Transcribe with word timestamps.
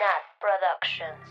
Nat 0.00 0.24
Productions. 0.40 1.28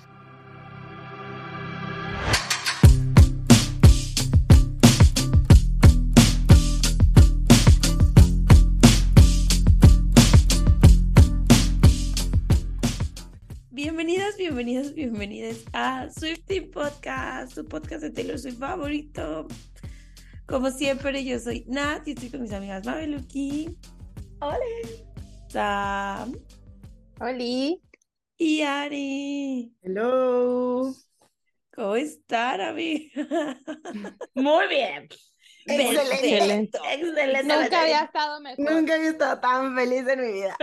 Bienvenidas, 13.72 14.38
bienvenidas, 14.38 14.94
bienvenidas 14.94 15.66
a 15.74 16.08
Swifty 16.12 16.62
Podcast, 16.62 17.56
su 17.56 17.66
podcast 17.66 18.04
de 18.04 18.12
Taylor 18.12 18.38
Swift 18.38 18.60
favorito. 18.60 19.48
Como 20.46 20.70
siempre, 20.70 21.26
yo 21.26 21.40
soy 21.40 21.66
Nat 21.68 22.08
y 22.08 22.12
estoy 22.12 22.30
con 22.30 22.44
mis 22.44 22.54
amigas 22.54 22.86
Mabeluki, 22.86 23.76
Hola. 24.40 24.60
Sam 25.48 26.38
Oli. 27.20 27.89
Y 28.40 28.62
Ari. 28.64 29.76
Hello. 29.82 30.94
¿Cómo 31.76 31.96
están, 31.96 32.62
amiga? 32.62 33.12
Muy 34.34 34.68
bien. 34.68 35.10
Excelente. 35.66 36.80
Excelente. 36.90 37.44
Nunca 37.44 37.82
había 37.82 38.04
estado 38.06 38.40
mejor. 38.40 38.72
Nunca 38.72 38.96
había 38.96 39.10
estado 39.10 39.40
tan 39.42 39.76
feliz 39.76 40.08
en 40.08 40.22
mi 40.22 40.32
vida. 40.32 40.58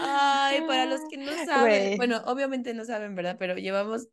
Ay, 0.00 0.62
para 0.62 0.86
los 0.86 1.00
que 1.10 1.18
no 1.18 1.32
saben, 1.44 1.84
Güey. 1.86 1.96
bueno, 1.96 2.22
obviamente 2.26 2.72
no 2.72 2.84
saben, 2.84 3.14
¿verdad? 3.16 3.36
Pero 3.38 3.56
llevamos 3.56 4.08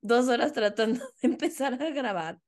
dos 0.00 0.28
horas 0.28 0.52
tratando 0.54 1.04
de 1.22 1.28
empezar 1.28 1.74
a 1.80 1.90
grabar. 1.90 2.40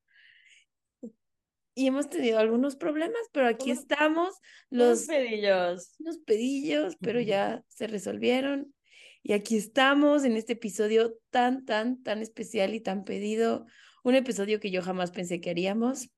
Y 1.74 1.86
hemos 1.88 2.08
tenido 2.08 2.38
algunos 2.38 2.76
problemas, 2.76 3.20
pero 3.32 3.48
aquí 3.48 3.70
Unos- 3.72 3.82
estamos, 3.82 4.34
Los 4.70 4.88
los 5.00 5.06
pedillos. 5.06 5.94
unos 5.98 6.18
pedillos, 6.18 6.96
pero 7.00 7.20
ya 7.20 7.64
se 7.68 7.86
resolvieron. 7.88 8.74
Y 9.22 9.32
aquí 9.32 9.56
estamos 9.56 10.24
en 10.24 10.36
este 10.36 10.52
episodio 10.52 11.16
tan, 11.30 11.64
tan, 11.64 12.02
tan 12.02 12.20
especial 12.22 12.74
y 12.74 12.80
tan 12.80 13.04
pedido. 13.04 13.66
Un 14.04 14.14
episodio 14.14 14.60
que 14.60 14.70
yo 14.70 14.82
jamás 14.82 15.10
pensé 15.10 15.40
que 15.40 15.50
haríamos, 15.50 16.10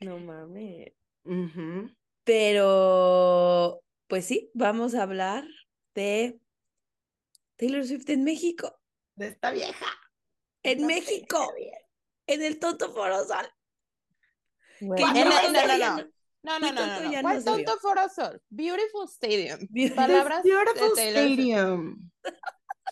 No 0.00 0.18
mames. 0.18 0.92
Pero 2.24 3.82
pues 4.06 4.24
sí, 4.24 4.50
vamos 4.54 4.94
a 4.94 5.02
hablar 5.02 5.44
de 5.94 6.38
Taylor 7.56 7.84
Swift 7.84 8.08
en 8.10 8.24
México. 8.24 8.78
De 9.16 9.28
esta 9.28 9.50
vieja. 9.50 9.86
En 10.62 10.82
No 10.82 10.86
México, 10.86 11.52
en 12.26 12.42
el 12.42 12.58
Tonto 12.58 12.92
Foro 12.92 13.24
El- 14.80 14.88
no 14.88 15.12
no, 15.12 15.52
no, 15.52 15.78
no. 15.78 15.96
¿no? 15.96 16.08
No, 16.40 16.58
no, 16.60 16.72
no, 16.72 17.10
no, 17.10 17.20
¿Cuál 17.20 17.42
se 17.42 17.50
vio. 17.56 17.64
tonto 17.64 17.80
Foro 17.80 18.08
Sol? 18.08 18.40
Beautiful 18.48 19.08
Stadium. 19.08 19.58
Bien. 19.70 19.94
Palabras 19.94 20.42
Beautiful. 20.44 20.92
Stadium. 20.96 22.10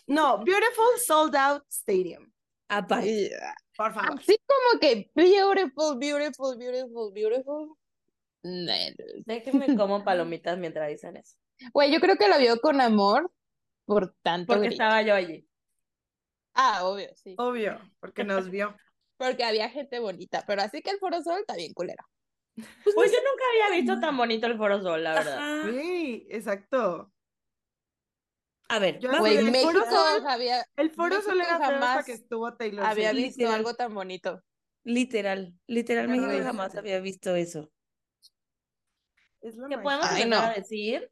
No, 0.05 0.37
Beautiful 0.43 0.99
Sold 1.05 1.35
Out 1.35 1.63
Stadium. 1.69 2.29
Aparte. 2.69 3.29
Yeah. 3.29 3.55
Por 3.77 3.93
favor. 3.93 4.19
Así 4.19 4.37
como 4.45 4.79
que 4.81 5.09
beautiful, 5.15 5.97
beautiful, 5.97 6.57
beautiful, 6.57 7.11
beautiful. 7.13 7.77
No. 8.43 8.73
Déjenme 9.25 9.75
como 9.77 10.03
palomitas 10.03 10.57
mientras 10.57 10.89
dicen 10.89 11.15
eso. 11.17 11.37
Güey, 11.73 11.91
yo 11.91 11.99
creo 11.99 12.17
que 12.17 12.27
lo 12.27 12.37
vio 12.37 12.59
con 12.59 12.81
amor 12.81 13.31
por 13.85 14.13
tanto 14.21 14.47
Porque 14.53 14.67
grito. 14.67 14.83
estaba 14.83 15.01
yo 15.01 15.15
allí. 15.15 15.47
Ah, 16.53 16.85
obvio, 16.85 17.09
sí. 17.15 17.35
Obvio, 17.37 17.79
porque 17.99 18.23
nos 18.23 18.49
vio. 18.49 18.75
Porque 19.17 19.43
había 19.43 19.69
gente 19.69 19.99
bonita, 19.99 20.43
pero 20.47 20.61
así 20.61 20.81
que 20.81 20.91
el 20.91 20.99
Foro 20.99 21.21
Sol 21.21 21.39
está 21.39 21.55
bien 21.55 21.73
culero. 21.73 22.03
Pues 22.55 23.11
yo 23.11 23.17
nunca 23.19 23.43
había 23.51 23.79
visto 23.81 23.99
tan 23.99 24.15
bonito 24.17 24.47
el 24.47 24.57
Foro 24.57 24.81
Sol, 24.81 25.03
la 25.03 25.13
verdad. 25.13 25.37
Ajá. 25.61 25.71
Sí, 25.71 26.27
exacto. 26.29 27.11
A 28.69 28.79
ver, 28.79 28.99
Yo 28.99 29.09
Güey, 29.19 29.37
el 29.37 29.45
Foro 29.45 29.79
México 29.79 29.85
Sol- 29.89 30.23
había, 30.27 30.65
El 30.75 30.91
foro 30.91 31.15
México 31.15 31.33
era 31.35 31.57
jamás 31.57 32.05
que 32.05 32.11
estuvo 32.13 32.53
Taylor 32.55 32.85
había 32.85 33.13
visto 33.13 33.39
Literal. 33.39 33.53
algo 33.55 33.73
tan 33.75 33.93
bonito. 33.93 34.43
Literal, 34.83 35.53
literal, 35.67 36.07
México 36.07 36.27
Güey. 36.27 36.43
jamás 36.43 36.75
había 36.75 36.99
visto 36.99 37.35
eso. 37.35 37.71
Es 39.41 39.55
¿Qué 39.69 39.77
podemos 39.77 40.05
Ay, 40.09 40.29
a 40.33 40.53
decir? 40.53 41.09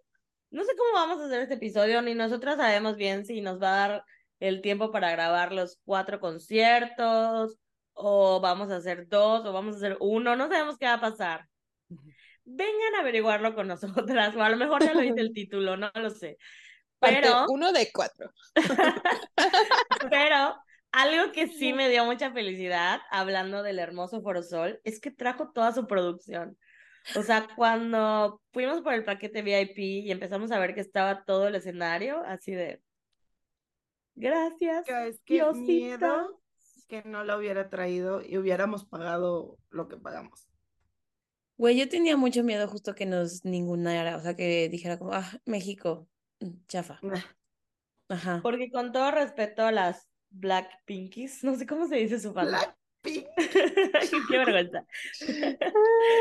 No 0.49 0.63
sé 0.63 0.75
cómo 0.75 0.93
vamos 0.93 1.21
a 1.21 1.25
hacer 1.27 1.41
este 1.41 1.55
episodio, 1.55 2.01
ni 2.01 2.15
nosotras 2.15 2.57
sabemos 2.57 2.97
bien 2.97 3.25
si 3.25 3.41
nos 3.41 3.61
va 3.61 3.69
a 3.69 3.87
dar 3.87 4.05
el 4.39 4.61
tiempo 4.61 4.91
para 4.91 5.11
grabar 5.11 5.51
los 5.51 5.79
cuatro 5.85 6.19
conciertos, 6.19 7.57
o 7.95 8.39
vamos 8.41 8.69
a 8.69 8.77
hacer 8.77 9.07
dos, 9.07 9.45
o 9.45 9.53
vamos 9.53 9.75
a 9.75 9.77
hacer 9.77 9.97
uno, 9.99 10.35
no 10.35 10.47
sabemos 10.47 10.77
qué 10.77 10.85
va 10.85 10.93
a 10.93 11.01
pasar. 11.01 11.47
Vengan 12.43 12.95
a 12.95 12.99
averiguarlo 12.99 13.55
con 13.55 13.67
nosotras, 13.67 14.35
o 14.35 14.43
a 14.43 14.49
lo 14.49 14.57
mejor 14.57 14.83
ya 14.83 14.93
lo 14.93 15.01
dice 15.01 15.21
el 15.21 15.33
título, 15.33 15.77
no 15.77 15.91
lo 15.95 16.09
sé. 16.09 16.37
Parte 16.99 17.21
Pero, 17.21 17.45
uno 17.49 17.71
de 17.71 17.89
cuatro. 17.91 18.31
pero 20.09 20.55
algo 20.91 21.31
que 21.31 21.47
sí 21.47 21.73
me 21.73 21.89
dio 21.89 22.05
mucha 22.05 22.31
felicidad, 22.31 23.01
hablando 23.09 23.63
del 23.63 23.79
hermoso 23.79 24.21
Forosol, 24.21 24.79
es 24.83 24.99
que 24.99 25.11
trajo 25.11 25.51
toda 25.51 25.73
su 25.73 25.87
producción. 25.87 26.57
O 27.15 27.21
sea, 27.23 27.47
cuando 27.55 28.41
fuimos 28.51 28.81
por 28.81 28.93
el 28.93 29.03
paquete 29.03 29.41
VIP 29.41 29.77
y 29.77 30.11
empezamos 30.11 30.51
a 30.51 30.59
ver 30.59 30.73
que 30.73 30.81
estaba 30.81 31.23
todo 31.23 31.47
el 31.47 31.55
escenario, 31.55 32.23
así 32.25 32.53
de, 32.53 32.81
gracias, 34.15 34.87
Es 34.87 35.21
que 35.23 35.35
Diosito. 35.35 35.65
miedo 35.65 36.41
que 36.87 37.03
no 37.03 37.23
lo 37.23 37.37
hubiera 37.37 37.69
traído 37.69 38.21
y 38.21 38.37
hubiéramos 38.37 38.85
pagado 38.85 39.57
lo 39.69 39.87
que 39.87 39.97
pagamos. 39.97 40.47
Güey, 41.57 41.77
yo 41.77 41.87
tenía 41.87 42.17
mucho 42.17 42.43
miedo 42.43 42.67
justo 42.67 42.95
que 42.95 43.05
nos 43.05 43.45
ningunara, 43.45 44.17
o 44.17 44.21
sea, 44.21 44.35
que 44.35 44.67
dijera 44.69 44.99
como, 44.99 45.13
ah, 45.13 45.31
México, 45.45 46.07
mm, 46.41 46.65
chafa. 46.67 46.99
Ajá. 48.09 48.39
Porque 48.43 48.69
con 48.69 48.91
todo 48.91 49.11
respeto 49.11 49.63
a 49.63 49.71
las 49.71 50.09
Black 50.29 50.69
Pinkies, 50.85 51.43
no 51.43 51.55
sé 51.55 51.65
cómo 51.65 51.87
se 51.87 51.95
dice 51.95 52.19
su 52.19 52.33
fandom. 52.33 52.59
Blackpink. 52.59 53.27
Qué 54.29 54.37
vergüenza. 54.37 54.85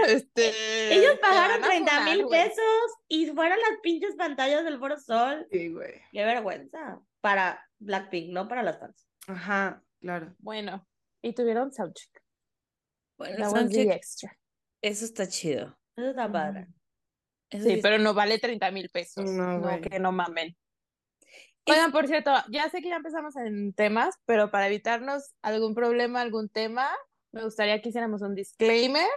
Este, 0.07 0.95
Ellos 0.95 1.19
pagaron 1.21 1.61
van 1.61 1.65
a 1.65 1.69
30 1.69 1.91
funar, 1.91 2.17
mil 2.17 2.27
pesos 2.29 2.99
y 3.09 3.27
fueron 3.27 3.59
las 3.59 3.81
pinches 3.83 4.15
pantallas 4.17 4.65
del 4.65 4.79
Foro 4.79 4.99
Sol. 5.01 5.47
Sí, 5.51 5.73
güey. 5.73 6.01
Qué 6.13 6.25
vergüenza. 6.25 7.01
Para 7.21 7.67
Blackpink, 7.79 8.33
no 8.33 8.49
para 8.49 8.63
las 8.63 8.79
fans. 8.79 9.09
Ajá, 9.27 9.83
claro. 10.05 10.35
Bueno, 10.39 10.87
y 11.23 11.33
tuvieron 11.33 11.73
soundcheck. 11.73 12.23
Bueno, 13.17 13.37
the 13.37 13.45
soundcheck, 13.45 13.91
extra. 13.91 14.37
eso 14.83 15.05
está 15.07 15.27
chido. 15.27 15.79
Eso 15.97 16.11
está 16.11 16.31
padre. 16.31 16.69
Eso 17.51 17.69
Sí, 17.69 17.81
pero 17.83 17.99
no 17.99 18.13
vale 18.13 18.39
30 18.39 18.71
mil 18.71 18.91
pesos. 18.91 19.25
No, 19.25 19.59
No, 19.59 19.81
que 19.81 19.99
no 19.99 20.13
mamen. 20.13 20.57
Es- 21.65 21.75
Oigan, 21.75 21.93
por 21.93 22.07
cierto, 22.07 22.31
ya 22.51 22.69
sé 22.69 22.83
que 22.83 22.91
ya 22.91 22.97
empezamos 22.97 23.37
en 23.37 23.73
temas, 23.73 24.17
pero 24.27 24.51
para 24.51 24.67
evitarnos 24.67 25.33
algún 25.41 25.75
problema, 25.75 26.21
algún 26.21 26.51
tema, 26.51 26.91
me 27.33 27.43
gustaría 27.43 27.81
que 27.81 27.89
hiciéramos 27.89 28.21
un 28.21 28.35
disclaimer 28.35 29.09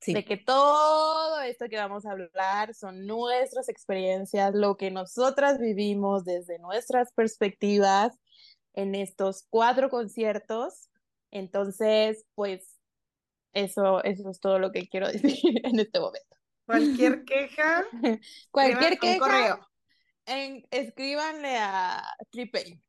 sí. 0.00 0.14
de 0.14 0.24
que 0.24 0.36
todo 0.36 1.40
esto 1.40 1.66
que 1.68 1.76
vamos 1.76 2.06
a 2.06 2.12
hablar 2.12 2.74
son 2.74 3.04
nuestras 3.06 3.68
experiencias, 3.68 4.54
lo 4.54 4.76
que 4.76 4.92
nosotras 4.92 5.58
vivimos 5.58 6.24
desde 6.24 6.60
nuestras 6.60 7.12
perspectivas 7.12 8.16
en 8.78 8.94
estos 8.94 9.46
cuatro 9.50 9.90
conciertos. 9.90 10.88
Entonces, 11.30 12.24
pues, 12.34 12.78
eso, 13.52 14.02
eso 14.04 14.30
es 14.30 14.40
todo 14.40 14.58
lo 14.58 14.72
que 14.72 14.88
quiero 14.88 15.08
decir 15.12 15.60
en 15.64 15.78
este 15.80 16.00
momento. 16.00 16.36
Cualquier 16.66 17.24
queja, 17.24 17.84
Cualquier 18.50 18.98
queja, 18.98 19.18
correo. 19.18 19.68
en- 20.26 20.66
escríbanle 20.70 21.56
a 21.58 22.02
Tripay. 22.30 22.80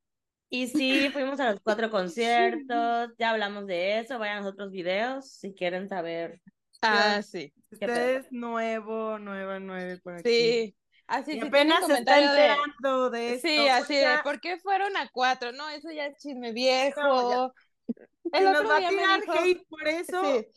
Y 0.50 0.68
sí, 0.68 1.10
fuimos 1.14 1.40
a 1.40 1.52
los 1.52 1.60
cuatro 1.62 1.90
conciertos, 1.90 3.12
ya 3.18 3.30
hablamos 3.32 3.68
de 3.68 4.00
eso, 4.00 4.20
vayan 4.20 4.38
a 4.38 4.42
los 4.42 4.54
otros 4.54 4.72
videos 4.72 5.32
si 5.32 5.54
quieren 5.54 5.88
saber. 5.88 6.42
Ah, 6.82 7.22
sí. 7.22 7.54
Usted 7.72 8.18
es 8.18 8.32
nuevo, 8.32 9.20
nueva, 9.20 9.60
nueve 9.60 10.00
por 10.04 10.16
aquí. 10.16 10.30
Sí. 10.30 10.76
Así 11.10 11.32
Y 11.32 11.42
si 11.42 11.48
apenas 11.48 11.86
se 11.86 11.94
está 11.94 12.16
de. 12.18 12.24
enterando 12.24 13.10
de 13.10 13.34
esto. 13.34 13.48
Sí, 13.48 13.68
así 13.68 13.96
de, 13.96 14.20
¿por 14.24 14.40
qué 14.40 14.58
fueron 14.60 14.96
a 14.96 15.10
cuatro? 15.12 15.52
No, 15.52 15.68
eso 15.70 15.90
ya 15.92 16.06
es 16.06 16.18
chisme 16.18 16.52
viejo. 16.52 17.02
No, 17.02 17.54
El 18.32 18.44
nos 18.46 18.58
otro 18.58 18.70
va 18.70 18.76
a 18.76 18.80
día 18.80 18.92
me 18.92 18.98
tirar 18.98 19.22
dijo, 19.22 19.34
hate 19.34 19.68
por 19.68 19.88
eso, 19.88 20.22
Sí. 20.24 20.48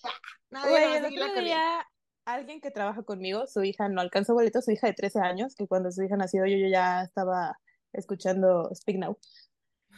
nadie 0.50 0.71
güey, 0.71 0.85
a 0.85 0.97
el 0.99 1.23
otro 1.23 1.43
día 1.43 1.87
alguien 2.26 2.61
que 2.61 2.71
trabaja 2.71 3.03
conmigo, 3.03 3.47
su 3.47 3.65
hija 3.65 3.88
no 3.88 4.00
alcanzó 4.00 4.35
boleto, 4.35 4.61
su 4.61 4.71
hija 4.71 4.87
de 4.87 4.93
13 4.93 5.21
años, 5.21 5.55
que 5.55 5.67
cuando 5.67 5.91
su 5.91 6.03
hija 6.03 6.17
nació 6.17 6.47
yo, 6.47 6.56
yo 6.56 6.69
ya 6.69 7.03
estaba 7.03 7.59
escuchando 7.93 8.71
Speak 8.75 8.99
Now. 8.99 9.19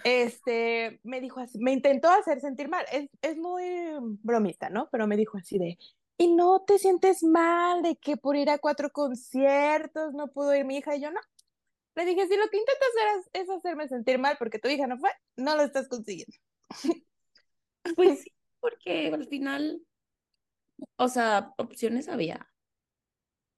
Este, 0.04 1.00
me 1.02 1.20
dijo 1.20 1.40
así, 1.40 1.58
me 1.58 1.72
intentó 1.72 2.10
hacer 2.10 2.40
sentir 2.40 2.68
mal, 2.68 2.84
es, 2.92 3.08
es 3.22 3.36
muy 3.36 3.64
bromista, 4.22 4.68
¿no? 4.70 4.88
Pero 4.90 5.06
me 5.06 5.16
dijo 5.16 5.38
así 5.38 5.58
de, 5.58 5.78
y 6.16 6.28
no 6.34 6.62
te 6.66 6.78
sientes 6.78 7.22
mal 7.22 7.82
de 7.82 7.96
que 7.96 8.16
por 8.16 8.36
ir 8.36 8.50
a 8.50 8.58
cuatro 8.58 8.90
conciertos 8.90 10.14
no 10.14 10.28
pudo 10.28 10.54
ir 10.54 10.64
mi 10.64 10.76
hija 10.78 10.96
y 10.96 11.00
yo 11.02 11.10
no. 11.10 11.20
Le 11.96 12.04
dije, 12.04 12.26
si 12.26 12.36
lo 12.36 12.48
que 12.48 12.58
intentas 12.58 12.88
hacer 12.88 13.20
es, 13.34 13.42
es 13.42 13.50
hacerme 13.50 13.88
sentir 13.88 14.18
mal 14.18 14.36
porque 14.38 14.58
tu 14.58 14.68
hija 14.68 14.86
no 14.86 14.98
fue, 14.98 15.10
no 15.36 15.56
lo 15.56 15.62
estás 15.62 15.88
consiguiendo. 15.88 16.36
Pues 17.96 18.20
sí, 18.22 18.32
porque 18.60 19.08
al 19.12 19.26
final, 19.26 19.82
o 20.96 21.08
sea, 21.08 21.52
opciones 21.58 22.08
había. 22.08 22.48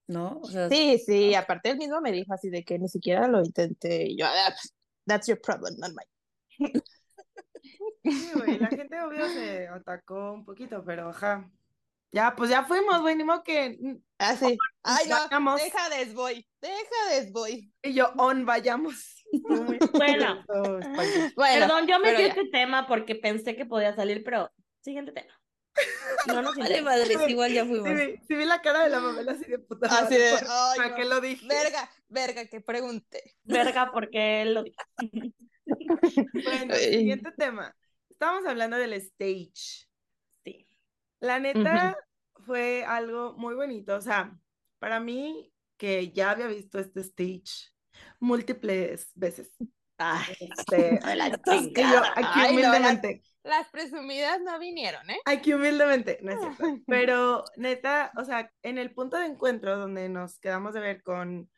¿no? 0.09 0.41
O 0.43 0.47
sea, 0.47 0.69
Sí, 0.69 0.99
sí, 0.99 1.35
aparte 1.35 1.71
él 1.71 1.79
mismo 1.79 2.01
me 2.01 2.13
dijo 2.13 2.33
así 2.35 2.51
de 2.51 2.65
que 2.65 2.79
ni 2.79 2.89
siquiera 2.89 3.29
lo 3.29 3.43
intenté. 3.43 4.07
Y 4.09 4.19
yo, 4.19 4.27
"Ah, 4.27 4.55
that's 5.07 5.27
your 5.27 5.41
problem, 5.41 5.77
not 5.79 5.91
mine. 5.91 6.73
Sí, 8.05 8.31
güey, 8.35 8.59
la 8.61 8.69
gente 8.69 9.01
obvio 9.01 9.27
se 9.29 9.67
atacó 9.67 10.33
un 10.33 10.45
poquito, 10.45 10.85
pero 10.85 11.09
ajá. 11.09 11.51
Ya, 12.17 12.35
pues 12.35 12.49
ya 12.49 12.65
fuimos, 12.65 13.03
güey, 13.03 13.15
ni 13.15 13.25
modo 13.25 13.43
que... 13.43 13.77
Así. 14.17 14.57
Ay, 14.83 15.07
no, 15.07 15.17
vayamos. 15.17 15.63
deja 15.63 15.91
desvoy, 15.91 16.49
deja 16.63 17.11
desvoy. 17.11 17.71
Y 17.83 17.93
yo, 17.93 18.11
on, 18.17 18.47
vayamos. 18.47 19.23
Bueno. 19.93 20.45
Perdón, 21.37 21.87
yo 21.87 21.97
pero 22.03 22.19
metí 22.19 22.23
este 22.23 22.49
tema 22.51 22.87
porque 22.87 23.17
pensé 23.17 23.55
que 23.55 23.67
podía 23.67 23.95
salir, 23.95 24.25
pero 24.25 24.51
siguiente 24.81 25.13
tema. 25.13 25.33
No 26.27 26.41
nos 26.41 26.57
vale 26.57 26.81
madres, 26.81 27.19
igual 27.29 27.53
ya 27.53 27.65
Sí 27.65 27.69
fuimos. 27.69 27.91
vi, 27.91 28.17
sí 28.27 28.35
vi 28.35 28.47
la 28.47 28.63
cara 28.63 28.85
de 28.85 28.89
la 28.89 29.01
mamela 29.01 29.33
así 29.33 29.45
de 29.45 29.59
puta 29.59 29.87
Así 29.89 30.15
madre, 30.15 30.19
de, 30.19 30.31
¿por- 30.39 30.49
ay, 30.49 30.77
¿Para 30.79 30.89
no. 30.89 30.97
qué 30.97 31.05
lo 31.05 31.21
dije? 31.21 31.47
Verga, 31.47 31.91
verga, 32.09 32.47
que 32.47 32.61
pregunte. 32.63 33.35
Verga, 33.45 33.91
porque 33.93 34.41
él 34.41 34.55
lo 34.55 34.63
dijo. 34.63 34.83
Bueno, 35.67 36.75
Ay. 36.75 36.95
siguiente 36.99 37.31
tema. 37.37 37.77
Estábamos 38.09 38.47
hablando 38.47 38.79
del 38.79 38.95
stage. 38.95 39.87
Sí. 40.45 40.67
La 41.21 41.39
neta 41.41 41.99
fue 42.47 42.85
algo 42.87 43.35
muy 43.37 43.55
bonito. 43.55 43.95
O 43.97 44.01
sea, 44.01 44.35
para 44.79 45.01
mí, 45.01 45.53
que 45.77 46.11
ya 46.13 46.31
había 46.31 46.47
visto 46.47 46.79
este 46.79 47.01
stage 47.01 47.71
múltiples 48.21 49.11
veces. 49.15 49.51
Ay, 49.99 50.35
Este, 50.41 50.99
la 51.17 51.29
y 51.29 51.31
yo 51.31 51.37
chingada. 51.45 52.13
aquí 52.17 52.29
Ay, 52.35 52.55
no, 52.57 52.61
las- 52.63 52.71
humildemente, 52.73 53.23
Las 53.45 53.69
presumidas 53.71 54.41
no 54.43 54.59
vinieron, 54.59 55.09
¿eh? 55.11 55.19
aquí 55.25 55.53
humildemente, 55.55 56.19
no 56.23 56.33
es 56.33 56.41
cierto. 56.41 56.83
Pero 56.87 57.45
neta, 57.57 58.13
o 58.17 58.25
sea, 58.25 58.51
en 58.63 58.79
el 58.79 58.93
punto 58.95 59.17
de 59.19 59.27
encuentro 59.27 59.77
donde 59.79 60.09
nos 60.09 60.39
quedamos 60.39 60.75
de 60.75 60.81
ver 60.81 61.03
con 61.03 61.51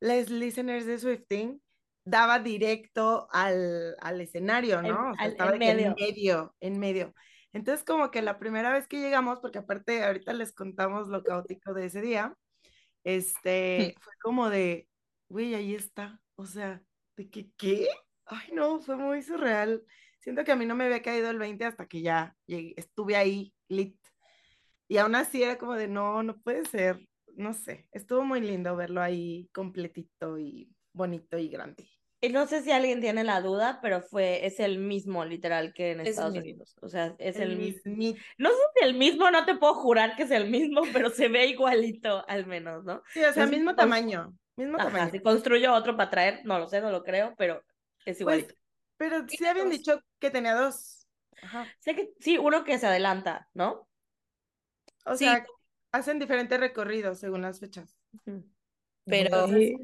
les 0.00 0.30
listeners 0.30 0.86
de 0.86 0.98
Swifting, 0.98 1.60
daba 2.04 2.38
directo 2.38 3.28
al, 3.30 3.96
al 4.00 4.20
escenario, 4.20 4.80
En- 4.80 4.88
¿no? 4.88 5.10
O 5.10 5.14
sea, 5.14 5.24
al- 5.24 5.30
estaba 5.32 5.52
en 5.52 5.58
medio. 5.58 5.86
en 5.88 5.94
medio, 5.94 6.54
en 6.60 6.78
medio. 6.78 7.14
Entonces, 7.54 7.84
como 7.84 8.10
que 8.10 8.20
la 8.20 8.38
primera 8.38 8.72
vez 8.72 8.88
que 8.88 9.00
llegamos, 9.00 9.38
porque 9.38 9.58
aparte 9.58 10.02
ahorita 10.02 10.32
les 10.32 10.52
contamos 10.52 11.06
lo 11.06 11.22
caótico 11.22 11.72
de 11.72 11.86
ese 11.86 12.00
día, 12.00 12.36
este, 13.04 13.94
fue 14.02 14.12
como 14.20 14.50
de, 14.50 14.88
güey, 15.28 15.54
ahí 15.54 15.74
está. 15.74 16.20
O 16.34 16.46
sea, 16.46 16.82
de 17.16 17.30
que, 17.30 17.52
¿qué? 17.56 17.86
Ay, 18.26 18.50
no, 18.52 18.80
fue 18.80 18.96
muy 18.96 19.22
surreal. 19.22 19.84
Siento 20.18 20.42
que 20.42 20.50
a 20.50 20.56
mí 20.56 20.66
no 20.66 20.74
me 20.74 20.84
había 20.84 21.00
caído 21.00 21.30
el 21.30 21.38
20 21.38 21.64
hasta 21.64 21.86
que 21.86 22.02
ya 22.02 22.34
llegué, 22.46 22.74
estuve 22.76 23.14
ahí, 23.14 23.54
lit. 23.68 23.96
Y 24.88 24.98
aún 24.98 25.14
así 25.14 25.42
era 25.42 25.56
como 25.56 25.74
de, 25.74 25.86
no, 25.86 26.24
no 26.24 26.36
puede 26.40 26.64
ser. 26.64 27.08
No 27.36 27.52
sé, 27.52 27.88
estuvo 27.92 28.24
muy 28.24 28.40
lindo 28.40 28.74
verlo 28.74 29.00
ahí 29.00 29.48
completito 29.52 30.38
y 30.38 30.74
bonito 30.92 31.38
y 31.38 31.48
grande. 31.48 31.88
Y 32.24 32.28
no 32.30 32.46
sé 32.46 32.62
si 32.62 32.70
alguien 32.72 33.00
tiene 33.00 33.24
la 33.24 33.40
duda, 33.40 33.78
pero 33.82 34.00
fue, 34.00 34.46
es 34.46 34.60
el 34.60 34.78
mismo, 34.78 35.24
literal, 35.24 35.72
que 35.74 35.92
en 35.92 36.00
Es 36.00 36.08
Estados. 36.10 36.34
Unidos. 36.36 36.76
O 36.80 36.88
sea, 36.88 37.14
es 37.18 37.36
el, 37.38 37.56
mismo. 37.56 37.92
No 38.38 38.50
sé 38.50 38.56
si 38.78 38.86
el 38.86 38.94
mismo, 38.94 39.30
no 39.30 39.44
te 39.44 39.56
puedo 39.56 39.74
jurar 39.74 40.16
que 40.16 40.24
es 40.24 40.30
el 40.30 40.48
mismo, 40.50 40.82
pero 40.92 41.10
se 41.10 41.28
ve 41.28 41.46
igualito, 41.46 42.24
al 42.28 42.46
menos, 42.46 42.84
¿no? 42.84 43.02
Sí, 43.12 43.22
o 43.24 43.32
sea, 43.32 43.46
mismo 43.46 43.72
cons- 43.72 43.76
tamaño, 43.76 44.34
mismo 44.56 44.78
Ajá, 44.78 44.88
tamaño. 44.88 45.10
si 45.12 45.20
construyo 45.20 45.72
otro 45.74 45.96
para 45.96 46.10
traer, 46.10 46.40
no 46.44 46.58
lo 46.58 46.68
sé, 46.68 46.80
no 46.80 46.90
lo 46.90 47.02
creo, 47.02 47.34
pero 47.36 47.62
es 48.04 48.20
igualito. 48.20 48.54
Pues, 48.54 48.58
pero 48.96 49.20
sí 49.28 49.36
Tiene 49.38 49.50
habían 49.50 49.68
dos. 49.68 49.78
dicho 49.78 50.00
que 50.18 50.30
tenía 50.30 50.54
dos. 50.54 51.06
Ajá. 51.42 51.66
Sé 51.80 51.94
que 51.94 52.10
sí, 52.20 52.38
uno 52.38 52.64
que 52.64 52.78
se 52.78 52.86
adelanta, 52.86 53.48
¿no? 53.54 53.88
O 55.06 55.16
Sí. 55.16 55.24
sea, 55.24 55.44
hacen 55.92 56.18
diferentes 56.18 56.58
recorridos 56.60 57.18
según 57.20 57.42
las 57.42 57.60
fechas. 57.60 57.96
Pero 59.04 59.46
Sí. 59.48 59.76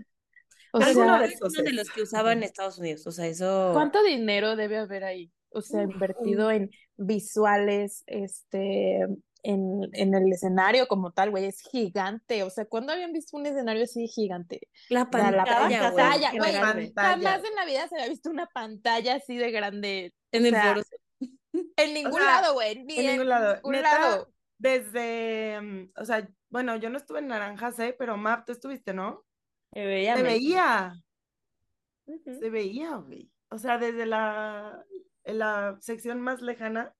O 0.72 0.80
sea, 0.80 1.18
de 1.18 1.26
es 1.26 1.32
esos 1.34 1.54
uno 1.58 1.62
de 1.64 1.72
los 1.72 1.90
que 1.90 2.02
usaba 2.02 2.32
en 2.32 2.42
Estados 2.42 2.78
Unidos. 2.78 3.06
O 3.06 3.12
sea, 3.12 3.26
eso. 3.26 3.70
¿cuánto 3.72 4.02
dinero 4.02 4.56
debe 4.56 4.78
haber 4.78 5.04
ahí? 5.04 5.32
O 5.50 5.62
sea, 5.62 5.82
invertido 5.82 6.50
en 6.50 6.70
visuales, 6.96 8.04
este, 8.06 9.00
en, 9.42 9.88
en 9.92 10.14
el 10.14 10.32
escenario 10.32 10.86
como 10.86 11.12
tal, 11.12 11.30
güey, 11.30 11.46
es 11.46 11.60
gigante. 11.60 12.42
O 12.44 12.50
sea, 12.50 12.66
¿cuándo 12.66 12.92
habían 12.92 13.12
visto 13.12 13.36
un 13.36 13.46
escenario 13.46 13.84
así 13.84 14.06
gigante? 14.06 14.60
La 14.88 15.10
pantalla, 15.10 15.66
güey. 15.66 15.78
pantalla, 15.80 16.30
qué 16.30 16.38
güey. 16.38 16.52
grande. 16.52 16.92
Pantalla. 16.94 17.30
Jamás 17.32 17.48
en 17.50 17.56
la 17.56 17.64
vida 17.64 17.88
se 17.88 17.96
había 17.96 18.08
visto 18.08 18.30
una 18.30 18.46
pantalla 18.46 19.14
así 19.16 19.36
de 19.36 19.50
grande. 19.50 20.14
En 20.32 20.44
o 20.44 20.46
el 20.46 20.52
sea, 20.52 20.74
foro. 20.74 20.82
En 21.76 21.94
ningún 21.94 22.20
sea, 22.20 22.42
lado, 22.42 22.54
güey. 22.54 22.84
Ni 22.84 22.98
En 22.98 23.06
ningún 23.06 23.28
lado. 23.28 23.54
ningún 23.56 23.72
Neta, 23.72 23.98
lado. 23.98 24.32
desde, 24.58 25.60
mm, 25.60 25.92
o 25.96 26.04
sea, 26.04 26.28
bueno, 26.48 26.76
yo 26.76 26.90
no 26.90 26.96
estuve 26.96 27.18
en 27.18 27.28
Naranjas, 27.28 27.78
¿eh? 27.80 27.94
Pero 27.98 28.16
Map, 28.16 28.44
tú 28.46 28.52
estuviste, 28.52 28.94
¿no? 28.94 29.24
Se 29.72 29.86
veía 29.86 30.16
Se 30.16 30.22
veía, 30.22 30.92
Ujú. 32.06 32.34
se 32.40 32.50
veía, 32.50 32.96
güey. 32.96 33.30
O 33.50 33.58
sea, 33.58 33.78
desde 33.78 34.06
la, 34.06 34.84
la 35.24 35.76
sección 35.80 36.20
más 36.20 36.40
lejana, 36.42 36.94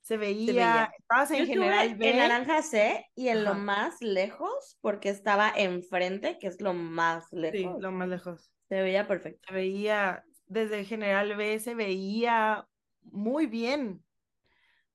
se 0.00 0.16
veía, 0.16 0.52
veía. 0.52 0.90
estabas 0.98 1.30
en 1.32 1.36
Yo 1.38 1.42
estuve 1.44 1.64
general 1.66 1.94
B. 1.96 2.10
en 2.10 2.16
Naranja 2.18 2.62
C 2.62 3.06
y 3.14 3.28
en 3.28 3.44
lo 3.44 3.54
más 3.54 4.00
lejos, 4.00 4.78
porque 4.80 5.10
estaba 5.10 5.52
enfrente, 5.54 6.38
que 6.38 6.46
es 6.46 6.60
lo 6.62 6.72
más 6.72 7.28
Sí, 7.30 7.36
lejos. 7.36 7.80
lo 7.82 7.90
más 7.92 8.08
lejos. 8.08 8.52
Se 8.68 8.80
veía 8.82 9.06
perfecto. 9.06 9.40
Se 9.48 9.54
veía, 9.54 10.24
desde 10.46 10.84
General 10.84 11.36
B 11.36 11.58
se 11.60 11.74
veía 11.74 12.66
muy 13.02 13.46
bien. 13.46 14.02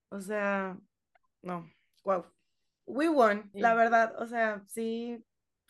O 0.10 0.20
sea, 0.20 0.78
no, 1.42 1.70
wow. 2.04 2.26
We 2.86 3.08
won, 3.10 3.50
la 3.54 3.72
Sí. 3.72 3.78
verdad. 3.78 4.22
O 4.22 4.26
sea, 4.28 4.64
sí, 4.68 5.24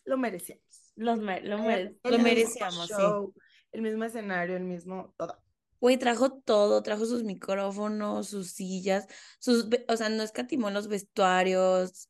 lo 0.06 0.18
merecíamos. 0.18 0.83
Los 0.96 1.20
me- 1.20 1.42
lo 1.42 1.58
merecíamos, 1.58 2.88
sí. 2.88 2.94
show, 2.94 3.34
El 3.72 3.82
mismo 3.82 4.04
escenario, 4.04 4.56
el 4.56 4.64
mismo 4.64 5.14
todo. 5.18 5.38
Güey, 5.80 5.98
trajo 5.98 6.32
todo, 6.32 6.82
trajo 6.82 7.06
sus 7.06 7.24
micrófonos, 7.24 8.30
sus 8.30 8.52
sillas, 8.52 9.08
sus, 9.40 9.68
o 9.90 9.98
sea, 9.98 10.08
no 10.10 10.24
escatimó 10.24 10.70
en 10.70 10.76
los 10.76 10.88
vestuarios, 10.88 12.10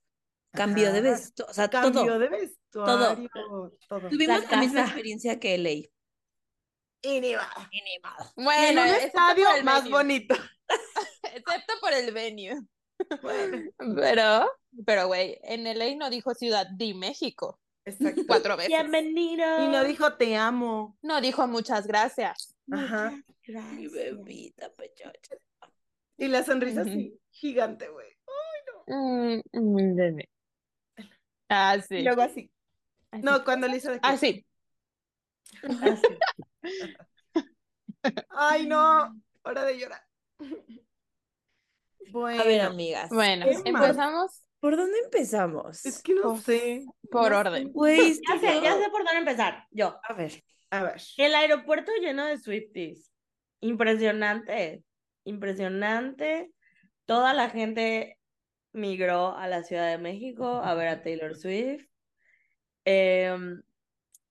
cambió 0.52 0.92
de 0.94 1.02
vestuario, 1.02 1.50
o 1.50 1.54
sea, 1.54 1.70
Cambio 1.70 2.04
todo. 2.06 2.20
de 2.20 2.30
vestuario, 2.30 3.30
todo. 3.88 4.10
Tuvimos 4.10 4.50
la, 4.52 4.58
misma 4.58 4.82
experiencia 4.82 5.40
que 5.40 5.56
LA. 5.58 5.70
Modo. 5.72 5.90
Y 7.72 7.80
en 7.80 8.02
Bueno, 8.36 8.82
un 8.84 8.88
estadio 8.90 9.46
más 9.64 9.84
venue. 9.84 9.98
bonito. 9.98 10.36
Excepto 11.24 11.74
por 11.82 11.94
el 11.94 12.14
venue. 12.14 12.62
Bueno, 13.22 13.72
Pero, 13.96 14.52
pero, 14.86 15.08
güey, 15.08 15.40
en 15.44 15.66
LA 15.66 15.96
no 15.96 16.10
dijo 16.10 16.34
Ciudad 16.36 16.68
de 16.68 16.94
México 16.94 17.60
exacto. 17.86 18.22
cuatro 18.28 18.58
veces. 18.58 18.70
Bienvenido. 18.70 19.66
Y 19.66 19.70
no 19.70 19.84
dijo 19.84 20.14
te 20.16 20.36
amo. 20.36 20.98
No 21.02 21.22
dijo 21.22 21.48
muchas 21.48 21.88
gracias. 21.88 22.56
Ajá. 22.72 23.12
Mi 23.12 23.24
Gracias. 23.54 23.92
bebita, 23.92 24.72
pechocha. 24.74 25.36
Y 26.18 26.28
la 26.28 26.44
sonrisa 26.44 26.82
así, 26.82 27.20
gigante, 27.32 27.90
güey. 27.90 28.08
Mm, 28.88 29.40
mm, 29.52 29.96
bebé. 29.96 30.30
Ah, 31.50 31.78
sí. 31.88 31.98
Y 31.98 32.04
luego 32.04 32.22
así. 32.22 32.50
Así. 33.12 33.24
No, 33.24 33.44
cuando 33.44 33.68
le 33.68 33.78
hizo 33.78 33.92
de 33.92 33.96
que, 34.00 34.08
Ah, 34.08 34.18
sí. 34.18 34.46
Así. 35.82 36.08
Ay, 38.30 38.66
no, 38.68 39.22
hora 39.44 39.66
de 39.66 39.80
llorar. 39.80 40.02
Bueno, 42.12 42.42
A 42.42 42.46
ver, 42.46 42.62
amigas. 42.62 43.10
Bueno, 43.10 43.46
empezamos 43.66 44.43
¿Por 44.64 44.78
dónde 44.78 44.98
empezamos? 45.04 45.86
es 45.86 46.02
que 46.02 46.14
no 46.14 46.38
sé. 46.38 46.86
por 47.12 47.32
no 47.32 47.40
orden. 47.40 47.74
Ya 47.76 48.40
sé, 48.40 48.62
ya 48.64 48.78
sé 48.78 48.90
por 48.90 49.04
dónde 49.04 49.20
empezar. 49.20 49.68
Yo. 49.72 50.00
A 50.02 50.14
ver. 50.14 50.42
A 50.70 50.84
ver. 50.84 51.02
El 51.18 51.36
aeropuerto 51.36 51.92
lleno 52.00 52.26
de 52.26 52.38
Swifties. 52.38 53.12
Impresionante. 53.60 54.86
Impresionante. 55.26 56.50
Toda 57.06 57.34
la 57.34 57.50
gente 57.50 58.18
migró 58.72 59.36
a 59.36 59.50
la 59.50 59.64
Ciudad 59.64 59.90
de 59.92 59.98
México 59.98 60.48
a 60.64 60.74
ver 60.76 60.88
a 60.88 61.02
Taylor 61.02 61.36
Swift. 61.36 61.86
Em, 62.86 63.62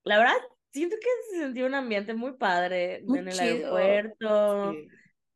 la 0.03 0.17
verdad, 0.17 0.33
siento 0.71 0.95
que 0.99 1.09
se 1.29 1.41
sentió 1.43 1.67
un 1.67 1.75
ambiente 1.75 2.15
muy 2.15 2.33
padre 2.37 3.03
Muy 3.05 3.19
en 3.19 3.27
el 3.27 3.33
chido. 3.35 3.75
aeropuerto, 3.77 4.71
Sí. 4.71 4.87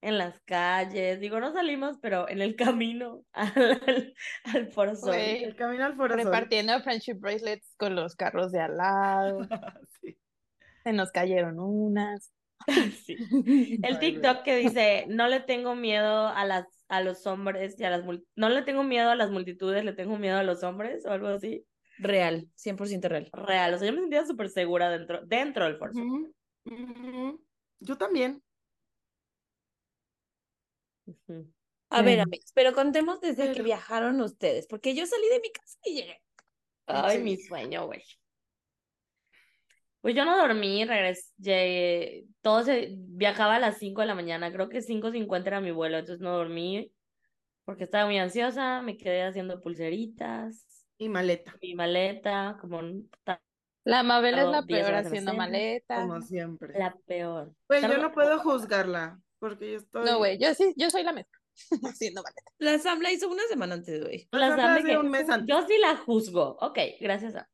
En 0.01 0.17
las 0.17 0.39
calles. 0.41 1.19
Digo, 1.19 1.39
no 1.39 1.51
salimos, 1.53 1.97
pero 2.01 2.29
en 2.29 2.41
el 2.41 2.55
camino 2.55 3.23
al, 3.33 3.81
al, 3.85 4.13
al 4.45 4.71
Foro 4.71 4.95
Sol. 4.95 5.15
El 5.15 5.55
camino 5.55 5.85
al 5.85 5.95
Foro 5.95 6.15
Sol. 6.15 6.25
repartiendo 6.25 6.79
friendship 6.81 7.15
bracelets 7.15 7.75
con 7.77 7.95
los 7.95 8.15
carros 8.15 8.51
de 8.51 8.59
al 8.61 8.77
lado. 8.77 9.39
Sí. 10.01 10.17
Se 10.83 10.93
nos 10.93 11.11
cayeron 11.11 11.59
unas. 11.59 12.31
Sí. 13.05 13.15
El. 13.83 13.99
TikTok 13.99 14.43
que 14.43 14.57
dice, 14.57 15.05
no 15.07 15.27
le 15.27 15.39
tengo 15.41 15.75
miedo 15.75 16.27
a 16.27 16.45
las 16.45 16.65
a 16.89 17.01
los 17.01 17.25
hombres 17.27 17.79
y 17.79 17.83
a 17.83 17.89
las 17.89 18.03
no 18.35 18.49
le 18.49 18.61
tengo 18.61 18.83
miedo 18.83 19.09
a 19.09 19.15
las 19.15 19.29
multitudes, 19.29 19.83
le 19.83 19.93
tengo 19.93 20.17
miedo 20.17 20.37
a 20.37 20.43
los 20.43 20.63
hombres 20.63 21.05
o 21.05 21.11
algo 21.11 21.27
así. 21.27 21.65
Real, 21.99 22.47
100% 22.55 23.09
real. 23.09 23.29
Real, 23.33 23.73
o 23.73 23.77
sea, 23.77 23.87
yo 23.87 23.93
me 23.93 24.01
sentía 24.01 24.25
súper 24.25 24.49
segura 24.49 24.89
dentro 24.89 25.25
dentro 25.25 25.65
del 25.65 25.77
ujú. 26.65 27.41
Yo 27.79 27.97
también. 27.97 28.41
A 31.89 32.01
ver, 32.01 32.19
amigos, 32.19 32.51
pero 32.53 32.73
contemos 32.73 33.21
desde 33.21 33.53
que 33.53 33.61
viajaron 33.61 34.19
ustedes, 34.21 34.67
porque 34.67 34.93
yo 34.93 35.05
salí 35.05 35.27
de 35.29 35.39
mi 35.39 35.51
casa 35.51 35.77
y 35.85 35.95
llegué. 35.95 36.21
Ay, 36.85 37.17
Sí. 37.17 37.23
mi 37.23 37.37
sueño, 37.37 37.85
güey. 37.85 38.03
Pues 40.01 40.15
yo 40.15 40.25
no 40.25 40.37
dormí, 40.37 40.85
regresé, 40.85 42.25
todo 42.41 42.63
se, 42.63 42.93
viajaba 42.97 43.55
a 43.55 43.59
las 43.59 43.77
5 43.77 44.01
de 44.01 44.07
la 44.07 44.15
mañana, 44.15 44.51
creo 44.53 44.69
que 44.69 44.81
5.50 44.81 45.47
era 45.47 45.59
mi 45.59 45.71
vuelo, 45.71 45.97
entonces 45.97 46.21
no 46.21 46.35
dormí 46.35 46.91
porque 47.65 47.83
estaba 47.83 48.05
muy 48.05 48.17
ansiosa, 48.17 48.81
me 48.81 48.95
quedé 48.95 49.23
haciendo 49.23 49.59
pulseritas, 49.59 50.65
Y 50.99 51.09
maleta, 51.09 51.53
mi 51.61 51.75
maleta, 51.75 52.57
como 52.61 52.79
un- 52.79 53.09
La 53.83 54.03
Mabel 54.03 54.37
es 54.39 54.47
la 54.47 54.61
10 54.61 54.85
peor 54.85 54.95
haciendo 54.95 55.33
maleta. 55.33 56.01
como 56.01 56.21
siempre. 56.21 56.77
la 56.79 56.95
peor. 57.05 57.53
Güey, 57.67 57.81
yo 57.81 57.97
no 57.97 58.11
puedo 58.11 58.39
juzgarla, 58.39 59.19
porque 59.39 59.71
yo 59.73 59.77
estoy... 59.77 60.05
No, 60.05 60.17
güey, 60.17 60.37
yo 60.37 60.53
sí, 60.53 60.73
yo 60.77 60.89
soy 60.89 61.03
la 61.03 61.13
mezcla. 61.13 61.37
haciendo 61.89 62.21
maleta. 62.21 62.51
La 62.59 62.77
Sam 62.79 63.01
la 63.01 63.11
hizo 63.11 63.27
una 63.29 63.43
semana 63.49 63.75
antes, 63.75 64.03
güey. 64.03 64.27
La 64.31 64.47
hablas 64.53 64.59
Sam 64.61 64.75
de 64.75 64.83
de 64.83 64.89
que- 64.89 64.97
un 64.97 65.09
mes 65.09 65.29
antes. 65.29 65.47
Yo 65.47 65.65
sí 65.67 65.73
la 65.79 65.95
juzgo. 65.97 66.57
Ok, 66.61 66.77
gracias 66.99 67.35
a. 67.35 67.49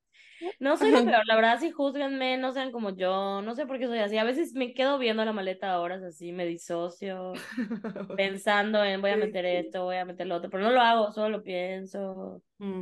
No 0.60 0.75
soy 0.75 0.92
la 0.92 1.06
peor, 1.06 1.22
la 1.25 1.36
verdad, 1.38 1.58
sí 1.58 1.72
juzguenme, 1.72 2.36
no 2.36 2.52
sean 2.52 2.74
como 2.74 2.90
yo, 2.90 3.42
no 3.42 3.56
sé 3.56 3.66
por 3.66 3.80
qué 3.80 3.88
soy 3.88 4.00
así. 4.00 4.18
A 4.18 4.25
veces 4.25 4.52
me 4.54 4.74
quedo 4.74 4.98
viendo 4.98 5.24
la 5.24 5.32
maleta 5.32 5.72
a 5.72 5.80
horas 5.80 6.04
así, 6.04 6.34
me 6.34 6.46
disocio, 6.46 7.32
pensando 8.18 8.84
en 8.84 9.00
voy 9.00 9.12
a 9.12 9.13
Sí, 9.13 9.20
meter 9.22 9.46
sí. 9.46 9.68
esto, 9.68 9.84
voy 9.86 9.96
a 9.96 10.04
meter 10.04 10.28
lo 10.28 10.36
otro, 10.36 10.50
pero 10.50 10.63
no 10.63 10.72
lo 10.72 10.82
hago, 10.82 11.13
solo 11.13 11.30
lo 11.38 11.44
pienso 11.44 12.42
Mm. 12.58 12.82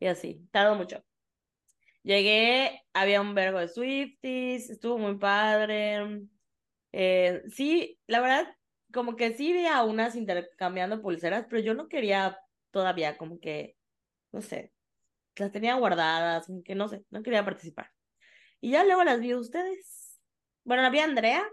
y 0.00 0.06
así. 0.06 0.40
Tardo 0.50 0.74
mucho. 0.74 1.04
Llegué, 2.02 2.80
había 2.94 3.20
un 3.20 3.34
vergo 3.34 3.58
de 3.58 3.68
Swifties, 3.68 4.70
estuvo 4.70 4.96
muy 4.96 5.18
padre. 5.18 6.22
Eh, 6.92 7.42
sí, 7.48 7.98
la 8.06 8.20
verdad, 8.20 8.54
como 8.92 9.16
que 9.16 9.34
sí 9.34 9.52
vi 9.52 9.66
a 9.66 9.82
unas 9.84 10.14
intercambiando 10.14 11.00
pulseras, 11.02 11.46
pero 11.48 11.62
yo 11.62 11.74
no 11.74 11.88
quería 11.88 12.38
todavía, 12.70 13.16
como 13.16 13.40
que, 13.40 13.76
no 14.32 14.42
sé, 14.42 14.72
las 15.36 15.50
tenía 15.50 15.74
guardadas, 15.76 16.46
como 16.46 16.62
que 16.62 16.74
no 16.74 16.88
sé, 16.88 17.04
no 17.10 17.22
quería 17.22 17.44
participar. 17.44 17.90
Y 18.60 18.70
ya 18.72 18.84
luego 18.84 19.02
las 19.04 19.20
vi 19.20 19.32
a 19.32 19.38
ustedes. 19.38 20.20
Bueno, 20.64 20.82
la 20.82 20.90
vi 20.90 20.98
a 21.00 21.04
Andrea, 21.04 21.44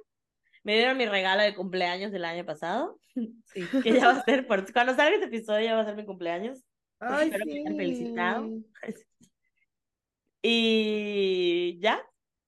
me 0.64 0.76
dieron 0.76 0.98
mi 0.98 1.06
regalo 1.06 1.42
de 1.42 1.56
cumpleaños 1.56 2.12
del 2.12 2.26
año 2.26 2.46
pasado, 2.46 3.00
Sí. 3.46 3.66
que 3.82 3.94
ya 3.94 4.08
va 4.08 4.20
a 4.20 4.24
ser, 4.24 4.46
por, 4.46 4.66
cuando 4.74 4.96
salga 4.96 5.16
este 5.16 5.26
episodio 5.28 5.66
ya 5.66 5.76
va 5.76 5.82
a 5.82 5.86
ser 5.86 5.96
mi 5.96 6.06
cumpleaños. 6.06 6.64
Ay, 7.00 7.28
espero 7.30 7.46
que 7.46 7.54
me 7.54 7.60
hayan 7.62 7.78
felicitado. 7.78 8.50
Y 10.42 11.80
ya, 11.82 12.02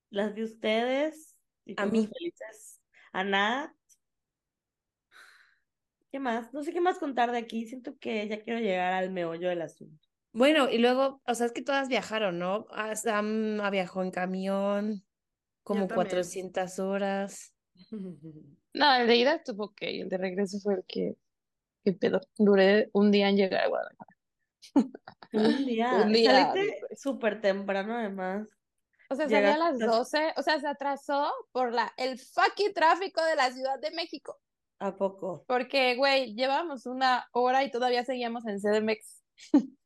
las 0.09 0.33
vi 0.33 0.41
a 0.41 0.45
ustedes. 0.45 1.35
Y 1.65 1.75
A 1.77 1.85
mí. 1.85 2.07
felices. 2.07 2.80
A 3.11 3.23
Nat. 3.23 3.71
¿Qué 6.11 6.19
más? 6.19 6.53
No 6.53 6.63
sé 6.63 6.73
qué 6.73 6.81
más 6.81 6.99
contar 6.99 7.31
de 7.31 7.37
aquí. 7.37 7.65
Siento 7.65 7.97
que 7.97 8.27
ya 8.27 8.41
quiero 8.41 8.59
llegar 8.59 8.93
al 8.93 9.11
meollo 9.11 9.49
del 9.49 9.61
asunto. 9.61 10.07
Bueno, 10.33 10.69
y 10.69 10.77
luego, 10.77 11.21
o 11.25 11.35
sea, 11.35 11.45
es 11.45 11.51
que 11.51 11.61
todas 11.61 11.89
viajaron, 11.89 12.39
¿no? 12.39 12.65
Ah, 12.71 12.95
Sam 12.95 13.59
ah, 13.61 13.69
viajó 13.69 14.01
en 14.01 14.11
camión, 14.11 15.03
como 15.63 15.87
también. 15.87 15.95
400 15.95 16.79
horas. 16.79 17.53
No, 18.73 18.95
el 18.95 19.05
de 19.05 19.17
ida 19.17 19.35
estuvo 19.35 19.65
ok, 19.65 19.81
el 19.81 20.07
de 20.07 20.17
regreso 20.17 20.57
fue 20.61 20.75
el 20.75 20.85
que, 20.87 21.17
que 21.83 21.91
pedo. 21.91 22.21
Duré 22.37 22.89
un 22.93 23.11
día 23.11 23.27
en 23.27 23.35
llegar 23.35 23.65
a 23.65 23.67
Guadalajara. 23.67 24.17
Un 25.33 25.65
día. 25.65 25.91
Un 26.05 26.13
día, 26.13 26.53
Saliste 26.53 26.79
súper 26.95 27.41
temprano, 27.41 27.97
además. 27.97 28.47
O 29.11 29.15
sea, 29.15 29.27
salí 29.27 29.45
a 29.45 29.57
las 29.57 29.75
Llegaste- 29.75 29.85
12, 29.85 30.33
o 30.37 30.41
sea, 30.41 30.59
se 30.59 30.67
atrasó 30.67 31.31
por 31.51 31.73
la, 31.73 31.91
el 31.97 32.17
fucking 32.17 32.73
tráfico 32.73 33.21
de 33.25 33.35
la 33.35 33.51
Ciudad 33.51 33.77
de 33.79 33.91
México. 33.91 34.39
¿A 34.79 34.95
poco? 34.95 35.43
Porque, 35.47 35.95
güey, 35.95 36.33
llevamos 36.33 36.85
una 36.85 37.27
hora 37.33 37.63
y 37.65 37.69
todavía 37.71 38.05
seguíamos 38.05 38.45
en 38.47 38.59
CDMX. 38.59 39.21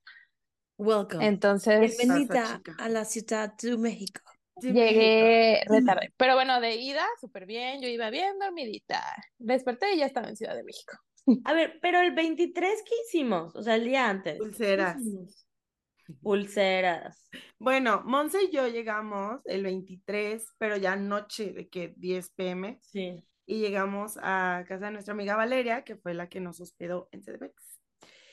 Welcome. 0.78 1.26
Entonces, 1.26 1.98
Bienvenida 1.98 2.62
a 2.78 2.90
la 2.90 3.04
Ciudad 3.06 3.54
de 3.60 3.78
México. 3.78 4.22
Llegué 4.62 5.64
retarde. 5.68 6.14
Pero 6.18 6.36
bueno, 6.36 6.62
de 6.62 6.76
ida, 6.76 7.06
súper 7.20 7.46
bien, 7.46 7.82
yo 7.82 7.88
iba 7.88 8.10
bien 8.10 8.38
dormidita. 8.40 9.04
Desperté 9.38 9.96
y 9.96 9.98
ya 9.98 10.06
estaba 10.06 10.30
en 10.30 10.38
Ciudad 10.38 10.56
de 10.56 10.64
México. 10.64 10.98
A 11.44 11.54
ver, 11.54 11.80
pero 11.82 12.00
el 12.00 12.14
23, 12.14 12.84
¿qué 12.84 12.96
hicimos? 13.08 13.56
O 13.56 13.64
sea, 13.64 13.76
el 13.76 13.86
día 13.86 14.08
antes. 14.08 14.34
¿Qué 14.34 14.40
Pulseras. 14.40 14.98
Pulseras. 16.22 17.30
Bueno, 17.60 18.04
Monse 18.06 18.44
y 18.44 18.52
yo 18.52 18.68
llegamos 18.68 19.42
el 19.46 19.64
23, 19.64 20.46
pero 20.58 20.78
ya 20.78 20.96
noche 20.96 21.54
de 21.54 21.70
que 21.70 21.94
10 21.98 22.30
pm, 22.32 22.80
Sí. 22.82 23.24
y 23.46 23.60
llegamos 23.60 24.18
a 24.22 24.64
casa 24.68 24.86
de 24.86 24.92
nuestra 24.92 25.14
amiga 25.14 25.36
Valeria, 25.36 25.84
que 25.84 25.96
fue 25.96 26.14
la 26.14 26.30
que 26.30 26.40
nos 26.40 26.60
hospedó 26.62 27.10
en 27.12 27.22
CDMX. 27.22 27.80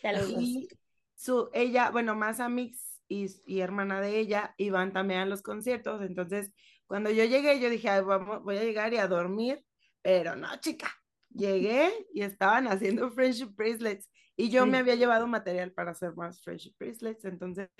Saludos. 0.01 0.43
Y 0.43 0.69
su, 1.15 1.51
ella, 1.53 1.91
bueno, 1.91 2.15
más 2.15 2.41
amigos 2.41 3.01
y, 3.09 3.27
y 3.47 3.61
hermana 3.61 4.01
de 4.01 4.19
ella 4.19 4.55
iban 4.57 4.93
también 4.93 5.21
a 5.21 5.27
los 5.27 5.43
conciertos. 5.43 6.01
Entonces, 6.03 6.53
cuando 6.87 7.11
yo 7.11 7.25
llegué, 7.25 7.61
yo 7.61 7.71
dije, 7.71 7.89
"Ay, 7.89 8.03
vamos, 8.03 8.43
voy 8.43 8.57
a 8.57 8.63
llegar 8.65 8.93
y 8.93 8.97
a 8.99 9.07
dormir, 9.07 9.65
pero 10.03 10.35
no, 10.37 10.49
chica. 10.61 10.91
Llegué 11.31 11.91
y 12.13 12.23
estaban 12.23 12.67
haciendo 12.67 13.11
friendship 13.11 13.51
bracelets 13.55 14.11
y 14.37 14.51
yo 14.51 14.67
me 14.67 14.79
Sí. 14.79 14.81
había 14.81 14.95
llevado 14.97 15.27
material 15.27 15.73
para 15.73 15.93
hacer 15.93 16.15
más 16.15 16.43
friendship 16.43 16.75
bracelets. 16.79 17.25
Entonces, 17.25 17.71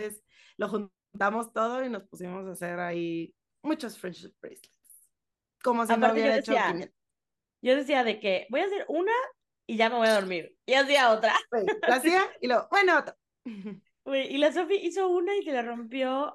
lo 0.57 0.69
juntamos 0.69 1.53
todo 1.53 1.85
y 1.85 1.89
nos 1.89 2.05
pusimos 2.09 2.47
a 2.47 2.53
hacer 2.53 2.79
ahí 2.81 3.35
muchos 3.63 3.99
friendship 3.99 4.35
bracelets. 4.41 5.11
Como 5.63 5.85
si 5.87 5.91
no 5.91 5.97
Aparte, 5.97 6.17
yo 6.19 6.23
hubiera 6.23 6.39
hecho 6.39 6.53
decía, 6.53 6.67
500. 6.73 6.97
Yo 7.63 7.77
decía 7.77 8.05
de 8.05 8.21
que 8.21 8.47
voy 8.51 8.61
a 8.61 8.67
hacer 8.67 8.85
una 8.89 9.13
y 9.67 9.77
ya 9.77 9.89
me 9.89 9.97
voy 9.97 10.09
a 10.09 10.15
dormir. 10.15 10.57
Y 10.67 10.75
hacía 10.75 11.13
otra. 11.13 11.35
Güey, 11.51 11.65
Lo 11.87 11.95
hacía 11.95 12.23
y 12.41 12.49
luego, 12.49 12.67
bueno. 12.71 13.05
Güey, 14.05 14.35
y 14.35 14.39
la 14.39 14.53
Sofi 14.53 14.75
hizo 14.75 15.09
una 15.09 15.37
y 15.37 15.43
se 15.45 15.53
la 15.53 15.63
rompió 15.63 16.35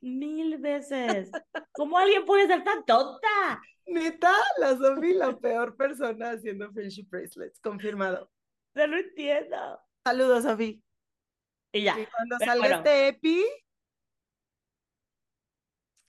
mil 0.00 0.58
veces. 0.58 1.30
¿Cómo 1.72 1.98
alguien 1.98 2.24
puede 2.24 2.46
ser 2.46 2.62
tan 2.62 2.84
tonta? 2.84 3.60
Neta, 3.86 4.32
la 4.58 4.76
Sofi, 4.76 5.14
la 5.14 5.36
peor 5.36 5.76
persona 5.76 6.30
haciendo 6.30 6.70
friendship 6.72 7.08
bracelets, 7.08 7.58
confirmado. 7.60 8.30
No 8.76 8.86
lo 8.86 8.98
entiendo. 8.98 9.80
Saludos, 10.04 10.44
Sofi. 10.44 10.82
Y 11.72 11.82
ya, 11.82 11.98
Y 11.98 12.06
cuando 12.06 12.36
pero 12.38 12.52
salga 12.52 12.60
bueno. 12.68 12.76
este 12.76 13.08
epi, 13.08 13.44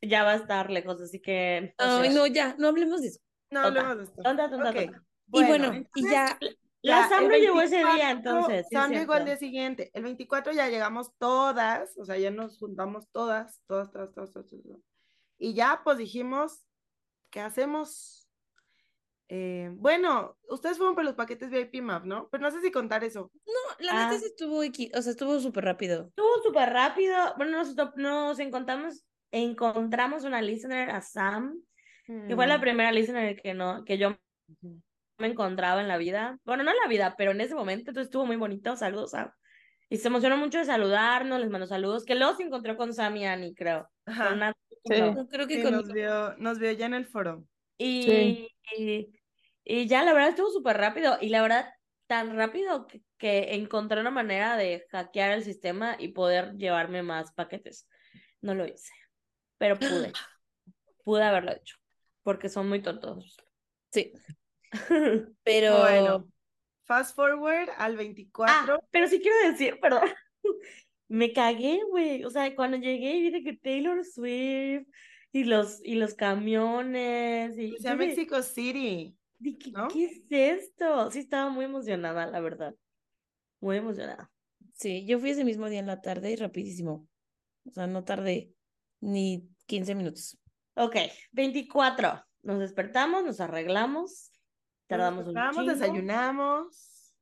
ya 0.02 0.24
va 0.24 0.34
a 0.34 0.36
estar 0.36 0.70
lejos, 0.70 1.00
así 1.02 1.22
que. 1.22 1.74
Ay, 1.78 2.10
no, 2.14 2.28
ya, 2.28 2.56
no 2.58 2.68
hablemos 2.68 3.02
de 3.02 3.08
eso. 3.08 3.20
no 3.50 3.64
Tonta, 3.64 3.80
hablemos 3.80 3.98
de 3.98 4.04
esto. 4.04 4.22
tonta, 4.22 4.50
tonta, 4.50 4.70
Ok, 4.70 4.76
tonta. 4.76 5.04
Y 5.34 5.44
bueno, 5.46 5.66
entonces, 5.74 5.90
y 5.96 6.10
ya, 6.12 6.38
La 6.82 7.02
ya, 7.02 7.10
Sam 7.10 7.30
llegó 7.30 7.62
ese 7.62 7.84
24, 7.84 7.96
día, 7.96 8.12
entonces. 8.12 8.68
Sam 8.70 8.92
llegó 8.92 9.14
al 9.14 9.26
día 9.26 9.38
siguiente. 9.38 9.90
El 9.94 10.04
24 10.04 10.52
ya 10.54 10.68
llegamos 10.70 11.12
todas, 11.18 11.98
o 11.98 12.06
sea, 12.06 12.18
ya 12.18 12.32
nos 12.32 12.60
juntamos 12.60 13.08
todas, 13.12 13.62
todas, 13.66 13.92
todas, 13.92 14.14
todas, 14.14 14.32
todas. 14.34 14.50
todas. 14.50 14.80
Y 15.38 15.54
ya, 15.54 15.82
pues 15.84 15.98
dijimos, 15.98 16.66
¿qué 17.30 17.40
hacemos? 17.40 18.27
Eh, 19.30 19.70
bueno, 19.74 20.38
ustedes 20.50 20.78
fueron 20.78 20.96
por 20.96 21.04
los 21.04 21.16
paquetes 21.16 21.50
VIP 21.50 21.82
Map, 21.82 22.06
¿no? 22.06 22.30
Pero 22.32 22.44
no 22.44 22.52
sé 22.52 22.62
si 22.62 22.72
contar 22.72 23.04
eso. 23.04 23.30
no, 23.46 23.86
la 23.86 23.94
neta 23.94 24.10
Ah. 24.16 24.18
sí 24.20 24.26
estuvo, 24.26 24.60
o 24.60 25.02
sea, 25.02 25.12
estuvo 25.12 25.40
súper 25.40 25.66
rápido. 25.66 26.08
Estuvo 26.08 26.42
súper 26.44 26.70
rápido. 26.70 27.16
Bueno, 27.36 27.58
nos, 27.58 27.76
nos 27.98 28.40
encontramos, 28.40 29.06
encontramos 29.32 30.24
una 30.24 30.42
listener 30.42 30.90
a 30.92 31.02
Sam, 31.02 31.60
que 32.06 32.36
fue 32.36 32.48
la 32.48 32.58
Mm. 32.58 32.62
primera 32.62 32.92
listener 32.94 33.36
que 33.42 33.54
no, 33.54 33.84
que 33.84 33.98
yo 33.98 34.16
me 35.20 35.28
encontraba 35.28 35.82
en 35.82 35.88
la 35.90 35.98
vida. 35.98 36.40
Bueno, 36.46 36.64
no 36.64 36.72
en 36.72 36.78
la 36.82 36.88
vida, 36.88 37.16
pero 37.18 37.32
en 37.32 37.42
ese 37.42 37.54
momento, 37.56 37.92
entonces 37.92 38.08
estuvo 38.08 38.26
muy 38.26 38.38
bonito. 38.38 38.76
Saludos, 38.78 39.12
Sam. 39.12 39.30
Y 39.90 39.98
se 39.98 40.08
emocionó 40.08 40.38
mucho 40.38 40.58
de 40.58 40.66
saludarnos, 40.66 41.40
les 41.42 41.50
mandó 41.50 41.66
saludos, 41.68 42.06
que 42.06 42.16
luego 42.16 42.36
se 42.36 42.44
encontró 42.44 42.78
con 42.78 42.94
Sam 42.94 43.18
y 43.18 43.26
Annie, 43.26 43.54
creo. 43.56 43.90
Ajá. 44.06 44.30
Con 44.30 44.40
Nat- 44.40 44.54
Sí. 44.86 45.02
no. 45.02 45.14
No, 45.16 45.28
creo 45.28 45.48
que 45.48 45.56
Sí, 45.58 45.64
con 45.64 45.74
nos 45.74 45.92
vio, 45.92 46.36
nos 46.38 46.60
vio 46.60 46.72
ya 46.72 46.86
en 46.86 46.94
el 46.94 47.06
foro. 47.08 47.44
Y, 47.78 48.04
Sí. 48.04 48.48
y, 48.78 49.17
y 49.68 49.88
ya, 49.88 50.04
la 50.04 50.14
verdad, 50.14 50.30
estuvo 50.30 50.50
súper 50.50 50.78
rápido. 50.78 51.18
Y 51.20 51.30
la 51.30 51.42
verdad, 51.42 51.70
tan 52.08 52.36
rápido 52.38 52.88
que, 52.88 53.02
que 53.18 53.56
encontré 53.56 54.00
una 54.00 54.12
manera 54.12 54.56
de 54.56 54.86
hackear 54.92 55.32
el 55.32 55.44
sistema 55.44 55.96
y 56.00 56.10
poder 56.10 56.54
llevarme 56.56 57.04
más 57.04 57.34
paquetes. 57.34 57.88
No 58.42 58.56
lo 58.56 58.66
hice, 58.66 58.94
pero 59.58 59.78
pude. 59.78 60.14
Pude 61.04 61.24
haberlo 61.24 61.54
hecho, 61.54 61.78
porque 62.24 62.50
son 62.50 62.68
muy 62.68 62.82
tontos. 62.82 63.38
Sí, 63.94 64.12
pero 65.44 65.80
Bueno, 65.80 66.28
fast 66.84 67.16
forward 67.16 67.70
al 67.78 67.96
24. 67.96 68.76
Ah, 68.76 68.80
pero 68.92 69.08
sí 69.08 69.22
quiero 69.22 69.38
decir, 69.50 69.80
perdón. 69.82 70.10
Me 71.08 71.32
cagué, 71.32 71.80
güey. 71.90 72.24
O 72.26 72.30
sea, 72.30 72.54
cuando 72.56 72.78
llegué 72.78 73.16
y 73.16 73.22
vi 73.24 73.32
de 73.32 73.44
que 73.44 73.54
Taylor 73.58 74.04
Swift 74.04 74.88
y 75.32 75.46
los, 75.46 75.80
y 75.84 75.96
los 75.96 76.14
camiones 76.14 77.58
y 77.58 77.72
yo 77.82 77.92
de- 77.92 77.96
Mexico 77.96 78.42
City. 78.42 79.17
Dije, 79.40 79.72
¿no? 79.72 79.88
¿qué 79.88 80.06
es 80.06 80.22
esto? 80.30 81.12
Sí, 81.12 81.20
estaba 81.20 81.50
muy 81.50 81.66
emocionada, 81.66 82.26
la 82.26 82.40
verdad. 82.40 82.76
Muy 83.60 83.78
emocionada. 83.78 84.32
sí, 84.74 85.06
yo 85.06 85.20
fui 85.20 85.32
ese 85.32 85.44
mismo 85.44 85.70
día 85.70 85.80
en 85.80 85.88
la 85.88 86.02
tarde 86.02 86.32
y 86.32 86.36
rapidísimo. 86.36 87.08
O 87.66 87.72
sea, 87.72 87.88
no 87.88 88.04
tardé 88.04 88.54
ni 89.02 89.50
15 89.66 89.96
minutos. 89.96 90.38
Ok, 90.76 90.96
24. 91.32 92.24
Nos 92.44 92.60
despertamos, 92.60 93.24
nos 93.26 93.40
arreglamos. 93.40 94.32
Tardamos 94.88 95.28
un 95.28 95.34
Vamos, 95.34 95.56
chingo. 95.56 95.72
desayunamos. 95.74 97.16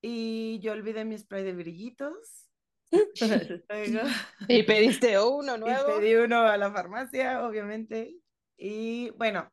Y 0.00 0.58
yo 0.60 0.72
olvidé 0.72 1.04
mi 1.04 1.16
spray 1.18 1.44
de 1.44 1.52
brillitos. 1.54 2.50
Luego, 3.68 4.00
Y 4.48 4.62
pediste 4.64 5.18
uno 5.20 5.56
y 5.56 5.60
nuevo. 5.60 5.86
pedí 5.98 6.14
uno 6.14 6.40
a 6.42 6.56
la 6.56 6.70
farmacia, 6.72 7.46
obviamente. 7.46 8.16
Y 8.56 9.10
bueno, 9.10 9.52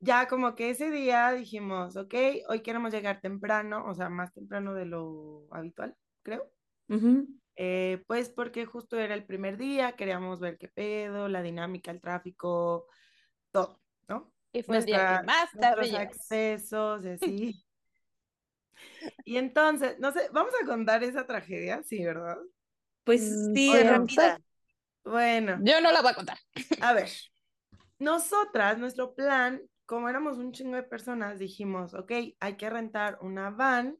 ya 0.00 0.28
como 0.28 0.54
que 0.54 0.70
ese 0.70 0.90
día 0.90 1.32
dijimos, 1.32 1.96
ok, 1.96 2.14
hoy 2.48 2.62
queremos 2.62 2.92
llegar 2.92 3.20
temprano, 3.20 3.84
o 3.86 3.94
sea, 3.94 4.08
más 4.08 4.32
temprano 4.32 4.74
de 4.74 4.86
lo 4.86 5.48
habitual, 5.52 5.96
creo. 6.22 6.50
Eh, 7.56 8.04
pues 8.06 8.28
porque 8.30 8.66
justo 8.66 8.98
era 8.98 9.14
el 9.14 9.26
primer 9.26 9.56
día, 9.58 9.92
queríamos 9.96 10.38
ver 10.40 10.58
qué 10.58 10.68
pedo, 10.68 11.28
la 11.28 11.42
dinámica, 11.42 11.90
el 11.90 12.00
tráfico, 12.00 12.86
todo, 13.52 13.80
¿no? 14.08 14.32
Y 14.52 14.62
fue 14.62 14.78
el 14.78 14.86
día 14.86 15.06
Nuestra- 15.06 15.18
que 15.18 15.20
más 15.20 15.50
tarde 15.58 15.96
accesos 15.96 17.04
y 17.04 17.10
así. 17.10 17.64
Y 19.24 19.36
entonces, 19.36 19.98
no 19.98 20.12
sé, 20.12 20.28
vamos 20.32 20.52
a 20.62 20.66
contar 20.66 21.02
esa 21.04 21.26
tragedia, 21.26 21.82
sí, 21.82 22.04
¿verdad? 22.04 22.38
Pues 23.04 23.40
Mm, 23.40 23.54
sí, 23.54 23.82
oye, 23.82 23.84
rápida. 23.84 24.40
Bueno, 25.04 25.66
Yo 25.66 25.80
no 25.80 25.92
la 25.92 26.00
voy 26.02 26.10
a 26.12 26.14
contar. 26.14 26.38
a 26.80 26.92
ver, 26.92 27.08
nosotras, 27.98 28.78
nuestro 28.78 29.14
plan, 29.14 29.62
como 29.88 30.08
éramos 30.10 30.38
un 30.38 30.52
chingo 30.52 30.76
de 30.76 30.84
personas, 30.84 31.40
dijimos, 31.40 31.94
ok, 31.94 32.12
hay 32.40 32.56
que 32.58 32.70
rentar 32.70 33.18
una 33.22 33.50
van 33.50 33.98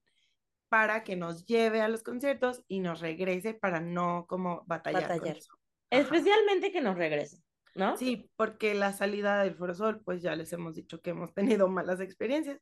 para 0.68 1.02
que 1.02 1.16
nos 1.16 1.46
lleve 1.46 1.80
a 1.80 1.88
los 1.88 2.02
conciertos 2.02 2.62
y 2.68 2.80
nos 2.80 3.00
regrese 3.00 3.54
para 3.54 3.80
no 3.80 4.26
como 4.28 4.64
batallar. 4.66 5.16
con 5.16 5.18
Batallar. 5.18 5.38
eso. 5.38 5.52
Especialmente 5.90 6.70
que 6.70 6.82
nos 6.82 6.96
regrese, 6.96 7.42
¿no? 7.74 7.96
Sí, 7.96 8.30
porque 8.36 8.74
la 8.74 8.92
salida 8.92 9.42
del 9.42 9.56
Foro 9.56 9.74
Sol, 9.74 10.02
pues 10.04 10.22
ya 10.22 10.36
les 10.36 10.52
hemos 10.52 10.74
dicho 10.74 11.00
que 11.00 11.10
hemos 11.10 11.32
tenido 11.34 11.68
malas 11.68 12.00
experiencias. 12.00 12.60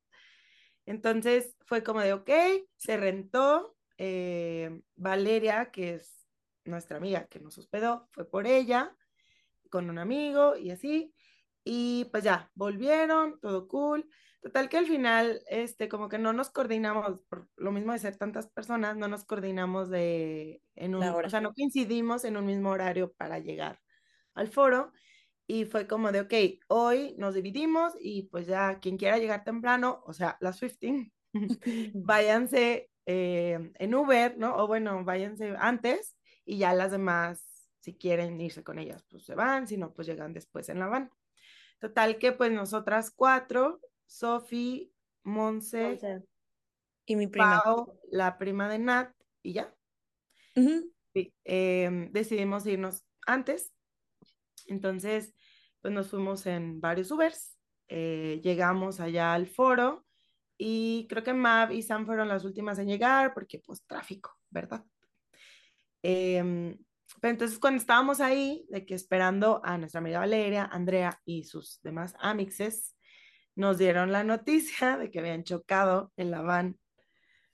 Entonces 0.86 1.56
fue 1.66 1.82
como 1.82 2.00
de, 2.00 2.12
ok, 2.12 2.30
se 2.76 2.96
rentó. 2.96 3.76
eh, 3.98 4.82
Valeria, 4.94 5.72
que 5.72 5.94
es 5.94 6.28
nuestra 6.64 6.98
amiga 6.98 7.26
que 7.26 7.40
nos 7.40 7.58
hospedó, 7.58 8.08
fue 8.12 8.28
por 8.30 8.46
ella, 8.46 8.96
con 9.70 9.90
un 9.90 9.98
amigo 9.98 10.56
y 10.56 10.70
así. 10.70 11.12
Y 11.68 12.04
pues 12.12 12.22
ya, 12.22 12.48
volvieron, 12.54 13.40
todo 13.40 13.66
cool. 13.66 14.08
Total 14.40 14.68
que 14.68 14.76
al 14.76 14.86
final, 14.86 15.42
este, 15.48 15.88
como 15.88 16.08
que 16.08 16.16
no 16.16 16.32
nos 16.32 16.50
coordinamos, 16.50 17.18
por 17.28 17.48
lo 17.56 17.72
mismo 17.72 17.92
de 17.92 17.98
ser 17.98 18.16
tantas 18.16 18.46
personas, 18.46 18.96
no 18.96 19.08
nos 19.08 19.24
coordinamos 19.24 19.90
de, 19.90 20.62
en 20.76 20.94
un, 20.94 21.02
o 21.02 21.28
sea, 21.28 21.40
no 21.40 21.52
coincidimos 21.54 22.24
en 22.24 22.36
un 22.36 22.46
mismo 22.46 22.70
horario 22.70 23.12
para 23.14 23.40
llegar 23.40 23.80
al 24.34 24.46
foro. 24.46 24.92
Y 25.48 25.64
fue 25.64 25.88
como 25.88 26.12
de, 26.12 26.20
ok, 26.20 26.34
hoy 26.68 27.16
nos 27.18 27.34
dividimos 27.34 27.94
y 27.98 28.28
pues 28.28 28.46
ya 28.46 28.78
quien 28.78 28.96
quiera 28.96 29.18
llegar 29.18 29.42
temprano, 29.42 30.04
o 30.06 30.12
sea, 30.12 30.36
las 30.40 30.60
15, 30.60 31.10
váyanse 31.94 32.90
eh, 33.06 33.72
en 33.74 33.94
Uber, 33.96 34.38
¿no? 34.38 34.54
O 34.56 34.68
bueno, 34.68 35.04
váyanse 35.04 35.56
antes 35.58 36.16
y 36.44 36.58
ya 36.58 36.72
las 36.74 36.92
demás, 36.92 37.44
si 37.80 37.96
quieren 37.96 38.40
irse 38.40 38.62
con 38.62 38.78
ellas, 38.78 39.04
pues 39.10 39.24
se 39.24 39.34
van, 39.34 39.66
si 39.66 39.76
no, 39.76 39.92
pues 39.92 40.06
llegan 40.06 40.32
después 40.32 40.68
en 40.68 40.78
la 40.78 40.86
van. 40.86 41.10
Total 41.80 42.18
que 42.18 42.32
pues 42.32 42.50
nosotras 42.52 43.10
cuatro, 43.10 43.80
Sofi, 44.06 44.92
Monse, 45.24 45.98
Y 47.06 47.16
mi 47.16 47.26
prima. 47.26 47.62
La 48.10 48.38
prima 48.38 48.68
de 48.68 48.78
Nat 48.78 49.12
y 49.42 49.52
ya. 49.52 49.74
Sí, 51.14 51.32
em, 51.44 52.12
decidimos 52.12 52.66
irnos 52.66 53.04
antes. 53.26 53.72
Entonces, 54.66 55.34
pues 55.80 55.94
nos 55.94 56.08
fuimos 56.08 56.46
en 56.46 56.80
varios 56.80 57.10
Ubers. 57.10 57.56
eh, 57.88 58.40
llegamos 58.42 58.98
allá 58.98 59.32
al 59.32 59.46
foro 59.46 60.04
y 60.58 61.06
creo 61.08 61.22
que 61.22 61.32
Mav 61.34 61.70
y 61.70 61.82
Sam 61.82 62.04
fueron 62.04 62.26
las 62.28 62.44
últimas 62.44 62.78
en 62.80 62.88
llegar 62.88 63.32
porque 63.32 63.60
pues 63.64 63.84
tráfico, 63.86 64.36
¿verdad? 64.50 64.84
Em, 66.02 66.76
pero 67.20 67.32
entonces 67.32 67.58
cuando 67.58 67.80
estábamos 67.80 68.20
ahí, 68.20 68.66
de 68.70 68.84
que 68.84 68.94
esperando 68.94 69.60
a 69.64 69.78
nuestra 69.78 70.00
amiga 70.00 70.20
Valeria, 70.20 70.64
Andrea 70.64 71.20
y 71.24 71.44
sus 71.44 71.80
demás 71.82 72.14
amixes, 72.18 72.96
nos 73.54 73.78
dieron 73.78 74.12
la 74.12 74.24
noticia 74.24 74.96
de 74.98 75.10
que 75.10 75.18
habían 75.18 75.44
chocado 75.44 76.12
en 76.16 76.30
la 76.30 76.42
van. 76.42 76.78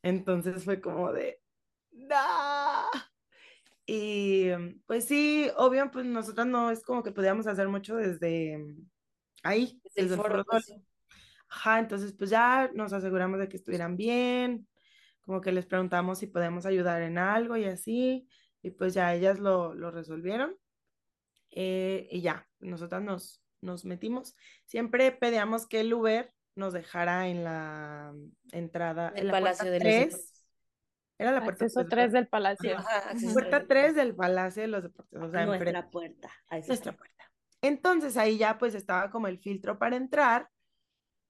Entonces 0.03 0.65
fue 0.65 0.81
como 0.81 1.13
de, 1.13 1.41
¡No! 1.93 2.89
Y 3.87 4.51
pues 4.87 5.07
sí, 5.07 5.51
obvio, 5.57 5.91
pues 5.91 6.07
nosotros 6.07 6.47
no 6.47 6.71
es 6.71 6.83
como 6.83 7.03
que 7.03 7.13
podíamos 7.13 7.47
hacer 7.47 7.69
mucho 7.69 7.97
desde 7.97 8.59
mm, 8.59 8.91
ahí, 9.43 9.81
Desde 9.85 10.03
desde 10.03 10.15
el 10.15 10.21
foro. 10.21 10.45
Ajá, 11.49 11.81
entonces 11.81 12.15
pues 12.17 12.31
ya 12.31 12.71
nos 12.75 12.93
aseguramos 12.93 13.39
de 13.39 13.49
que 13.49 13.59
estuvieran 13.59 13.97
bien, 13.97 14.67
como 15.21 15.41
que 15.41 15.53
les 15.53 15.67
preguntamos 15.67 16.19
si 16.19 16.27
podemos 16.27 16.65
ayudar 16.65 17.03
en 17.03 17.19
algo 17.19 17.57
y 17.57 17.65
así, 17.65 18.27
y 18.63 18.71
pues 18.73 18.95
ya 18.95 19.15
ellas 19.15 19.39
lo, 19.41 19.75
lo 19.75 19.91
resolvieron. 19.91 20.57
eh, 21.51 22.09
y 22.11 22.23
ya, 22.23 22.49
nosotras 22.61 23.03
nos, 23.03 23.43
nos 23.61 23.85
metimos. 23.85 24.37
Siempre 24.67 25.13
pedíamos 25.13 25.67
que 25.67 25.81
el 25.81 25.93
Uber 25.95 26.33
nos 26.55 26.73
dejara 26.75 27.29
en 27.29 27.45
la 27.45 28.15
entrada, 28.53 29.13
En 29.15 29.27
el 29.27 29.27
en 29.27 29.27
la 29.29 29.33
Palacio 29.33 29.71
puerta 29.71 29.71
de 29.71 29.81
los 29.81 29.97
3. 29.97 30.07
Deportes. 30.07 30.47
Era 31.19 31.33
la 31.33 31.45
puerta 31.45 31.67
Acceso 31.67 31.87
3, 31.89 31.89
3 31.89 32.13
del 32.13 32.29
palacio. 32.29 32.79
Ajá, 32.79 33.15
Puerta 33.33 33.67
tres. 33.69 33.69
3 33.69 33.95
del 33.97 34.15
Palacio 34.17 34.63
de 34.63 34.69
los 34.69 34.83
Deportes, 34.83 35.21
o 35.21 35.31
sea, 35.31 35.45
enfrente, 35.45 35.83
nuestra 35.83 35.91
puerta. 35.91 36.31
Nuestra 36.67 36.75
está. 36.75 36.97
puerta. 36.97 37.33
Entonces 37.63 38.17
ahí 38.17 38.39
ya 38.39 38.59
pues 38.59 38.75
estaba 38.75 39.11
como 39.11 39.29
el 39.29 39.39
filtro 39.39 39.79
para 39.79 39.97
entrar, 39.97 40.51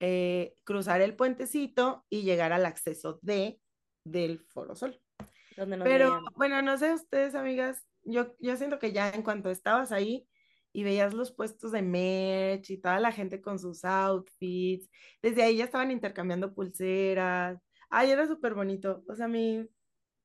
eh, 0.01 0.57
cruzar 0.65 1.03
el 1.03 1.17
puentecito 1.17 2.07
y 2.09 2.23
llegar 2.23 2.53
al 2.53 2.67
acceso 2.67 3.19
D 3.23 3.61
del 4.05 4.41
Foro 4.41 4.75
Sol. 4.77 5.02
Donde 5.57 5.77
nos 5.77 5.85
Pero 5.85 6.11
veían. 6.11 6.25
bueno, 6.35 6.63
no 6.63 6.79
sé 6.79 6.93
ustedes, 6.95 7.35
amigas, 7.35 7.85
yo, 8.03 8.35
yo 8.41 8.57
siento 8.57 8.79
que 8.79 8.93
ya 8.93 9.11
en 9.11 9.23
cuanto 9.23 9.51
estabas 9.51 9.93
ahí 9.93 10.27
y 10.73 10.85
veías 10.85 11.15
los 11.15 11.33
puestos 11.33 11.73
de 11.73 11.83
merch 11.83 12.71
y 12.71 12.79
toda 12.79 12.99
la 13.01 13.13
gente 13.13 13.41
con 13.43 13.59
sus 13.59 13.85
outfits, 13.85 14.89
desde 15.21 15.43
ahí 15.43 15.57
ya 15.59 15.65
estaban 15.65 15.91
intercambiando 15.91 16.55
pulseras. 16.55 17.59
Ay, 17.91 18.11
era 18.11 18.27
súper 18.27 18.55
bonito. 18.55 19.05
O 19.09 19.15
sea, 19.15 19.27
a 19.27 19.29
mí 19.29 19.69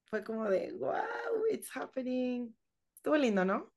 fue 0.06 0.24
como 0.24 0.50
de, 0.50 0.72
wow, 0.74 1.46
it's 1.52 1.70
happening. 1.76 2.56
Estuvo 2.96 3.18
lindo, 3.18 3.44
¿no? 3.44 3.74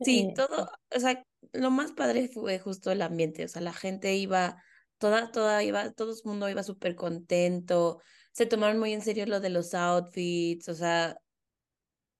Sí, 0.00 0.32
todo, 0.36 0.70
o 0.94 1.00
sea, 1.00 1.24
lo 1.52 1.70
más 1.70 1.92
padre 1.92 2.28
fue 2.28 2.60
justo 2.60 2.92
el 2.92 3.02
ambiente, 3.02 3.44
o 3.44 3.48
sea, 3.48 3.60
la 3.62 3.72
gente 3.72 4.14
iba, 4.14 4.62
toda, 4.98 5.32
toda 5.32 5.62
iba, 5.64 5.90
todo 5.92 6.12
el 6.12 6.18
mundo 6.24 6.48
iba 6.48 6.62
súper 6.62 6.94
contento, 6.94 8.00
se 8.38 8.46
tomaron 8.46 8.78
muy 8.78 8.92
en 8.92 9.02
serio 9.02 9.26
lo 9.26 9.40
de 9.40 9.50
los 9.50 9.74
outfits, 9.74 10.68
o 10.68 10.74
sea, 10.74 11.18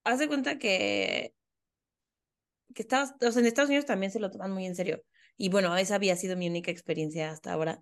hace 0.03 0.27
cuenta 0.27 0.59
que, 0.59 1.33
que 2.75 2.81
Estados, 2.81 3.13
o 3.21 3.31
sea, 3.31 3.39
en 3.39 3.45
Estados 3.45 3.69
Unidos 3.69 3.85
también 3.85 4.11
se 4.11 4.19
lo 4.19 4.29
toman 4.29 4.51
muy 4.51 4.65
en 4.65 4.75
serio. 4.75 5.01
Y 5.37 5.47
bueno, 5.47 5.77
esa 5.77 5.95
había 5.95 6.17
sido 6.17 6.35
mi 6.35 6.49
única 6.49 6.71
experiencia 6.71 7.31
hasta 7.31 7.53
ahora. 7.53 7.79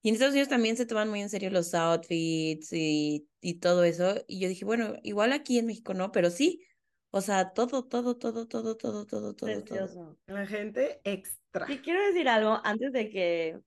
Y 0.00 0.08
en 0.08 0.14
Estados 0.14 0.32
Unidos 0.32 0.48
también 0.48 0.78
se 0.78 0.86
toman 0.86 1.10
muy 1.10 1.20
en 1.20 1.28
serio 1.28 1.50
los 1.50 1.74
outfits 1.74 2.72
y, 2.72 3.28
y 3.42 3.60
todo 3.60 3.84
eso. 3.84 4.24
Y 4.26 4.40
yo 4.40 4.48
dije, 4.48 4.64
bueno, 4.64 4.94
igual 5.02 5.34
aquí 5.34 5.58
en 5.58 5.66
México 5.66 5.92
no, 5.92 6.12
pero 6.12 6.30
sí. 6.30 6.66
O 7.10 7.20
sea, 7.20 7.52
todo, 7.52 7.84
todo, 7.84 8.16
todo, 8.16 8.48
todo, 8.48 8.78
todo, 8.78 9.04
todo, 9.06 9.34
todo. 9.34 9.64
todo. 9.64 10.18
La 10.28 10.46
gente 10.46 10.98
extra. 11.04 11.70
Y 11.70 11.80
quiero 11.80 12.02
decir 12.06 12.26
algo 12.26 12.58
antes 12.64 12.90
de 12.92 13.10
que, 13.10 13.60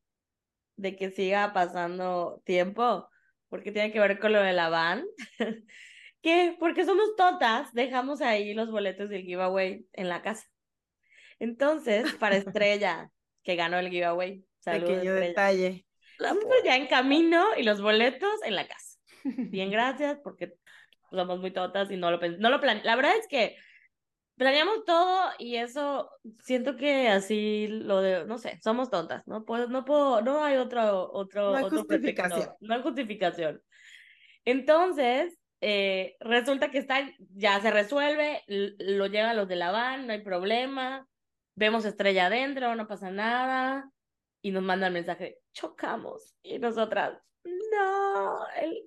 de 0.77 0.95
que 0.95 1.11
siga 1.11 1.53
pasando 1.53 2.41
tiempo 2.43 3.07
porque 3.49 3.71
tiene 3.71 3.91
que 3.91 3.99
ver 3.99 4.19
con 4.19 4.33
lo 4.33 4.41
de 4.41 4.53
la 4.53 4.69
van, 4.69 5.05
que 6.21 6.55
porque 6.59 6.85
somos 6.85 7.15
totas, 7.17 7.73
dejamos 7.73 8.21
ahí 8.21 8.53
los 8.53 8.71
boletos 8.71 9.09
del 9.09 9.23
giveaway 9.23 9.85
en 9.93 10.09
la 10.09 10.21
casa. 10.21 10.47
Entonces, 11.39 12.13
para 12.15 12.35
Estrella, 12.37 13.09
que 13.43 13.55
ganó 13.55 13.77
el 13.79 13.89
giveaway, 13.89 14.43
saludos 14.59 14.89
Pequeño 14.89 15.13
Estrella. 15.13 15.27
detalle. 15.27 15.85
La 16.17 16.35
ya 16.65 16.75
en 16.75 16.87
camino 16.87 17.45
y 17.57 17.63
los 17.63 17.81
boletos 17.81 18.43
en 18.43 18.55
la 18.55 18.67
casa. 18.67 18.97
Bien, 19.23 19.71
gracias, 19.71 20.19
porque 20.23 20.53
somos 21.11 21.39
muy 21.39 21.51
totas 21.51 21.89
y 21.91 21.97
no 21.97 22.11
lo, 22.11 22.19
pen- 22.19 22.39
no 22.39 22.49
lo 22.49 22.59
plan- 22.59 22.81
La 22.83 22.95
verdad 22.95 23.13
es 23.17 23.27
que 23.27 23.55
planeamos 24.39 24.85
todo 24.85 25.31
y 25.37 25.57
eso 25.57 26.09
siento 26.39 26.77
que 26.77 27.09
así 27.09 27.67
lo 27.67 28.01
de, 28.01 28.25
no 28.25 28.37
sé, 28.37 28.57
somos 28.63 28.89
tontas, 28.89 29.27
no 29.27 29.43
puedo, 29.43 29.67
no 29.67 29.83
puedo, 29.83 30.21
no 30.21 30.45
hay 30.45 30.55
otro, 30.55 31.11
otro, 31.11 31.51
No 31.51 31.57
hay 31.57 31.63
otro 31.65 31.85
pretexto, 31.85 32.23
justificación. 32.23 32.55
no 32.61 32.73
hay 32.73 32.81
justificación. 32.81 33.61
Entonces, 34.45 35.37
eh, 35.59 36.15
resulta 36.21 36.71
que 36.71 36.77
está, 36.77 37.11
ya 37.35 37.59
se 37.59 37.69
resuelve, 37.69 38.41
lo 38.47 39.07
llevan 39.07 39.35
los 39.35 39.49
de 39.49 39.57
la 39.57 39.71
van, 39.71 40.07
no 40.07 40.13
hay 40.13 40.21
problema, 40.23 41.05
vemos 41.55 41.83
estrella 41.83 42.27
adentro, 42.27 42.73
no 42.75 42.87
pasa 42.87 43.11
nada, 43.11 43.91
y 44.41 44.51
nos 44.51 44.63
mandan 44.63 44.93
mensaje, 44.93 45.39
chocamos, 45.51 46.33
y 46.41 46.59
nosotras, 46.59 47.19
no, 47.43 48.35
o 48.35 48.45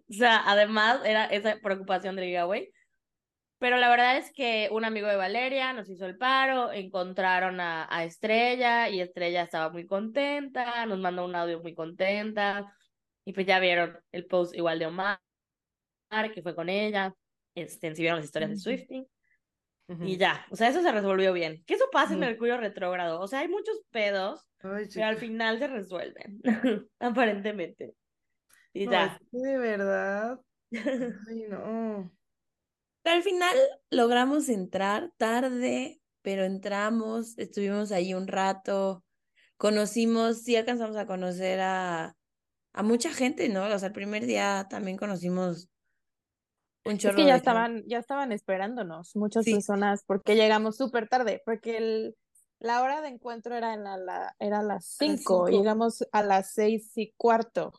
sea, 0.09 0.43
además 0.47 1.03
era 1.05 1.27
esa 1.27 1.59
preocupación 1.63 2.17
del 2.17 2.25
giveaway, 2.25 2.73
pero 3.63 3.77
la 3.77 3.89
verdad 3.89 4.17
es 4.17 4.33
que 4.33 4.69
un 4.73 4.85
amigo 4.85 5.07
de 5.07 5.15
Valeria 5.15 5.73
nos 5.73 5.89
hizo 5.89 6.05
el 6.05 6.19
paro, 6.19 6.73
encontraron 6.73 7.61
a, 7.61 7.87
a 7.89 8.03
Estrella 8.03 8.89
y 8.89 9.01
Estrella 9.01 9.45
estaba 9.45 9.71
muy 9.71 9.87
contenta, 9.87 10.85
nos 10.85 10.99
mandó 10.99 11.25
un 11.25 11.37
audio 11.37 11.61
muy 11.61 11.73
contenta 11.73 12.77
y 13.25 13.33
pues 13.33 13.47
ya 13.47 13.61
vieron 13.61 14.01
el 14.11 14.27
post 14.27 14.57
igual 14.57 14.81
de 14.81 14.87
Omar, 14.87 15.21
que 16.35 16.43
fue 16.43 16.57
con 16.57 16.69
ella, 16.69 17.15
este, 17.55 17.95
si 17.95 18.03
vieron 18.03 18.19
las 18.19 18.25
historias 18.25 18.51
de 18.51 18.57
Ujú. 18.57 18.63
Swifty. 18.65 19.07
Y 20.05 20.17
ya, 20.17 20.45
o 20.51 20.57
sea, 20.57 20.67
eso 20.67 20.83
se 20.83 20.91
resolvió 20.91 21.33
bien. 21.33 21.63
Que 21.65 21.75
eso 21.75 21.85
pasa 21.93 22.15
en. 22.15 22.21
Mercurio 22.21 22.57
retrógrado. 22.57 23.21
O 23.21 23.29
sea, 23.29 23.41
hay 23.41 23.49
muchos 23.49 23.81
pedos, 23.93 24.45
Ay, 24.65 24.87
pero 24.93 25.07
al 25.07 25.19
final 25.19 25.61
se 25.61 25.69
resuelven, 25.69 26.41
aparentemente. 26.99 27.95
Y 28.73 28.87
No, 28.87 28.93
ya. 28.93 29.07
es 29.07 29.29
que 29.31 29.39
de 29.39 29.59
verdad. 29.59 30.41
Ay, 31.29 31.47
no. 31.49 32.11
Pero 33.03 33.17
al 33.17 33.23
final 33.23 33.57
logramos 33.91 34.49
entrar 34.49 35.13
tarde, 35.17 36.01
pero 36.23 36.45
entramos, 36.45 37.37
estuvimos 37.39 37.91
ahí 37.93 38.15
un 38.15 38.29
rato, 38.29 39.05
conocimos, 39.57 40.43
sí 40.43 40.57
alcanzamos 40.57 40.97
a 40.97 41.07
conocer 41.07 41.61
a, 41.61 42.17
a 42.73 42.83
mucha 42.83 43.13
gente, 43.13 43.49
¿no? 43.49 43.65
O 43.67 43.79
sea, 43.79 43.89
el 43.89 43.95
primer 43.95 44.27
día 44.27 44.67
también 44.71 44.97
conocimos 44.99 45.71
un 46.85 46.97
Es 47.03 47.13
chorro 47.13 47.15
que 47.15 47.27
ya 47.27 47.35
de 47.35 47.41
gente. 47.41 47.71
estaban, 47.71 47.83
ya 47.87 47.99
estaban 47.99 48.33
esperándonos 48.33 49.17
muchas 49.17 49.47
Sí. 49.47 49.49
personas 49.49 50.05
porque 50.07 50.37
llegamos 50.37 50.77
súper 50.77 51.09
tarde, 51.09 51.43
porque 51.45 51.77
el, 51.79 52.17
la 52.61 52.83
hora 52.83 53.01
de 53.03 53.09
encuentro 53.09 53.57
era, 53.57 53.75
en 53.75 53.85
la, 53.85 53.97
la- 53.97 54.37
era 54.39 54.61
a 54.61 54.63
las 54.63 54.87
A 54.99 55.05
las 55.05 55.21
cinco, 55.23 55.27
cinco. 55.27 55.49
llegamos 55.49 56.05
a 56.13 56.23
las 56.23 56.53
seis 56.53 56.93
y 56.97 57.13
cuarto, 57.17 57.73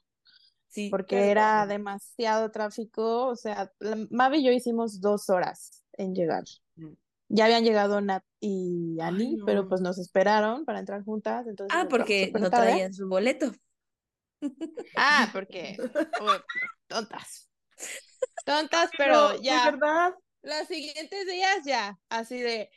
Sí, 0.74 0.90
porque 0.90 1.30
era 1.30 1.68
demasiado 1.68 2.50
tráfico, 2.50 3.28
o 3.28 3.36
sea, 3.36 3.72
la- 3.80 4.08
Mavi 4.10 4.40
y 4.40 4.46
yo 4.46 4.52
hicimos 4.52 5.00
dos 5.02 5.30
horas 5.30 5.84
en 5.94 6.16
llegar. 6.16 6.44
Mm. 6.76 6.94
Ya 7.30 7.46
habían 7.46 7.64
llegado 7.64 8.02
Nat 8.02 8.24
y 8.40 8.98
Ay, 9.00 9.08
Ani, 9.08 9.38
pero 9.46 9.68
pues 9.68 9.82
nos 9.82 9.98
esperaron 9.98 10.66
para 10.66 10.80
entrar 10.80 11.04
juntas, 11.04 11.46
entonces 11.48 11.80
Ah, 11.80 11.86
porque 11.90 12.32
no 12.34 12.50
tarde. 12.50 12.66
traían 12.68 12.94
su 12.94 13.08
boleto. 13.08 13.52
Ah, 14.96 15.30
porque 15.34 15.78
oh, 16.20 16.38
tontas. 16.88 17.50
Tontas, 18.46 18.90
pero 18.98 19.30
de 19.30 19.42
ya. 19.42 19.72
verdad, 19.72 20.14
Los 20.42 20.68
siguientes 20.68 21.26
días 21.28 21.60
ya, 21.66 21.98
así 22.10 22.42
de, 22.42 22.70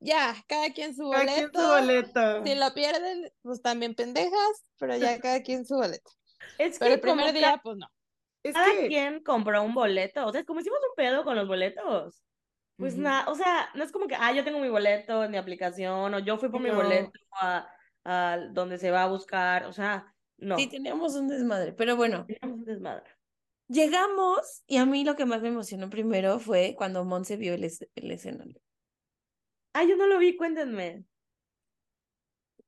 ya, 0.00 0.36
cada 0.46 0.70
quien 0.72 0.94
su 0.94 1.08
cada 1.10 1.26
quien 1.26 1.52
su 1.52 1.60
boleto. 1.60 2.44
Si 2.44 2.54
lo 2.54 2.74
pierden, 2.74 3.32
pues 3.42 3.62
también 3.62 3.94
pendejas, 3.94 4.64
pero 4.78 4.96
ya 4.96 5.18
cada 5.22 5.42
quien 5.42 5.64
su 5.64 5.76
boleto. 5.76 6.10
Es 6.58 6.78
Pero 6.78 6.88
que 6.90 6.94
el 6.94 7.00
primer 7.00 7.34
día, 7.34 7.60
pues 7.62 7.76
no. 7.76 7.86
Es 8.42 8.54
cada 8.54 8.72
que, 8.72 8.88
quien 8.88 9.22
compró 9.22 9.62
un 9.62 9.74
boleto. 9.74 10.26
O 10.26 10.32
sea, 10.32 10.44
como 10.44 10.60
hicimos 10.60 10.78
un 10.88 10.94
pedo 10.96 11.24
con 11.24 11.36
los 11.36 11.48
boletos. 11.48 12.22
Pues 12.76 12.92
Ujú. 12.94 13.02
nada, 13.02 13.30
o 13.30 13.34
sea, 13.34 13.70
no 13.74 13.82
es 13.82 13.90
como 13.90 14.06
que, 14.06 14.14
ah, 14.16 14.32
yo 14.34 14.44
tengo 14.44 14.60
mi 14.60 14.68
boleto 14.68 15.24
en 15.24 15.30
mi 15.30 15.38
aplicación, 15.38 16.12
o 16.12 16.18
yo 16.18 16.36
fui 16.38 16.50
por 16.50 16.60
mi 16.60 16.68
No. 16.68 16.76
boleto 16.76 17.10
a, 17.40 17.68
a 18.04 18.38
donde 18.52 18.76
se 18.78 18.90
va 18.90 19.04
a 19.04 19.08
buscar. 19.08 19.64
O 19.64 19.72
sea, 19.72 20.14
no. 20.36 20.58
Sí, 20.58 20.66
teníamos 20.68 21.14
un 21.14 21.26
desmadre, 21.28 21.72
pero 21.72 21.96
bueno, 21.96 22.26
Teníamos 22.26 22.58
un 22.60 22.64
desmadre. 22.66 23.10
llegamos 23.68 24.62
y 24.66 24.76
a 24.76 24.84
mí 24.86 25.04
lo 25.04 25.16
que 25.16 25.24
más 25.24 25.40
me 25.42 25.48
emocionó 25.48 25.88
primero 25.88 26.38
fue 26.38 26.74
cuando 26.76 27.04
Monse 27.04 27.36
vio 27.36 27.54
el, 27.54 27.64
es- 27.64 27.86
el 27.94 28.10
escenario. 28.10 28.60
Ah, 29.72 29.84
yo 29.84 29.96
no 29.96 30.06
lo 30.06 30.18
vi, 30.18 30.36
cuéntenme. 30.36 31.04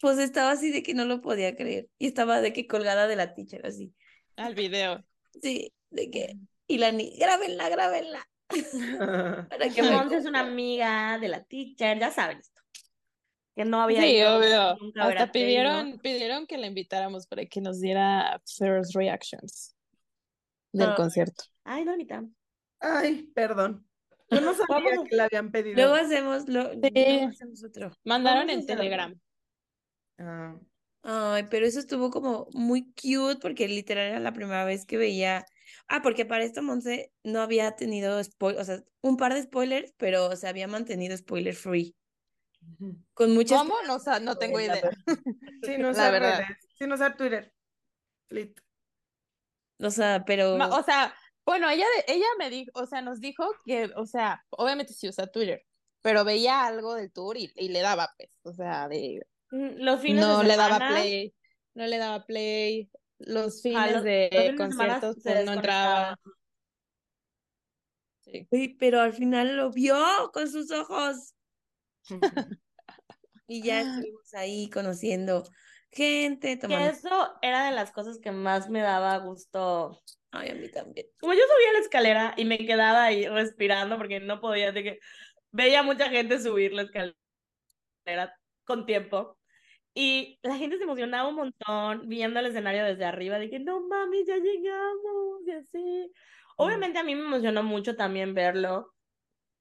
Pues 0.00 0.18
estaba 0.18 0.52
así 0.52 0.70
de 0.70 0.82
que 0.82 0.94
no 0.94 1.04
lo 1.04 1.20
podía 1.20 1.56
creer 1.56 1.88
y 1.98 2.06
estaba 2.06 2.40
de 2.40 2.52
que 2.52 2.66
colgada 2.66 3.06
de 3.08 3.16
la 3.16 3.34
teacher 3.34 3.66
así. 3.66 3.92
Al 4.37 4.54
video. 4.54 5.04
Sí, 5.42 5.72
de 5.90 6.11
que, 6.11 6.37
y 6.66 6.78
la 6.78 6.92
ni, 6.92 7.16
grábenla, 7.18 7.68
grábenla. 7.68 8.28
Para 9.50 9.68
que 9.70 9.82
Monse 9.82 10.16
es 10.18 10.26
una 10.26 10.40
amiga 10.40 11.18
de 11.18 11.28
la 11.28 11.42
teacher, 11.44 11.98
ya 11.98 12.11
saben 12.11 12.38
esto. 12.38 12.61
Que 13.56 13.64
no 13.64 13.80
había 13.82 14.00
Sí, 14.02 14.08
ido 14.16 14.38
obvio. 14.38 14.76
nunca 14.80 15.04
Hasta 15.04 15.32
pidieron, 15.32 15.98
pidieron 15.98 16.46
que 16.46 16.58
la 16.58 16.68
invitáramos 16.68 17.26
para 17.26 17.44
que 17.46 17.61
nos 17.61 17.80
diera 17.80 18.40
first 18.46 18.94
reactions 18.94 19.74
del 20.72 20.90
Ay. 20.90 20.94
concierto. 20.96 21.44
Ay, 21.64 21.84
no 21.84 21.92
invitamos. 21.92 22.30
Ay, 22.78 23.24
perdón. 23.34 23.84
Yo 24.30 24.40
no 24.40 24.54
sabía 24.54 24.66
Vamos 24.68 25.08
que 25.08 25.16
la 25.16 25.24
habían 25.24 25.50
pedido. 25.50 25.74
Luego 25.74 25.94
hacemos, 25.94 26.46
lo, 26.48 26.70
Sí. 26.72 26.78
luego 26.94 27.28
hacemos 27.28 27.64
otro. 27.64 27.90
Mandaron 28.04 28.48
en. 28.50 28.64
Telegram. 28.64 29.18
Ah, 30.18 30.57
Ay, 31.02 31.44
pero 31.50 31.64
eso 31.64 31.78
estuvo 31.78 32.11
como 32.11 32.48
muy 32.52 32.92
cute 32.92 33.38
porque 33.40 33.68
literal 33.68 34.09
era 34.09 34.20
la 34.20 34.33
primera 34.33 34.64
vez 34.64 34.85
que 34.85 34.96
veía. 34.96 35.46
Ah, 35.87 36.02
porque 36.02 36.26
para 36.26 36.44
esto 36.44 36.62
Monse 36.62 37.12
no 37.22 37.40
había 37.40 37.76
tenido 37.76 38.22
spoil, 38.22 38.59
o 38.59 38.64
sea, 38.64 38.83
un 39.00 39.16
par 39.16 39.33
de 39.35 39.42
spoilers, 39.42 39.94
pero 39.96 40.35
se 40.37 40.48
había 40.48 40.66
mantenido 40.66 41.16
spoiler 41.16 41.54
free. 41.54 41.96
Con 43.14 43.33
muchas 43.33 43.61
¿Cómo? 43.61 43.74
No, 43.87 43.98
no 44.20 44.37
tengo 44.37 44.61
idea. 44.61 44.90
Sin 45.62 45.83
La 45.83 45.90
usar 45.90 46.20
redes, 46.20 46.46
sin 46.74 46.92
usar 46.92 47.16
Twitter. 47.16 47.54
Flit. 48.28 48.61
O 49.81 49.90
sea, 49.90 50.24
pero 50.26 50.57
O 50.57 50.83
sea, 50.83 51.14
bueno, 51.46 51.70
ella, 51.70 51.87
ella 52.07 52.26
me 52.38 52.50
dijo, 52.50 52.70
o 52.74 52.87
sea, 52.87 53.00
nos 53.00 53.20
dijo 53.20 53.44
que, 53.64 53.90
o 53.96 54.07
sea, 54.07 54.44
obviamente 54.50 54.92
sí 54.92 55.09
usa 55.09 55.26
Twitter, 55.28 55.64
pero 56.02 56.24
veía 56.24 56.66
algo 56.66 56.94
del 56.94 57.12
tour 57.12 57.37
y, 57.37 57.50
y 57.54 57.68
le 57.68 57.81
daba, 57.81 58.12
pues, 58.18 58.31
o 58.42 58.52
sea, 58.52 58.88
de, 58.88 59.22
Los 59.50 60.00
fines 60.00 60.26
no 60.26 60.38
de 60.38 60.44
le 60.48 60.56
daba 60.56 60.78
play, 60.78 61.34
no 61.74 61.87
le 61.87 61.98
daba 61.98 62.24
play, 62.24 62.90
los 63.18 63.62
fines 63.62 63.92
los- 63.94 64.02
de 64.04 64.28
los 64.32 64.42
fines 64.42 64.58
de 64.58 64.70
semana 64.70 65.00
conciertos, 65.00 65.22
se 65.22 65.32
pues 65.32 65.44
no 65.46 65.52
entraba. 65.54 66.00
desconectaba. 66.11 66.38
Sí. 68.20 68.46
Uy, 68.50 68.76
pero 68.78 69.00
al 69.00 69.12
final 69.14 69.56
lo 69.56 69.70
vio 69.70 69.96
con 70.34 70.50
sus 70.50 70.70
ojos 70.70 71.34
y 73.48 73.62
ya 73.62 73.80
estuvimos 73.80 74.34
ahí 74.34 74.68
conociendo 74.70 75.44
gente, 75.90 76.58
Que 76.58 76.88
eso 76.88 77.38
era 77.40 77.66
de 77.66 77.72
las 77.72 77.90
cosas 77.92 78.18
que 78.18 78.30
más 78.30 78.68
me 78.68 78.82
daba 78.82 79.16
gusto. 79.18 79.98
Ay, 80.30 80.50
a 80.50 80.54
mí 80.54 80.68
también. 80.70 81.06
Como 81.18 81.32
yo 81.32 81.40
subía 81.40 81.72
la 81.72 81.78
escalera 81.78 82.34
y 82.37 82.44
me 82.44 82.58
quedaba 82.58 83.04
ahí 83.04 83.26
respirando 83.26 83.96
porque 83.96 84.20
no 84.20 84.40
podía, 84.40 84.72
de 84.72 84.82
que 84.82 84.98
veía 85.50 85.82
mucha 85.82 86.11
gente 86.11 86.38
subir 86.38 86.74
la 86.74 86.82
escalera 86.82 87.16
con 88.64 88.84
tiempo. 88.84 89.38
Y 90.00 90.38
la 90.44 90.56
gente 90.56 90.78
se 90.78 90.84
emocionaba 90.84 91.28
un 91.28 91.34
montón 91.34 92.08
viendo 92.08 92.38
el 92.38 92.46
escenario 92.46 92.84
desde 92.84 93.04
arriba, 93.04 93.40
de 93.40 93.50
que 93.50 93.58
no 93.58 93.80
mami, 93.80 94.24
ya 94.24 94.37
llegamos, 94.37 95.44
y 95.44 95.50
así. 95.50 96.12
Obviamente 96.56 97.00
a 97.00 97.02
mí 97.02 97.16
me 97.16 97.24
emocionó 97.24 97.64
mucho 97.64 97.96
también 97.96 98.32
verlo, 98.32 98.94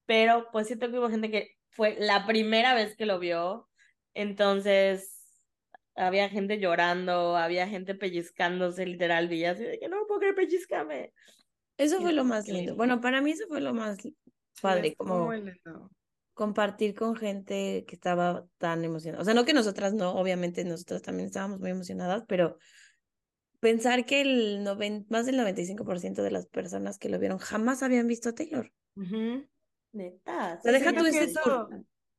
pero 0.05 0.49
pues 0.51 0.67
siento 0.67 0.91
que 0.91 0.99
hubo 0.99 1.09
gente 1.09 1.31
que 1.31 1.55
fue 1.71 1.95
la 1.99 2.27
primera 2.27 2.75
vez 2.75 2.95
que 2.95 3.07
lo 3.07 3.17
vio, 3.17 3.67
entonces 4.13 5.41
había 5.95 6.29
gente 6.29 6.59
llorando, 6.59 7.35
había 7.35 7.67
gente 7.67 7.95
pellizcándose, 7.95 8.85
literal, 8.85 9.27
vi 9.29 9.43
así 9.45 9.63
de 9.63 9.79
que 9.79 9.89
no 9.89 10.05
puedo 10.05 10.19
creer, 10.19 10.35
pellizcame. 10.35 11.13
Eso 11.79 11.99
Y 11.99 12.03
fue 12.03 12.13
lo 12.13 12.23
más 12.23 12.47
lindo. 12.47 12.75
Bueno, 12.75 13.01
para 13.01 13.21
mí 13.21 13.31
eso 13.31 13.47
fue 13.47 13.59
lo 13.59 13.73
más 13.73 13.97
Sí, 13.97 14.15
padre, 14.61 14.89
estuvo 14.89 15.09
como 15.09 15.25
muy 15.25 15.37
lindo. 15.37 15.89
Compartir 16.37 16.93
con 16.93 17.15
gente 17.15 17.83
que 17.87 17.95
estaba 17.95 18.45
tan 18.59 18.85
emocionada. 18.85 19.21
O 19.23 19.25
sea, 19.25 19.33
no 19.33 19.43
que 19.43 19.53
nosotras 19.53 19.93
no, 19.95 20.13
obviamente 20.13 20.63
nosotras 20.63 21.01
también 21.01 21.25
estábamos 21.25 21.59
muy 21.59 21.71
emocionadas, 21.71 22.23
pero 22.27 22.59
pensar 23.59 24.05
que 24.05 24.21
el 24.21 24.63
noven- 24.63 25.07
más 25.09 25.25
del 25.25 25.35
95% 25.37 26.21
de 26.21 26.29
las 26.31 26.45
personas 26.45 26.99
que 26.99 27.09
lo 27.09 27.17
vieron 27.17 27.39
jamás 27.39 27.81
habían 27.81 28.07
visto 28.07 28.29
a 28.29 28.35
Taylor. 28.35 28.71
Neta. 29.93 30.59
O 30.59 30.61
sea, 30.61 30.73
sí, 30.73 30.79
deja 30.79 30.93
tú 30.93 31.05
ese 31.07 31.33
tour. 31.33 31.69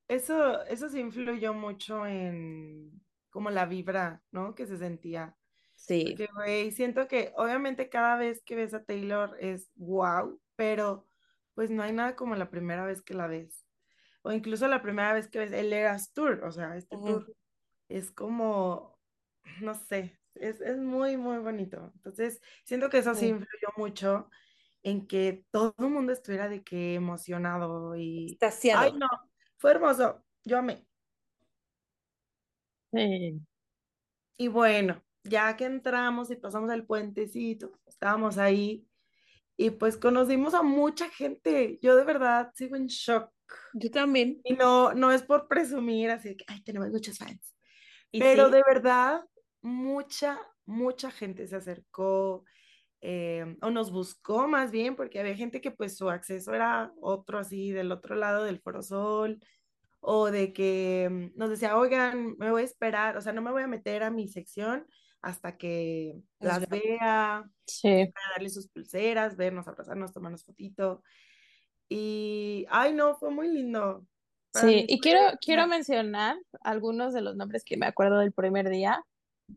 Eso, 0.08 0.64
eso 0.64 0.88
sí 0.88 0.98
influyó 0.98 1.54
mucho 1.54 2.04
en 2.04 2.90
como 3.30 3.50
la 3.50 3.66
vibra, 3.66 4.20
¿no? 4.32 4.54
Que 4.56 4.66
se 4.66 4.78
sentía. 4.78 5.36
Sí, 5.76 6.06
Porque, 6.08 6.26
güey, 6.34 6.72
siento 6.72 7.06
que 7.06 7.32
obviamente 7.36 7.88
cada 7.88 8.16
vez 8.16 8.42
que 8.42 8.56
ves 8.56 8.74
a 8.74 8.82
Taylor 8.82 9.36
es 9.38 9.70
wow, 9.76 10.40
pero 10.56 11.06
pues 11.54 11.70
no 11.70 11.84
hay 11.84 11.92
nada 11.92 12.16
como 12.16 12.34
la 12.34 12.50
primera 12.50 12.84
vez 12.84 13.00
que 13.00 13.14
la 13.14 13.28
ves. 13.28 13.67
O 14.28 14.32
incluso 14.32 14.68
la 14.68 14.82
primera 14.82 15.14
vez 15.14 15.28
que 15.28 15.38
ves 15.38 15.52
el 15.52 15.72
Eras 15.72 16.12
Tour, 16.12 16.44
o 16.44 16.52
sea, 16.52 16.76
este 16.76 16.96
tour 16.98 17.34
es 17.88 18.10
como, 18.12 18.98
no 19.62 19.74
sé, 19.74 20.20
es, 20.34 20.60
es 20.60 20.76
muy, 20.76 21.16
muy 21.16 21.38
bonito. 21.38 21.92
Entonces, 21.96 22.40
siento 22.66 22.90
que 22.90 22.98
eso 22.98 23.14
sí 23.14 23.20
Sí. 23.20 23.28
influyó 23.28 23.68
mucho 23.78 24.28
en 24.82 25.06
que 25.06 25.46
todo 25.50 25.74
el 25.78 25.90
mundo 25.90 26.12
estuviera 26.12 26.48
de 26.50 26.62
que 26.62 26.94
emocionado 26.94 27.96
y, 27.96 28.38
ay, 28.74 28.92
no, 28.92 29.08
fue 29.56 29.70
hermoso, 29.70 30.22
yo 30.44 30.58
amé. 30.58 30.86
Sí. 32.92 33.40
Y 34.36 34.48
bueno, 34.48 35.02
ya 35.24 35.56
que 35.56 35.64
entramos 35.64 36.30
y 36.30 36.36
pasamos 36.36 36.70
el 36.70 36.86
puentecito, 36.86 37.72
estábamos 37.86 38.38
ahí 38.38 38.86
y 39.56 39.70
pues 39.70 39.96
conocimos 39.96 40.54
a 40.54 40.62
mucha 40.62 41.10
gente. 41.10 41.78
Yo 41.82 41.96
de 41.96 42.04
verdad 42.04 42.52
sigo 42.54 42.76
en 42.76 42.86
shock. 42.88 43.32
Yo 43.74 43.90
también. 43.90 44.40
Y 44.44 44.54
no, 44.54 44.94
no 44.94 45.12
es 45.12 45.22
por 45.22 45.48
presumir, 45.48 46.10
así 46.10 46.36
que, 46.36 46.44
ay, 46.48 46.62
tenemos 46.62 46.90
muchos 46.90 47.18
fans. 47.18 47.54
Y 48.10 48.20
Pero 48.20 48.46
sí, 48.46 48.52
de 48.52 48.62
verdad, 48.66 49.24
mucha, 49.62 50.38
mucha 50.66 51.10
gente 51.10 51.46
se 51.46 51.56
acercó 51.56 52.44
eh, 53.00 53.56
o 53.62 53.70
nos 53.70 53.92
buscó 53.92 54.48
más 54.48 54.70
bien, 54.70 54.96
porque 54.96 55.20
había 55.20 55.36
gente 55.36 55.60
que 55.60 55.70
pues 55.70 55.96
su 55.96 56.10
acceso 56.10 56.54
era 56.54 56.92
otro 57.00 57.38
así, 57.38 57.70
del 57.70 57.92
otro 57.92 58.16
lado 58.16 58.44
del 58.44 58.60
Foro 58.60 58.82
Sol, 58.82 59.38
o 60.00 60.30
de 60.30 60.52
que 60.52 61.08
mm, 61.10 61.38
nos 61.38 61.50
decía, 61.50 61.76
oigan, 61.76 62.36
me 62.38 62.50
voy 62.50 62.62
a 62.62 62.64
esperar, 62.64 63.16
o 63.16 63.20
sea, 63.20 63.32
no 63.32 63.42
me 63.42 63.50
voy 63.52 63.62
a 63.62 63.68
meter 63.68 64.02
a 64.02 64.10
mi 64.10 64.28
sección 64.28 64.86
hasta 65.20 65.56
que 65.56 66.14
las 66.38 66.68
vea, 66.68 67.44
Sí. 67.66 67.88
para 67.88 68.30
darle 68.34 68.50
sus 68.50 68.68
pulseras, 68.68 69.36
vernos, 69.36 69.66
abrazarnos, 69.68 70.12
tomarnos 70.12 70.44
fotito. 70.44 71.02
Y, 71.88 72.66
ay, 72.70 72.92
no, 72.92 73.16
fue 73.16 73.30
muy 73.30 73.48
lindo. 73.48 74.04
Para 74.52 74.66
Sí, 74.66 74.84
y 74.88 75.00
quiero, 75.00 75.20
quiero 75.40 75.66
mencionar 75.66 76.36
algunos 76.60 77.12
de 77.12 77.22
los 77.22 77.36
nombres 77.36 77.64
que 77.64 77.76
me 77.76 77.86
acuerdo 77.86 78.18
del 78.18 78.32
primer 78.32 78.68
día, 78.68 79.02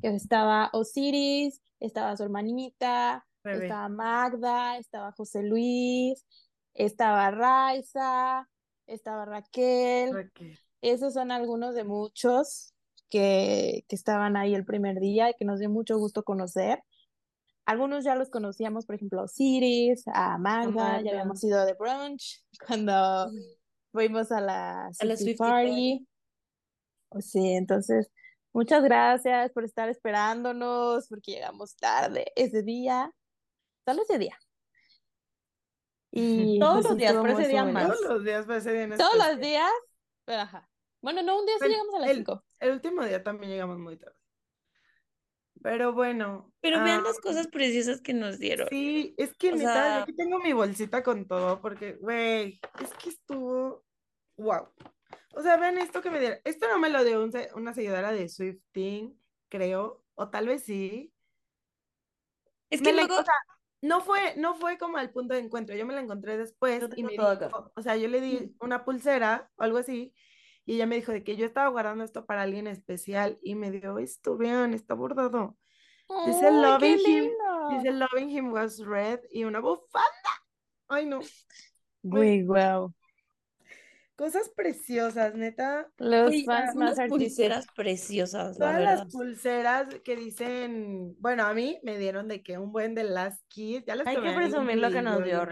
que 0.01 0.09
estaba 0.09 0.69
Osiris, 0.73 1.61
estaba 1.79 2.15
su 2.15 2.23
hermanita, 2.23 3.25
Bebé. 3.43 3.65
estaba 3.65 3.89
Magda, 3.89 4.77
estaba 4.77 5.11
José 5.13 5.43
Luis, 5.43 6.25
estaba 6.73 7.31
Raiza, 7.31 8.47
estaba 8.87 9.25
Raquel. 9.25 10.13
Raquel. 10.13 10.59
Esos 10.81 11.13
son 11.13 11.31
algunos 11.31 11.75
de 11.75 11.83
muchos 11.83 12.73
que, 13.09 13.83
que 13.87 13.95
estaban 13.95 14.35
ahí 14.37 14.55
el 14.55 14.65
primer 14.65 14.99
día 14.99 15.29
y 15.29 15.33
que 15.33 15.45
nos 15.45 15.59
dio 15.59 15.69
mucho 15.69 15.97
gusto 15.97 16.23
conocer. 16.23 16.81
Algunos 17.65 18.03
ya 18.03 18.15
los 18.15 18.29
conocíamos, 18.29 18.85
por 18.85 18.95
ejemplo, 18.95 19.21
a 19.21 19.23
Osiris, 19.23 20.03
a 20.07 20.37
Magda, 20.37 20.71
Magda. 20.71 21.01
ya 21.01 21.11
habíamos 21.11 21.43
ido 21.43 21.63
de 21.65 21.73
brunch 21.73 22.43
cuando 22.67 23.29
fuimos 23.91 24.31
a 24.31 24.41
la 24.41 24.87
A 24.87 25.05
la 25.05 25.15
Party. 25.15 25.35
Party. 25.35 26.07
Pues 27.09 27.29
sí, 27.29 27.51
entonces, 27.53 28.09
muchas 28.53 28.83
gracias 28.83 29.51
por 29.51 29.63
estar 29.63 29.89
esperándonos, 29.89 31.07
porque 31.07 31.33
llegamos 31.33 31.75
tarde 31.75 32.31
ese 32.35 32.63
día, 32.63 33.11
solo 33.85 34.01
ese 34.03 34.17
día. 34.17 34.37
Y 36.13 36.59
Todos 36.59 36.73
pues 36.81 36.85
los 36.85 36.97
días, 36.97 37.15
pero 37.21 37.39
ese 37.39 37.47
día 37.47 37.63
más. 37.63 37.87
Todos 37.87 38.01
los 38.09 38.23
días 38.23 38.45
fue 38.45 38.57
ese 38.57 38.73
día 38.73 38.83
en 38.83 38.97
Todos 38.97 39.15
los 39.15 39.39
días, 39.39 39.71
pero 40.25 40.41
ajá. 40.41 40.69
Bueno, 41.01 41.23
no, 41.23 41.39
un 41.39 41.45
día 41.45 41.55
sí 41.59 41.67
llegamos 41.67 41.95
a 41.95 41.99
las 41.99 42.09
el- 42.11 42.17
5. 42.17 42.43
El 42.59 42.71
último 42.71 43.03
día 43.05 43.23
también 43.23 43.51
llegamos 43.51 43.77
muy 43.79 43.97
tarde. 43.97 44.15
Pero 45.63 45.93
bueno. 45.93 46.51
Pero 46.61 46.83
vean 46.83 47.03
las 47.03 47.19
cosas 47.19 47.47
preciosas 47.47 48.01
que 48.01 48.13
nos 48.13 48.39
dieron. 48.39 48.67
Sí, 48.69 49.13
es 49.17 49.33
que 49.35 49.53
O 49.53 49.55
neta, 49.55 49.73
sea- 49.73 49.97
yo 49.97 50.03
aquí 50.03 50.13
tengo 50.15 50.39
mi 50.39 50.53
bolsita 50.53 51.03
con 51.03 51.25
todo, 51.27 51.61
porque, 51.61 51.93
güey, 51.93 52.59
es 52.81 52.93
que 53.01 53.09
estuvo, 53.09 53.83
wow. 54.37 54.67
O 55.33 55.41
sea, 55.41 55.57
vean 55.57 55.77
esto 55.77 56.01
que 56.01 56.09
me 56.11 56.19
dieron. 56.19 56.39
Esto 56.43 56.67
no 56.67 56.79
me 56.79 56.89
lo 56.89 57.03
dio 57.03 57.23
un 57.23 57.31
una 57.55 57.73
seguidora 57.73 58.11
de 58.11 58.27
Swifting, 58.27 59.17
creo, 59.49 60.03
o 60.15 60.29
tal 60.29 60.47
vez 60.47 60.63
sí. 60.63 61.13
Es 62.69 62.81
Me 62.81 62.89
que 62.89 62.93
la- 62.93 63.03
luego, 63.03 63.21
o 63.21 63.23
sea, 63.23 63.33
no 63.81 64.01
fue, 64.01 64.35
no 64.37 64.55
fue 64.55 64.77
como 64.77 64.97
al 64.97 65.11
punto 65.11 65.33
de 65.33 65.41
encuentro, 65.41 65.75
yo 65.75 65.85
me 65.85 65.93
la 65.93 66.01
encontré 66.01 66.37
después 66.37 66.83
y 66.95 67.03
me 67.03 67.11
dijo, 67.13 67.25
o 67.75 67.81
sea, 67.81 67.97
yo 67.97 68.07
le 68.07 68.21
di 68.21 68.55
una 68.59 68.85
pulsera 68.85 69.49
o 69.55 69.63
algo 69.63 69.77
así, 69.77 70.13
y 70.65 70.75
ella 70.75 70.85
me 70.85 70.95
dijo 70.95 71.11
de 71.11 71.23
que 71.23 71.35
yo 71.35 71.45
estaba 71.45 71.69
guardando 71.69 72.03
esto 72.03 72.25
para 72.25 72.43
alguien 72.43 72.67
especial, 72.67 73.39
y 73.41 73.55
me 73.55 73.71
dio 73.71 73.97
esto, 73.97 74.37
vean, 74.37 74.73
está 74.73 74.93
bordado. 74.93 75.57
Dice 76.25 76.47
¡Ay, 76.47 76.51
qué 76.51 76.51
Loving 76.51 76.99
Him, 76.99 77.31
dice 77.69 77.91
Loving 77.91 78.29
Him 78.29 78.51
was 78.51 78.79
red 78.79 79.19
y 79.31 79.43
una 79.45 79.59
bufanda. 79.59 80.31
Ay, 80.87 81.05
no. 81.05 81.21
Muy 82.03 82.43
guau. 82.43 82.93
Cosas 84.21 84.51
preciosas, 84.55 85.33
neta. 85.33 85.91
Los 85.97 86.27
oye, 86.27 86.43
fans 86.45 86.75
más 86.75 86.95
pulseras 87.09 87.65
preciosas, 87.75 88.59
la 88.59 88.67
Todas 88.67 88.75
verdad. 88.75 88.97
las 88.99 89.11
pulseras 89.11 89.87
que 90.03 90.15
dicen, 90.15 91.15
bueno, 91.17 91.43
a 91.43 91.55
mí 91.55 91.79
me 91.81 91.97
dieron 91.97 92.27
de 92.27 92.43
que 92.43 92.59
un 92.59 92.71
buen 92.71 92.93
de 92.93 93.03
Last 93.03 93.43
Kiss, 93.47 93.83
ya 93.83 93.95
les 93.95 94.05
Hay 94.05 94.17
que 94.17 94.31
presumir 94.31 94.77
lo 94.77 94.91
que 94.91 95.01
nos 95.01 95.23
dio, 95.23 95.43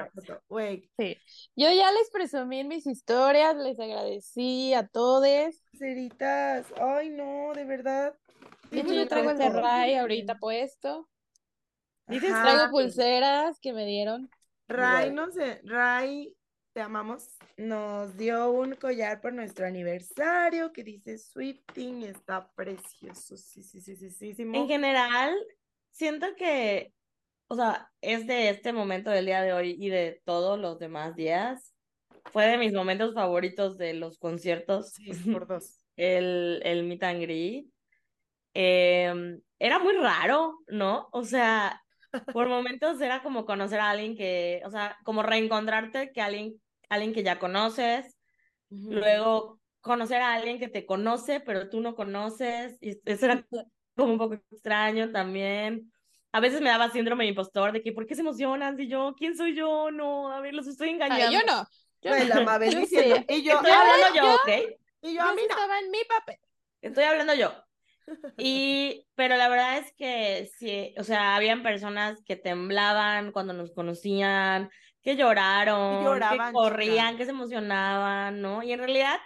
Sí. 1.00 1.18
Yo 1.56 1.74
ya 1.74 1.92
les 1.92 2.12
presumí 2.12 2.60
en 2.60 2.68
mis 2.68 2.86
historias, 2.86 3.56
les 3.56 3.80
agradecí 3.80 4.76
a 4.76 4.86
todos. 4.86 5.26
pulseritas. 5.72 6.68
Ay, 6.80 7.10
no, 7.10 7.54
de 7.56 7.66
verdad. 7.66 8.14
De 8.70 8.82
hecho, 8.82 8.90
Dímelo 8.90 9.02
yo 9.02 9.08
traigo 9.08 9.32
el 9.32 9.38
de. 9.40 9.50
Ray 9.50 9.96
ahorita 9.96 10.38
puesto. 10.38 11.10
Dices, 12.06 12.32
Ajá. 12.32 12.44
Traigo 12.44 12.70
pulseras 12.70 13.60
que 13.60 13.74
me 13.74 13.88
dieron. 13.88 14.30
Ray, 14.68 15.12
no 15.12 15.32
sé, 15.32 15.60
Ray, 15.64 16.36
te 16.80 16.84
amamos. 16.84 17.38
Nos 17.58 18.16
dio 18.16 18.52
un 18.52 18.74
collar 18.76 19.20
por 19.20 19.34
nuestro 19.34 19.66
aniversario 19.66 20.72
que 20.72 20.86
dice 20.86 21.18
Swifting, 21.18 22.04
está 22.04 22.50
precioso. 22.54 23.36
Sí, 23.36 23.64
sí, 23.64 23.82
sí, 23.82 23.98
sí, 23.98 24.10
sí, 24.10 24.36
En 24.40 24.66
general, 24.66 25.36
siento 25.92 26.28
que, 26.38 26.94
o 27.50 27.58
sea, 27.58 27.92
es 28.00 28.26
de 28.28 28.48
este 28.48 28.72
momento 28.72 29.10
del 29.10 29.26
día 29.26 29.42
de 29.42 29.52
hoy 29.52 29.76
y 29.78 29.90
de 29.90 30.22
todos 30.24 30.58
los 30.58 30.80
demás 30.80 31.18
días. 31.18 31.76
Fue 32.32 32.46
de 32.46 32.58
mis 32.58 32.72
momentos 32.72 33.14
favoritos 33.14 33.78
de 33.78 33.96
los 33.96 34.18
conciertos. 34.18 34.92
Sí, 34.92 35.12
por 35.34 35.48
dos. 35.48 35.82
el, 35.98 36.62
el 36.64 36.86
meet 36.86 37.04
and 37.04 37.22
greet. 37.22 37.68
Em, 38.54 39.42
era 39.60 39.80
muy 39.80 39.98
raro, 39.98 40.60
¿no? 40.70 41.10
O 41.12 41.26
sea, 41.26 41.84
por 42.34 42.48
momentos 42.48 43.02
era 43.02 43.22
como 43.22 43.46
conocer 43.46 43.82
a 43.82 43.90
alguien 43.90 44.16
que, 44.16 44.62
o 44.66 44.72
sea, 44.72 44.98
como 45.04 45.24
reencontrarte 45.24 46.14
que 46.14 46.22
alguien, 46.22 46.62
alguien 46.90 47.14
que 47.14 47.24
ya 47.24 47.40
conoces, 47.40 48.18
Ujú. 48.70 48.92
luego 48.92 49.60
conocer 49.82 50.22
a 50.22 50.34
alguien 50.34 50.60
que 50.60 50.68
te 50.68 50.86
conoce, 50.86 51.40
pero 51.40 51.70
tú 51.70 51.82
no 51.82 51.96
conoces, 51.96 52.78
y 52.82 53.00
eso 53.06 53.26
era 53.26 53.46
como 53.96 54.14
un 54.14 54.18
poco 54.20 54.36
extraño 54.52 55.12
también. 55.12 55.92
A 56.32 56.40
veces 56.40 56.62
me 56.62 56.70
daba 56.70 56.92
síndrome 56.92 57.24
de 57.24 57.30
impostor 57.30 57.72
de 57.72 57.82
que, 57.82 57.92
¿por 57.92 58.06
qué 58.06 58.14
se 58.16 58.22
emocionan? 58.22 58.78
Si 58.78 58.88
yo, 58.88 59.16
¿quién 59.18 59.36
soy 59.36 59.56
yo? 59.56 59.90
No, 59.92 60.32
a 60.32 60.42
ver, 60.42 60.54
los 60.54 60.68
estoy 60.68 60.90
engañando. 60.90 61.26
Ay, 61.26 61.34
yo 61.34 61.40
no. 61.46 61.68
Yo 62.02 62.12
Güey, 62.12 62.28
no. 62.28 62.36
la 62.36 62.46
Mabel 62.46 62.70
Yo 62.74 62.80
diciendo, 62.80 63.16
sí. 63.16 63.26
y 63.30 63.44
yo, 63.44 63.54
Estoy 63.54 63.72
"Ah, 63.72 63.82
hablando 63.82 64.16
yo, 64.16 64.24
yo- 64.24 64.36
¿ok? 64.36 64.78
y 65.02 65.14
yo, 65.16 65.22
a 65.24 65.34
mí 65.34 65.42
no. 65.42 65.48
estaba 65.50 65.80
en 65.80 65.92
mi 65.92 66.00
papel. 66.08 66.38
Estoy 66.82 67.04
hablando 67.06 67.34
yo. 67.34 67.52
Y, 68.38 69.06
pero 69.16 69.36
la 69.38 69.50
verdad 69.50 69.78
es 69.80 69.94
que 69.94 70.50
sí, 70.58 70.94
o 70.98 71.04
sea, 71.04 71.36
habían 71.36 71.62
personas 71.62 72.22
que 72.26 72.36
temblaban 72.36 73.32
cuando 73.32 73.54
nos 73.54 73.72
conocían, 73.72 74.70
que 75.02 75.16
lloraron, 75.16 76.04
lloraban, 76.04 76.48
que 76.50 76.54
corrían, 76.54 77.08
chica. 77.14 77.18
que 77.18 77.26
se 77.26 77.32
emocionaban, 77.32 78.42
¿no? 78.42 78.64
Y 78.64 78.72
en 78.74 78.80
realidad 78.80 79.18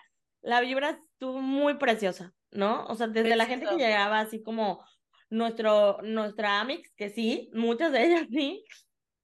la 0.41 0.61
vibra 0.61 0.91
estuvo 0.91 1.39
muy 1.41 1.75
preciosa, 1.75 2.33
¿no? 2.51 2.85
O 2.85 2.95
sea, 2.95 3.07
desde 3.07 3.35
la 3.35 3.45
gente 3.45 3.65
que 3.67 3.77
llegaba 3.77 4.19
así 4.19 4.43
como 4.43 4.83
nuestro, 5.29 5.99
nuestra 6.03 6.59
Amix, 6.61 6.93
que 6.95 7.09
sí, 7.09 7.49
muchas 7.53 7.91
de 7.91 8.05
ellas 8.05 8.27
sí, 8.31 8.63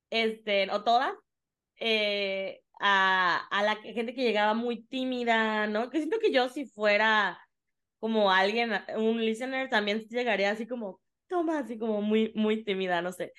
este, 0.10 0.70
o 0.72 0.84
todas, 0.84 1.14
eh, 1.78 2.62
a, 2.80 3.48
a 3.52 3.64
la 3.64 3.76
gente 3.78 4.14
que 4.14 4.24
llegaba 4.24 4.54
muy 4.54 4.84
tímida, 4.88 5.68
¿no? 5.68 5.90
Que 5.90 6.00
siento 6.00 6.20
que 6.20 6.32
yo 6.32 6.50
si 6.50 6.66
fuera 6.66 7.40
como 8.00 8.32
alguien, 8.32 8.72
un 8.98 9.24
listener, 9.24 9.70
también 9.70 10.02
llegaría 10.10 10.52
así 10.52 10.68
como, 10.68 11.02
toma, 11.28 11.60
así 11.60 11.78
como 11.78 12.02
muy, 12.02 12.32
muy 12.36 12.64
tímida, 12.64 13.02
no 13.02 13.12
sé. 13.12 13.34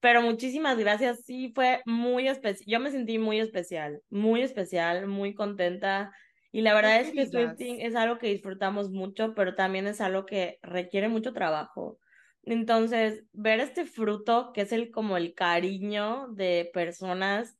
Pero 0.00 0.22
muchísimas 0.22 0.78
gracias, 0.78 1.24
sí, 1.24 1.52
fue 1.54 1.82
muy 1.84 2.28
especial, 2.28 2.64
yo 2.66 2.80
me 2.80 2.90
sentí 2.90 3.18
muy 3.18 3.40
especial, 3.40 4.00
muy 4.10 4.42
especial, 4.42 5.06
muy 5.08 5.34
contenta. 5.34 6.12
Y 6.52 6.62
la 6.62 6.74
verdad 6.74 7.00
es 7.00 7.12
que. 7.12 7.26
Swifting 7.26 7.80
es 7.80 7.94
algo 7.96 8.18
que 8.18 8.28
disfrutamos 8.28 8.90
mucho, 8.90 9.34
pero 9.34 9.54
también 9.54 9.86
es 9.86 10.00
algo 10.00 10.24
que 10.24 10.58
requiere 10.62 11.08
mucho 11.08 11.32
trabajo. 11.32 11.98
Entonces, 12.44 13.24
ver 13.32 13.60
este 13.60 13.84
fruto, 13.84 14.52
que 14.54 14.62
es 14.62 14.72
el 14.72 14.90
como 14.90 15.16
el 15.16 15.34
cariño 15.34 16.28
de 16.28 16.70
personas 16.72 17.58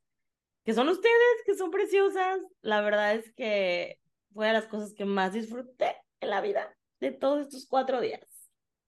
que 0.64 0.72
son 0.74 0.88
ustedes, 0.88 1.42
que 1.44 1.54
son 1.54 1.70
preciosas, 1.70 2.40
la 2.62 2.80
verdad 2.80 3.14
es 3.14 3.32
que 3.34 3.98
fue 4.32 4.46
de 4.46 4.52
las 4.52 4.66
cosas 4.66 4.94
que 4.94 5.04
más 5.04 5.32
disfruté 5.32 5.96
en 6.20 6.30
la 6.30 6.40
vida 6.40 6.74
de 7.00 7.10
todos 7.10 7.40
estos 7.42 7.66
cuatro 7.66 8.00
días. 8.00 8.20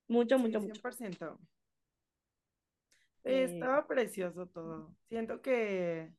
Mucho, 0.07 0.37
mucho, 0.39 0.59
mucho. 0.59 0.73
100%. 0.73 1.39
Sí, 1.39 1.50
Eh, 3.23 3.43
estaba 3.43 3.87
precioso 3.87 4.47
todo. 4.47 4.95
Siento 5.09 5.41
que, 5.41 6.11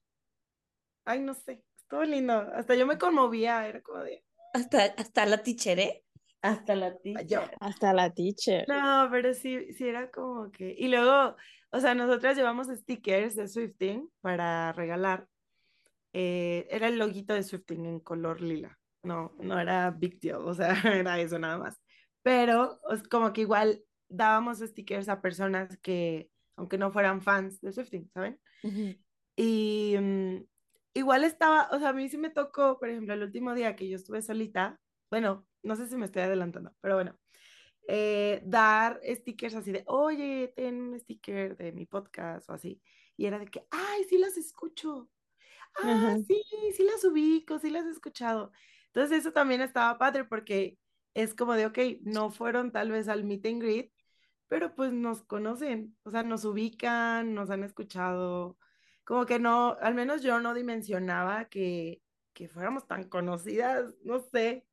ay, 1.04 1.20
no 1.20 1.34
sé, 1.34 1.64
estuvo 1.76 2.04
lindo. 2.04 2.32
Hasta 2.32 2.74
yo 2.74 2.86
me 2.86 2.98
conmovía, 2.98 3.66
era 3.66 3.82
como 3.82 4.00
de, 4.00 4.24
Hasta, 4.52 4.84
hasta 4.96 5.26
la 5.26 5.42
tichere. 5.42 6.04
Hasta 6.42 6.74
la 6.74 6.90
yo. 6.90 7.00
teacher. 7.02 7.56
Hasta 7.60 7.92
la 7.92 8.12
teacher. 8.12 8.68
No, 8.68 9.08
pero 9.10 9.32
sí, 9.32 9.72
sí 9.74 9.86
era 9.86 10.10
como 10.10 10.50
que, 10.50 10.74
y 10.76 10.88
luego, 10.88 11.36
o 11.70 11.80
sea, 11.80 11.94
nosotras 11.94 12.36
llevamos 12.36 12.66
stickers 12.66 13.36
de 13.36 13.46
Swifting 13.46 14.10
para 14.20 14.72
regalar. 14.72 15.28
Eh, 16.12 16.66
era 16.70 16.88
el 16.88 16.98
loguito 16.98 17.32
de 17.34 17.42
Swifting 17.42 17.86
en 17.86 18.00
color 18.00 18.40
lila. 18.40 18.78
No, 19.04 19.34
no 19.38 19.58
era 19.58 19.90
big 19.90 20.20
deal, 20.20 20.42
o 20.42 20.54
sea, 20.54 20.74
era 21.06 21.18
eso 21.20 21.38
nada 21.38 21.58
más. 21.58 21.80
Pero 22.22 22.80
es 22.90 23.02
como 23.04 23.32
que 23.32 23.42
igual 23.42 23.82
dábamos 24.08 24.58
stickers 24.58 25.08
a 25.08 25.20
personas 25.20 25.78
que, 25.78 26.28
aunque 26.56 26.78
no 26.78 26.92
fueran 26.92 27.22
fans 27.22 27.60
de 27.60 27.72
Swifting, 27.72 28.10
¿saben? 28.12 28.40
Y 29.36 29.96
mm, 29.98 30.36
igual 30.94 31.24
estaba, 31.24 31.68
o 31.72 31.78
sea, 31.78 31.90
a 31.90 31.92
mí 31.92 32.08
sí 32.08 32.18
me 32.18 32.30
tocó, 32.30 32.78
por 32.78 32.88
ejemplo, 32.88 33.14
el 33.14 33.22
último 33.22 33.54
día 33.54 33.76
que 33.76 33.88
yo 33.88 33.96
estuve 33.96 34.22
solita, 34.22 34.80
bueno, 35.10 35.46
no 35.62 35.76
sé 35.76 35.88
si 35.88 35.96
me 35.96 36.06
estoy 36.06 36.22
adelantando, 36.22 36.74
pero 36.80 36.94
bueno, 36.96 37.18
eh, 37.88 38.42
dar 38.44 39.00
stickers 39.04 39.54
así 39.54 39.72
de, 39.72 39.84
oye, 39.86 40.52
ten 40.54 40.80
un 40.80 40.98
sticker 41.00 41.56
de 41.56 41.72
mi 41.72 41.86
podcast 41.86 42.48
o 42.48 42.52
así. 42.52 42.80
Y 43.16 43.26
era 43.26 43.38
de 43.38 43.46
que, 43.46 43.66
ay, 43.70 44.04
sí 44.04 44.18
las 44.18 44.36
escucho. 44.36 45.10
Ah, 45.82 46.16
sí, 46.26 46.42
sí 46.76 46.84
las 46.84 47.04
ubico, 47.04 47.58
sí 47.58 47.70
las 47.70 47.86
he 47.86 47.90
escuchado. 47.90 48.52
Entonces 48.86 49.20
eso 49.20 49.32
también 49.32 49.62
estaba 49.62 49.98
padre 49.98 50.24
porque 50.24 50.78
es 51.14 51.34
como 51.34 51.54
de, 51.54 51.66
ok, 51.66 51.78
no 52.02 52.30
fueron 52.30 52.72
tal 52.72 52.90
vez 52.90 53.08
al 53.08 53.24
meet 53.24 53.46
and 53.46 53.62
greet, 53.62 53.92
pero 54.52 54.74
pues 54.74 54.92
nos 54.92 55.22
conocen, 55.22 55.96
o 56.04 56.10
sea, 56.10 56.22
nos 56.24 56.44
ubican, 56.44 57.32
nos 57.34 57.48
han 57.48 57.64
escuchado, 57.64 58.58
como 59.02 59.24
que 59.24 59.38
no, 59.38 59.78
al 59.80 59.94
menos 59.94 60.22
yo 60.22 60.40
no 60.40 60.52
dimensionaba 60.52 61.46
que 61.46 62.02
que 62.34 62.48
fuéramos 62.50 62.86
tan 62.86 63.08
conocidas, 63.08 63.94
no 64.04 64.20
sé. 64.20 64.66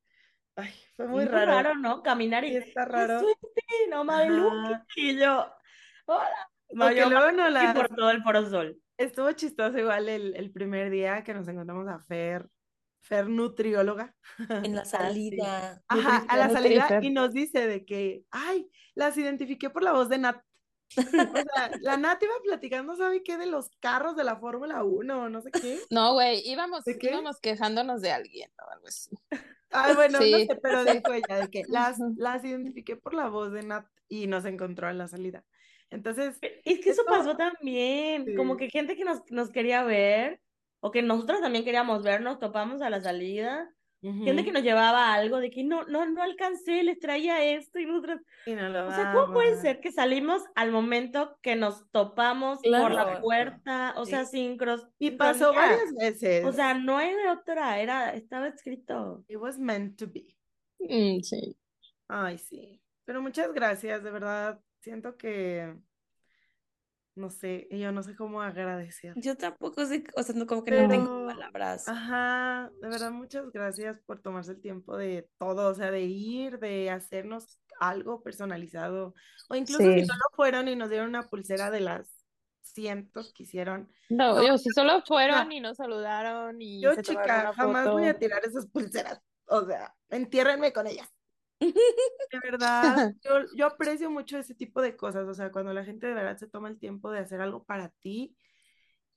Ay, 0.57 0.73
fue 0.97 1.07
muy 1.07 1.23
raro. 1.25 1.51
raro, 1.53 1.75
¿no? 1.75 2.03
Caminar 2.03 2.43
y 2.43 2.55
está 2.57 2.85
"Qué 2.85 2.91
raro. 2.91 3.19
suerte, 3.21 3.61
no 3.89 4.03
Mabeluki. 4.03 4.73
Ajá. 4.73 4.85
Y 4.97 5.17
yo, 5.17 5.49
hola. 6.07 6.49
No, 6.71 6.85
Porque 6.85 6.99
yo 6.99 7.09
luego 7.09 7.31
no 7.31 7.49
Mabeluki 7.49 7.65
la... 7.67 7.73
por 7.73 7.87
todo 7.95 8.11
el 8.11 8.21
Foro 8.23 8.49
Sol. 8.49 8.81
Estuvo 8.97 9.31
chistoso 9.31 9.77
igual 9.79 10.09
el, 10.09 10.35
el 10.35 10.51
primer 10.51 10.89
día 10.89 11.23
que 11.23 11.33
nos 11.33 11.47
encontramos 11.47 11.87
a 11.87 11.99
Fer, 11.99 12.49
Fer 13.01 13.27
nutrióloga. 13.29 14.15
En 14.49 14.75
la 14.75 14.85
salida. 14.85 15.81
Ajá, 15.87 16.25
a 16.27 16.37
la 16.37 16.49
salida 16.49 16.99
y 17.01 17.09
nos 17.09 17.33
dice 17.33 17.67
de 17.67 17.85
que, 17.85 18.23
ay, 18.31 18.69
las 18.95 19.17
identifiqué 19.17 19.69
por 19.69 19.83
la 19.83 19.93
voz 19.93 20.09
de 20.09 20.17
Nat. 20.17 20.41
O 20.97 21.01
sea, 21.03 21.71
la 21.81 21.97
Nat 21.97 22.21
iba 22.23 22.33
platicando, 22.43 22.95
¿sabe 22.95 23.21
qué? 23.23 23.37
De 23.37 23.45
los 23.45 23.69
carros 23.79 24.15
de 24.15 24.23
la 24.23 24.37
Fórmula 24.37 24.83
1 24.83 25.21
o 25.23 25.29
no 25.29 25.41
sé 25.41 25.51
qué. 25.51 25.79
No, 25.91 26.13
güey, 26.13 26.41
íbamos, 26.49 26.83
íbamos 26.87 27.39
quejándonos 27.39 28.01
de 28.01 28.11
alguien 28.11 28.51
o 28.65 28.71
algo 28.71 28.87
así. 28.87 29.11
Ay, 29.71 29.93
bueno, 29.95 30.17
no 30.19 30.25
Sí, 30.25 30.47
sé, 30.47 30.55
pero 30.61 30.83
dijo 30.83 31.13
ella 31.13 31.41
de 31.41 31.47
que 31.49 31.63
las, 31.67 31.99
las 32.17 32.43
identifiqué 32.43 32.95
por 32.95 33.13
la 33.13 33.29
voz 33.29 33.51
de 33.51 33.61
Nat 33.61 33.85
y 34.07 34.25
nos 34.25 34.45
encontró 34.45 34.89
en 34.89 34.97
la 34.97 35.07
salida. 35.07 35.45
Entonces, 35.91 36.37
Es 36.41 36.79
que 36.81 36.89
eso 36.89 37.03
Eso- 37.03 37.05
pasó 37.05 37.37
también, 37.37 38.35
como 38.35 38.57
que 38.57 38.69
gente 38.69 38.95
que 38.95 39.05
nos, 39.05 39.21
nos 39.29 39.51
quería 39.51 39.83
ver, 39.83 40.41
o 40.81 40.91
que 40.91 41.01
nosotros 41.01 41.41
también 41.41 41.63
queríamos 41.65 42.03
ver, 42.03 42.21
nos 42.21 42.39
topamos 42.39 42.81
a 42.81 42.89
la 42.89 43.01
salida, 43.01 43.69
gente 44.01 44.45
que 44.45 44.53
nos 44.53 44.63
llevaba 44.63 45.13
algo 45.13 45.39
de 45.41 45.49
que 45.51 45.63
no, 45.65 45.83
no, 45.83 46.05
no 46.05 46.23
alcancé, 46.23 46.83
les 46.83 46.99
traía 46.99 47.43
esto 47.43 47.79
y 47.79 47.85
nosotros, 47.85 48.21
y 48.45 48.53
no 48.53 48.69
lo 48.69 48.87
o 48.87 48.91
sea, 48.91 49.11
¿cómo 49.13 49.33
puede 49.33 49.57
ser 49.57 49.81
que 49.81 49.91
salimos 49.91 50.41
al 50.55 50.71
momento 50.71 51.37
que 51.41 51.57
nos 51.57 51.89
topamos 51.91 52.59
por 52.61 52.91
la 52.91 53.03
Claro. 53.03 53.21
puerta, 53.21 53.93
o 53.97 54.05
sea, 54.05 54.23
Sí. 54.25 54.37
sincros, 54.37 54.87
Y 54.99 55.11
pasó 55.11 55.53
varias 55.53 55.93
veces. 55.99 56.45
O 56.45 56.53
sea, 56.53 56.73
no 56.75 56.97
hay 56.97 57.13
de 57.13 57.29
otra, 57.29 57.79
era, 57.79 58.13
estaba 58.13 58.47
escrito. 58.47 59.25
It 59.27 59.37
was 59.37 59.59
meant 59.59 59.97
to 59.99 60.07
be. 60.07 60.37
Mm, 60.79 61.21
sí. 61.21 61.57
Ay, 62.07 62.37
sí. 62.37 62.81
Pero 63.05 63.21
muchas 63.21 63.51
gracias, 63.53 64.01
de 64.03 64.11
verdad. 64.11 64.61
Siento 64.81 65.17
que, 65.17 65.75
no 67.19 67.29
sé, 67.29 67.67
yo 67.69 67.91
no 67.91 68.01
sé 68.01 68.15
cómo 68.15 68.41
agradecer. 68.41 69.13
Yo 69.17 69.35
tampoco 69.35 69.85
sé, 69.85 70.03
o 70.15 70.23
sea, 70.23 70.33
no, 70.35 70.47
como 70.47 70.63
que 70.63 70.71
no 70.71 70.87
tengo 70.87 71.27
palabras. 71.27 71.87
ajá, 71.87 72.71
de 72.81 72.89
verdad, 72.89 73.11
muchas 73.11 73.51
gracias 73.51 73.99
por 74.05 74.21
tomarse 74.21 74.53
el 74.53 74.61
tiempo 74.61 74.97
de 74.97 75.29
todo, 75.37 75.69
o 75.69 75.75
sea, 75.75 75.91
de 75.91 76.01
ir, 76.01 76.59
de 76.59 76.89
hacernos 76.89 77.59
algo 77.79 78.23
personalizado, 78.23 79.13
o 79.49 79.55
incluso 79.55 79.83
si 79.83 80.05
solo 80.05 80.23
fueron 80.35 80.67
y 80.67 80.75
nos 80.75 80.89
dieron 80.89 81.09
una 81.09 81.29
pulsera 81.29 81.69
de 81.69 81.81
las 81.81 82.25
cientos 82.61 83.33
que 83.33 83.43
hicieron. 83.43 83.91
No, 84.09 84.35
No, 84.35 84.47
yo 84.47 84.57
si 84.57 84.69
solo 84.71 85.01
fueron 85.05 85.51
y 85.51 85.59
nos 85.59 85.77
saludaron 85.77 86.61
y 86.61 86.81
yo 86.81 86.93
se 86.93 87.03
chica, 87.03 87.23
una 87.23 87.53
jamás 87.53 87.89
voy 87.89 88.05
a 88.05 88.17
tirar 88.17 88.43
esas 88.45 88.67
pulseras, 88.67 89.21
o 89.45 89.65
sea, 89.65 89.93
entiérrenme 90.09 90.73
con 90.73 90.87
ellas. 90.87 91.09
De 91.59 92.39
verdad, 92.43 93.13
yo, 93.23 93.45
yo 93.55 93.65
aprecio 93.65 94.09
mucho 94.09 94.37
ese 94.37 94.55
tipo 94.55 94.81
de 94.81 94.95
cosas, 94.95 95.27
o 95.27 95.33
sea, 95.33 95.51
cuando 95.51 95.73
la 95.73 95.83
gente 95.83 96.07
de 96.07 96.13
verdad 96.13 96.37
se 96.37 96.47
toma 96.47 96.69
el 96.69 96.79
tiempo 96.79 97.11
de 97.11 97.19
hacer 97.19 97.41
algo 97.41 97.63
para 97.63 97.89
ti 97.89 98.35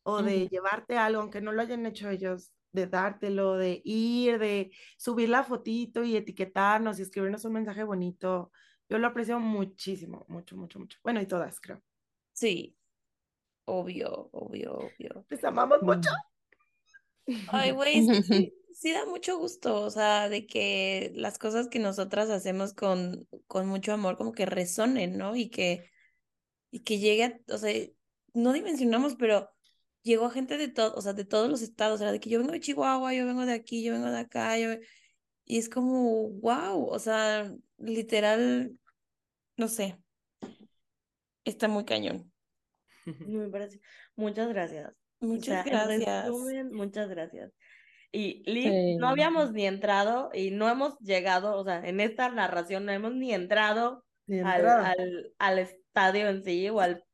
o 0.02 0.22
de 0.22 0.48
llevarte 0.48 0.98
algo, 0.98 1.20
aunque 1.20 1.40
no 1.40 1.52
lo 1.52 1.62
hayan 1.62 1.86
hecho 1.86 2.08
ellos, 2.10 2.52
de 2.72 2.86
dártelo, 2.86 3.56
de 3.56 3.80
ir, 3.84 4.38
de 4.38 4.72
subir 4.96 5.28
la 5.28 5.44
fotito 5.44 6.02
y 6.02 6.16
etiquetarnos 6.16 6.98
y 6.98 7.02
escribirnos 7.02 7.44
un 7.44 7.52
mensaje 7.52 7.84
bonito. 7.84 8.50
Yo 8.88 8.98
lo 8.98 9.06
aprecio 9.06 9.38
muchísimo, 9.38 10.24
mucho, 10.28 10.56
mucho, 10.56 10.78
mucho. 10.78 10.98
Bueno, 11.02 11.20
y 11.20 11.26
todas, 11.26 11.60
creo. 11.60 11.82
Sí, 12.32 12.76
obvio, 13.66 14.30
obvio, 14.32 14.74
obvio. 14.74 15.26
Les 15.28 15.44
amamos 15.44 15.82
mucho. 15.82 16.10
Ay, 17.48 17.70
güey, 17.72 18.02
sí, 18.02 18.52
sí 18.72 18.92
da 18.92 19.06
mucho 19.06 19.38
gusto, 19.38 19.80
o 19.80 19.90
sea, 19.90 20.28
de 20.28 20.46
que 20.46 21.12
las 21.14 21.38
cosas 21.38 21.68
que 21.68 21.78
nosotras 21.78 22.30
hacemos 22.30 22.74
con, 22.74 23.26
con 23.46 23.66
mucho 23.66 23.92
amor 23.92 24.16
como 24.16 24.32
que 24.32 24.46
resonen, 24.46 25.16
¿no? 25.16 25.36
Y 25.36 25.50
que, 25.50 25.90
y 26.70 26.80
que 26.80 26.98
llegue 26.98 27.24
a, 27.24 27.40
o 27.48 27.58
sea, 27.58 27.72
no 28.34 28.52
dimensionamos, 28.52 29.16
pero 29.16 29.50
llegó 30.02 30.30
gente 30.30 30.58
de 30.58 30.68
todo, 30.68 30.94
o 30.94 31.02
sea, 31.02 31.12
de 31.12 31.24
todos 31.24 31.48
los 31.50 31.62
estados, 31.62 31.96
o 32.00 32.04
sea, 32.04 32.12
de 32.12 32.20
que 32.20 32.30
yo 32.30 32.38
vengo 32.38 32.52
de 32.52 32.60
Chihuahua, 32.60 33.14
yo 33.14 33.26
vengo 33.26 33.46
de 33.46 33.52
aquí, 33.52 33.82
yo 33.84 33.92
vengo 33.92 34.10
de 34.10 34.18
acá, 34.18 34.58
yo... 34.58 34.70
Y 35.44 35.58
es 35.58 35.68
como, 35.68 36.30
wow, 36.30 36.86
o 36.86 36.98
sea, 37.00 37.52
literal, 37.78 38.78
no 39.56 39.68
sé, 39.68 39.98
está 41.44 41.68
muy 41.68 41.84
cañón. 41.84 42.32
Me 43.28 43.48
parece. 43.48 43.80
Muchas 44.16 44.48
gracias. 44.48 45.01
O 45.22 45.26
Muchas 45.26 45.64
sea, 45.64 45.86
gracias. 45.86 46.24
resumen, 46.26 46.72
muchas 46.72 47.08
gracias. 47.08 47.52
Y 48.10 48.42
Liz, 48.50 48.64
Sí. 48.70 48.96
no 48.96 49.08
habíamos 49.08 49.52
ni 49.52 49.66
entrado 49.66 50.30
y 50.34 50.50
no 50.50 50.68
hemos 50.68 50.98
llegado, 50.98 51.56
o 51.58 51.64
sea, 51.64 51.86
en 51.88 52.00
esta 52.00 52.28
narración 52.28 52.84
no 52.84 52.92
hemos 52.92 53.14
ni 53.14 53.32
entrado 53.32 54.04
al, 54.28 54.66
al, 54.68 55.34
al 55.38 55.58
estadio 55.58 56.28
en 56.28 56.42
sí 56.44 56.68
o 56.68 56.80
al 56.80 57.04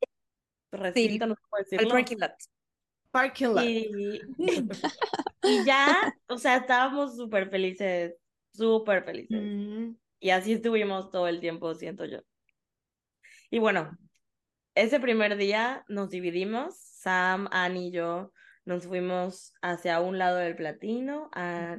recinto, 0.72 1.26
no 1.26 1.34
sé 1.34 1.40
cómo 1.42 1.56
Al 1.56 1.64
decirlo. 1.64 1.88
parking 1.90 2.16
lot. 2.18 2.32
Parking 3.10 3.46
lot. 3.48 3.64
Y, 3.64 4.20
y 5.42 5.64
ya, 5.64 6.14
o 6.28 6.36
sea, 6.38 6.56
estábamos 6.56 7.16
súper 7.16 7.48
felices, 7.50 8.14
súper 8.52 9.04
felices. 9.04 9.40
Mm, 9.40 9.94
Y 10.20 10.30
así 10.30 10.52
estuvimos 10.54 11.10
todo 11.10 11.28
el 11.28 11.40
tiempo, 11.40 11.74
siento 11.74 12.04
yo. 12.06 12.18
Y 13.50 13.58
bueno, 13.60 13.96
ese 14.74 15.00
primer 15.00 15.36
día 15.36 15.84
nos 15.88 16.10
dividimos, 16.10 16.87
Sam, 16.98 17.48
Annie 17.52 17.88
y 17.88 17.90
yo 17.92 18.32
nos 18.64 18.86
fuimos 18.86 19.52
hacia 19.62 20.00
un 20.00 20.18
lado 20.18 20.36
del 20.38 20.56
platino. 20.56 21.30
a- 21.32 21.76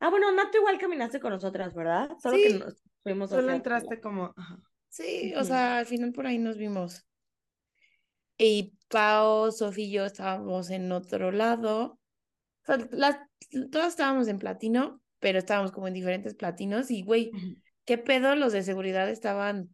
Ah, 0.00 0.10
bueno, 0.10 0.30
Nato 0.30 0.58
igual 0.58 0.78
caminaste 0.78 1.18
con 1.20 1.32
nosotras, 1.32 1.74
¿verdad? 1.74 2.10
Solo 2.22 2.36
que 2.36 2.50
Sí. 2.50 2.58
nos 2.58 2.82
fuimos 3.02 3.30
Solo 3.30 3.52
entraste 3.52 3.98
como, 4.00 4.32
ajá. 4.36 4.58
Sí, 4.88 5.34
o 5.36 5.42
sea, 5.44 5.78
al 5.78 5.86
final 5.86 6.12
por 6.12 6.26
ahí 6.26 6.38
nos 6.38 6.56
vimos. 6.56 7.04
Y 8.36 8.74
Pau, 8.88 9.50
Sofía 9.50 9.84
y 9.86 9.90
yo 9.92 10.04
estábamos 10.04 10.70
en 10.70 10.92
otro 10.92 11.32
lado. 11.32 11.98
O 12.62 12.66
sea, 12.66 12.78
las, 12.92 13.18
todas 13.72 13.88
estábamos 13.88 14.28
en 14.28 14.38
platino, 14.38 15.00
pero 15.18 15.38
estábamos 15.38 15.72
como 15.72 15.88
en 15.88 15.94
diferentes 15.94 16.34
platinos. 16.34 16.90
Y, 16.90 17.02
güey. 17.02 17.30
¿qué 17.84 17.96
pedo? 17.96 18.36
Los 18.36 18.52
de 18.52 18.62
seguridad 18.62 19.08
estaban 19.08 19.70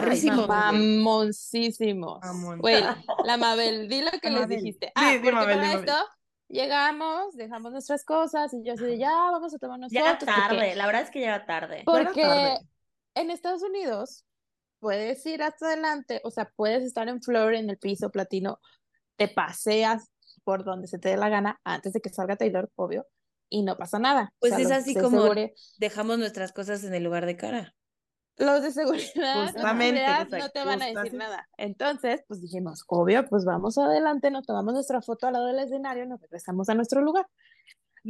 Güey. 0.00 0.46
Mamoncísimos. 0.48 2.20
Mamón. 2.22 2.58
Güey, 2.60 2.82
la 3.26 3.36
Mabel, 3.36 3.88
di 3.88 4.00
lo 4.02 4.10
que 4.12 4.30
La 4.30 4.38
les 4.38 4.40
Mabel. 4.42 4.58
dijiste. 4.58 4.86
Di, 4.86 4.92
Ah, 4.94 5.10
di, 5.12 5.18
porque 5.18 5.32
Mabel, 5.32 5.56
para 5.58 5.68
Mabel. 5.68 5.88
esto 5.88 6.04
llegamos, 6.48 7.34
dejamos 7.36 7.72
nuestras 7.72 8.04
cosas 8.04 8.52
y 8.54 8.62
yo 8.64 8.74
así 8.74 8.84
de 8.84 8.98
ya, 8.98 9.10
vamos 9.10 9.54
a 9.54 9.58
tomarnos 9.58 9.90
Ya 9.90 10.00
era 10.00 10.12
fotos. 10.18 10.28
porque- 10.34 10.40
tarde, 10.56 10.74
la 10.76 10.86
verdad 10.86 11.02
es 11.02 11.10
que 11.10 11.20
ya 11.20 11.26
era 11.34 11.46
tarde. 11.46 11.82
Porque 11.84 12.22
tarde. 12.22 12.58
en 13.14 13.30
Estados 13.30 13.62
Unidos 13.62 14.24
puedes 14.80 15.24
ir 15.26 15.42
hasta 15.42 15.66
adelante, 15.66 16.20
o 16.24 16.30
sea, 16.30 16.50
puedes 16.56 16.82
estar 16.84 17.08
en 17.08 17.22
floor 17.22 17.54
en 17.54 17.70
el 17.70 17.78
piso 17.78 18.10
platino, 18.10 18.60
te 19.16 19.28
paseas 19.28 20.10
por 20.44 20.64
donde 20.64 20.88
se 20.88 20.98
te 20.98 21.10
dé 21.10 21.16
la 21.16 21.28
gana 21.28 21.60
antes 21.64 21.92
de 21.92 22.00
que 22.00 22.08
salga 22.10 22.36
Taylor, 22.36 22.68
obvio, 22.74 23.06
y 23.48 23.62
no 23.62 23.76
pasa 23.76 23.98
nada. 23.98 24.32
O 24.34 24.40
Pues 24.40 24.54
sea, 24.54 24.64
es 24.64 24.70
así 24.72 24.94
como 24.94 25.32
dejamos 25.78 26.18
nuestras 26.18 26.52
cosas 26.52 26.82
en 26.84 26.94
el 26.94 27.04
lugar 27.04 27.26
de 27.26 27.36
cara. 27.36 27.74
Los 28.42 28.62
de 28.62 28.72
seguridad, 28.72 29.12
los 29.14 29.46
de 29.46 29.52
Justamente, 29.52 30.00
seguridad 30.06 30.38
no 30.38 30.48
te 30.50 30.64
van 30.64 30.82
a 30.82 30.86
decir 30.86 31.14
nada. 31.14 31.48
Entonces, 31.56 32.24
pues 32.26 32.40
dijimos, 32.42 32.84
obvio, 32.88 33.26
pues 33.28 33.44
vamos 33.44 33.78
adelante, 33.78 34.30
nos 34.30 34.46
tomamos 34.46 34.74
nuestra 34.74 35.00
foto 35.00 35.26
al 35.26 35.34
lado 35.34 35.46
del 35.46 35.60
escenario, 35.60 36.06
nos 36.06 36.20
regresamos 36.20 36.68
a 36.68 36.74
nuestro 36.74 37.00
lugar. 37.00 37.26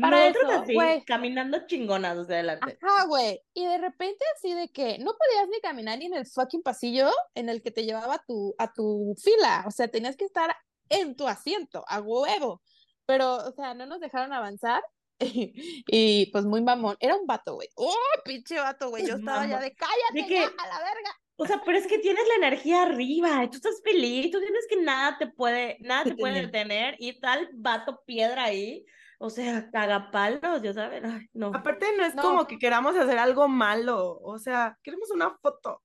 Para 0.00 0.20
Nosotros 0.20 0.52
eso, 0.52 0.62
así, 0.62 0.74
güey. 0.74 1.04
caminando 1.04 1.66
chingonas 1.66 2.16
hacia 2.16 2.36
adelante. 2.36 2.78
Ajá, 2.80 3.04
güey. 3.06 3.42
Y 3.52 3.66
de 3.66 3.76
repente 3.76 4.24
así 4.36 4.54
de 4.54 4.68
que 4.68 4.96
no 4.98 5.12
podías 5.12 5.48
ni 5.50 5.60
caminar 5.60 5.98
ni 5.98 6.06
en 6.06 6.14
el 6.14 6.26
fucking 6.26 6.62
pasillo 6.62 7.10
en 7.34 7.50
el 7.50 7.60
que 7.62 7.70
te 7.70 7.84
llevaba 7.84 8.24
tu, 8.26 8.54
a 8.56 8.72
tu 8.72 9.14
fila. 9.22 9.64
O 9.66 9.70
sea, 9.70 9.88
tenías 9.88 10.16
que 10.16 10.24
estar 10.24 10.56
en 10.88 11.14
tu 11.14 11.28
asiento, 11.28 11.84
a 11.88 12.00
huevo. 12.00 12.62
Pero, 13.04 13.36
o 13.36 13.52
sea, 13.52 13.74
no 13.74 13.84
nos 13.84 14.00
dejaron 14.00 14.32
avanzar. 14.32 14.82
Y, 15.86 16.26
pues 16.32 16.44
muy 16.44 16.62
mamón. 16.62 16.96
Era 17.00 17.16
un 17.16 17.26
vato, 17.26 17.54
güey. 17.54 17.68
¡Oh, 17.76 17.94
pinche 18.24 18.58
vato, 18.58 18.90
güey! 18.90 19.06
Yo 19.06 19.16
estaba 19.16 19.46
ya 19.46 19.60
de 19.60 19.74
cállate 19.74 20.22
De 20.22 20.26
que- 20.26 20.34
ya, 20.34 20.46
a 20.46 20.66
la 20.68 20.78
verga. 20.78 21.10
O 21.36 21.46
sea, 21.46 21.62
pero 21.64 21.78
es 21.78 21.86
que 21.86 21.98
tienes 21.98 22.22
la 22.28 22.46
energía 22.46 22.82
arriba, 22.82 23.42
y 23.42 23.48
tú 23.50 23.56
estás 23.56 23.80
feliz, 23.82 24.30
tú 24.30 24.38
tienes 24.38 24.66
que 24.68 24.76
nada 24.82 25.16
te 25.18 25.26
puede, 25.28 25.78
nada 25.80 26.04
te 26.04 26.14
puede 26.14 26.34
detener, 26.52 26.94
y 26.98 27.18
tal 27.20 27.48
vato 27.54 28.00
piedra 28.06 28.44
ahí, 28.44 28.84
o 29.18 29.30
sea, 29.30 29.68
cagapalos, 29.72 30.62
ya 30.62 30.72
saben, 30.74 31.06
ay, 31.06 31.26
no. 31.32 31.50
Aparte, 31.54 31.86
no 31.96 32.04
es 32.04 32.14
No. 32.14 32.22
como 32.22 32.46
que 32.46 32.58
queramos 32.58 32.94
hacer 32.96 33.18
algo 33.18 33.48
malo, 33.48 34.18
o 34.22 34.38
sea, 34.38 34.78
queremos 34.82 35.10
una 35.10 35.36
foto. 35.38 35.82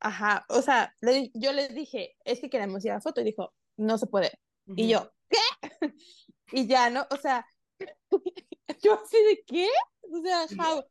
Ajá, 0.00 0.44
o 0.48 0.62
sea, 0.62 0.94
le 1.00 1.30
yo 1.34 1.52
les 1.52 1.74
dije, 1.74 2.16
es 2.24 2.40
que 2.40 2.48
queremos 2.50 2.84
ir 2.84 2.90
a 2.92 2.94
la 2.94 3.00
foto. 3.00 3.20
Y 3.20 3.24
dijo, 3.24 3.54
no 3.78 3.96
se 3.98 4.06
puede. 4.06 4.32
Y 4.76 4.94
Ujú. 4.94 5.04
yo, 5.04 5.12
¿qué? 5.28 5.38
Y 6.52 6.66
ya, 6.66 6.88
¿no? 6.88 7.06
O 7.10 7.16
sea, 7.16 7.46
yo 8.82 8.94
así 8.94 9.16
de 9.24 9.44
qué? 9.46 9.68
O 10.12 10.22
sea, 10.22 10.46
how? 10.58 10.84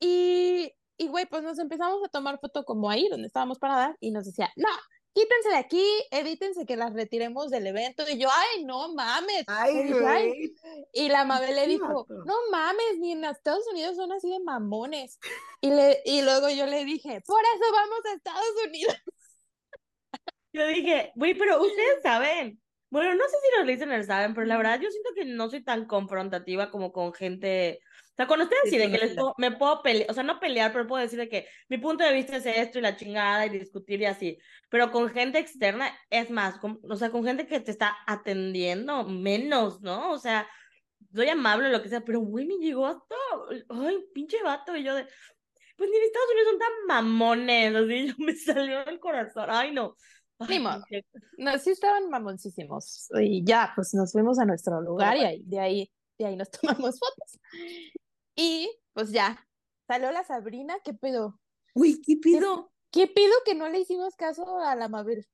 Y, 0.00 0.72
y 0.96 1.08
güey, 1.08 1.26
pues 1.26 1.42
nos 1.42 1.58
empezamos 1.58 2.02
a 2.04 2.08
tomar 2.08 2.38
foto 2.40 2.64
como 2.64 2.90
ahí 2.90 3.08
donde 3.08 3.26
estábamos 3.26 3.58
paradas 3.58 3.96
y 4.00 4.10
nos 4.10 4.24
decía, 4.24 4.50
no, 4.56 4.68
quítense 5.12 5.48
de 5.50 5.56
aquí, 5.56 5.84
evítense 6.10 6.66
que 6.66 6.76
las 6.76 6.92
retiremos 6.92 7.50
del 7.50 7.66
evento. 7.66 8.04
Y 8.08 8.18
yo, 8.18 8.28
ay, 8.30 8.64
no 8.64 8.94
mames. 8.94 9.44
Ay, 9.46 9.92
güey. 9.92 10.54
Y 10.92 11.08
la 11.08 11.24
Mabel 11.24 11.56
le 11.56 11.66
dijo, 11.66 12.06
no 12.08 12.34
mames, 12.50 12.98
ni 12.98 13.12
en 13.12 13.24
Estados 13.24 13.64
Unidos 13.72 13.96
son 13.96 14.12
así 14.12 14.30
de 14.30 14.40
mamones. 14.40 15.18
Y, 15.60 15.70
le, 15.70 16.00
y 16.04 16.22
luego 16.22 16.48
yo 16.50 16.66
le 16.66 16.84
dije, 16.84 17.20
por 17.26 17.40
eso 17.42 17.72
vamos 17.72 17.98
a 18.04 18.14
Estados 18.14 18.54
Unidos. 18.66 18.96
Yo 20.52 20.66
dije, 20.66 21.12
güey, 21.14 21.34
pero 21.34 21.60
ustedes 21.62 22.02
saben. 22.02 22.60
Bueno, 22.90 23.14
no 23.14 23.24
sé 23.28 23.36
si 23.42 23.58
los 23.58 23.66
listeners 23.66 24.06
saben, 24.06 24.32
pero 24.34 24.46
la 24.46 24.56
verdad 24.56 24.80
yo 24.80 24.90
siento 24.90 25.10
que 25.14 25.24
no 25.26 25.50
soy 25.50 25.62
tan 25.62 25.86
confrontativa 25.86 26.70
como 26.70 26.90
con 26.92 27.12
gente. 27.12 27.80
O 28.12 28.14
sea, 28.16 28.26
con 28.26 28.40
ustedes 28.40 28.62
sí, 28.70 28.78
de 28.78 28.90
que 28.90 28.98
les 28.98 29.14
puedo- 29.14 29.34
me 29.38 29.52
puedo 29.52 29.82
pelear, 29.82 30.10
o 30.10 30.14
sea, 30.14 30.22
no 30.24 30.40
pelear, 30.40 30.72
pero 30.72 30.86
puedo 30.86 31.02
decir 31.02 31.18
de 31.18 31.28
que 31.28 31.46
mi 31.68 31.78
punto 31.78 32.02
de 32.04 32.12
vista 32.14 32.36
es 32.36 32.46
esto 32.46 32.78
y 32.78 32.82
la 32.82 32.96
chingada 32.96 33.46
y 33.46 33.50
discutir 33.50 34.00
y 34.00 34.06
así. 34.06 34.38
Pero 34.70 34.90
con 34.90 35.08
gente 35.10 35.38
externa 35.38 35.96
es 36.10 36.30
más, 36.30 36.58
con- 36.58 36.80
o 36.88 36.96
sea, 36.96 37.10
con 37.10 37.24
gente 37.24 37.46
que 37.46 37.60
te 37.60 37.70
está 37.70 37.96
atendiendo 38.06 39.04
menos, 39.04 39.80
¿no? 39.82 40.10
O 40.12 40.18
sea, 40.18 40.48
soy 41.14 41.28
amable 41.28 41.68
o 41.68 41.70
lo 41.70 41.82
que 41.82 41.88
sea, 41.88 42.00
pero 42.00 42.20
güey, 42.20 42.46
me 42.46 42.56
llegó 42.56 42.86
hasta, 42.86 43.14
ay, 43.68 43.98
pinche 44.14 44.42
vato, 44.42 44.76
y 44.76 44.82
yo 44.84 44.94
de, 44.94 45.06
pues 45.76 45.90
ni 45.90 45.96
en 45.96 46.02
Estados 46.04 46.30
Unidos 46.32 46.48
son 46.50 46.58
tan 46.58 46.72
mamones, 46.88 47.74
así, 47.74 48.08
yo 48.08 48.14
me 48.18 48.34
salió 48.34 48.84
del 48.84 48.98
corazón, 49.00 49.46
ay, 49.50 49.72
no. 49.72 49.94
Ni 50.48 50.58
modo. 50.60 50.82
No, 51.36 51.58
sí 51.58 51.70
estaban 51.70 52.08
mamoncísimos. 52.10 53.08
Y 53.20 53.44
ya, 53.44 53.72
pues 53.74 53.92
nos 53.94 54.12
fuimos 54.12 54.38
a 54.38 54.44
nuestro 54.44 54.80
lugar 54.80 55.16
y 55.16 55.24
ahí, 55.24 55.42
de 55.44 55.60
ahí, 55.60 55.92
de 56.18 56.26
ahí 56.26 56.36
nos 56.36 56.50
tomamos 56.50 56.98
fotos. 56.98 57.40
Y 58.36 58.70
pues 58.92 59.10
ya, 59.10 59.44
salió 59.86 60.10
la 60.12 60.24
Sabrina, 60.24 60.76
¿qué 60.84 60.94
pedo? 60.94 61.40
Uy, 61.74 62.00
¿qué 62.04 62.16
pido? 62.16 62.72
¿Qué 62.90 63.06
pido 63.06 63.32
que 63.44 63.54
no 63.54 63.68
le 63.68 63.80
hicimos 63.80 64.16
caso 64.16 64.58
a 64.60 64.74
la 64.76 64.88
Mabel? 64.88 65.26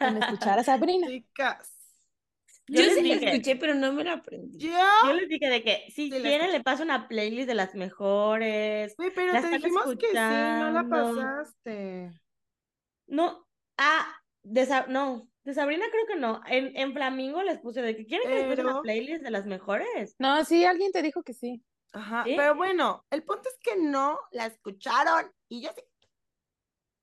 En 0.00 0.22
escuchar 0.22 0.58
a 0.58 0.64
Sabrina. 0.64 1.06
Chicas. 1.08 1.72
Yo 2.68 2.80
Yo 2.80 2.86
les 2.86 2.94
sí 2.94 3.02
la 3.08 3.14
dije. 3.14 3.30
escuché, 3.30 3.56
pero 3.56 3.74
no 3.74 3.92
me 3.92 4.04
la 4.04 4.14
aprendí. 4.14 4.58
Yo. 4.58 4.78
Yo 5.04 5.12
les 5.14 5.28
dije 5.28 5.48
de 5.48 5.62
que 5.64 5.84
si 5.88 6.10
Sí, 6.10 6.10
la 6.10 6.20
quieren 6.20 6.52
le 6.52 6.62
paso 6.62 6.82
una 6.84 7.08
playlist 7.08 7.48
de 7.48 7.54
las 7.54 7.74
mejores. 7.74 8.94
Güey, 8.96 9.10
pero 9.14 9.32
La 9.32 9.40
te 9.40 9.48
dijimos 9.48 9.84
que 9.96 10.06
sí, 10.08 10.14
no 10.14 10.70
la 10.70 10.80
escuchando. 10.82 11.16
pasaste. 11.16 12.12
No, 13.08 13.46
ah, 13.78 14.21
de 14.42 14.66
Sa- 14.66 14.86
no, 14.88 15.28
de 15.44 15.54
Sabrina 15.54 15.86
creo 15.90 16.06
que 16.06 16.16
no. 16.16 16.40
En, 16.46 16.76
en 16.76 16.92
Flamingo 16.92 17.42
les 17.42 17.58
puse 17.58 17.82
de 17.82 17.96
que 17.96 18.06
quieren 18.06 18.28
que 18.28 18.46
les 18.48 18.58
una 18.58 18.80
playlist 18.80 19.22
de 19.22 19.30
las 19.30 19.46
mejores. 19.46 20.14
No, 20.18 20.44
sí, 20.44 20.64
alguien 20.64 20.92
te 20.92 21.02
dijo 21.02 21.22
que 21.22 21.34
sí. 21.34 21.62
Ajá, 21.92 22.24
¿Sí? 22.24 22.34
pero 22.36 22.54
bueno, 22.54 23.04
el 23.10 23.22
punto 23.22 23.48
es 23.48 23.58
que 23.60 23.80
no 23.80 24.18
la 24.30 24.46
escucharon 24.46 25.30
y 25.48 25.62
yo 25.62 25.70
sí. 25.76 25.82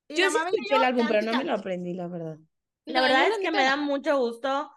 Y 0.07 0.15
Yo 0.15 0.31
sí 0.31 0.37
escuché 0.37 0.75
el 0.75 0.83
álbum, 0.83 1.05
pero 1.07 1.21
no 1.21 1.37
me 1.37 1.43
lo 1.43 1.53
aprendí, 1.53 1.93
la 1.93 2.07
verdad. 2.07 2.37
La 2.85 3.01
No, 3.01 3.07
verdad 3.07 3.27
es 3.27 3.37
que 3.37 3.51
me 3.51 3.63
da 3.63 3.75
mucho 3.75 4.17
gusto 4.17 4.71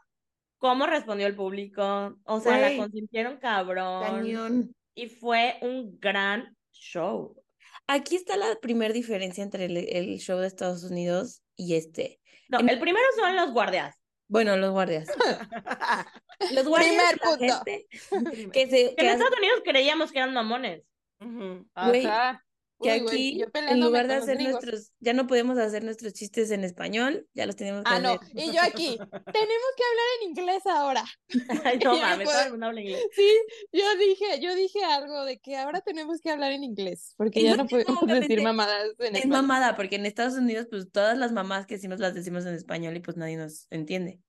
cómo 0.58 0.86
respondió 0.86 1.26
el 1.26 1.34
público. 1.34 2.18
O 2.24 2.40
sea, 2.40 2.58
la 2.58 2.76
consintieron 2.76 3.38
cabrón. 3.38 4.02
Cañón. 4.02 4.74
Y 4.94 5.08
fue 5.08 5.56
un 5.62 5.98
gran 5.98 6.54
show. 6.70 7.42
Aquí 7.86 8.16
está 8.16 8.36
la 8.36 8.56
primera 8.60 8.92
diferencia 8.92 9.42
entre 9.42 9.64
el, 9.64 9.76
el 9.78 10.18
show 10.18 10.38
de 10.38 10.46
Estados 10.46 10.84
Unidos 10.84 11.42
y 11.56 11.76
este. 11.76 12.20
No, 12.48 12.60
En- 12.60 12.68
el 12.68 12.78
primero 12.80 13.04
son 13.16 13.34
los 13.36 13.52
guardias. 13.52 13.96
Bueno, 14.28 14.56
los 14.56 14.70
guardias. 14.70 15.08
Los 16.52 16.66
guardias, 16.66 16.90
Primer 16.90 17.20
punto. 17.20 17.38
gente 17.64 17.86
que 18.52 18.66
se 18.66 18.90
Que 18.90 18.94
que 18.96 19.02
en 19.04 19.08
hace- 19.10 19.12
Estados 19.12 19.38
Unidos 19.38 19.60
creíamos 19.64 20.10
que 20.10 20.18
eran 20.18 20.34
mamones. 20.34 20.82
Ajá. 21.74 22.44
Que 22.82 22.90
Uy, 23.02 23.42
aquí 23.42 23.44
en 23.54 23.80
lugar 23.80 24.08
de 24.08 24.14
hacer 24.14 24.36
gringos. 24.36 24.62
nuestros, 24.64 24.92
ya 25.00 25.12
no 25.12 25.26
podemos 25.26 25.56
hacer 25.58 25.84
nuestros 25.84 26.12
chistes 26.12 26.50
en 26.50 26.64
español, 26.64 27.26
ya 27.34 27.46
los 27.46 27.56
tenemos 27.56 27.84
que 27.84 27.90
Ah, 27.90 27.98
no. 28.00 28.10
hacer. 28.12 28.28
Y 28.34 28.52
yo 28.52 28.60
aquí, 28.62 28.96
tenemos 29.36 29.68
que 29.76 29.84
hablar 29.90 30.06
en 30.22 30.28
inglés 30.30 30.66
ahora. 30.66 31.04
Ay, 31.64 31.78
no 31.84 31.92
no 31.94 32.00
mames, 32.00 32.28
todo 32.28 32.42
el 32.42 32.50
mundo 32.50 32.66
habla 32.66 32.80
inglés. 32.80 33.02
Sí, 33.14 33.28
yo 33.72 33.96
dije, 33.96 34.40
yo 34.40 34.54
dije 34.54 34.84
algo 34.84 35.24
de 35.24 35.38
que 35.40 35.56
ahora 35.56 35.80
tenemos 35.80 36.20
que 36.20 36.30
hablar 36.30 36.52
en 36.52 36.64
inglés, 36.64 37.14
porque 37.16 37.40
Y 37.40 37.44
ya 37.44 37.50
no, 37.56 37.62
no 37.64 37.68
podemos 37.68 38.06
decir 38.06 38.42
mamadas 38.42 38.84
en 38.98 39.14
Es 39.16 39.22
español. 39.22 39.28
mamada, 39.28 39.76
porque 39.76 39.96
en 39.96 40.06
Estados 40.06 40.34
Unidos, 40.34 40.66
pues 40.70 40.90
todas 40.92 41.16
las 41.16 41.32
mamás 41.32 41.66
que 41.66 41.74
decimos 41.76 42.00
las 42.00 42.14
decimos 42.14 42.44
en 42.46 42.54
español 42.54 42.96
y 42.96 43.00
pues 43.00 43.16
nadie 43.16 43.36
nos 43.36 43.66
entiende. 43.70 44.20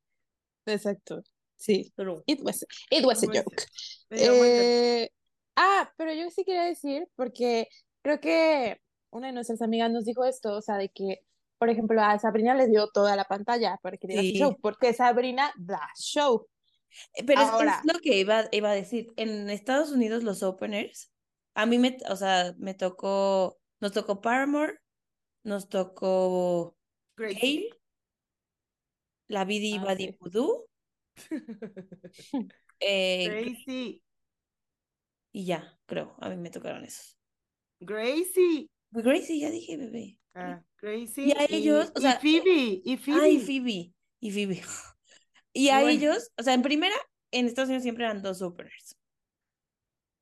Exacto. 0.65 1.21
Sí. 1.57 1.93
It 2.25 2.41
was, 2.41 2.65
it 2.89 3.05
was 3.05 3.23
a 3.23 3.27
joke. 3.27 3.65
Eh, 4.09 5.09
ah, 5.55 5.91
pero 5.97 6.13
yo 6.13 6.29
sí 6.29 6.43
quería 6.43 6.63
decir, 6.63 7.07
porque 7.15 7.67
creo 8.03 8.19
que 8.19 8.79
una 9.09 9.27
de 9.27 9.33
nuestras 9.33 9.61
amigas 9.63 9.89
nos 9.91 10.05
dijo 10.05 10.23
esto, 10.25 10.55
o 10.57 10.61
sea, 10.61 10.77
de 10.77 10.89
que, 10.89 11.25
por 11.57 11.69
ejemplo, 11.69 12.01
a 12.01 12.19
Sabrina 12.19 12.53
les 12.55 12.69
dio 12.69 12.87
toda 12.89 13.15
la 13.15 13.25
pantalla 13.25 13.79
para 13.81 13.97
que 13.97 14.07
diera 14.07 14.21
su 14.23 14.29
Sí. 14.29 14.37
show, 14.39 14.57
porque 14.61 14.93
Sabrina 14.93 15.51
da 15.57 15.81
show. 15.97 16.47
Eh, 17.15 17.23
Pero 17.25 17.41
es- 17.41 17.49
Ahora. 17.49 17.81
es, 17.83 17.93
lo 17.93 17.99
que 17.99 18.19
iba, 18.19 18.45
iba 18.51 18.69
a 18.71 18.75
decir. 18.75 19.11
En 19.15 19.49
Estados 19.49 19.91
Unidos 19.91 20.23
los 20.23 20.43
openers, 20.43 21.11
a 21.55 21.65
mí 21.65 21.79
me, 21.79 21.97
o 22.09 22.15
sea, 22.15 22.53
me 22.57 22.73
tocó, 22.75 23.59
nos 23.79 23.91
tocó 23.93 24.21
Paramore, 24.21 24.77
nos 25.43 25.69
tocó. 25.69 26.77
Gale, 27.17 27.69
La 29.27 29.45
Bidi 29.45 29.77
Ah, 29.77 29.83
Badi 29.85 30.07
sí. 30.07 30.17
Voodoo, 30.19 30.67
eh, 32.79 33.27
Gracie. 33.29 34.01
y 35.31 35.45
ya, 35.45 35.79
creo, 35.85 36.15
a 36.19 36.29
mí 36.29 36.35
me 36.37 36.49
tocaron 36.49 36.83
esos. 36.83 37.17
Gracie. 37.85 38.69
Pues 38.91 39.05
Gracie, 39.05 39.39
ya 39.39 39.49
dije, 39.49 39.77
bebé. 39.77 40.19
Ah, 40.35 40.61
Gracie. 40.81 41.25
Y 41.27 41.31
a 41.31 41.45
ellos, 41.49 41.91
o 41.95 41.99
y 41.99 42.01
sea, 42.01 42.19
Phoebe. 42.19 42.81
Y 42.83 42.97
Phoebe. 42.97 43.21
Ay, 43.21 43.39
Phoebe, 43.39 43.93
y 44.19 44.31
Phoebe. 44.31 44.61
Y 45.55 45.69
a 45.69 45.81
Bueno. 45.81 45.89
ellos, 45.89 46.31
o 46.35 46.41
sea, 46.43 46.55
en 46.55 46.63
primera, 46.63 46.95
en 47.31 47.45
Estados 47.45 47.67
Unidos 47.69 47.83
siempre 47.83 48.05
eran 48.05 48.23
dos 48.23 48.41
openers. 48.41 48.97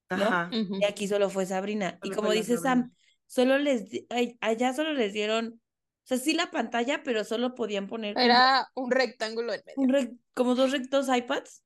¿no? 0.09 0.17
Ajá. 0.17 0.49
Y 0.51 0.83
aquí 0.83 1.07
solo 1.07 1.29
fue 1.29 1.45
Sabrina. 1.45 1.97
Y 2.03 2.11
como 2.11 2.31
dice 2.31 2.57
Sabrina. 2.57 2.83
Sam, 2.87 2.95
solo 3.27 3.57
les, 3.57 3.89
di- 3.89 4.05
ay, 4.09 4.37
allá 4.41 4.73
solo 4.73 4.91
les 4.91 5.13
dieron, 5.13 5.53
o 5.53 6.03
sea, 6.03 6.17
sí 6.17 6.33
la 6.33 6.51
pantalla, 6.51 7.01
pero 7.03 7.23
solo 7.23 7.55
podían 7.55 7.87
poner 7.87 8.13
como, 8.15 8.25
Era 8.25 8.67
un 8.75 8.91
rectángulo 8.91 9.53
en 9.53 9.61
medio. 9.65 9.77
un 9.81 9.89
rec- 9.89 10.17
como 10.33 10.53
dos 10.55 10.71
rectos 10.71 11.07
iPads. 11.07 11.63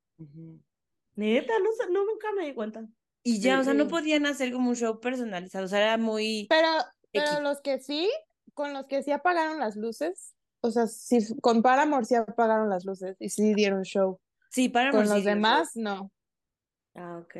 Neta, 1.16 1.52
no, 1.58 1.70
no, 1.92 2.04
nunca 2.04 2.28
me 2.38 2.46
di 2.46 2.54
cuenta. 2.54 2.86
Y 3.26 3.40
ya, 3.40 3.60
o 3.60 3.64
sea, 3.64 3.74
no 3.74 3.84
Sí. 3.84 3.90
podían 3.90 4.26
hacer 4.26 4.52
como 4.52 4.70
un 4.70 4.76
show 4.76 5.00
personalizado, 5.00 5.64
o 5.64 5.68
sea, 5.68 5.80
era 5.80 5.96
muy 5.98 6.46
Pero, 6.48 6.68
pero 7.12 7.26
X. 7.26 7.40
los 7.40 7.60
que 7.60 7.80
sí, 7.80 8.10
con 8.54 8.72
los 8.72 8.86
que 8.86 9.02
sí 9.02 9.10
apagaron 9.12 9.58
las 9.58 9.76
luces, 9.76 10.34
o 10.60 10.70
sea, 10.70 10.86
sí, 10.86 11.18
con 11.40 11.62
Paramore 11.62 12.04
sí 12.04 12.14
apagaron 12.14 12.68
las 12.70 12.84
luces 12.84 13.16
y 13.18 13.28
sí 13.28 13.54
dieron 13.54 13.82
show. 13.82 14.20
Sí, 14.50 14.68
para 14.68 14.90
Con 14.90 15.08
los 15.08 15.24
demás, 15.24 15.70
no. 15.74 16.10
Ah, 16.94 17.18
ok. 17.22 17.36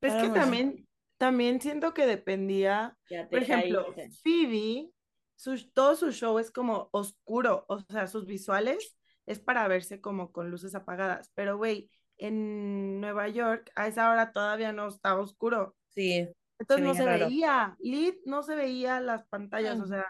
Es 0.00 0.14
que 0.14 0.28
también, 0.30 0.88
también 1.18 1.60
siento 1.60 1.94
que 1.94 2.06
dependía. 2.06 2.96
Por 3.30 3.42
ejemplo, 3.42 3.94
caíste. 3.94 4.10
Phoebe, 4.22 4.90
su, 5.36 5.70
todo 5.72 5.94
su 5.94 6.10
show 6.12 6.38
es 6.38 6.50
como 6.50 6.88
oscuro, 6.92 7.64
o 7.68 7.80
sea, 7.80 8.06
sus 8.06 8.26
visuales 8.26 8.96
es 9.26 9.38
para 9.38 9.68
verse 9.68 10.00
como 10.00 10.32
con 10.32 10.50
luces 10.50 10.74
apagadas. 10.74 11.30
Pero, 11.34 11.56
güey, 11.58 11.90
en 12.18 13.00
Nueva 13.00 13.28
York 13.28 13.70
a 13.74 13.86
esa 13.86 14.10
hora 14.10 14.32
todavía 14.32 14.72
no 14.72 14.88
estaba 14.88 15.20
oscuro. 15.20 15.74
Sí, 15.88 16.28
Entonces 16.58 16.84
no 16.86 16.94
se 16.94 17.04
raro. 17.06 17.26
veía. 17.26 17.76
Lid 17.80 18.14
no 18.24 18.42
se 18.42 18.54
veía 18.54 19.00
las 19.00 19.24
pantallas, 19.26 19.76
o 19.76 19.82
Ujú. 19.82 19.88
sea, 19.88 20.06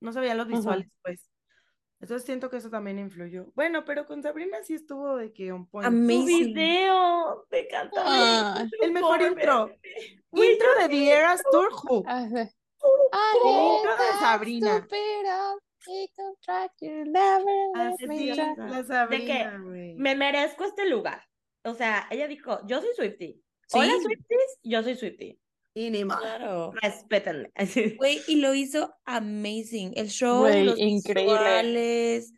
no 0.00 0.12
se 0.12 0.20
veían 0.20 0.36
los 0.38 0.48
visuales, 0.48 0.88
pues. 1.02 1.30
Entonces 2.00 2.26
siento 2.26 2.50
que 2.50 2.56
eso 2.56 2.68
también 2.68 2.98
influyó. 2.98 3.52
Bueno, 3.54 3.84
pero 3.84 4.06
con 4.06 4.22
Sabrina 4.24 4.58
sí 4.64 4.74
estuvo 4.74 5.16
de 5.16 5.32
que 5.32 5.52
on 5.52 5.66
point. 5.68 5.86
Amazing. 5.86 6.52
video, 6.52 7.46
me 7.48 7.60
encanta. 7.60 8.02
Ah, 8.04 8.66
el 8.80 8.90
mejor 8.92 9.18
Por 9.20 9.28
intro. 9.28 9.70
Intro 10.32 10.68
de 10.80 10.88
The 10.88 11.10
Eras 11.12 11.42
Tour 11.52 11.68
Who. 11.72 12.02
ah. 12.08 12.26
El 12.26 13.76
intro 13.76 13.96
de 13.96 14.12
Sabrina. 14.20 14.88
contract 16.16 16.80
you 16.80 17.04
never 17.04 17.70
Así, 17.76 18.06
me 18.06 18.34
la 18.34 18.84
Sabrina, 18.84 19.58
güey. 19.62 19.94
Me 19.94 20.16
merezco 20.16 20.64
este 20.64 20.88
lugar. 20.88 21.22
O 21.64 21.74
sea, 21.74 22.06
ella 22.10 22.26
dijo, 22.28 22.60
yo 22.66 22.80
soy 22.80 22.90
Swiftie. 22.96 23.40
Hola 23.72 23.92
Sí. 23.96 24.02
Swifties, 24.02 24.58
yo 24.62 24.82
soy 24.82 24.96
Swiftie. 24.96 25.38
Y 25.74 25.90
ni 25.90 26.04
más. 26.04 26.20
claro. 26.20 26.72
Respétenme. 26.82 27.50
Así. 27.54 27.96
Güey, 27.98 28.20
y 28.26 28.36
lo 28.36 28.54
hizo 28.54 28.94
amazing. 29.04 29.92
El 29.96 30.08
show, 30.08 30.40
Güey, 30.40 30.64
los 30.64 30.78
increíble. 30.78 31.32
visuales, 31.32 32.32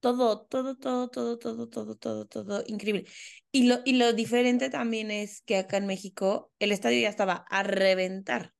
todo, 0.00 0.46
todo, 0.46 0.76
todo, 0.76 1.08
todo, 1.08 1.38
todo, 1.38 1.68
todo, 1.68 1.96
todo, 1.96 2.26
todo, 2.26 2.62
increíble. 2.66 3.06
Y 3.50 3.66
lo, 3.68 3.78
y 3.84 3.94
lo 3.94 4.12
diferente 4.12 4.70
también 4.70 5.10
es 5.10 5.40
que 5.42 5.56
acá 5.56 5.78
en 5.78 5.86
México 5.86 6.52
el 6.60 6.70
estadio 6.70 7.00
ya 7.00 7.08
estaba 7.08 7.44
a 7.48 7.62
reventar 7.62 8.52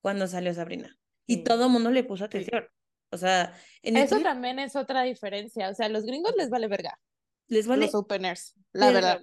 cuando 0.00 0.26
salió 0.26 0.52
Sabrina. 0.54 0.98
Y 1.26 1.36
Sí. 1.36 1.44
todo 1.44 1.66
el 1.66 1.70
mundo 1.70 1.90
le 1.92 2.02
puso 2.02 2.24
atención. 2.24 2.64
O 3.10 3.18
sea, 3.18 3.54
en 3.82 3.96
Eso 3.98 4.18
también 4.20 4.58
es 4.58 4.74
otra 4.74 5.02
diferencia. 5.02 5.68
O 5.68 5.74
sea, 5.74 5.86
a 5.86 5.88
los 5.90 6.04
gringos 6.04 6.34
les 6.36 6.48
vale 6.50 6.66
verga. 6.66 6.98
les 7.46 7.66
vale 7.66 7.84
Los 7.86 7.94
openers, 7.94 8.54
la 8.72 8.90
verdad. 8.90 9.20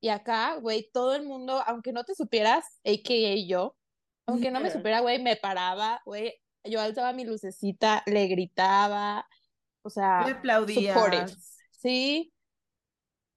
Y 0.00 0.08
acá, 0.08 0.56
güey, 0.56 0.90
todo 0.92 1.14
el 1.14 1.24
mundo, 1.24 1.62
aunque 1.66 1.92
no 1.92 2.04
te 2.04 2.14
supieras, 2.14 2.64
a.k.a. 2.84 3.46
yo, 3.48 3.76
aunque 4.26 4.50
no 4.50 4.60
me 4.60 4.70
supiera, 4.70 5.00
güey, 5.00 5.22
me 5.22 5.36
paraba, 5.36 6.00
güey, 6.04 6.34
yo 6.64 6.80
alzaba 6.80 7.12
mi 7.12 7.24
lucecita, 7.24 8.02
le 8.06 8.26
gritaba, 8.28 9.26
o 9.82 9.90
sea, 9.90 10.26
Le 10.26 10.34
supportive. 10.74 11.26
Sí, 11.72 12.32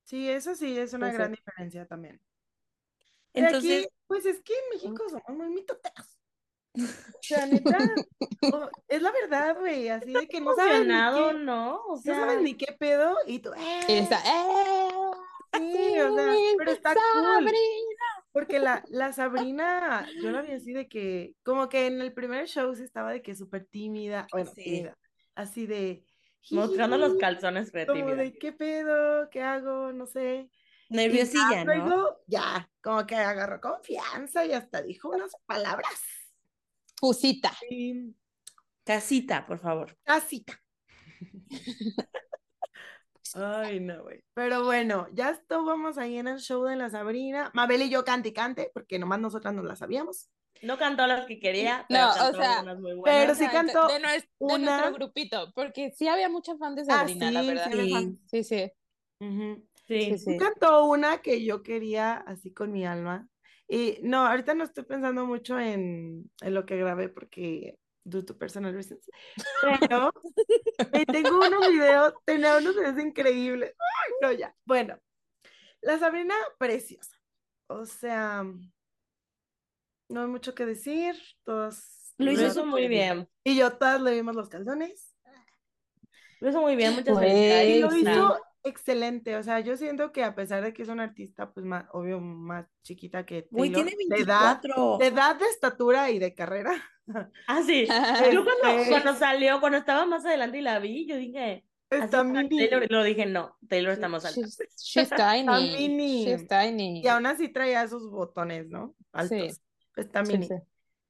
Sí, 0.03 0.27
eso 0.29 0.55
sí 0.55 0.77
es 0.77 0.93
una 0.93 1.07
Sí, 1.07 1.11
sí. 1.11 1.17
gran 1.17 1.31
diferencia 1.31 1.85
también. 1.85 2.19
Entonces, 3.33 3.85
aquí, 3.85 3.87
pues 4.07 4.25
es 4.25 4.41
que 4.41 4.53
en 4.53 4.69
México 4.73 5.03
somos 5.09 5.37
muy 5.37 5.49
mitoteros. 5.49 6.17
O 7.15 7.21
sea, 7.29 7.45
neta, 7.45 7.77
o- 8.51 8.69
es 8.87 9.01
la 9.01 9.11
verdad, 9.11 9.55
güey, 9.59 9.89
así 9.89 10.13
de 10.13 10.27
que 10.27 10.41
no 10.41 10.55
sabes 10.55 10.87
ni 10.87 10.93
qué, 10.93 11.33
¿no? 11.45 11.75
O 11.85 11.95
no 11.95 12.01
sea, 12.01 12.15
sabes 12.15 12.41
ni 12.41 12.55
qué 12.57 12.73
pedo 12.79 13.15
y 13.27 13.39
tú, 13.39 13.51
y 13.53 13.61
¡eh! 13.61 13.99
está, 14.01 14.19
¡eh! 14.25 14.89
Sí, 15.53 15.99
o 15.99 16.15
sea, 16.15 16.33
pero 16.57 16.71
está 16.71 16.93
cool. 16.93 17.51
Porque 18.31 18.59
la, 18.59 18.83
la 18.89 19.11
Sabrina, 19.13 20.07
yo 20.21 20.29
la 20.31 20.41
vi 20.43 20.51
así 20.53 20.71
de 20.73 20.87
que, 20.87 21.33
como 21.43 21.67
que 21.69 21.87
en 21.87 21.99
el 22.01 22.13
primer 22.13 22.47
show 22.47 22.73
se 22.75 22.83
estaba 22.83 23.11
de 23.11 23.21
que 23.21 23.35
súper 23.35 23.65
tímida, 23.65 24.27
bueno, 24.31 24.51
Sí. 24.53 24.63
tímida, 24.63 24.97
así 25.35 25.65
de... 25.65 26.05
mostrando 26.51 26.97
los 26.97 27.15
calzones 27.17 27.71
fue 27.71 27.85
Como 27.87 27.99
tímida. 27.99 28.15
de, 28.17 28.33
¿qué 28.37 28.53
pedo? 28.53 29.29
¿Qué 29.31 29.41
hago? 29.41 29.91
No 29.91 30.05
sé. 30.05 30.49
Ya 30.91 30.97
nerviosilla, 30.97 31.65
¿no? 31.65 31.75
luego, 31.75 32.17
ya, 32.27 32.69
como 32.81 33.05
que 33.07 33.15
agarró 33.15 33.59
confianza 33.61 34.45
y 34.45 34.53
hasta 34.53 34.81
dijo 34.83 35.09
unas 35.09 35.31
palabras. 35.45 36.01
Pusita. 36.99 37.51
Casita, 38.83 39.45
por 39.47 39.59
favor. 39.59 39.97
casita. 40.03 40.61
Ay, 43.35 43.79
no, 43.79 44.03
güey. 44.03 44.19
Pero 44.33 44.63
bueno, 44.63 45.07
ya 45.13 45.29
estábamos 45.31 45.97
ahí 45.97 46.17
en 46.17 46.27
el 46.27 46.39
show 46.39 46.63
de 46.65 46.75
la 46.75 46.89
Sabrina. 46.89 47.51
Mabel 47.53 47.81
y 47.83 47.89
yo 47.89 48.03
cante 48.03 48.29
y 48.29 48.33
cante, 48.33 48.71
porque 48.73 48.99
nomás 48.99 49.19
nosotras 49.19 49.53
no 49.53 49.63
la 49.63 49.75
sabíamos. 49.75 50.29
No 50.61 50.77
cantó 50.77 51.07
las 51.07 51.25
que 51.25 51.39
quería, 51.39 51.85
pero 51.87 52.01
No, 52.01 52.09
o 52.11 52.13
cantó 52.15 52.37
sea, 52.41 52.61
unas 52.63 52.79
muy 52.79 52.91
pero 52.91 52.99
buenas. 52.99 53.37
sí 53.37 53.45
O 53.45 53.49
sea, 53.49 53.51
cantó 53.51 53.87
de, 53.87 53.99
nues- 54.01 54.23
de 54.23 54.29
una- 54.39 54.57
nuestro 54.57 54.93
grupito, 54.93 55.51
porque 55.55 55.91
sí 55.95 56.07
había 56.07 56.27
mucha 56.29 56.57
fan 56.57 56.75
de 56.75 56.81
Ah, 56.81 56.85
Sabrina, 57.07 57.31
la 57.31 57.41
sí, 57.41 57.47
verdad. 57.47 57.71
sí 57.71 57.77
Sí. 57.89 58.19
Sí, 58.29 58.43
sí, 58.43 58.71
Ujú. 59.21 59.67
Sí. 59.87 60.01
sí, 60.01 60.17
Sí 60.17 60.31
sí. 60.31 60.37
cantó 60.37 60.85
una 60.85 61.21
que 61.21 61.43
yo 61.45 61.63
quería 61.63 62.13
así 62.13 62.53
con 62.53 62.71
mi 62.71 62.85
alma. 62.85 63.27
Y 63.67 63.99
no, 64.01 64.25
ahorita 64.25 64.53
no 64.53 64.63
estoy 64.63 64.83
pensando 64.83 65.25
mucho 65.25 65.59
en, 65.59 66.29
en 66.41 66.53
lo 66.53 66.65
que 66.65 66.75
grabé 66.77 67.07
porque 67.09 67.77
due 68.03 68.23
to 68.23 68.37
personal 68.37 68.73
reasons. 68.73 69.09
Pero 69.89 70.13
eh, 70.93 71.05
tengo 71.05 71.37
unos 71.37 71.69
videos, 71.69 72.13
tenía 72.25 72.57
unos 72.57 72.75
videos 72.75 72.99
increíbles. 72.99 73.75
Ay, 73.77 74.13
no, 74.21 74.31
ya. 74.31 74.55
Bueno, 74.65 74.99
la 75.81 75.99
Sabrina, 75.99 76.35
preciosa. 76.57 77.15
O 77.67 77.85
sea, 77.85 78.43
no 80.09 80.21
hay 80.21 80.27
mucho 80.27 80.55
que 80.55 80.65
decir. 80.65 81.15
Todos. 81.43 82.13
Lo 82.17 82.31
hizo 82.31 82.65
muy 82.65 82.87
bien. 82.87 83.17
bien. 83.17 83.29
Y 83.43 83.57
yo 83.57 83.77
todas 83.77 84.01
le 84.01 84.11
vimos 84.11 84.35
los 84.35 84.49
calzones. 84.49 85.15
Lo 86.41 86.49
hizo 86.49 86.61
muy 86.61 86.75
bien, 86.75 86.95
muchas 86.95 87.15
Güey, 87.15 87.29
felicidades. 87.29 87.75
Y 87.75 87.79
lo 87.79 87.91
sí. 87.91 87.99
hizo 88.01 88.41
excelente, 88.69 89.35
o 89.35 89.43
sea, 89.43 89.59
yo 89.59 89.75
siento 89.77 90.11
que 90.11 90.23
a 90.23 90.33
pesar 90.35 90.63
de 90.63 90.73
que 90.73 90.83
es 90.83 90.89
una 90.89 91.03
artista, 91.03 91.51
pues 91.51 91.65
más, 91.65 91.85
obvio, 91.91 92.19
más 92.21 92.65
chiquita 92.83 93.25
que 93.25 93.43
Taylor, 93.43 93.73
tiene 93.85 93.91
de 94.07 94.23
edad, 94.23 94.61
24. 94.63 94.97
de 94.99 95.07
edad, 95.07 95.35
de 95.35 95.45
estatura 95.45 96.09
y 96.11 96.19
de 96.19 96.33
carrera. 96.33 96.71
Ah, 97.47 97.63
sí. 97.65 97.87
Yo 98.31 98.43
cuando, 98.45 98.79
Este, 98.81 98.89
cuando 98.91 99.15
salió, 99.15 99.59
cuando 99.59 99.79
estaba 99.79 100.05
más 100.05 100.23
adelante 100.25 100.59
y 100.59 100.61
la 100.61 100.77
vi, 100.77 101.07
yo 101.07 101.17
dije, 101.17 101.65
está 101.89 102.23
mini, 102.23 102.55
Taylor, 102.55 102.85
lo 102.91 103.03
dije, 103.03 103.25
no, 103.25 103.57
Taylor 103.67 103.93
está 103.93 104.07
más 104.07 104.25
alta. 104.25 104.39
She's, 104.41 104.59
she's 104.77 105.09
tiny. 105.17 105.87
mini. 105.87 106.25
She's 106.25 106.47
tiny. 106.47 107.01
y 107.01 107.07
aún 107.07 107.25
así 107.25 107.49
traía 107.49 107.87
sus 107.87 108.11
botones, 108.11 108.67
¿no? 108.69 108.95
Altos. 109.11 109.59
Está 109.95 110.23
Sí, 110.23 110.33
mini. 110.33 110.47
sí. 110.47 110.53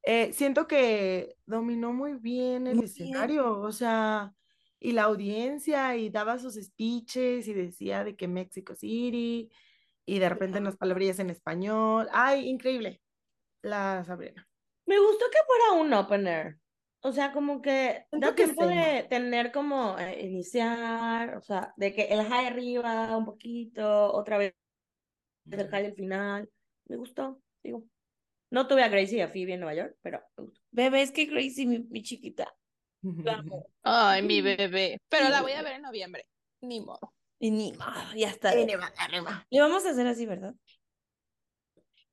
Eh, 0.03 0.31
siento 0.31 0.67
que 0.67 1.35
dominó 1.45 1.91
muy 1.91 2.13
bien 2.13 2.67
el 2.67 2.75
Muy 2.77 2.85
bien. 2.85 3.07
escenario, 3.09 3.59
o 3.59 3.71
sea, 3.73 4.33
y 4.79 4.93
la 4.93 5.03
audiencia, 5.03 5.95
y 5.95 6.09
daba 6.09 6.39
sus 6.39 6.55
speeches, 6.55 7.47
y 7.47 7.53
decía 7.53 8.03
de 8.03 8.15
que 8.15 8.27
Mexico 8.27 8.75
City, 8.75 9.51
y 10.05 10.19
de 10.19 10.29
repente 10.29 10.59
unas 10.59 10.77
palabrillas 10.77 11.19
en 11.19 11.29
español. 11.29 12.07
Ay, 12.11 12.47
increíble. 12.47 13.01
La 13.61 14.03
Sabrina. 14.05 14.47
Me 14.85 14.97
gustó 14.97 15.25
que 15.31 15.37
fuera 15.45 15.81
un 15.81 15.93
opener. 15.93 16.57
O 17.01 17.11
sea, 17.11 17.31
como 17.31 17.61
que 17.61 18.05
Siento 18.09 18.27
da 18.27 18.35
que 18.35 18.45
tiempo 18.45 18.67
sí. 18.67 18.75
de 18.75 19.03
tener 19.09 19.51
como 19.51 19.97
eh, 19.97 20.25
iniciar, 20.25 21.37
o 21.37 21.41
sea, 21.41 21.73
de 21.77 21.93
que 21.93 22.03
el 22.05 22.23
high 22.25 22.47
arriba 22.47 23.15
un 23.15 23.25
poquito, 23.25 24.11
otra 24.13 24.37
vez 24.37 24.53
el 25.49 25.69
high 25.69 25.83
del 25.83 25.95
final. 25.95 26.49
Me 26.87 26.97
gustó, 26.97 27.41
digo. 27.63 27.85
No 28.51 28.67
tuve 28.67 28.83
a 28.83 28.89
Gracie 28.89 29.19
y 29.19 29.21
a 29.21 29.27
Phoebe 29.27 29.53
en 29.53 29.59
Nueva 29.61 29.75
York, 29.75 29.95
pero 30.01 30.21
me 30.37 30.45
gustó. 30.45 30.61
Bebé, 30.71 31.03
es 31.03 31.11
que 31.11 31.25
Gracie, 31.25 31.67
mi, 31.67 31.79
mi 31.79 32.01
chiquita. 32.01 32.53
Ay, 33.83 34.21
mi 34.23 34.41
bebé. 34.41 35.01
Pero 35.09 35.29
la 35.29 35.41
voy 35.41 35.53
a 35.53 35.61
ver 35.61 35.73
en 35.73 35.81
noviembre. 35.81 36.25
Ni 36.61 36.81
modo. 36.81 37.13
Y 37.39 37.51
ni 37.51 37.71
modo, 37.73 38.13
ya 38.15 38.29
está. 38.29 38.49
Arriba. 38.49 39.45
Le 39.49 39.61
vamos 39.61 39.85
a 39.85 39.91
hacer 39.91 40.05
así, 40.07 40.25
¿verdad? 40.25 40.53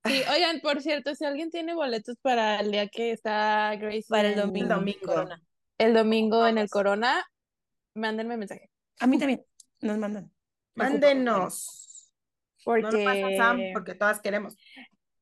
Sí, 0.04 0.22
oigan, 0.32 0.60
por 0.60 0.80
cierto, 0.82 1.16
si 1.16 1.24
alguien 1.24 1.50
tiene 1.50 1.74
boletos 1.74 2.16
para 2.22 2.60
el 2.60 2.70
día 2.70 2.86
que 2.86 3.10
está 3.10 3.74
Gracie 3.74 4.04
Para 4.08 4.28
el 4.28 4.36
domingo. 4.36 4.68
domingo. 4.68 5.00
Corona. 5.04 5.42
el 5.78 5.94
domingo 5.94 6.46
en 6.46 6.58
el 6.58 6.70
Corona, 6.70 7.24
mándenme 7.94 8.36
mensaje. 8.36 8.70
A 9.00 9.08
mí 9.08 9.18
también. 9.18 9.44
Nos 9.80 9.98
mandan. 9.98 10.32
Mándenos. 10.74 12.12
Porque, 12.64 12.82
No 12.82 12.90
lo 12.92 13.04
pasa 13.04 13.36
Sam, 13.36 13.60
porque 13.72 13.94
todas 13.96 14.20
queremos. 14.20 14.56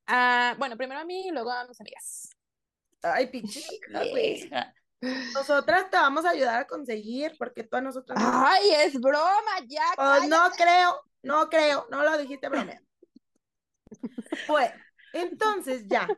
ah, 0.06 0.54
bueno, 0.58 0.76
primero 0.76 1.00
a 1.00 1.04
mí 1.06 1.28
y 1.28 1.30
luego 1.30 1.50
a 1.50 1.66
mis 1.66 1.80
amigas. 1.80 2.30
Ay, 3.02 3.28
pichita. 3.28 4.74
Nosotras 5.34 5.90
te 5.90 5.96
vamos 5.96 6.24
a 6.24 6.30
ayudar 6.30 6.60
a 6.60 6.66
conseguir, 6.66 7.32
porque 7.38 7.64
tú 7.64 7.76
a 7.76 7.80
nosotras 7.80 8.20
no. 8.20 8.46
Ay, 8.46 8.70
es 8.78 9.00
broma, 9.00 9.60
ya. 9.66 9.84
Oh, 9.98 10.26
no 10.28 10.50
creo, 10.56 11.00
no 11.22 11.48
creo, 11.48 11.86
no 11.90 12.02
lo 12.02 12.16
dijiste 12.18 12.48
broma. 12.48 12.72
Pues, 14.48 14.72
entonces 15.12 15.86
ya 15.88 16.08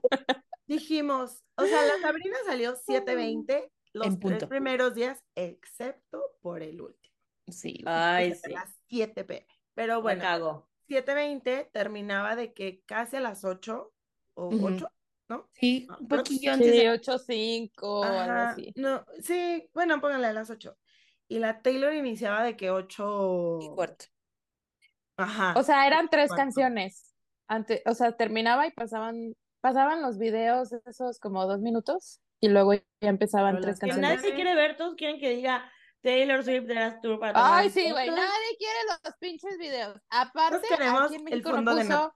dijimos, 0.66 1.43
o 1.57 1.64
sea, 1.64 1.82
la 1.82 2.01
Sabrina 2.01 2.37
salió 2.47 2.74
7:20 2.74 3.70
los 3.93 4.07
En 4.07 4.20
tres 4.20 4.45
primeros 4.45 4.95
días, 4.95 5.22
excepto 5.34 6.22
por 6.43 6.62
el 6.62 6.80
último, 6.80 7.14
Sí. 7.49 7.82
Ay, 7.87 8.34
sí. 8.34 8.53
las 8.53 8.70
7 8.89 9.24
pm. 9.24 9.47
Pero 9.74 10.03
bueno, 10.03 10.20
cago. 10.22 10.68
7:20 10.89 11.70
terminaba 11.72 12.37
de 12.37 12.53
que 12.53 12.82
casi 12.87 13.16
a 13.16 13.20
las 13.20 13.45
8 13.45 13.93
o 14.34 14.49
Ujú. 14.49 14.66
8, 14.66 14.91
¿no? 15.29 15.49
Sí, 15.53 15.87
Ah, 15.91 15.97
un 16.01 16.09
poquillo 16.09 16.53
antes 16.53 16.72
Sí, 16.72 16.79
de... 16.79 16.91
8-5 16.93 17.70
o 17.83 18.05
algo 18.05 18.20
Ajá, 18.20 18.51
así. 18.51 18.72
no, 18.77 19.05
sí, 19.22 19.68
bueno, 19.74 20.01
póngale 20.01 20.27
a 20.29 20.33
las 20.33 20.51
8. 20.51 20.77
Y 21.29 21.39
la 21.41 21.61
Taylor 21.62 21.93
iniciaba 21.95 22.45
de 22.45 22.57
que 22.57 22.70
8. 22.70 23.59
y 23.62 23.68
cuarto. 23.74 24.05
Ajá. 25.16 25.55
O 25.57 25.62
sea, 25.62 25.87
eran 25.87 26.09
tres 26.09 26.29
Cuarto. 26.29 26.43
canciones. 26.43 27.14
Antes, 27.49 27.83
o 27.87 27.95
sea, 27.95 28.12
terminaba 28.12 28.66
y 28.66 28.72
pasaban, 28.72 29.35
pasaban 29.61 30.03
los 30.03 30.18
videos 30.18 30.72
esos 30.85 31.18
como 31.18 31.47
dos 31.47 31.61
minutos 31.61 32.20
y 32.41 32.49
luego 32.49 32.74
ya 32.74 32.83
empezaban 33.01 33.55
Pero 33.55 33.62
tres 33.64 33.79
canciones. 33.79 34.18
nadie 34.18 34.35
quiere 34.35 34.55
ver, 34.55 34.77
todos 34.77 34.95
quieren 34.97 35.18
que 35.20 35.31
diga 35.31 35.70
Taylor 36.03 36.45
Swift 36.45 36.64
de 36.66 36.74
las 36.74 37.01
tour 37.01 37.18
para 37.18 37.57
Ay, 37.57 37.70
sí, 37.70 37.91
güey, 37.91 38.11
nadie 38.11 38.57
quiere 38.59 38.79
los 39.05 39.14
pinches 39.18 39.57
videos. 39.59 39.99
Aparte, 40.11 40.66
aquí 40.72 41.14
en 41.14 41.20
el 41.20 41.22
México 41.24 41.51
fondo 41.51 41.70
no 41.72 41.77
de 41.77 41.85
puso, 41.85 42.14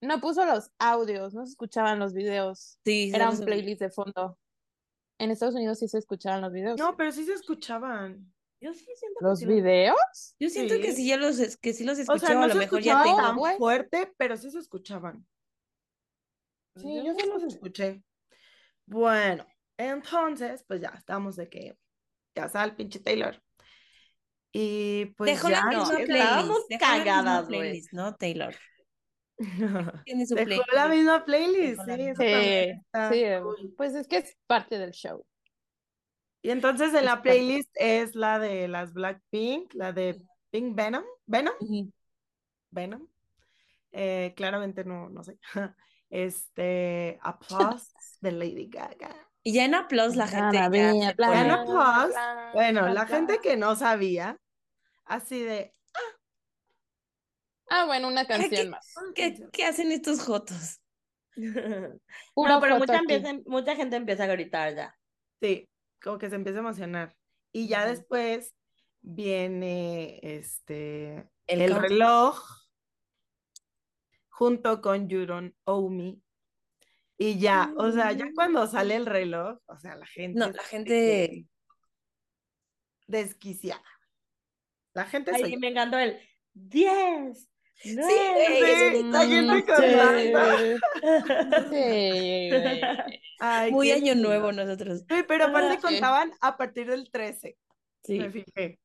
no 0.00 0.20
puso 0.20 0.44
los 0.44 0.70
audios, 0.78 1.34
no 1.34 1.44
se 1.46 1.50
escuchaban 1.52 1.98
los 1.98 2.12
videos. 2.14 2.78
Sí, 2.84 3.10
Era 3.14 3.26
solo 3.30 3.40
un 3.40 3.44
playlist 3.46 3.80
de 3.80 3.90
fondo. 3.90 4.38
En 5.18 5.30
Estados 5.30 5.54
Unidos 5.56 5.78
sí 5.78 5.88
se 5.88 5.98
escuchaban 5.98 6.40
los 6.40 6.52
videos. 6.52 6.78
No, 6.78 6.96
pero 6.96 7.10
sí 7.12 7.24
se 7.24 7.32
escuchaban. 7.34 8.32
Yo 8.60 8.72
sí 8.74 8.86
siento 8.96 9.18
que 9.20 9.24
¿Los 9.24 9.38
sí 9.40 9.44
lo- 9.46 9.54
videos? 9.54 10.34
Yo 10.40 10.48
siento 10.48 10.74
que 10.76 10.90
Sí. 10.90 10.96
sí 11.02 11.08
ya 11.08 11.16
los, 11.16 11.38
es- 11.38 11.56
que 11.56 11.72
sí 11.72 11.84
los 11.84 11.98
O 11.98 12.02
escuché, 12.02 12.26
sea, 12.26 12.30
o 12.36 12.38
no 12.38 12.44
a 12.44 12.46
lo 12.48 12.52
se 12.54 12.58
mejor 12.60 12.80
ya 12.82 13.02
tengo. 13.02 13.16
tan 13.16 13.36
fuerte, 13.58 14.12
pero 14.16 14.36
sí 14.36 14.50
se 14.50 14.58
escuchaban. 14.58 15.26
Sí, 16.76 17.02
Yo 17.04 17.14
sí 17.14 17.26
los 17.28 17.42
escuché. 17.42 18.02
Bueno, 18.86 19.46
entonces, 19.76 20.64
pues 20.66 20.80
ya 20.80 20.90
estamos 20.96 21.36
de 21.36 21.48
que 21.48 21.76
ya 22.36 22.48
sale 22.48 22.70
el 22.70 22.76
pinche 22.76 23.00
Taylor. 23.00 23.40
Y 24.52 25.06
pues 25.16 25.32
Dejó 25.32 25.50
ya 25.50 25.60
la 25.60 25.66
misma 25.66 25.82
no, 25.84 25.88
playlist. 25.90 26.10
estábamos 26.20 26.68
dejó 26.68 26.84
la 26.84 26.94
misma 26.94 27.04
cagadas, 27.04 27.46
güey. 27.48 27.60
playlist, 27.60 27.92
¿no, 27.92 28.14
Taylor? 28.16 28.54
Tiene 30.04 30.26
su 30.26 30.34
Dejó 30.34 30.44
playlist. 30.44 30.72
la 30.72 30.88
misma 30.88 31.24
playlist, 31.24 31.82
Dejó 31.82 31.86
la 31.86 31.96
sí, 31.96 32.02
misma. 32.02 32.24
Sí, 32.24 32.82
está 32.86 33.12
sí, 33.12 33.22
cool. 33.42 33.74
pues 33.76 33.94
es 33.94 34.08
que 34.08 34.18
es 34.18 34.36
parte 34.46 34.78
del 34.78 34.92
show. 34.92 35.24
Y 36.42 36.50
entonces 36.50 36.94
en 36.94 37.04
la 37.04 37.22
parte. 37.22 37.22
playlist 37.22 37.70
es 37.74 38.14
la 38.14 38.38
de 38.38 38.68
las 38.68 38.92
Blackpink, 38.92 39.74
la 39.74 39.92
de 39.92 40.20
Pink 40.50 40.74
Venom, 40.76 41.04
Venom, 41.26 41.54
Ujú. 41.60 41.92
Venom. 42.70 43.06
Eh, 43.92 44.34
claramente 44.36 44.84
no, 44.84 45.08
no 45.10 45.24
sé. 45.24 45.38
Este, 46.10 47.18
Applause 47.22 47.92
de 48.22 48.32
Lady 48.32 48.68
Gaga. 48.68 49.14
Y 49.42 49.52
ya 49.54 49.64
en 49.66 49.74
Applause 49.74 50.16
la 50.16 50.26
gente 50.26 50.56
ya 50.56 50.68
bla, 50.68 50.92
se 50.92 51.14
bla, 51.14 51.26
pone- 51.28 51.38
Gana 51.38 51.64
bla, 51.64 51.64
Plus. 51.64 52.12
bla, 52.14 52.50
Bueno, 52.54 52.88
la 52.88 53.06
gente 53.06 53.40
que 53.42 53.56
no 53.56 53.76
sabía, 53.76 54.38
así 55.04 55.42
de, 55.42 55.74
Ah, 57.70 57.84
bueno, 57.86 58.08
una 58.08 58.26
canción 58.26 58.50
¿Qué- 58.50 58.68
más. 58.68 58.94
¿Qué, 59.14 59.38
qué 59.52 59.64
hacen 59.64 59.92
estos 59.92 60.20
jotos? 60.22 60.80
Pura 61.34 61.34
No, 62.54 62.60
pero 62.60 62.78
foto 62.78 62.92
mucha, 62.92 62.98
empieza- 62.98 63.38
mucha 63.46 63.76
gente 63.76 63.96
empieza 63.96 64.24
a 64.24 64.28
gritar 64.28 64.74
ya. 64.74 64.98
sí, 65.40 65.68
como 66.02 66.18
que 66.18 66.28
se 66.30 66.36
empieza 66.36 66.58
a 66.58 66.62
emocionar. 66.62 67.14
Y 67.52 67.66
ya 67.68 67.86
después 67.86 68.54
viene 69.00 70.18
este 70.22 71.28
El 71.46 71.74
reloj 71.74 72.40
junto 74.28 74.80
con 74.80 75.08
Owe 75.64 75.90
Me. 75.90 76.16
Y 77.16 77.38
ya, 77.40 77.72
o 77.76 77.90
sea, 77.90 78.12
ya 78.12 78.26
cuando 78.34 78.66
sale 78.68 78.94
el 78.94 79.06
reloj, 79.06 79.58
o 79.66 79.78
sea, 79.78 79.96
la 79.96 80.06
gente 80.06 80.38
No, 80.38 80.50
la 80.50 80.62
gente- 80.62 81.46
desquiciada. 83.06 83.82
La 84.94 85.04
gente 85.04 85.32
Ay, 85.34 85.40
soy 85.42 85.56
me 85.56 85.68
encantó 85.68 85.98
el 85.98 86.18
10. 86.54 87.47
Güey, 87.84 87.94
Sí, 87.96 89.02
la 89.04 89.26
gente 89.26 89.64
cantando. 89.66 90.78
Sí. 91.70 92.50
Ay, 93.40 93.70
Muy 93.70 93.90
año 93.92 94.14
lindo. 94.14 94.28
nuevo 94.28 94.52
nosotros. 94.52 95.00
Sí, 95.08 95.16
pero 95.26 95.44
aparte 95.46 95.76
Sí. 95.76 95.80
contaban 95.82 96.32
a 96.40 96.56
partir 96.56 96.90
del 96.90 97.10
13, 97.10 97.56
Sí. 98.04 98.18
me 98.18 98.30
fijé. 98.30 98.78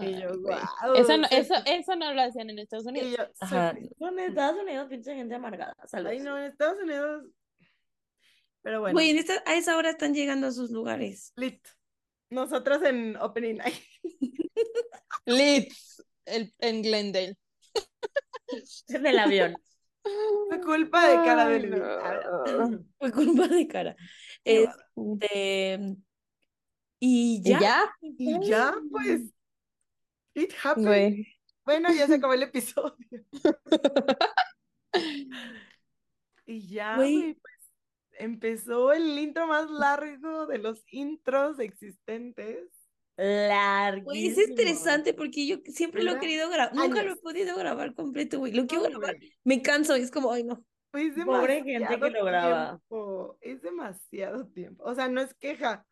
Y 0.00 0.20
yo, 0.20 0.28
guau, 0.40 0.94
Eso 0.96 1.16
no, 1.18 1.26
eso, 1.30 1.54
eso 1.66 1.96
no 1.96 2.14
lo 2.14 2.22
hacían 2.22 2.48
en 2.48 2.60
Estados 2.60 2.86
Unidos. 2.86 3.10
yo, 3.16 3.24
Ajá. 3.40 3.74
en 3.76 4.18
Estados 4.20 4.62
Unidos, 4.62 4.88
pinche 4.88 5.14
gente 5.14 5.34
amargada. 5.34 5.74
Saludos. 5.86 6.12
Ay, 6.12 6.20
no, 6.20 6.38
en 6.38 6.44
Estados 6.44 6.80
Unidos. 6.82 7.24
Pero 8.62 8.80
bueno, 8.80 8.92
Güey, 8.94 9.10
en 9.10 9.18
esta- 9.18 9.42
a 9.46 9.54
esa 9.56 9.76
hora 9.76 9.90
están 9.90 10.14
llegando 10.14 10.46
a 10.46 10.52
sus 10.52 10.70
lugares. 10.70 11.32
lit. 11.36 11.66
Nosotros 12.30 12.82
en 12.84 13.16
Opening 13.16 13.56
Night. 13.56 13.74
Leeds, 15.26 16.04
el, 16.26 16.54
en 16.60 16.82
Glendale. 16.82 17.36
En 18.88 19.06
el 19.06 19.18
avión. 19.18 19.54
Fue 20.48 20.60
culpa 20.60 21.08
de 21.08 21.14
cara 21.16 21.46
Ay, 21.46 21.60
del 21.60 21.70
no. 21.70 22.84
Fue 22.98 23.12
culpa 23.12 23.48
de 23.48 23.68
cara. 23.68 23.96
Este. 24.44 25.96
Y 27.02 27.36
¿Y 27.38 27.42
ya. 27.42 27.60
ya? 27.60 27.96
Y 28.00 28.46
ya, 28.46 28.74
pues. 28.90 29.22
It 30.34 30.52
happened. 30.62 30.86
Güey. 30.86 31.26
Bueno, 31.64 31.92
ya 31.92 32.06
se 32.06 32.14
acabó 32.14 32.32
el 32.34 32.42
episodio. 32.44 32.96
Y 36.46 36.66
ya, 36.68 36.96
Güey. 36.96 37.16
güey, 37.16 37.34
pues 37.34 37.54
empezó 38.18 38.92
el 38.92 39.18
intro 39.18 39.46
más 39.46 39.70
largo 39.70 40.46
de 40.46 40.58
los 40.58 40.82
intros 40.90 41.58
existentes. 41.60 42.68
Larguísimo. 43.22 44.04
Güey, 44.06 44.26
es 44.28 44.38
estresante 44.38 45.12
porque 45.12 45.46
yo 45.46 45.56
siempre 45.66 46.02
lo 46.02 46.12
he 46.12 46.18
querido 46.18 46.48
grabar. 46.48 46.74
Nunca 46.74 47.02
lo 47.02 47.12
he 47.12 47.16
podido 47.16 47.54
grabar 47.56 47.94
completo, 47.94 48.38
güey. 48.38 48.52
Lo 48.52 48.66
quiero 48.66 48.84
No, 48.84 48.90
grabar. 48.98 49.16
güey, 49.16 49.32
Me 49.44 49.60
canso 49.60 49.94
y 49.96 50.00
es 50.00 50.10
como, 50.10 50.32
ay, 50.32 50.44
no. 50.44 50.64
es 50.94 51.24
Pobre 51.24 51.62
gente 51.62 52.00
que 52.00 52.10
lo 52.10 52.24
graba. 52.24 52.68
tiempo, 52.88 53.36
Es 53.42 53.60
demasiado 53.60 54.46
tiempo. 54.48 54.84
O 54.84 54.94
sea, 54.94 55.08
no 55.08 55.20
es 55.20 55.34
queja, 55.34 55.84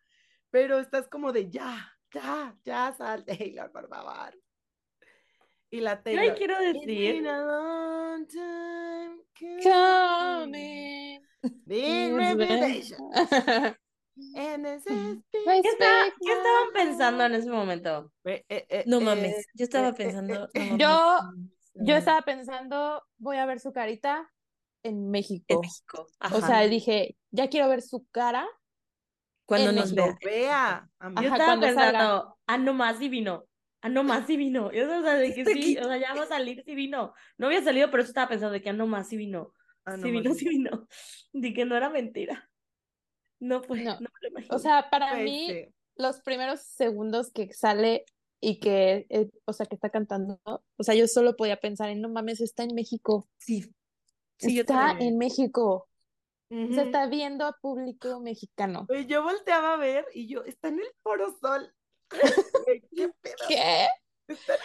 pero 0.51 0.79
estás 0.79 1.07
como 1.09 1.33
de 1.33 1.51
ya, 1.51 1.93
ya, 2.15 2.57
ya 2.65 2.95
sal, 2.97 3.25
Taylor, 3.27 3.71
por 3.73 3.89
favor. 3.91 4.35
Y 5.71 5.81
la 5.81 6.03
Taylor. 6.03 6.35
quiero 6.35 6.55
"It's 6.63 6.87
decir. 6.87 7.23
Coming. 9.63 11.21
And 14.35 14.65
this 14.65 14.87
is 14.87 15.19
¿Qué, 15.31 15.59
está- 15.59 16.15
qué 16.21 16.33
estaban 16.33 16.73
pensando 16.75 17.25
en 17.25 17.35
ese 17.35 17.51
momento? 17.51 18.13
Eh, 18.25 18.45
eh, 18.49 18.85
No 18.87 18.99
eh, 18.99 19.05
mames. 19.05 19.47
Yo 19.55 19.65
estaba 19.65 19.89
eh, 19.89 19.91
eh, 19.91 19.95
pensando. 19.97 20.49
eh, 20.55 20.71
no. 20.71 20.79
Yo, 20.79 21.21
yo 21.75 21.97
estaba 21.97 22.23
pensando, 22.23 23.03
voy 23.19 23.37
a 23.37 23.47
ver 23.47 23.61
su 23.61 23.73
carita 23.73 24.31
en 24.83 24.95
En 24.95 25.11
México. 25.11 25.61
México. 25.61 26.03
O 26.03 26.07
Ajá. 26.21 26.47
sea, 26.47 26.61
dije, 26.63 27.17
ya 27.31 27.49
quiero 27.49 27.69
ver 27.69 27.83
su 27.83 28.07
cara. 28.11 28.47
cuando 29.47 29.71
en 29.71 29.77
nos 29.77 29.93
México. 29.93 30.19
vea. 30.25 30.89
Vea, 30.91 30.91
Yo. 31.01 31.07
Ajá, 31.09 31.37
estaba 31.37 31.61
pensando, 31.61 32.39
ah, 32.47 32.59
no 32.59 32.75
más 32.75 32.99
si 32.99 33.09
vino. 33.09 33.45
Ah, 33.81 33.89
no 33.89 34.03
más 34.03 34.27
si 34.27 34.37
vino. 34.37 34.71
Y 34.73 34.79
eso, 34.79 34.99
o 34.99 35.03
sea, 35.03 35.15
de 35.15 35.33
que 35.33 35.41
Está 35.43 35.53
sí, 35.53 35.79
o 35.79 35.85
sea, 35.85 35.97
ya 35.99 36.15
va 36.15 36.25
a 36.25 36.27
salir 36.27 36.63
si 36.65 36.75
vino. 36.75 37.15
No 37.39 37.47
había 37.47 37.63
salido, 37.63 37.91
pero 37.91 38.03
eso 38.03 38.11
estaba 38.11 38.29
pensando 38.29 38.53
de 38.53 38.61
que 38.61 38.71
ah, 38.71 38.73
no 38.73 38.87
más 38.87 39.09
si 39.09 39.17
vino. 39.17 39.53
Ah, 39.85 39.97
no 39.97 40.11
vino, 40.11 40.35
sí. 40.35 40.49
vino. 40.49 40.89
De 41.33 41.55
que 41.55 41.65
no 41.65 41.77
era 41.77 41.89
mentira. 41.89 42.48
No, 43.41 43.63
pues, 43.63 43.83
no, 43.85 43.95
No. 43.95 44.01
me 44.01 44.09
lo 44.23 44.29
imagino. 44.29 44.57
O 44.57 44.59
sea, 44.59 44.89
para 44.91 45.11
Pues, 45.13 45.25
mí, 45.25 45.47
sí. 45.49 45.75
los 45.97 46.21
primeros 46.21 46.61
segundos 46.61 47.31
que 47.33 47.53
sale 47.53 48.05
y 48.41 48.61
que, 48.61 49.07
eh, 49.11 49.31
o 49.47 49.53
sea, 49.53 49.67
que 49.67 49.75
está 49.75 49.91
cantando, 49.91 50.41
o 50.45 50.83
sea, 50.83 50.95
yo 50.95 51.07
solo 51.09 51.37
podía 51.37 51.59
pensar 51.61 51.89
en, 51.91 52.01
no 52.01 52.09
mames, 52.09 52.41
está 52.41 52.63
en 52.65 52.75
México. 52.75 53.29
Sí. 53.39 53.73
Está 54.39 54.93
en 55.01 55.19
México. 55.19 55.89
O 56.51 56.55
Ujú. 56.55 56.81
está 56.81 57.07
viendo 57.09 57.45
a 57.45 57.53
público 57.61 58.21
mexicano. 58.21 58.87
Güey, 58.89 59.07
yo 59.07 59.23
volteaba 59.23 59.75
a 59.75 59.77
ver 59.77 60.07
y 60.15 60.29
yo, 60.29 60.45
está 60.45 60.69
en 60.69 60.79
el 60.81 60.89
Foro 61.03 61.37
Sol. 61.41 61.75
¿Qué 62.93 63.09
pedo? 63.21 63.35
¿Qué? 63.49 63.89
Está 64.29 64.55
en 64.55 64.61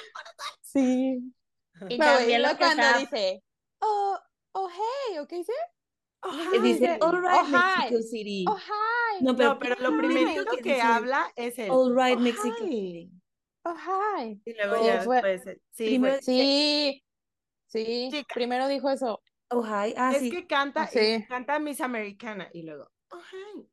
Sí. 0.61 1.33
y 1.89 1.97
No, 1.97 2.05
también 2.05 2.41
lo 2.43 2.49
que 2.49 2.57
cuando 2.57 2.83
estaba- 2.83 2.99
dice, 2.99 3.43
oh, 3.81 4.17
oh, 4.53 4.69
hey, 4.69 5.17
¿o 5.19 5.27
qué 5.27 5.37
dice? 5.37 5.53
Que 6.51 6.59
dice, 6.61 6.87
Ay, 6.87 6.97
all 7.01 7.21
right, 7.21 7.41
oh, 7.41 7.45
hi. 7.45 7.81
Mexico 7.91 8.01
City. 8.09 8.45
Oh, 8.47 8.57
hi, 8.57 9.23
No, 9.23 9.35
pero, 9.35 9.49
No, 9.53 9.59
pero 9.59 9.75
lo 9.79 9.97
primero 9.97 10.13
primerito 10.25 10.51
que 10.57 10.61
que, 10.61 10.81
habla 10.81 11.31
es 11.35 11.57
el 11.59 11.69
All 11.69 11.95
right, 11.95 12.17
"Oh, 12.17 12.21
Mexico 12.21 12.55
hi". 12.59 12.63
City. 12.63 13.11
oh, 13.65 13.75
hi. 13.75 14.41
Y 14.45 14.53
luego 14.53 14.75
Oh, 14.81 14.85
ya 14.85 15.01
fue- 15.01 15.21
después, 15.21 15.57
sí, 15.71 15.85
primero 15.85 16.13
güey. 16.13 16.23
Sí, 16.23 17.03
sí, 17.67 18.09
Chica. 18.11 18.33
primero 18.33 18.67
dijo 18.67 18.89
eso. 18.89 19.21
Oh, 19.49 19.63
hi. 19.63 19.93
Ah, 19.97 20.11
Es 20.13 20.19
sí. 20.19 20.31
que 20.31 20.47
canta, 20.47 20.87
Sí. 20.87 20.99
y 20.99 21.25
canta 21.27 21.59
Miss 21.59 21.81
Americana 21.81 22.49
y 22.53 22.63
luego, 22.63 22.89
oh, 23.11 23.19
hi. 23.31 23.67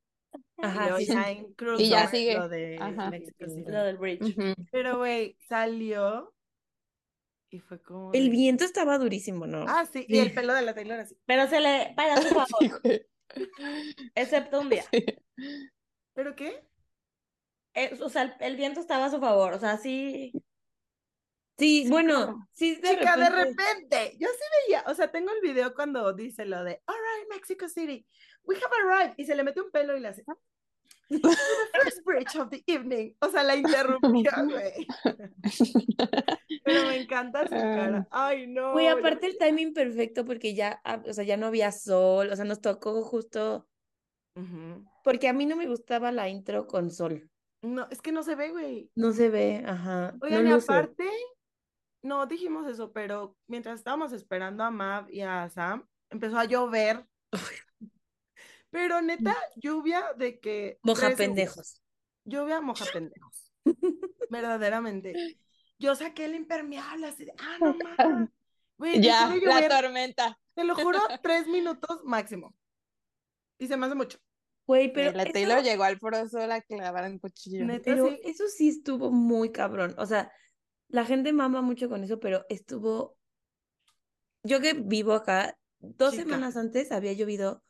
y 0.58 0.64
Ajá, 0.66 0.82
luego 0.90 0.98
sí, 0.98 1.06
ya 1.06 1.24
sí. 1.78 1.84
Y 1.84 1.88
ya 1.88 2.08
sigue. 2.08 2.34
lo 2.34 2.48
de 2.48 2.78
Ajá. 2.80 3.10
Mexico 3.10 3.46
City. 3.48 3.70
Lo 3.70 3.84
del 3.84 3.96
bridge. 3.96 4.22
Ujú. 4.36 4.54
Pero, 4.72 4.98
güey, 4.98 5.36
salió 5.48 6.32
y 7.50 7.60
fue 7.60 7.82
como... 7.82 8.12
El 8.12 8.30
viento 8.30 8.64
estaba 8.64 8.96
durísimo, 8.98 9.46
¿no? 9.46 9.64
Ah, 9.68 9.86
sí, 9.92 10.06
y 10.08 10.18
el 10.18 10.32
pelo 10.32 10.54
de 10.54 10.62
la 10.62 10.74
Taylor 10.74 11.00
así. 11.00 11.16
Pero 11.26 11.48
se 11.48 11.60
le 11.60 11.92
para 11.96 12.16
su 12.22 12.28
favor, 12.28 12.48
Sí, 13.36 13.96
excepto 14.14 14.60
un 14.60 14.68
día. 14.70 14.84
¿Pero 16.14 16.34
qué? 16.34 16.64
Eh, 17.74 17.96
o 18.02 18.08
sea, 18.08 18.22
el, 18.22 18.34
el 18.40 18.56
viento 18.56 18.80
estaba 18.80 19.04
a 19.06 19.10
su 19.10 19.20
favor. 19.20 19.52
O 19.52 19.58
sea, 19.60 19.76
sí. 19.78 20.32
Sí, 21.58 21.84
Sí, 21.84 21.90
bueno, 21.90 22.48
sí, 22.52 22.76
de 22.76 22.88
Chica, 22.88 23.16
de 23.18 23.28
repente. 23.28 24.16
yo 24.18 24.28
sí 24.28 24.44
veía, 24.66 24.82
o 24.86 24.94
sea, 24.94 25.10
tengo 25.12 25.30
el 25.30 25.42
video 25.42 25.74
cuando 25.74 26.10
dice 26.14 26.46
lo 26.46 26.64
de, 26.64 26.82
all 26.86 26.96
right, 26.96 27.28
Mexico 27.28 27.68
City, 27.68 28.06
we 28.44 28.56
have 28.56 28.72
arrived, 28.82 29.14
y 29.18 29.26
se 29.26 29.34
le 29.34 29.44
mete 29.44 29.60
un 29.60 29.70
pelo 29.70 29.94
y 29.94 30.00
le 30.00 30.08
hace, 30.08 30.24
"To 30.24 30.40
the 31.10 31.36
first 31.74 32.04
bridge 32.04 32.36
of 32.36 32.50
the 32.50 32.62
evening, 32.66 33.14
o 33.20 33.28
sea, 33.28 33.42
la 33.42 33.56
interrumpió, 33.56 34.30
güey. 34.48 34.86
Pero 36.64 36.86
me 36.86 37.02
encanta 37.02 37.44
su 37.44 37.50
cara, 37.50 38.06
ay, 38.10 38.46
no. 38.46 38.72
Güey, 38.72 38.86
aparte 38.86 39.26
el 39.26 39.38
timing 39.38 39.74
perfecto 39.74 40.24
porque 40.24 40.54
ya, 40.54 40.80
ah, 40.84 41.02
o 41.06 41.12
sea, 41.12 41.24
ya 41.24 41.36
no 41.36 41.46
había 41.46 41.72
sol, 41.72 42.30
o 42.30 42.36
sea, 42.36 42.44
nos 42.44 42.60
tocó 42.60 43.02
justo, 43.02 43.66
porque 45.04 45.28
a 45.28 45.32
mí 45.32 45.46
no 45.46 45.56
me 45.56 45.66
gustaba 45.66 46.12
la 46.12 46.28
intro 46.28 46.66
con 46.66 46.90
sol. 46.90 47.28
No, 47.62 47.86
es 47.90 48.00
que 48.00 48.12
no 48.12 48.22
se 48.22 48.36
ve, 48.36 48.50
güey. 48.50 48.90
No 48.94 49.12
se 49.12 49.28
ve, 49.28 49.62
ajá. 49.66 50.14
Oigan, 50.22 50.48
no 50.48 50.54
aparte, 50.54 51.04
no 52.02 52.26
dijimos 52.26 52.66
eso, 52.66 52.92
pero 52.92 53.36
mientras 53.48 53.78
estábamos 53.78 54.12
esperando 54.12 54.64
a 54.64 54.70
Mav 54.70 55.10
y 55.10 55.20
a 55.20 55.48
Sam, 55.50 55.86
empezó 56.10 56.38
a 56.38 56.44
llover. 56.44 57.06
Pero 58.70 59.02
neta, 59.02 59.36
lluvia 59.56 60.12
de 60.16 60.38
que... 60.38 60.78
Moja 60.82 61.10
pendejos. 61.16 61.82
Lluvia 62.24 62.60
moja 62.60 62.84
pendejos. 62.92 63.52
Verdaderamente. 64.30 65.38
Yo 65.78 65.94
saqué 65.96 66.26
el 66.26 66.34
impermeable 66.34 67.06
así 67.08 67.24
de, 67.24 67.32
ah, 67.38 67.56
no 67.60 67.74
mames. 67.74 68.30
Ya, 69.02 69.26
la 69.28 69.36
llover, 69.36 69.68
tormenta. 69.68 70.38
te 70.54 70.64
lo 70.64 70.74
juro, 70.74 70.98
tres 71.22 71.46
minutos 71.46 72.00
máximo. 72.04 72.54
Y 73.58 73.66
se 73.66 73.76
me 73.76 73.86
hace 73.86 73.94
mucho. 73.94 74.18
Güey, 74.66 74.92
pero 74.92 75.12
la 75.12 75.24
eso- 75.24 75.32
Taylor 75.32 75.62
llegó 75.62 75.84
al 75.84 75.98
Foro 75.98 76.28
Sol 76.28 76.50
a 76.52 76.60
clavar 76.60 77.10
un 77.10 77.18
cuchillo. 77.18 77.64
Neta, 77.64 77.82
Pero 77.84 78.08
sí. 78.08 78.20
eso 78.24 78.46
sí 78.48 78.68
estuvo 78.68 79.10
muy 79.10 79.50
cabrón. 79.50 79.94
O 79.98 80.06
sea, 80.06 80.30
la 80.88 81.04
gente 81.04 81.32
mama 81.32 81.60
mucho 81.60 81.88
con 81.88 82.04
eso, 82.04 82.20
pero 82.20 82.46
estuvo. 82.48 83.16
Yo 84.42 84.60
que 84.60 84.74
vivo 84.74 85.12
acá, 85.12 85.58
dos 85.80 86.12
Chica. 86.12 86.22
semanas 86.22 86.56
antes 86.56 86.92
había 86.92 87.12
llovido 87.12 87.62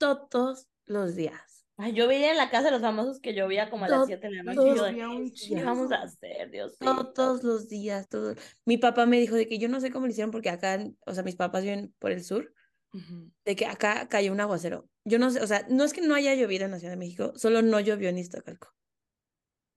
todos 0.00 0.68
los 0.86 1.14
días. 1.14 1.66
Ay, 1.76 1.92
yo 1.94 2.06
veía 2.08 2.30
en 2.32 2.36
la 2.36 2.50
casa 2.50 2.64
de 2.66 2.72
los 2.72 2.82
famosos 2.82 3.20
que 3.20 3.32
llovía 3.32 3.70
como 3.70 3.86
a 3.86 3.88
las 3.88 3.98
Todo- 4.00 4.06
7 4.08 4.28
de 4.28 4.34
la 4.34 4.42
noche. 4.42 4.60
y 4.60 4.76
yo 4.76 4.84
de, 4.84 4.90
Llovía 4.90 5.08
un 5.08 5.30
¿qué 5.32 5.64
vamos 5.64 5.92
a 5.92 6.02
hacer, 6.02 6.50
Dios 6.50 6.76
mío? 6.80 7.06
Todos 7.14 7.42
los 7.42 7.68
días, 7.70 8.06
todos. 8.08 8.36
Mi 8.66 8.76
papá 8.76 9.06
me 9.06 9.18
dijo 9.18 9.34
de 9.34 9.46
que 9.48 9.58
yo 9.58 9.68
no 9.68 9.80
sé 9.80 9.90
cómo 9.90 10.06
lo 10.06 10.10
hicieron 10.12 10.30
porque 10.30 10.50
acá, 10.50 10.78
o 11.06 11.14
sea, 11.14 11.22
mis 11.22 11.36
papás 11.36 11.62
viven 11.62 11.94
por 11.98 12.10
el 12.12 12.22
sur, 12.22 12.52
Ujú. 12.92 13.30
de 13.46 13.56
que 13.56 13.64
acá 13.66 14.08
cayó 14.08 14.30
un 14.32 14.40
aguacero. 14.40 14.88
Yo 15.06 15.18
no 15.18 15.30
sé, 15.30 15.40
o 15.40 15.46
sea, 15.46 15.64
no 15.70 15.84
es 15.84 15.94
que 15.94 16.02
no 16.02 16.14
haya 16.14 16.34
llovido 16.34 16.66
en 16.66 16.72
la 16.72 16.78
Ciudad 16.78 16.92
de 16.92 16.98
México, 16.98 17.32
solo 17.36 17.62
no 17.62 17.80
llovió 17.80 18.10
en 18.10 18.18
Iztacalco. 18.18 18.68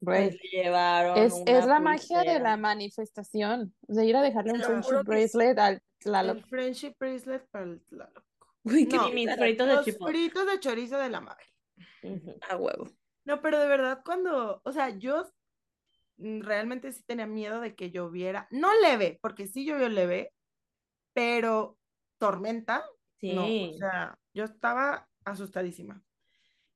Güey, 0.01 0.31
Se 0.33 0.47
llevaron 0.49 1.17
Es, 1.17 1.33
es 1.45 1.65
la 1.65 1.79
magia 1.79 2.23
de 2.23 2.37
la 2.41 2.57
manifestación. 2.57 3.73
O 3.87 3.93
sea, 3.93 4.03
ir 4.03 4.17
a 4.17 4.21
dejarle 4.21 4.51
un 4.53 4.61
friendship 4.61 5.03
bracelet 5.05 5.57
al 5.59 5.81
Tlaloc. 5.99 6.37
El 6.39 6.43
friendship 6.45 6.95
bracelet 6.99 7.47
para 7.49 7.63
el 7.63 7.81
Tlaloc. 7.85 8.25
Qué 8.89 8.99
No, 8.99 9.09
mis 9.11 9.35
fritos 9.35 9.67
de 9.67 9.75
Los 9.75 9.81
chipotle. 9.81 10.19
fritos 10.19 10.45
de 10.47 10.59
chorizo 10.59 10.97
de 10.97 11.09
la 11.09 11.21
Mabel. 11.21 11.45
A 12.49 12.55
huevo. 12.57 12.87
No, 13.25 13.41
pero 13.41 13.59
de 13.59 13.67
verdad, 13.67 14.01
cuando, 14.05 14.61
o 14.65 14.71
sea, 14.71 14.89
yo 14.97 15.31
mm, 16.17 16.41
realmente 16.41 16.91
sí 16.93 17.03
tenía 17.05 17.27
miedo 17.27 17.61
de 17.61 17.75
que 17.75 17.91
lloviera. 17.91 18.47
No 18.51 18.69
leve, 18.81 19.19
porque 19.21 19.47
sí 19.47 19.65
llovió 19.65 19.89
leve, 19.89 20.33
pero 21.13 21.79
tormenta, 22.19 22.85
no. 23.27 23.47
O 23.59 23.69
Sí. 23.69 23.79
sea, 23.79 24.19
yo 24.33 24.45
estaba 24.45 25.09
asustadísima. 25.25 26.03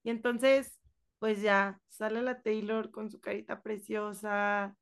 Y 0.03 0.11
entonces, 0.11 0.79
pues 1.19 1.41
ya 1.41 1.81
sale 1.89 2.21
la 2.23 2.41
Taylor 2.43 2.91
con 2.91 3.11
su 3.11 3.21
carita 3.21 3.63
preciosa, 3.63 4.77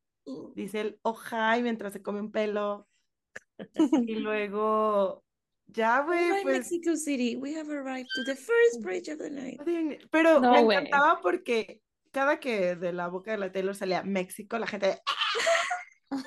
dice 0.55 0.81
el 0.81 0.99
oh 1.03 1.15
hi 1.31 1.63
mientras 1.63 1.93
se 1.93 2.03
come 2.03 2.21
un 2.21 2.31
pelo. 2.33 2.87
Y 4.07 4.15
luego, 4.15 5.24
ya, 5.68 6.01
güey, 6.01 6.43
pues. 6.43 6.57
Mexico 6.72 6.95
City, 6.95 7.36
we 7.36 7.55
have 7.57 7.70
arrived 7.70 8.07
to 8.16 8.24
the 8.24 8.36
first 8.36 8.82
bridge 8.82 9.09
of 9.09 9.18
the 9.20 9.30
night. 9.30 9.59
Pero 10.11 10.39
No, 10.39 10.51
me 10.51 10.63
güey. 10.63 10.78
encantaba 10.78 11.20
porque 11.22 11.82
cada 12.11 12.39
que 12.39 12.76
de 12.76 12.93
la 12.93 13.07
boca 13.07 13.32
de 13.32 13.38
la 13.38 13.51
Taylor 13.51 13.76
salía 13.76 14.03
México, 14.03 14.57
la 14.57 14.68
gente. 14.68 15.01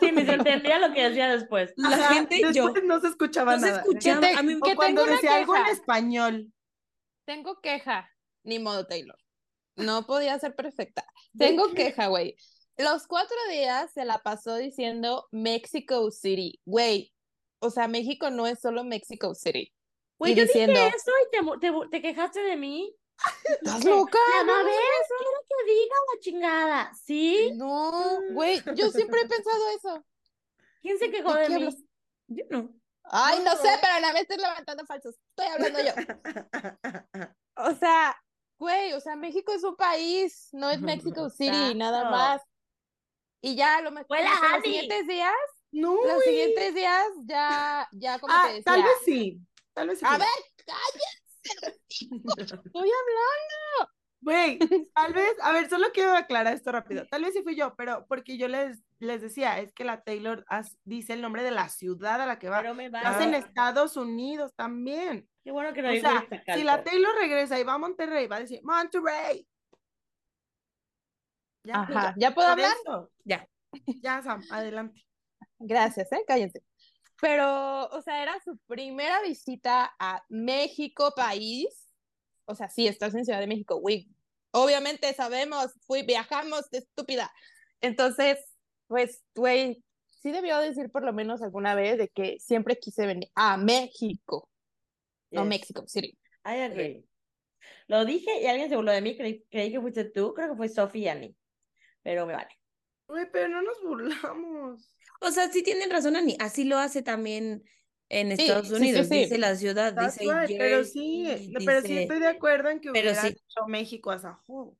Sí, 0.01 0.13
ni 0.13 0.27
se 0.27 0.33
entendía 0.35 0.79
lo 0.81 0.93
que 0.93 1.09
decía 1.09 1.31
después. 1.31 1.73
La 1.77 1.89
Ajá, 1.97 2.15
gente 2.15 2.37
y 2.37 2.53
yo. 2.53 2.65
después 2.65 2.85
no 2.85 3.01
se 3.01 3.09
escuchaba 3.09 3.55
No 3.55 3.61
se 3.61 3.67
nada. 3.69 3.79
escuchaba. 3.81 4.21
Que 4.21 4.27
te- 4.27 4.35
a 4.39 4.43
mí- 4.43 4.55
O 4.55 4.61
que 4.61 4.75
cuando 4.77 5.03
tengo 5.03 5.13
una 5.13 5.21
decía 5.21 5.37
algo 5.37 5.57
en 5.57 5.63
queja. 5.63 5.73
español. 5.73 6.53
Tengo 7.25 7.61
queja. 7.63 8.11
Ni 8.43 8.59
modo, 8.59 8.87
Taylor. 8.87 9.17
No 9.77 10.05
podía 10.07 10.39
ser 10.39 10.55
perfecta. 10.57 11.05
Tengo 11.39 11.73
queja, 11.73 12.09
güey. 12.09 12.37
Los 12.77 13.07
cuatro 13.07 13.37
días 13.51 13.91
se 13.93 14.05
la 14.05 14.19
pasó 14.19 14.57
diciendo 14.57 15.27
Mexico 15.31 16.11
City. 16.11 16.61
Güey, 16.67 17.15
o 17.61 17.71
sea, 17.71 17.89
México 17.89 18.31
no 18.31 18.47
es 18.47 18.61
solo 18.61 18.85
Mexico 18.85 19.35
City. 19.35 19.73
Güey, 20.19 20.33
y 20.33 20.37
yo 20.37 20.43
diciendo, 20.45 20.73
dije 20.81 20.97
eso 20.97 21.11
y 21.27 21.31
te, 21.61 21.71
te, 21.71 21.89
te 21.91 22.03
quejaste 22.03 22.41
de 22.41 22.57
mí. 22.57 22.95
¿estás 23.49 23.85
loca? 23.85 24.19
La 24.37 24.45
No, 24.45 24.53
Mabel, 24.53 24.75
quiero 25.19 25.41
que 25.49 25.73
diga 25.73 25.95
la 26.15 26.21
chingada. 26.21 26.93
¿Sí? 26.95 27.53
No, 27.57 28.21
güey, 28.33 28.63
yo 28.75 28.91
siempre 28.91 29.21
he 29.23 29.29
pensado 29.29 29.69
eso. 29.77 30.05
¿Quién 30.81 30.99
se 30.99 31.11
quejó 31.11 31.35
¿De 31.35 31.49
mí? 31.49 31.55
hablas? 31.55 31.77
Yo 32.29 32.45
no. 32.51 32.75
Ay, 33.05 33.39
no 33.39 33.55
No. 33.55 33.57
sé, 33.57 33.69
pero 33.81 34.01
no 34.07 34.13
me 34.13 34.21
estoy 34.21 34.37
levantando 34.37 34.85
falsos. 34.87 35.17
Estoy 35.31 35.47
hablando 35.47 35.79
yo. 35.81 35.93
O 37.61 37.75
sea, 37.75 38.17
güey, 38.57 38.93
o 38.93 39.01
sea, 39.01 39.17
México 39.17 39.53
es 39.53 39.65
un 39.65 39.75
país, 39.75 40.49
no 40.53 40.71
es 40.71 40.81
Mexico 40.81 41.29
City, 41.31 41.75
nada 41.75 42.09
más. 42.11 42.43
Y 43.41 43.57
ya 43.57 43.81
lo 43.81 43.91
mejor 43.91 44.19
la 44.21 44.31
los 44.55 44.63
siguientes 44.63 45.07
días, 45.09 45.33
No, 45.73 45.95
los 46.05 46.23
siguientes 46.25 46.75
días 46.75 47.07
ya, 47.25 47.89
ya 47.93 48.19
como 48.19 48.33
Ah, 48.35 48.45
te 48.47 48.55
decía. 48.55 48.65
tal 48.65 48.83
vez 48.83 48.93
sí. 49.05 49.39
Tal 49.75 49.89
vez 49.89 49.99
sí. 49.99 50.05
A 50.09 50.19
ver, 50.19 50.29
cállense. 50.67 51.81
Estoy 52.65 52.91
hablando. 52.91 53.93
Güey, 54.21 54.59
tal 54.95 55.13
vez, 55.13 55.33
a 55.43 55.53
ver, 55.53 55.69
solo 55.71 55.87
quiero 55.95 56.15
aclarar 56.17 56.53
esto 56.53 56.73
rápido. 56.73 57.07
Tal 57.09 57.23
vez 57.23 57.35
sí 57.35 57.43
fui 57.43 57.55
yo, 57.55 57.75
pero 57.77 58.05
porque 58.09 58.37
yo 58.37 58.49
les, 58.49 58.81
les 58.99 59.21
decía, 59.23 59.61
es 59.61 59.73
que 59.73 59.85
la 59.85 60.03
Taylor 60.03 60.45
as- 60.49 60.77
dice 60.85 61.13
el 61.13 61.23
nombre 61.23 61.45
de 61.45 61.53
la 61.53 61.69
ciudad 61.69 62.21
a 62.21 62.27
la 62.27 62.39
que 62.39 62.49
va. 62.49 62.61
Pero 62.61 62.75
me 62.75 62.89
va. 62.89 62.99
Estás 62.99 63.23
en 63.23 63.35
Estados 63.35 63.97
Unidos 63.97 64.53
también. 64.57 65.29
Qué 65.45 65.53
bueno 65.53 65.73
que 65.73 65.83
no 65.83 65.91
O 65.91 65.95
sea, 65.97 66.27
si 66.55 66.65
la 66.65 66.83
Taylor 66.83 67.15
regresa 67.15 67.61
y 67.61 67.63
va 67.65 67.75
a 67.75 67.79
Monterrey, 67.79 68.27
va 68.27 68.37
a 68.37 68.41
decir 68.41 68.61
Monterrey. 68.65 69.47
Ya, 71.65 71.83
Ajá, 71.83 72.15
¿ya 72.17 72.35
puedo 72.35 72.49
hablar? 72.49 72.73
eso. 72.83 73.11
Ya. 73.25 73.47
Ya, 74.03 74.23
Sam, 74.23 74.43
adelante. 74.51 75.05
Gracias, 75.59 76.11
eh, 76.13 76.25
cállense. 76.27 76.63
Pero, 77.21 77.89
o 77.89 78.03
sea, 78.03 78.23
era 78.23 78.39
su 78.45 78.57
primera 78.67 79.21
visita 79.23 79.95
a 79.99 80.25
México, 80.29 81.13
país. 81.17 81.93
O 82.45 82.55
sea, 82.55 82.69
sí, 82.69 82.87
estás 82.87 83.15
en 83.15 83.25
Ciudad 83.25 83.41
de 83.41 83.47
México, 83.47 83.77
güey. 83.77 84.09
Obviamente 84.53 85.13
sabemos, 85.15 85.73
fui, 85.87 86.03
viajamos, 86.03 86.71
de 86.71 86.79
estúpida. 86.79 87.33
Entonces, 87.81 88.39
pues, 88.87 89.25
güey, 89.35 89.85
sí 90.23 90.31
debió 90.31 90.59
decir 90.59 90.91
por 90.91 91.05
lo 91.05 91.13
menos 91.13 91.43
alguna 91.43 91.75
vez 91.75 91.99
de 91.99 92.09
que 92.09 92.39
siempre 92.39 92.79
quise 92.79 93.07
venir 93.07 93.29
a 93.35 93.57
México, 93.57 94.49
no. 95.31 95.45
México 95.45 95.85
City. 95.87 96.17
I 96.45 96.61
agree. 96.61 97.05
Lo 97.87 98.05
dije 98.05 98.41
y 98.41 98.47
alguien 98.47 98.69
se 98.69 98.77
burló 98.77 98.93
de 98.93 99.03
mí. 99.03 99.17
Creí, 99.17 99.45
creí 99.51 99.71
que 99.71 99.81
fuiste 99.81 100.05
tú. 100.05 100.33
Creo 100.35 100.51
que 100.51 100.57
fue 100.57 100.69
Sophie 100.69 101.03
y 101.03 101.09
Annie. 101.09 101.37
Pero 102.03 102.27
me 102.27 102.35
vale. 102.35 102.51
Güey, 103.07 103.31
pero 103.31 103.49
no 103.49 103.63
nos 103.63 103.83
burlamos. 103.83 104.98
O 105.21 105.31
sea, 105.31 105.51
sí 105.51 105.63
tienen 105.63 105.91
razón, 105.91 106.17
Ani. 106.17 106.37
Así 106.41 106.65
lo 106.65 106.79
hace 106.79 107.03
también 107.03 107.65
en 108.09 108.33
Sí, 108.37 108.43
Estados 108.43 108.69
sí, 108.69 108.75
sí, 108.77 108.77
Unidos. 108.77 109.07
sí. 109.09 109.15
Dice 109.21 109.39
la 109.39 109.57
ciudad, 109.57 109.95
That's 109.95 110.19
dice 110.19 110.25
right, 110.33 110.59
pero 110.59 110.85
sí, 110.85 111.53
pero 111.67 111.83
sí 111.83 111.99
estoy 111.99 112.21
de 112.21 112.29
acuerdo 112.29 112.71
en 112.71 112.81
que 112.81 112.91
Pero 112.93 113.11
hubiera 113.11 113.23
sí. 113.23 113.29
dicho 113.29 113.67
México 113.67 114.11
as 114.11 114.25
a 114.25 114.41
whole. 114.47 114.77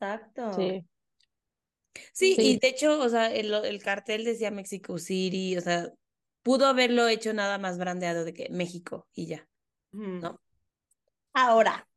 Exacto. 0.00 0.52
Sí. 0.52 0.86
Sí, 2.12 2.36
Sí. 2.36 2.42
y 2.42 2.58
de 2.58 2.68
hecho, 2.68 3.00
o 3.00 3.08
sea, 3.08 3.32
el, 3.32 3.52
el 3.52 3.82
cartel 3.82 4.24
decía 4.24 4.50
Mexico 4.50 4.98
City, 4.98 5.56
o 5.56 5.60
sea, 5.60 5.92
pudo 6.42 6.66
haberlo 6.66 7.08
hecho 7.08 7.32
nada 7.34 7.58
más 7.58 7.78
brandeado 7.78 8.24
de 8.24 8.34
que 8.34 8.48
México 8.50 9.08
y 9.12 9.26
ya. 9.26 9.48
No. 9.92 10.40
Ahora, 11.32 11.88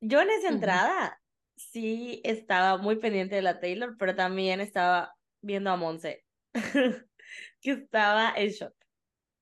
yo 0.00 0.20
en 0.22 0.30
esa 0.30 0.48
entrada 0.50 1.22
sí 1.56 2.20
estaba 2.24 2.78
muy 2.78 2.96
pendiente 2.98 3.36
de 3.36 3.42
la 3.42 3.60
Taylor, 3.60 3.96
pero 3.98 4.16
también 4.16 4.60
estaba 4.60 5.14
viendo 5.42 5.70
a 5.70 5.76
Monse, 5.76 6.26
que 7.76 7.82
estaba 7.84 8.32
en 8.36 8.50
shock 8.50 8.74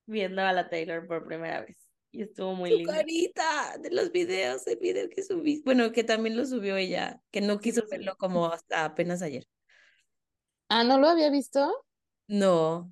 viendo 0.05 0.41
a 0.41 0.53
la 0.53 0.69
Taylor 0.69 1.05
por 1.07 1.25
primera 1.25 1.61
vez. 1.61 1.77
Y 2.11 2.23
estuvo 2.23 2.55
muy 2.55 2.69
linda. 2.71 2.93
carita 2.95 3.77
de 3.79 3.91
los 3.91 4.11
videos, 4.11 4.65
el 4.67 4.77
video 4.77 5.09
que 5.09 5.21
subí, 5.23 5.61
bueno, 5.65 5.91
que 5.91 6.03
también 6.03 6.37
lo 6.37 6.45
subió 6.45 6.77
ella, 6.77 7.21
que 7.31 7.41
no 7.41 7.59
quiso 7.59 7.83
verlo 7.89 8.15
como 8.17 8.47
hasta 8.47 8.85
apenas 8.85 9.21
ayer. 9.21 9.45
Ah, 10.69 10.83
¿no 10.83 10.97
lo 10.99 11.07
había 11.09 11.29
visto? 11.29 11.85
No, 12.27 12.91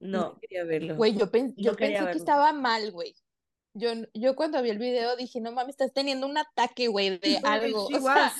no 0.00 0.18
No, 0.18 0.38
quería 0.40 0.64
verlo. 0.64 0.96
Güey, 0.96 1.16
yo, 1.16 1.30
pen- 1.30 1.54
Yo 1.56 1.76
pensé 1.76 2.04
que 2.06 2.18
estaba 2.18 2.52
mal, 2.52 2.90
güey. 2.92 3.14
Yo, 3.74 3.90
yo 4.14 4.34
cuando 4.36 4.62
vi 4.62 4.70
el 4.70 4.78
video 4.78 5.16
dije, 5.16 5.40
no 5.40 5.52
mames, 5.52 5.74
estás 5.74 5.92
teniendo 5.92 6.26
un 6.26 6.38
ataque, 6.38 6.88
güey, 6.88 7.18
de 7.18 7.38
algo. 7.44 7.88
she 7.88 7.96
O 7.98 8.00
sea. 8.02 8.32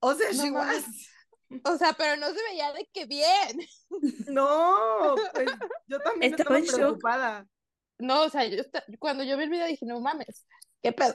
O 0.00 0.14
sea, 0.14 0.32
no 0.32 0.42
she 0.42 0.50
mames. 0.50 0.86
was. 0.86 1.06
O 1.64 1.76
sea, 1.76 1.92
pero 1.94 2.16
no 2.16 2.28
se 2.28 2.42
veía 2.50 2.72
de 2.72 2.88
que 2.92 3.06
bien. 3.06 3.60
No, 4.28 5.14
pues 5.34 5.50
yo 5.86 5.98
también 6.00 6.34
Estaba 6.34 6.58
estaba 6.58 6.78
preocupada. 6.78 7.46
No, 7.98 8.22
o 8.22 8.28
sea, 8.30 8.44
yo 8.46 8.62
cuando 8.98 9.24
yo 9.24 9.36
vi 9.36 9.44
el 9.44 9.50
video 9.50 9.66
dije, 9.66 9.84
no 9.84 10.00
mames, 10.00 10.46
¿qué 10.82 10.92
pedo? 10.92 11.14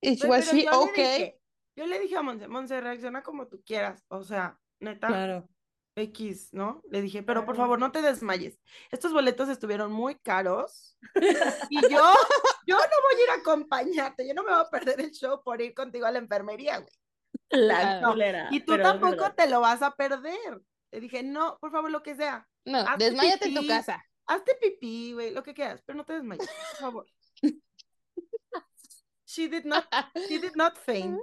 Y 0.00 0.16
Güey, 0.18 0.30
was 0.30 0.46
pero 0.46 0.58
she 0.58 0.64
yo 0.64 0.70
le 0.70 0.76
okay? 0.76 1.18
dije, 1.18 1.40
yo 1.76 1.86
le 1.86 1.98
dije 1.98 2.16
a 2.16 2.22
Monse, 2.22 2.48
Monse, 2.48 2.80
reacciona 2.80 3.22
como 3.22 3.48
tú 3.48 3.62
quieras. 3.64 4.04
O 4.08 4.22
sea, 4.22 4.58
neta, 4.80 5.08
Claro. 5.08 5.48
X, 5.96 6.50
¿no? 6.52 6.82
Le 6.90 7.02
dije, 7.02 7.22
pero 7.22 7.44
por 7.44 7.56
favor, 7.56 7.78
no 7.78 7.90
te 7.92 8.00
desmayes. 8.00 8.58
Estos 8.90 9.12
boletos 9.12 9.48
estuvieron 9.48 9.92
muy 9.92 10.14
caros. 10.16 10.96
Y 11.70 11.80
yo, 11.82 11.88
yo 12.66 12.76
no 12.76 12.96
voy 13.02 13.20
a 13.20 13.24
ir 13.24 13.30
a 13.30 13.34
acompañarte. 13.34 14.26
Yo 14.26 14.34
no 14.34 14.42
me 14.44 14.52
voy 14.52 14.60
a 14.60 14.70
perder 14.70 15.00
el 15.00 15.10
show 15.10 15.42
por 15.42 15.60
ir 15.60 15.74
contigo 15.74 16.06
a 16.06 16.12
la 16.12 16.18
enfermería, 16.18 16.78
güey. 16.78 16.92
La 17.50 17.80
Claro. 17.80 18.10
culera. 18.12 18.48
Y 18.50 18.60
tú 18.60 18.76
tampoco 18.78 19.32
te 19.32 19.48
lo 19.48 19.60
vas 19.60 19.82
a 19.82 19.94
perder. 19.94 20.60
Le 20.92 21.00
dije, 21.00 21.22
no, 21.22 21.58
por 21.60 21.70
favor, 21.70 21.90
lo 21.90 22.02
que 22.02 22.14
sea. 22.14 22.46
No, 22.64 22.78
Hazte 22.78 23.04
desmáyate 23.04 23.48
en 23.48 23.54
tu 23.54 23.66
casa. 23.66 24.04
Hazte 24.26 24.52
pipí, 24.60 25.12
güey, 25.12 25.32
lo 25.32 25.42
que 25.42 25.54
quieras, 25.54 25.82
pero 25.84 25.96
no 25.96 26.04
te 26.04 26.12
desmayes, 26.14 26.48
por 26.48 26.78
favor. 26.80 27.06
She 29.26 29.48
did 29.48 29.64
not, 29.64 29.84
she 30.28 30.40
did 30.40 30.56
not 30.56 30.76
faint, 30.76 31.20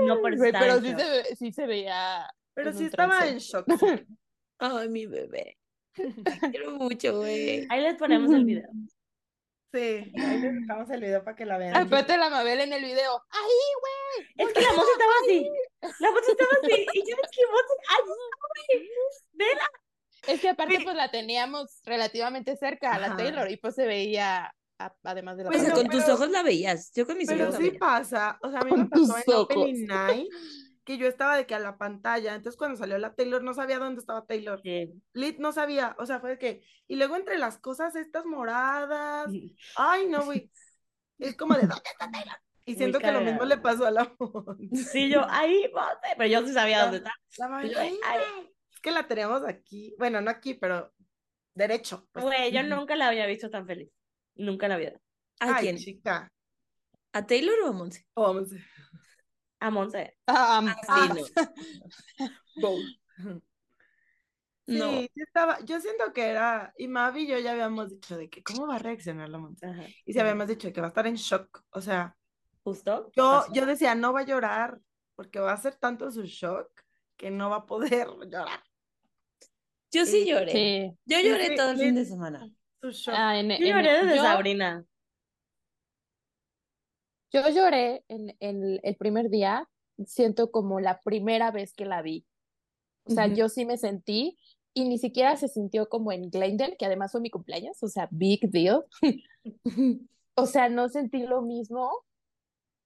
No, 0.00 0.20
pero 0.22 0.44
está 0.44 0.58
pero 0.60 0.80
sí 0.80 0.88
se, 0.90 0.94
ve- 0.96 1.36
sí 1.36 1.52
se 1.52 1.66
veía 1.66 2.28
pero 2.54 2.72
sí 2.74 2.84
estaba 2.86 3.26
en 3.26 3.38
shock. 3.38 3.64
Ay, 4.58 4.88
mi 4.90 5.06
bebé. 5.06 5.56
Te 5.94 6.50
quiero 6.50 6.72
mucho, 6.72 7.16
güey. 7.18 7.66
Ahí 7.70 7.80
les 7.82 7.96
ponemos 7.96 8.30
el 8.32 8.44
video. 8.44 8.68
Sí, 9.72 9.78
ahí 10.18 10.40
les 10.40 10.54
dejamos 10.60 10.90
el 10.90 11.00
video 11.00 11.22
para 11.22 11.36
que 11.36 11.44
la 11.46 11.56
vean. 11.58 11.76
Aparte 11.76 12.16
la 12.16 12.28
Mabel 12.28 12.60
en 12.60 12.72
el 12.72 12.82
video. 12.84 13.22
¡Ay, 13.30 14.24
Es 14.36 14.52
que 14.52 14.60
la 14.62 14.72
moza 14.72 14.88
estaba 14.92 15.12
así. 15.22 15.48
La 16.00 16.10
moza 16.10 16.32
estaba 16.32 16.50
así. 16.62 16.86
Y 16.92 16.98
yo 17.00 17.16
dije, 17.16 17.42
moza, 17.50 17.74
ay, 17.88 18.02
güey, 18.06 18.88
vela. 19.32 19.70
Es 20.26 20.40
que 20.40 20.48
aparte 20.50 20.76
Sí. 20.78 20.84
pues 20.84 20.96
la 20.96 21.10
teníamos 21.10 21.80
relativamente 21.84 22.56
cerca 22.56 22.92
a 22.94 22.98
la 22.98 23.06
Ajá. 23.08 23.16
Taylor 23.16 23.50
y 23.50 23.56
pues 23.58 23.74
se 23.76 23.86
veía 23.86 24.52
a- 24.78 24.94
además 25.04 25.36
de 25.36 25.44
la 25.44 25.50
Pues 25.50 25.70
con 25.72 25.88
tus 25.88 26.02
pero- 26.02 26.14
ojos 26.14 26.30
la 26.30 26.42
veías. 26.42 26.92
Yo 26.94 27.06
con 27.06 27.16
mis 27.16 27.28
Pero 27.28 27.44
ojos 27.44 27.54
la 27.54 27.60
sí 27.60 27.68
veía. 27.68 27.78
pasa, 27.78 28.38
o 28.42 28.50
sea, 28.50 28.60
a 28.60 28.64
mí 28.64 28.72
me 28.76 28.86
pasó 28.86 29.16
en 29.16 29.34
Opening 29.34 29.90
ojos. 29.90 30.06
Night 30.08 30.28
que 30.90 30.98
yo 30.98 31.06
estaba 31.08 31.36
de 31.36 31.46
que 31.46 31.54
a 31.54 31.58
la 31.60 31.78
pantalla, 31.78 32.34
entonces 32.34 32.58
cuando 32.58 32.76
salió 32.76 32.98
la 32.98 33.14
Taylor 33.14 33.42
no 33.42 33.54
sabía 33.54 33.78
dónde 33.78 34.00
estaba 34.00 34.26
Taylor. 34.26 34.60
Sí. 34.62 34.92
Lit 35.12 35.38
no 35.38 35.52
sabía, 35.52 35.94
o 35.98 36.06
sea, 36.06 36.20
fue 36.20 36.30
de 36.30 36.38
que, 36.38 36.64
y 36.88 36.96
luego 36.96 37.16
entre 37.16 37.38
las 37.38 37.58
cosas 37.58 37.94
estas 37.94 38.24
moradas, 38.24 39.28
ay 39.76 40.08
no, 40.08 40.24
güey, 40.24 40.50
es 41.18 41.36
como 41.36 41.54
de, 41.54 41.60
¿dónde 41.60 41.82
está 41.84 42.10
Taylor? 42.10 42.36
Y 42.64 42.74
siento 42.76 42.98
que 42.98 43.10
lo 43.10 43.20
mismo 43.20 43.44
le 43.44 43.58
pasó 43.58 43.86
a 43.86 43.90
la 43.90 44.14
Monse. 44.18 44.84
Sí, 44.84 45.08
yo, 45.08 45.24
ahí, 45.28 45.68
moza. 45.72 45.98
Pero 46.16 46.30
yo 46.30 46.46
sí 46.46 46.52
sabía 46.52 46.82
dónde 46.82 46.98
está. 46.98 47.12
Es 48.72 48.80
que 48.80 48.90
la 48.92 49.08
tenemos 49.08 49.42
aquí, 49.44 49.94
bueno, 49.98 50.20
no 50.20 50.30
aquí, 50.30 50.54
pero 50.54 50.92
derecho. 51.54 52.08
pues. 52.12 52.24
Güey, 52.24 52.52
yo 52.52 52.62
nunca 52.62 52.94
la 52.96 53.08
había 53.08 53.26
visto 53.26 53.50
tan 53.50 53.66
feliz. 53.66 53.90
Nunca 54.36 54.68
la 54.68 54.76
vida. 54.76 55.00
¿A 55.40 55.56
Ay, 55.56 55.62
quién? 55.62 55.78
chica. 55.78 56.30
¿A 57.12 57.26
Taylor 57.26 57.58
o 57.64 57.66
a 57.68 57.72
Monse? 57.72 58.06
Oh, 58.14 58.32
Monse. 58.32 58.62
A 59.60 59.70
Monse. 59.70 60.16
Ah, 60.26 60.74
sí, 60.82 61.08
no. 62.18 62.26
Both. 62.56 62.84
Sí, 64.66 64.78
No. 64.78 64.90
sí 64.92 65.10
estaba, 65.16 65.58
yo 65.64 65.80
siento 65.80 66.12
que 66.12 66.26
era, 66.28 66.72
y 66.78 66.86
Mavi 66.86 67.22
y 67.22 67.26
yo 67.26 67.38
ya 67.38 67.52
habíamos 67.52 67.90
dicho 67.90 68.16
de 68.16 68.30
que 68.30 68.42
cómo 68.42 68.66
va 68.68 68.76
a 68.76 68.78
reaccionar 68.78 69.28
la 69.28 69.38
Monse. 69.38 69.66
Y 70.06 70.12
sí 70.12 70.18
habíamos 70.18 70.46
dicho 70.46 70.72
que 70.72 70.80
va 70.80 70.86
a 70.86 70.90
estar 70.90 71.06
en 71.06 71.16
shock. 71.16 71.64
O 71.70 71.80
sea, 71.80 72.16
Justo. 72.62 73.10
yo, 73.16 73.44
yo 73.52 73.66
decía, 73.66 73.94
no 73.94 74.12
va 74.12 74.20
a 74.20 74.24
llorar, 74.24 74.78
porque 75.16 75.40
va 75.40 75.52
a 75.52 75.56
ser 75.56 75.74
tanto 75.76 76.10
su 76.12 76.22
shock 76.22 76.68
que 77.16 77.30
no 77.30 77.50
va 77.50 77.56
a 77.56 77.66
poder 77.66 78.06
llorar. 78.30 78.62
Yo 79.92 80.06
sí 80.06 80.24
lloré. 80.24 80.52
Sí. 80.52 80.98
Yo 81.04 81.18
lloré 81.20 81.48
sí, 81.48 81.56
todo 81.56 81.70
el 81.72 81.78
fin 81.78 81.94
de 81.96 82.04
semana. 82.04 82.48
Su 82.80 82.90
shock. 82.92 83.14
Ah, 83.16 83.38
en- 83.38 83.48
Yo 83.50 83.56
en- 83.56 83.76
lloré 83.76 83.92
desde 84.04 84.16
yo- 84.16 84.22
Sabrina. 84.22 84.84
Yo 87.32 87.48
lloré 87.48 88.04
en, 88.08 88.36
en 88.40 88.80
el 88.82 88.96
primer 88.96 89.30
día, 89.30 89.68
siento 90.04 90.50
como 90.50 90.80
la 90.80 91.00
primera 91.00 91.50
vez 91.50 91.72
que 91.74 91.84
la 91.84 92.02
vi. 92.02 92.26
O 93.04 93.12
sea, 93.12 93.26
yo 93.26 93.48
sí 93.48 93.64
me 93.64 93.78
sentí 93.78 94.38
y 94.74 94.84
ni 94.84 94.98
siquiera 94.98 95.36
se 95.36 95.48
sintió 95.48 95.88
como 95.88 96.12
en 96.12 96.30
Glendale, 96.30 96.76
que 96.76 96.86
además 96.86 97.12
fue 97.12 97.20
mi 97.20 97.30
cumpleaños, 97.30 97.82
o 97.82 97.88
sea, 97.88 98.08
big 98.10 98.50
deal. 98.50 98.84
O 100.36 100.46
sea, 100.46 100.70
no 100.70 100.88
sentí 100.88 101.26
lo 101.26 101.42
mismo 101.42 101.90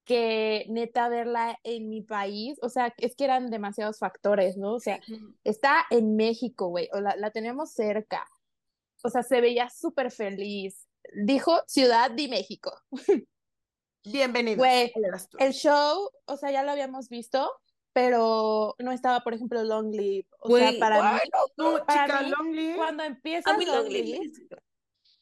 que 0.05 0.67
neta 0.71 1.09
verla 1.09 1.59
en 1.63 1.89
mi 1.89 2.03
país. 2.03 2.59
O 2.63 2.69
sea, 2.69 2.93
es 2.99 3.15
que 3.15 3.25
eran 3.25 3.49
demasiados 3.51 3.99
factores, 3.99 4.57
¿no? 4.57 4.75
O 4.75 4.81
sea, 4.81 4.99
está 5.45 5.85
en 5.91 6.17
México, 6.17 6.69
güey, 6.69 6.89
o 6.93 7.01
la, 7.01 7.15
la 7.17 7.31
tenemos 7.31 7.73
cerca. 7.73 8.27
O 9.05 9.09
sea, 9.09 9.23
se 9.23 9.41
veía 9.41 9.71
súper 9.71 10.11
feliz. 10.11 10.89
Dijo 11.15 11.61
Ciudad 11.67 12.11
de 12.11 12.29
México. 12.29 12.73
Bienvenido. 14.05 14.59
Güey. 14.59 14.93
El 15.39 15.53
show, 15.53 16.11
o 16.27 16.37
sea, 16.37 16.51
ya 16.51 16.63
lo 16.63 16.71
habíamos 16.73 17.09
visto, 17.09 17.51
pero 17.93 18.75
no 18.79 18.93
estaba, 18.93 19.21
por 19.21 19.35
ejemplo, 19.35 19.63
Long 19.65 19.93
Live. 19.95 20.27
O 20.41 20.57
sea, 20.57 20.73
para 20.79 21.15
mí, 21.15 21.19
No, 21.57 21.85
para 21.87 22.07
chica, 22.07 22.21
mí, 22.23 22.31
Lonely. 22.31 22.77
cuando 22.77 23.03
empieza 23.05 23.51
A 23.51 23.57
mí 23.57 23.65
Long 23.65 23.77
Long 23.77 23.89
Live 23.89 24.05
Live, 24.05 24.33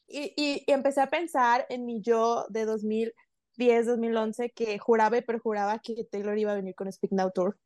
y, 0.07 0.21
y, 0.35 0.63
y 0.67 0.71
empecé 0.71 1.01
a 1.01 1.09
pensar 1.09 1.65
en 1.69 1.85
mi 1.85 2.01
yo 2.01 2.45
de 2.49 2.65
2010, 2.65 3.85
2011, 3.85 4.49
que 4.51 4.77
juraba 4.79 5.17
y 5.17 5.21
perjuraba 5.21 5.79
que 5.79 6.03
Taylor 6.11 6.37
iba 6.37 6.51
a 6.51 6.55
venir 6.55 6.75
con 6.75 6.91
Speak 6.91 7.11
Now 7.13 7.31
Tour. 7.33 7.57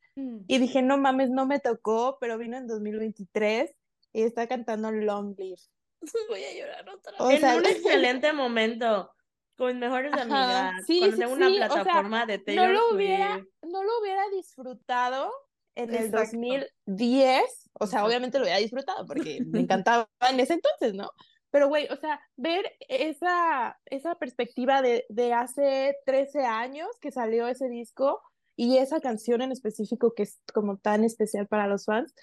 Y 0.47 0.57
dije, 0.57 0.81
no 0.81 0.97
mames, 0.97 1.29
no 1.29 1.45
me 1.45 1.59
tocó, 1.59 2.17
pero 2.19 2.39
vino 2.39 2.57
en 2.57 2.65
2023 2.65 3.71
y 4.13 4.21
está 4.23 4.47
cantando 4.47 4.91
Long 4.91 5.35
Live. 5.37 5.61
Voy 6.29 6.43
a 6.43 6.53
llorar 6.55 6.89
otra 6.89 7.13
O 7.19 7.27
vez. 7.27 7.35
en 7.35 7.41
sea, 7.41 7.55
un 7.57 7.65
excelente 7.67 8.33
momento, 8.33 9.11
con 9.57 9.79
mejores 9.79 10.13
Ajá, 10.13 10.69
amigas, 10.69 10.85
sí, 10.85 11.01
tengo 11.17 11.33
una 11.33 11.47
sí, 11.49 11.55
o 11.69 11.69
sea, 11.69 11.83
plataforma 11.83 12.25
de 12.25 12.37
no 12.37 12.43
Taylor 12.45 12.69
lo 12.73 12.89
Swift. 12.89 12.95
hubiera, 12.95 13.37
no 13.63 13.83
lo 13.83 13.99
hubiera 14.01 14.29
disfrutado 14.29 15.31
en 15.75 15.89
el 15.93 16.05
Exacto. 16.05 16.19
2010, 16.19 17.69
o 17.73 17.87
sea, 17.87 18.05
obviamente 18.05 18.37
lo 18.37 18.45
hubiera 18.45 18.59
disfrutado 18.59 19.05
porque 19.05 19.39
me 19.51 19.59
encantaba 19.61 20.09
en 20.29 20.39
ese 20.39 20.53
entonces, 20.53 20.93
¿no? 20.93 21.11
Pero, 21.51 21.69
güey, 21.69 21.87
o 21.89 21.95
sea, 21.97 22.21
ver 22.35 22.71
esa, 22.87 23.79
esa 23.85 24.15
perspectiva 24.15 24.81
de, 24.81 25.05
de 25.09 25.33
hace 25.33 25.95
13 26.05 26.45
años 26.45 26.89
que 26.99 27.11
salió 27.11 27.47
ese 27.47 27.69
disco 27.69 28.21
y 28.55 28.77
esa 28.77 28.99
canción 28.99 29.41
en 29.41 29.51
específico 29.51 30.13
que 30.13 30.23
es 30.23 30.39
como 30.53 30.77
tan 30.77 31.03
especial 31.03 31.47
para 31.47 31.67
los 31.67 31.85
fans, 31.85 32.13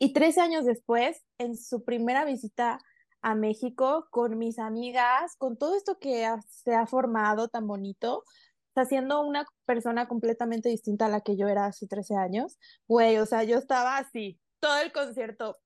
y 0.00 0.12
13 0.12 0.40
años 0.40 0.64
después, 0.64 1.24
en 1.38 1.56
su 1.56 1.84
primera 1.84 2.24
visita 2.24 2.78
a 3.22 3.34
México, 3.34 4.06
con 4.10 4.38
mis 4.38 4.58
amigas, 4.58 5.34
con 5.38 5.56
todo 5.56 5.76
esto 5.76 5.98
que 5.98 6.24
ha- 6.26 6.40
se 6.48 6.74
ha 6.74 6.86
formado 6.86 7.48
tan 7.48 7.66
bonito, 7.66 8.22
está 8.68 8.84
siendo 8.84 9.20
una 9.26 9.44
persona 9.64 10.06
completamente 10.08 10.68
distinta 10.68 11.06
a 11.06 11.08
la 11.08 11.20
que 11.22 11.36
yo 11.36 11.48
era 11.48 11.66
hace 11.66 11.86
13 11.86 12.14
años. 12.16 12.58
Güey, 12.86 13.18
o 13.18 13.26
sea, 13.26 13.42
yo 13.44 13.58
estaba 13.58 13.98
así, 13.98 14.38
todo 14.60 14.78
el 14.80 14.92
concierto 14.92 15.56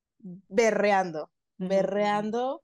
berreando, 0.49 1.31
berreando. 1.59 2.63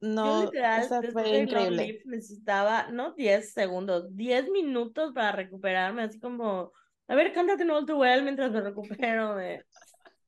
Yo 0.00 0.08
No, 0.08 0.44
literal, 0.44 0.84
o 0.84 0.88
sea, 0.88 1.00
después 1.00 1.28
fue 1.28 1.38
increíble. 1.40 1.84
Live, 1.86 2.02
necesitaba, 2.06 2.88
no 2.92 3.14
10 3.14 3.52
segundos, 3.52 4.14
10 4.16 4.48
minutos 4.50 5.12
para 5.12 5.32
recuperarme, 5.32 6.02
así 6.04 6.20
como, 6.20 6.72
a 7.08 7.14
ver, 7.14 7.32
cántate 7.32 7.64
un 7.64 7.72
All 7.72 7.84
Too 7.84 7.98
Well 7.98 8.22
mientras 8.22 8.50
me 8.52 8.60
recupero 8.60 9.34
de, 9.34 9.64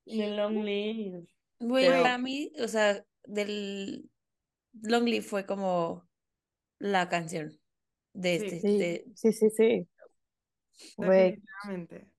de 0.06 0.28
Long 0.36 0.64
Live. 0.64 1.24
Güey, 1.60 1.86
Pero- 1.88 2.02
para 2.02 2.18
mí, 2.18 2.52
o 2.62 2.66
sea, 2.68 3.00
del 3.32 4.10
Long 4.82 5.04
Live 5.04 5.22
fue 5.22 5.46
como 5.46 6.08
la 6.78 7.08
canción 7.08 7.52
de 8.12 8.38
Sí. 8.40 8.46
este, 8.46 8.60
Sí, 8.60 8.78
de- 8.78 9.04
sí, 9.14 9.32
sí, 9.32 9.50
sí. 9.50 9.88
Güey, 10.96 11.32
Definitivamente. 11.32 12.10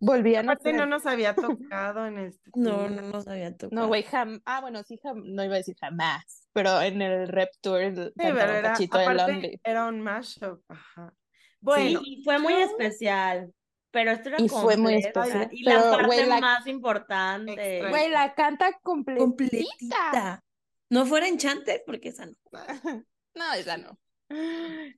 volvían 0.00 0.48
a 0.48 0.52
Aparte 0.52 0.72
no 0.72 0.86
nos 0.86 1.04
había 1.06 1.34
tocado 1.70 2.06
en 2.06 2.18
este 2.18 2.50
No, 2.54 2.88
no 2.88 3.02
nos 3.02 3.26
habían 3.28 3.56
tocado. 3.56 3.80
No, 3.82 3.88
güey, 3.88 4.02
jam... 4.04 4.40
Ah, 4.44 4.60
bueno, 4.60 4.82
sí, 4.84 4.98
jam... 5.02 5.22
no 5.24 5.44
iba 5.44 5.54
a 5.54 5.58
decir 5.58 5.76
jamás, 5.80 6.48
pero 6.52 6.80
en 6.80 7.02
el 7.02 7.28
Rep 7.28 7.50
Tour 7.60 7.80
Sí, 7.94 8.00
un 8.26 8.38
era, 8.38 8.62
cachito 8.62 8.98
de 8.98 9.14
Long 9.14 9.42
era 9.62 9.86
un 9.86 10.00
mashup. 10.00 10.62
Ajá. 10.68 11.12
Bueno, 11.60 12.00
Sí, 12.00 12.06
y 12.20 12.24
fue 12.24 12.38
muy 12.38 12.54
especial, 12.54 13.52
pero 13.90 14.12
esto 14.12 14.28
era 14.30 14.40
Y 14.40 14.48
fue 14.48 14.76
muy 14.76 14.94
especial, 14.94 15.48
y 15.50 15.62
la 15.64 15.82
parte 15.90 16.26
la- 16.26 16.40
más 16.40 16.66
importante. 16.66 17.88
Güey, 17.88 18.08
la 18.10 18.34
canta 18.34 18.72
completita. 18.82 19.24
completita. 19.24 20.44
No 20.88 21.06
fuera 21.06 21.28
Enchanted, 21.28 21.82
porque 21.86 22.08
esa 22.10 22.26
no. 22.26 22.34
No, 23.34 23.52
esa 23.52 23.76
no. 23.76 23.98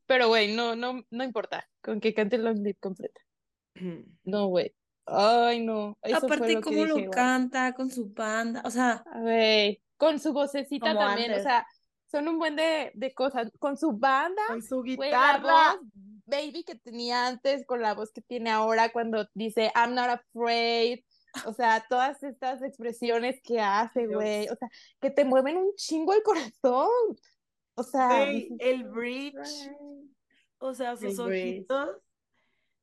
Pero, 0.07 0.29
güey, 0.29 0.55
no, 0.55 0.77
no, 0.77 1.05
no 1.11 1.25
importa 1.25 1.69
con 1.83 2.01
que 2.01 2.15
cante 2.15 2.39
Long 2.39 2.59
Live 2.59 2.79
completa. 2.81 3.21
No, 4.25 4.47
güey. 4.47 4.75
Ay, 5.07 5.65
no. 5.65 5.99
Eso 6.03 6.27
Aparte, 6.27 6.61
cómo 6.61 6.85
lo 6.85 7.11
canta 7.11 7.73
con 7.73 7.91
su 7.91 8.09
banda. 8.11 8.63
O 8.65 8.71
sea, 8.71 9.03
Güey, 9.21 9.83
con 9.97 10.19
su 10.21 10.33
vocecita 10.33 10.95
también, 10.95 11.33
o 11.33 11.43
sea, 11.43 11.67
son 12.11 12.29
un 12.29 12.39
buen 12.39 12.57
de, 12.57 12.93
de 12.95 13.13
cosas. 13.13 13.51
Con 13.59 13.77
su 13.77 13.93
banda, 13.93 14.43
con 14.47 14.63
su 14.63 14.83
guitarra. 14.83 15.77
voz 15.77 15.81
baby 16.27 16.63
que 16.63 16.75
tenía 16.77 17.27
antes 17.27 17.65
con 17.67 17.81
la 17.81 17.95
voz 17.95 18.13
que 18.13 18.21
tiene 18.21 18.51
ahora 18.51 18.91
cuando 18.91 19.27
dice 19.35 19.73
I'm 19.75 19.95
not 19.95 20.11
afraid. 20.11 21.01
O 21.47 21.53
sea, 21.53 21.85
todas 21.89 22.23
estas 22.23 22.63
expresiones 22.63 23.41
que 23.43 23.61
hace, 23.61 24.07
güey. 24.07 24.49
O 24.49 24.57
sea, 24.57 24.69
que 25.01 25.11
te 25.11 25.25
mueven 25.25 25.57
un 25.59 25.75
chingo 25.77 26.13
el 26.15 26.23
corazón. 26.23 26.89
O 27.75 27.83
sea, 27.83 28.25
el 28.59 28.85
bridge, 28.85 29.71
o 30.59 30.75
sea, 30.75 30.97
sus 30.97 31.19
El 31.19 31.27
bridge. 31.27 31.55
ojitos, 31.71 31.97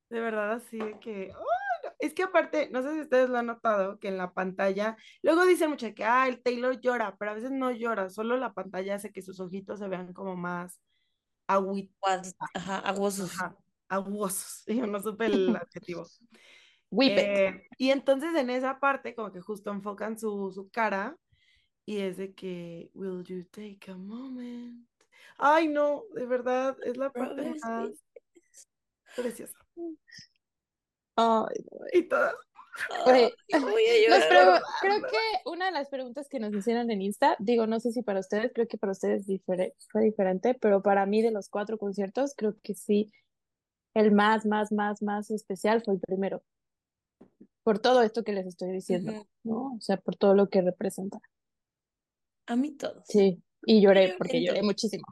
de 0.09 0.19
verdad 0.21 0.53
así 0.53 0.77
de 0.77 0.99
que, 0.99 1.11
¡ay, 1.25 1.43
no! 1.83 1.91
Es 1.99 2.13
que 2.13 2.23
aparte, 2.23 2.69
no 2.71 2.81
sé 2.81 2.93
si 2.93 3.01
ustedes 3.01 3.29
lo 3.29 3.37
han 3.37 3.47
notado, 3.47 3.99
que 3.99 4.07
en 4.07 4.17
la 4.17 4.33
pantalla, 4.33 4.95
luego 5.21 5.45
dicen 5.45 5.69
mucho 5.69 5.93
que, 5.93 6.05
ah, 6.05 6.27
el 6.29 6.41
Taylor 6.41 6.79
llora, 6.79 7.17
pero 7.17 7.31
a 7.31 7.33
veces 7.33 7.51
no 7.51 7.71
llora, 7.71 8.09
solo 8.09 8.37
la 8.37 8.53
pantalla 8.53 8.95
hace 8.95 9.11
que 9.11 9.21
sus 9.21 9.39
ojitos 9.41 9.79
se 9.79 9.87
vean 9.89 10.13
como 10.13 10.35
más 10.37 10.79
agüitos, 11.47 11.95
guas- 12.01 12.35
ajá, 12.53 12.79
aguosos. 12.79 13.33
aguosos, 13.89 14.63
yo 14.67 14.87
no 14.87 15.01
supe 15.01 15.25
el 15.25 15.55
adjetivo. 15.55 16.07
Whip 16.95 17.11
it. 17.11 17.17
Eh, 17.19 17.67
y 17.77 17.91
entonces 17.91 18.35
en 18.35 18.49
esa 18.49 18.79
parte 18.79 19.13
como 19.15 19.31
que 19.31 19.41
justo 19.41 19.71
enfocan 19.71 20.17
su, 20.19 20.51
su 20.53 20.69
cara 20.69 21.17
y 21.85 21.99
es 21.99 22.17
de 22.17 22.33
que, 22.33 22.89
will 22.93 23.23
you 23.23 23.43
take 23.45 23.91
a 23.91 23.95
moment? 23.95 24.87
Ay, 25.37 25.67
no, 25.67 26.03
de 26.13 26.25
verdad, 26.25 26.77
es 26.83 26.97
la 26.97 27.11
parte 27.11 27.41
más 27.43 28.03
preciosa. 29.15 29.57
Ay, 31.17 31.55
Y 31.93 32.03
pregu- 34.29 34.61
creo 34.81 35.01
que 35.01 35.49
una 35.49 35.65
de 35.67 35.71
las 35.71 35.89
preguntas 35.89 36.27
que 36.29 36.39
nos 36.39 36.53
hicieron 36.53 36.89
en 36.91 37.01
Insta, 37.01 37.35
digo, 37.39 37.67
no 37.67 37.79
sé 37.79 37.91
si 37.91 38.01
para 38.01 38.19
ustedes, 38.19 38.51
creo 38.53 38.67
que 38.67 38.77
para 38.77 38.91
ustedes 38.91 39.27
difere- 39.27 39.73
fue 39.91 40.03
diferente, 40.03 40.55
pero 40.55 40.81
para 40.81 41.05
mí 41.05 41.21
de 41.21 41.31
los 41.31 41.49
cuatro 41.49 41.77
conciertos, 41.77 42.33
creo 42.35 42.55
que 42.63 42.73
sí, 42.73 43.11
el 43.93 44.11
más, 44.11 44.45
más, 44.45 44.71
más, 44.71 45.01
más 45.01 45.31
especial 45.31 45.81
fue 45.83 45.95
el 45.95 45.99
primero. 46.01 46.43
Por 47.65 47.79
todo 47.79 48.03
esto 48.03 48.23
que 48.23 48.31
les 48.31 48.45
estoy 48.45 48.71
diciendo, 48.71 49.11
Ujú. 49.11 49.27
¿no? 49.43 49.55
O 49.75 49.81
sea, 49.81 49.97
por 49.97 50.15
todo 50.15 50.35
lo 50.35 50.47
que 50.49 50.61
representa. 50.61 51.17
A 52.45 52.55
mí 52.55 52.77
todos. 52.77 53.03
Sí, 53.07 53.41
y 53.65 53.81
lloré 53.81 54.09
Yo 54.09 54.17
porque 54.19 54.41
lloré 54.43 54.59
todo. 54.59 54.67
muchísimo. 54.67 55.03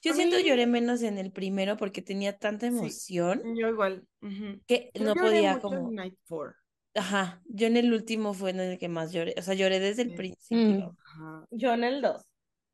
Yo 0.00 0.12
A 0.12 0.14
siento 0.14 0.36
mí- 0.36 0.44
lloré 0.44 0.66
menos 0.68 1.02
en 1.02 1.18
el 1.18 1.32
primero 1.32 1.76
porque 1.76 2.00
tenía 2.02 2.38
tanta 2.38 2.70
Sí. 2.70 2.76
emoción 2.78 3.42
yo 3.58 3.68
igual. 3.68 4.06
ujú. 4.22 4.60
que 4.68 4.90
Yo 4.94 5.02
no 5.04 5.14
lloré 5.16 5.20
podía 5.28 5.54
mucho 5.56 5.72
en 5.72 5.78
como... 5.80 5.90
Night 5.90 6.14
4. 6.28 6.54
Ajá, 6.94 7.42
yo 7.46 7.66
en 7.66 7.76
el 7.76 7.92
último 7.92 8.32
fue 8.34 8.50
en 8.50 8.60
el 8.60 8.78
que 8.78 8.88
más 8.88 9.10
lloré. 9.12 9.34
O 9.36 9.42
sea, 9.42 9.54
lloré 9.54 9.80
desde 9.80 10.02
el 10.02 10.10
Sí. 10.10 10.16
principio. 10.16 10.96
Ajá. 11.04 11.46
Yo 11.50 11.74
en 11.74 11.82
el 11.82 12.00
2. 12.00 12.22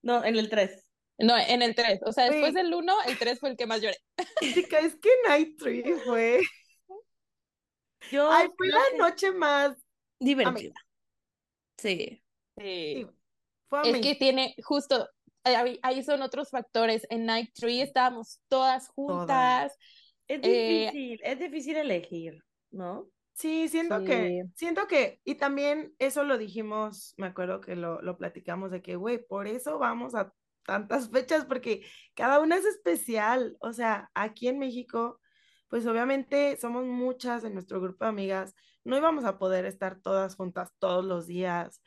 No, 0.02 0.22
en 0.22 0.36
el 0.36 0.50
3. 0.50 0.84
No, 1.16 1.34
en 1.38 1.62
el 1.62 1.74
3, 1.74 2.00
o 2.04 2.12
sea, 2.12 2.24
después 2.24 2.52
Güey. 2.52 2.64
del 2.64 2.74
1, 2.74 2.94
el 3.06 3.18
3 3.18 3.38
fue 3.40 3.48
el 3.50 3.56
que 3.56 3.66
más 3.66 3.80
lloré. 3.80 3.96
Chica, 4.54 4.78
es 4.80 4.96
que 4.96 5.08
Night 5.26 5.56
3 5.58 5.84
fue, 6.04 6.40
Yo 8.10 8.30
ay, 8.30 8.48
fue 8.56 8.68
la 8.68 8.80
que- 8.90 8.98
noche 8.98 9.32
más, 9.32 9.76
Divertida. 10.18 10.74
Sí. 11.78 12.22
sí, 12.58 13.06
fue 13.68 13.90
Es 13.90 14.00
que 14.00 14.14
tiene 14.14 14.54
justo, 14.62 15.08
ahí, 15.44 15.78
ahí 15.82 16.02
son 16.02 16.22
otros 16.22 16.50
factores. 16.50 17.06
En 17.10 17.24
Night 17.26 17.50
3 17.54 17.84
estábamos 17.88 18.40
todas 18.48 18.88
juntas. 18.88 19.76
Es 20.28 20.40
Eh, 20.42 20.90
difícil, 20.92 21.20
es 21.24 21.38
difícil 21.38 21.76
elegir, 21.76 22.44
¿no? 22.70 23.08
Sí, 23.32 23.68
siento 23.68 24.04
que, 24.04 24.44
siento 24.54 24.86
que, 24.86 25.20
y 25.24 25.36
también 25.36 25.94
eso 25.98 26.24
lo 26.24 26.36
dijimos, 26.36 27.14
me 27.16 27.28
acuerdo 27.28 27.62
que 27.62 27.74
lo, 27.74 28.02
lo 28.02 28.18
platicamos 28.18 28.70
de 28.70 28.82
que, 28.82 28.96
güey, 28.96 29.24
por 29.24 29.46
eso 29.46 29.78
vamos 29.78 30.14
a 30.14 30.32
tantas 30.66 31.10
fechas, 31.10 31.46
porque 31.46 31.86
cada 32.14 32.40
una 32.40 32.56
es 32.56 32.66
especial. 32.66 33.56
O 33.60 33.72
sea, 33.72 34.10
aquí 34.14 34.48
en 34.48 34.58
México, 34.58 35.19
pues 35.70 35.86
obviamente 35.86 36.58
somos 36.58 36.84
muchas 36.84 37.44
en 37.44 37.54
nuestro 37.54 37.80
grupo 37.80 38.04
de 38.04 38.10
amigas, 38.10 38.54
no 38.84 38.96
íbamos 38.98 39.24
a 39.24 39.38
poder 39.38 39.64
estar 39.66 40.00
todas 40.02 40.34
juntas 40.34 40.72
todos 40.78 41.04
los 41.04 41.26
días. 41.26 41.80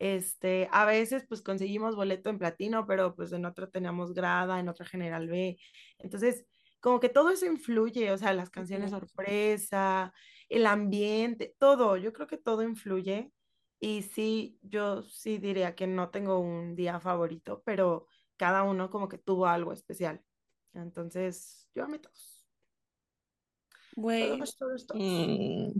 Este, 0.00 0.68
a 0.72 0.84
veces 0.84 1.24
pues 1.28 1.42
conseguimos 1.42 1.96
boleto 1.96 2.30
en 2.30 2.38
platino, 2.38 2.86
pero 2.86 3.14
pues 3.14 3.32
en 3.32 3.44
otra 3.46 3.68
teníamos 3.70 4.12
grada, 4.12 4.58
en 4.60 4.68
otra 4.68 4.86
general 4.86 5.28
B. 5.28 5.56
Entonces, 5.98 6.46
como 6.80 7.00
que 7.00 7.08
todo 7.08 7.30
eso 7.30 7.46
influye, 7.46 8.12
o 8.12 8.18
sea, 8.18 8.32
las 8.34 8.50
canciones 8.50 8.90
sorpresa, 8.90 10.12
el 10.48 10.66
ambiente, 10.66 11.54
todo, 11.58 11.96
yo 11.96 12.12
creo 12.12 12.26
que 12.26 12.38
todo 12.38 12.62
influye. 12.62 13.32
Y 13.80 14.02
sí, 14.02 14.58
yo 14.62 15.02
sí 15.02 15.38
diría 15.38 15.76
que 15.76 15.86
no 15.86 16.10
tengo 16.10 16.40
un 16.40 16.74
día 16.74 16.98
favorito, 17.00 17.62
pero 17.64 18.08
cada 18.36 18.64
uno 18.64 18.90
como 18.90 19.08
que 19.08 19.18
tuvo 19.18 19.46
algo 19.46 19.72
especial. 19.72 20.20
Entonces, 20.74 21.68
yo 21.74 21.84
amé 21.84 22.00
todos. 22.00 22.37
Güey. 23.98 24.40
Mm. 24.94 25.72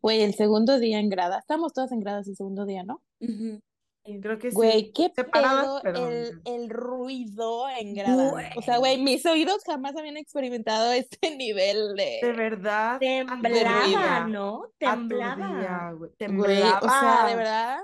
Güey, 0.00 0.22
el 0.22 0.34
segundo 0.34 0.78
día 0.78 1.00
en 1.00 1.08
grada. 1.08 1.40
Estamos 1.40 1.72
todas 1.72 1.90
en 1.90 1.98
gradas 1.98 2.28
el 2.28 2.36
segundo 2.36 2.66
día, 2.66 2.84
¿no? 2.84 3.02
Creo 3.18 4.38
que 4.38 4.50
sí. 4.50 4.54
Güey, 4.54 4.92
qué 4.92 5.10
pedo 5.10 5.82
el, 5.82 6.40
el, 6.44 6.70
ruido 6.70 7.68
en 7.68 7.94
grada. 7.94 8.52
O 8.56 8.62
sea, 8.62 8.78
güey, 8.78 9.02
mis 9.02 9.26
oídos 9.26 9.64
jamás 9.66 9.96
habían 9.96 10.16
experimentado 10.16 10.92
este 10.92 11.36
nivel 11.36 11.96
de... 11.96 12.20
De 12.22 12.32
verdad. 12.32 13.00
Temblaba, 13.00 14.28
¿no? 14.28 14.70
Temblaba. 14.78 15.96
Temblaba. 16.16 16.78
o 16.80 16.88
sea, 16.88 17.26
de 17.28 17.34
verdad, 17.34 17.80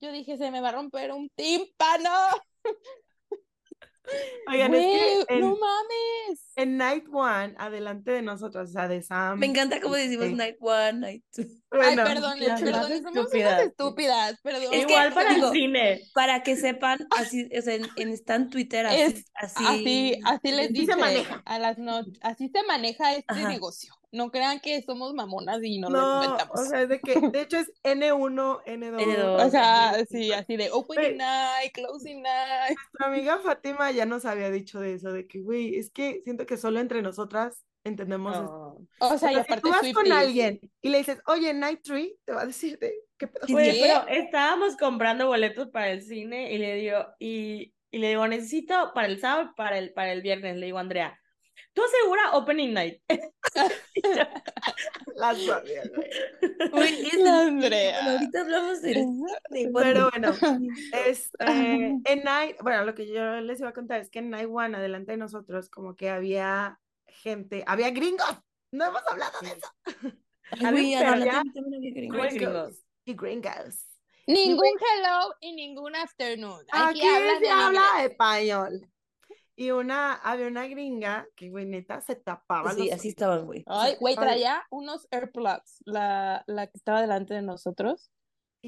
yo 0.00 0.12
dije, 0.12 0.38
se 0.38 0.50
me 0.50 0.62
va 0.62 0.70
a 0.70 0.72
romper 0.72 1.12
un 1.12 1.28
tímpano. 1.34 2.10
Oigan, 4.48 4.74
es 4.74 5.26
que 5.26 5.36
no 5.40 5.56
mames. 5.56 6.40
En 6.56 6.76
Night 6.76 7.04
One, 7.12 7.54
adelante 7.58 8.12
de 8.12 8.22
nosotros, 8.22 8.70
o 8.70 8.72
sea, 8.72 8.88
de 8.88 9.02
Sam. 9.02 9.38
Me 9.38 9.46
encanta 9.46 9.80
cómo 9.80 9.94
decimos 9.94 10.26
este 10.26 10.36
Night 10.36 10.56
One, 10.60 10.92
Night 10.94 11.24
Two. 11.34 11.44
Ay, 11.70 11.96
perdón, 11.96 12.38
perdón, 12.38 13.02
somos 13.02 13.34
unas 13.34 13.62
estúpidas, 13.62 14.40
perdón. 14.42 14.74
Igual 14.74 15.12
para 15.12 15.34
el 15.34 15.50
cine. 15.52 16.00
Para 16.14 16.42
que 16.42 16.56
sepan, 16.56 17.06
así, 17.10 17.48
o 17.56 17.62
sea, 17.62 17.74
en, 17.74 17.86
en 17.96 18.08
está 18.08 18.36
Twitter, 18.48 18.86
así, 18.86 19.24
así, 19.34 20.20
así, 20.24 20.52
les 20.52 20.72
dice, 20.72 20.92
se 20.92 20.96
maneja. 20.96 21.42
a 21.44 21.58
las 21.58 21.78
noches, 21.78 22.18
así 22.22 22.48
se 22.48 22.62
maneja 22.64 23.14
este 23.14 23.44
negocio. 23.44 23.94
No 24.16 24.30
crean 24.30 24.60
que 24.60 24.80
somos 24.80 25.12
mamonas 25.12 25.62
y 25.62 25.78
no, 25.78 25.90
lo 25.90 26.24
inventamos. 26.24 26.58
O 26.58 26.64
sea, 26.64 26.82
es 26.82 26.88
de 26.88 27.00
que, 27.00 27.20
de 27.20 27.40
hecho 27.42 27.58
es 27.58 27.70
N1, 27.82 28.64
N2. 28.64 29.46
O 29.46 29.50
sea, 29.50 29.94
sí, 30.08 30.32
así 30.32 30.56
de 30.56 30.70
opening 30.72 31.18
night, 31.18 31.72
closing 31.74 32.22
night. 32.22 32.76
Nuestra 32.76 33.06
amiga 33.06 33.38
Fátima 33.38 33.90
ya 33.90 34.06
nos 34.06 34.24
había 34.24 34.50
dicho 34.50 34.80
de 34.80 34.94
eso, 34.94 35.12
de 35.12 35.26
que, 35.26 35.42
güey, 35.42 35.76
es 35.76 35.90
que 35.90 36.22
siento 36.24 36.46
que 36.46 36.56
solo 36.56 36.80
entre 36.80 37.02
nosotras 37.02 37.66
entendemos 37.84 38.34
esto. 38.34 38.78
O 39.00 39.18
sea, 39.18 39.32
y 39.32 39.36
aparte 39.36 39.56
si 39.56 39.60
tú 39.60 39.68
vas 39.68 39.92
con 39.92 40.12
alguien 40.12 40.60
y 40.80 40.88
le 40.88 40.98
dices, 40.98 41.20
oye, 41.26 41.52
Night 41.52 41.82
Tree, 41.82 42.16
te 42.24 42.32
va 42.32 42.42
a 42.42 42.46
decir 42.46 42.78
de 42.78 42.94
qué 43.18 43.28
pedo. 43.28 43.54
Oye, 43.54 43.78
pero 43.80 44.08
estábamos 44.08 44.76
comprando 44.76 45.26
boletos 45.26 45.68
para 45.68 45.90
el 45.90 46.02
cine 46.02 46.52
y 46.52 46.58
le 46.58 46.74
digo, 46.76 47.06
y, 47.18 47.74
y 47.90 47.98
le 47.98 48.08
digo, 48.08 48.26
necesito 48.26 48.92
para 48.94 49.08
el 49.08 49.20
sábado, 49.20 49.52
para 49.56 49.78
el, 49.78 49.92
para 49.92 50.12
el 50.12 50.22
viernes, 50.22 50.56
le 50.56 50.66
digo, 50.66 50.78
Andrea, 50.78 51.20
¿Tú 51.76 51.82
asegura 51.84 52.32
Opening 52.32 52.72
Night? 52.72 53.02
Las 55.14 55.38
sabía, 55.42 55.82
güey. 55.94 56.10
La 57.22 57.42
Andrea. 57.42 58.12
ahorita 58.12 58.40
hablamos 58.40 58.80
de 58.80 59.06
Pero 59.74 60.10
bueno, 60.10 60.32
este, 61.06 61.44
en 61.44 62.22
Night, 62.24 62.56
bueno, 62.62 62.82
lo 62.86 62.94
que 62.94 63.06
yo 63.06 63.42
les 63.42 63.60
iba 63.60 63.68
a 63.68 63.74
contar 63.74 64.00
es 64.00 64.08
que 64.08 64.20
en 64.20 64.30
Night 64.30 64.48
One, 64.50 64.74
adelante 64.74 65.12
de 65.12 65.18
nosotros, 65.18 65.68
como 65.68 65.94
que 65.94 66.08
había 66.08 66.80
gente, 67.08 67.62
había 67.66 67.90
gringos. 67.90 68.38
No 68.72 68.86
hemos 68.86 69.02
hablado 69.10 69.38
de 69.42 69.48
eso. 69.48 69.70
había, 70.64 71.12
había 71.12 71.42
gringos. 71.92 72.32
gringos. 72.32 72.86
Y 73.04 73.12
gringos. 73.12 73.86
Ningún 74.26 74.78
hello 74.80 75.34
y 75.42 75.52
ningún 75.52 75.94
afternoon. 75.94 76.64
Aquí, 76.72 77.02
Aquí 77.02 77.44
se 77.44 77.50
habla 77.50 78.02
español. 78.02 78.88
Y 79.58 79.70
una, 79.70 80.12
había 80.12 80.48
una 80.48 80.66
gringa 80.66 81.26
que, 81.34 81.48
güey, 81.48 81.64
neta, 81.64 82.02
se 82.02 82.14
tapaba 82.14 82.72
Sí, 82.74 82.90
así 82.90 83.08
estaban, 83.08 83.46
güey. 83.46 83.64
Ay, 83.66 83.96
güey, 83.98 84.14
traía 84.14 84.62
unos 84.70 85.08
AirPlugs, 85.10 85.82
la, 85.86 86.44
la 86.46 86.66
que 86.66 86.76
estaba 86.76 87.00
delante 87.00 87.32
de 87.32 87.40
nosotros. 87.40 88.10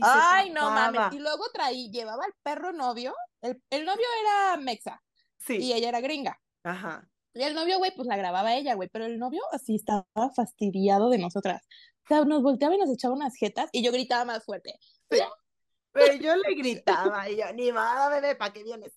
Ay, 0.01 0.49
no 0.51 0.71
mames. 0.71 1.13
Y 1.13 1.19
luego 1.19 1.45
traí, 1.53 1.91
llevaba 1.91 2.25
el 2.25 2.33
perro 2.43 2.73
novio. 2.73 3.15
El, 3.43 3.63
el 3.69 3.85
novio 3.85 4.07
era 4.23 4.57
mexa. 4.57 5.03
Sí. 5.39 5.59
Y 5.59 5.75
ella 5.75 5.91
era 5.91 6.01
gringa. 6.01 6.41
Ajá. 6.65 7.07
Y 7.35 7.43
el 7.43 7.55
novio, 7.55 7.79
güey, 7.79 7.95
pues 7.95 8.09
la 8.09 8.17
grababa 8.17 8.55
ella, 8.55 8.75
güey. 8.75 8.89
Pero 8.89 9.05
el 9.05 9.19
novio 9.19 9.43
así 9.53 9.75
estaba 9.75 10.07
fastidiado 10.35 11.11
de 11.11 11.19
nosotras. 11.19 11.63
O 12.05 12.09
sea, 12.09 12.25
nos 12.25 12.43
volteaba 12.43 12.75
y 12.75 12.79
nos 12.79 12.91
echaba 12.91 13.15
unas 13.15 13.37
jetas 13.37 13.69
y 13.73 13.85
yo 13.85 13.93
gritaba 13.93 14.25
más 14.25 14.45
fuerte. 14.45 14.79
Pero 15.09 16.15
yo 16.21 16.35
le 16.37 16.55
gritaba 16.55 17.29
y 17.29 17.37
yo, 17.37 17.53
ni 17.53 17.71
nada, 17.71 18.09
bebé, 18.09 18.37
¿para 18.37 18.53
qué 18.53 18.63
vienes? 18.63 18.93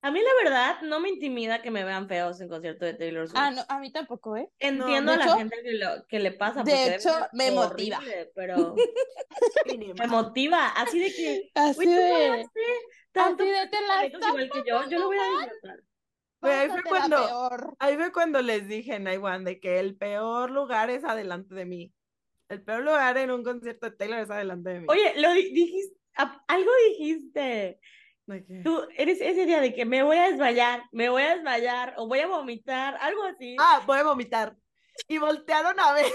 A 0.00 0.12
mí 0.12 0.20
la 0.20 0.30
verdad 0.44 0.80
no 0.82 1.00
me 1.00 1.08
intimida 1.08 1.60
que 1.60 1.72
me 1.72 1.82
vean 1.82 2.06
feos 2.06 2.40
en 2.40 2.48
concierto 2.48 2.84
de 2.84 2.94
Taylor 2.94 3.26
Swift. 3.26 3.40
Ah, 3.40 3.50
no, 3.50 3.64
a 3.68 3.80
mí 3.80 3.90
tampoco, 3.90 4.36
¿eh? 4.36 4.48
Entiendo 4.60 5.12
a 5.12 5.16
la 5.16 5.36
gente 5.36 5.56
que, 5.62 5.72
lo, 5.72 6.06
que 6.06 6.20
le 6.20 6.32
pasa. 6.32 6.62
De 6.62 6.94
hecho, 6.94 7.10
me 7.32 7.50
motiva. 7.50 8.00
Pero 8.34 8.76
me 9.98 10.06
motiva, 10.06 10.68
así 10.68 11.00
de 11.00 11.12
que... 11.12 11.50
Así 11.54 11.84
de... 11.84 12.46
Tanto 13.10 13.42
así 13.42 13.52
de 13.52 13.66
te 13.66 13.76
la 13.86 14.06
igual 14.06 14.50
que 14.50 14.62
yo, 14.64 14.88
yo 14.88 14.98
lo 15.00 15.06
voy 15.06 15.16
a 15.18 15.40
disfrutar. 15.40 15.80
ahí 16.42 16.68
fue 16.68 16.82
cuando, 16.84 17.76
ahí 17.80 17.96
fue 17.96 18.12
cuando 18.12 18.42
les 18.42 18.68
dije 18.68 18.94
en 18.94 19.08
Iwan 19.08 19.44
de 19.44 19.58
que 19.58 19.80
el 19.80 19.96
peor 19.96 20.50
lugar 20.50 20.90
es 20.90 21.02
adelante 21.02 21.54
de 21.56 21.64
mí. 21.64 21.92
El 22.48 22.62
peor 22.62 22.84
lugar 22.84 23.18
en 23.18 23.32
un 23.32 23.42
concierto 23.42 23.90
de 23.90 23.96
Taylor 23.96 24.20
es 24.20 24.30
adelante 24.30 24.70
de 24.70 24.80
mí. 24.80 24.86
Oye, 24.88 25.14
lo 25.16 25.32
dijiste, 25.32 25.98
algo 26.46 26.70
dijiste. 26.90 27.80
Tú 28.62 28.86
eres 28.96 29.20
ese 29.20 29.46
día 29.46 29.60
de 29.60 29.74
que 29.74 29.84
me 29.84 30.02
voy 30.02 30.16
a 30.16 30.28
desmayar, 30.28 30.82
me 30.92 31.08
voy 31.08 31.22
a 31.22 31.34
desmayar 31.34 31.94
o 31.96 32.06
voy 32.06 32.20
a 32.20 32.26
vomitar, 32.26 32.96
algo 33.00 33.22
así. 33.24 33.56
Ah, 33.58 33.82
voy 33.86 33.98
a 33.98 34.04
vomitar. 34.04 34.56
Y 35.06 35.18
voltearon 35.18 35.78
a 35.80 35.92
ver. 35.92 36.06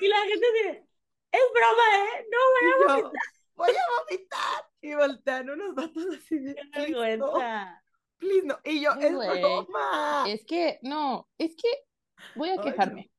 Y 0.00 0.08
la 0.08 0.16
gente 0.20 0.46
dice, 0.52 0.86
es 1.32 1.40
broma, 1.52 1.82
¿eh? 1.96 2.26
No 2.30 2.38
voy 2.54 2.70
a 2.70 3.02
vomitar. 3.02 3.22
voy 3.54 3.70
a 3.70 4.00
vomitar. 4.00 4.64
Y 4.80 4.94
voltearon 4.94 5.60
unos 5.60 5.74
vatos 5.74 6.06
así 6.16 6.38
de 6.38 6.54
Qué 6.54 6.80
vergüenza. 6.80 7.82
Please, 8.16 8.46
no. 8.46 8.58
Y 8.64 8.80
yo, 8.80 8.92
es 8.92 9.12
broma. 9.12 10.24
Es 10.28 10.44
que, 10.44 10.78
no, 10.82 11.28
es 11.36 11.54
que 11.56 11.68
voy 12.34 12.50
a 12.50 12.62
quejarme. 12.62 13.10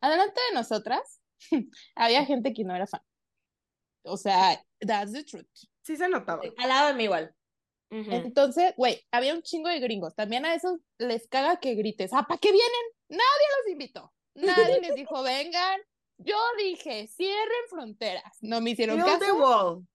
Adelante 0.00 0.40
de 0.48 0.54
nosotras, 0.54 1.20
había 1.94 2.24
gente 2.24 2.54
que 2.54 2.64
no 2.64 2.74
era 2.74 2.86
fan. 2.86 3.02
O 4.02 4.16
sea, 4.16 4.62
that's 4.80 5.12
the 5.12 5.24
truth. 5.24 5.46
Sí 5.82 5.96
se 5.96 6.08
notaba. 6.08 6.42
Al 6.56 6.68
lado 6.68 6.88
de 6.88 6.94
mí 6.94 7.04
igual. 7.04 7.34
Entonces, 7.90 8.72
güey, 8.76 9.00
había 9.10 9.34
un 9.34 9.42
chingo 9.42 9.68
de 9.68 9.80
gringos. 9.80 10.14
También 10.14 10.44
a 10.44 10.54
esos 10.54 10.78
les 10.98 11.26
caga 11.26 11.58
que 11.58 11.74
grites. 11.74 12.12
¿Ah, 12.12 12.24
para 12.26 12.38
qué 12.38 12.52
vienen? 12.52 12.70
Nadie 13.08 13.46
los 13.58 13.72
invitó. 13.72 14.12
Nadie 14.34 14.80
les 14.80 14.94
dijo, 14.94 15.22
vengan. 15.22 15.80
Yo 16.18 16.36
dije, 16.58 17.08
cierren 17.08 17.68
fronteras. 17.68 18.36
No 18.40 18.60
me 18.60 18.70
hicieron 18.70 19.02
Build 19.02 19.20
the 19.20 19.32
wall. 19.32 19.86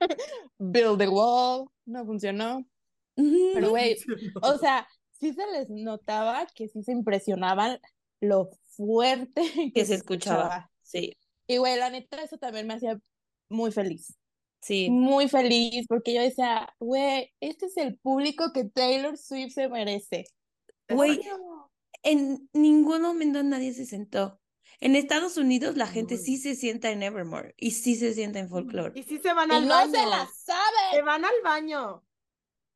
Build 0.58 0.98
the 0.98 1.08
wall. 1.08 1.68
No 1.86 2.04
funcionó. 2.04 2.66
Pero, 3.14 3.70
güey, 3.70 3.96
o 4.42 4.58
sea, 4.58 4.86
sí 5.12 5.32
se 5.32 5.46
les 5.46 5.70
notaba 5.70 6.46
que 6.54 6.68
sí 6.68 6.82
se 6.82 6.92
impresionaban 6.92 7.78
lo 8.20 8.50
fuerte 8.66 9.72
que, 9.74 9.84
se 9.84 9.94
escuchaba. 9.94 10.70
Sí. 10.82 11.16
Y, 11.46 11.58
güey, 11.58 11.78
la 11.78 11.90
neta, 11.90 12.22
eso 12.22 12.38
también 12.38 12.66
me 12.66 12.74
hacía 12.74 12.98
muy 13.48 13.72
feliz. 13.72 14.16
Sí. 14.62 14.88
Muy 14.90 15.28
feliz 15.28 15.86
porque 15.88 16.14
yo 16.14 16.22
decía, 16.22 16.72
güey, 16.78 17.32
este 17.40 17.66
es 17.66 17.76
el 17.76 17.98
público 17.98 18.52
que 18.52 18.64
Taylor 18.64 19.18
Swift 19.18 19.54
se 19.54 19.68
merece. 19.68 20.24
Güey, 20.88 21.20
en 22.04 22.48
ningún 22.52 23.02
momento 23.02 23.42
nadie 23.42 23.72
se 23.74 23.86
sentó. 23.86 24.40
En 24.80 24.96
Estados 24.96 25.36
Unidos 25.36 25.76
la 25.76 25.86
gente 25.86 26.16
sí 26.16 26.38
se 26.38 26.54
sienta 26.54 26.90
en 26.90 27.02
Evermore 27.02 27.54
y 27.56 27.72
sí 27.72 27.96
se 27.96 28.14
sienta 28.14 28.38
en 28.38 28.48
Folklore. 28.48 28.98
Y 28.98 29.02
sí 29.02 29.18
se 29.18 29.32
van 29.32 29.50
al 29.50 29.66
baño. 29.66 29.92
no 29.92 29.98
se 29.98 30.06
la 30.06 30.28
sabe. 30.44 30.92
Se 30.92 31.02
van 31.02 31.24
al 31.24 31.34
baño. 31.44 32.04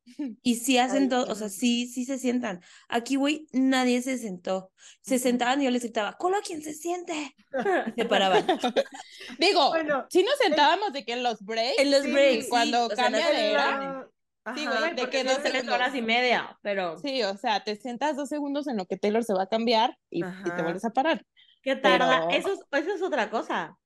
Y 0.43 0.55
sí 0.55 0.77
hacen 0.77 1.09
todo, 1.09 1.31
o 1.31 1.35
sea, 1.35 1.49
sí, 1.49 1.87
sí 1.87 2.05
se 2.05 2.17
sientan. 2.17 2.61
Aquí, 2.87 3.15
güey, 3.15 3.47
nadie 3.51 4.01
se 4.01 4.17
sentó. 4.17 4.71
Se 5.01 5.19
sentaban 5.19 5.61
y 5.61 5.65
yo 5.65 5.71
les 5.71 5.83
gritaba, 5.83 6.13
¿colo 6.13 6.37
quién 6.45 6.61
se 6.61 6.73
siente? 6.73 7.35
se 7.95 8.05
paraban. 8.05 8.45
Digo, 9.39 9.73
si 10.09 10.23
nos 10.23 10.35
sentábamos 10.37 10.93
de 10.93 11.03
que 11.03 11.13
en 11.13 11.23
los 11.23 11.41
breaks. 11.41 11.79
En 11.79 11.91
los 11.91 12.03
breaks. 12.03 12.47
Cuando 12.49 12.87
cambia 12.89 13.29
de 13.29 13.51
era. 13.51 14.07
Sí, 14.55 14.65
güey, 14.65 14.95
de 14.95 15.09
que 15.09 15.25
dos 15.25 15.43
tres 15.43 15.67
horas 15.67 15.93
y 15.93 16.01
media, 16.01 16.57
pero. 16.61 16.97
Sí, 16.99 17.21
o 17.23 17.35
sea, 17.35 17.65
te 17.65 17.75
sientas 17.75 18.15
dos 18.15 18.29
segundos 18.29 18.67
en 18.67 18.77
lo 18.77 18.85
que 18.85 18.95
Taylor 18.95 19.23
se 19.23 19.33
va 19.33 19.43
a 19.43 19.47
cambiar 19.47 19.97
y, 20.09 20.21
te 20.21 20.61
vuelves 20.61 20.85
a 20.85 20.91
parar. 20.91 21.25
¿Qué 21.61 21.75
tarda? 21.75 22.29
Eso, 22.31 22.53
es, 22.53 22.59
eso 22.71 22.93
es 22.93 23.01
otra 23.01 23.29
cosa. 23.29 23.77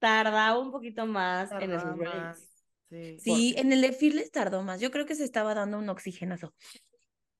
tardaba 0.00 0.58
un 0.58 0.72
poquito 0.72 1.06
más 1.06 1.52
en 1.52 1.72
esos 1.72 1.96
breaks. 1.96 2.16
más, 2.16 2.57
Sí. 2.90 3.18
Sí, 3.18 3.54
en 3.58 3.72
el 3.72 3.82
de 3.82 3.92
Fearless 3.92 4.30
tardó 4.30 4.62
más. 4.62 4.80
Yo 4.80 4.90
creo 4.90 5.04
que 5.06 5.14
se 5.14 5.24
estaba 5.24 5.54
dando 5.54 5.78
un 5.78 5.88
oxígenazo. 5.88 6.54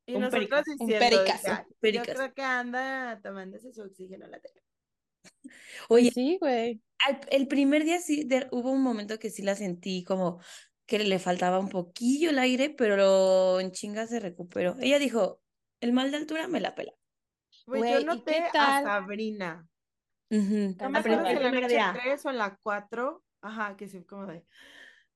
Y 0.07 0.15
Un 0.15 0.23
nosotros 0.23 0.49
pericazo. 0.49 0.71
Un 0.79 0.87
diciendo 0.89 1.07
que, 1.09 1.17
pericazo. 1.17 1.49
"Ay, 1.53 1.93
yo 1.93 2.03
creo 2.03 2.35
que 2.35 2.43
anda 2.43 3.21
tomándose 3.23 3.73
su 3.73 3.83
oxígeno 3.83 4.27
la 4.27 4.41
tele. 4.41 4.63
Oye, 5.89 6.05
Pues 6.13 6.15
sí, 6.15 6.39
güey. 6.41 6.83
al- 7.07 7.21
el 7.31 7.49
primer 7.49 7.85
día 7.85 8.01
sí, 8.01 8.25
de- 8.25 8.49
hubo 8.53 8.71
un 8.73 8.83
momento 8.83 9.19
que 9.19 9.31
sí 9.31 9.43
la 9.43 9.55
sentí 9.55 10.05
como 10.05 10.41
que 10.87 10.99
le 10.99 11.19
faltaba 11.19 11.59
un 11.59 11.69
poquillo 11.69 12.31
el 12.31 12.39
aire, 12.39 12.71
pero 12.71 13.61
en 13.61 13.73
chinga 13.73 14.07
se 14.07 14.21
recuperó. 14.21 14.77
Ella 14.81 14.99
dijo, 14.99 15.43
el 15.81 15.93
mal 15.93 16.11
de 16.11 16.17
altura 16.19 16.49
me 16.49 16.61
la 16.61 16.75
pela. 16.75 16.93
Güey, 17.67 17.93
yo 17.93 18.01
¿y 18.01 18.05
noté 18.05 18.33
qué 18.33 18.39
a 18.39 18.51
tal? 18.53 18.85
Sabrina. 18.85 19.69
Ujú. 20.31 20.77
No 20.81 20.91
me 20.91 20.99
acuerdo 20.99 21.27
si 21.27 21.35
la 21.35 21.51
noche 21.53 21.69
día. 21.69 21.95
3 22.03 22.25
o 22.25 22.31
en 22.31 22.39
la 22.39 22.57
4. 22.63 23.23
Ajá, 23.43 23.77
que 23.77 23.89
sí, 23.89 24.05
como 24.05 24.27
de. 24.27 24.47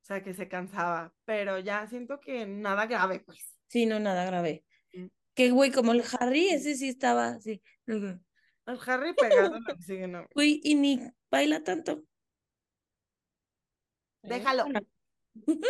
O 0.02 0.04
sea, 0.04 0.22
que 0.22 0.34
se 0.34 0.48
cansaba. 0.48 1.12
Pero 1.24 1.58
ya 1.60 1.86
siento 1.86 2.18
que 2.20 2.44
nada 2.46 2.86
grave, 2.86 3.20
pues. 3.20 3.38
Sí, 3.68 3.86
no, 3.86 4.00
nada 4.00 4.24
grave. 4.24 4.64
Mm. 4.92 5.06
Que 5.34 5.50
güey, 5.50 5.70
como 5.70 5.92
el 5.92 6.02
Harry, 6.18 6.48
ese 6.48 6.74
sí 6.74 6.88
estaba 6.88 7.28
así. 7.28 7.62
El 7.86 8.20
Harry 8.86 9.14
pegado 9.14 9.54
al 9.54 9.70
oxígeno. 9.72 10.26
Güey, 10.34 10.60
y 10.64 10.74
ni 10.74 11.00
baila 11.30 11.62
tanto. 11.62 12.02
Déjalo. 14.22 14.66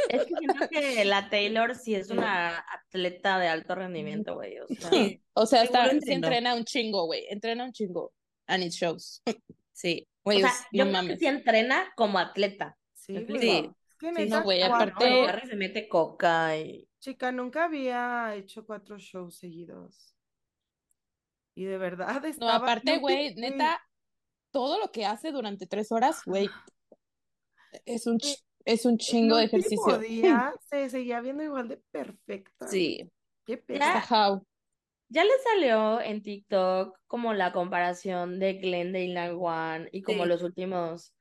Es 0.08 0.24
que 0.24 0.34
siento 0.36 0.68
que 0.68 1.04
la 1.04 1.30
Taylor 1.30 1.74
sí 1.76 1.94
es 1.94 2.10
una 2.10 2.58
atleta 2.58 3.38
de 3.38 3.48
alto 3.48 3.74
rendimiento, 3.74 4.34
güey. 4.34 4.58
O 4.58 4.66
sea, 4.74 4.90
Sí, 4.90 5.22
O 5.34 5.46
sea, 5.46 5.62
está, 5.62 5.88
sí 5.90 6.12
entrena 6.12 6.54
un 6.54 6.64
chingo, 6.64 7.06
güey. 7.06 7.26
Entrena 7.30 7.64
un 7.64 7.72
chingo. 7.72 8.12
And 8.46 8.64
it 8.64 8.72
shows. 8.72 9.22
sí. 9.72 10.08
o 10.18 10.24
Güey, 10.24 10.40
sea, 10.40 10.48
es- 10.50 10.66
yo 10.72 10.84
no 10.84 10.90
creo 10.90 11.00
que 11.00 11.06
mames. 11.06 11.18
sí 11.20 11.26
entrena 11.26 11.92
como 11.96 12.18
atleta. 12.18 12.76
Sí, 12.94 13.12
¿Me 13.12 13.20
Sí, 14.16 14.28
no, 14.28 14.42
güey, 14.42 14.62
aparte- 14.62 15.46
se 15.46 15.56
mete 15.56 15.88
coca 15.88 16.56
y... 16.58 16.88
Chica, 16.98 17.30
nunca 17.32 17.64
había 17.64 18.34
hecho 18.34 18.64
cuatro 18.66 18.98
shows 18.98 19.36
seguidos. 19.38 20.14
Y 21.54 21.64
de 21.64 21.78
verdad 21.78 22.08
No, 22.40 22.48
aparte, 22.48 22.98
güey, 22.98 23.34
neta, 23.34 23.80
todo 24.50 24.78
lo 24.78 24.90
que 24.90 25.06
hace 25.06 25.30
durante 25.32 25.66
tres 25.66 25.92
horas, 25.92 26.22
güey, 26.26 26.48
es 27.84 28.06
un, 28.06 28.18
ch- 28.18 28.42
es 28.64 28.84
un 28.86 28.98
chingo 28.98 29.36
de 29.36 29.44
ejercicio. 29.44 29.98
día 29.98 30.52
se 30.62 30.90
seguía 30.90 31.20
viendo 31.20 31.42
igual 31.42 31.68
de 31.68 31.76
perfecta. 31.90 32.66
Sí. 32.68 33.10
Qué 33.44 33.56
Ya. 33.56 33.62
pena. 33.64 34.40
Ya 35.08 35.24
le 35.24 35.30
salió 35.44 36.00
en 36.00 36.22
TikTok 36.22 36.98
como 37.06 37.34
la 37.34 37.52
comparación 37.52 38.38
de 38.38 38.54
Glendale 38.54 39.32
One 39.32 39.88
y 39.92 40.00
como 40.02 40.22
Sí. 40.22 40.28
los 40.28 40.42
últimos 40.42 41.14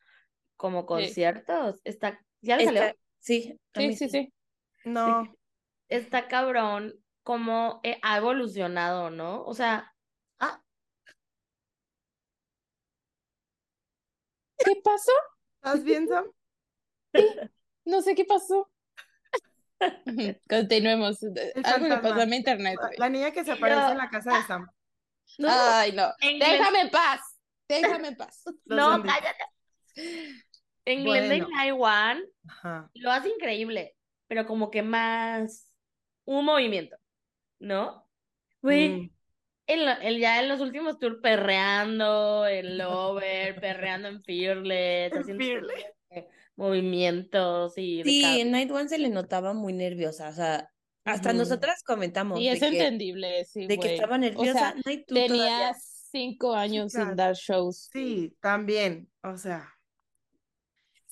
como 0.55 0.85
conciertos. 0.85 1.81
Está, 1.83 2.23
¿ya 2.41 2.57
le 2.57 2.65
salió? 2.65 2.95
sí, 3.19 3.57
Sí, 3.75 3.95
sí, 3.95 4.09
sí. 4.09 4.33
No, 4.83 5.33
Está 5.87 6.27
cabrón 6.27 6.95
como 7.23 7.81
eh, 7.83 7.99
ha 8.01 8.17
evolucionado, 8.17 9.09
¿no? 9.09 9.43
O 9.43 9.53
sea, 9.53 9.93
ah, 10.39 10.61
¿Qué 14.57 14.75
pasó? 14.83 15.11
¿estás 15.55 15.83
bien, 15.83 16.07
Sam? 16.07 16.25
No 17.85 18.01
sé 18.01 18.15
qué 18.15 18.25
pasó. 18.25 18.69
Continuemos. 20.47 21.19
Algo 21.63 21.87
le 21.87 21.97
pasó 21.97 22.21
a 22.21 22.25
mi 22.25 22.37
internet. 22.37 22.77
La 22.97 23.09
niña 23.09 23.31
que 23.31 23.43
se 23.43 23.51
aparece 23.51 23.91
en 23.91 23.97
la 23.97 24.09
casa 24.09 24.37
de 24.37 24.43
Sam. 24.43 24.67
no, 25.39 25.49
Ay, 25.49 25.91
no. 25.93 26.11
En 26.21 26.39
Déjame 26.39 26.81
en 26.81 26.89
paz. 26.89 27.21
Déjame 27.67 28.09
en 28.09 28.15
paz. 28.15 28.43
No, 28.65 29.01
cállate. 29.03 29.43
En 30.85 31.03
Bueno. 31.03 31.27
Glendale 31.27 31.53
High 31.55 31.71
One 31.71 32.21
Ajá. 32.47 32.89
lo 32.95 33.11
hace 33.11 33.29
increíble, 33.29 33.95
pero 34.27 34.45
como 34.45 34.71
que 34.71 34.81
más 34.81 35.71
un 36.25 36.45
movimiento, 36.45 36.97
¿no? 37.59 38.07
Güey, 38.61 38.89
Mm. 38.89 39.09
en 39.67 39.85
lo- 39.85 40.01
en- 40.01 40.19
ya 40.19 40.39
en 40.41 40.49
los 40.49 40.59
últimos 40.61 40.97
tours 40.99 41.17
perreando 41.21 42.47
en 42.47 42.77
Lover, 42.77 43.59
perreando 43.59 44.07
en 44.07 44.21
Fearless, 44.23 45.13
En 45.13 45.19
haciendo 45.19 45.43
Fearless. 45.43 45.85
eh, 46.11 46.27
movimientos 46.55 47.77
y 47.77 48.03
Sí, 48.03 48.39
en 48.41 48.51
Night 48.51 48.71
One 48.71 48.89
se 48.89 48.97
le 48.97 49.09
notaba 49.09 49.53
muy 49.53 49.73
nerviosa, 49.73 50.29
o 50.29 50.33
sea, 50.33 50.69
hasta 51.05 51.33
nosotras 51.33 51.83
comentamos 51.83 52.39
Y 52.39 52.45
de 52.47 52.53
es 52.53 52.59
que, 52.59 52.67
entendible, 52.67 53.45
sí, 53.45 53.65
de 53.67 53.77
que 53.79 53.95
estaba 53.95 54.15
O 54.15 54.19
nerviosa. 54.19 54.53
sea, 54.53 54.75
Night 54.85 55.05
Two 55.07 55.15
tenía 55.15 55.27
todavía. 55.45 55.75
cinco 56.11 56.53
años 56.53 56.91
sin 56.91 57.15
dar 57.15 57.33
shows. 57.35 57.89
Sí, 57.91 58.35
también. 58.41 59.09
O 59.23 59.37
sea. 59.37 59.67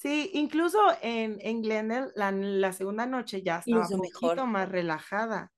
Sí, 0.02 0.32
incluso 0.34 0.80
en, 1.02 1.39
en 1.41 1.62
Glendale, 1.62 2.08
la, 2.16 2.32
la 2.32 2.72
segunda 2.72 3.06
noche 3.06 3.41
ya 3.41 3.58
estaba 3.60 3.86
un 3.89 4.00
mejor. 4.00 4.22
poquito 4.22 4.45
más 4.47 4.70
relajada. 4.70 5.52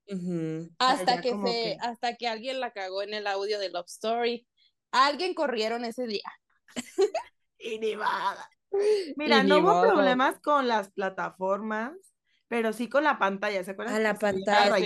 Hasta 0.79 1.21
que 1.21 1.29
como 1.29 1.45
se, 1.47 1.53
que- 1.53 1.77
hasta 1.79 2.15
que 2.15 2.27
alguien 2.27 2.59
la 2.59 2.71
cagó 2.71 3.03
en 3.03 3.13
el 3.13 3.27
audio 3.27 3.59
de 3.59 3.69
Love 3.69 3.85
Story. 3.87 4.47
Alguien 4.91 5.35
corrieron 5.35 5.85
ese 5.85 6.07
día. 6.07 6.23
Y 7.59 7.77
ni 7.77 7.95
nada. 7.95 8.49
Mira, 9.15 9.43
Y 9.43 9.47
no 9.47 9.59
hubo 9.59 9.67
modo. 9.67 9.89
problemas 9.93 10.39
con 10.39 10.67
las 10.67 10.89
plataformas, 10.91 11.91
pero 12.47 12.73
sí 12.73 12.89
con 12.89 13.03
la 13.03 13.19
pantalla. 13.19 13.63
¿Se 13.63 13.71
acuerdan? 13.71 13.95
A 13.97 13.99
la 13.99 14.15
se 14.17 14.25
veía 14.25 14.33
pantalla, 14.33 14.69
la 14.71 14.77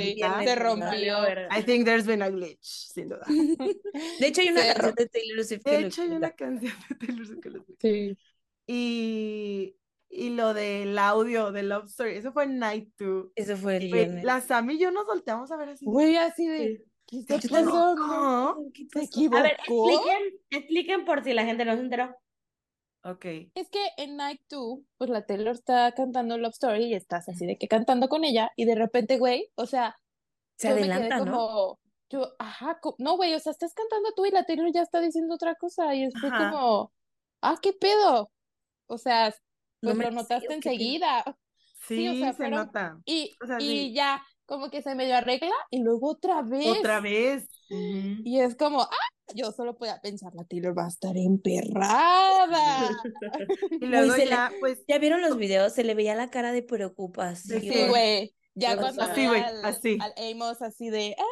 sí, 0.42 0.46
se 0.48 0.56
rompió. 0.56 1.18
I 1.58 1.64
think 1.64 1.86
there's 1.86 2.06
been 2.06 2.22
a 2.22 2.30
glitch, 2.30 2.62
sin 2.62 3.08
duda. 3.08 3.26
De 4.20 4.28
hecho, 4.28 4.42
hay 4.42 4.50
una 4.50 4.66
canción 4.74 4.96
de 4.96 5.08
Taylor 5.08 5.46
Swift 5.46 5.64
que 5.64 5.72
De 5.72 5.82
lo 5.82 5.88
hecho, 5.88 6.02
hay 6.02 6.10
una 6.10 6.32
canción 6.32 6.74
de 6.90 6.96
Taylor 6.96 7.26
Swift 7.26 7.40
que 7.42 7.50
lo 7.50 7.58
explica. 7.60 7.80
Sí. 7.82 8.18
Y, 8.68 9.76
y 10.10 10.30
lo 10.32 10.54
del 10.54 10.98
audio 10.98 11.52
de 11.52 11.64
Love 11.64 11.86
Story, 11.86 12.16
eso 12.18 12.32
fue 12.32 12.44
en 12.46 12.60
Night 12.60 12.90
2. 12.98 13.28
Eso 13.36 13.58
fue 13.58 13.78
el 13.78 13.92
viernes. 13.92 14.24
la 14.24 14.42
Sam 14.42 14.70
y 14.72 14.80
yo 14.80 14.92
nos 14.92 15.06
volteamos 15.06 15.52
a 15.52 15.58
ver 15.58 15.70
así. 15.70 15.86
Güey, 15.86 16.18
así 16.18 16.48
de, 16.48 16.84
¿qué 17.08 17.24
pasando? 17.28 18.58
¿Qué 18.74 18.84
¿Se 18.84 19.00
pasó? 19.00 19.06
equivocó? 19.06 19.38
A 19.38 19.42
ver, 19.44 19.52
expliquen, 19.60 20.40
expliquen 20.50 21.06
por 21.06 21.24
si 21.24 21.34
la 21.34 21.46
gente 21.46 21.66
no 21.66 21.74
se 21.76 21.82
enteró. 21.82 22.16
Ok. 23.04 23.26
Es 23.54 23.70
que 23.70 23.88
en 23.98 24.18
Night 24.18 24.42
2, 24.50 24.80
pues 24.98 25.10
la 25.12 25.26
Taylor 25.26 25.54
está 25.54 25.92
cantando 25.92 26.38
Love 26.40 26.54
Story 26.54 26.86
y 26.86 26.94
estás 26.96 27.30
así 27.30 27.46
de 27.46 27.58
que 27.58 27.68
cantando 27.68 28.10
con 28.10 28.24
ella 28.24 28.52
y 28.56 28.66
de 28.66 28.74
repente, 28.76 29.20
güey, 29.20 29.52
o 29.56 29.68
sea, 29.68 29.96
Se 30.58 30.70
adelanta, 30.70 31.20
¿no? 31.20 31.26
como, 31.26 31.80
yo, 32.10 32.32
ajá, 32.40 32.80
co- 32.82 32.96
no, 32.98 33.16
güey, 33.16 33.36
o 33.36 33.40
sea, 33.40 33.52
estás 33.52 33.76
cantando 33.76 34.12
tú 34.16 34.26
y 34.26 34.32
la 34.32 34.44
Taylor 34.46 34.72
ya 34.74 34.82
está 34.82 35.02
diciendo 35.02 35.36
otra 35.36 35.54
cosa 35.54 35.94
y 35.94 36.06
Ajá. 36.06 36.50
como, 36.50 36.92
ah, 37.44 37.60
¿qué 37.62 37.74
pedo? 37.74 38.32
O 38.88 38.98
sea, 38.98 39.34
pues 39.82 39.96
lo 39.98 40.12
notaste 40.12 40.54
enseguida 40.54 41.24
Sí, 41.88 41.98
Sí, 41.98 42.08
o 42.10 42.14
sea, 42.16 42.32
se 42.32 42.38
fueron- 42.38 42.66
nota. 42.68 43.00
y, 43.06 43.32
O 43.44 43.48
sea, 43.48 43.58
y 43.60 43.68
sí. 43.68 43.94
ya 43.94 44.24
como 44.48 44.70
que 44.70 44.82
se 44.84 44.94
medio 44.96 45.16
arregla 45.16 45.54
y 45.72 45.82
luego 45.84 46.12
otra 46.12 46.42
vez. 46.44 46.68
Otra 46.68 47.00
vez. 47.00 47.48
Y 47.70 48.40
es 48.40 48.56
como, 48.56 48.82
ah, 48.82 48.90
yo 49.34 49.52
solo 49.52 49.76
podía 49.76 50.00
pensar, 50.02 50.34
la 50.36 50.44
Taylor 50.46 50.78
va 50.78 50.86
a 50.86 50.88
estar 50.90 51.16
emperrada. 51.18 52.90
Y 53.82 53.86
luego 53.86 54.16
le- 54.16 54.30
pues, 54.60 54.84
¿Ya 54.88 55.00
vieron 55.00 55.22
los 55.22 55.38
videos? 55.38 55.74
Se 55.74 55.84
le 55.84 55.96
veía 55.96 56.16
la 56.16 56.30
cara 56.30 56.52
de 56.52 56.62
preocupación. 56.64 57.60
Sí, 57.62 57.88
güey. 57.90 58.36
Ya 58.58 58.78
cuando 58.78 59.02
así, 59.02 59.22
ve 59.22 59.28
güey, 59.28 59.42
al, 59.42 59.66
así. 59.66 59.98
al 60.00 60.14
Amos 60.32 60.62
así 60.62 60.90
de 60.90 61.16
ah, 61.20 61.24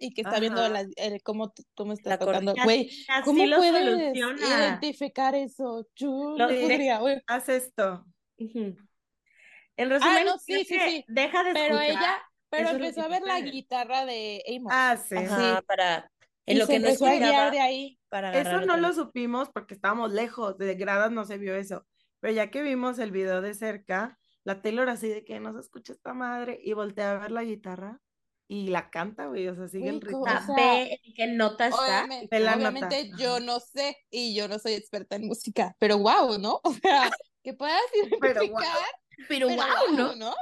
y 0.00 0.12
que 0.14 0.22
está 0.22 0.38
viendo 0.40 0.60
Ajá. 0.60 0.68
la- 0.70 0.86
el- 0.96 1.22
cómo, 1.22 1.52
cómo 1.74 1.92
está 1.92 2.10
La 2.10 2.18
tocando. 2.18 2.54
Güey, 2.64 2.90
¿cómo 3.24 3.44
lo 3.46 3.56
puedes 3.58 3.84
soluciona. 4.14 4.46
identificar 4.48 5.34
eso? 5.34 5.86
Yo 5.96 6.08
Lo- 6.36 6.48
no 6.50 6.60
podría, 6.60 6.98
güey. 6.98 7.20
haz 7.26 7.48
esto. 7.48 8.04
En 9.76 9.90
resumen, 9.90 10.16
Ah, 10.18 10.24
no, 10.24 10.38
sí, 10.38 10.64
sí, 10.64 10.66
que 10.66 10.90
sí. 10.90 11.04
deja 11.08 11.44
de 11.44 11.52
Pero 11.52 11.78
escuchar. 11.78 11.90
ella, 11.90 12.22
pero 12.50 12.68
empezó 12.70 13.02
a 13.02 13.08
ver 13.08 13.22
la 13.22 13.40
guitarra 13.40 14.04
de 14.06 14.42
Amos. 14.56 14.72
Ah, 14.74 14.96
sí. 14.96 15.16
Ajá, 15.16 15.62
para. 15.66 16.10
En 16.46 16.56
y 16.56 16.60
lo 16.60 16.66
se 16.66 16.72
que 16.72 16.78
no 16.80 16.86
empezó 16.86 17.06
a 17.06 17.14
guiar 17.14 17.52
de 17.52 17.60
ahí. 17.60 17.98
para 18.08 18.32
Eso 18.38 18.62
no 18.62 18.76
lo 18.78 18.92
supimos 18.94 19.50
porque 19.52 19.74
estábamos 19.74 20.12
lejos, 20.12 20.56
de 20.56 20.74
gradas 20.74 21.10
no 21.12 21.24
se 21.26 21.36
vio 21.38 21.54
eso. 21.54 21.86
Pero 22.20 22.32
ya 22.34 22.50
que 22.50 22.62
vimos 22.62 22.98
el 22.98 23.12
video 23.12 23.42
de 23.42 23.52
cerca, 23.54 24.18
la 24.44 24.62
Taylor 24.62 24.88
así 24.88 25.08
de 25.08 25.24
que 25.24 25.38
no 25.40 25.52
se 25.52 25.60
escucha 25.60 25.92
esta 25.92 26.14
madre 26.14 26.58
y 26.62 26.72
voltea 26.72 27.12
a 27.12 27.18
ver 27.18 27.30
la 27.32 27.44
guitarra 27.44 28.00
y 28.48 28.68
la 28.68 28.90
canta, 28.90 29.26
güey, 29.26 29.46
o 29.48 29.54
sea, 29.54 29.68
sigue 29.68 29.90
el 29.90 30.00
ritmo. 30.00 30.22
O 30.22 30.24
sea, 30.26 30.44
ve 30.56 31.00
en 31.04 31.14
qué 31.14 31.26
nota 31.28 31.68
está. 31.68 31.82
Obviamente, 31.82 32.28
Ve 32.30 32.40
la 32.40 32.56
obviamente 32.56 33.04
nota. 33.10 33.22
yo 33.22 33.40
no 33.40 33.60
sé 33.60 33.96
y 34.10 34.34
yo 34.34 34.48
no 34.48 34.58
soy 34.58 34.72
experta 34.72 35.16
en 35.16 35.26
música, 35.26 35.76
pero 35.78 35.98
wow, 35.98 36.38
¿no? 36.38 36.60
O 36.64 36.72
sea, 36.72 37.10
que 37.42 37.54
puedas 37.54 37.80
Pero 38.20 38.42
identificar, 38.42 38.86
Pero 39.28 39.46
pero 39.46 39.48
wow, 39.48 39.56
guau, 39.56 39.92
¿no? 39.96 40.16
¿no? 40.16 40.34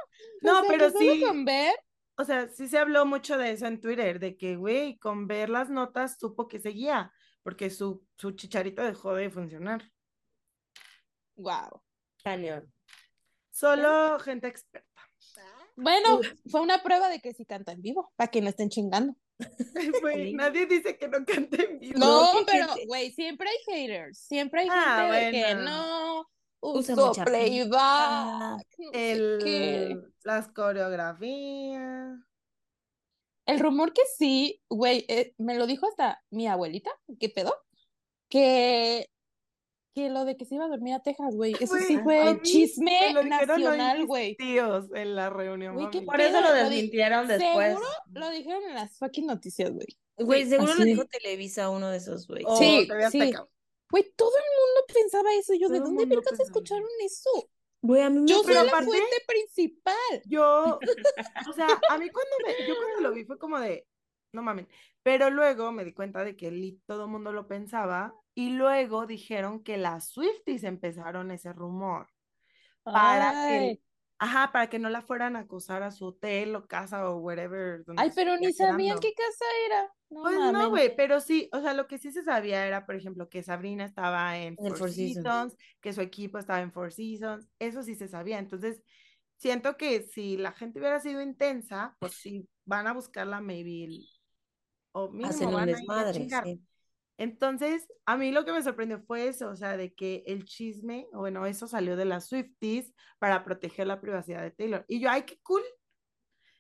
No, 0.43 0.61
O 0.61 0.65
sea, 0.65 0.71
pero 0.71 0.91
sí. 0.91 1.21
con 1.27 1.45
ver, 1.45 1.75
O 2.17 2.25
sea, 2.25 2.49
sí 2.49 2.69
se 2.69 2.79
habló 2.79 3.07
mucho 3.07 3.37
de 3.39 3.51
eso 3.53 3.67
en 3.67 3.81
Twitter, 3.81 4.21
de 4.21 4.37
que, 4.37 4.57
güey, 4.57 4.99
con 4.99 5.27
ver 5.27 5.51
las 5.51 5.69
notas 5.69 6.19
supo 6.19 6.47
que 6.49 6.61
seguía, 6.61 7.13
porque 7.43 7.71
su, 7.71 8.07
su 8.17 8.33
chicharito 8.33 8.83
dejó 8.85 9.15
de 9.15 9.31
funcionar. 9.31 9.91
wow. 11.37 11.83
Cañón. 12.23 12.73
Solo 13.51 14.19
gente 14.21 14.49
experta. 14.49 14.86
Bueno, 15.77 16.21
fue 16.51 16.61
una 16.63 16.83
prueba 16.83 17.09
de 17.09 17.21
que 17.21 17.33
sí 17.35 17.45
canta 17.45 17.73
en 17.73 17.83
vivo, 17.83 18.13
para 18.17 18.31
que 18.31 18.41
no 18.41 18.49
estén 18.49 18.69
chingando. 18.71 19.15
Güey, 20.03 20.31
Sí. 20.31 20.35
nadie 20.35 20.67
dice 20.67 20.97
que 20.97 21.09
no 21.09 21.25
cante 21.25 21.63
en 21.71 21.79
vivo. 21.79 21.99
No, 21.99 22.29
pero, 22.47 22.67
güey, 22.87 23.11
siempre 23.13 23.49
hay 23.51 23.57
haters. 23.67 24.19
Siempre 24.19 24.63
hay 24.63 24.69
Ah, 24.71 25.09
gente 25.11 25.25
de 25.27 25.31
que 25.33 25.55
bueno. 25.55 25.63
no 25.71 26.27
Usa 26.61 26.97
mucha 26.97 27.25
playback. 27.25 28.67
no. 28.79 28.91
El, 28.93 30.13
las 30.25 30.49
coreografías. 30.49 32.19
El 33.45 33.61
rumor 33.61 33.93
que 33.93 34.03
sí, 34.19 34.63
güey, 34.69 35.05
eh, 35.09 35.35
me 35.39 35.55
lo 35.57 35.67
dijo 35.67 35.87
hasta 35.87 36.25
mi 36.31 36.49
abuelita, 36.49 36.91
¿qué 37.21 37.29
pedo? 37.29 37.55
Que, 38.29 39.09
que 39.97 40.11
lo 40.11 40.27
de 40.27 40.37
que 40.37 40.45
se 40.45 40.57
iba 40.57 40.67
a 40.67 40.69
dormir 40.69 40.93
a 40.93 41.01
Texas, 41.03 41.35
güey. 41.35 41.55
Eso 41.59 41.75
sí 41.77 41.97
fue 41.99 42.39
chisme 42.43 43.15
lo 43.15 43.25
nacional, 43.25 44.05
güey. 44.07 44.37
tíos 44.37 44.85
en 44.95 45.15
la 45.17 45.31
reunión 45.31 45.75
familiar. 45.75 46.05
Por 46.05 46.21
eso 46.21 46.41
lo 46.43 46.49
lo 46.49 46.55
desmintieron 46.55 47.27
después. 47.27 47.69
Seguro 47.69 47.89
lo 48.13 48.29
dijeron 48.31 48.63
en 48.65 48.75
las 48.75 48.99
fucking 48.99 49.27
noticias, 49.27 49.73
güey. 49.73 49.87
Güey, 50.19 50.45
seguro 50.45 50.75
lo 50.75 50.81
así. 50.83 50.91
dijo 50.91 51.05
Televisa, 51.07 51.71
uno 51.71 51.89
de 51.91 51.97
esos, 51.97 52.27
güey. 52.29 52.45
O 52.47 52.57
Sí, 52.57 52.87
sí. 53.11 53.33
Güey, 53.91 54.13
todo 54.17 54.33
el 54.37 54.45
mundo 54.45 54.85
pensaba 54.93 55.33
eso. 55.35 55.55
Yo, 55.55 55.69
¿de 55.71 55.79
Todo 55.79 55.89
el 55.89 55.97
dónde 55.97 56.15
vergas 56.17 56.41
escucharon 56.41 56.87
eso? 57.03 57.31
Güey, 57.81 58.03
a 58.03 58.11
mí 58.11 58.21
me 58.21 58.27
Yo 58.29 58.37
soy 58.43 58.47
pero 58.49 58.65
la 58.65 58.71
aparte- 58.73 58.85
fuente 58.87 59.17
principal. 59.27 60.23
Yo, 60.27 60.79
o 61.49 61.53
sea, 61.55 61.69
a 61.89 61.97
mí 61.97 62.11
cuando 62.11 62.37
me, 62.45 62.69
yo 62.69 62.75
cuando 62.77 63.01
lo 63.01 63.15
vi 63.15 63.25
fue 63.25 63.39
como 63.39 63.59
de, 63.61 63.87
no 64.33 64.43
mamen, 64.43 64.69
pero 65.03 65.31
luego 65.31 65.73
me 65.73 65.85
di 65.87 65.95
cuenta 65.95 66.23
de 66.23 66.37
que 66.37 66.77
todo 66.87 67.05
el 67.05 67.11
mundo 67.11 67.33
lo 67.33 67.47
pensaba 67.47 68.15
y 68.37 68.51
luego 68.51 69.07
dijeron 69.07 69.63
que 69.63 69.79
las 69.79 70.11
Swifties 70.11 70.63
empezaron 70.65 71.31
ese 71.31 71.55
rumor 71.55 72.07
para 72.85 73.31
Ay. 73.31 73.77
que, 73.77 73.83
ajá, 74.19 74.53
para 74.53 74.69
que 74.69 74.79
no 74.79 74.91
la 74.91 75.01
fueran 75.01 75.37
a 75.37 75.41
acosar 75.41 75.83
a 75.83 75.91
su 75.91 76.09
hotel 76.09 76.55
o 76.55 76.67
casa 76.67 77.09
o 77.09 77.17
wherever. 77.17 77.83
Ay, 77.97 78.13
pero 78.15 78.37
ni 78.37 78.53
sabían 78.53 78.99
qué 79.01 79.15
casa 79.15 79.45
era. 79.65 79.91
No 80.11 80.23
Pues 80.23 80.39
no, 80.53 80.69
güey, 80.69 80.95
pero 80.95 81.19
sí, 81.21 81.49
o 81.51 81.63
sea, 81.63 81.73
lo 81.73 81.87
que 81.87 81.97
sí 81.97 82.13
se 82.13 82.23
sabía 82.23 82.67
era, 82.67 82.85
por 82.85 82.95
ejemplo, 82.95 83.31
que 83.31 83.43
Sabrina 83.43 83.87
estaba 83.87 84.37
en 84.37 84.55
Four 84.57 84.77
Four 84.77 84.91
Seasons. 84.91 85.25
Seasons, 85.25 85.57
que 85.81 85.95
su 85.95 86.03
equipo 86.03 86.39
estaba 86.39 86.61
en 86.61 86.73
Four 86.73 86.93
Seasons, 86.93 87.49
eso 87.59 87.83
sí 87.83 87.95
se 87.95 88.07
sabía. 88.07 88.39
Entonces, 88.39 88.83
siento 89.39 89.79
que 89.79 90.03
si 90.03 90.37
la 90.37 90.53
gente 90.53 90.79
hubiera 90.79 91.01
sido 91.01 91.23
intensa, 91.23 91.97
pues 91.99 92.13
sí, 92.13 92.47
van 92.67 92.87
a 92.87 92.93
buscarla, 92.93 93.41
maybe, 93.41 93.89
o 94.93 95.09
mínimo 95.09 95.31
Hacen 95.31 95.49
un 95.49 95.55
van 95.55 95.69
a 95.69 95.71
ir 95.71 95.75
a 95.75 95.79
desmadre, 95.79 96.13
chingar. 96.13 96.45
sí. 96.45 96.61
Entonces, 97.19 97.89
a 98.05 98.17
mí 98.17 98.31
lo 98.31 98.45
que 98.45 98.53
me 98.53 98.63
sorprendió 98.63 99.01
fue 99.01 99.29
eso, 99.29 99.49
o 99.49 99.57
sea, 99.57 99.77
de 99.77 99.95
que 99.95 100.23
el 100.27 100.45
chisme, 100.45 101.07
o 101.13 101.21
bueno, 101.21 101.47
eso 101.47 101.67
salió 101.67 101.97
de 101.97 102.05
las 102.05 102.29
Swifties 102.29 102.93
para 103.19 103.43
proteger 103.45 103.87
la 103.87 104.01
privacidad 104.01 104.43
de 104.43 104.51
Taylor. 104.51 104.85
Y 104.87 105.01
yo, 105.01 105.11
ay, 105.11 105.23
qué 105.23 105.39
cool. 105.43 105.63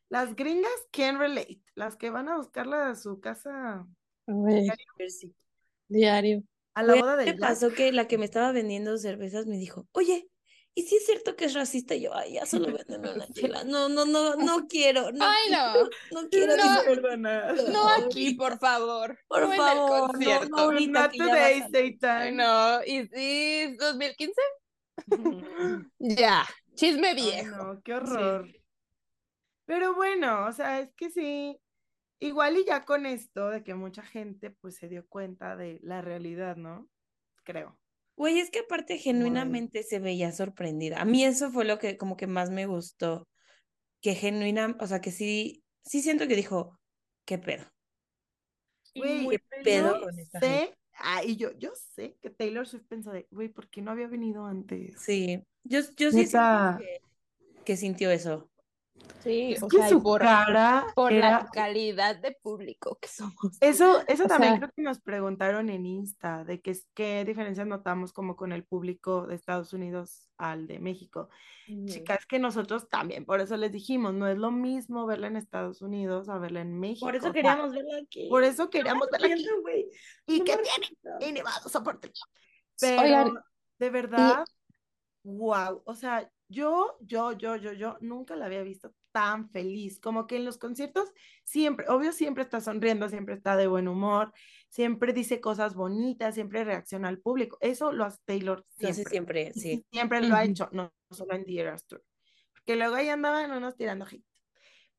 Las 0.08 0.34
gringas 0.34 0.70
can 0.92 1.18
relate, 1.18 1.62
las 1.74 1.96
que 1.96 2.10
van 2.10 2.28
a 2.28 2.36
buscarla 2.36 2.90
a 2.90 2.94
su 2.94 3.20
casa 3.20 3.86
diario. 5.88 6.42
a 6.74 6.82
la 6.82 6.94
boda 6.94 7.16
de 7.16 7.26
Jack. 7.26 7.40
pasó 7.40 7.72
que 7.72 7.92
la 7.92 8.06
que 8.08 8.18
me 8.18 8.24
estaba 8.24 8.52
vendiendo 8.52 8.96
cervezas 8.98 9.46
me 9.46 9.58
dijo, 9.58 9.86
oye, 9.92 10.28
¿y 10.76 10.82
si 10.84 10.96
es 10.96 11.06
cierto 11.06 11.34
que 11.34 11.46
es 11.46 11.54
racista? 11.54 11.94
Y 11.96 12.02
yo, 12.02 12.14
ay, 12.14 12.34
ya 12.34 12.46
solo 12.46 12.66
véndeme 12.76 13.12
una 13.12 13.26
chela. 13.28 13.64
No, 13.64 13.88
no, 13.88 14.04
no, 14.06 14.36
no 14.36 14.66
quiero. 14.68 15.10
No 15.10 15.24
Ay, 15.24 15.50
no. 15.50 15.72
quiero, 15.72 15.90
no 16.12 16.28
quiero 16.30 17.16
No. 17.16 17.54
No 17.72 17.88
aquí, 17.88 18.34
por 18.34 18.58
favor. 18.58 19.18
Por 19.26 19.40
no 19.40 19.46
en 19.46 19.52
el 19.52 19.58
favor, 19.58 19.90
no, 19.90 20.06
concierto. 20.12 20.48
no 20.50 20.58
ahorita 20.58 21.00
Not 21.00 21.12
today, 21.16 21.62
Satan. 21.72 22.36
no. 22.36 22.84
¿Y 22.84 23.08
sí, 23.08 23.76
2015? 23.78 24.40
Ya. 25.98 26.46
Chisme 26.74 27.08
Ay, 27.08 27.14
viejo. 27.14 27.56
no, 27.56 27.82
qué 27.82 27.94
horror. 27.94 28.46
Pero 29.66 29.94
bueno, 29.94 30.46
o 30.46 30.52
sea, 30.52 30.80
es 30.80 30.94
que 30.94 31.10
sí, 31.10 31.58
igual 32.20 32.56
y 32.58 32.64
ya 32.64 32.84
con 32.84 33.04
esto 33.06 33.48
de 33.50 33.64
que 33.64 33.74
mucha 33.74 34.02
gente 34.02 34.50
pues 34.50 34.76
se 34.76 34.88
dio 34.88 35.06
cuenta 35.08 35.56
de 35.56 35.80
la 35.82 36.02
realidad, 36.02 36.56
¿no? 36.56 36.88
Creo. 37.44 37.78
Güey, 38.16 38.40
es 38.40 38.50
que 38.50 38.60
aparte 38.60 38.96
genuinamente 38.98 39.82
se 39.82 39.98
veía 39.98 40.32
sorprendida. 40.32 41.00
A 41.00 41.04
mí 41.04 41.24
eso 41.24 41.50
fue 41.50 41.64
lo 41.66 41.78
que 41.78 41.98
como 41.98 42.16
que 42.16 42.26
más 42.26 42.50
me 42.50 42.66
gustó. 42.66 43.28
Que 44.00 44.14
genuina, 44.14 44.76
o 44.80 44.86
sea, 44.86 45.00
que 45.00 45.10
sí, 45.10 45.62
sí 45.84 46.00
siento 46.00 46.26
que 46.26 46.36
dijo, 46.36 46.78
¿qué 47.26 47.38
pedo? 47.38 47.64
Güey, 48.94 49.28
¿Qué 49.28 49.38
pedo 49.62 50.00
con 50.00 50.18
esta 50.18 50.40
gente? 50.40 50.66
sé, 50.66 50.78
ah, 50.94 51.22
y 51.24 51.36
yo, 51.36 51.52
yo 51.58 51.72
sé 51.74 52.16
que 52.22 52.30
Taylor 52.30 52.66
Swift 52.66 52.86
pensó 52.88 53.12
de, 53.12 53.26
güey, 53.30 53.48
¿por 53.48 53.68
qué 53.68 53.82
no 53.82 53.90
había 53.90 54.06
venido 54.06 54.46
antes? 54.46 54.98
Sí, 55.02 55.42
yo, 55.64 55.80
yo 55.96 56.10
sí 56.10 56.26
siento 56.26 56.78
que, 56.78 57.00
que 57.64 57.76
sintió 57.76 58.10
eso. 58.10 58.48
Sí, 59.22 59.54
Es 59.54 59.62
o 59.62 59.66
que 59.66 59.78
sea, 59.78 59.86
y 59.88 59.90
su 59.90 60.02
por, 60.02 60.20
cara 60.20 60.86
por 60.94 61.12
era... 61.12 61.30
la 61.30 61.46
calidad 61.50 62.14
de 62.16 62.30
público 62.40 62.96
que 63.00 63.08
somos. 63.08 63.56
Eso, 63.60 64.00
eso 64.06 64.24
O 64.24 64.28
también 64.28 64.52
sea- 64.52 64.60
creo 64.60 64.72
que 64.76 64.82
nos 64.82 65.00
preguntaron 65.00 65.68
en 65.68 65.84
Insta, 65.84 66.44
de 66.44 66.60
que 66.60 66.78
qué 66.94 67.24
diferencias 67.24 67.66
notamos 67.66 68.12
como 68.12 68.36
con 68.36 68.52
el 68.52 68.62
público 68.64 69.26
de 69.26 69.34
Estados 69.34 69.72
Unidos 69.72 70.28
al 70.38 70.68
de 70.68 70.78
México. 70.78 71.28
Chicas, 71.86 72.24
que 72.26 72.38
nosotros 72.38 72.88
también, 72.88 73.24
por 73.24 73.40
eso 73.40 73.56
les 73.56 73.72
dijimos, 73.72 74.14
no 74.14 74.28
es 74.28 74.38
lo 74.38 74.52
mismo 74.52 75.04
verla 75.06 75.26
en 75.26 75.36
Estados 75.36 75.82
Unidos 75.82 76.28
a 76.28 76.38
verla 76.38 76.60
en 76.60 76.78
México. 76.78 77.06
Por 77.06 77.14
o 77.14 77.16
eso 77.16 77.24
sea, 77.24 77.32
queríamos 77.32 77.72
verla 77.72 77.98
aquí. 78.04 78.28
por 78.28 78.44
eso 78.44 78.70
queríamos 78.70 79.08
verla 79.10 79.34
aquí. 79.34 79.46
Güey. 79.62 79.86
¿Y 80.28 80.38
No 80.38 80.44
qué 80.44 80.56
me 80.56 80.62
tiene? 81.18 81.42
soporte. 81.68 82.12
Sí, 82.76 82.86
Pero 82.86 83.02
oigan, 83.02 83.34
de 83.80 83.90
verdad, 83.90 84.44
wow. 85.24 85.82
O 85.84 85.94
sea, 85.94 86.30
yo, 86.48 86.96
yo, 87.00 87.32
yo, 87.32 87.56
yo, 87.56 87.72
yo 87.72 87.96
nunca 88.00 88.36
la 88.36 88.46
había 88.46 88.62
visto 88.62 88.92
tan 89.12 89.50
feliz. 89.50 89.98
Como 90.00 90.26
que 90.26 90.36
en 90.36 90.44
los 90.44 90.58
conciertos 90.58 91.12
siempre, 91.44 91.86
obvio, 91.88 92.12
siempre 92.12 92.44
está 92.44 92.60
sonriendo, 92.60 93.08
siempre 93.08 93.34
está 93.34 93.56
de 93.56 93.66
buen 93.66 93.88
humor, 93.88 94.32
siempre 94.68 95.12
dice 95.12 95.40
cosas 95.40 95.74
bonitas, 95.74 96.34
siempre 96.34 96.64
reacciona 96.64 97.08
al 97.08 97.18
público. 97.18 97.58
Eso 97.60 97.92
lo 97.92 98.04
hace 98.04 98.18
Taylor 98.24 98.64
siempre. 98.78 99.04
siempre, 99.04 99.52
sí. 99.54 99.84
Siempre 99.90 100.20
lo 100.20 100.36
ha 100.36 100.44
hecho, 100.44 100.68
no 100.72 100.92
solo 101.10 101.34
en 101.34 101.44
The 101.44 101.60
Eras 101.60 101.86
Tour. 101.86 102.04
Porque 102.52 102.76
luego 102.76 102.94
ahí 102.94 103.08
andaban 103.08 103.50
unos 103.50 103.76
tirando 103.76 104.04
hate. 104.04 104.24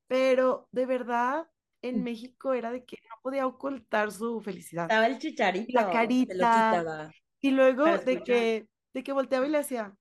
Pero 0.08 0.68
de 0.72 0.86
verdad, 0.86 1.48
en 1.82 2.04
México 2.04 2.54
era 2.54 2.72
de 2.72 2.86
que 2.86 2.98
no 3.10 3.22
podía 3.22 3.46
ocultar 3.46 4.12
su 4.12 4.42
felicidad. 4.42 4.86
Estaba 4.86 5.08
el 5.08 5.18
chicharito. 5.18 5.74
La 5.74 5.88
lo 5.88 5.92
carita. 5.92 7.12
Y 7.40 7.52
luego 7.52 7.86
de 7.86 8.24
que, 8.24 8.68
de 8.94 9.04
que 9.04 9.12
volteaba 9.12 9.46
y 9.46 9.50
le 9.50 9.60
hacía. 9.60 9.96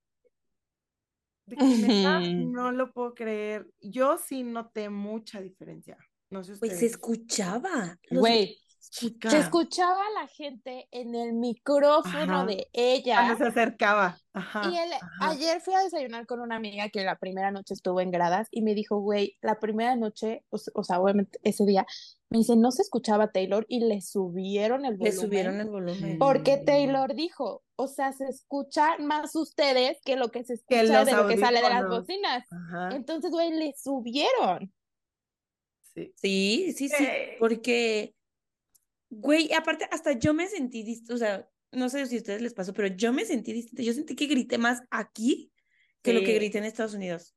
De 1.46 1.56
que 1.56 1.64
no 2.46 2.72
lo 2.72 2.92
puedo 2.92 3.14
creer. 3.14 3.68
Yo 3.80 4.18
sí 4.18 4.42
noté 4.42 4.90
mucha 4.90 5.40
diferencia. 5.40 5.96
No 6.30 6.42
sé 6.42 6.54
Güey, 6.54 6.72
se 6.72 6.86
escuchaba. 6.86 7.98
Los- 8.10 8.20
güey, 8.20 8.58
Chica, 8.90 9.30
se 9.30 9.38
escuchaba 9.38 10.00
a 10.06 10.20
la 10.22 10.26
gente 10.28 10.88
en 10.90 11.14
el 11.14 11.32
micrófono 11.32 12.36
Ajá. 12.40 12.46
de 12.46 12.68
ella. 12.72 13.16
Cuando 13.16 13.36
se 13.38 13.44
acercaba. 13.48 14.18
Ajá. 14.32 14.62
Y 14.70 14.76
el- 14.76 14.92
ajá. 14.92 15.30
ayer 15.30 15.60
fui 15.60 15.74
a 15.74 15.80
desayunar 15.82 16.26
con 16.26 16.40
una 16.40 16.56
amiga 16.56 16.88
que 16.88 17.02
la 17.04 17.16
primera 17.18 17.50
noche 17.50 17.74
estuvo 17.74 18.00
en 18.00 18.10
gradas 18.10 18.48
y 18.50 18.62
me 18.62 18.74
dijo, 18.74 18.98
güey, 18.98 19.36
la 19.42 19.58
primera 19.60 19.96
noche, 19.96 20.44
o, 20.50 20.82
sea, 20.84 21.00
obviamente 21.00 21.38
ese 21.42 21.64
día, 21.64 21.86
me 22.30 22.38
dice, 22.38 22.56
no 22.56 22.70
se 22.72 22.82
escuchaba 22.82 23.30
Taylor 23.30 23.64
y 23.68 23.80
le 23.80 24.00
subieron 24.00 24.84
el 24.84 24.92
Le 24.92 24.98
volumen. 25.10 25.20
subieron 25.20 25.60
el 25.60 25.68
volumen. 25.70 26.18
Porque. 26.18 26.56
Taylor 26.58 27.14
dijo, 27.14 27.62
o 27.76 27.86
sea, 27.88 28.12
se 28.12 28.24
escuchan 28.26 29.06
más 29.06 29.36
ustedes 29.36 29.98
que 30.04 30.16
lo 30.16 30.30
que 30.30 30.42
se 30.42 30.54
escucha 30.54 31.04
de 31.04 31.12
lo 31.12 31.28
que 31.28 31.38
sale 31.38 31.60
de 31.62 31.68
las 31.68 31.88
bocinas. 31.88 32.44
Ajá. 32.50 32.96
Entonces, 32.96 33.30
güey, 33.30 33.52
le 33.52 33.72
subieron. 33.76 34.72
Sí. 35.94 36.12
Sí, 36.16 36.74
sí, 36.76 36.88
sí, 36.90 37.06
porque, 37.38 38.15
güey, 39.10 39.52
aparte 39.52 39.88
hasta 39.90 40.12
yo 40.12 40.34
me 40.34 40.46
sentí 40.48 40.82
distinta, 40.82 41.14
o 41.14 41.18
sea, 41.18 41.48
no 41.72 41.88
sé 41.88 42.06
si 42.06 42.16
a 42.16 42.18
ustedes 42.18 42.42
les 42.42 42.54
pasó, 42.54 42.72
pero 42.72 42.88
yo 42.88 43.12
me 43.12 43.24
sentí 43.24 43.52
distinta, 43.52 43.82
yo 43.82 43.92
sentí 43.92 44.14
que 44.16 44.26
grité 44.26 44.58
más 44.58 44.82
aquí 44.90 45.52
que 46.02 46.12
lo 46.12 46.20
que 46.20 46.34
grité 46.34 46.58
en 46.58 46.64
Estados 46.64 46.94
Unidos. 46.94 47.34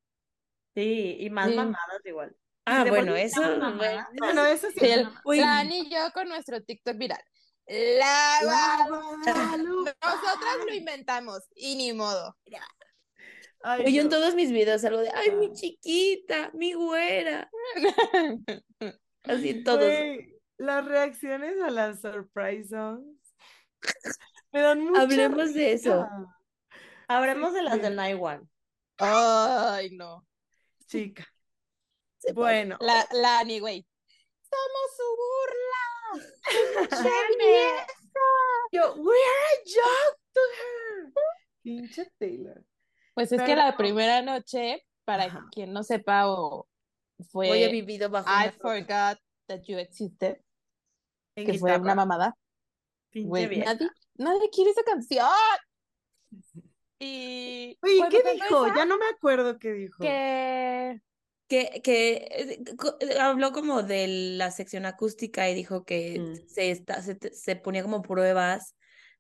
Sí, 0.75 1.17
y 1.19 1.29
más 1.29 1.49
Sí. 1.49 1.55
mamadas 1.55 2.01
igual. 2.05 2.35
Ah, 2.65 2.85
bueno, 2.87 3.15
eso, 3.15 3.41
una 3.41 3.57
mamada. 3.57 4.09
bueno, 4.17 4.33
Bueno, 4.35 4.45
eso 4.45 4.67
sí. 4.69 4.85
El- 4.85 5.09
la 5.25 5.63
y 5.65 5.89
yo 5.89 6.11
con 6.13 6.29
nuestro 6.29 6.61
TikTok 6.61 6.97
viral. 6.97 7.21
La 7.65 8.39
La. 8.43 8.85
Guadalupe. 8.87 9.91
Nosotras 10.03 10.57
lo 10.67 10.73
inventamos 10.75 11.39
y 11.55 11.75
ni 11.75 11.93
modo. 11.93 12.37
Ay, 13.61 13.97
en 13.97 14.03
no. 14.05 14.09
todos 14.09 14.35
mis 14.35 14.51
videos 14.51 14.83
algo 14.85 15.01
de, 15.01 15.09
ay, 15.09 15.31
mi 15.31 15.51
chiquita, 15.51 16.51
mi 16.53 16.73
güera, 16.73 17.49
así 19.23 19.49
en 19.49 19.63
todos. 19.63 19.83
Güey, 19.83 20.38
las 20.59 20.85
reacciones 20.85 21.59
a 21.61 21.71
las 21.71 22.01
surprise 22.01 22.69
songs 22.69 23.19
me 24.51 24.61
dan 24.61 24.83
mucha 24.83 25.01
Hablemos 25.01 25.53
de 25.53 25.73
eso. 25.73 26.07
Hablemos 27.07 27.53
de 27.53 27.61
las 27.63 27.75
sí. 27.75 27.79
de 27.79 27.89
Night 27.91 28.17
One. 28.19 28.41
Ay, 28.97 29.91
no. 29.91 30.27
Chica. 30.87 31.25
Se. 32.17 32.33
Bueno, 32.33 32.77
La, 32.81 33.07
la 33.11 33.43
güey. 33.59 33.87
Somos 34.41 34.95
su 34.97 35.03
burla. 35.15 35.85
Yo, 38.71 38.95
we 38.97 39.15
are 39.15 39.45
a 39.53 39.63
joke 39.65 40.19
to 40.33 40.41
her. 40.57 41.13
Pinche 41.63 42.11
Taylor. 42.19 42.63
Pues 43.13 43.31
es 43.31 43.41
que 43.41 43.55
la 43.55 43.77
primera 43.77 44.21
noche, 44.21 44.85
para 45.05 45.25
Ajá. 45.25 45.47
quien 45.51 45.71
no 45.73 45.83
sepa 45.83 46.27
o 46.27 46.67
fue 47.31 47.51
Hoy 47.51 47.63
he 47.63 47.69
vivido 47.69 48.09
bajo 48.09 48.27
I 48.29 48.51
forgot 48.51 49.19
That 49.47 49.61
You 49.67 49.77
Existed, 49.77 50.37
En 51.39 51.45
que 51.45 51.57
fue 51.57 51.77
una 51.77 51.95
mamada. 51.95 52.35
Güey, 53.13 53.57
nadie, 53.59 53.89
nadie 54.15 54.49
quiere 54.51 54.71
esa 54.71 54.83
canción. 54.83 55.27
Y 56.99 57.77
Oye, 57.81 58.03
¿qué 58.09 58.23
dijo? 58.33 58.65
esa, 58.67 58.75
Ya 58.75 58.85
no 58.85 58.97
me 58.97 59.05
acuerdo 59.07 59.57
qué 59.57 59.73
dijo. 59.73 59.97
que 59.99 61.01
Que, 61.47 61.81
que 61.81 62.13
eh, 62.29 62.63
eh, 62.99 63.19
habló 63.19 63.51
como 63.51 63.81
de 63.81 64.07
la 64.37 64.51
sección 64.51 64.85
acústica 64.85 65.49
y 65.49 65.55
dijo 65.55 65.83
que 65.83 66.19
Mm. 66.19 66.47
se, 66.47 66.71
está, 66.71 67.01
se, 67.01 67.17
se 67.33 67.55
ponía 67.55 67.81
como 67.81 68.01
pruebas 68.03 68.75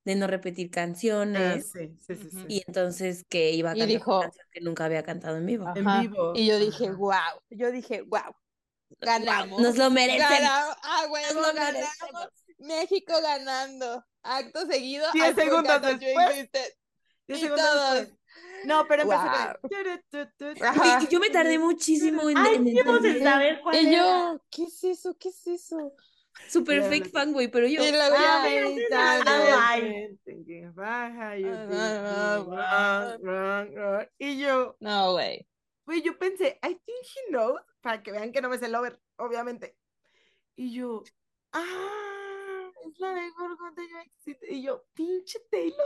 de 0.05 0.15
no 0.15 0.27
repetir 0.27 0.67
Ah, 0.67 0.75
canciones 0.75 1.71
sí, 1.71 1.95
sí, 1.99 2.15
sí, 2.15 2.29
sí. 2.29 2.45
Y 2.47 2.63
entonces 2.67 3.25
que 3.27 3.51
iba 3.51 3.71
a 3.71 3.75
Y 3.75 3.79
cantar 3.79 3.95
dijo- 3.97 4.11
una 4.11 4.21
canción 4.27 4.47
que 4.51 4.61
nunca 4.61 4.85
había 4.85 5.03
cantado 5.03 5.37
en 5.37 5.45
vivo. 5.45 5.65
En 5.75 5.85
vivo. 5.85 6.33
Y 6.35 6.45
yo 6.47 6.59
dije, 6.59 6.91
wow. 6.91 7.41
Yo 7.49 7.71
dije, 7.71 8.03
wow. 8.03 8.35
Ganamos. 9.01 9.61
Nos 9.61 9.77
lo 9.77 9.89
merecemos. 9.89 10.29
Ganamos. 10.29 10.77
Ah, 10.83 11.03
Nos 11.07 11.33
lo 11.35 11.41
ganamos. 11.53 11.73
merecemos. 11.73 12.27
México 12.59 13.13
ganando. 13.21 14.03
Acto 14.23 14.65
seguido. 14.67 15.05
Diez 15.13 15.29
I 15.29 15.33
forgot 15.33 15.45
segundos 15.45 15.81
that 15.81 15.91
you 15.93 15.99
después. 15.99 16.29
existed. 16.31 16.73
Diez 17.27 17.39
y 17.39 17.41
segundos 17.43 17.65
todos. 17.65 17.93
después. 17.95 18.19
No, 18.65 18.85
pero 18.87 19.03
empezó 19.03 19.23
yo 21.09 21.19
me 21.19 21.29
tardé 21.29 21.57
muchísimo 21.57 22.29
en, 22.29 22.37
Ay, 22.37 22.55
en 22.55 22.67
en 22.67 23.23
saber 23.23 23.61
cuál 23.63 23.75
Y 23.75 23.87
era. 23.87 23.97
yo, 23.97 24.41
¿qué 24.51 24.63
es 24.63 24.83
eso? 24.83 25.15
¿Qué 25.17 25.29
es 25.29 25.47
eso? 25.47 25.93
Super 26.49 26.83
fake 26.83 27.05
lo- 27.05 27.11
fan, 27.11 27.33
güey, 27.33 27.47
pero 27.47 27.67
yo. 27.67 27.83
Y 27.83 27.91
luego 27.91 28.15
ya. 28.15 28.43
Ay, 28.43 30.17
Ah, 30.51 32.45
Ah, 32.51 33.17
me. 33.21 34.09
Y 34.17 34.39
yo, 34.39 34.75
No, 34.79 35.13
güey. 35.13 35.47
güey, 35.85 36.01
yo 36.01 36.17
pensé, 36.17 36.59
I 36.63 36.75
think 36.75 37.05
he 37.05 37.31
knows, 37.31 37.59
para 37.81 38.01
que 38.03 38.11
vean 38.11 38.31
que 38.31 38.41
no 38.41 38.49
me 38.49 38.57
sé 38.57 38.65
el 38.67 38.75
over, 38.75 38.99
obviamente. 39.17 39.77
Y 40.55 40.73
yo, 40.73 41.03
ah, 41.53 42.69
es 42.85 42.99
la 42.99 43.13
de 43.13 43.21
yo 43.29 43.99
existe. 44.05 44.53
Y 44.53 44.63
yo, 44.63 44.85
pinche 44.93 45.39
Taylor. 45.49 45.77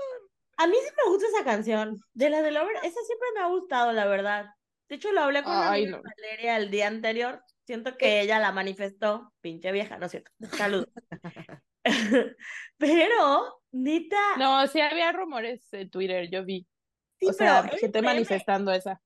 A 0.57 0.67
mí 0.67 0.75
sí 0.75 0.89
me 1.03 1.11
gusta 1.11 1.27
esa 1.27 1.43
canción. 1.43 1.99
De 2.13 2.29
la 2.29 2.41
de 2.41 2.51
Lover, 2.51 2.75
esa 2.77 3.01
siempre 3.05 3.27
me 3.35 3.41
ha 3.41 3.47
gustado, 3.47 3.91
la 3.91 4.05
verdad. 4.05 4.45
De 4.87 4.95
hecho, 4.95 5.11
lo 5.11 5.21
hablé 5.21 5.43
con 5.43 5.51
una 5.51 5.71
Ay, 5.71 5.83
amiga 5.85 5.97
no. 5.97 6.03
Valeria 6.03 6.57
el 6.57 6.69
día 6.69 6.87
anterior. 6.87 7.41
Siento 7.65 7.97
que 7.97 8.21
ella 8.21 8.37
la 8.39 8.51
manifestó. 8.51 9.33
Pinche 9.41 9.71
vieja, 9.71 9.97
¿no 9.97 10.05
es 10.05 10.11
cierto? 10.11 10.31
Saludos. 10.55 10.87
Pero, 12.77 13.61
neta, 13.71 14.37
No, 14.37 14.65
sí 14.67 14.79
había 14.81 15.11
rumores 15.11 15.71
en 15.73 15.89
Twitter, 15.89 16.29
yo 16.29 16.43
vi. 16.45 16.67
sí, 17.19 17.27
o 17.27 17.33
sea, 17.33 17.63
pero 17.63 17.77
gente 17.77 17.99
el 17.99 18.05
meme- 18.05 18.13
manifestando 18.15 18.71
esa. 18.71 19.01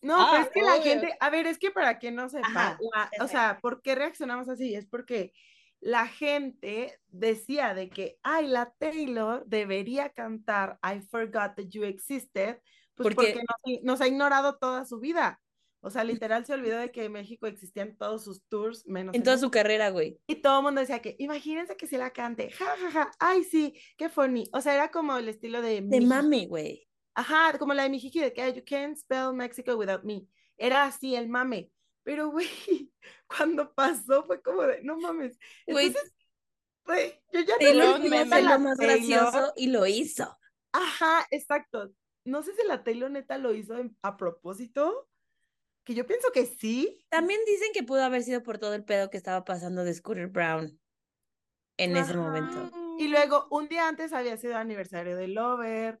No, 0.00 0.16
Ah, 0.20 0.28
pero 0.30 0.42
es 0.44 0.50
que 0.50 0.62
la 0.62 0.82
gente, 0.82 1.16
a 1.18 1.30
ver, 1.30 1.46
es 1.46 1.58
que 1.58 1.70
para 1.70 1.98
que 1.98 2.10
no 2.12 2.28
sepa, 2.28 2.46
Ajá, 2.48 2.78
la- 2.92 3.24
o 3.24 3.28
sea, 3.28 3.58
¿por 3.60 3.82
qué 3.82 3.94
reaccionamos 3.94 4.48
así? 4.48 4.74
Es 4.74 4.86
porque 4.86 5.32
la 5.80 6.06
gente 6.06 6.98
decía 7.08 7.74
de 7.74 7.88
que, 7.90 8.18
ay, 8.22 8.46
la 8.46 8.72
Taylor 8.78 9.44
debería 9.46 10.10
cantar 10.10 10.78
I 10.82 11.00
Forgot 11.00 11.56
That 11.56 11.68
You 11.68 11.84
Existed, 11.84 12.58
pues 12.94 13.14
Porque- 13.14 13.34
porque 13.64 13.78
nos, 13.78 13.82
nos 13.84 14.00
ha 14.00 14.08
ignorado 14.08 14.56
toda 14.58 14.84
su 14.84 14.98
vida. 15.00 15.40
O 15.80 15.90
sea, 15.90 16.02
literal 16.02 16.44
se 16.44 16.54
olvidó 16.54 16.76
de 16.78 16.90
que 16.90 17.08
México 17.08 17.46
existían 17.46 17.96
todos 17.96 18.24
sus 18.24 18.42
tours, 18.48 18.84
menos 18.88 19.14
En 19.14 19.20
en 19.20 19.24
toda 19.24 19.38
su 19.38 19.48
carrera, 19.48 19.90
güey. 19.90 20.18
Y 20.26 20.36
todo 20.42 20.58
el 20.58 20.64
mundo 20.64 20.80
decía 20.80 20.98
que, 21.00 21.14
imagínense 21.20 21.76
que 21.76 21.86
si 21.86 21.96
la 21.96 22.10
cante, 22.10 22.50
ja, 22.50 22.66
ja, 22.76 22.90
ja, 22.90 23.10
ay, 23.20 23.44
sí, 23.44 23.80
qué 23.96 24.08
funny. 24.08 24.48
O 24.52 24.60
sea, 24.60 24.74
era 24.74 24.90
como 24.90 25.16
el 25.16 25.28
estilo 25.28 25.62
de... 25.62 25.80
De 25.80 26.00
mami, 26.00 26.46
güey. 26.46 26.87
Ajá, 27.18 27.58
como 27.58 27.74
la 27.74 27.82
de 27.82 27.90
Mijiji, 27.90 28.20
de 28.20 28.32
que 28.32 28.42
"Ay, 28.42 28.52
you 28.54 28.62
can't 28.64 28.96
spell 28.96 29.32
Mexico 29.32 29.74
without 29.74 30.04
me. 30.04 30.24
Era 30.56 30.84
así 30.84 31.16
el 31.16 31.28
mame. 31.28 31.72
Pero, 32.04 32.30
güey, 32.30 32.46
cuando 33.26 33.74
pasó 33.74 34.22
fue 34.24 34.40
como 34.40 34.62
de, 34.62 34.82
no 34.84 34.96
mames. 34.98 35.36
Güey, 35.66 35.86
Entonces, 35.88 36.14
güey, 36.84 37.20
yo 37.32 37.40
ya 37.40 37.54
no 37.74 37.96
quiso 37.96 38.08
meme. 38.08 38.28
ser 38.36 38.44
la 38.44 38.52
lo 38.54 38.58
más 38.60 38.78
Taylor- 38.78 38.96
gracioso 38.98 39.52
y 39.56 39.66
lo 39.66 39.84
hizo. 39.86 40.38
Ajá, 40.72 41.26
exacto. 41.32 41.90
No 42.24 42.42
sé 42.44 42.54
si 42.54 42.64
la 42.68 42.84
Taylor 42.84 43.10
neta 43.10 43.36
lo 43.36 43.52
hizo 43.52 43.76
en- 43.78 43.96
a 44.02 44.16
propósito, 44.16 45.08
que 45.84 45.94
yo 45.94 46.06
pienso 46.06 46.30
que 46.32 46.46
sí. 46.46 47.04
También 47.08 47.40
dicen 47.46 47.70
que 47.74 47.82
pudo 47.82 48.04
haber 48.04 48.22
sido 48.22 48.44
por 48.44 48.58
todo 48.58 48.74
el 48.74 48.84
pedo 48.84 49.10
que 49.10 49.16
estaba 49.16 49.44
pasando 49.44 49.82
de 49.82 49.92
Scooter 49.92 50.28
Brown 50.28 50.78
en 51.78 51.96
ese 51.96 52.14
momento. 52.14 52.70
Y 52.98 53.08
luego, 53.08 53.48
un 53.50 53.66
día 53.68 53.88
antes 53.88 54.12
había 54.12 54.36
sido 54.36 54.56
aniversario 54.56 55.16
de 55.16 55.26
Lover. 55.28 56.00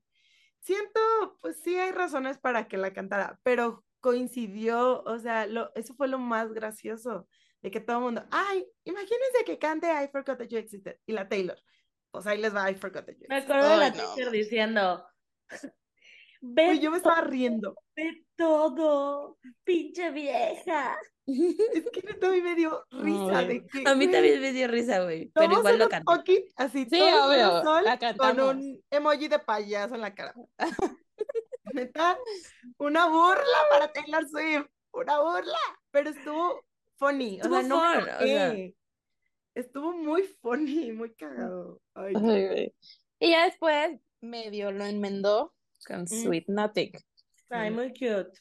Siento, 0.60 1.00
pues 1.40 1.60
sí 1.62 1.76
hay 1.76 1.92
razones 1.92 2.38
para 2.38 2.68
que 2.68 2.76
la 2.76 2.92
cantara, 2.92 3.38
pero 3.42 3.84
coincidió, 4.00 5.02
o 5.02 5.18
sea, 5.18 5.46
lo, 5.46 5.74
eso 5.74 5.94
fue 5.94 6.08
lo 6.08 6.18
más 6.18 6.52
gracioso, 6.52 7.28
de 7.62 7.70
que 7.70 7.80
todo 7.80 7.98
el 7.98 8.02
mundo, 8.04 8.24
ay, 8.30 8.64
imagínense 8.84 9.44
que 9.44 9.58
cante 9.58 9.88
I 9.88 10.08
Forgot 10.08 10.38
That 10.38 10.48
You 10.48 10.58
Existed, 10.58 10.96
y 11.06 11.12
la 11.12 11.28
Taylor, 11.28 11.58
pues 12.10 12.26
ahí 12.26 12.38
les 12.38 12.54
va 12.54 12.70
I 12.70 12.74
Forgot 12.74 13.06
That 13.06 13.14
You 13.14 13.26
Me 13.28 13.38
Existed. 13.38 13.54
acuerdo 13.54 13.70
de 13.70 13.76
la 13.76 13.90
no. 13.90 13.96
teacher 13.96 14.30
diciendo, 14.30 15.06
ve, 16.40 16.68
Uy, 16.70 16.80
yo 16.80 16.90
me 16.90 16.98
estaba 16.98 17.20
riendo, 17.22 17.74
ve 17.96 18.26
todo, 18.36 19.38
pinche 19.64 20.10
vieja. 20.10 20.98
Es 21.74 21.90
que 21.90 22.02
neta 22.02 22.28
a 22.28 22.30
mí 22.30 22.40
me 22.40 22.54
dio 22.54 22.84
risa 22.90 23.42
de 23.42 23.66
que, 23.66 23.84
A 23.86 23.94
mí 23.94 24.06
güey, 24.06 24.12
también 24.12 24.40
me 24.40 24.52
dio 24.52 24.66
risa, 24.68 25.02
güey. 25.02 25.30
Pero 25.34 25.52
igual 25.58 25.78
lo 25.78 25.88
fucking, 25.88 26.44
así, 26.56 26.86
Sí, 26.88 27.00
obvio, 27.00 27.62
sol, 27.62 27.84
la 27.84 27.98
con 28.16 28.40
un 28.40 28.82
emoji 28.90 29.28
de 29.28 29.38
payaso 29.38 29.94
en 29.94 30.00
la 30.00 30.14
cara. 30.14 30.34
Neta, 31.74 32.18
una 32.78 33.06
burla 33.08 33.58
para 33.70 33.92
Taylor 33.92 34.26
Swift, 34.26 34.66
una 34.92 35.20
burla, 35.20 35.58
pero 35.90 36.10
estuvo 36.10 36.64
funny, 36.96 37.40
o 37.40 37.44
Estuvo 37.44 37.60
sea, 37.60 37.68
no 37.68 37.80
me 37.82 37.94
fun, 37.94 38.02
o 38.02 38.04
sea. 38.18 38.46
enojé. 38.46 38.74
Estuvo 39.54 39.92
muy 39.92 40.22
funny, 40.40 40.92
muy 40.92 41.14
cagado. 41.14 41.80
Ay. 41.94 42.14
Ay, 42.16 42.46
güey. 42.46 42.74
Y 43.20 43.30
ya 43.30 43.44
después 43.44 44.00
medio 44.20 44.72
lo 44.72 44.84
enmendó 44.86 45.54
con 45.86 46.02
Mm. 46.02 46.06
Sweet 46.06 46.44
Nothing. 46.48 46.92
Ay, 47.50 47.70
muy 47.70 47.90
cute. 47.90 48.32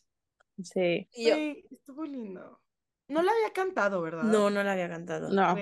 Sí. 0.64 1.08
Güey, 1.16 1.66
estuvo 1.72 2.04
lindo. 2.06 2.62
No 3.10 3.22
la 3.22 3.32
había 3.32 3.54
cantado, 3.54 4.02
¿verdad? 4.02 4.24
no, 4.24 4.50
no 4.50 4.64
la 4.64 4.74
había 4.74 4.90
cantado. 4.90 5.30
No. 5.30 5.56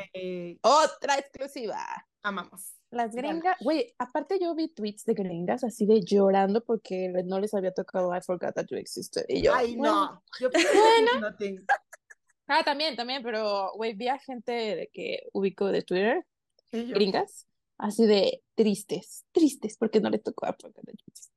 Otra 0.62 1.18
exclusiva. 1.20 1.86
amamos. 2.24 2.72
Las 2.92 3.14
gringas, 3.14 3.58
güey, 3.60 3.94
aparte 3.98 4.40
yo 4.40 4.56
vi 4.56 4.70
tweets 4.70 5.04
de 5.06 5.16
gringas 5.16 5.64
así 5.66 5.86
de 5.86 6.02
llorando 6.02 6.64
porque 6.64 7.10
no 7.26 7.40
les 7.40 7.54
había 7.54 7.74
tocado 7.74 8.16
I 8.16 8.22
Forgot 8.22 8.56
That 8.56 8.68
You 8.70 8.78
Existed. 8.78 9.26
Y 9.28 9.42
yo, 9.42 9.54
Ay, 9.54 9.76
bueno. 9.76 9.94
no. 10.14 10.24
Yo 10.40 10.50
pensé 10.50 10.70
que 10.70 11.20
Nothing. 11.20 11.66
Ah, 12.48 12.62
también, 12.64 12.96
también, 12.96 13.24
pero, 13.24 13.72
güey, 13.76 13.96
vi 13.96 14.08
a 14.08 14.20
gente 14.20 14.52
de 14.52 14.88
que 14.94 15.24
ubico 15.34 15.66
de 15.72 15.82
Twitter, 15.82 16.24
gringas, 16.72 17.48
así 17.80 18.06
de 18.06 18.44
tristes, 18.54 19.26
tristes 19.32 19.78
porque 19.80 20.00
no 20.00 20.12
les 20.12 20.22
tocó 20.22 20.46
I 20.46 20.54
Forgot 20.62 20.86
That 20.86 20.94
You 20.94 21.06
Existed. 21.08 21.34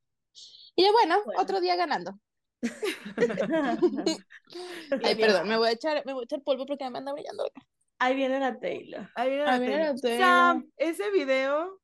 Y 0.77 0.85
yo, 0.85 0.93
bueno, 0.93 1.17
Bueno. 1.25 1.41
otro 1.41 1.61
día 1.63 1.77
ganando. 1.77 2.21
Ay, 5.05 5.15
perdón, 5.17 5.49
me 5.49 5.57
voy 5.57 5.69
a 5.69 5.73
echar, 5.73 6.05
me 6.05 6.13
voy 6.13 6.23
a 6.23 6.25
echar 6.25 6.43
polvo 6.43 6.67
porque 6.67 6.89
me 6.91 6.99
anda 6.99 7.13
brillando. 7.13 7.51
Ahí 8.01 8.15
viene 8.17 8.39
la 8.41 8.59
Taylor. 8.59 9.11
Ahí 9.15 9.31
viene 9.31 9.45
Ahí 9.45 9.51
la 9.51 9.59
viene 9.59 9.79
la 9.79 9.85
Taylor. 9.95 10.01
Taylor. 10.01 10.21
Sam, 10.21 10.71
ese 10.77 11.11
video, 11.11 11.81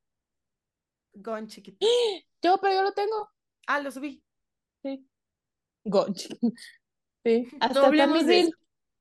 gone 1.14 1.46
chiquito. 1.46 1.78
Yo, 2.42 2.58
pero 2.60 2.74
yo 2.74 2.82
lo 2.82 2.92
tengo. 2.92 3.30
Ah, 3.66 3.80
lo 3.80 3.90
subí. 3.90 4.22
Sí. 4.82 5.06
Gonchi. 5.84 6.28
Sí. 7.26 7.48
Hasta 7.58 7.78
en 7.78 7.84
hablemos 7.86 8.26
de 8.26 8.40
eso. 8.40 8.50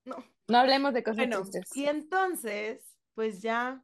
No. 0.06 0.16
No 0.48 0.58
hablemos 0.58 0.94
de 0.94 1.04
cosas 1.04 1.18
Bueno, 1.18 1.42
tristes. 1.42 1.76
y 1.76 1.88
entonces, 1.88 2.96
pues 3.16 3.42
ya 3.42 3.84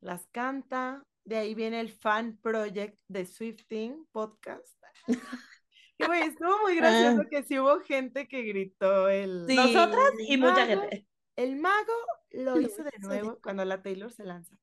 las 0.00 0.26
canta. 0.32 1.04
De 1.24 1.36
ahí 1.36 1.54
viene 1.54 1.78
el 1.78 1.92
fan 1.92 2.36
project 2.42 2.98
de 3.06 3.26
Swifting 3.26 4.04
podcast. 4.10 4.76
Y 5.98 6.04
güey, 6.06 6.22
estuvo 6.22 6.58
muy 6.62 6.76
gracioso 6.76 7.22
Ah. 7.22 7.28
que 7.30 7.42
sí 7.42 7.58
hubo 7.58 7.80
gente 7.80 8.28
que 8.28 8.42
gritó 8.42 9.08
el, 9.08 9.46
Sí. 9.48 9.56
Nosotras 9.56 10.10
y 10.18 10.36
mucha 10.36 10.66
gente. 10.66 11.06
el 11.36 11.56
mago 11.56 11.92
lo 12.30 12.56
Lo 12.56 12.60
hizo 12.60 12.82
de 12.82 12.98
nuevo 13.00 13.38
cuando 13.42 13.64
la 13.64 13.82
Taylor 13.82 14.12
se 14.12 14.24
lanza 14.24 14.56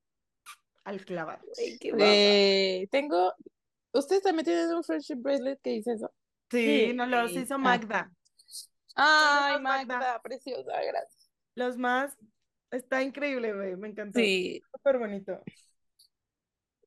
al 0.83 1.03
clavado. 1.05 1.41
Güey, 1.55 1.77
qué. 1.79 1.93
Eh, 1.97 2.87
tengo. 2.91 3.33
¿Ustedes 3.93 4.21
también 4.23 4.45
tienen 4.45 4.73
un 4.75 4.83
friendship 4.83 5.15
bracelet 5.17 5.59
que 5.61 5.69
dice 5.71 5.93
eso? 5.93 6.11
Sí, 6.51 6.87
Sí. 6.87 6.93
nos 6.93 7.07
los 7.07 7.31
Sí. 7.31 7.39
hizo 7.39 7.55
Ah. 7.55 7.57
Magda. 7.59 8.11
Ay, 8.95 9.59
Magda. 9.61 9.97
Magda, 9.97 10.21
preciosa, 10.21 10.71
gracias. 10.83 11.29
Los 11.55 11.77
más, 11.77 12.15
está 12.69 13.01
increíble, 13.01 13.53
güey, 13.53 13.75
me 13.75 13.87
encantó. 13.89 14.19
Sí. 14.19 14.61
Súper 14.71 14.99
bonito. 14.99 15.41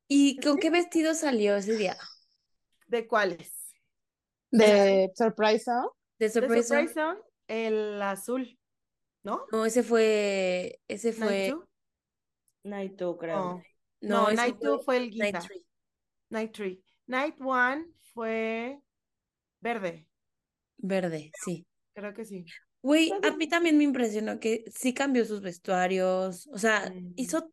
¿Y 0.09 0.39
con 0.40 0.59
qué 0.59 0.70
vestido 0.70 1.14
salió 1.14 1.56
ese 1.56 1.77
día? 1.77 1.97
¿De 2.86 3.06
cuáles? 3.09 3.55
De 4.51 5.10
Surprise 5.14 5.64
Song. 5.64 5.90
¿De 6.18 6.28
sorpresa? 6.31 6.81
Surprise 6.81 6.94
Song, 6.94 7.18
el 7.48 8.01
azul, 8.02 8.59
¿no? 9.23 9.44
No, 9.52 9.66
ese 9.66 9.82
fue, 9.82 10.81
ese 10.89 11.10
Night 11.12 11.18
fue, 11.23 11.48
Two. 11.51 11.68
Night 12.64 12.97
two, 12.97 13.16
creo. 13.16 13.36
No, 13.36 13.62
no, 14.01 14.23
no, 14.28 14.32
Night 14.32 14.56
Two 14.60 14.81
fue 14.81 14.97
el. 14.98 15.10
Tree. 15.10 15.66
Night 16.31 16.52
Tree. 16.52 16.82
Night 17.06 17.36
One 17.40 17.86
fue 18.14 18.81
verde, 19.60 20.06
Verde, 20.78 21.31
sí. 21.44 21.66
creo 21.94 22.12
que 22.14 22.24
sí. 22.24 22.44
Güey, 22.82 23.12
a 23.23 23.31
mí 23.36 23.48
también 23.48 23.77
me 23.78 23.85
impresionó 23.85 24.39
que 24.39 24.64
sí 24.74 24.94
cambió 24.94 25.24
sus 25.24 25.40
vestuarios, 25.40 26.47
o 26.52 26.59
sea, 26.59 26.90
Mm. 26.90 27.12
hizo 27.16 27.51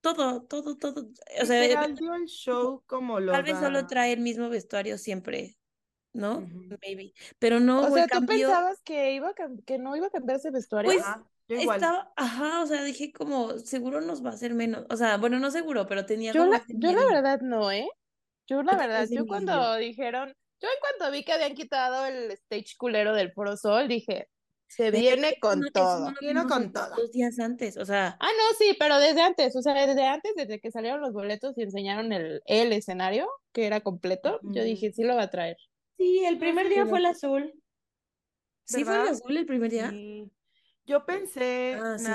todo, 0.00 0.42
todo, 0.44 0.76
todo. 0.76 1.08
O 1.42 1.44
sea, 1.46 1.62
Literal 1.62 1.94
dio 1.94 2.14
el 2.14 2.26
show 2.26 2.82
como 2.86 3.18
lo 3.20 3.32
tal 3.32 3.42
vez 3.42 3.58
solo 3.58 3.86
trae 3.86 4.12
el 4.12 4.20
mismo 4.20 4.48
vestuario 4.48 4.98
siempre, 4.98 5.56
¿no? 6.16 6.38
Ujú. 6.38 6.76
Maybe. 6.82 7.12
Pero 7.38 7.60
no, 7.60 7.82
O 7.82 7.90
sea, 7.90 8.04
¿tú 8.04 8.10
cambió. 8.10 8.48
pensabas 8.48 8.80
que 8.82 9.12
iba 9.12 9.32
que 9.66 9.78
no 9.78 9.96
iba 9.96 10.06
a 10.08 10.10
cambiarse 10.10 10.50
vestuario? 10.50 10.90
Pues 10.90 11.02
Ajá, 11.02 11.24
yo 11.48 11.56
igual. 11.60 11.76
estaba, 11.76 12.12
ajá, 12.16 12.62
o 12.62 12.66
sea, 12.66 12.82
dije 12.82 13.12
como, 13.12 13.58
seguro 13.58 14.00
nos 14.00 14.24
va 14.24 14.30
a 14.30 14.34
hacer 14.34 14.54
menos, 14.54 14.84
o 14.90 14.96
sea, 14.96 15.16
bueno, 15.16 15.38
no 15.38 15.50
seguro, 15.50 15.86
pero 15.86 16.06
tenía 16.06 16.32
yo 16.32 16.46
la, 16.46 16.62
yo 16.68 16.92
la 16.92 17.14
verdad 17.14 17.40
no, 17.40 17.70
¿eh? 17.70 17.88
Yo 18.48 18.62
la 18.62 18.76
verdad, 18.76 19.08
yo 19.10 19.26
cuando 19.26 19.76
dijeron, 19.76 20.32
yo 20.60 20.68
en 20.68 20.74
cuanto 20.80 21.12
vi 21.12 21.24
que 21.24 21.32
habían 21.32 21.54
quitado 21.54 22.06
el 22.06 22.30
stage 22.32 22.76
culero 22.78 23.12
del 23.14 23.32
Foro 23.32 23.56
Sol, 23.56 23.88
dije, 23.88 24.28
se 24.68 24.90
viene 24.90 25.36
con 25.40 25.60
no- 25.60 25.66
eso 25.66 25.72
todo. 25.72 26.14
Vino 26.20 26.46
con 26.46 26.72
todo. 26.72 26.94
Dos 26.96 27.12
días 27.12 27.38
antes, 27.38 27.76
o 27.76 27.84
sea, 27.84 28.16
Ah, 28.20 28.28
no, 28.36 28.56
sí, 28.58 28.76
pero 28.78 28.98
desde 28.98 29.20
antes, 29.22 29.54
o 29.56 29.62
sea, 29.62 29.74
desde 29.86 30.04
antes, 30.06 30.32
desde 30.36 30.60
que 30.60 30.70
salieron 30.70 31.00
los 31.00 31.12
boletos 31.12 31.56
y 31.58 31.62
enseñaron 31.62 32.12
el, 32.12 32.40
el 32.46 32.72
escenario, 32.72 33.28
que 33.52 33.66
era 33.66 33.80
completo, 33.80 34.40
yo 34.42 34.62
dije, 34.62 34.92
sí 34.92 35.02
lo 35.02 35.16
va 35.16 35.22
a 35.24 35.30
traer. 35.30 35.56
Sí, 35.96 36.24
el 36.24 36.38
primer 36.38 36.68
día 36.68 36.86
fue 36.86 36.98
el 36.98 37.06
azul. 37.06 37.52
¿sí 38.64 38.84
fue 38.84 39.00
el 39.00 39.08
azul 39.08 39.36
el 39.36 39.46
primer 39.46 39.70
día? 39.70 39.90
Sí. 39.90 40.30
Yo 40.84 41.04
pensé, 41.04 41.78
Ah, 41.80 41.98
sí. 41.98 42.12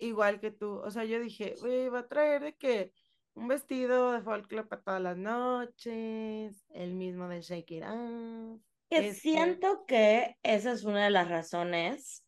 Igual 0.00 0.38
que 0.38 0.52
tú, 0.52 0.78
o 0.78 0.90
sea, 0.90 1.04
yo 1.04 1.18
dije, 1.20 1.54
güey, 1.60 1.88
va 1.88 2.00
a 2.00 2.08
traer 2.08 2.42
de 2.42 2.56
que 2.56 2.92
un 3.34 3.48
vestido 3.48 4.12
de 4.12 4.22
folclore 4.22 4.68
para 4.68 4.82
todas 4.82 5.02
las 5.02 5.16
noches, 5.16 6.64
el 6.70 6.94
mismo 6.94 7.28
de 7.28 7.40
Shake 7.40 7.70
It 7.72 7.84
Off. 7.84 8.60
Que 8.88 9.08
este, 9.08 9.20
siento 9.20 9.84
que 9.86 10.36
esa 10.42 10.72
es 10.72 10.84
una 10.84 11.04
de 11.04 11.10
las 11.10 11.28
razones 11.28 12.24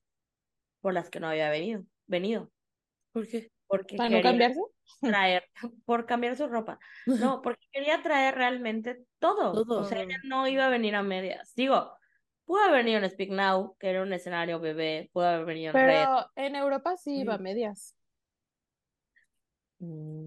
por 0.80 0.94
las 0.94 1.10
que 1.10 1.20
no 1.20 1.28
había 1.28 1.48
venido, 1.50 1.84
venido, 2.06 2.50
¿Por 3.12 3.28
qué? 3.28 3.50
porque 3.66 3.96
¿Para 3.96 4.10
no 4.10 4.22
cambiarse? 4.22 4.60
Traer, 5.00 5.44
por 5.84 6.06
cambiar 6.06 6.36
su 6.36 6.46
ropa, 6.48 6.78
no, 7.06 7.42
porque 7.42 7.66
quería 7.72 8.02
traer 8.02 8.34
realmente 8.34 9.04
todo, 9.18 9.54
Todo. 9.54 9.80
o 9.80 9.84
sea, 9.84 10.02
ella 10.02 10.16
no 10.24 10.46
iba 10.46 10.66
a 10.66 10.70
venir 10.70 10.94
a 10.94 11.02
medias, 11.02 11.54
digo, 11.54 11.92
pudo 12.44 12.62
haber 12.62 12.84
venido 12.84 12.98
en 12.98 13.10
Speak 13.10 13.30
Now, 13.30 13.76
que 13.78 13.90
era 13.90 14.02
un 14.02 14.12
escenario 14.12 14.58
bebé, 14.60 15.10
pudo 15.12 15.26
haber 15.26 15.44
venido 15.46 15.70
en 15.72 15.76
Red, 15.76 15.86
Pero 15.86 16.30
en 16.36 16.56
Europa 16.56 16.96
sí 16.96 17.20
iba 17.20 17.34
a 17.34 17.38
Sí. 17.38 17.42
medias. 17.44 17.96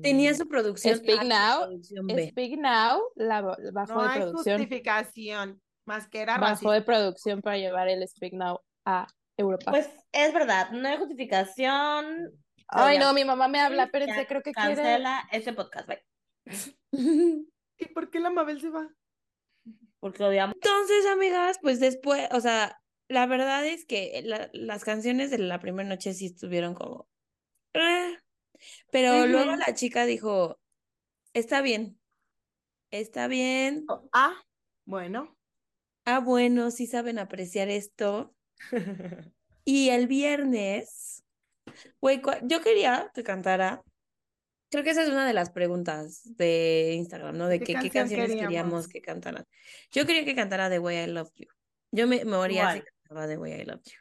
Tenía 0.02 0.31
Mm, 0.31 0.35
su 0.35 0.48
producción 0.48 0.95
Speak 0.98 1.23
Now, 1.26 1.61
producción. 1.65 2.10
Speak 2.10 2.60
Now 2.60 3.02
la 3.15 3.41
ba- 3.41 3.57
bajó 3.72 3.94
No 3.94 4.02
de 4.02 4.07
hay 4.10 4.22
producción, 4.22 4.57
justificación, 4.57 5.61
más 5.85 6.07
que 6.07 6.22
era 6.22 6.38
bajó 6.38 6.72
de 6.72 6.81
producción 6.81 7.41
para 7.41 7.57
llevar 7.57 7.88
el 7.90 8.07
Speak 8.07 8.34
Now 8.34 8.61
a 8.85 9.07
Europa. 9.38 9.72
Pues 9.72 9.90
es 10.11 10.34
verdad, 10.34 10.72
no 10.72 10.88
hay 10.88 10.98
justificación. 10.98 12.31
Ay, 12.76 12.98
no, 13.00 13.14
mi 13.14 13.24
mamá 13.26 13.48
me 13.48 13.60
habla, 13.60 13.84
espérense, 13.84 14.26
creo 14.28 14.41
que 14.41 14.52
quiere. 14.54 14.76
Cancela 14.76 15.28
ese 15.32 15.54
podcast, 15.54 15.88
bye. 15.88 16.04
¿Y 17.78 17.86
por 17.94 18.10
qué 18.10 18.20
la 18.20 18.30
Mabel 18.30 18.60
se 18.62 18.70
va? 18.70 18.90
Porque 20.00 20.24
odiamos. 20.24 20.56
Entonces, 20.56 21.06
amigas, 21.08 21.60
pues 21.62 21.80
después, 21.80 22.28
o 22.32 22.41
sea, 22.41 22.82
la 23.08 23.26
verdad 23.26 23.66
es 23.66 23.86
que 23.86 24.22
la- 24.26 24.50
las 24.54 24.84
canciones 24.84 25.32
de 25.32 25.38
la 25.38 25.60
primera 25.60 25.88
noche 25.88 26.14
sí 26.14 26.28
estuvieron 26.28 26.74
como... 26.74 27.08
"Eh". 27.74 28.18
Pero 28.91 29.26
luego 29.28 29.56
la 29.56 29.74
chica 29.74 30.06
dijo, 30.06 30.60
está 31.34 31.62
bien, 31.62 32.00
está 32.91 33.28
bien. 33.28 33.86
Ah, 34.14 34.36
bueno. 34.86 35.38
Ah, 36.06 36.20
bueno, 36.20 36.72
sí 36.72 36.86
saben 36.88 37.20
apreciar 37.20 37.70
esto. 37.70 38.36
Y 39.66 39.90
el 39.90 40.08
viernes, 40.08 41.23
güey, 42.02 42.22
yo 42.44 42.61
quería 42.61 43.11
que 43.14 43.23
cantara. 43.23 43.84
Creo 44.69 44.84
que 44.84 44.90
esa 44.90 45.03
es 45.03 45.10
una 45.10 45.27
de 45.27 45.34
las 45.34 45.52
preguntas 45.52 46.22
de 46.35 46.94
Instagram, 46.95 47.38
¿no? 47.38 47.48
De 47.48 47.60
¿Qué 47.60 47.65
que, 47.65 47.73
qué 47.73 47.90
canción 47.90 48.02
canciones 48.02 48.27
queríamos 48.30 48.48
queríamos? 48.48 48.88
que 48.88 49.02
cantaran. 49.02 49.45
Yo 49.91 50.06
quería 50.06 50.26
que 50.26 50.35
cantara 50.35 50.69
The 50.69 50.80
Way 50.80 51.03
I 51.03 51.07
Love 51.07 51.31
You. 51.35 51.48
Yo 51.91 52.07
me 52.07 52.26
moría 52.26 52.73
si 52.73 52.81
cantaba 52.81 53.27
The 53.27 53.38
Way 53.38 53.61
I 53.61 53.65
Love 53.65 53.84
You. 53.84 53.99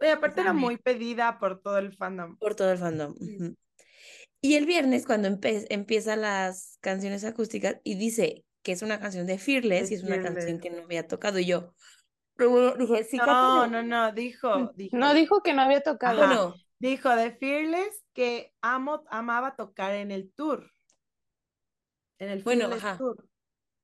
Oye, 0.00 0.10
aparte 0.10 0.40
era 0.42 0.52
muy 0.52 0.76
pedida 0.76 1.38
por 1.38 1.60
todo 1.62 1.78
el 1.78 1.94
fandom. 1.94 2.36
Por 2.36 2.54
todo 2.54 2.72
el 2.72 2.78
fandom. 2.78 3.14
Sí. 3.14 3.56
Y 4.44 4.56
el 4.56 4.66
viernes, 4.66 5.06
cuando 5.06 5.28
empiezan 5.70 6.20
las 6.20 6.76
canciones 6.82 7.24
acústicas 7.24 7.76
y 7.82 7.94
dice 7.94 8.44
que 8.62 8.72
es 8.72 8.82
una 8.82 9.00
canción 9.00 9.26
de 9.26 9.38
Fearless 9.38 9.88
De 9.88 9.94
y 9.94 9.98
es 9.98 10.04
una 10.04 10.20
canción 10.20 10.60
que 10.60 10.68
no 10.68 10.82
había 10.82 11.08
tocado, 11.08 11.38
y 11.38 11.46
yo 11.46 11.72
dije, 12.78 13.04
sí, 13.04 13.16
No, 13.16 13.66
no, 13.66 13.82
no, 13.82 14.12
dijo, 14.12 14.70
dijo. 14.74 14.96
No 14.98 15.14
dijo 15.14 15.42
que 15.42 15.54
no 15.54 15.62
había 15.62 15.80
tocado. 15.80 16.18
Bueno, 16.18 16.54
Dijo 16.78 17.14
de 17.14 17.32
Fearless 17.32 18.04
que 18.12 18.52
amo, 18.60 19.04
amaba 19.08 19.56
tocar 19.56 19.94
en 19.94 20.10
el 20.10 20.32
tour. 20.32 20.70
En 22.18 22.28
el 22.30 22.42
Bueno, 22.42 22.62
Fearless 22.66 22.84
ajá. 22.84 22.98
Tour. 22.98 23.28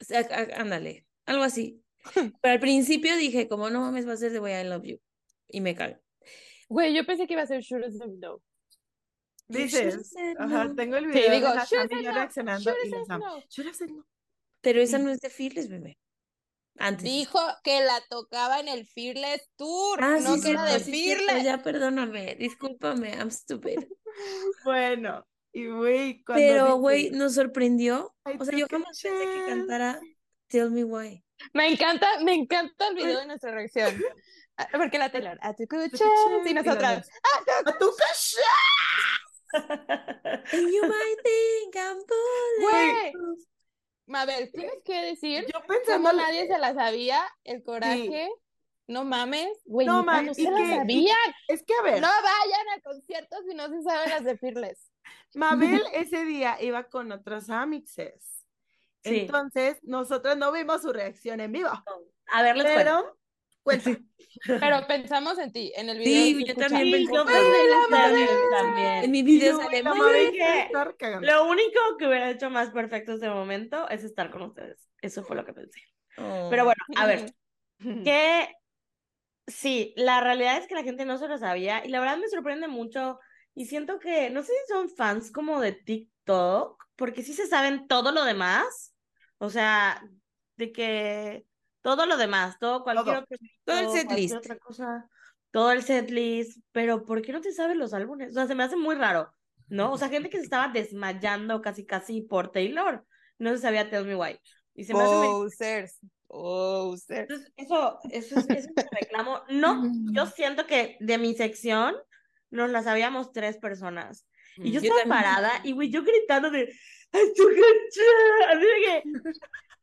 o 0.00 0.04
sea, 0.04 0.20
á- 0.20 0.60
ándale, 0.60 1.06
algo 1.26 1.42
así. 1.44 1.82
Pero 2.42 2.52
al 2.54 2.60
principio 2.60 3.16
dije, 3.16 3.48
como 3.48 3.70
no 3.70 3.80
mames, 3.80 4.06
va 4.08 4.12
a 4.14 4.16
ser 4.16 4.32
The 4.32 4.40
Way 4.40 4.64
I 4.64 4.68
Love 4.68 4.84
You. 4.84 5.00
Y 5.48 5.60
me 5.60 5.74
cago. 5.74 5.98
Güey, 6.68 6.94
yo 6.94 7.04
pensé 7.04 7.26
que 7.26 7.34
iba 7.34 7.42
a 7.42 7.46
ser 7.46 7.64
Sure 7.64 7.86
as 7.86 7.94
No. 7.94 8.42
Dices, 9.48 10.14
ajá, 10.38 10.64
no. 10.66 10.74
tengo 10.76 10.96
el 10.96 11.06
Sí, 11.06 11.10
video 11.18 11.32
digo, 11.32 11.48
de 11.48 11.54
la 11.56 11.64
"Should 11.64 11.88
Sammy 11.90 11.94
have 11.94 12.00
y 12.00 12.04
yo 12.04 12.10
said 12.10 12.14
no, 12.14 12.20
reaccionando 12.20 12.70
y 12.84 12.90
no". 13.88 14.06
Pero 14.60 14.80
esa 14.80 14.98
Sí. 14.98 15.04
no 15.04 15.10
es 15.10 15.20
de 15.20 15.30
Fearless, 15.30 15.68
bebé. 15.68 15.98
Antes. 16.82 17.04
Dijo 17.04 17.38
que 17.62 17.82
la 17.82 18.00
tocaba 18.08 18.58
en 18.58 18.68
el 18.68 18.86
Fearless 18.86 19.50
Tour, 19.56 20.02
Ah, 20.02 20.18
no 20.18 20.36
sí, 20.36 20.40
que 20.42 20.50
era 20.52 20.64
de 20.64 20.80
sí, 20.80 20.90
Fearless. 20.90 21.44
Ya, 21.44 21.62
perdóname, 21.62 22.36
discúlpame, 22.36 23.10
I'm 23.14 23.30
stupid. 23.30 23.78
Bueno, 24.64 25.24
y 25.52 25.66
güey, 25.68 26.22
cuando 26.24 26.42
Pero, 26.42 26.64
dice, 26.64 26.78
güey, 26.78 27.10
nos 27.10 27.34
sorprendió. 27.34 28.14
I 28.26 28.36
O 28.38 28.44
sea, 28.44 28.58
yo 28.58 28.66
jamás 28.68 29.00
pensé 29.00 29.24
que 29.24 29.44
cantara 29.46 30.00
Tell 30.48 30.70
Me 30.70 30.84
Why. 30.84 31.24
Me 31.52 31.68
encanta, 31.68 32.06
me 32.22 32.34
encanta 32.34 32.88
el 32.88 32.96
video 32.96 33.20
de 33.20 33.26
nuestra 33.26 33.52
reacción. 33.52 33.94
Ah, 34.56 34.68
Porque 34.72 34.98
la 34.98 35.10
Taylor, 35.10 35.38
a 35.40 35.54
tu 35.54 35.64
Took 35.66 35.74
a 35.74 35.88
chance, 35.88 35.98
chance, 35.98 36.50
y 36.50 36.54
nosotras, 36.54 37.08
"A 37.64 37.78
tu 37.78 37.90
casa". 37.96 38.40
And 40.52 40.70
you 40.72 40.82
might 40.82 41.16
think 41.22 41.76
I'm 41.76 41.98
güey. 42.60 43.12
Mabel, 44.10 44.50
tienes 44.52 44.82
que 44.84 45.02
decir 45.02 45.46
Yo 45.52 45.60
pensando, 45.66 46.12
nadie 46.12 46.46
se 46.48 46.58
la 46.58 46.74
sabía, 46.74 47.22
el 47.44 47.62
coraje, 47.62 48.28
no 48.88 49.04
mames, 49.04 49.48
güey, 49.66 49.86
No, 49.86 50.00
neta, 50.00 50.12
ma- 50.12 50.22
no 50.22 50.32
y 50.32 50.34
se 50.34 50.50
la 50.50 50.76
sabían. 50.78 51.16
es 51.46 51.62
que 51.62 51.72
a 51.74 51.82
ver, 51.82 52.00
No 52.00 52.08
vayan 52.08 52.68
a 52.76 52.80
conciertos 52.82 53.38
si 53.48 53.54
no 53.54 53.68
se 53.68 53.82
saben 53.82 54.10
las 54.10 54.24
de 54.24 54.36
Fearless. 54.36 54.90
Mabel 55.34 55.80
ese 55.94 56.24
día 56.24 56.60
iba 56.60 56.84
con 56.88 57.12
otros 57.12 57.50
amixes. 57.50 58.44
Sí. 59.02 59.20
Entonces, 59.20 59.78
nosotros 59.82 60.36
no 60.36 60.50
vimos 60.52 60.82
su 60.82 60.92
reacción 60.92 61.40
en 61.40 61.52
vivo. 61.52 61.70
A 62.32 62.42
ver, 62.42 62.56
les 62.56 62.66
cuento. 62.72 63.16
Pero, 63.64 63.82
cuenta. 63.82 64.00
Pero 64.60 64.86
pensamos 64.86 65.38
en 65.38 65.52
ti, 65.52 65.72
en 65.76 65.88
el 65.88 65.98
video. 65.98 66.24
Sí, 66.24 66.44
yo 66.46 66.54
también 66.54 66.84
Sí, 66.84 66.92
pensé 66.92 67.12
yo 67.12 67.24
también. 67.24 68.28
también. 68.50 69.04
En 69.04 69.10
mi 69.10 69.22
video 69.22 69.56
sale. 69.56 69.82
Lo 69.82 71.48
único 71.48 71.80
que 71.98 72.06
hubiera 72.06 72.30
hecho 72.30 72.50
más 72.50 72.70
perfecto 72.70 73.14
ese 73.14 73.28
momento 73.28 73.88
es 73.88 74.04
estar 74.04 74.30
con 74.30 74.42
ustedes. 74.42 74.88
Eso 75.00 75.22
fue 75.24 75.36
lo 75.36 75.44
que 75.44 75.52
pensé. 75.52 75.80
Oh. 76.16 76.48
Pero 76.50 76.64
bueno, 76.64 76.82
a 76.96 77.06
ver, 77.06 77.34
que 78.04 78.48
sí, 79.46 79.92
la 79.96 80.20
realidad 80.20 80.58
es 80.58 80.66
que 80.66 80.74
la 80.74 80.82
gente 80.82 81.04
no 81.04 81.18
se 81.18 81.28
lo 81.28 81.38
sabía 81.38 81.84
y 81.84 81.88
la 81.88 82.00
verdad 82.00 82.18
me 82.18 82.28
sorprende 82.28 82.68
mucho 82.68 83.18
y 83.54 83.66
siento 83.66 83.98
que, 83.98 84.30
no 84.30 84.42
sé 84.42 84.52
si 84.52 84.72
son 84.72 84.88
fans 84.90 85.32
como 85.32 85.60
de 85.60 85.72
TikTok, 85.72 86.84
porque 86.96 87.22
sí 87.22 87.32
se 87.32 87.46
saben 87.46 87.88
todo 87.88 88.12
lo 88.12 88.24
demás, 88.24 88.94
o 89.38 89.50
sea, 89.50 90.02
de 90.56 90.72
que 90.72 91.46
todo 91.82 92.06
lo 92.06 92.16
demás, 92.16 92.56
todo, 92.58 92.82
cualquier 92.82 93.24
Todo. 93.24 93.24
otro 93.24 93.36
Todo 93.64 93.78
el 93.78 93.90
setlist. 93.90 94.34
otra 94.36 94.58
cosa, 94.58 95.08
todo 95.50 95.72
el 95.72 95.82
setlist, 95.82 96.58
pero 96.72 97.04
¿por 97.04 97.22
qué 97.22 97.32
no 97.32 97.40
te 97.40 97.52
sabes 97.52 97.76
los 97.76 97.92
álbumes? 97.94 98.30
O 98.30 98.34
sea, 98.34 98.46
se 98.46 98.54
me 98.54 98.62
hace 98.64 98.76
muy 98.76 98.94
raro, 98.96 99.32
¿no? 99.68 99.92
O 99.92 99.98
sea, 99.98 100.08
gente 100.08 100.28
que 100.30 100.38
se 100.38 100.44
estaba 100.44 100.68
desmayando 100.68 101.60
casi 101.62 101.84
casi 101.86 102.22
por 102.22 102.50
Taylor, 102.52 103.04
no 103.38 103.50
se 103.50 103.58
sabía 103.58 103.88
Tell 103.90 104.04
Me 104.04 104.14
Why. 104.16 104.38
Y 104.74 104.84
se 104.84 104.94
me 104.94 105.02
hace 105.02 105.14
muy 105.16 105.26
Posers. 105.28 105.98
Posers. 106.26 107.20
entonces, 107.28 107.52
eso, 107.56 107.98
eso 108.10 108.38
es, 108.38 108.46
eso 108.50 108.68
es 108.70 108.76
mi 108.76 108.82
reclamo. 109.00 109.42
No, 109.48 109.82
yo 110.12 110.26
siento 110.36 110.66
que 110.66 110.96
de 111.00 111.18
mi 111.18 111.34
sección 111.34 111.96
nos 112.50 112.70
la 112.70 112.82
sabíamos 112.82 113.32
tres 113.32 113.58
personas. 113.58 114.26
Y 114.56 114.72
yo 114.72 114.80
Yo 114.80 114.92
estaba 114.92 115.00
también. 115.00 115.22
parada 115.22 115.50
y 115.64 115.72
güey, 115.72 115.90
yo 115.90 116.02
gritando 116.02 116.50
de 116.50 116.72
"Ay, 117.12 117.32
tu 117.36 117.44
cacha", 117.46 118.50
así 118.52 118.60
de 118.66 118.80
que 118.84 119.02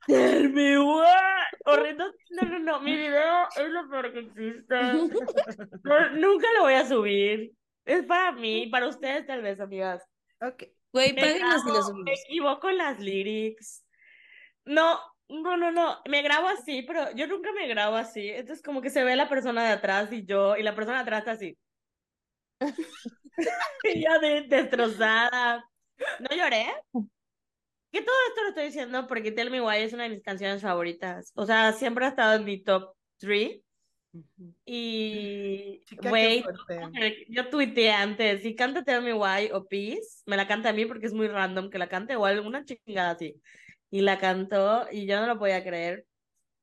"Tell 0.07 0.49
me 0.53 0.79
what". 0.79 1.47
Horrendo. 1.65 2.05
No, 2.29 2.43
no, 2.49 2.59
no, 2.59 2.79
mi 2.81 2.95
video 2.95 3.47
es 3.55 3.69
lo 3.69 3.89
peor 3.89 4.13
que 4.13 4.19
existe. 4.19 4.75
No, 5.83 6.09
nunca 6.11 6.47
lo 6.53 6.61
voy 6.63 6.73
a 6.73 6.85
subir. 6.87 7.53
Es 7.85 8.05
para 8.05 8.31
mí, 8.33 8.67
para 8.67 8.87
ustedes 8.87 9.25
tal 9.25 9.41
vez, 9.41 9.59
amigas. 9.59 10.03
Ok. 10.41 10.63
Güey, 10.93 11.13
Me 11.13 11.21
páguenos 11.21 11.65
y 11.65 11.71
lo 11.71 11.83
cago, 11.83 11.93
me 12.03 12.15
subimos. 12.15 12.19
equivoco 12.25 12.69
en 12.69 12.77
las 12.77 12.99
lyrics. 12.99 13.85
No, 14.65 14.99
No, 15.29 15.57
no, 15.57 15.71
no, 15.71 16.01
me 16.05 16.21
grabo 16.21 16.47
así, 16.47 16.83
pero 16.83 17.11
yo 17.15 17.27
nunca 17.27 17.51
me 17.53 17.67
grabo 17.67 17.95
así. 17.97 18.29
Entonces 18.29 18.63
como 18.63 18.81
que 18.81 18.89
se 18.89 19.03
ve 19.03 19.15
la 19.15 19.29
persona 19.29 19.63
de 19.65 19.71
atrás 19.73 20.11
y 20.13 20.25
yo, 20.25 20.55
y 20.57 20.63
la 20.63 20.75
persona 20.75 20.97
de 20.99 21.03
atrás 21.03 21.19
está 21.19 21.31
así. 21.33 21.57
y 23.83 24.03
yo 24.03 24.19
de, 24.19 24.41
destrozada. 24.47 25.63
¿No 26.19 26.35
lloré? 26.35 26.67
Que 27.91 28.01
todo 28.01 28.15
esto 28.29 28.41
lo 28.43 28.49
estoy 28.49 28.65
diciendo 28.65 29.07
porque 29.07 29.31
Tell 29.31 29.49
Me 29.49 29.61
Why 29.61 29.77
es 29.77 29.93
una 29.93 30.03
de 30.03 30.09
mis 30.09 30.23
canciones 30.23 30.61
favoritas. 30.61 31.31
O 31.35 31.45
sea, 31.45 31.71
siempre 31.73 32.05
ha 32.05 32.09
estado 32.09 32.35
en 32.35 32.45
mi 32.45 32.61
top 32.61 32.93
3. 33.17 33.61
Y, 34.65 35.81
güey, 36.01 36.43
yo 37.29 37.49
tuiteé 37.49 37.91
antes, 37.91 38.41
si 38.41 38.55
canta 38.55 38.83
Tell 38.83 39.03
Me 39.03 39.13
Why 39.13 39.51
o 39.53 39.65
Peace, 39.65 40.23
me 40.25 40.37
la 40.37 40.47
canta 40.47 40.69
a 40.69 40.73
mí 40.73 40.85
porque 40.85 41.05
es 41.05 41.13
muy 41.13 41.27
random 41.27 41.69
que 41.69 41.77
la 41.77 41.87
cante 41.87 42.15
o 42.15 42.25
alguna 42.25 42.65
chingada 42.65 43.11
así. 43.11 43.35
Y 43.91 44.01
la 44.01 44.17
cantó 44.17 44.87
y 44.91 45.05
yo 45.05 45.19
no 45.19 45.27
lo 45.27 45.37
podía 45.37 45.63
creer, 45.63 46.05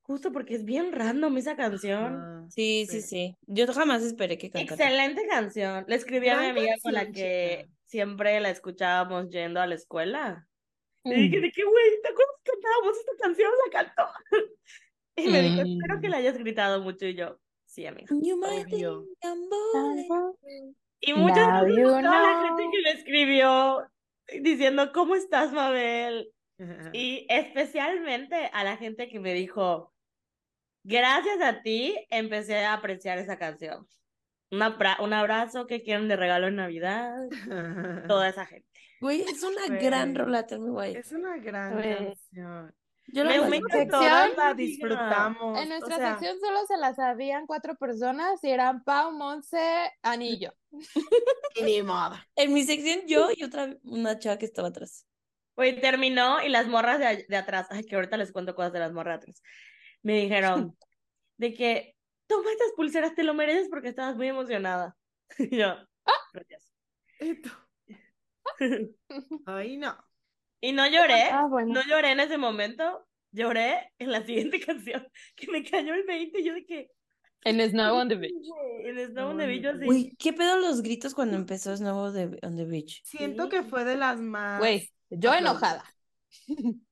justo 0.03 0.33
porque 0.33 0.55
es 0.55 0.65
bien 0.65 0.93
random 0.93 1.37
esa 1.39 1.57
canción. 1.57 2.15
Ah, 2.15 2.35
Sí, 2.51 2.87
sí, 2.89 3.01
sí. 3.01 3.37
Yo 3.47 3.67
jamás 3.73 4.03
esperé 4.03 4.37
que 4.39 4.51
cantara. 4.51 4.75
Excelente 4.75 5.27
canción. 5.29 5.85
Le 5.89 5.97
escribí 5.97 6.29
a 6.29 6.41
mi 6.41 6.47
amiga 6.47 6.75
con 6.83 6.93
la 6.93 7.11
que 7.11 7.61
chica. 7.63 7.73
siempre 7.87 8.41
la 8.41 8.51
escuchábamos 8.51 9.31
yendo 9.31 9.61
a 9.61 9.67
la 9.67 9.75
escuela. 9.75 10.47
Mm. 11.05 11.11
Le 11.11 11.17
dije, 11.17 11.41
¿de 11.41 11.51
qué 11.53 11.65
güey? 11.65 12.03
¿Te 12.03 12.09
acuerdas 12.09 12.35
que 12.43 12.51
cantábamos 12.53 12.99
esta 12.99 13.13
canción? 13.23 13.51
La 13.67 13.71
cantó. 13.85 14.13
Y 15.17 15.29
me 15.29 15.43
dijo, 15.43 15.63
Mm. 15.63 15.81
espero 15.81 16.01
que 16.01 16.09
la 16.09 16.17
hayas 16.17 16.37
gritado 16.39 16.81
mucho. 16.83 17.07
Y 17.07 17.15
yo, 17.15 17.39
sí, 17.67 17.87
amiga. 17.87 18.09
Obvio. 18.67 19.07
Y 21.01 21.13
muchas 21.15 21.47
gracias 21.47 21.77
you 21.77 21.89
a 21.89 22.03
toda 22.03 22.21
la 22.23 22.47
gente 22.49 22.63
que 22.73 22.83
me 22.83 22.91
escribió 22.99 23.87
diciendo, 24.43 24.91
¿cómo 24.93 25.15
estás, 25.15 25.53
Mabel? 25.53 26.31
Y 26.93 27.27
especialmente 27.29 28.51
a 28.53 28.65
la 28.65 28.77
gente 28.77 29.09
que 29.09 29.21
me 29.21 29.35
dijo, 29.35 29.93
gracias 30.85 31.41
a 31.43 31.63
ti 31.63 31.95
empecé 32.11 32.65
a 32.65 32.73
apreciar 32.75 33.19
esa 33.19 33.39
canción. 33.39 33.87
Un, 34.51 34.63
abra- 34.63 34.99
un 35.01 35.13
abrazo 35.13 35.67
que 35.67 35.83
quieren 35.83 36.09
de 36.09 36.17
regalo 36.17 36.47
en 36.49 36.57
Navidad, 36.57 37.15
toda 38.09 38.29
esa 38.29 38.47
gente. 38.47 38.74
Güey, 39.05 39.21
es 39.21 39.43
una 39.43 39.67
gran 39.67 40.15
Güey. 40.15 40.25
rola, 40.25 40.47
Tell 40.47 40.61
Me 40.61 40.71
Why. 40.71 40.97
Es 40.97 41.13
una 41.13 41.37
gran 41.37 41.75
Güey. 41.75 41.95
canción. 41.95 42.75
Yo 43.09 43.23
la 43.23 43.49
Me- 43.49 43.61
sección, 43.61 43.89
todas 43.89 44.35
la 44.35 44.55
disfrutamos. 44.55 45.61
En 45.61 45.69
nuestra 45.69 45.97
o 45.97 45.99
sea, 45.99 46.11
sección 46.13 46.41
solo 46.41 46.67
se 46.67 46.79
la 46.79 46.95
sabían 46.95 47.47
cuatro 47.47 47.77
personas 47.77 48.43
y 48.43 48.49
eran 48.49 48.83
Pau, 48.83 49.13
Monse, 49.13 49.93
Anillo. 50.01 50.55
y 51.55 51.65
ni 51.65 51.83
modo. 51.83 52.15
En 52.35 52.55
mi 52.55 52.63
sección, 52.65 53.01
yo 53.07 53.29
y 53.37 53.45
otra, 53.45 53.77
una 53.83 54.19
chava 54.19 54.39
que 54.39 54.47
estaba 54.47 54.69
atrás. 54.69 55.07
Oye, 55.57 55.75
terminó 55.75 56.43
y 56.43 56.49
las 56.49 56.67
morras 56.67 56.99
de, 56.99 57.37
atrás, 57.37 57.67
ay, 57.69 57.85
que 57.85 57.97
ahorita 57.97 58.17
les 58.17 58.33
cuento 58.33 58.55
cosas 58.55 58.73
de 58.73 58.79
las 58.79 58.95
morras 58.95 59.21
de 59.21 59.25
atrás, 59.25 59.43
me 60.01 60.15
dijeron 60.15 60.79
de 61.37 61.53
que, 61.53 61.95
toma 62.27 62.51
estas 62.51 62.73
pulseras, 62.75 63.15
te 63.15 63.23
lo 63.23 63.35
mereces 63.35 63.69
porque 63.69 63.89
estabas 63.91 64.17
muy 64.17 64.29
emocionada. 64.29 64.97
Y 65.39 65.59
yo, 65.59 65.77
gracias. 66.33 66.73
Y 67.21 67.35
tú, 67.43 67.51
Ay, 69.47 69.77
no. 69.77 69.97
Y 70.61 70.73
no 70.73 70.87
lloré, 70.89 71.25
Ah, 71.31 71.47
bueno. 71.49 71.75
no 71.75 71.83
lloré 71.87 72.13
en 72.13 72.21
ese 72.21 72.39
momento, 72.39 73.07
lloré 73.33 73.93
en 73.99 74.13
la 74.13 74.25
siguiente 74.27 74.61
canción, 74.61 75.07
que 75.37 75.51
me 75.51 75.63
cayó 75.65 75.95
el 75.95 76.05
20, 76.05 76.43
yo 76.43 76.55
de 76.55 76.65
que, 76.65 76.91
En 77.45 77.61
Snow 77.61 77.97
on 77.97 78.09
the 78.09 78.17
Beach. 78.17 78.33
en 78.85 78.99
Snow 79.09 79.31
on 79.31 79.39
the 79.39 79.47
Beach, 79.47 79.63
yo 79.63 79.71
así. 79.71 79.85
Güey, 79.85 80.17
¿qué 80.19 80.33
pedo 80.33 80.57
los 80.59 80.81
gritos 80.83 81.15
cuando 81.15 81.37
empezó 81.37 81.77
Snow 81.77 82.11
de, 82.13 82.39
on 82.43 82.57
the 82.57 82.65
Beach? 82.65 83.03
Siento 83.05 83.45
Sí. 83.45 83.49
que 83.51 83.63
fue 83.65 83.85
de 83.85 83.97
las 83.97 84.19
más. 84.19 84.59
Güey, 84.59 84.91
yo 85.11 85.35
enojada. 85.35 85.85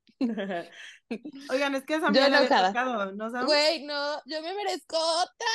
Oigan, 1.49 1.75
es 1.75 1.83
que 1.85 1.95
esa 1.95 2.11
Yo 2.11 2.25
enojada. 2.25 2.67
tocado, 2.69 3.11
¿no 3.13 3.29
sabes? 3.29 3.45
Güey, 3.47 3.83
no, 3.85 4.21
yo 4.25 4.41
me 4.41 4.53
merezco 4.53 4.97
otra. 4.97 5.47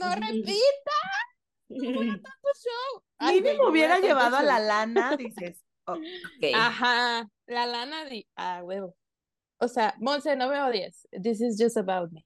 No 0.00 0.14
repita 0.14 0.92
show. 2.62 3.02
Ay, 3.18 3.40
Mínimo 3.40 3.52
yo 3.54 3.62
voy 3.62 3.70
hubiera 3.72 3.94
tanto 3.94 4.06
llevado 4.08 4.36
a 4.36 4.42
la 4.42 4.58
show. 4.58 4.66
lana, 4.68 5.16
dices. 5.18 5.62
oh, 5.86 5.92
Ok. 5.94 6.52
Ajá, 6.54 7.28
la 7.46 7.66
lana 7.66 8.04
di. 8.04 8.26
Ah, 8.36 8.62
huevo. 8.62 8.94
O 9.58 9.68
sea, 9.68 9.94
Monse, 10.00 10.34
no 10.36 10.48
me 10.48 10.60
odies. 10.60 11.06
This 11.12 11.40
is 11.40 11.56
just 11.58 11.76
about 11.76 12.10
me. 12.12 12.24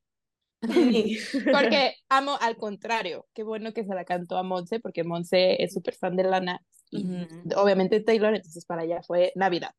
Porque 1.53 1.95
amo 2.09 2.39
al 2.41 2.57
contrario. 2.57 3.27
Qué 3.35 3.43
bueno 3.43 3.73
que 3.73 3.85
se 3.85 3.95
la 3.95 4.05
cantó 4.05 4.39
a 4.39 4.43
Monse, 4.43 4.81
porque 4.81 5.05
Monse 5.05 5.63
es 5.63 5.75
súper 5.75 5.95
fan 5.95 6.17
de 6.17 6.25
Lana. 6.25 6.61
Y 6.91 7.05
Ujú. 7.05 7.61
obviamente 7.61 8.01
Taylor, 8.01 8.35
entonces 8.35 8.65
para 8.65 8.85
ella 8.85 9.03
fue 9.07 9.33
Navidad. 9.35 9.75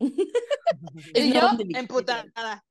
Y 0.00 1.32
yo, 1.32 1.40
emputada. 1.74 2.26
A 2.34 2.62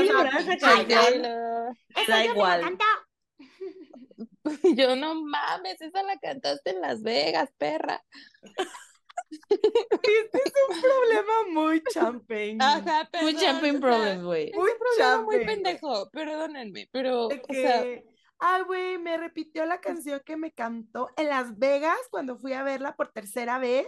mí 0.00 0.08
Taylor. 0.08 1.76
da 2.08 2.24
igual. 2.24 2.76
Yo 4.76 4.96
no 4.96 5.14
mames, 5.22 5.80
esa 5.80 6.02
la 6.02 6.18
cantaste 6.18 6.70
en 6.70 6.80
Las 6.80 7.02
Vegas, 7.02 7.50
perra. 7.58 8.02
Este 9.30 10.38
es 10.44 10.52
un 10.68 10.80
problema 10.80 11.32
muy 11.52 11.82
champeño. 11.84 12.64
Ajá, 12.64 13.08
perdón, 13.12 13.36
champagne 13.36 13.68
o 13.68 13.72
sea, 13.72 13.80
problem, 13.80 14.24
güey. 14.24 14.52
Muy 14.52 14.70
un 14.70 14.78
problema 14.78 15.22
muy 15.22 15.44
pendejo, 15.44 16.10
perdónenme, 16.10 16.88
pero, 16.90 17.28
De 17.28 17.42
o 17.48 17.54
sea, 17.54 17.82
que, 17.82 18.04
ay, 18.38 18.62
güey, 18.62 18.98
me 18.98 19.16
repitió 19.18 19.66
la 19.66 19.80
canción 19.80 20.20
que 20.24 20.36
me 20.36 20.52
cantó 20.52 21.10
en 21.16 21.28
Las 21.28 21.58
Vegas 21.58 21.98
cuando 22.10 22.38
fui 22.38 22.54
a 22.54 22.62
verla 22.62 22.96
por 22.96 23.12
tercera 23.12 23.58
vez 23.58 23.86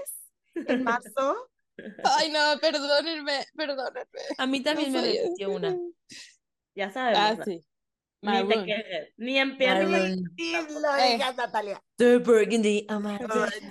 en 0.54 0.84
marzo. 0.84 1.50
ay 2.04 2.30
no, 2.30 2.58
perdónenme, 2.60 3.44
perdónenme. 3.56 4.20
A 4.38 4.46
mí 4.46 4.62
también 4.62 4.92
No 4.92 5.00
me 5.00 5.12
repitió 5.12 5.50
una. 5.50 5.76
Ya 6.74 6.90
sabes, 6.90 7.18
Ah, 7.18 7.34
¿no? 7.34 7.44
Sí. 8.22 8.28
ni 8.28 8.32
te 8.38 8.44
Maroon. 8.44 8.64
quejes, 8.66 9.14
ni 9.16 9.38
empieces. 9.38 9.88
Maroon. 9.88 10.24
Lo 10.82 10.96
Eh. 10.96 11.12
digas, 11.12 11.36
Natalia. 11.36 11.82
The 11.96 12.18
Burgundy 12.18 12.86
Amar. 12.88 13.26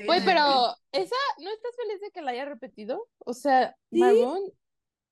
Güey, 0.05 0.25
pero 0.25 0.75
esa, 0.91 1.15
¿no 1.39 1.49
estás 1.51 1.71
feliz 1.77 2.01
de 2.01 2.11
que 2.11 2.21
la 2.21 2.31
haya 2.31 2.45
repetido? 2.45 3.07
O 3.19 3.33
sea, 3.33 3.75
Sí. 3.91 3.99
Maroon. 3.99 4.51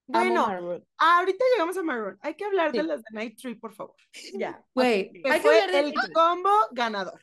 Bueno, 0.07 0.47
Maroon. 0.47 0.87
ahorita 0.97 1.45
llegamos 1.53 1.77
a 1.77 1.83
Maroon. 1.83 2.17
Hay 2.21 2.33
que 2.35 2.43
hablar 2.45 2.71
de 2.71 2.81
Sí. 2.81 2.85
las 2.87 2.99
de 3.01 3.07
Night 3.11 3.37
Tree, 3.39 3.55
por 3.55 3.73
favor. 3.75 3.95
Ya. 4.33 4.63
Güey, 4.73 5.11
Que 5.11 5.29
hay 5.29 5.39
que 5.39 5.41
fue 5.41 5.61
hablar 5.61 5.83
de 5.83 5.89
el 5.91 6.13
combo 6.13 6.49
ganador. 6.71 7.21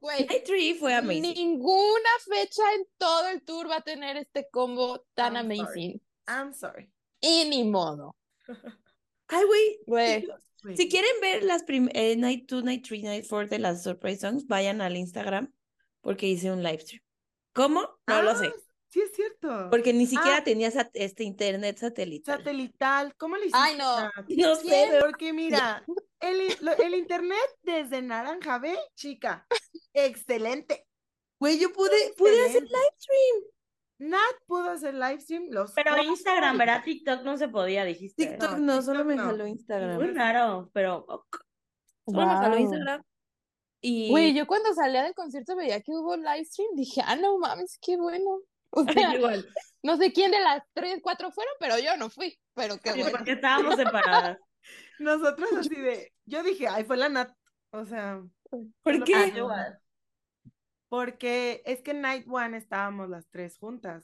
Güey, 0.00 0.26
Night 0.26 0.44
Tree 0.44 0.74
fue 0.74 0.94
amazing. 0.94 1.22
ninguna 1.22 2.10
fecha 2.28 2.62
en 2.74 2.86
todo 2.98 3.26
el 3.28 3.42
tour 3.42 3.68
va 3.70 3.76
a 3.76 3.80
tener 3.80 4.16
este 4.18 4.48
combo 4.50 5.04
tan 5.14 5.34
I'm 5.34 5.46
sorry. 5.48 5.60
amazing. 5.60 6.00
I'm 6.28 6.52
sorry. 6.54 6.90
Y 7.22 7.48
ni 7.48 7.64
modo. 7.64 8.14
Ay, 9.28 9.44
güey. 9.46 9.78
Güey. 9.86 10.28
Güey. 10.66 10.76
Si 10.76 10.88
quieren 10.88 11.10
ver 11.20 11.42
las 11.44 11.62
prim 11.62 11.88
eh, 11.94 12.16
Night 12.16 12.48
2, 12.50 12.64
Night 12.64 12.84
3, 12.86 13.02
Night 13.04 13.26
4 13.28 13.48
de 13.48 13.58
las 13.58 13.82
Surprise 13.82 14.20
Songs, 14.20 14.46
vayan 14.46 14.80
al 14.80 14.96
Instagram 14.96 15.52
porque 16.00 16.26
hice 16.26 16.50
un 16.50 16.62
live 16.62 16.80
stream. 16.80 17.02
¿Cómo? 17.54 17.98
No 18.06 18.22
lo 18.22 18.36
sé. 18.36 18.46
Ah, 18.46 18.52
Sí, 18.88 19.00
es 19.02 19.10
cierto. 19.14 19.68
Porque 19.68 19.92
ni 19.92 20.06
siquiera 20.06 20.38
Ah. 20.38 20.44
tenía 20.44 20.70
sat- 20.70 20.90
este 20.94 21.24
internet 21.24 21.76
satelital. 21.76 22.38
Satelital, 22.38 23.14
¿cómo 23.16 23.36
le 23.36 23.42
hiciste? 23.46 23.58
Ay, 23.60 23.76
no. 23.76 24.00
Nat? 24.00 24.12
No 24.28 24.54
sé, 24.54 24.88
Porque 25.00 25.32
mira, 25.34 25.84
el, 26.20 26.56
lo- 26.60 26.76
el 26.78 26.94
internet 26.94 27.36
desde 27.62 28.00
Naranja 28.00 28.58
B, 28.58 28.74
chica, 28.94 29.46
excelente. 29.92 30.86
güey, 31.38 31.58
yo 31.58 31.72
pude, 31.72 31.90
pude 32.16 32.40
hacer 32.46 32.62
live 32.62 32.94
stream. 32.98 33.44
Nat 33.98 34.34
pudo 34.46 34.70
hacer 34.70 34.94
live 34.94 35.20
stream, 35.20 35.46
los 35.50 35.72
Pero 35.72 35.92
cuatro. 35.92 36.10
Instagram, 36.10 36.58
¿verdad? 36.58 36.82
TikTok 36.84 37.22
no 37.22 37.36
se 37.38 37.48
podía, 37.48 37.84
dijiste. 37.84 38.26
TikTok 38.26 38.58
No, 38.58 38.58
no, 38.76 38.82
solo 38.82 38.98
TikTok 39.00 39.06
me 39.06 39.16
no. 39.16 39.22
jaló 39.24 39.44
Muy 39.44 39.52
Instagram. 39.52 40.14
raro, 40.14 40.70
pero. 40.72 41.06
Solo 42.06 42.26
me 42.26 42.32
jaló 42.34 42.50
Wow. 42.56 42.58
Instagram. 42.58 43.02
Y 43.80 44.10
Güey, 44.10 44.34
yo 44.34 44.46
cuando 44.46 44.72
salía 44.74 45.02
del 45.02 45.14
concierto 45.14 45.54
veía 45.56 45.80
que 45.80 45.92
hubo 45.92 46.16
live 46.16 46.44
stream, 46.44 46.70
dije, 46.74 47.02
ah, 47.04 47.16
no 47.16 47.38
mames, 47.38 47.78
qué 47.80 47.96
bueno. 47.96 48.40
O 48.70 48.84
sea, 48.84 49.14
igual. 49.14 49.46
no 49.82 49.96
sé 49.96 50.12
quién 50.12 50.30
de 50.32 50.40
las 50.40 50.62
tres, 50.74 50.98
cuatro 51.02 51.30
fueron, 51.30 51.54
pero 51.60 51.78
yo 51.78 51.96
no 51.96 52.10
fui. 52.10 52.38
Pero 52.54 52.76
qué 52.78 52.92
Sí, 52.92 53.00
bueno. 53.00 53.16
porque 53.16 53.32
estábamos 53.32 53.76
separadas. 53.76 54.38
Nosotros 54.98 55.48
así 55.58 55.74
de, 55.76 56.12
yo 56.26 56.42
dije, 56.42 56.66
ay, 56.68 56.84
fue 56.84 56.96
la 56.98 57.08
Nat, 57.08 57.30
o 57.70 57.84
sea, 57.86 58.20
¿por 58.82 59.04
qué? 59.04 59.14
Ah. 59.14 59.78
Porque 60.96 61.62
es 61.66 61.82
que 61.82 61.92
Night 61.92 62.26
One 62.26 62.56
estábamos 62.56 63.10
las 63.10 63.28
tres 63.28 63.58
juntas. 63.58 64.02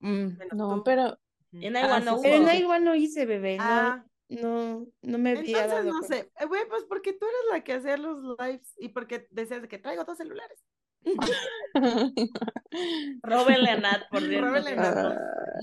Mm. 0.00 0.28
No, 0.54 0.76
tú. 0.76 0.82
pero 0.84 1.18
Y 1.52 1.66
en 1.66 1.74
Night 1.74 1.86
Ah, 1.90 1.96
One 1.96 2.04
no 2.06 2.16
hubo. 2.16 2.22
no, 2.22 2.52
igual 2.54 2.84
no 2.84 2.94
hice, 2.94 3.26
bebé. 3.26 3.58
No, 3.58 3.64
Ah, 3.66 4.06
no, 4.28 4.86
no 5.02 5.18
me 5.18 5.30
había 5.30 5.64
entonces 5.64 5.68
dado 5.70 5.84
no 5.92 5.98
cuenta. 6.00 6.16
sé, 6.16 6.46
güey, 6.46 6.66
pues 6.68 6.84
porque 6.84 7.12
tú 7.12 7.26
eres 7.26 7.40
la 7.52 7.62
que 7.62 7.74
hacía 7.74 7.96
los 7.98 8.22
lives 8.38 8.74
y 8.78 8.88
porque 8.88 9.28
decías 9.30 9.60
de 9.60 9.68
que 9.68 9.78
traigo 9.78 10.04
dos 10.04 10.16
celulares. 10.16 10.64
Róbenle 13.22 13.70
a 13.70 13.76
Nat, 13.76 14.08
por 14.10 14.22
Nat. 14.22 15.04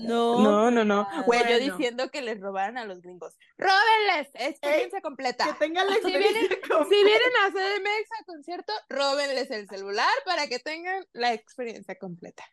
No. 0.00 0.42
No, 0.42 0.70
no, 0.70 0.84
no. 0.84 1.06
Ah, 1.10 1.22
Güey, 1.26 1.40
yo 1.48 1.58
diciendo 1.58 2.10
que 2.10 2.22
les 2.22 2.40
robaran 2.40 2.78
a 2.78 2.84
los 2.84 3.00
gringos. 3.02 3.36
¡Róbenles! 3.58 4.30
Experiencia 4.34 5.00
completa. 5.00 5.44
Que 5.46 5.52
tengan 5.54 5.86
la 5.86 5.94
Si 5.96 6.02
vienen- 6.06 6.22
experiencia 6.22 6.60
completa. 6.60 6.88
Si 6.88 7.04
vienen 7.04 7.32
a 7.44 7.50
CDMX 7.50 8.10
a 8.20 8.24
concierto, 8.24 8.72
róbenles 8.88 9.50
el 9.50 9.68
celular 9.68 10.08
para 10.24 10.46
que 10.46 10.58
tengan 10.58 11.04
la 11.12 11.32
experiencia 11.34 11.96
completa. 11.98 12.44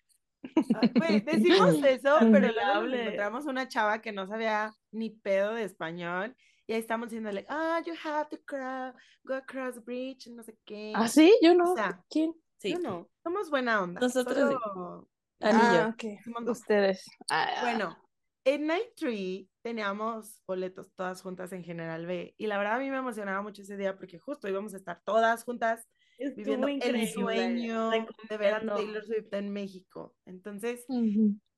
Ay, 0.82 0.92
güey, 0.96 1.20
decimos 1.22 1.76
eso, 1.86 2.18
pero 2.32 2.52
luego 2.52 2.82
nos 2.82 2.94
encontramos 3.00 3.46
una 3.46 3.68
chava 3.68 4.02
que 4.02 4.12
no 4.12 4.28
sabía 4.28 4.74
ni 4.92 5.10
pedo 5.10 5.54
de 5.54 5.64
español 5.64 6.36
y 6.68 6.74
ahí 6.74 6.80
estamos 6.80 7.10
diciéndole, 7.10 7.46
ah, 7.50 7.82
you 7.86 7.94
have 8.06 8.30
to 8.30 8.38
cro- 8.46 8.94
go 9.24 9.34
across 9.36 9.76
the 9.76 9.82
bridge, 9.82 10.28
no 10.30 10.44
sé 10.44 10.56
qué. 10.66 10.94
¿Ah, 10.96 11.08
sí? 11.08 11.36
Yo 11.42 11.54
no. 11.56 11.74
O 11.74 11.76
sea, 11.76 12.02
¿Quién? 12.10 12.34
Sí. 12.60 12.74
Yo 12.74 12.80
no. 12.80 13.10
somos 13.24 13.50
buena 13.50 13.82
onda. 13.82 14.02
Nosotros 14.02 14.38
sí. 14.50 14.56
solo- 14.74 15.10
Anillo. 15.42 15.96
Ah, 15.96 15.96
no. 16.44 16.52
Ustedes. 16.52 17.06
Ah, 17.30 17.60
Bueno, 17.62 17.98
en 18.44 18.68
Night 18.68 18.94
Tree 18.96 19.48
teníamos 19.64 20.42
boletos 20.46 20.92
todas 20.96 21.22
juntas 21.22 21.54
en 21.54 21.64
General 21.64 22.06
B 22.06 22.34
y 22.38 22.48
la 22.48 22.58
verdad 22.58 22.76
a 22.76 22.80
mí 22.80 22.90
me 22.90 22.98
emocionaba 22.98 23.42
mucho 23.42 23.62
ese 23.62 23.78
día 23.78 23.96
porque 23.98 24.20
justo 24.20 24.48
íbamos 24.50 24.74
a 24.74 24.78
estar 24.78 25.02
todas 25.06 25.44
juntas 25.46 25.88
viviendo 26.36 26.68
Estuvo 26.68 26.68
el 26.68 26.74
increíble. 26.76 27.08
sueño 27.14 27.90
de 28.30 28.38
ver 28.38 28.54
a. 28.56 28.60
Taylor 28.66 29.06
Swift 29.06 29.32
en 29.34 29.50
México. 29.54 30.14
Entonces 30.26 30.86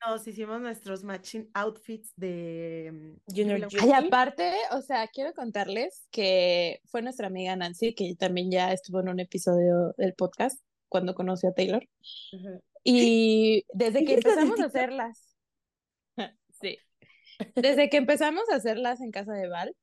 nos 0.06 0.28
hicimos 0.28 0.62
nuestros 0.62 1.04
matching 1.04 1.50
outfits 1.56 2.14
de 2.16 2.92
mm, 3.28 3.36
Junior 3.36 3.62
Juicy. 3.62 3.78
Ay, 3.92 4.06
aparte, 4.08 4.54
o 4.72 4.82
sea, 4.82 5.08
quiero 5.08 5.34
contarles 5.34 6.08
que 6.12 6.82
fue 6.86 7.02
nuestra 7.02 7.26
amiga 7.28 7.56
Nancy, 7.56 7.96
que 7.96 8.16
también 8.16 8.52
ya 8.52 8.72
estuvo 8.74 9.00
en 9.00 9.10
un 9.10 9.20
episodio 9.20 9.94
del 9.98 10.14
podcast 10.14 10.60
cuando 10.92 11.16
conoció 11.16 11.50
a 11.50 11.54
Taylor. 11.54 11.88
Y 12.84 13.64
desde 13.74 14.04
que 14.04 14.16
¿Esa 14.16 14.36
de 14.36 14.42
empezamos 14.42 14.60
a 14.60 14.66
hacerlas, 14.66 15.38
sí, 16.62 16.78
desde 17.56 17.90
que 17.90 17.98
empezamos 17.98 18.50
a 18.50 18.56
hacerlas 18.56 19.00
en 19.00 19.12
casa 19.12 19.32
de 19.32 19.48
Val, 19.48 19.74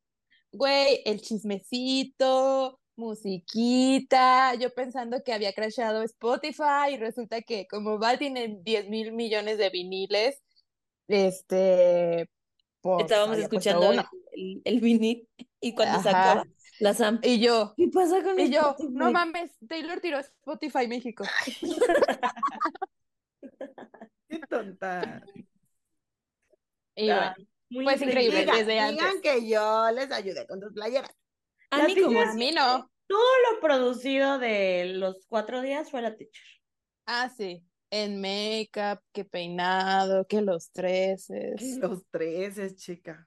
güey, 0.52 1.00
el 1.06 1.22
chismecito, 1.22 2.78
musiquita, 2.96 4.54
yo 4.56 4.74
pensando 4.74 5.22
que 5.24 5.32
había 5.32 5.54
crashado 5.54 6.02
Spotify 6.02 6.92
y 6.92 6.96
resulta 6.98 7.40
que 7.40 7.66
como 7.68 7.98
Val 7.98 8.18
tiene 8.18 8.58
10 8.62 8.90
mil 8.90 9.12
millones 9.12 9.56
de 9.56 9.70
viniles, 9.70 10.42
este, 11.06 12.28
pues 12.82 13.04
Estábamos 13.04 13.38
escuchando 13.38 13.92
el, 14.32 14.80
vinil 14.80 15.26
y 15.58 15.74
cuando 15.74 16.00
Ajá. 16.00 16.02
sacaba 16.02 16.44
la 16.78 16.94
Sam. 16.94 17.20
Y 17.22 17.40
yo, 17.40 17.74
¿Qué 17.76 17.88
pasa 17.92 18.22
con 18.22 18.38
y 18.38 18.50
yo, 18.50 18.76
Spotify? 18.78 18.92
no 18.92 19.10
mames, 19.10 19.52
Taylor 19.68 20.00
tiró 20.00 20.18
Spotify 20.18 20.86
México. 20.88 21.24
Qué 24.28 24.38
tonta. 24.48 25.22
Y 26.94 27.06
bueno, 27.06 27.34
muy 27.70 27.84
pues 27.84 28.02
increíble, 28.02 28.40
Digan, 28.40 28.56
desde 28.58 28.72
digan 28.72 28.98
antes. 29.08 29.20
que 29.22 29.48
yo 29.48 29.90
les 29.92 30.10
ayudé 30.12 30.46
con 30.46 30.60
tus 30.60 30.72
playeras. 30.72 31.10
A 31.70 31.78
La 31.78 31.86
mí 31.86 32.00
como 32.00 32.20
A 32.20 32.34
mí 32.34 32.52
no. 32.52 32.90
Todo 33.06 33.20
lo 33.52 33.60
producido 33.60 34.38
de 34.38 34.92
los 34.94 35.24
cuatro 35.28 35.62
días 35.62 35.90
fue 35.90 36.02
la 36.02 36.14
teacher. 36.16 36.44
Ah, 37.06 37.30
sí. 37.34 37.64
En 37.90 38.20
make-up, 38.20 39.00
que 39.12 39.24
peinado, 39.24 40.26
que 40.26 40.42
los 40.42 40.70
treces. 40.72 41.78
Los 41.78 42.02
tres 42.10 42.58
es 42.58 42.76
chica. 42.76 43.26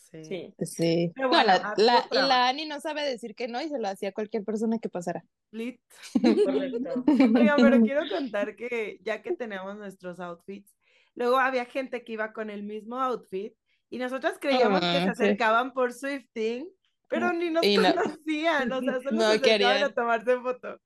Sí. 0.00 0.24
Sí. 0.24 0.54
Sí. 0.64 1.12
Pero 1.14 1.28
No, 1.28 1.34
bueno, 1.34 1.46
la, 1.46 1.74
la- 1.76 2.06
y 2.10 2.14
la 2.26 2.48
Ani 2.48 2.66
no 2.66 2.80
sabe 2.80 3.02
decir 3.02 3.34
que 3.34 3.48
no 3.48 3.60
y 3.60 3.68
se 3.68 3.78
lo 3.78 3.88
hacía 3.88 4.10
a 4.10 4.12
cualquier 4.12 4.44
persona 4.44 4.78
que 4.78 4.88
pasara. 4.88 5.24
Lit. 5.50 5.80
Correcto. 6.44 7.04
Oigan, 7.06 7.56
pero 7.60 7.80
quiero 7.82 8.02
contar 8.08 8.56
que 8.56 8.98
ya 9.02 9.22
que 9.22 9.32
teníamos 9.36 9.76
nuestros 9.76 10.20
outfits, 10.20 10.74
luego 11.14 11.38
había 11.38 11.64
gente 11.64 12.04
que 12.04 12.12
iba 12.12 12.32
con 12.32 12.50
el 12.50 12.62
mismo 12.62 13.00
outfit 13.00 13.54
y 13.90 13.98
nosotras 13.98 14.38
creíamos 14.40 14.80
que 14.80 14.86
se 14.86 14.96
Ah, 14.98 15.02
sí. 15.04 15.10
acercaban 15.22 15.72
por 15.72 15.92
Swifting, 15.92 16.68
pero 17.08 17.32
ni 17.32 17.50
nos 17.50 17.64
Y 17.64 17.76
no. 17.76 17.94
conocían, 17.94 18.72
o 18.72 18.80
sea, 18.80 18.94
solo 19.02 19.10
No 19.12 19.20
se 19.20 19.36
acercaban 19.36 19.40
querían. 19.42 19.82
a 19.84 19.88
tomarse 19.94 20.38
foto. 20.40 20.80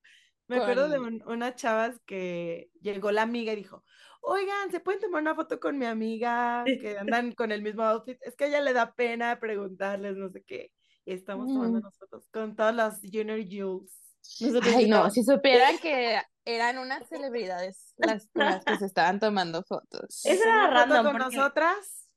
Me 0.49 0.57
acuerdo 0.59 0.89
de 0.89 0.99
un- 1.01 1.23
unas 1.27 1.55
chavas 1.57 2.01
que 2.07 2.71
llegó 2.81 3.11
la 3.11 3.23
amiga 3.23 3.53
y 3.53 3.57
dijo, 3.57 3.85
oigan, 4.29 4.71
¿se 4.71 4.81
pueden 4.81 5.01
tomar 5.01 5.23
una 5.23 5.35
foto 5.35 5.59
con 5.61 5.79
mi 5.79 5.87
amiga 5.87 6.65
que 6.65 6.97
andan 6.99 7.33
con 7.33 7.53
el 7.53 7.63
mismo 7.63 7.83
outfit? 7.85 8.19
Es 8.23 8.35
que 8.37 8.45
a 8.45 8.47
ella 8.49 8.61
le 8.61 8.73
da 8.73 8.93
pena 8.95 9.39
preguntarles, 9.41 10.17
no 10.17 10.29
sé 10.31 10.43
qué. 10.45 10.73
Y 11.05 11.13
estamos 11.13 11.47
tomando 11.47 11.79
Mm. 11.79 11.83
nosotros 11.83 12.27
con 12.33 12.57
todas 12.57 12.75
las 12.75 13.01
Junior 13.01 13.39
Jules. 13.49 13.97
nosotros 14.41 14.75
Ay, 14.75 14.89
no, 14.89 15.09
si 15.11 15.23
supieran 15.23 15.77
que 15.83 16.21
eran 16.45 16.79
unas 16.79 17.09
celebridades 17.09 17.95
las, 17.97 18.29
que 18.65 18.77
se 18.79 18.87
estaban 18.87 19.21
tomando 19.21 19.63
fotos. 19.63 20.25
Esa 20.25 20.43
¿Quieren 20.43 20.55
era 20.55 20.69
una 20.85 20.87
foto 20.87 21.03
con 21.05 21.13
porque- 21.23 21.37
nosotras? 21.37 22.09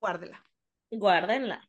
Guárdela. 0.00 0.44
Guárdenla. 0.90 1.68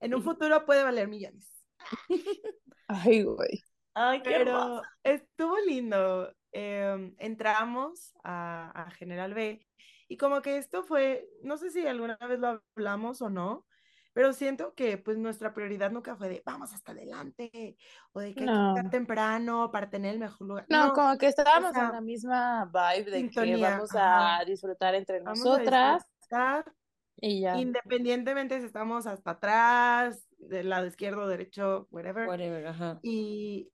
En 0.00 0.14
un 0.14 0.22
futuro 0.22 0.64
puede 0.64 0.82
valer 0.82 1.08
millones. 1.08 1.46
Ay, 2.88 3.22
güey. 3.24 3.62
Ay. 3.94 4.20
Pero 4.24 4.82
estuvo 5.02 5.56
lindo. 5.66 6.32
Em, 6.54 7.14
entramos 7.18 8.12
a, 8.22 8.70
a 8.82 8.90
General 8.90 9.32
B 9.32 9.66
y 10.06 10.16
como 10.18 10.42
que 10.42 10.58
esto 10.58 10.84
fue, 10.84 11.26
no 11.42 11.56
sé 11.56 11.70
si 11.70 11.86
alguna 11.86 12.18
vez 12.28 12.38
lo 12.38 12.62
hablamos 12.76 13.22
o 13.22 13.30
no, 13.30 13.66
pero 14.12 14.34
siento 14.34 14.74
que 14.74 14.98
pues 14.98 15.16
nuestra 15.16 15.54
prioridad 15.54 15.90
nunca 15.90 16.14
fue 16.16 16.28
de 16.28 16.42
vamos 16.44 16.74
hasta 16.74 16.92
adelante 16.92 17.78
o 18.12 18.20
de 18.20 18.34
que 18.34 18.44
hay 18.44 18.50
que 18.50 18.52
No. 18.52 18.74
llegar 18.74 18.90
temprano 18.90 19.70
para 19.72 19.88
tener 19.88 20.12
el 20.12 20.20
mejor 20.20 20.46
lugar. 20.46 20.66
No, 20.68 20.92
como 20.92 21.16
que 21.16 21.28
estábamos 21.28 21.72
sea, 21.72 21.86
en 21.86 21.92
la 21.92 22.00
misma 22.02 22.66
vibe 22.66 23.10
de 23.10 23.10
que 23.12 23.18
sintonía, 23.20 23.70
vamos 23.70 23.94
a 23.94 24.34
ajá. 24.34 24.44
disfrutar 24.44 24.94
entre 24.94 25.20
vamos 25.20 25.40
a 25.46 25.48
nosotras 25.48 26.02
disfrutar 26.04 26.72
y 27.16 27.40
ya. 27.40 27.58
independientemente 27.58 28.60
si 28.60 28.66
estamos 28.66 29.06
hasta 29.06 29.30
atrás, 29.30 30.26
del 30.38 30.68
lado 30.68 30.86
izquierdo, 30.86 31.26
derecho, 31.26 31.86
whatever. 31.90 32.28
Whatever, 32.28 32.66
ajá. 32.66 32.98
Y, 33.02 33.70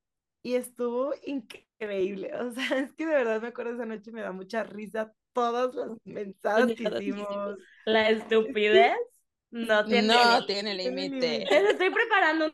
y 0.49 0.55
estuvo 0.55 1.13
increíble. 1.25 2.35
O 2.35 2.51
sea, 2.53 2.79
es 2.79 2.93
que 2.95 3.07
de 3.07 3.15
verdad 3.15 3.43
me 3.43 3.49
acuerdo 3.49 3.75
esa 3.75 3.87
noche 3.87 4.11
y 4.11 4.13
me 4.15 4.23
da 4.23 4.33
mucha 4.33 4.63
risa 4.65 5.13
todas 5.33 5.75
las 5.75 5.91
mensadas 6.05 6.67
que 6.75 6.85
hicimos. 6.85 7.57
La 7.85 8.09
estupidez 8.11 8.97
no 9.51 9.85
tiene 9.85 10.09
No 10.09 10.15
límite. 10.41 10.47
tiene 10.47 10.75
tiene 10.75 10.75
límite. 10.75 11.39
Les 11.51 11.71
estoy 11.71 11.91
preparando 11.91 12.47
un- 12.47 12.53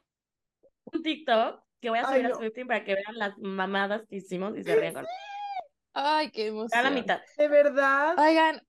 un 0.93 1.03
TikTok 1.03 1.63
que 1.81 1.91
voy 1.91 1.99
a 1.99 2.09
Ay, 2.09 2.21
subir 2.21 2.29
no. 2.31 2.35
a 2.35 2.39
Swifting 2.39 2.67
para 2.67 2.85
que 2.85 2.95
vean 2.95 3.15
las 3.19 3.39
mamadas 3.39 4.03
que 4.09 4.17
hicimos 4.17 4.57
y 4.57 4.65
se 4.65 4.75
rían 4.75 4.95
con 4.95 5.07
Ay, 5.95 6.31
qué 6.31 6.43
a 6.43 6.45
la 6.47 6.59
emoción. 6.59 6.95
mitad. 6.95 7.21
De 7.37 7.49
verdad, 7.49 8.19
Oigan, 8.19 8.61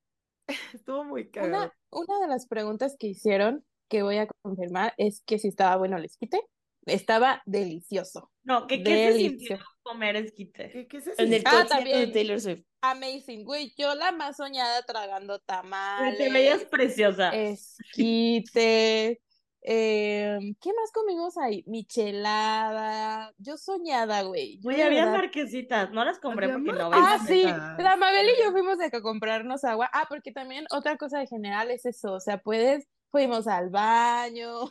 estuvo 0.73 1.03
muy 1.03 1.29
cagado. 1.31 1.71
una, 1.91 2.01
una 2.07 2.19
de 2.19 2.27
las 2.27 2.45
preguntas 2.47 2.95
que 2.99 3.07
hicieron, 3.07 3.65
que 3.89 4.03
voy 4.03 4.17
a 4.17 4.27
confirmar, 4.43 4.93
es 4.97 5.21
que 5.25 5.39
si 5.39 5.47
estaba 5.47 5.75
bueno 5.77 5.97
el 5.97 6.05
esquite. 6.05 6.39
Estaba 6.85 7.41
delicioso. 7.45 8.31
No, 8.43 8.67
que 8.67 8.83
qué 8.83 8.89
se 9.13 9.13
sintió 9.17 9.57
Delicioso. 9.57 9.65
comer 9.83 10.15
esquite. 10.17 10.69
¿Qué, 10.71 10.87
qué 10.87 11.01
se 11.01 11.11
En 11.17 11.33
el 11.33 11.41
sintió? 11.41 11.49
Ah, 11.49 11.51
concierto 11.61 11.75
de 11.77 11.91
también. 11.91 12.13
Taylor 12.13 12.39
Swift. 12.41 12.63
Amazing, 12.81 13.43
güey. 13.43 13.73
Yo 13.77 13.95
la 13.95 14.11
más 14.11 14.37
soñada 14.37 14.83
tragando 14.83 15.39
tamales. 15.39 16.17
Te 16.19 16.31
veías 16.31 16.63
preciosa. 16.65 17.31
esquite. 17.35 19.19
em, 19.67 20.53
¿qué 20.61 20.69
más 20.73 20.91
comimos 20.93 21.37
ahí? 21.39 21.63
Michelada. 21.65 23.33
Yo 23.39 23.57
soñada, 23.57 24.21
güey. 24.21 24.59
De 24.61 24.83
había 24.83 25.05
verdad- 25.05 25.17
marquesitas, 25.17 25.91
no 25.91 26.05
las 26.05 26.19
compré 26.19 26.49
porque 26.49 26.71
no 26.71 26.91
Ah, 26.93 27.17
sí, 27.25 27.41
la 27.43 27.95
Mabel 27.97 28.27
y 28.29 28.43
yo 28.43 28.51
fuimos 28.51 28.79
a 28.79 28.91
que 28.91 29.01
comprarnos 29.01 29.63
agua. 29.63 29.89
Ah, 29.91 30.05
porque 30.07 30.31
también 30.31 30.65
otra 30.69 30.97
cosa 30.97 31.17
de 31.19 31.25
general 31.25 31.71
es 31.71 31.85
eso, 31.87 32.13
o 32.13 32.19
sea, 32.19 32.37
puedes, 32.37 32.87
fuimos 33.09 33.47
al 33.47 33.71
baño, 33.71 34.69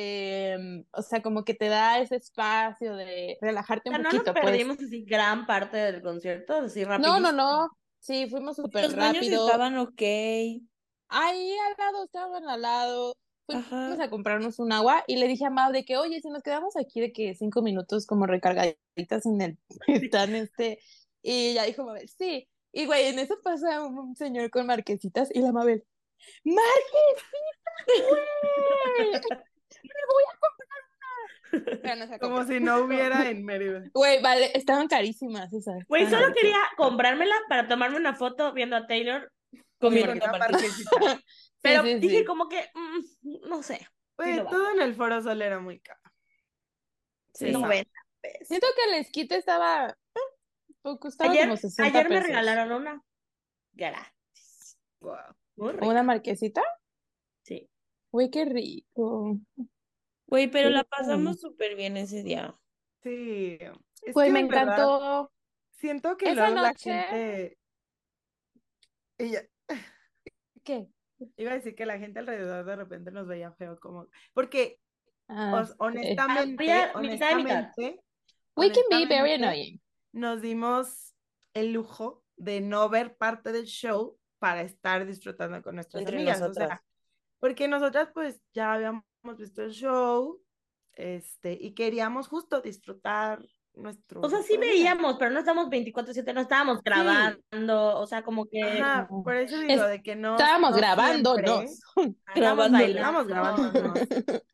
em, 0.00 0.84
o 0.92 1.02
sea, 1.02 1.20
como 1.22 1.44
que 1.44 1.54
te 1.54 1.66
da 1.68 1.98
ese 1.98 2.16
espacio 2.16 2.94
de 2.94 3.36
relajarte 3.40 3.88
O 3.90 3.92
sea, 3.92 3.98
un 3.98 4.02
no 4.04 4.10
nos 4.10 4.18
poquito, 4.20 4.32
pues. 4.34 4.44
perdimos 4.44 4.76
así 4.80 5.04
gran 5.04 5.44
parte 5.46 5.76
del 5.76 6.02
concierto, 6.02 6.54
así 6.54 6.82
No, 6.82 6.88
rapidísimo. 6.90 7.20
no, 7.20 7.32
no, 7.32 7.68
sí, 7.98 8.28
fuimos 8.30 8.54
súper 8.56 8.92
rápido. 8.92 9.46
estaban 9.46 9.76
ok. 9.78 10.02
Ahí 11.10 11.56
al 11.66 11.74
lado, 11.78 12.04
estaban 12.04 12.48
al 12.48 12.62
lado. 12.62 13.14
Fuimos 13.48 13.98
a 13.98 14.10
comprarnos 14.10 14.58
un 14.58 14.72
agua 14.72 15.02
y 15.06 15.16
le 15.16 15.26
dije 15.26 15.46
a 15.46 15.50
Mau 15.50 15.72
de 15.72 15.84
que, 15.84 15.96
oye, 15.96 16.20
si 16.20 16.28
nos 16.28 16.42
quedamos 16.42 16.76
aquí 16.76 17.00
de 17.00 17.12
que 17.12 17.34
cinco 17.34 17.62
minutos 17.62 18.06
como 18.06 18.26
recargaditas 18.26 19.24
en 19.26 19.40
el 19.40 19.58
tan 20.12 20.34
este. 20.36 20.78
Y 21.22 21.54
ya 21.54 21.64
dijo 21.64 21.82
Mabel, 21.84 22.08
sí. 22.08 22.46
Y 22.72 22.84
güey, 22.86 23.06
en 23.06 23.18
eso 23.18 23.36
pasa 23.42 23.82
un 23.82 24.14
señor 24.14 24.50
con 24.50 24.66
marquesitas 24.66 25.30
y 25.34 25.40
la 25.40 25.50
Mabel, 25.52 25.84
¡Marquesitas, 26.44 28.08
güey! 28.10 29.20
¡Me 29.82 30.00
voy 30.12 30.24
a 30.32 30.38
comprar 30.38 31.78
una! 31.84 31.96
No 31.96 32.06
se 32.12 32.18
Como 32.18 32.44
si 32.44 32.60
no 32.60 32.78
hubiera 32.80 33.28
en 33.28 33.44
Mérida. 33.44 33.84
Güey, 33.94 34.20
vale, 34.22 34.50
estaban 34.54 34.88
carísimas 34.88 35.52
esas. 35.52 35.84
Güey, 35.88 36.04
estaban 36.04 36.24
solo 36.26 36.34
quería 36.34 36.58
comprármela 36.76 37.34
para 37.48 37.66
tomarme 37.68 37.96
una 37.96 38.14
foto 38.14 38.52
viendo 38.52 38.76
a 38.76 38.86
Taylor, 38.86 39.32
Comiendo 39.80 40.26
Con 40.26 40.34
una. 40.34 40.58
Sí, 40.58 40.84
pero 41.62 41.82
sí, 41.82 41.94
dije 41.94 42.18
sí. 42.18 42.24
como 42.24 42.48
que, 42.48 42.68
mm, 42.74 43.48
no 43.48 43.62
sé, 43.62 43.86
Güey, 44.16 44.44
todo 44.48 44.72
en 44.72 44.80
el 44.82 44.94
Foro 44.94 45.22
Sol 45.22 45.40
era 45.40 45.60
muy 45.60 45.78
caro. 45.80 46.00
Sí. 47.34 47.52
No, 47.52 47.60
90 47.60 47.90
pesos. 48.20 48.48
Siento 48.48 48.66
que 48.74 48.90
el 48.90 49.00
esquite 49.00 49.36
estaba, 49.36 49.88
eh, 49.88 50.20
poco, 50.82 50.98
costaba 51.00 51.30
Ayer, 51.30 51.44
como 51.44 51.56
60 51.56 51.84
ayer 51.84 52.08
me 52.08 52.16
pesos. 52.16 52.26
regalaron 52.26 52.72
una. 52.72 53.02
Gratis. 53.72 54.76
Wow. 55.00 55.36
¿Una 55.56 56.02
marquesita? 56.02 56.62
Güey, 58.10 58.30
qué 58.30 58.44
rico. 58.44 59.38
Güey, 60.26 60.50
pero 60.50 60.70
la 60.70 60.84
pasamos 60.84 61.40
súper 61.40 61.74
bien 61.76 61.96
ese 61.96 62.22
día. 62.22 62.54
Sí. 63.02 63.58
Es 64.02 64.14
Güey, 64.14 64.28
que 64.28 64.32
me 64.32 64.42
de 64.42 64.48
verdad 64.48 64.62
encantó. 64.64 65.32
Siento 65.72 66.16
que 66.16 66.30
Esa 66.32 66.34
luego 66.48 66.54
la 66.62 66.68
noche- 66.68 66.92
gente 67.02 67.58
Y 69.18 69.30
ya, 69.30 69.42
¿Qué? 70.64 70.88
iba 71.36 71.52
a 71.52 71.54
decir 71.54 71.74
que 71.74 71.86
la 71.86 71.98
gente 71.98 72.18
alrededor 72.20 72.64
de 72.64 72.76
repente 72.76 73.10
nos 73.10 73.26
veía 73.26 73.52
feo, 73.52 73.78
como, 73.80 74.06
porque 74.32 74.80
Ah, 75.30 75.60
os- 75.60 75.74
honestamente, 75.78 76.72
Había 76.72 76.86
mitad 76.96 77.32
y 77.32 77.42
mitad. 77.42 77.68
honestamente, 77.74 78.00
we 78.56 78.70
can 78.72 78.84
be 78.88 78.96
very 79.06 79.34
honestamente, 79.34 79.34
annoying. 79.44 79.80
nos 80.12 80.40
dimos 80.40 81.14
el 81.54 81.72
lujo 81.72 82.24
de 82.36 82.60
no 82.62 82.88
ver 82.88 83.16
parte 83.16 83.52
del 83.52 83.66
show 83.66 84.18
para 84.38 84.62
estar 84.62 85.04
disfrutando 85.06 85.60
con 85.62 85.74
nuestras 85.74 86.00
Entre 86.02 86.16
amigas, 86.16 86.38
o 86.40 86.48
nosotras. 86.48 86.80
Porque 87.38 87.68
nosotras 87.68 88.08
pues 88.14 88.40
ya 88.52 88.72
habíamos 88.74 89.04
visto 89.36 89.62
el 89.62 89.70
show, 89.70 90.40
este, 90.94 91.52
y 91.60 91.74
queríamos 91.74 92.28
justo 92.28 92.60
disfrutar 92.60 93.40
nuestro 93.74 94.20
O 94.22 94.28
sea, 94.28 94.42
sí 94.42 94.56
veíamos, 94.56 95.16
pero 95.18 95.30
no 95.30 95.38
estábamos 95.38 95.68
24/7, 95.70 96.32
no 96.34 96.40
estábamos 96.40 96.82
grabando, 96.82 97.96
o 97.98 98.06
sea, 98.06 98.22
como 98.24 98.46
que 98.46 98.62
Ajá, 98.62 99.06
por 99.08 99.34
eso 99.36 99.58
digo, 99.58 99.84
de 99.84 100.02
que 100.02 100.16
no. 100.16 100.32
Estábamos 100.32 100.72
no 100.72 100.76
grabándonos. 100.76 101.80
siempre- 101.94 102.16
estábamos 102.34 102.70
grabando. 102.72 102.78
bailando. 102.78 102.98
Estábamos 102.98 103.26
grabándonos. 103.28 103.98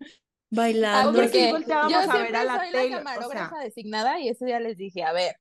Bailando. 0.51 1.11
Ah, 1.11 1.13
Porque 1.13 1.29
sí 1.31 1.51
yo 1.69 1.77
a 1.77 1.89
ver 1.89 2.11
siempre 2.11 2.37
a 2.37 2.45
la 2.45 2.59
soy 2.59 2.71
la 2.71 2.83
o 2.83 2.87
sea. 2.89 2.99
camarógrafa 2.99 3.59
designada 3.59 4.21
y 4.21 4.29
ese 4.29 4.45
día 4.47 4.61
les 4.61 4.77
dije, 4.77 5.03
a 5.03 5.13
ver, 5.13 5.35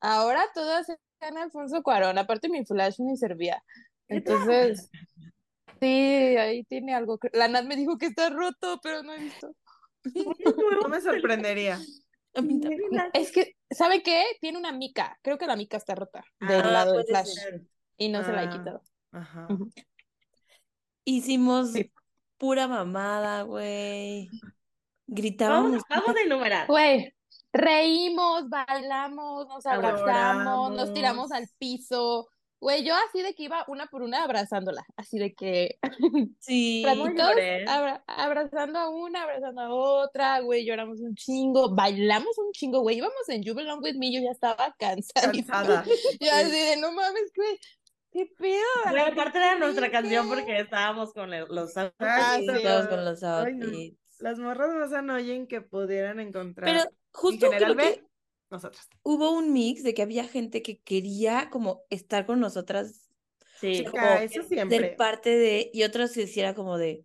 ahora 0.00 0.44
todas 0.54 0.88
están 0.88 1.38
Alfonso 1.38 1.82
Cuarón, 1.82 2.18
aparte 2.18 2.48
mi 2.48 2.64
flash 2.64 3.00
ni 3.00 3.16
servía. 3.16 3.64
Entonces, 4.06 4.88
sí, 5.80 5.86
ahí 6.36 6.64
tiene 6.64 6.94
algo. 6.94 7.18
La 7.32 7.48
Nat 7.48 7.64
me 7.64 7.76
dijo 7.76 7.98
que 7.98 8.06
está 8.06 8.30
roto, 8.30 8.78
pero 8.82 9.02
no 9.02 9.12
he 9.14 9.18
visto. 9.18 9.54
No 10.82 10.88
me 10.88 11.00
sorprendería. 11.00 11.78
A 12.34 12.40
mí 12.42 12.60
también. 12.60 12.82
Es 13.12 13.32
que, 13.32 13.56
¿sabe 13.70 14.02
qué? 14.02 14.24
Tiene 14.40 14.56
una 14.58 14.72
mica. 14.72 15.18
Creo 15.22 15.36
que 15.38 15.46
la 15.46 15.56
mica 15.56 15.76
está 15.76 15.94
rota 15.94 16.22
del 16.40 16.62
Ah, 16.62 16.70
lado 16.70 16.92
del 16.92 17.04
puede 17.04 17.08
flash 17.24 17.34
ser. 17.34 17.62
y 17.96 18.08
no 18.08 18.24
se 18.24 18.32
la 18.32 18.44
he 18.44 18.46
Ah. 18.46 18.50
quitado. 18.50 18.82
Ajá. 19.12 19.48
Hicimos 21.04 21.72
Sí. 21.72 21.92
pura 22.38 22.68
mamada, 22.68 23.42
güey. 23.42 24.28
Vamos, 24.28 24.52
Gritábamos. 25.08 25.82
vamos 25.90 26.16
a 26.16 26.20
enumerar. 26.24 26.66
Güey, 26.68 27.12
reímos, 27.52 28.48
bailamos, 28.48 29.48
nos 29.48 29.66
abrazamos, 29.66 30.72
nos 30.72 30.92
tiramos 30.94 31.32
al 31.32 31.48
piso. 31.58 32.28
Güey, 32.60 32.84
yo 32.84 32.94
así 33.08 33.22
de 33.22 33.34
que 33.34 33.44
iba 33.44 33.64
una 33.68 33.86
por 33.86 34.02
una 34.02 34.22
abrazándola, 34.22 34.84
así 34.96 35.18
de 35.18 35.34
que 35.34 35.78
Sí. 36.40 36.84
Abra- 36.86 38.04
abrazando 38.06 38.78
a 38.78 38.90
una, 38.90 39.22
abrazando 39.22 39.60
a 39.62 39.72
otra, 39.72 40.40
güey, 40.40 40.66
lloramos 40.66 41.00
un 41.00 41.14
chingo, 41.14 41.74
bailamos 41.74 42.36
un 42.38 42.52
chingo, 42.52 42.80
güey, 42.80 42.98
íbamos 42.98 43.28
en 43.28 43.42
You 43.42 43.54
Belong 43.54 43.82
With 43.82 43.96
Me, 43.96 44.12
yo 44.12 44.20
ya 44.20 44.30
estaba 44.30 44.74
cansada. 44.78 45.32
Cansada. 45.32 45.84
Yo 46.20 46.30
así 46.32 46.50
de, 46.50 46.76
no 46.76 46.92
mames, 46.92 47.32
güey, 47.34 47.58
qué 48.12 48.26
pedo. 48.38 48.60
Pero 48.84 49.04
aparte 49.06 49.38
era 49.38 49.56
nuestra 49.58 49.90
canción 49.90 50.28
porque 50.28 50.58
estábamos 50.60 51.14
con 51.14 51.30
los 51.30 51.76
Ah, 51.78 51.92
Ah, 51.98 52.36
Sí, 52.38 52.46
sí. 52.46 52.62
todos 52.62 52.88
con 52.88 53.04
los 53.06 53.22
Ay, 53.22 53.54
no. 53.54 53.66
outfits. 53.66 53.96
Las 54.20 54.38
morras 54.38 54.74
más 54.74 54.92
annoying 54.92 55.46
que 55.46 55.62
pudieran 55.62 56.20
encontrar. 56.20 56.66
Pero 56.70 56.80
en 56.82 56.88
justo 57.10 57.46
general, 57.50 57.74
creo 57.74 57.94
que 57.94 58.04
nosotras. 58.50 58.88
hubo 59.02 59.30
un 59.32 59.52
mix 59.52 59.82
de 59.82 59.94
que 59.94 60.02
había 60.02 60.24
gente 60.24 60.62
que 60.62 60.80
quería 60.80 61.48
como 61.50 61.82
estar 61.90 62.26
con 62.26 62.40
nosotras, 62.40 63.06
Sí. 63.60 63.84
Como 63.84 64.02
eso 64.06 64.42
ser 64.42 64.44
siempre. 64.44 64.90
parte 64.96 65.30
de, 65.36 65.70
y 65.74 65.82
otros 65.82 66.12
que 66.12 66.22
hiciera 66.22 66.54
como 66.54 66.78
de, 66.78 67.04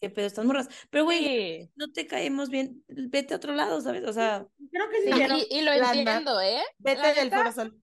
¿qué 0.00 0.08
pedo 0.08 0.26
estas 0.26 0.44
morras? 0.44 0.68
Pero 0.90 1.04
güey, 1.04 1.18
Sí, 1.18 1.70
no 1.74 1.90
te 1.90 2.06
caemos 2.06 2.48
bien, 2.48 2.84
vete 2.86 3.34
a 3.34 3.38
otro 3.38 3.54
lado, 3.54 3.80
¿sabes? 3.80 4.04
O 4.04 4.12
sea, 4.12 4.46
Creo 4.70 4.88
que 4.88 5.02
sí. 5.02 5.46
y, 5.50 5.58
y 5.58 5.62
lo 5.62 5.72
entiendo, 5.72 6.40
¿eh? 6.40 6.62
Vete 6.78 7.02
La 7.02 7.12
del 7.14 7.52
Sol. 7.52 7.80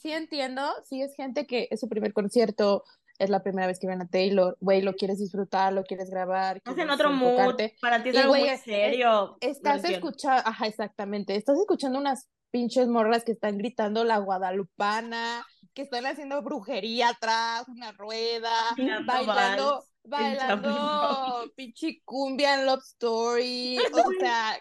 Sí 0.00 0.10
entiendo, 0.12 0.72
sí 0.88 1.02
es 1.02 1.14
gente 1.14 1.46
que 1.46 1.68
es 1.70 1.80
su 1.80 1.88
primer 1.90 2.14
concierto, 2.14 2.84
es 3.24 3.30
la 3.30 3.42
primera 3.42 3.66
vez 3.66 3.78
que 3.78 3.86
ven 3.86 4.00
a 4.02 4.08
Taylor, 4.08 4.56
güey, 4.60 4.82
lo 4.82 4.94
quieres 4.94 5.18
disfrutar, 5.18 5.72
lo 5.72 5.84
quieres 5.84 6.10
grabar, 6.10 6.58
Estás 6.58 6.78
en 6.78 6.90
otro 6.90 7.10
mood. 7.10 7.30
enfocarte. 7.30 7.76
Para 7.80 8.02
ti 8.02 8.10
es 8.10 8.14
Y, 8.14 8.18
algo 8.18 8.34
muy 8.34 8.48
es- 8.48 8.60
serio. 8.62 9.36
Estás 9.40 9.84
escuchando, 9.84 10.42
ajá, 10.46 10.66
exactamente, 10.66 11.36
estás 11.36 11.58
escuchando 11.58 11.98
unas 11.98 12.28
pinches 12.50 12.86
morras 12.86 13.24
que 13.24 13.32
están 13.32 13.58
gritando 13.58 14.04
la 14.04 14.18
guadalupana, 14.18 15.44
que 15.74 15.82
están 15.82 16.06
haciendo 16.06 16.40
brujería 16.42 17.08
atrás, 17.08 17.66
una 17.68 17.90
rueda, 17.92 18.50
Bailando 18.76 19.12
bailando, 19.12 19.84
vals 20.04 20.38
bailando 20.38 21.50
pinche 21.56 22.00
cumbia 22.04 22.54
en 22.54 22.66
Love 22.66 22.84
Story, 22.84 23.78
o 23.78 24.10
sea, 24.20 24.56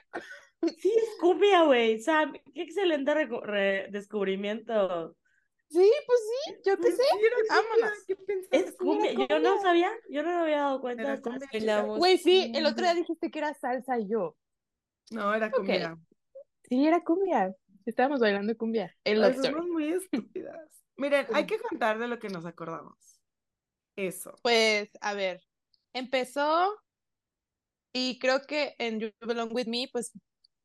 Sí, 0.80 0.94
es 0.96 1.20
cumbia, 1.20 1.64
güey. 1.64 2.00
Sam, 2.00 2.32
qué 2.54 2.62
excelente 2.64 3.14
descubrimiento. 3.92 5.14
Sí, 5.74 5.92
pues 6.06 6.20
sí, 6.46 6.54
yo 6.66 6.76
qué 6.78 6.82
Pues 6.84 6.96
sé, 6.96 7.04
vámonos. 7.50 7.92
Es 8.52 8.76
cumbia. 8.78 9.12
Yo 9.30 9.40
no 9.40 9.62
sabía, 9.62 9.92
yo 10.10 10.24
no 10.24 10.30
me 10.30 10.36
había 10.36 10.58
dado 10.62 10.82
cuenta. 10.82 11.14
Hasta- 11.14 11.30
cumbia. 11.32 11.50
bailamos. 11.52 11.98
Güey, 12.00 12.18
sí, 12.18 12.52
el 12.56 12.66
otro 12.66 12.84
día 12.84 12.94
dijiste 12.94 13.30
que 13.32 13.40
era 13.40 13.54
salsa 13.54 14.00
y 14.00 14.08
yo, 14.08 14.38
No, 15.12 15.34
era 15.34 15.52
cumbia. 15.52 15.98
sí, 16.70 16.88
era 16.88 17.04
cumbia, 17.04 17.54
estábamos 17.86 18.20
bailando 18.22 18.56
cumbia 18.56 18.96
Ay, 19.06 19.16
somos 19.36 19.68
muy 19.68 19.92
estúpidas. 19.94 20.70
Miren, 20.96 21.26
hay 21.34 21.46
que 21.46 21.60
contar 21.60 21.98
de 22.00 22.08
lo 22.08 22.20
que 22.20 22.30
nos 22.30 22.46
acordamos. 22.46 23.20
Eso. 23.96 24.34
Pues, 24.44 24.90
a 25.02 25.14
ver, 25.14 25.42
empezó 25.94 26.76
y 27.94 28.18
creo 28.20 28.42
que 28.48 28.76
en 28.80 29.00
You 29.00 29.10
Belong 29.22 29.54
With 29.54 29.68
Me, 29.68 29.88
pues 29.92 30.12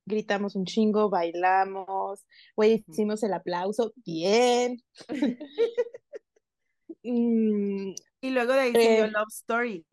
gritamos 0.08 0.56
un 0.56 0.64
chingo, 0.64 1.10
bailamos, 1.10 2.24
güey, 2.56 2.84
hicimos 2.88 3.22
el 3.22 3.32
aplauso, 3.34 3.92
bien. 4.04 4.82
Mm, 7.02 7.94
Y 8.20 8.30
luego 8.30 8.52
de 8.52 8.60
ahí 8.60 8.72
siguió 8.72 9.04
Eh. 9.04 9.10
Love 9.10 9.28
Story. 9.30 9.86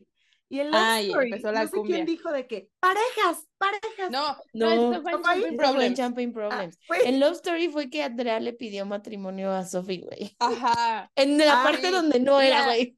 Y 0.48 0.60
en 0.60 0.68
Love 0.72 0.82
Ay, 0.84 1.08
Story, 1.08 1.26
empezó 1.28 1.52
la 1.52 1.62
no 1.64 1.68
sé 1.70 1.76
cumbia. 1.78 1.96
quién 1.96 2.06
dijo 2.06 2.32
de 2.32 2.48
que 2.48 2.70
parejas, 2.80 3.48
parejas. 3.58 4.12
no, 4.12 4.36
No, 4.54 4.76
no, 4.76 4.94
esto 4.94 5.02
fue 5.02 5.56
Problems. 5.58 5.98
Champagne 5.98 6.30
Ah, 6.30 6.34
Problems. 6.34 6.78
En 7.04 7.20
Love 7.20 7.34
Story 7.36 7.70
fue 7.70 7.90
que 7.90 8.04
Andrea 8.04 8.40
le 8.40 8.54
pidió 8.54 8.86
matrimonio 8.86 9.52
a 9.52 9.66
Sophie, 9.66 10.02
güey. 10.02 10.36
Ajá, 10.40 11.10
En 11.16 11.38
la 11.38 11.64
parte 11.64 11.92
donde 11.92 12.20
no 12.20 12.40
era, 12.42 12.66
güey. 12.66 12.98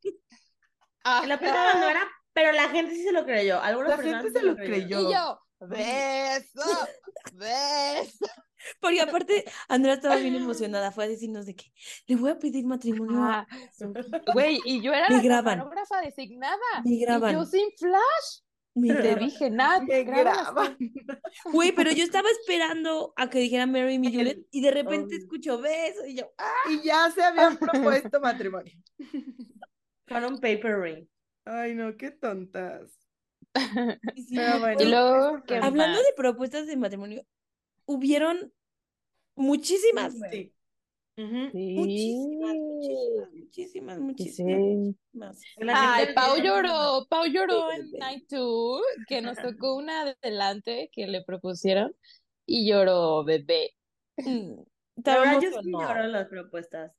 En 1.23 1.30
la 1.30 1.39
parte 1.39 1.57
donde 1.73 1.89
era, 1.91 2.07
pero 2.34 2.52
la 2.52 2.69
gente 2.69 2.95
sí 2.95 3.03
se 3.03 3.11
lo 3.14 3.23
creyó. 3.26 3.61
Algunas 3.61 3.98
La 3.98 4.03
gente 4.03 4.27
sí 4.27 4.34
se 4.34 4.44
lo 4.44 4.56
creyó. 4.56 5.10
Y 5.10 5.14
yo, 5.14 5.39
beso, 5.59 6.88
beso. 7.34 8.25
Porque 8.79 9.01
aparte, 9.01 9.45
Andrea 9.69 9.95
estaba 9.95 10.15
bien 10.17 10.35
emocionada. 10.35 10.91
Fue 10.91 11.05
a 11.05 11.07
decirnos 11.07 11.45
de 11.45 11.55
que 11.55 11.71
le 12.07 12.15
voy 12.15 12.31
a 12.31 12.39
pedir 12.39 12.65
matrimonio 12.65 13.23
a 13.23 13.39
Ah, 13.49 14.31
Güey, 14.34 14.59
y 14.65 14.81
yo 14.81 14.93
era 14.93 15.07
Me 15.09 15.17
la 15.17 15.21
graban. 15.23 15.59
camarógrafa 15.59 16.01
designada. 16.01 16.57
Me 16.84 16.91
Y 16.91 16.99
graban. 16.99 17.34
yo 17.34 17.45
sin 17.45 17.69
flash. 17.77 18.41
Me 18.75 18.89
Te 18.89 18.93
graban. 19.01 19.19
dije, 19.19 19.49
nada, 19.49 19.79
Me 19.81 20.03
graban. 20.03 20.77
Güey, 21.51 21.71
pero 21.71 21.91
yo 21.91 22.03
estaba 22.03 22.29
esperando 22.29 23.13
a 23.15 23.29
que 23.29 23.39
dijera 23.39 23.65
Mary 23.65 23.97
Me 23.99 24.11
Juliet 24.11 24.45
y 24.51 24.61
de 24.61 24.71
repente 24.71 25.15
Oh. 25.15 25.17
escucho 25.17 25.59
beso 25.59 26.05
y 26.05 26.15
yo, 26.17 26.31
¡ah! 26.38 26.53
Y 26.69 26.84
ya 26.85 27.09
se 27.11 27.23
habían 27.23 27.57
propuesto 28.11 28.19
matrimonio. 28.21 28.73
Fueron 30.07 30.35
paper 30.39 30.79
ring. 30.79 31.07
Ay, 31.45 31.73
no, 31.75 31.95
qué 31.97 32.11
tontas. 32.11 32.91
Y 34.13 34.23
sí. 34.23 34.35
Pero 34.35 34.59
bueno. 34.59 34.81
Y 34.81 34.85
luego, 34.85 35.17
eso 35.17 35.43
¿qué 35.45 35.63
fue. 35.63 35.67
Hablando 35.67 35.97
más? 35.97 36.07
de 36.07 36.13
propuestas 36.15 36.67
de 36.67 36.77
matrimonio, 36.77 37.23
hubieron 37.85 38.53
muchísimas. 39.35 40.13
Muchísimas, 40.15 40.51
Sí, 41.51 41.73
muchísimas, 41.73 42.57
muchísimas, 43.34 43.99
muchísimas. 43.99 44.61
sí. 44.61 44.95
La 45.57 45.95
Ay, 45.95 46.13
Pau 46.13 46.38
lloró, 46.38 47.07
Pau 47.09 47.25
lloró 47.25 47.71
en. 47.71 47.91
Night 47.97 48.25
2, 48.29 48.81
que 49.07 49.21
nos 49.21 49.38
tocó 49.39 49.75
una 49.75 50.01
adelante 50.21 50.89
que 50.93 51.07
le 51.07 51.23
propusieron 51.23 51.95
y 52.45 52.67
lloró, 52.69 53.23
bebé. 53.23 53.73
Mm, 54.17 54.61
La 55.03 55.19
verdad, 55.19 55.41
yo 55.41 55.51
sí 55.61 55.71
lloro 55.71 56.03
las 56.07 56.27
propuestas. 56.27 56.91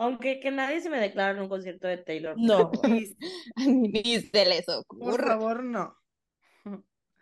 Aunque 0.00 0.40
que 0.40 0.50
nadie 0.50 0.80
se 0.80 0.88
me 0.90 0.98
declara 0.98 1.32
en 1.32 1.40
un 1.42 1.48
concierto 1.48 1.86
de 1.86 1.98
Taylor. 1.98 2.34
No, 2.38 2.70
Ni 3.56 4.20
se 4.20 4.44
les 4.46 4.64
por 4.66 4.76
ocurre. 4.78 5.26
favor, 5.26 5.62
no. 5.64 5.96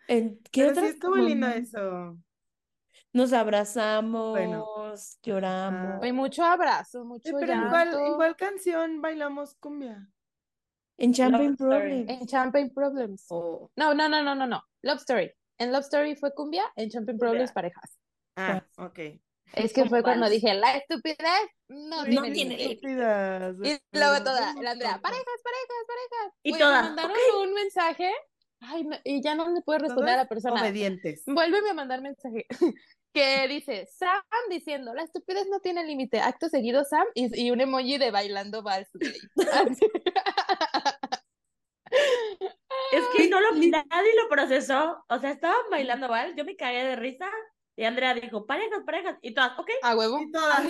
¿en 0.07 0.39
qué 0.51 0.67
Pero 0.67 0.81
sí 0.81 0.87
estuvo 0.87 1.15
lindo 1.17 1.47
eso. 1.47 2.17
Nos 3.11 3.33
abrazamos, 3.33 5.17
lloramos. 5.23 6.03
Hay 6.03 6.11
mucho 6.13 6.43
abrazo, 6.43 7.01
Eh, 7.01 7.05
mucho 7.05 7.31
pero 7.39 7.53
¿en 7.53 7.69
cuál, 7.69 7.89
llanto. 7.91 8.05
en 8.05 8.15
cuál 8.15 8.35
canción 8.35 9.01
bailamos 9.01 9.55
cumbia? 9.55 10.07
En 10.97 11.13
Champagne 11.13 11.45
Love 11.49 11.53
Story. 11.61 11.79
Problems. 12.03 12.09
En 12.21 12.27
Champagne 12.27 12.71
Problems. 12.73 13.25
Oh, 13.29 13.71
No, 13.75 13.93
no, 13.93 14.09
no, 14.09 14.21
no, 14.23 14.35
no, 14.35 14.45
no. 14.45 14.61
Love 14.83 14.99
Story. 14.99 15.31
En 15.57 15.71
Love 15.71 15.83
Story 15.85 16.15
fue 16.15 16.33
cumbia, 16.33 16.63
en 16.75 16.89
Champagne 16.89 17.17
Cumbia. 17.17 17.29
Problems 17.29 17.51
parejas. 17.51 17.97
Ah, 18.35 18.63
ok. 18.77 18.99
Es 19.53 19.73
que 19.73 19.85
fue 19.85 20.03
cuando 20.03 20.21
vals. 20.25 20.31
dije, 20.33 20.53
la 20.53 20.75
estupidez 20.77 21.17
no 21.67 21.97
No 21.97 22.03
tiene 22.05 22.31
tiene 22.31 22.57
límite". 22.57 22.73
Estúpidas, 22.73 23.57
de 23.59 23.69
Y 23.69 23.79
luego 23.91 24.11
verdad, 24.13 24.23
toda, 24.23 24.53
la 24.61 24.71
Andrea, 24.71 24.99
parejas, 25.01 25.25
parejas, 25.43 25.85
parejas. 25.87 26.33
Y 26.43 26.49
Güey, 26.51 26.59
me 26.61 26.65
todas, 26.65 26.83
mandaron 26.83 27.17
un 27.47 27.53
mensaje 27.53 28.11
Ay, 28.61 28.83
no, 28.83 28.97
y 29.03 29.21
ya 29.21 29.35
no 29.35 29.49
le 29.49 29.61
puede 29.61 29.79
responder 29.79 30.15
a 30.15 30.17
la 30.17 30.27
persona. 30.27 30.61
obedientes. 30.61 31.23
Vuélveme 31.25 31.69
a 31.69 31.73
mandar 31.73 32.01
mensaje. 32.01 32.45
que 33.13 33.47
dice, 33.47 33.87
Sam 33.87 34.21
diciendo, 34.49 34.93
la 34.93 35.03
estupidez 35.03 35.47
no 35.49 35.59
tiene 35.61 35.85
límite. 35.85 36.19
Acto 36.19 36.49
seguido, 36.49 36.83
Sam, 36.83 37.05
y, 37.15 37.41
y 37.41 37.51
un 37.51 37.61
emoji 37.61 37.97
de 37.97 38.11
bailando 38.11 38.61
vals. 38.61 38.89
Es 42.91 43.03
que 43.15 43.29
no 43.29 43.39
lo, 43.39 43.51
nadie 43.53 44.13
lo 44.21 44.29
procesó. 44.29 45.03
O 45.09 45.19
sea, 45.19 45.31
estaban 45.31 45.61
bailando 45.71 46.07
mal. 46.07 46.35
Yo 46.35 46.45
me 46.45 46.55
cagué 46.55 46.83
de 46.83 46.95
risa. 46.95 47.29
Y 47.79 47.85
Andrea 47.85 48.13
dijo, 48.13 48.45
parejas, 48.45 48.81
parejas. 48.85 49.17
Y 49.21 49.33
todas, 49.33 49.57
ok. 49.57 49.69
A 49.83 49.95
huevo. 49.95 50.19
Y 50.21 50.29
todas. 50.33 50.65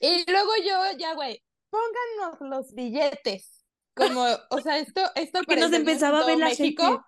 Y 0.00 0.30
luego 0.30 0.50
yo, 0.64 0.96
ya, 0.98 1.12
güey, 1.14 1.44
pónganos 1.68 2.40
los 2.40 2.74
billetes. 2.74 3.66
Como, 3.94 4.24
o 4.48 4.60
sea, 4.62 4.78
esto, 4.78 5.02
esto 5.14 5.40
Porque 5.40 5.60
nos 5.60 5.72
empezaba 5.74 6.20
a 6.22 6.26
ver 6.26 6.38
la 6.38 6.46
México. 6.46 6.82
gente. 6.82 7.02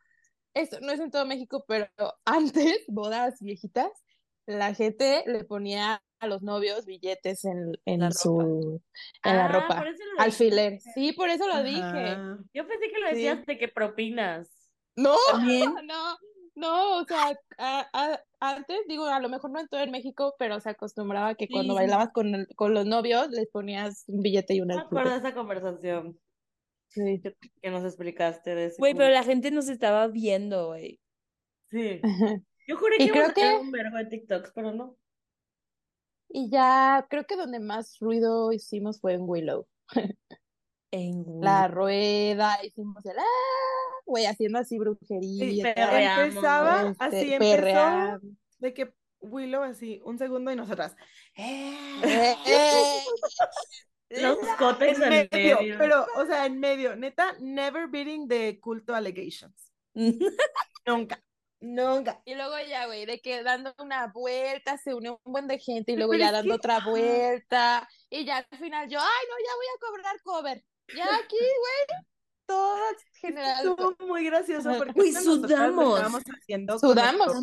Esto 0.52 0.80
no 0.82 0.92
es 0.92 1.00
en 1.00 1.10
todo 1.10 1.24
México, 1.24 1.64
pero 1.66 1.86
antes, 2.26 2.84
bodas 2.88 3.40
viejitas, 3.40 3.90
la 4.44 4.74
gente 4.74 5.24
le 5.26 5.44
ponía 5.44 6.02
a 6.18 6.26
los 6.26 6.42
novios 6.42 6.84
billetes 6.84 7.46
en, 7.46 7.72
en 7.86 8.00
La 8.00 8.10
su, 8.10 8.82
en 9.24 9.36
la 9.38 9.46
Ah, 9.46 9.52
ropa. 9.52 9.84
Alfiler. 10.18 10.80
Sí, 10.94 11.12
por 11.12 11.30
eso 11.30 11.48
lo 11.48 11.62
dije. 11.62 12.18
Yo 12.52 12.66
pensé 12.68 12.90
que 12.92 12.98
lo 13.00 13.08
Sí. 13.08 13.14
decías 13.14 13.46
de 13.46 13.56
que 13.56 13.68
propinas. 13.68 14.50
No, 14.96 15.16
También. 15.30 15.72
no, 15.86 16.18
no, 16.54 16.98
o 17.00 17.04
sea, 17.04 17.38
a- 17.58 17.88
a- 17.92 18.20
antes, 18.40 18.78
digo, 18.88 19.06
a 19.06 19.20
lo 19.20 19.28
mejor 19.28 19.50
no 19.50 19.60
en 19.60 19.68
todo 19.68 19.80
en 19.80 19.90
México, 19.90 20.34
pero 20.38 20.60
se 20.60 20.70
acostumbraba 20.70 21.34
que 21.34 21.48
cuando 21.48 21.74
bailabas 21.74 22.10
con, 22.12 22.34
el- 22.34 22.48
con 22.56 22.74
los 22.74 22.86
novios 22.86 23.30
les 23.30 23.48
ponías 23.48 24.04
un 24.08 24.20
billete 24.20 24.54
y 24.54 24.60
un 24.60 24.68
No 24.68 24.76
me 24.76 24.80
acuerdo 24.82 25.10
de 25.12 25.16
esa 25.18 25.34
conversación 25.34 26.18
Sí. 26.88 27.22
que, 27.62 27.70
nos 27.70 27.84
explicaste 27.84 28.54
de 28.54 28.64
ese 28.66 28.76
Güey, 28.78 28.94
pero 28.94 29.10
la 29.10 29.22
gente 29.22 29.50
nos 29.50 29.68
estaba 29.68 30.08
viendo, 30.08 30.68
güey. 30.68 31.00
Sí. 31.70 32.00
Yo 32.66 32.76
juré 32.76 32.96
Y 32.96 32.98
que 32.98 33.04
íbamos 33.06 33.12
creo 33.22 33.30
a 33.30 33.34
tener 33.34 33.54
que- 33.56 33.60
un 33.60 33.70
verbo 33.70 33.96
de 33.98 34.06
TikToks, 34.06 34.52
pero 34.54 34.72
no. 34.72 34.96
Y 36.28 36.50
ya, 36.50 37.06
creo 37.10 37.24
que 37.26 37.36
donde 37.36 37.60
más 37.60 37.98
ruido 38.00 38.52
hicimos 38.52 39.00
fue 39.00 39.14
en 39.14 39.22
Willow. 39.22 39.66
En 40.92 41.24
La 41.40 41.68
rueda, 41.68 42.58
hicimos 42.64 43.04
el 43.06 43.18
¡ah! 43.18 43.22
güey, 44.06 44.26
haciendo 44.26 44.58
así 44.58 44.74
Sí, 44.74 44.78
brujería. 44.78 45.74
perreamos, 45.74 46.28
empezaba, 46.28 46.90
este, 46.90 47.04
así 47.04 47.32
empezó, 47.34 47.56
perreamos. 47.56 48.20
de 48.58 48.74
que 48.74 48.92
Willow 49.20 49.62
así, 49.62 50.00
un 50.04 50.18
segundo 50.18 50.50
y 50.50 50.56
nosotras. 50.56 50.96
Eh, 51.36 51.76
eh. 52.46 53.04
Los 54.10 54.38
cótex 54.58 54.98
En 55.00 55.08
medio, 55.30 55.58
medio. 55.60 55.78
pero, 55.78 56.06
o 56.16 56.26
sea, 56.26 56.46
en 56.46 56.58
medio, 56.58 56.96
neta, 56.96 57.34
never 57.40 57.86
beating 57.88 58.26
the 58.26 58.58
culto 58.60 58.94
allegations. 58.94 59.70
Nunca, 60.86 61.22
nunca. 61.60 62.20
Y 62.24 62.34
luego 62.34 62.54
ya, 62.68 62.86
güey, 62.86 63.06
de 63.06 63.20
que 63.20 63.42
dando 63.44 63.72
una 63.78 64.08
vuelta 64.08 64.78
se 64.78 64.94
unió 64.94 65.20
un 65.22 65.32
buen 65.32 65.46
de 65.46 65.58
gente 65.60 65.92
y 65.92 65.96
luego 65.96 66.14
ya 66.14 66.32
dando 66.32 66.54
que- 66.54 66.56
otra 66.56 66.80
vuelta 66.80 67.88
y 68.08 68.24
ya 68.24 68.38
al 68.38 68.58
final 68.58 68.88
yo, 68.88 68.98
ay, 68.98 69.26
no, 69.28 69.36
ya 69.46 69.54
voy 69.56 69.66
a 69.66 69.78
cobrar 69.80 70.22
cover. 70.22 70.64
Ya 70.96 71.04
aquí, 71.16 71.36
güey, 71.38 72.00
todo 72.46 72.76
general. 73.14 73.66
Estuvo 73.66 74.06
muy 74.06 74.24
gracioso 74.24 74.70
porque 74.78 74.92
lo 75.12 75.20
sudamos. 75.20 75.94
estábamos 75.98 76.22
haciendo 76.24 76.78
Sudamos, 76.78 77.26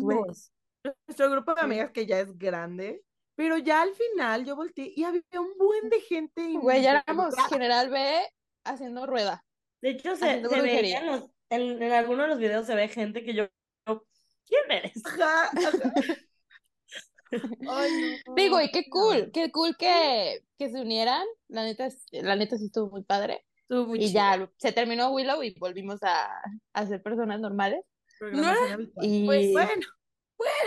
güey. 0.84 0.94
nuestro 1.06 1.30
grupo 1.30 1.54
de 1.54 1.60
amigas 1.62 1.90
que 1.92 2.06
ya 2.06 2.20
es 2.20 2.36
grande, 2.38 3.02
pero 3.34 3.56
ya 3.58 3.82
al 3.82 3.94
final 3.94 4.44
yo 4.44 4.56
volteé 4.56 4.92
y 4.94 5.04
había 5.04 5.22
un 5.34 5.56
buen 5.58 5.88
de 5.88 6.00
gente. 6.00 6.54
Güey, 6.60 6.82
ya 6.82 6.98
éramos 7.06 7.34
general 7.48 7.90
B 7.90 8.20
haciendo 8.64 9.06
rueda. 9.06 9.44
De 9.80 9.90
hecho, 9.90 10.14
se, 10.16 10.24
se 10.26 10.26
veía 10.40 10.48
brujería. 10.48 11.00
en, 11.00 11.06
los- 11.06 11.24
en, 11.50 11.82
en 11.82 11.92
algunos 11.92 12.24
de 12.26 12.28
los 12.30 12.38
videos 12.38 12.66
se 12.66 12.74
ve 12.74 12.88
gente 12.88 13.24
que 13.24 13.32
yo, 13.34 13.46
yo, 13.86 14.04
¿quién 14.46 14.70
eres? 14.70 14.92
Ajá, 15.06 15.50
ajá. 15.50 15.94
Ay, 17.68 18.20
no. 18.26 18.34
Digo, 18.36 18.60
y 18.60 18.70
qué 18.70 18.88
cool, 18.90 19.30
qué 19.32 19.50
cool 19.50 19.76
que, 19.76 20.40
que 20.58 20.70
se 20.70 20.80
unieran. 20.80 21.24
La 21.48 21.64
neta, 21.64 21.88
la 22.12 22.36
neta 22.36 22.56
sí 22.56 22.66
estuvo 22.66 22.90
muy 22.90 23.02
padre. 23.04 23.44
Estuvo 23.62 23.86
muy 23.86 23.98
Y 23.98 24.08
chido. 24.08 24.14
ya 24.14 24.50
se 24.56 24.72
terminó 24.72 25.10
Willow 25.10 25.42
y 25.42 25.54
volvimos 25.58 26.02
a, 26.02 26.30
a 26.72 26.86
ser 26.86 27.02
personas 27.02 27.40
normales. 27.40 27.84
Y 29.02 29.26
Pues 29.26 29.52
bueno, 29.52 29.86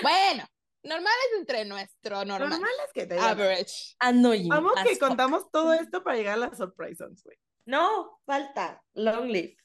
bueno, 0.01 0.45
normales 0.83 1.25
entre 1.38 1.65
nuestro 1.65 2.23
normal. 2.25 2.49
normal 2.51 2.69
es 2.85 2.93
que 2.93 3.05
te 3.07 3.15
digan. 3.15 3.29
Average. 3.29 3.95
Annoying. 3.99 4.49
Vamos 4.49 4.73
que 4.83 4.95
fuck. 4.95 4.99
contamos 5.07 5.51
todo 5.51 5.73
esto 5.73 6.03
para 6.03 6.17
llegar 6.17 6.33
a 6.35 6.47
las 6.47 6.57
surprise 6.57 6.95
songs, 6.97 7.23
güey. 7.23 7.38
No, 7.65 8.19
falta. 8.25 8.83
Long 8.93 9.27
live. 9.27 9.55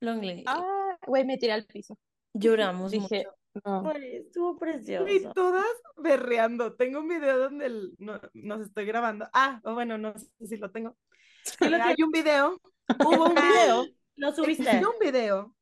Lonely. 0.00 0.44
Ah, 0.46 0.96
güey, 1.06 1.24
me 1.24 1.38
tiré 1.38 1.52
al 1.52 1.64
piso. 1.66 1.96
Lloramos 2.34 2.90
Dije, 2.90 3.18
mucho. 3.24 3.36
No. 3.64 3.90
Estuvo 3.92 4.58
precioso. 4.58 5.08
Y 5.08 5.22
todas 5.34 5.66
berreando. 5.96 6.74
Tengo 6.74 7.00
un 7.00 7.08
video 7.08 7.38
donde 7.38 7.66
el- 7.66 7.92
no, 7.98 8.20
nos 8.34 8.60
estoy 8.62 8.84
grabando. 8.86 9.28
Ah, 9.32 9.60
o 9.64 9.74
bueno, 9.74 9.98
no 9.98 10.14
sé 10.18 10.28
si 10.46 10.56
lo 10.56 10.70
tengo. 10.70 10.96
Hay 11.96 12.02
un 12.02 12.10
video. 12.10 12.60
Hubo 13.04 13.26
un 13.26 13.34
video. 13.34 13.86
Lo 14.16 14.32
subiste. 14.34 14.62
Existió 14.64 14.90
un 14.90 14.98
video. 14.98 15.54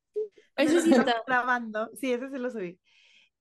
Donde 0.57 0.81
sí 0.83 0.93
está. 0.93 1.23
grabando. 1.27 1.91
Sí, 1.99 2.13
ese 2.13 2.29
sí 2.31 2.39
lo 2.39 2.51
subí. 2.51 2.79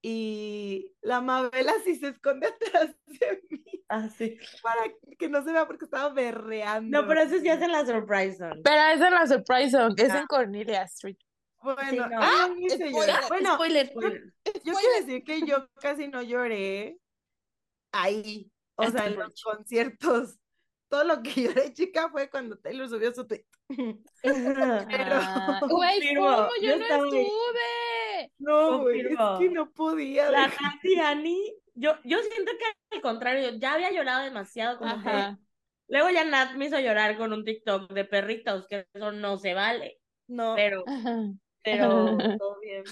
Y 0.01 0.93
la 1.01 1.19
Mabela 1.21 1.73
sí 1.83 1.95
se 1.95 2.07
esconde 2.09 2.47
atrás 2.73 2.95
de 3.05 3.41
mí 3.49 3.63
Ah, 3.89 4.07
sí. 4.07 4.37
para 4.61 4.81
que 5.17 5.27
no 5.29 5.43
se 5.43 5.51
vea 5.51 5.65
porque 5.67 5.85
estaba 5.85 6.13
berreando. 6.13 7.01
No, 7.01 7.07
pero 7.07 7.21
eso 7.21 7.39
sí 7.39 7.49
hacen 7.49 7.71
la 7.71 7.85
surprise 7.85 8.37
song. 8.37 8.61
Pero 8.63 8.81
es 8.93 8.99
la 8.99 9.27
surprise 9.27 9.71
song, 9.71 9.93
es 9.97 10.11
Ah. 10.11 10.19
en 10.19 10.27
Cornelia 10.27 10.83
Street. 10.83 11.17
Bueno, 11.61 11.81
Sí, 11.89 11.97
no. 11.97 12.05
ah, 12.13 12.49
spoiler. 12.69 13.21
Bueno, 13.27 13.53
Spoiler. 13.55 13.93
yo 14.63 14.73
quiero 14.73 14.95
decir 15.05 15.23
que 15.23 15.45
yo 15.45 15.67
casi 15.81 16.07
no 16.07 16.21
lloré 16.21 16.97
ahí. 17.91 18.51
O 18.75 18.83
Hasta 18.83 18.99
sea, 18.99 19.07
en 19.07 19.19
los 19.19 19.41
conciertos. 19.41 20.39
Todo 20.89 21.03
lo 21.03 21.21
que 21.21 21.31
lloré, 21.43 21.73
chica, 21.73 22.09
fue 22.09 22.29
cuando 22.29 22.57
Taylor 22.57 22.87
subió 22.89 23.13
su 23.13 23.27
tweet. 23.27 23.45
Pero- 24.23 25.15
Ah, 25.21 25.59
Güey, 25.69 26.15
¿cómo? 26.15 26.47
yo 26.61 26.75
Yo 26.75 26.77
no 26.77 26.85
ahí. 26.85 27.21
estuve. 27.21 28.31
No, 28.39 28.79
güey, 28.81 29.01
es 29.01 29.17
que 29.39 29.49
no 29.49 29.71
podía. 29.71 30.31
La 30.31 30.51
Annie, 31.03 31.53
yo, 31.75 31.93
yo 32.03 32.19
siento 32.19 32.51
que 32.57 32.95
al 32.95 33.01
contrario, 33.01 33.51
ya 33.59 33.73
había 33.73 33.91
llorado 33.91 34.23
demasiado, 34.23 34.77
como 34.79 35.01
que 35.03 35.35
luego 35.87 36.09
ya 36.09 36.23
Nat 36.25 36.55
me 36.55 36.65
hizo 36.65 36.79
llorar 36.79 37.17
con 37.17 37.33
un 37.33 37.43
TikTok 37.45 37.91
de 37.91 38.05
perritos, 38.05 38.67
que 38.67 38.87
eso 38.93 39.11
no 39.11 39.37
se 39.37 39.53
vale, 39.53 39.99
No, 40.27 40.53
pero, 40.55 40.83
Ajá. 40.87 41.17
Pero 41.63 42.17
todo 42.41 42.59
bien. 42.61 42.83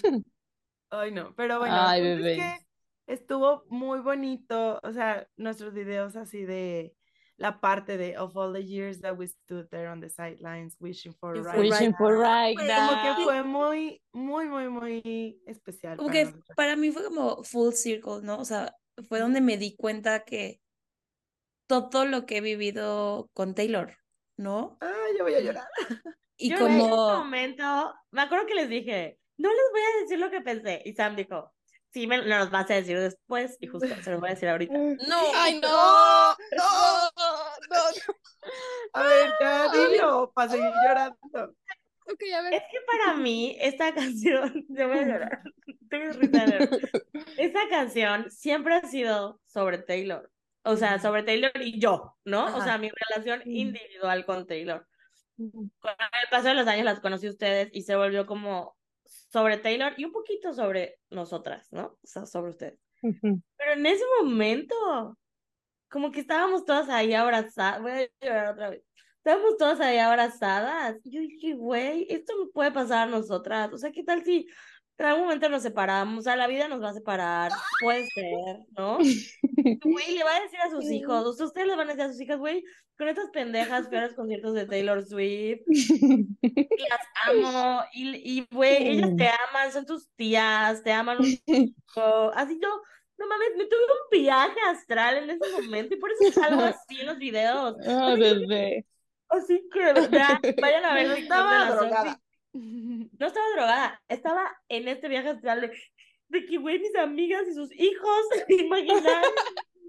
ay 0.90 1.12
no, 1.12 1.34
pero 1.36 1.60
bueno, 1.60 1.76
Ay, 1.78 2.06
es 2.08 2.22
que 2.38 2.66
estuvo 3.08 3.64
muy 3.70 4.00
bonito, 4.00 4.80
o 4.84 4.92
sea, 4.94 5.28
nuestros 5.38 5.74
videos 5.74 6.16
así 6.16 6.46
de 6.46 6.94
la 7.38 7.60
parte 7.62 7.98
de 7.98 8.18
of 8.18 8.36
all 8.36 8.52
the 8.52 8.64
years 8.66 9.00
that 9.02 9.16
we 9.16 9.28
stood 9.28 9.68
there 9.70 9.88
on 9.90 10.00
the 10.02 10.10
sidelines 10.10 10.76
wishing 10.80 11.14
for 11.14 11.34
Wishing 11.34 11.46
right 11.46 11.60
Wishing 11.60 11.92
now". 11.92 11.98
for 11.98 12.18
right 12.18 12.56
Pues, 12.58 12.68
Como 12.68 13.02
que 13.04 13.10
now. 13.10 13.24
fue 13.26 13.44
muy, 13.44 14.02
muy, 14.12 14.46
muy, 14.48 14.70
muy 14.70 15.40
especial. 15.46 15.98
Como 15.98 16.10
para 16.10 16.20
que 16.20 16.26
nosotras. 16.26 16.56
para 16.56 16.76
mí 16.76 16.92
fue 16.92 17.04
como 17.04 17.44
full 17.44 17.74
circle, 17.74 18.22
¿no? 18.24 18.40
O 18.40 18.46
sea, 18.46 18.76
fue 19.08 19.20
donde 19.20 19.42
me 19.42 19.58
di 19.58 19.76
cuenta 19.76 20.24
que 20.24 20.60
todo 21.68 22.06
lo 22.06 22.26
que 22.26 22.38
he 22.38 22.42
vivido 22.42 23.30
con 23.34 23.54
Taylor, 23.54 23.98
¿no? 24.38 24.78
Ay, 24.80 25.18
yo 25.18 25.24
voy 25.24 25.36
a 25.36 25.40
llorar. 25.42 25.68
Y 26.38 26.52
Yo 26.52 26.68
en 26.68 26.74
ese 26.74 26.90
como, 26.90 27.14
momento, 27.18 27.94
me 28.12 28.22
acuerdo 28.22 28.46
que 28.46 28.56
les 28.56 28.70
dije, 28.70 29.20
no 29.38 29.50
les 29.50 29.72
voy 29.72 29.82
a 29.82 30.02
decir 30.02 30.20
lo 30.20 30.30
que 30.30 30.42
pensé, 30.42 30.82
y 30.86 30.94
Sam 30.94 31.16
dijo, 31.16 31.52
sí, 31.90 32.06
me 32.06 32.18
los 32.20 32.52
vas 32.52 32.70
a 32.70 32.76
decir 32.76 33.00
después, 33.00 33.58
y 33.60 33.68
justo 33.68 33.88
se 33.88 34.12
los 34.12 34.20
voy 34.20 34.30
a 34.30 34.34
decir 34.34 34.50
ahorita. 34.50 34.74
no, 35.08 35.22
Ay, 35.36 35.60
no, 35.60 35.70
no, 35.70 37.10
no, 37.18 37.38
no. 37.70 38.14
A 38.94 39.04
ver, 39.04 39.34
ya 39.42 39.70
dilo, 39.70 40.32
para 40.34 40.50
seguir 40.52 40.72
llorando. 40.88 41.18
Ok, 42.10 42.22
a 42.34 42.42
ver. 42.42 42.54
Es 42.54 42.64
que 42.72 42.78
para 42.86 43.18
mí, 43.18 43.58
esta 43.60 43.94
canción, 43.94 44.66
yo 44.70 44.88
voy 44.88 45.00
a 45.00 45.06
llorar, 45.06 45.42
tengo 45.90 46.14
risa 46.14 46.46
de 46.46 46.60
nervios. 46.60 46.82
Esta 47.38 47.68
canción 47.70 48.32
siempre 48.32 48.76
ha 48.76 48.82
sido 48.82 49.42
sobre 49.46 49.80
Taylor. 49.80 50.32
O 50.64 50.78
sea, 50.78 51.00
sobre 51.00 51.24
Taylor 51.24 51.52
y 51.62 51.80
yo, 51.80 52.16
¿no? 52.26 52.56
O 52.56 52.62
sea, 52.62 52.78
mi 52.78 52.90
relación 52.90 53.42
individual 53.46 54.26
con 54.26 54.48
Taylor. 54.48 54.88
Con 55.38 55.92
el 55.92 56.30
paso 56.32 56.48
de 56.48 56.56
los 56.56 56.68
años 56.68 56.86
las 56.86 57.00
conocí 57.00 57.28
a 57.28 57.32
ustedes 57.32 57.70
y 57.72 57.84
se 57.84 57.96
volvió 57.96 58.26
como 58.26 58.76
sobre 59.06 59.58
Taylor 59.58 59.94
y 59.98 60.06
un 60.06 60.12
poquito 60.12 60.54
sobre 60.54 61.00
nosotras, 61.10 61.68
¿no? 61.72 61.98
O 62.04 62.08
sea, 62.08 62.26
sobre 62.26 62.52
ustedes. 62.52 62.80
Ujú. 63.04 63.42
Pero 63.58 63.74
en 63.74 63.86
ese 63.86 64.04
momento, 64.22 65.18
como 65.90 66.12
que 66.12 66.22
estábamos 66.22 66.66
todas 66.66 66.90
ahí 66.90 67.14
abrazadas. 67.14 67.82
Voy 67.82 67.92
a 67.92 68.26
llorar 68.26 68.48
otra 68.54 68.70
vez. 68.72 68.84
Estábamos 69.18 69.58
todas 69.58 69.80
ahí 69.80 69.98
abrazadas. 69.98 70.98
Y 71.04 71.12
yo 71.12 71.22
dije, 71.22 71.54
güey, 71.54 72.08
esto 72.10 72.34
me 72.38 72.52
puede 72.52 72.72
pasar 72.72 73.08
a 73.08 73.12
nosotras. 73.12 73.72
O 73.74 73.78
sea, 73.78 73.92
¿qué 73.92 74.04
tal 74.04 74.24
si 74.24 74.48
en 74.98 75.06
algún 75.06 75.24
momento 75.26 75.50
nos 75.50 75.64
separamos? 75.64 76.20
O 76.20 76.22
sea, 76.22 76.36
la 76.36 76.48
vida 76.48 76.68
nos 76.68 76.82
va 76.82 76.90
a 76.90 76.94
separar. 76.94 77.52
Puede 77.82 78.08
ser, 78.08 78.60
¿no? 78.78 78.98
güey, 79.84 80.16
le 80.16 80.24
va 80.24 80.36
a 80.36 80.42
decir 80.42 80.60
a 80.60 80.70
sus 80.70 80.86
hijos, 80.86 81.26
o 81.26 81.34
sea, 81.34 81.46
ustedes 81.46 81.68
le 81.68 81.76
van 81.76 81.90
a 81.90 81.94
decir 81.94 82.06
a 82.06 82.12
sus 82.12 82.22
hijas, 82.22 82.40
güey, 82.40 82.64
con 82.98 83.08
estas 83.08 83.30
pendejas 83.30 83.88
los 83.92 84.14
conciertos 84.14 84.54
de 84.54 84.66
Taylor 84.66 85.06
Swift, 85.06 85.62
las 86.42 87.02
amo, 87.26 87.82
y, 87.94 88.40
y 88.40 88.48
güey, 88.52 88.90
ellas 88.90 89.16
te 89.16 89.28
aman, 89.28 89.72
son 89.72 89.86
tus 89.86 90.10
tías, 90.16 90.84
te 90.84 90.92
aman 90.92 91.20
un 91.20 91.26
chico, 91.46 92.32
así 92.34 92.60
yo, 92.62 92.82
no 93.18 93.28
mames, 93.28 93.50
me 93.58 93.66
tuve 93.66 93.82
un 93.82 94.20
viaje 94.24 94.60
astral 94.70 95.18
en 95.18 95.30
ese 95.32 95.52
momento, 95.52 95.96
y 95.96 96.00
por 96.00 96.12
eso 96.12 96.32
salgo 96.40 96.62
así 96.62 97.00
en 97.00 97.08
los 97.08 97.18
videos. 97.18 97.76
Ah, 97.88 98.16
bebé. 98.18 98.86
Así 99.30 99.68
que, 99.72 99.80
vean, 100.10 100.40
vayan 100.62 100.86
a 100.86 100.94
ver. 100.94 101.12
Estaba 101.20 101.72
drogada. 101.72 102.22
No 103.20 103.28
estaba 103.28 103.46
drogada, 103.56 104.02
estaba 104.08 104.58
en 104.70 104.88
este 104.88 105.08
viaje 105.08 105.30
astral 105.30 105.62
de, 105.62 105.72
de 106.30 106.46
que, 106.46 106.58
güey, 106.58 106.80
mis 106.80 106.96
amigas 106.96 107.48
y 107.48 107.54
sus 107.54 107.72
hijos, 107.74 108.22
imaginar. 108.50 109.24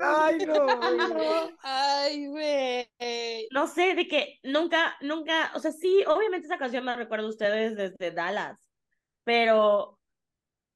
Ay, 0.00 0.38
no, 0.46 0.66
no. 0.66 1.50
Ay, 1.62 2.26
güey. 2.28 3.48
No 3.50 3.66
sé, 3.66 3.94
de 3.94 4.06
que 4.06 4.38
nunca, 4.42 4.96
nunca, 5.00 5.50
o 5.54 5.60
sea, 5.60 5.72
sí, 5.72 6.04
obviamente 6.06 6.46
esa 6.46 6.58
canción 6.58 6.84
me 6.84 6.94
recuerda 6.94 7.26
a 7.26 7.30
ustedes 7.30 7.76
desde 7.76 8.12
Dallas, 8.12 8.56
pero 9.24 9.98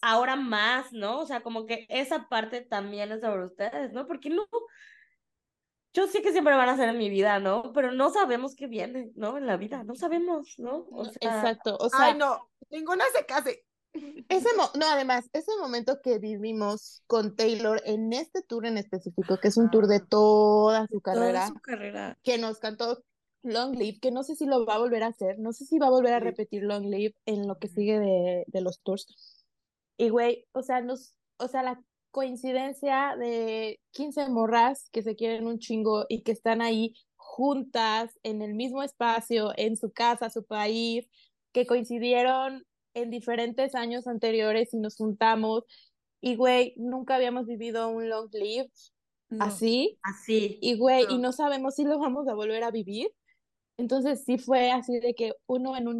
ahora 0.00 0.36
más, 0.36 0.92
¿no? 0.92 1.20
O 1.20 1.26
sea, 1.26 1.40
como 1.40 1.66
que 1.66 1.86
esa 1.88 2.28
parte 2.28 2.62
también 2.62 3.12
es 3.12 3.20
sobre 3.20 3.44
ustedes, 3.44 3.92
¿no? 3.92 4.06
Porque 4.06 4.30
no, 4.30 4.46
yo 5.94 6.06
sé 6.06 6.22
que 6.22 6.32
siempre 6.32 6.54
van 6.54 6.68
a 6.68 6.76
ser 6.76 6.88
en 6.88 6.98
mi 6.98 7.10
vida, 7.10 7.38
¿no? 7.38 7.72
Pero 7.72 7.92
no 7.92 8.10
sabemos 8.10 8.54
qué 8.56 8.66
viene, 8.66 9.10
¿no? 9.14 9.36
En 9.38 9.46
la 9.46 9.56
vida, 9.56 9.84
no 9.84 9.94
sabemos, 9.94 10.54
¿no? 10.58 10.86
O 10.90 11.04
sea, 11.04 11.14
Exacto, 11.20 11.76
o 11.78 11.88
sea, 11.88 12.04
Ay, 12.06 12.14
no. 12.18 12.48
Ninguna 12.70 13.04
se 13.14 13.26
case. 13.26 13.64
ese 14.28 14.48
mo- 14.56 14.70
no, 14.78 14.86
además, 14.86 15.28
ese 15.34 15.50
momento 15.60 16.00
que 16.02 16.18
vivimos 16.18 17.02
con 17.06 17.36
Taylor 17.36 17.82
en 17.84 18.12
este 18.14 18.42
tour 18.42 18.64
en 18.66 18.78
específico, 18.78 19.36
que 19.38 19.48
es 19.48 19.56
un 19.58 19.70
tour 19.70 19.86
de 19.86 20.00
toda 20.00 20.86
su 20.86 21.00
Toda 21.00 21.14
carrera, 21.14 21.48
su 21.48 21.54
carrera. 21.60 22.18
que 22.22 22.38
nos 22.38 22.58
cantó 22.58 23.04
Long 23.42 23.74
Live, 23.76 23.98
que 24.00 24.10
no 24.12 24.22
sé 24.22 24.34
si 24.36 24.46
lo 24.46 24.64
va 24.64 24.76
a 24.76 24.78
volver 24.78 25.02
a 25.02 25.08
hacer, 25.08 25.38
no 25.38 25.52
sé 25.52 25.66
si 25.66 25.78
va 25.78 25.88
a 25.88 25.90
volver 25.90 26.14
a 26.14 26.20
repetir 26.20 26.62
Long 26.62 26.84
Live 26.86 27.14
en 27.26 27.46
lo 27.46 27.58
que 27.58 27.68
sigue 27.68 27.98
de, 27.98 28.44
de 28.46 28.60
los 28.62 28.80
tours. 28.80 29.06
Y 29.98 30.08
güey, 30.08 30.46
o 30.52 30.62
sea, 30.62 30.80
nos, 30.80 31.14
o 31.38 31.48
sea, 31.48 31.62
la 31.62 31.82
coincidencia 32.12 33.16
de 33.18 33.80
15 33.90 34.28
morras 34.28 34.88
que 34.92 35.02
se 35.02 35.16
quieren 35.16 35.46
un 35.48 35.58
chingo 35.58 36.06
y 36.08 36.22
que 36.22 36.32
están 36.32 36.62
ahí 36.62 36.94
juntas 37.16 38.18
en 38.22 38.42
el 38.42 38.54
mismo 38.54 38.82
espacio, 38.84 39.52
en 39.56 39.76
su 39.76 39.92
casa, 39.92 40.30
su 40.30 40.44
país, 40.44 41.08
que 41.52 41.66
coincidieron 41.66 42.64
en 42.94 43.10
diferentes 43.10 43.74
años 43.74 44.06
anteriores 44.06 44.74
y 44.74 44.78
nos 44.78 44.96
juntamos. 44.96 45.64
Y 46.20 46.36
güey, 46.36 46.74
nunca 46.76 47.16
habíamos 47.16 47.46
vivido 47.46 47.88
un 47.88 48.08
long 48.08 48.28
live 48.32 48.70
No. 49.30 49.44
así. 49.46 49.98
así. 50.02 50.58
Y 50.62 50.76
güey, 50.78 51.04
y 51.10 51.16
No. 51.16 51.18
no 51.18 51.32
sabemos 51.32 51.74
si 51.74 51.84
lo 51.84 51.98
vamos 51.98 52.28
a 52.28 52.34
volver 52.34 52.62
a 52.64 52.70
vivir. 52.70 53.10
Entonces 53.78 54.24
sí 54.24 54.38
fue 54.38 54.70
así 54.70 55.00
de 55.00 55.14
que 55.14 55.32
uno 55.46 55.76
en 55.76 55.88
un 55.88 55.98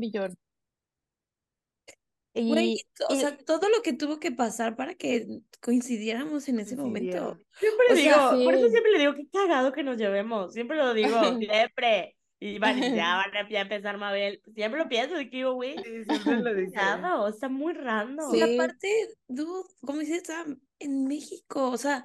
Güey, 2.35 2.73
Y, 2.75 2.83
o 3.11 3.15
y- 3.15 3.21
sea, 3.21 3.37
todo 3.37 3.69
lo 3.69 3.83
que 3.83 3.93
tuvo 3.93 4.19
que 4.19 4.33
pasar 4.33 4.75
para 4.75 4.95
que 4.95 5.27
coincidiéramos 5.61 6.49
en 6.49 6.61
ese 6.61 6.77
momento. 6.77 7.39
Siempre 7.59 7.87
O 7.91 7.95
le 7.95 8.03
sea, 8.03 8.33
digo, 8.33 8.45
por 8.45 8.55
eso 8.55 8.65
sí. 8.67 8.71
siempre 8.71 8.93
le 8.93 8.99
digo, 9.01 9.15
qué 9.15 9.29
cagado 9.31 9.73
que 9.73 9.83
nos 9.83 9.99
llevemos. 9.99 10.53
Siempre 10.55 10.77
lo 10.79 10.95
digo, 10.95 11.09
siempre. 11.39 12.17
Y 12.41 12.59
van, 12.59 12.83
y 12.83 12.97
ya 12.97 13.17
van 13.35 13.37
a 13.37 13.61
empezar 13.61 13.99
Mabel. 13.99 14.41
Siempre 14.55 14.81
lo 14.81 14.89
pienso, 14.89 15.15
de 15.15 15.29
que 15.31 15.37
digo, 15.37 15.53
güey, 15.55 15.77
Sí, 15.77 16.05
siempre 16.05 16.41
lo 16.41 16.55
dice. 16.55 16.73
cagado, 16.75 17.29
está 17.29 17.49
muy 17.49 17.75
random. 17.75 18.35
Y 18.35 18.39
Sí. 18.41 18.55
aparte, 18.55 19.09
dude, 19.29 19.69
como 19.83 19.99
dices, 20.01 20.17
está 20.19 20.45
en 20.81 21.05
México, 21.07 21.71
o 21.71 21.77
sea, 21.77 22.05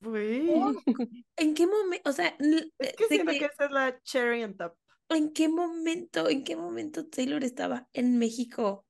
Güey. 0.00 0.50
¿en 1.36 1.54
qué 1.54 1.66
momento? 1.66 2.08
O 2.10 2.12
sea, 2.12 2.34
Es 2.78 2.92
que 2.96 3.04
siento 3.06 3.32
que- 3.32 3.38
que 3.40 3.44
esa 3.46 3.66
es 3.66 3.70
la 3.70 4.00
cherry 4.02 4.42
on 4.44 4.56
top. 4.56 4.74
¿En 5.08 5.32
qué 5.32 5.48
momento, 5.48 6.28
en 6.28 6.44
qué 6.44 6.56
momento 6.56 7.06
Taylor 7.06 7.44
estaba 7.44 7.88
en 7.92 8.18
México? 8.18 8.86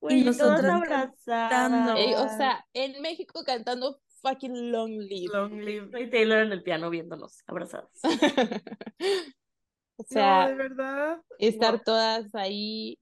Güey, 0.00 0.24
todas 0.24 0.38
nosotras 0.38 0.74
abrazadas. 0.82 1.98
Ey, 1.98 2.14
o 2.14 2.28
sea, 2.28 2.66
en 2.74 3.00
México 3.00 3.42
cantando 3.44 4.00
fucking 4.22 4.70
Long 4.72 4.90
Live. 5.00 5.32
Long 5.32 5.60
live. 5.60 6.02
Y 6.02 6.10
Taylor 6.10 6.40
en 6.40 6.52
el 6.52 6.62
piano 6.62 6.90
viéndonos, 6.90 7.42
abrazadas. 7.46 7.90
O 9.96 10.02
No, 10.02 10.06
sea, 10.08 10.48
de 10.48 10.54
verdad. 10.56 11.22
estar 11.38 11.74
Wow. 11.74 11.84
todas 11.84 12.34
ahí. 12.34 12.98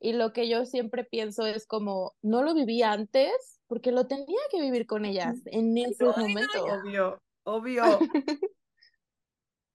Y 0.00 0.12
lo 0.12 0.32
que 0.32 0.48
yo 0.48 0.64
siempre 0.64 1.04
pienso 1.04 1.44
es 1.46 1.66
como, 1.66 2.12
no 2.22 2.42
lo 2.42 2.54
viví 2.54 2.82
antes, 2.82 3.60
porque 3.66 3.90
lo 3.90 4.06
tenía 4.06 4.38
que 4.50 4.60
vivir 4.60 4.86
con 4.86 5.04
ellas 5.04 5.40
en 5.46 5.76
ese 5.78 6.04
momento. 6.04 6.64
Obvio, 6.64 7.22
obvio. 7.44 7.82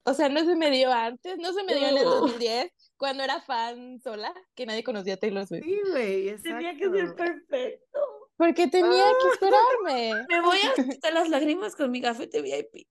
O 0.09 0.13
sea, 0.13 0.29
no 0.29 0.43
se 0.43 0.55
me 0.55 0.71
dio 0.71 0.91
antes, 0.91 1.37
no 1.37 1.53
se 1.53 1.63
me 1.63 1.75
dio 1.75 1.87
en 1.87 1.97
el 1.97 2.05
Uh. 2.07 2.09
2010, 2.09 2.71
cuando 2.97 3.23
era 3.23 3.41
fan 3.41 3.99
sola, 4.01 4.33
que 4.55 4.65
nadie 4.65 4.83
conocía 4.83 5.13
a 5.13 5.17
Taylor 5.17 5.45
Swift. 5.47 5.63
Sí, 5.63 5.79
güey, 5.91 6.41
Tenía 6.41 6.75
que 6.75 6.89
ser 6.89 7.15
perfecto. 7.15 7.99
Porque 8.37 8.67
tenía 8.67 9.09
Ah. 9.09 9.13
que 9.21 9.29
esperarme. 9.29 10.25
Me 10.29 10.41
voy 10.41 10.57
a 10.59 10.73
quitar 10.83 11.13
las 11.13 11.29
lágrimas 11.29 11.75
con 11.75 11.91
mi 11.91 11.99
gafete 11.99 12.41
VIP. 12.41 12.87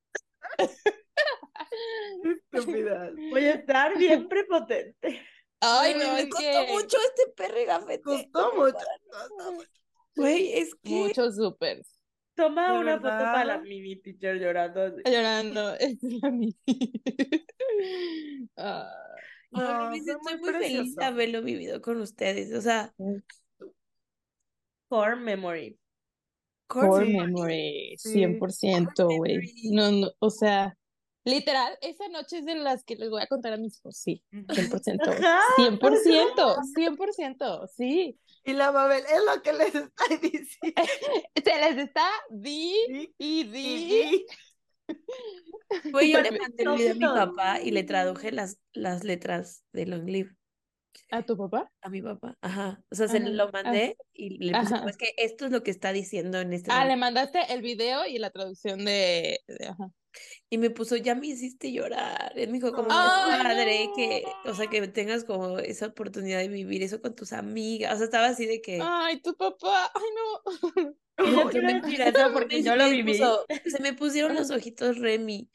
Qué 0.58 2.36
estúpidas. 2.52 3.12
Voy 3.30 3.44
a 3.46 3.52
estar 3.54 3.96
bien 3.98 4.28
prepotente. 4.28 5.20
Ay, 5.60 5.94
no, 5.94 6.12
me 6.14 6.20
es 6.20 6.28
costó 6.28 6.44
que 6.66 6.72
mucho 6.72 6.96
este 6.98 7.32
perre 7.36 7.64
gafete. 7.64 8.02
Costó 8.02 8.52
mucho. 8.54 8.76
costó 9.10 9.52
mucho. 9.52 9.70
Güey, 10.16 10.52
es 10.58 10.74
que 10.82 10.90
muchos 10.90 11.36
súper 11.36 11.82
Toma 12.38 12.72
¿De 12.72 12.78
una 12.78 12.94
foto 12.96 13.08
para 13.08 13.44
la 13.44 13.58
mini 13.58 13.96
teacher 13.96 14.38
llorando. 14.38 14.82
así. 14.82 15.02
llorando. 15.04 15.74
Es 15.80 15.98
la 16.02 16.30
mía. 16.30 16.54
Ah, 18.56 18.90
No, 19.50 19.60
fue 19.88 19.98
estoy 19.98 20.16
muy 20.22 20.40
muy 20.52 20.52
feliz 20.62 20.94
de 20.96 21.04
haberlo 21.04 21.42
vivido 21.42 21.80
con 21.82 22.00
ustedes. 22.00 22.52
O 22.54 22.60
sea, 22.60 22.94
Core 24.88 25.16
memory. 25.16 25.78
core 26.66 27.06
Sí, 27.06 27.12
memory, 27.16 27.94
sí. 27.98 28.12
100%, 28.12 29.06
güey. 29.16 29.36
memory. 29.36 29.70
No, 29.72 29.90
no, 29.90 30.10
o 30.20 30.30
sea, 30.30 30.76
literal, 31.24 31.76
esa 31.82 32.08
noche 32.08 32.38
es 32.38 32.46
de 32.46 32.54
las 32.54 32.84
que 32.84 32.96
les 32.96 33.10
voy 33.10 33.22
a 33.22 33.26
contar 33.26 33.52
a 33.52 33.56
mis 33.56 33.78
hijos, 33.78 33.96
sí, 33.96 34.22
100%. 34.30 35.10
Ajá, 35.10 35.40
100%, 35.56 36.56
100%, 36.74 37.66
sí. 37.68 38.18
Y 38.48 38.54
la 38.54 38.72
Mabel 38.72 39.02
es 39.04 39.20
lo 39.34 39.42
que 39.42 39.52
les 39.52 39.74
está 39.74 40.04
diciendo. 40.22 40.82
Se 41.44 41.58
les 41.74 41.76
está 41.86 42.08
di 42.30 42.74
Sí, 42.88 43.14
y 43.18 43.44
di. 43.44 43.88
sí. 43.90 44.26
güey, 45.92 46.12
yo 46.12 46.20
le 46.22 46.30
mandé 46.32 46.62
el 46.62 46.76
video 46.76 46.90
a 46.90 46.94
mi 46.94 47.26
papá 47.26 47.60
y 47.60 47.70
le 47.72 47.82
traduje 47.84 48.32
las, 48.32 48.58
las 48.72 49.04
letras 49.04 49.64
de 49.72 49.86
Long 49.86 50.08
Live 50.08 50.30
¿A 51.10 51.22
tu 51.22 51.36
papá? 51.36 51.70
a 51.82 51.90
mi 51.90 52.02
papá. 52.02 52.36
Ajá. 52.40 52.80
O 52.90 52.94
sea, 52.94 53.06
se 53.08 53.18
Ajá, 53.18 53.28
lo 53.28 53.50
mandé 53.52 53.96
y 54.14 54.42
le 54.44 54.58
puse, 54.58 54.74
pues 54.82 54.96
que 54.96 55.12
esto 55.18 55.44
es 55.46 55.52
lo 55.52 55.62
que 55.62 55.70
está 55.70 55.92
diciendo 55.92 56.40
en 56.40 56.52
este 56.52 56.70
Ah, 56.72 56.84
le 56.86 56.96
mandaste 56.96 57.52
el 57.52 57.62
video 57.62 58.06
y 58.06 58.18
la 58.18 58.30
traducción 58.30 58.84
de, 58.84 59.40
de- 59.46 59.66
ajá. 59.68 59.90
Y 60.50 60.58
me 60.58 60.70
puso, 60.70 60.96
ya 60.96 61.14
me 61.14 61.26
hiciste 61.26 61.72
llorar. 61.72 62.32
Él 62.36 62.48
me 62.48 62.54
dijo, 62.54 62.72
como, 62.72 62.88
Ay, 62.90 63.42
padre 63.42 63.86
no. 63.86 63.94
que, 63.94 64.24
o 64.46 64.54
sea, 64.54 64.66
que 64.68 64.86
tengas 64.88 65.24
como 65.24 65.58
esa 65.58 65.86
oportunidad 65.88 66.38
de 66.38 66.48
vivir 66.48 66.82
eso 66.82 67.00
con 67.02 67.14
tus 67.14 67.32
amigas. 67.32 67.94
O 67.94 67.96
sea, 67.96 68.04
estaba 68.06 68.26
así 68.28 68.46
de 68.46 68.60
que... 68.62 68.78
Ay, 68.82 69.20
tu 69.20 69.34
papá, 69.36 69.90
ay 69.94 70.02
no. 70.14 70.94
Y 71.20 71.32
yo 71.32 71.44
No, 71.44 71.50
quiero 71.50 71.66
me- 71.66 71.80
decir 71.80 72.00
eso 72.00 72.32
porque 72.32 72.62
yo 72.62 72.76
lo 72.76 72.88
viví. 72.88 73.18
puso- 73.18 73.44
se 73.66 73.82
me 73.82 73.92
pusieron 73.92 74.34
los 74.36 74.50
ojitos 74.52 74.98
Remy. 74.98 75.50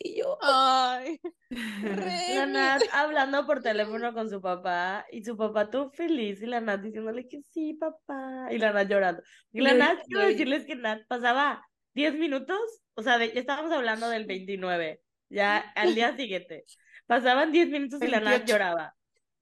Y 0.00 0.18
yo, 0.20 0.38
Ay, 0.42 1.18
La 1.50 1.96
Remy. 1.96 2.52
Nat 2.52 2.82
hablando 2.92 3.44
por 3.46 3.62
teléfono 3.62 4.12
con 4.14 4.28
su 4.30 4.40
papá 4.40 5.06
y 5.10 5.24
su 5.24 5.36
papá 5.36 5.70
todo 5.70 5.90
feliz 5.90 6.42
y 6.42 6.46
la 6.46 6.60
Nat 6.60 6.82
diciéndole 6.82 7.26
que 7.26 7.40
sí, 7.42 7.74
papá. 7.74 8.48
Y 8.50 8.58
la 8.58 8.72
Nat 8.72 8.88
llorando. 8.88 9.22
Y 9.52 9.62
la 9.62 9.74
Nat, 9.74 9.98
quiero 10.06 10.26
decirles 10.28 10.66
que 10.66 10.76
Nat 10.76 11.00
pasaba 11.08 11.66
10 11.94 12.14
minutos, 12.14 12.60
o 12.98 13.02
sea, 13.02 13.18
de- 13.18 13.32
ya 13.32 13.40
estábamos 13.40 13.72
hablando 13.72 14.08
del 14.10 14.26
29, 14.26 15.00
ya 15.30 15.58
al 15.76 15.94
día 15.94 16.16
siguiente. 16.16 16.64
Pasaban 17.06 17.52
10 17.52 17.68
minutos 17.70 18.02
y 18.02 18.08
la 18.08 18.20
28. 18.20 18.44
lloraba. 18.46 18.94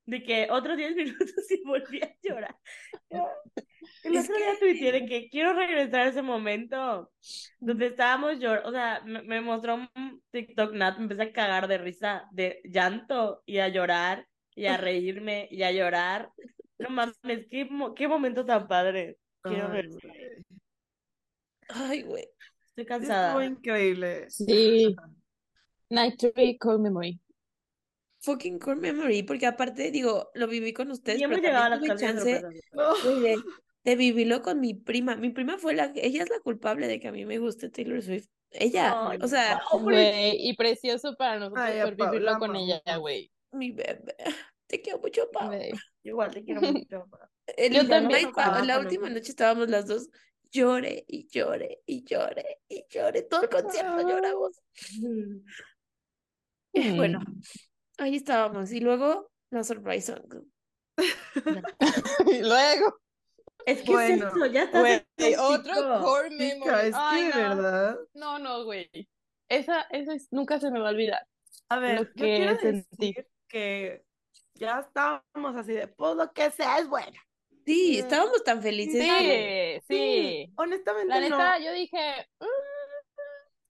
De 0.04 0.22
que 0.22 0.48
otros 0.50 0.76
10 0.76 0.94
minutos 0.96 1.50
y 1.50 1.62
volvía 1.64 2.04
a 2.04 2.16
llorar. 2.22 2.56
El 4.04 4.16
otro 4.18 4.36
día 4.36 4.54
tuiteé 4.60 4.92
de 4.92 5.06
que 5.06 5.28
quiero 5.28 5.52
regresar 5.52 6.00
a 6.02 6.08
ese 6.08 6.22
momento 6.22 7.10
donde 7.58 7.86
estábamos 7.86 8.38
llorando, 8.38 8.68
o 8.68 8.72
sea, 8.72 9.00
me, 9.04 9.22
me 9.22 9.40
mostró 9.40 9.74
un 9.76 10.22
TikTok 10.30 10.72
Nat, 10.74 10.96
me 10.98 11.04
empecé 11.04 11.22
a 11.22 11.32
cagar 11.32 11.66
de 11.66 11.78
risa, 11.78 12.28
de 12.30 12.60
llanto 12.64 13.42
y 13.46 13.58
a 13.58 13.68
llorar 13.68 14.26
y 14.54 14.66
a 14.66 14.76
reírme 14.76 15.48
y 15.50 15.62
a 15.64 15.72
llorar. 15.72 16.30
No 16.78 16.90
mames, 16.90 17.16
qué, 17.50 17.68
qué 17.96 18.06
momento 18.08 18.44
tan 18.44 18.68
padre. 18.68 19.16
Quiero 19.42 19.68
regresar. 19.68 20.12
ay, 21.68 22.02
güey. 22.02 22.28
Estoy 22.76 22.82
Estuvo 22.82 22.98
cansada. 23.08 23.44
increíble. 23.44 24.30
Sí. 24.30 24.94
Night 25.88 26.18
Tree 26.18 26.58
Core 26.58 26.78
Memory. 26.78 27.20
Fucking 28.20 28.58
core 28.58 28.80
memory, 28.80 29.22
porque 29.22 29.46
aparte, 29.46 29.92
digo, 29.92 30.30
lo 30.34 30.48
viví 30.48 30.72
con 30.72 30.90
ustedes, 30.90 31.20
Y 31.20 31.24
hemos 31.24 31.36
pero 31.36 31.46
llegado 31.46 31.64
a 31.66 31.68
las 31.68 31.80
tuve 31.80 31.96
chance, 31.96 32.42
de, 32.42 33.36
de 33.84 33.96
vivirlo 33.96 34.42
con 34.42 34.58
mi 34.58 34.74
prima. 34.74 35.14
Mi 35.14 35.30
prima 35.30 35.58
fue 35.58 35.74
la, 35.74 35.92
ella 35.94 36.24
es 36.24 36.30
la 36.30 36.40
culpable 36.40 36.88
de 36.88 36.98
que 36.98 37.06
a 37.06 37.12
mí 37.12 37.24
me 37.24 37.38
guste 37.38 37.70
Taylor 37.70 38.02
Swift. 38.02 38.26
Ella, 38.50 39.10
Ay, 39.10 39.18
o 39.22 39.28
sea, 39.28 39.60
Güey, 39.70 40.48
y 40.48 40.56
precioso 40.56 41.14
para 41.16 41.38
nosotros 41.38 41.64
Ay, 41.64 41.78
apa, 41.78 41.90
vivirlo 42.10 42.32
la 42.32 42.38
con 42.38 42.56
ella, 42.56 42.80
güey. 42.98 43.30
mi 43.52 43.70
bebé. 43.70 44.16
Te 44.66 44.80
quiero 44.80 44.98
mucho, 44.98 45.30
Pau. 45.30 45.52
Igual 46.02 46.32
te 46.32 46.42
quiero 46.42 46.60
mucho. 46.62 47.06
Yo 47.70 47.86
también. 47.86 48.32
la 48.64 48.80
última 48.80 49.08
¿no? 49.08 49.14
noche 49.14 49.30
estábamos 49.30 49.68
las 49.68 49.86
dos, 49.86 50.08
lloré 50.50 51.04
y 51.08 51.28
lloré 51.28 51.82
y 51.86 52.04
lloré 52.04 52.60
y 52.68 52.84
lloré. 52.88 53.22
Todo 53.22 53.42
el 53.42 53.48
concierto 53.48 54.00
lloramos. 54.08 54.60
Y 56.72 56.90
Bueno, 56.96 57.20
Mm. 57.20 57.40
ahí 57.98 58.16
estábamos. 58.16 58.72
Y 58.72 58.80
luego 58.80 59.30
la 59.50 59.64
surprise 59.64 60.12
song. 60.14 60.44
y 62.26 62.40
luego, 62.42 62.98
Es 63.66 63.82
que 63.82 63.92
Bueno, 63.92 64.28
es 64.28 64.34
eso, 64.34 64.46
ya 64.46 64.62
estás 64.64 64.80
güey, 64.80 65.34
otro 65.38 66.00
core 66.02 66.30
memory. 66.30 66.70
es 66.88 66.90
que 66.90 66.92
Ay, 66.94 67.30
no. 67.34 67.36
verdad. 67.56 67.98
No, 68.14 68.38
no, 68.38 68.64
güey. 68.64 68.88
Esa, 69.48 69.82
esa 69.90 70.14
es- 70.14 70.28
nunca 70.32 70.58
se 70.60 70.70
me 70.70 70.78
va 70.80 70.88
a 70.88 70.92
olvidar. 70.92 71.26
A 71.68 71.78
ver, 71.80 71.96
Lo 71.96 72.02
yo 72.04 72.12
que 72.12 72.36
quiero 72.36 72.56
sentí. 72.60 73.12
decir 73.12 73.28
que 73.48 74.04
ya 74.54 74.80
estábamos 74.80 75.56
así 75.56 75.72
de, 75.72 75.88
pues 75.88 76.14
lo 76.16 76.32
que 76.32 76.50
sea 76.50 76.78
es 76.78 76.88
bueno. 76.88 77.18
Sí, 77.66 77.96
Mm. 77.96 77.98
estábamos 78.04 78.44
tan 78.44 78.62
felices. 78.62 79.04
que 79.04 79.82
Sí, 79.88 79.94
sí. 79.96 80.52
Honestamente 80.56 81.08
La 81.08 81.20
no. 81.28 81.36
neta, 81.36 81.58
yo 81.58 81.72
dije, 81.72 81.98
"Mm", 82.40 82.44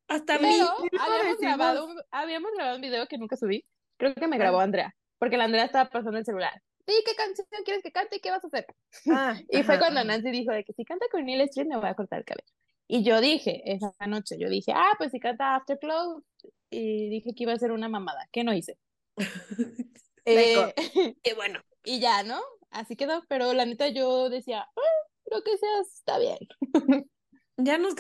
Hasta 0.09 0.39
Sí, 0.39 0.45
mí. 0.45 0.53
sí, 0.53 0.63
habíamos 1.01 1.39
grabado, 1.39 1.87
un, 1.87 2.01
habíamos 2.13 2.53
grabado 2.53 2.77
un 2.77 2.83
video 2.83 3.07
que 3.09 3.19
nunca 3.19 3.37
subí. 3.37 3.65
Creo 3.99 4.15
que 4.15 4.29
me 4.29 4.39
grabó 4.39 4.61
Andrea, 4.61 4.95
porque 5.19 5.37
la 5.37 5.45
Andrea 5.45 5.65
estaba 5.65 5.91
pasando 5.91 6.19
el 6.19 6.25
celular. 6.25 6.63
Sí, 6.87 6.95
¿qué 7.05 7.17
canción 7.17 7.47
quieres 7.65 7.83
que 7.83 7.91
cante 7.91 8.17
y 8.17 8.21
qué 8.21 8.31
vas 8.31 8.45
a 8.45 8.47
hacer? 8.47 8.67
Ah, 9.11 9.35
Y 9.51 9.63
fue 9.65 9.79
cuando. 9.81 10.05
Nancy 10.05 10.31
dijo 10.31 10.53
de 10.53 10.63
que 10.63 10.73
si 10.75 10.85
canta 10.85 11.07
con 11.11 11.25
Neil 11.25 11.41
Street 11.43 11.67
me 11.67 11.77
voy 11.77 11.89
a 11.89 11.95
cortar 11.95 12.21
el 12.21 12.25
cabello. 12.25 12.47
Y 12.87 13.03
yo 13.03 13.21
dije, 13.21 13.63
esa 13.65 13.93
noche, 14.07 14.37
yo 14.39 14.49
dije, 14.49 14.73
ah, 14.73 14.93
pues 14.97 15.11
si 15.11 15.19
canta 15.19 15.57
Afterglow, 15.57 16.23
y 16.71 17.09
dije 17.09 17.35
que 17.35 17.43
iba 17.43 17.53
a 17.55 17.59
ser 17.59 17.73
una 17.73 17.89
mamada, 17.89 18.29
que 18.31 18.45
no 18.45 18.53
hice. 18.55 18.79
Eh, 20.29 20.75
Qué 21.23 21.35
bueno. 21.35 21.63
y 21.85 22.01
ya, 22.01 22.23
¿no? 22.25 22.41
Así 22.71 22.97
quedó, 22.97 23.25
pero 23.29 23.53
la 23.53 23.65
neta 23.65 23.89
yo 23.89 24.29
decía, 24.29 24.63
"Ah, 24.63 25.09
lo 25.31 25.43
que 25.43 25.57
sea 25.57 25.81
está 25.81 26.19
bien. 26.19 26.39
Ya 27.59 27.79
nos 27.79 27.95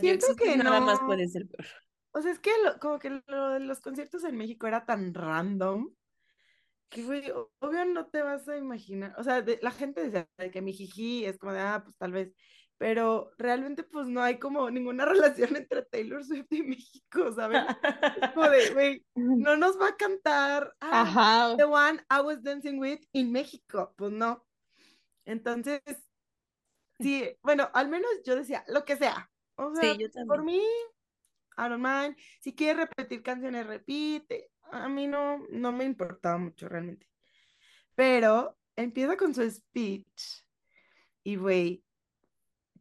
Siento 0.00 0.26
Jokes, 0.28 0.42
que 0.42 0.56
nada 0.56 0.80
más 0.80 1.00
puede 1.00 1.28
ser 1.28 1.46
peor. 1.46 1.66
O 2.12 2.22
sea, 2.22 2.32
es 2.32 2.38
que 2.38 2.50
lo- 2.64 2.78
como 2.78 2.98
que 2.98 3.22
lo 3.26 3.50
de 3.50 3.60
los 3.60 3.80
conciertos 3.80 4.24
en 4.24 4.36
México 4.36 4.66
era 4.66 4.86
tan 4.86 5.12
random 5.12 5.94
que, 6.88 7.04
güey, 7.04 7.30
obvio 7.60 7.84
no 7.84 8.06
te 8.08 8.22
vas 8.22 8.48
a 8.48 8.56
imaginar. 8.56 9.14
O 9.18 9.22
sea, 9.22 9.42
de- 9.42 9.58
la 9.62 9.70
gente 9.70 10.02
decía 10.02 10.28
de 10.38 10.50
que 10.50 10.62
mi 10.62 10.72
jiji 10.72 11.26
es 11.26 11.38
como 11.38 11.52
de, 11.52 11.60
ah, 11.60 11.82
pues 11.84 11.94
tal 11.98 12.12
vez. 12.12 12.32
Pero 12.80 13.30
realmente, 13.36 13.82
pues 13.82 14.06
no 14.06 14.22
hay 14.22 14.38
como 14.38 14.70
ninguna 14.70 15.04
relación 15.44 15.54
entre 15.54 15.82
Taylor 15.82 16.24
Swift 16.24 16.50
y 16.50 16.62
México, 16.62 17.30
¿sabes? 17.30 17.62
Es 18.22 18.30
como 18.30 18.48
de, 18.48 18.70
güey, 18.70 19.04
no 19.14 19.54
nos 19.54 19.78
va 19.78 19.88
a 19.88 19.96
cantar 19.98 20.74
ah. 20.80 21.54
The 21.58 21.64
One 21.64 22.02
I 22.10 22.24
Was 22.24 22.42
Dancing 22.42 22.78
With 22.78 23.00
in 23.12 23.32
México. 23.32 23.92
Pues 23.98 24.12
no. 24.12 24.46
Entonces, 25.26 25.82
sí, 26.98 27.28
bueno, 27.42 27.68
al 27.74 27.90
menos 27.90 28.10
yo 28.24 28.34
decía, 28.34 28.64
lo 28.66 28.82
que 28.86 28.96
sea. 28.96 29.30
O 29.56 29.74
sea, 29.74 29.92
Sí, 29.92 29.98
yo 29.98 30.08
por 30.26 30.42
mí, 30.42 30.64
I 31.58 31.68
don't 31.68 31.84
mind. 31.84 32.16
Si 32.40 32.54
quiere 32.54 32.86
repetir 32.86 33.22
canciones, 33.22 33.66
repite. 33.66 34.52
A 34.72 34.88
mí 34.88 35.06
no, 35.06 35.44
no 35.50 35.70
me 35.70 35.84
importaba 35.84 36.38
mucho 36.38 36.66
realmente. 36.66 37.06
Pero 37.94 38.56
empieza 38.74 39.18
con 39.18 39.34
su 39.34 39.42
speech. 39.50 40.46
Y 41.22 41.36
güey, 41.36 41.84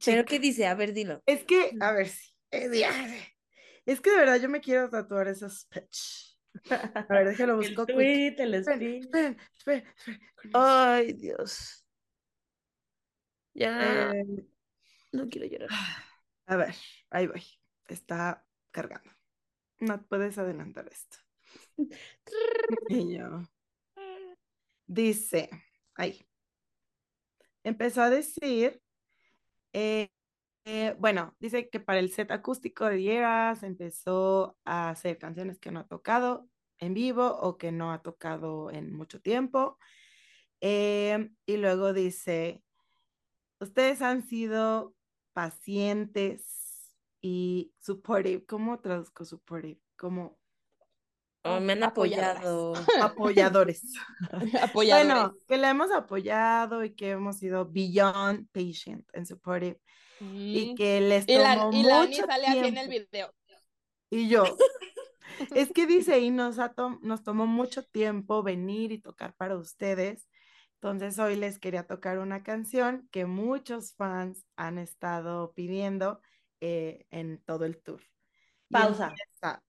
¿Pero 0.03 0.25
qué 0.25 0.39
dice? 0.39 0.65
A 0.67 0.75
ver, 0.75 0.93
dilo. 0.93 1.23
es 1.25 1.43
que, 1.45 1.75
a 1.79 1.91
ver 1.91 2.07
si. 2.09 2.31
Es, 2.51 2.71
es 3.85 4.01
que 4.01 4.11
de 4.11 4.17
verdad 4.17 4.37
yo 4.41 4.49
me 4.49 4.61
quiero 4.61 4.89
tatuar 4.89 5.27
esa 5.27 5.49
speech. 5.49 6.37
A 7.09 7.13
ver, 7.13 7.27
déjalo 7.27 7.55
El 7.59 7.75
busco. 7.75 7.85
quick. 7.85 7.95
tweet, 7.95 8.35
el 8.39 8.55
Esperen, 8.55 8.79
speech. 8.79 9.03
esperen, 9.05 9.37
esperen, 9.57 9.87
esperen. 9.97 10.21
Ay, 10.53 11.13
Dios. 11.13 11.85
Ya 13.53 14.11
Eh, 14.11 14.23
no 15.11 15.29
quiero 15.29 15.47
llorar. 15.47 15.69
a 16.47 16.55
ver, 16.57 16.75
ahí 17.09 17.27
voy. 17.27 17.43
Está 17.87 18.45
cargando. 18.71 19.11
No 19.79 20.05
puedes 20.07 20.37
adelantar 20.37 20.87
esto. 20.89 21.17
Yo. 22.89 23.43
Dice, 24.87 25.49
ahí. 25.95 26.25
Empezó 27.63 28.01
a 28.01 28.09
decir, 28.09 28.81
eh, 29.73 30.09
eh, 30.65 30.95
bueno, 30.99 31.35
dice 31.39 31.69
que 31.69 31.79
para 31.79 31.99
el 31.99 32.11
set 32.11 32.31
acústico 32.31 32.85
de 32.85 33.01
Yeras 33.01 33.63
empezó 33.63 34.57
a 34.65 34.89
hacer 34.91 35.17
canciones 35.17 35.59
que 35.59 35.71
no 35.71 35.81
ha 35.81 35.87
tocado 35.87 36.47
en 36.79 36.93
vivo 36.93 37.27
o 37.41 37.57
que 37.57 37.71
no 37.71 37.91
ha 37.91 38.01
tocado 38.01 38.71
en 38.71 38.93
mucho 38.93 39.21
tiempo. 39.21 39.77
Eh, 40.61 41.31
y 41.45 41.57
luego 41.57 41.93
dice, 41.93 42.63
ustedes 43.59 44.01
han 44.01 44.23
sido 44.27 44.95
pacientes 45.33 46.95
y 47.21 47.73
supportive. 47.79 48.45
¿Cómo 48.45 48.79
traduzco 48.79 49.25
supportive? 49.25 49.81
Como 49.97 50.38
Oh, 51.43 51.59
me 51.59 51.73
han 51.73 51.83
apoyado. 51.83 52.73
apoyadores. 53.01 53.93
Apoyadores. 54.61 54.73
Bueno, 54.73 55.35
que 55.47 55.57
la 55.57 55.69
hemos 55.69 55.91
apoyado 55.91 56.83
y 56.83 56.93
que 56.95 57.11
hemos 57.11 57.37
sido 57.37 57.69
beyond 57.69 58.49
patient 58.51 59.07
and 59.13 59.25
supportive 59.25 59.79
y 60.19 60.75
que 60.75 60.99
les 60.99 61.27
Y 61.27 61.37
la, 61.37 61.55
tomó 61.55 61.71
y 61.71 61.83
la 61.83 62.01
Ani 62.01 62.07
mucho 62.07 62.25
sale 62.25 62.47
así 62.47 62.67
en 62.67 62.75
tiempo. 62.75 62.81
el 62.81 62.89
video. 62.89 63.33
Y 64.09 64.27
yo, 64.27 64.43
es 65.55 65.71
que 65.71 65.87
dice, 65.87 66.19
y 66.19 66.31
nos, 66.31 66.59
ha 66.59 66.73
nos 67.01 67.23
tomó 67.23 67.45
mucho 67.45 67.83
tiempo 67.83 68.43
venir 68.43 68.91
y 68.91 69.01
tocar 69.01 69.35
para 69.35 69.57
ustedes. 69.57 70.27
Entonces 70.75 71.19
hoy 71.19 71.35
les 71.35 71.59
quería 71.59 71.87
tocar 71.87 72.19
una 72.19 72.43
canción 72.43 73.07
que 73.11 73.25
muchos 73.25 73.93
fans 73.95 74.45
han 74.55 74.77
estado 74.77 75.53
pidiendo 75.53 76.21
eh, 76.61 77.05
en 77.11 77.41
todo 77.43 77.65
el 77.65 77.81
tour. 77.81 78.01
Pausa. 78.69 79.13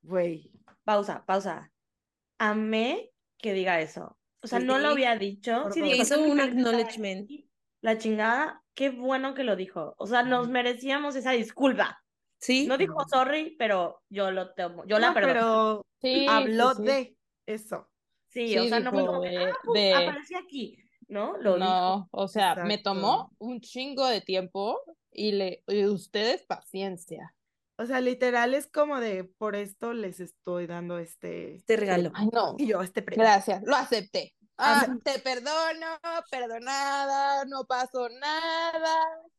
Güey, 0.02 0.52
Pausa, 0.90 1.24
pausa. 1.24 1.72
Amé 2.38 3.12
que 3.38 3.52
diga 3.52 3.80
eso. 3.80 4.18
O 4.42 4.48
sea, 4.48 4.58
no 4.58 4.76
lo 4.80 4.88
había 4.88 5.14
dicho. 5.16 5.70
Sí, 5.70 5.80
dijo, 5.82 5.94
Hizo 5.94 6.02
"Estoy 6.02 6.22
muy 6.22 6.30
un 6.32 6.40
acknowledgement. 6.40 7.24
aquí". 7.26 7.48
La 7.80 7.96
chingada, 7.96 8.64
qué 8.74 8.90
bueno 8.90 9.34
que 9.34 9.44
lo 9.44 9.54
dijo. 9.54 9.94
O 9.98 10.08
sea, 10.08 10.24
nos 10.24 10.48
merecíamos 10.48 11.14
esa 11.14 11.30
disculpa. 11.30 12.02
Sí, 12.40 12.66
No 12.66 12.76
dijo 12.76 12.96
sorry, 13.08 13.54
pero 13.56 14.02
yo 14.08 14.32
lo 14.32 14.52
tomo, 14.54 14.84
yo 14.84 14.98
la 14.98 15.08
no, 15.08 15.14
perdono. 15.14 15.32
pero 15.32 15.86
Sí, 16.00 16.26
habló 16.28 16.70
sí, 16.70 16.76
sí. 16.78 16.82
de 16.82 17.16
eso. 17.46 17.88
Sí, 18.26 18.48
Sí, 18.48 18.58
o 18.58 18.64
sea, 18.64 18.80
no 18.80 18.90
fue 18.90 19.06
como 19.06 19.20
que, 19.22 19.28
de- 19.28 19.44
ah, 19.44 19.52
de- 19.74 19.94
aparecí 19.94 20.34
aquí, 20.34 20.76
¿no? 21.06 21.36
Lo 21.36 21.54
dijo. 21.54 21.66
No, 21.66 22.08
o 22.10 22.26
sea, 22.26 22.56
me 22.64 22.78
tomó 22.78 23.30
un 23.38 23.60
chingo 23.60 24.06
de 24.08 24.22
tiempo 24.22 24.80
y 25.12 25.30
le 25.32 25.62
y 25.68 25.84
ustedes 25.84 26.42
paciencia. 26.46 27.32
O 27.80 27.86
sea, 27.86 28.02
literal 28.02 28.52
es 28.52 28.66
como 28.66 29.00
de, 29.00 29.24
por 29.24 29.56
esto 29.56 29.94
les 29.94 30.20
estoy 30.20 30.66
dando 30.66 30.98
este, 30.98 31.54
este 31.54 31.78
regalo. 31.78 32.12
Ay, 32.14 32.28
no. 32.30 32.54
y 32.58 32.66
yo, 32.66 32.82
este 32.82 33.00
premio. 33.00 33.24
Gracias, 33.24 33.62
lo 33.64 33.74
acepté. 33.74 34.34
Ah, 34.58 34.86
te 35.02 35.18
perdono, 35.20 35.86
perdonada, 36.30 37.46
no 37.46 37.64
pasó 37.64 38.10
nada. 38.10 38.96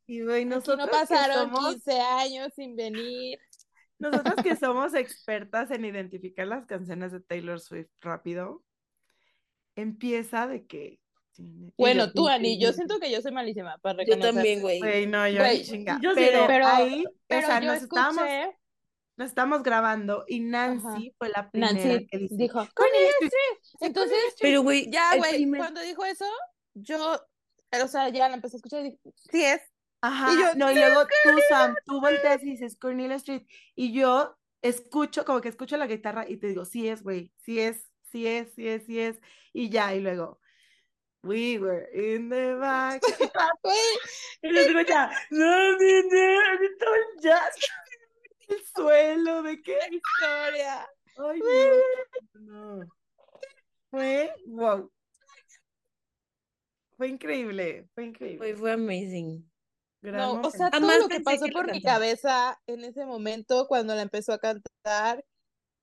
Y 0.07 0.23
güey, 0.23 0.41
Aquí 0.41 0.45
nosotros 0.45 0.79
no 0.79 0.85
que 0.87 0.91
pasaron 0.91 1.53
somos, 1.53 1.73
15 1.75 2.01
años 2.01 2.49
sin 2.55 2.75
venir. 2.75 3.37
nosotras 3.99 4.43
que 4.43 4.55
somos 4.55 4.95
expertas 4.95 5.69
en 5.69 5.85
identificar 5.85 6.47
las 6.47 6.65
canciones 6.65 7.11
de 7.11 7.19
Taylor 7.19 7.59
Swift 7.59 7.91
rápido, 8.01 8.63
empieza 9.75 10.47
de 10.47 10.65
que... 10.65 10.99
Bueno, 11.77 12.05
yo, 12.07 12.13
tú, 12.13 12.27
Ani, 12.27 12.59
yo 12.59 12.73
siento 12.73 12.99
que 12.99 13.09
yo 13.11 13.21
soy 13.21 13.31
malísima 13.31 13.77
para 13.79 14.03
Yo 14.03 14.15
reconocer. 14.15 14.33
también, 14.33 14.61
güey. 14.61 14.79
Güey, 14.79 15.07
no, 15.07 15.27
yo 15.27 15.39
Güey, 15.39 15.59
ni 15.59 15.65
chinga. 15.65 15.99
yo 16.01 16.11
sí 16.11 16.15
pero 16.17 16.47
Pero, 16.47 16.67
ahí, 16.67 17.05
pero 17.27 17.41
o 17.41 17.49
sea, 17.49 17.59
yo 17.61 17.67
nos 17.67 17.81
estábamos, 17.83 18.23
escuché, 18.23 18.57
nos 19.17 19.27
estábamos 19.29 19.63
grabando 19.63 20.25
y 20.27 20.39
Nancy 20.41 21.13
fue 21.17 21.29
la 21.29 21.49
primera 21.49 21.71
Nancy 21.73 22.07
que 22.07 22.17
dice, 22.17 22.35
dijo, 22.37 22.67
Cornelia 22.75 23.09
Street, 23.21 23.79
entonces, 23.79 24.17
Pero, 24.39 24.61
güey, 24.63 24.89
ya, 24.91 25.15
güey, 25.17 25.35
primer- 25.35 25.59
cuando 25.59 25.81
dijo 25.81 26.03
eso, 26.05 26.25
yo, 26.73 27.19
o 27.83 27.87
sea, 27.87 28.09
ya 28.09 28.27
la 28.27 28.35
empecé 28.35 28.55
a 28.55 28.57
escuchar 28.57 28.81
y 28.81 28.83
dije, 28.91 28.99
sí 29.31 29.43
es. 29.43 29.61
Ajá, 30.03 30.33
Y 30.33 30.39
yo, 30.41 30.55
no, 30.55 30.71
y 30.71 30.75
luego 30.75 31.03
tú, 31.05 31.29
Sam, 31.47 31.75
tú 31.85 32.01
volteas 32.01 32.41
y 32.43 32.51
dices 32.51 32.75
Cornelia 32.77 33.15
Street, 33.17 33.43
y 33.75 33.93
yo 33.93 34.35
escucho, 34.63 35.23
como 35.25 35.41
que 35.41 35.49
escucho 35.49 35.77
la 35.77 35.87
guitarra 35.87 36.27
y 36.27 36.37
te 36.37 36.47
digo, 36.47 36.65
sí 36.65 36.87
es, 36.89 37.03
güey, 37.03 37.31
sí 37.37 37.59
es, 37.59 37.89
sí 38.11 38.27
es, 38.27 38.51
sí 38.55 38.67
es, 38.67 38.85
sí 38.85 38.99
es, 38.99 39.19
y 39.53 39.69
ya, 39.69 39.93
y 39.95 39.99
luego, 40.01 40.39
we 41.23 41.57
were 41.57 41.87
in 41.93 42.29
the 42.29 42.57
back, 42.61 43.01
Güey, 43.63 43.97
Y 44.43 44.51
les 44.51 44.67
digo 44.67 44.81
ya, 44.81 45.11
no, 45.29 45.71
no, 45.71 45.77
no, 45.77 46.69
todo 46.79 46.95
el 46.95 47.21
jazz. 47.21 47.55
el 48.47 48.63
suelo, 48.75 49.43
de 49.43 49.61
qué, 49.61 49.77
historia. 49.91 50.89
ay, 51.17 51.41
Dios, 51.41 51.77
no, 52.33 52.79
fue, 53.89 54.33
wow, 54.47 54.91
fue 57.01 57.07
increíble, 57.07 57.89
fue 57.95 58.05
increíble. 58.05 58.37
Fue, 58.37 58.55
fue 58.55 58.71
amazing. 58.73 59.43
Gran 60.03 60.17
No, 60.17 60.41
o 60.41 60.51
sea, 60.51 60.69
todo 60.69 60.99
lo 60.99 61.07
que 61.07 61.19
pasó 61.21 61.45
que 61.45 61.51
por 61.51 61.71
mi 61.71 61.81
cabeza 61.81 62.59
en 62.67 62.83
ese 62.83 63.07
momento 63.07 63.65
cuando 63.67 63.95
la 63.95 64.03
empezó 64.03 64.33
a 64.33 64.37
cantar, 64.37 65.25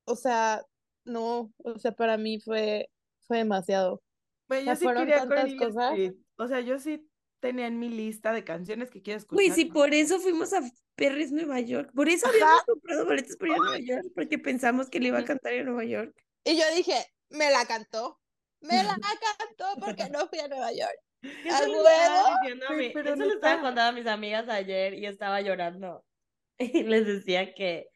o 0.05 0.15
sea, 0.15 0.62
no, 1.05 1.52
o 1.59 1.78
sea, 1.81 1.90
para 1.90 2.16
mí 2.19 2.39
fue, 2.39 2.89
fue 3.27 3.39
demasiado. 3.39 4.01
Güey, 4.48 4.62
o 4.62 4.64
sea, 4.64 4.74
yo 4.74 4.76
sí 4.76 4.98
quería 4.98 5.56
cosas. 5.56 5.98
O 6.36 6.48
sea, 6.48 6.60
yo 6.60 6.78
sí 6.78 7.08
tenía 7.40 7.66
en 7.66 7.78
mi 7.78 7.88
lista 7.88 8.32
de 8.32 8.44
canciones 8.44 8.90
que 8.90 9.02
quiero 9.02 9.18
escuchar. 9.18 9.36
Güey, 9.36 9.50
sí, 9.50 9.66
por 9.66 9.94
eso 9.94 10.18
fuimos 10.18 10.52
a 10.52 10.60
Perris, 10.94 11.32
Nueva 11.32 11.60
York. 11.60 11.90
Por 11.94 12.08
eso 12.08 12.28
habíamos 12.28 12.64
comprado 12.64 13.04
boletos 13.04 13.36
para 13.36 13.52
ir 13.52 13.54
a 13.54 13.58
Nueva 13.58 13.78
York, 13.78 14.06
porque 14.14 14.38
pensamos 14.38 14.90
que 14.90 15.00
le 15.00 15.08
iba 15.08 15.18
a 15.18 15.24
cantar 15.24 15.52
en 15.52 15.66
Nueva 15.66 15.84
York. 15.84 16.14
Y 16.44 16.56
yo 16.56 16.64
dije, 16.74 16.94
me 17.30 17.50
la 17.50 17.64
cantó, 17.66 18.20
me 18.60 18.82
la 18.82 18.96
cantó 19.38 19.80
porque 19.80 20.08
no 20.10 20.26
fui 20.28 20.38
a 20.40 20.48
Nueva 20.48 20.72
York. 20.72 20.98
Eso 21.22 21.56
¡A 21.56 21.66
le 21.66 21.76
estaba 21.76 22.36
huevo! 22.36 22.90
pero 22.94 23.14
eso 23.14 23.24
le 23.24 23.34
estaba 23.34 23.60
contando 23.60 23.82
a 23.82 23.92
mis 23.92 24.06
amigas 24.06 24.48
ayer 24.48 24.94
y 24.94 25.06
estaba 25.06 25.40
llorando. 25.40 26.04
Y 26.60 26.82
les 26.82 27.06
decía 27.06 27.54
que, 27.54 27.88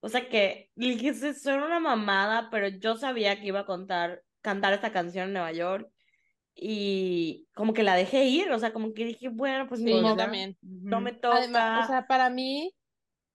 o 0.00 0.08
sea 0.08 0.30
que, 0.30 0.70
le 0.76 0.96
dije, 0.96 1.12
"Sí, 1.12 1.34
son 1.34 1.62
una 1.62 1.78
mamada, 1.78 2.48
pero 2.50 2.68
yo 2.68 2.96
sabía 2.96 3.38
que 3.38 3.48
iba 3.48 3.60
a 3.60 3.66
contar, 3.66 4.22
cantar 4.42 4.72
esta 4.72 4.92
canción 4.92 5.28
en 5.28 5.32
Nueva 5.34 5.52
York 5.52 5.90
y 6.54 7.48
como 7.54 7.72
que 7.74 7.82
la 7.84 7.94
dejé 7.96 8.24
ir, 8.24 8.50
o 8.52 8.58
sea, 8.58 8.72
como 8.72 8.92
que 8.94 9.04
dije, 9.04 9.28
bueno, 9.28 9.68
pues 9.68 9.80
Sí, 9.80 9.86
ni 9.86 10.02
yo 10.02 10.16
también. 10.16 10.56
no 10.62 11.00
me 11.00 11.12
toca. 11.12 11.36
Además, 11.38 11.84
o 11.84 11.88
sea, 11.92 12.06
para 12.06 12.30
mí, 12.30 12.74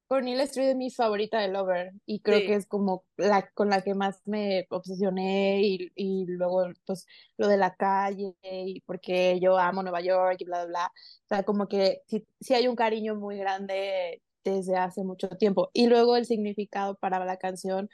Cornelia 0.07 0.43
Street 0.43 0.69
es 0.71 0.75
mi 0.75 0.91
favorita 0.91 1.39
de 1.39 1.47
Lover 1.47 1.93
y 2.05 2.21
creo 2.21 2.39
Sí. 2.41 2.47
que 2.47 2.55
es 2.55 2.67
como 2.67 3.05
la 3.17 3.49
con 3.53 3.69
la 3.69 3.81
que 3.81 3.95
más 3.95 4.21
me 4.25 4.67
obsesioné 4.69 5.61
y, 5.63 5.91
y 5.95 6.25
luego 6.27 6.65
pues 6.85 7.05
lo 7.37 7.47
de 7.47 7.57
la 7.57 7.75
calle 7.75 8.35
y 8.43 8.81
porque 8.81 9.39
yo 9.41 9.57
amo 9.57 9.81
Nueva 9.83 10.01
York 10.01 10.35
y 10.39 10.45
bla, 10.45 10.65
bla, 10.65 10.67
bla. 10.67 10.85
O 10.87 11.27
sea, 11.29 11.43
como 11.43 11.67
que 11.67 12.01
sí, 12.07 12.27
sí 12.41 12.53
hay 12.53 12.67
un 12.67 12.75
cariño 12.75 13.15
muy 13.15 13.37
grande 13.37 14.21
desde 14.43 14.75
hace 14.75 15.03
mucho 15.03 15.29
tiempo. 15.29 15.69
Y 15.73 15.87
luego 15.87 16.17
el 16.17 16.25
significado 16.25 16.95
para 16.97 17.23
la 17.25 17.37
canción, 17.37 17.89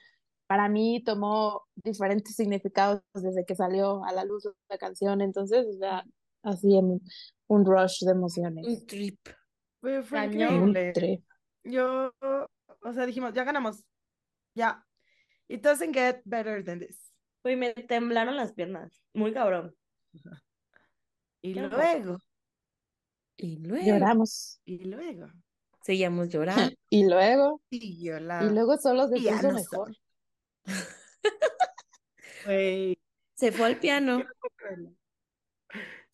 para 0.49 0.67
mí 0.67 1.03
tomó 1.03 1.67
diferentes 1.76 2.35
significados 2.35 3.03
desde 3.13 3.45
que 3.45 3.53
salió 3.53 4.03
a 4.03 4.11
la 4.11 4.23
luz 4.26 4.49
la 4.67 4.80
canción. 4.80 5.21
Entonces, 5.21 5.67
o 5.67 5.77
sea, 5.77 6.03
así 6.41 6.76
en 6.76 6.99
un 7.45 7.65
rush 7.65 7.99
de 8.03 8.11
emociones. 8.13 8.65
Un 8.65 8.88
trip. 8.88 9.19
Fue 9.80 10.03
Cañón. 10.09 10.55
Un 10.55 10.69
increíble. 10.69 10.93
trip. 10.93 11.23
Yo, 11.65 12.11
o 12.81 12.93
sea, 12.93 13.05
dijimos, 13.05 13.31
ya 13.35 13.43
ganamos. 13.43 13.84
Ya. 14.55 14.84
It 15.47 15.61
doesn't 15.61 15.93
get 15.93 16.21
better 16.26 16.63
than 16.63 16.80
this. 16.80 17.11
Güey, 17.43 17.55
me 17.55 17.76
temblaron 17.76 18.35
las 18.35 18.51
piernas, 18.53 19.03
muy 19.13 19.31
cabrón. 19.31 19.76
Y 21.41 21.53
luego, 21.53 22.17
Y 23.38 23.57
luego 23.59 23.85
Lloramos. 23.85 24.59
y 24.65 24.84
luego, 24.84 25.27
seguíamos 25.84 26.27
llorando. 26.30 26.76
Y 26.89 27.07
luego, 27.07 27.61
y 27.69 28.03
yo 28.03 28.19
la, 28.19 28.43
y 28.43 28.49
luego 28.49 28.77
solo 28.77 29.07
se 29.07 29.15
puso 29.21 29.51
mejor. 29.53 29.95
güey, 32.45 32.99
Se 33.35 33.51
fue 33.51 33.67
al 33.67 33.77
piano. 33.79 34.19
no. 34.19 34.25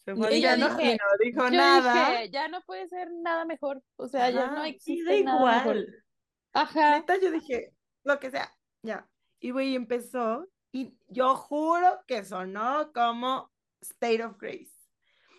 Se 0.06 0.12
Y 0.12 0.16
fue 0.16 0.28
al 0.28 0.34
piano 0.34 0.70
dije- 0.78 0.92
y 0.94 0.96
no 0.98 1.06
dijo 1.24 1.44
Yo 1.46 1.58
nada. 1.58 2.10
dije, 2.12 2.30
ya 2.30 2.48
no 2.48 2.62
puede 2.64 2.88
ser 2.88 3.10
nada 3.12 3.46
mejor. 3.46 3.82
O 3.96 4.08
sea, 4.08 4.30
ya 4.30 4.48
no 4.48 4.54
Ajá, 4.54 4.56
Sí, 4.56 4.62
da 4.62 4.68
existe 4.68 5.24
nada 5.24 5.58
mejor. 5.58 5.76
igual. 5.78 6.04
Ajá. 6.54 6.92
Neta, 7.00 7.18
yo 7.20 7.32
dije, 7.32 7.74
lo 8.04 8.20
que 8.20 8.32
sea, 8.32 8.54
ya. 8.84 9.08
Y 9.40 9.52
güey, 9.52 9.76
empezó, 9.76 10.48
y 10.72 10.96
yo 11.08 11.36
juro 11.36 12.04
que 12.08 12.24
sonó 12.24 12.92
como 12.94 13.52
State 13.82 14.24
of 14.24 14.38
Grace. 14.38 14.72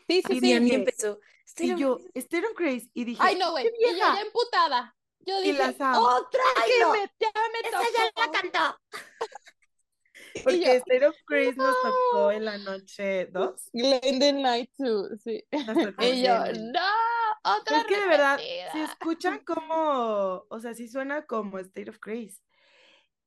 Sí, 0.08 0.22
sí, 0.22 0.32
Y 0.34 0.36
Y 0.36 0.40
sí. 0.40 0.60
dije- 0.60 0.74
empezó. 0.74 1.20
Y 1.20 1.44
"State 1.46 1.76
yo, 1.80 1.92
of 1.94 2.02
Grace". 2.02 2.18
State 2.18 2.46
of 2.46 2.56
Grace, 2.58 2.90
y 2.92 3.04
dije, 3.04 3.20
Ay, 3.22 3.36
no, 3.38 3.50
güey. 3.52 3.64
¡qué 3.64 3.70
Y 3.78 3.92
yo 3.92 3.96
ya 3.98 4.20
emputada. 4.20 4.96
Yo 5.26 5.40
Y 5.42 5.48
dije, 5.50 5.58
la 5.58 5.72
Sam, 5.72 6.02
otra 6.02 6.40
"Ay, 6.56 6.70
que 6.70 6.80
no, 6.80 6.92
me, 6.92 6.98
ya 7.18 7.30
me 7.52 7.70
tocó. 8.12 8.32
cantó. 8.32 8.78
Porque 10.44 10.60
yo, 10.60 10.72
State 10.72 11.06
of 11.06 11.16
Grace 11.26 11.56
nos 11.56 11.74
tocó 11.82 12.30
en 12.30 12.44
la 12.44 12.58
noche 12.58 13.26
2. 13.26 13.70
Glendon 13.72 14.42
Night 14.42 14.70
too, 14.76 15.08
sí. 15.22 15.42
Nos 15.50 15.66
tocó 15.86 16.04
Y 16.04 16.22
yo, 16.22 16.34
no, 16.52 16.80
otra 17.42 17.78
es 17.78 17.84
que 17.86 17.98
de 18.00 18.06
verdad, 18.06 18.38
si 18.72 18.80
escuchan 18.80 19.38
como, 19.44 20.44
o 20.48 20.60
sea, 20.60 20.74
si 20.74 20.88
suena 20.88 21.26
como 21.26 21.58
State 21.58 21.90
of 21.90 21.98
Grace. 22.00 22.40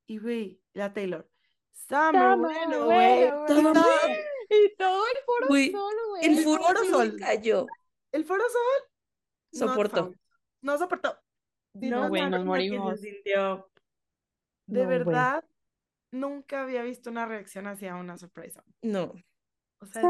Y 0.06 0.20
güey, 0.20 0.62
la 0.74 0.94
Taylor. 0.94 1.28
Summer, 1.74 2.14
Summer, 2.34 2.38
bueno, 2.38 2.86
güey. 2.86 3.26
Y 4.52 4.76
todo 4.78 5.06
el 5.06 5.18
foro 5.26 5.48
Güey, 5.48 5.72
solo, 5.72 6.10
güey. 6.10 6.26
El 6.26 6.38
El 6.40 6.44
foro 6.44 6.80
Sol 6.80 6.90
Sol. 6.90 7.18
cayó. 7.20 7.68
El 8.12 8.26
Foro 8.26 8.44
Sol. 8.50 8.90
Soportó. 9.52 10.14
No 10.62 10.78
soportó. 10.78 11.20
Did 11.74 11.91
No, 11.91 12.02
not 12.02 12.10
güey, 12.10 12.28
nos 12.30 12.32
que 12.32 12.38
se 12.40 12.46
morimos. 12.46 13.00
sintió. 13.02 13.72
De 14.68 14.86
No, 14.86 15.00
güey. 15.00 15.00
verdad, 15.00 15.44
nunca 16.12 16.64
había 16.64 16.84
visto 16.84 17.10
una 17.10 17.26
reacción 17.26 17.68
hacia 17.68 17.96
una 17.96 18.18
sorpresa. 18.18 18.64
No. 18.82 19.14
O 19.82 19.86
sea. 19.88 20.10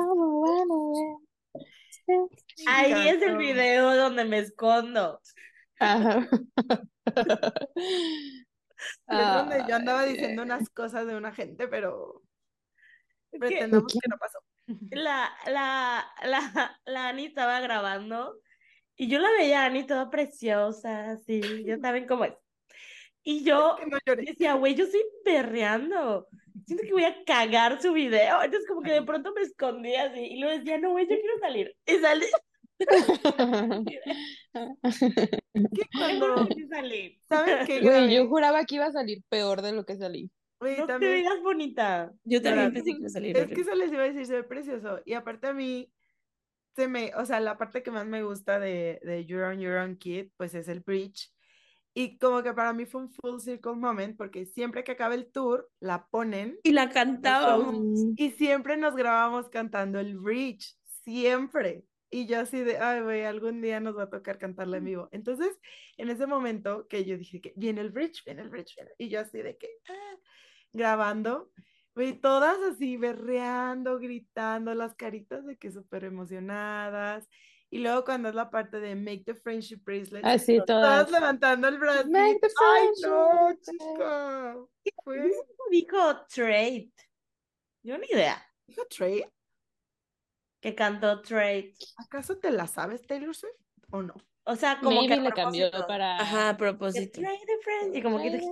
Sí. 2.06 2.14
Ahí 2.66 3.08
es 3.10 3.22
el 3.22 3.36
encantó. 3.36 3.38
video 3.38 3.96
donde 3.96 4.26
me 4.26 4.40
escondo. 4.40 5.22
Ajá. 5.80 6.28
es 9.08 9.34
donde 9.34 9.66
yo 9.68 9.76
andaba 9.76 10.02
Ay, 10.02 10.14
diciendo 10.14 10.44
unas 10.44 10.70
cosas 10.70 11.06
de 11.08 11.16
una 11.16 11.34
gente, 11.34 11.68
pero 11.68 12.22
Es 13.32 13.40
que 13.40 13.40
pretendamos 13.40 13.94
¿De 13.94 14.00
que 14.00 14.08
no 14.10 14.18
pasó. 14.18 14.40
la, 14.92 15.32
la, 15.48 16.06
la, 16.24 16.80
la 16.86 17.08
Ani 17.10 17.26
estaba 17.26 17.60
grabando 17.60 18.40
y 19.00 19.08
yo 19.08 19.18
la 19.20 19.32
veía 19.32 19.64
a 19.64 19.66
Ani 19.68 19.86
toda 19.86 20.10
preciosa, 20.10 21.12
así, 21.12 21.42
ya 21.64 21.78
saben 21.80 22.06
cómo 22.06 22.26
es. 22.26 22.34
Y 23.24 23.46
yo 23.46 23.78
Que 23.80 23.86
no 23.86 23.98
decía, 24.18 24.56
güey, 24.56 24.76
yo 24.76 24.84
estoy 24.84 25.04
perreando. 25.24 26.28
Siento 26.66 26.84
que 26.84 26.92
voy 26.92 27.06
a 27.06 27.24
cagar 27.24 27.82
su 27.82 27.94
video. 27.94 28.44
Entonces, 28.44 28.68
como 28.68 28.82
que 28.82 28.92
de 28.92 29.04
pronto 29.04 29.32
me 29.34 29.42
escondí 29.42 29.96
así 29.96 30.20
y 30.20 30.40
luego 30.42 30.58
decía, 30.58 30.78
no, 30.80 30.92
güey, 30.92 31.08
yo 31.08 31.16
quiero 31.16 31.40
salir. 31.40 31.74
Y 31.86 31.98
salí. 32.00 32.26
Que 35.54 35.84
cuando, 35.98 36.48
salí. 36.70 37.22
¿saben 37.30 37.66
qué? 37.66 37.80
Güey, 37.80 38.14
yo 38.14 38.28
juraba 38.28 38.66
que 38.66 38.76
iba 38.76 38.86
a 38.88 38.92
salir 38.92 39.24
peor 39.30 39.62
de 39.62 39.72
lo 39.72 39.86
que 39.86 39.96
salí. 39.96 40.30
Güey, 40.60 40.78
No 40.78 40.88
te 40.88 40.94
también, 40.94 41.14
veías 41.14 41.42
bonita. 41.42 42.12
Yo 42.26 42.42
también 42.42 42.74
pensé 42.74 42.92
que 42.92 42.98
iba 42.98 43.08
a 43.08 43.10
salir 43.10 43.38
es 43.38 43.48
que 43.48 43.62
eso 43.62 43.76
les 43.76 43.94
iba 43.94 44.04
a 44.04 44.08
decir, 44.08 44.26
se 44.26 44.34
ve 44.34 44.44
precioso. 44.44 45.00
Y 45.06 45.14
aparte 45.14 45.48
a 45.48 45.54
mí, 45.54 45.90
se 46.76 46.88
me, 46.88 47.14
o 47.16 47.26
sea, 47.26 47.40
la 47.40 47.58
parte 47.58 47.84
que 47.84 47.92
más 47.92 48.06
me 48.06 48.24
gusta 48.24 48.60
de, 48.60 49.00
de 49.04 49.26
You're 49.26 49.46
on 49.46 49.60
Your 49.60 49.78
Own 49.78 49.98
Kid, 49.98 50.30
pues 50.38 50.54
es 50.56 50.68
el 50.68 50.82
bridge. 50.82 51.32
Y 51.94 52.18
como 52.18 52.44
que 52.44 52.54
para 52.54 52.74
mí 52.74 52.86
fue 52.86 53.02
un 53.02 53.12
full 53.12 53.40
circle 53.40 53.74
moment, 53.76 54.16
porque 54.18 54.46
siempre 54.46 54.84
que 54.84 54.92
acaba 54.94 55.16
el 55.16 55.32
tour, 55.32 55.70
la 55.80 56.08
ponen 56.08 56.58
Y 56.64 56.72
la 56.72 56.90
cantábamos. 56.90 57.76
Mm, 57.76 58.14
y 58.16 58.32
siempre 58.32 58.78
nos 58.78 58.96
grabamos 58.96 59.50
cantando 59.50 60.00
el 60.00 60.18
bridge, 60.18 60.78
siempre. 61.04 61.86
Y 62.12 62.26
yo 62.26 62.40
así 62.40 62.60
de, 62.64 62.78
ay, 62.78 63.02
güey, 63.02 63.24
algún 63.24 63.62
día 63.62 63.80
nos 63.80 63.98
va 63.98 64.04
a 64.04 64.10
tocar 64.10 64.38
cantarla 64.40 64.78
en 64.78 64.86
vivo. 64.86 65.10
Entonces, 65.12 65.60
en 65.98 66.10
ese 66.10 66.26
momento 66.28 66.88
que 66.88 67.06
yo 67.06 67.18
dije 67.18 67.42
que 67.42 67.54
viene 67.56 67.82
el 67.82 67.92
bridge, 67.92 68.24
viene 68.26 68.42
el 68.42 68.50
bridge, 68.50 68.76
viene", 68.76 68.92
y 68.98 69.10
yo 69.10 69.20
así 69.20 69.42
de 69.42 69.58
que, 69.58 69.68
ah, 69.90 70.16
grabando, 70.74 71.52
güey, 72.00 72.14
todas 72.22 72.58
así 72.72 72.96
berreando, 72.96 74.00
gritando, 74.00 74.74
las 74.74 74.96
caritas 74.96 75.46
de 75.46 75.58
que 75.58 75.70
súper 75.70 76.06
emocionadas. 76.06 77.28
Y 77.70 77.80
luego 77.80 78.06
cuando 78.06 78.30
es 78.30 78.36
la 78.36 78.50
parte 78.50 78.80
de 78.80 78.96
Make 78.96 79.24
the 79.26 79.36
Friendship 79.36 79.82
Bracelet, 79.84 80.24
Así 80.26 80.58
todas 80.66 81.08
todas. 81.08 81.12
levantando 81.12 81.68
el 81.68 81.78
brazo. 81.78 82.08
Make 82.10 82.40
the 82.40 82.48
Ay, 82.58 82.88
no, 83.04 83.30
friendship 83.48 83.72
chica. 83.78 84.56
Fue, 85.04 85.18
¿Cómo 85.18 85.70
dijo 85.70 86.26
Trade? 86.34 86.90
Yo 87.84 87.98
ni 87.98 88.08
idea 88.08 88.46
dijo 88.66 88.86
Trey, 88.90 89.26
que 90.62 90.76
cantó 90.76 91.22
Trade. 91.22 91.74
¿acaso 91.98 92.38
te 92.38 92.50
la 92.50 92.66
sabes, 92.68 93.06
Taylor 93.06 93.36
Swift? 93.36 93.56
¿O 93.92 94.02
no? 94.02 94.14
O 94.46 94.56
sea, 94.56 94.80
como 94.80 95.02
que 95.02 95.10
Maybe 95.10 95.24
le 95.26 95.32
cambió 95.34 95.70
para. 95.86 96.18
Ajá, 96.18 96.50
a 96.50 96.58
propósito. 96.58 97.20
Trade 97.20 97.40
the. 97.92 97.98
Y 98.00 98.02
como 98.02 98.20
que 98.22 98.32
Pero, 98.32 98.50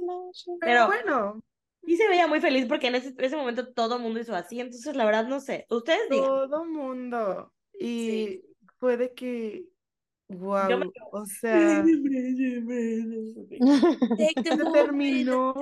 Pero- 0.59 0.87
bueno, 0.87 1.43
y 1.85 1.95
se 1.95 2.07
veía 2.07 2.27
muy 2.27 2.41
feliz 2.41 2.65
porque 2.67 2.87
en 2.87 2.95
ese, 2.95 3.13
ese 3.17 3.35
momento 3.37 3.71
todo 3.73 3.97
el 3.97 4.01
mundo 4.01 4.19
hizo 4.19 4.35
así. 4.35 4.59
Entonces, 4.59 4.95
la 4.95 5.05
verdad, 5.05 5.27
no 5.27 5.39
sé. 5.39 5.65
Ustedes 5.69 6.09
digan. 6.09 6.25
todo 6.25 6.65
mundo. 6.65 7.51
Y 7.79 8.41
puede 8.79 9.13
que, 9.13 9.65
wow, 10.29 10.79
me- 10.79 10.91
o 11.11 11.25
sea, 11.25 11.59
Take 14.17 14.43
the 14.43 14.49
se 14.49 14.57
moment 14.57 14.73
terminó. 14.73 15.53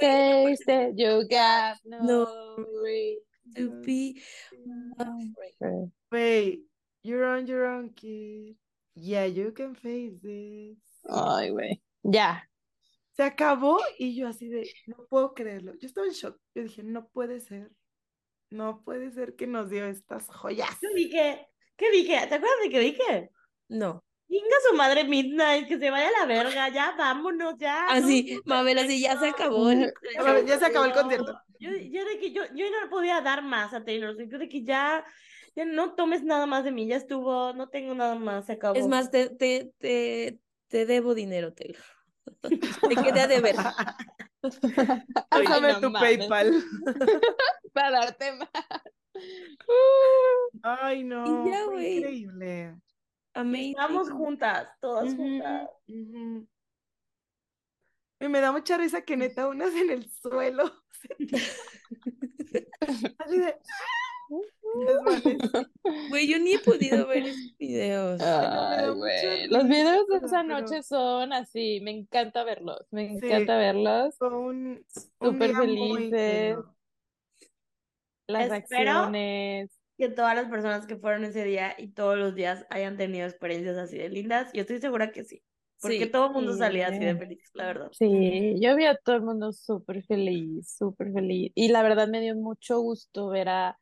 Taste 0.00 0.68
it, 0.68 0.94
you 0.96 1.26
got 1.28 1.76
no, 1.84 2.26
to 3.54 3.70
be 3.84 4.20
afraid. 4.98 5.90
Wait, 6.10 6.62
you're 7.02 7.26
on 7.26 7.46
your 7.46 7.66
own, 7.66 7.90
kid. 7.90 8.56
Yeah, 8.94 9.26
you 9.26 9.52
can 9.52 9.74
face 9.74 10.14
this. 10.22 10.78
Ay, 11.08 11.50
güey. 11.50 11.80
Ya. 12.02 12.42
Se 13.16 13.22
acabó 13.22 13.78
y 13.98 14.14
yo 14.14 14.28
así 14.28 14.48
de, 14.48 14.70
no 14.86 15.06
puedo 15.08 15.32
creerlo. 15.34 15.72
Yo 15.74 15.86
estaba 15.86 16.06
en 16.06 16.12
shock. 16.12 16.38
Yo 16.54 16.62
dije, 16.62 16.82
no 16.82 17.08
puede 17.08 17.40
ser. 17.40 17.70
No 18.50 18.82
puede 18.84 19.10
ser 19.10 19.34
que 19.34 19.46
nos 19.46 19.70
dio 19.70 19.86
estas 19.86 20.28
joyas. 20.28 20.76
Yo 20.82 20.90
dije, 20.94 21.48
¿Qué 21.76 21.90
dije? 21.90 22.14
¿Te 22.28 22.34
acuerdas 22.36 22.58
de 22.62 22.70
qué 22.70 22.80
dije? 22.80 23.30
No. 23.68 24.02
Venga 24.28 24.56
su 24.68 24.76
madre 24.76 25.04
Midnight, 25.04 25.68
que 25.68 25.78
se 25.78 25.90
vaya 25.90 26.08
a 26.08 26.20
la 26.20 26.26
verga, 26.26 26.68
ya 26.70 26.94
vámonos, 26.96 27.54
ya. 27.58 27.86
Así, 27.88 28.34
no, 28.34 28.40
Mabel, 28.56 28.78
así 28.78 29.00
ya 29.00 29.18
se 29.18 29.28
acabó. 29.28 29.70
el- 29.70 29.92
Ya, 30.14 30.40
ya 30.40 30.58
se 30.58 30.64
acabó 30.64 30.86
el 30.86 30.92
concierto. 30.92 31.38
Yo, 31.60 31.70
yo 31.70 32.04
de 32.04 32.18
que 32.18 32.32
yo, 32.32 32.42
yo 32.54 32.70
no 32.70 32.80
le 32.82 32.88
podía 32.88 33.20
dar 33.20 33.42
más 33.42 33.72
a 33.72 33.84
Taylor 33.84 34.14
Swift, 34.16 34.30
yo 34.32 34.38
de 34.38 34.48
que 34.48 34.64
ya, 34.64 35.04
ya 35.54 35.64
no 35.64 35.94
tomes 35.94 36.24
nada 36.24 36.46
más 36.46 36.64
de 36.64 36.72
mí, 36.72 36.86
ya 36.86 36.96
estuvo, 36.96 37.52
no 37.52 37.68
tengo 37.68 37.94
nada 37.94 38.14
más, 38.16 38.46
se 38.46 38.52
acabó. 38.52 38.74
Es 38.78 38.88
más, 38.88 39.10
te, 39.10 39.28
te, 39.28 39.72
te, 39.78 40.40
te 40.68 40.86
debo 40.86 41.14
dinero, 41.14 41.52
Taylor. 41.52 41.82
Te 42.88 42.96
quedé 42.96 43.20
a 43.20 43.26
deber. 43.26 43.56
Pásame 45.30 45.72
no 45.72 45.80
tu 45.80 45.90
mames. 45.90 46.18
PayPal. 46.18 46.64
Para 47.72 47.90
darte 47.90 48.32
más. 48.32 48.48
Ay, 50.62 51.04
no. 51.04 51.46
Ya. 51.46 51.62
Increíble. 51.64 52.76
Amazing. 53.34 53.70
Estamos 53.70 54.10
juntas, 54.10 54.68
todas 54.80 55.14
juntas. 55.14 55.68
ujú. 55.88 56.48
Y 58.18 58.28
me 58.28 58.40
da 58.40 58.50
mucha 58.50 58.78
risa 58.78 59.02
que 59.02 59.16
neta 59.16 59.46
unas 59.46 59.74
en 59.74 59.90
el 59.90 60.10
suelo. 60.10 60.72
Así 63.18 63.38
de. 63.38 63.60
Güey, 66.10 66.28
yo 66.28 66.38
ni 66.38 66.54
he 66.54 66.58
podido 66.58 67.06
ver 67.06 67.24
esos 67.26 67.56
videos. 67.58 68.20
Ay, 68.20 68.88
güey. 68.90 69.48
Los 69.48 69.64
videos 69.68 70.06
de 70.08 70.16
esa 70.16 70.42
pero- 70.42 70.60
noche 70.60 70.82
son 70.82 71.32
así, 71.32 71.80
me 71.82 71.90
encanta 71.92 72.44
verlos, 72.44 72.86
me 72.90 73.08
Sí. 73.18 73.26
encanta 73.26 73.56
verlos. 73.56 74.16
Fue 74.18 74.28
un, 74.36 74.84
un 75.20 75.32
Súper 75.32 75.54
felices. 75.54 76.56
Las 78.26 78.50
Espero- 78.52 78.90
acciones. 78.90 79.70
Que 79.98 80.10
todas 80.10 80.34
las 80.34 80.50
personas 80.50 80.86
que 80.86 80.96
fueron 80.98 81.24
ese 81.24 81.42
día 81.44 81.74
y 81.78 81.88
todos 81.92 82.18
los 82.18 82.34
días 82.34 82.66
hayan 82.68 82.98
tenido 82.98 83.26
experiencias 83.26 83.78
así 83.78 83.96
de 83.96 84.10
lindas, 84.10 84.50
yo 84.52 84.60
estoy 84.60 84.78
segura 84.78 85.10
que 85.10 85.24
sí. 85.24 85.42
Porque 85.80 86.04
Sí. 86.04 86.10
todo 86.10 86.26
el 86.26 86.32
mundo 86.32 86.54
salía 86.54 86.88
así 86.88 86.98
de 86.98 87.16
feliz, 87.16 87.50
la 87.54 87.66
verdad. 87.66 87.88
Sí, 87.92 88.56
yo 88.60 88.76
vi 88.76 88.84
a 88.84 88.96
todo 88.96 89.16
el 89.16 89.22
mundo 89.22 89.52
súper 89.54 90.02
feliz, 90.04 90.74
súper 90.76 91.12
feliz. 91.12 91.50
Y 91.54 91.68
la 91.68 91.82
verdad 91.82 92.08
me 92.08 92.20
dio 92.20 92.34
mucho 92.34 92.78
gusto 92.80 93.28
ver 93.28 93.48
a, 93.48 93.78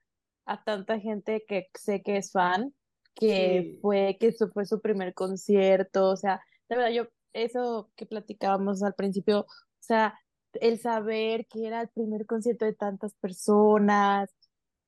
a 0.46 0.62
tanta 0.64 1.00
gente 1.00 1.44
que 1.46 1.68
sé 1.74 2.02
que 2.02 2.16
es 2.18 2.32
fan, 2.32 2.74
que 3.14 3.72
Sí. 3.72 3.78
fue, 3.80 4.16
que 4.20 4.28
eso 4.28 4.48
fue 4.50 4.66
su 4.66 4.80
primer 4.80 5.14
concierto. 5.14 6.10
O 6.10 6.16
sea, 6.16 6.40
la 6.68 6.76
verdad, 6.76 6.90
yo, 6.92 7.04
eso 7.32 7.90
que 7.96 8.06
platicábamos 8.06 8.82
al 8.82 8.94
principio, 8.94 9.40
o 9.40 9.46
sea, 9.80 10.18
el 10.54 10.78
saber 10.80 11.46
que 11.48 11.66
era 11.66 11.80
el 11.82 11.88
primer 11.90 12.26
concierto 12.26 12.64
de 12.64 12.74
tantas 12.74 13.14
personas, 13.14 14.30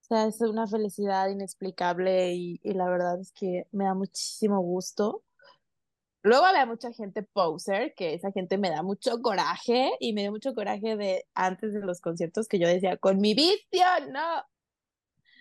o 0.03 0.05
sea, 0.09 0.27
es 0.27 0.41
una 0.41 0.67
felicidad 0.69 1.29
inexplicable 1.29 2.35
y, 2.35 2.61
y 2.63 2.75
la 2.75 2.89
verdad 2.89 3.21
es 3.21 3.33
que 3.33 3.67
me 3.73 3.85
da 3.85 3.95
muchísimo 3.95 4.61
gusto. 4.61 5.25
Luego 6.23 6.45
había 6.45 6.67
mucha 6.67 6.93
gente 6.93 7.23
poser, 7.23 7.95
que 7.95 8.15
esa 8.15 8.33
gente 8.33 8.59
me 8.59 8.71
da 8.71 8.83
mucho 8.83 9.21
coraje 9.23 9.93
y 10.01 10.13
me 10.13 10.23
dio 10.23 10.33
mucho 10.33 10.55
coraje 10.55 10.97
de 10.97 11.25
antes 11.35 11.73
de 11.73 11.81
los 11.81 12.01
conciertos 12.01 12.49
que 12.49 12.59
yo 12.59 12.67
decía, 12.69 12.97
con 12.97 13.19
mi 13.21 13.35
vicio, 13.35 13.85
no. 14.11 14.43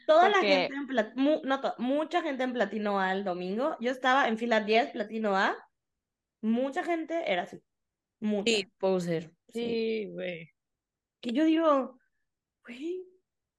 Toda 0.06 0.30
la 0.30 0.38
gente 0.40 0.76
en 0.76 0.88
platino, 0.88 1.42
no 1.44 1.62
to- 1.62 1.76
mucha 1.78 2.22
gente 2.22 2.44
en 2.44 2.54
platino 2.54 3.00
A 3.00 3.12
el 3.12 3.24
domingo. 3.24 3.76
Yo 3.80 3.92
estaba 3.92 4.28
en 4.28 4.38
fila 4.38 4.62
10, 4.62 4.92
platino 4.92 5.36
A. 5.36 5.56
Mucha 6.42 6.84
gente 6.84 7.32
era 7.32 7.44
así. 7.44 7.60
Mucha. 8.20 8.52
Sí, 8.52 8.72
poser. 8.78 9.32
Sí. 9.48 9.62
Sí, 10.06 10.10
güey. 10.12 10.50
Que 11.22 11.32
yo 11.32 11.46
digo, 11.46 11.98
güey, 12.66 13.04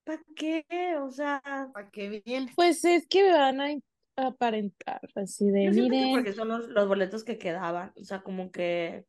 ¿para 0.04 0.22
qué? 0.36 0.64
O 1.00 1.10
sea, 1.10 1.40
¿Para 1.72 1.90
qué 1.90 2.22
vienes? 2.24 2.54
Pues 2.54 2.84
es 2.84 3.06
que 3.08 3.24
me 3.24 3.32
van 3.32 3.60
a 3.60 4.26
aparentar 4.26 5.00
así 5.14 5.50
de, 5.50 5.64
yo 5.66 5.72
que 5.72 5.80
miren, 5.80 6.12
porque 6.12 6.32
son 6.32 6.48
los, 6.48 6.68
los 6.68 6.88
boletos 6.88 7.24
que 7.24 7.38
quedaban. 7.38 7.92
O 7.96 8.04
sea, 8.04 8.22
como 8.22 8.50
que 8.50 9.04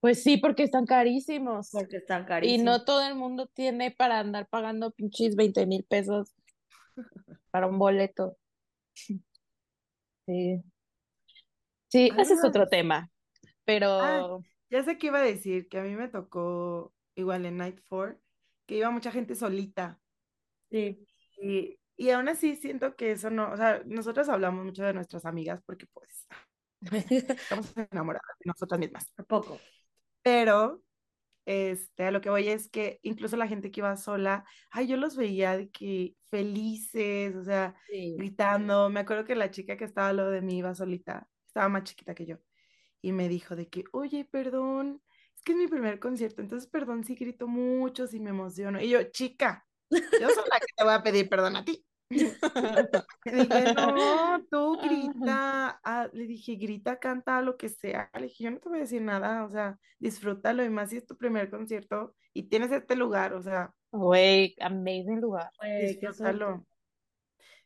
pues 0.00 0.22
sí, 0.22 0.36
porque 0.38 0.62
están 0.64 0.86
carísimos. 0.86 1.70
porque 1.70 1.96
están 1.98 2.24
Y 2.40 2.58
carísimos. 2.58 2.64
no 2.64 2.84
todo 2.84 3.06
el 3.06 3.14
mundo 3.14 3.46
tiene 3.48 3.90
para 3.90 4.18
andar 4.20 4.48
pagando 4.48 4.90
pinches 4.92 5.36
20 5.36 5.66
mil 5.66 5.84
pesos 5.84 6.34
para 7.50 7.66
un 7.66 7.78
boleto. 7.78 8.36
Sí. 10.26 10.62
Sí, 11.88 12.10
ese 12.18 12.34
es 12.34 12.44
otro 12.44 12.66
tema. 12.68 13.10
Pero 13.64 13.88
Ah, 14.00 14.38
Ya 14.70 14.82
sé 14.84 14.98
qué 14.98 15.08
iba 15.08 15.18
a 15.20 15.22
decir, 15.22 15.68
que 15.68 15.78
a 15.78 15.82
mí 15.82 15.94
me 15.96 16.08
tocó 16.08 16.94
igual 17.14 17.46
en 17.46 17.56
Night 17.58 17.80
4, 17.88 18.18
que 18.66 18.76
iba 18.76 18.90
mucha 18.90 19.12
gente 19.12 19.34
solita. 19.34 20.00
Sí. 20.70 21.06
Y, 21.36 21.78
y 21.96 22.10
aún 22.10 22.28
así 22.28 22.56
siento 22.56 22.96
que 22.96 23.12
eso 23.12 23.30
no, 23.30 23.52
o 23.52 23.56
sea, 23.56 23.82
nosotros 23.86 24.28
hablamos 24.28 24.64
mucho 24.64 24.84
de 24.84 24.94
nuestras 24.94 25.24
amigas 25.24 25.62
porque 25.66 25.86
pues 25.92 26.26
estamos 27.42 27.72
enamoradas 27.76 28.36
de 28.40 28.48
nosotras 28.48 28.80
mismas. 28.80 29.12
¿A 29.16 29.22
poco? 29.24 29.66
Pero, 30.30 30.82
este, 31.46 32.04
a 32.04 32.10
lo 32.12 32.20
que 32.20 32.30
voy 32.30 32.48
es 32.48 32.68
que 32.70 33.00
incluso 33.02 33.36
la 33.38 33.48
gente 33.48 33.70
que 33.70 33.80
iba 33.80 33.96
sola, 33.96 34.44
ay, 34.70 34.86
yo 34.88 34.96
los 34.98 35.16
veía 35.16 35.56
de 35.56 35.70
que 35.70 36.16
felices, 36.30 37.36
o 37.36 37.44
sea, 37.44 37.76
Sí. 37.88 38.14
gritando. 38.18 38.90
Me 38.90 39.00
acuerdo 39.00 39.24
que 39.24 39.34
la 39.36 39.50
chica 39.50 39.76
que 39.78 39.84
estaba 39.86 40.08
al 40.10 40.18
lado 40.18 40.30
de 40.30 40.42
mí 40.42 40.58
iba 40.58 40.74
solita, 40.74 41.28
estaba 41.46 41.68
más 41.70 41.84
chiquita 41.84 42.14
que 42.14 42.26
yo, 42.26 42.38
y 43.02 43.12
me 43.12 43.28
dijo 43.28 43.56
de 43.56 43.68
que, 43.70 43.84
oye, 43.92 44.26
perdón, 44.26 45.02
es 45.36 45.42
que 45.42 45.52
es 45.52 45.58
mi 45.58 45.68
primer 45.68 46.00
concierto, 46.00 46.42
entonces 46.42 46.68
perdón 46.70 47.04
si 47.04 47.14
grito 47.16 47.48
mucho, 47.48 48.06
si 48.08 48.20
me 48.20 48.30
emociono. 48.30 48.80
Y 48.82 48.90
yo, 48.90 49.02
chica, 49.12 49.66
yo 50.20 50.30
soy 50.30 50.44
la 50.52 50.60
que 50.60 50.66
te 50.76 50.84
voy 50.84 50.94
a 50.94 51.02
pedir 51.04 51.28
perdón 51.30 51.56
a 51.56 51.64
ti. 51.64 51.86
Le 53.24 53.44
dije, 53.44 53.74
no, 53.74 54.44
tú 54.50 54.78
grita, 54.82 55.80
ah, 55.84 56.08
le 56.12 56.26
dije, 56.26 56.56
grita, 56.56 56.98
canta, 56.98 57.42
lo 57.42 57.56
que 57.56 57.68
sea. 57.68 58.10
Le 58.14 58.22
dije, 58.22 58.44
yo 58.44 58.50
no 58.50 58.58
te 58.58 58.68
voy 58.68 58.78
a 58.78 58.82
decir 58.82 59.02
nada, 59.02 59.44
o 59.44 59.50
sea, 59.50 59.78
disfrútalo 59.98 60.64
y 60.64 60.70
más 60.70 60.90
si 60.90 60.96
es 60.96 61.06
tu 61.06 61.16
primer 61.16 61.50
concierto 61.50 62.14
y 62.32 62.44
tienes 62.44 62.72
este 62.72 62.96
lugar, 62.96 63.34
o 63.34 63.42
sea, 63.42 63.74
Güey, 63.90 64.54
amazing 64.60 65.20
lugar. 65.20 65.50
Disfrútalo. 65.80 66.66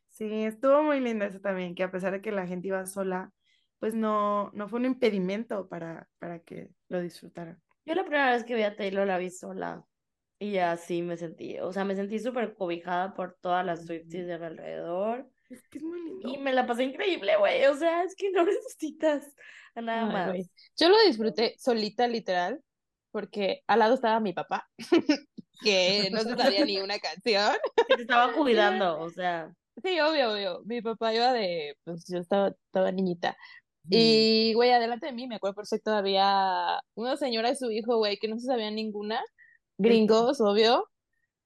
Sí, 0.09 0.45
estuvo 0.45 0.83
muy 0.83 0.99
lindo 0.99 1.25
eso 1.25 1.39
también, 1.39 1.75
que 1.75 1.83
a 1.83 1.91
pesar 1.91 2.13
de 2.13 2.21
que 2.21 2.31
la 2.31 2.47
gente 2.47 2.67
iba 2.67 2.85
sola, 2.85 3.31
pues 3.79 3.93
no, 3.93 4.51
no 4.53 4.69
fue 4.69 4.79
un 4.79 4.85
impedimento 4.85 5.67
para, 5.67 6.07
para 6.19 6.39
que 6.39 6.69
lo 6.87 7.01
disfrutaran. 7.01 7.61
Yo 7.85 7.95
la 7.95 8.03
primera 8.03 8.31
vez 8.31 8.43
que 8.43 8.55
vi 8.55 8.63
a 8.63 8.75
Taylor 8.75 9.05
la 9.05 9.17
vi 9.17 9.29
sola 9.29 9.83
y 10.43 10.57
así 10.57 11.01
me 11.01 11.17
sentí, 11.17 11.59
o 11.59 11.71
sea, 11.71 11.85
me 11.85 11.95
sentí 11.95 12.19
súper 12.19 12.55
cobijada 12.55 13.13
por 13.13 13.37
todas 13.41 13.65
las 13.65 13.85
Swifties 13.85 14.25
de 14.27 14.33
alrededor 14.33 15.29
Es 15.49 15.67
que 15.69 15.77
es 15.77 15.83
muy 15.83 16.01
lindo. 16.01 16.29
y 16.29 16.37
me 16.37 16.53
la 16.53 16.65
pasé 16.65 16.83
increíble, 16.83 17.37
güey, 17.37 17.65
o 17.65 17.75
sea, 17.75 18.03
es 18.03 18.15
que 18.15 18.31
no 18.31 18.43
necesitas 18.45 19.35
a 19.75 19.81
nada 19.81 20.31
Ay, 20.31 20.39
más. 20.39 20.49
Yo 20.77 20.89
lo 20.89 20.99
disfruté 21.05 21.55
solita, 21.57 22.07
literal, 22.07 22.61
porque 23.11 23.61
al 23.67 23.79
lado 23.79 23.95
estaba 23.95 24.19
mi 24.19 24.33
papá, 24.33 24.69
que 25.63 26.09
no 26.11 26.21
se 26.21 26.35
sabía 26.35 26.65
ni 26.65 26.79
una 26.79 26.99
canción. 26.99 27.53
Que 27.87 27.95
te 27.95 28.01
estaba 28.03 28.33
cuidando, 28.33 28.99
o 28.99 29.09
sea, 29.09 29.51
Sí, 29.83 29.99
obvio, 29.99 30.31
obvio. 30.33 30.61
Mi 30.65 30.81
papá 30.83 31.13
iba 31.15 31.33
de, 31.33 31.75
pues 31.83 32.05
yo 32.07 32.19
estaba, 32.19 32.49
estaba 32.49 32.91
niñita. 32.91 33.35
Y, 33.89 34.53
güey, 34.53 34.71
adelante 34.71 35.07
de 35.07 35.11
mí, 35.13 35.27
me 35.27 35.35
acuerdo 35.35 35.55
perfecto, 35.55 35.91
había 35.91 36.79
una 36.95 37.17
señora 37.17 37.49
y 37.49 37.55
su 37.55 37.69
hijo, 37.71 37.97
güey, 37.97 38.17
que 38.17 38.27
no 38.27 38.37
se 38.37 38.45
sabía 38.47 38.71
ninguna, 38.71 39.21
gringos, 39.77 40.39
obvio, 40.41 40.89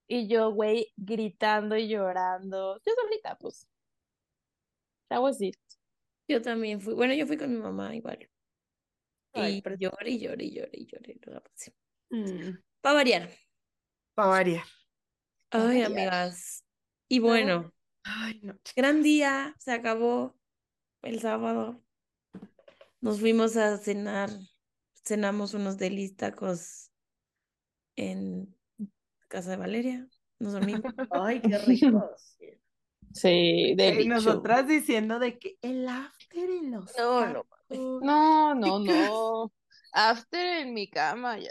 y 0.08 0.28
yo, 0.28 0.52
güey, 0.52 0.94
gritando 0.96 1.76
y 1.78 1.88
llorando, 1.88 2.78
yo 2.86 2.94
solita, 3.04 3.38
pues. 3.38 3.68
That 5.10 5.22
was 5.22 5.42
it. 5.42 5.56
Yo 6.28 6.42
también 6.42 6.82
fui. 6.82 6.94
Bueno, 6.94 7.14
yo 7.14 7.26
fui 7.28 7.38
con 7.38 7.50
mi 7.54 7.58
mamá 7.60 7.96
igual. 7.96 8.30
Ay, 9.34 9.58
Y 9.58 9.62
pero- 9.62 9.76
lloré, 9.78 10.12
y 10.12 10.20
lloré, 10.20 10.46
y 10.46 10.52
lloré, 10.56 10.72
y 10.74 10.86
lloré. 10.86 11.20
no 11.26 11.34
la 11.34 11.42
pasé. 11.42 11.74
Mm, 12.10 12.58
Para 12.82 12.96
variar. 12.96 13.30
para 14.14 14.30
variar. 14.30 14.66
Ay, 15.52 15.62
variar. 15.84 15.86
amigas. 15.92 16.66
Y 17.08 17.20
bueno, 17.20 17.74
Ay, 18.04 18.40
no. 18.44 18.58
gran 18.76 19.04
día. 19.04 19.56
Se 19.60 19.72
acabó 19.72 20.38
el 21.04 21.22
sábado. 21.22 21.82
Nos 23.00 23.20
fuimos 23.20 23.56
a 23.58 23.78
cenar. 23.78 24.30
Cenamos 25.06 25.54
unos 25.54 25.78
delis 25.78 26.18
tacos 26.18 26.87
en 27.98 28.56
casa 29.28 29.52
de 29.52 29.58
Valeria. 29.58 30.08
Nos 30.40 30.54
dormimos. 30.54 30.82
ay, 31.12 31.42
qué 31.42 31.58
rico. 31.58 32.10
Sí, 33.14 33.30
Y 33.72 33.76
delicho. 33.76 34.10
nosotras 34.10 34.68
diciendo 34.68 35.20
de 35.20 35.38
que 35.40 35.58
el 35.62 35.88
after 35.88 36.50
en 36.50 36.72
los 36.72 36.92
No, 36.98 37.26
no 37.28 37.46
No, 38.02 38.56
no, 38.56 38.80
no. 38.80 39.54
After 39.94 40.60
en 40.62 40.74
mi 40.74 40.90
cama, 40.90 41.40
ya. 41.40 41.50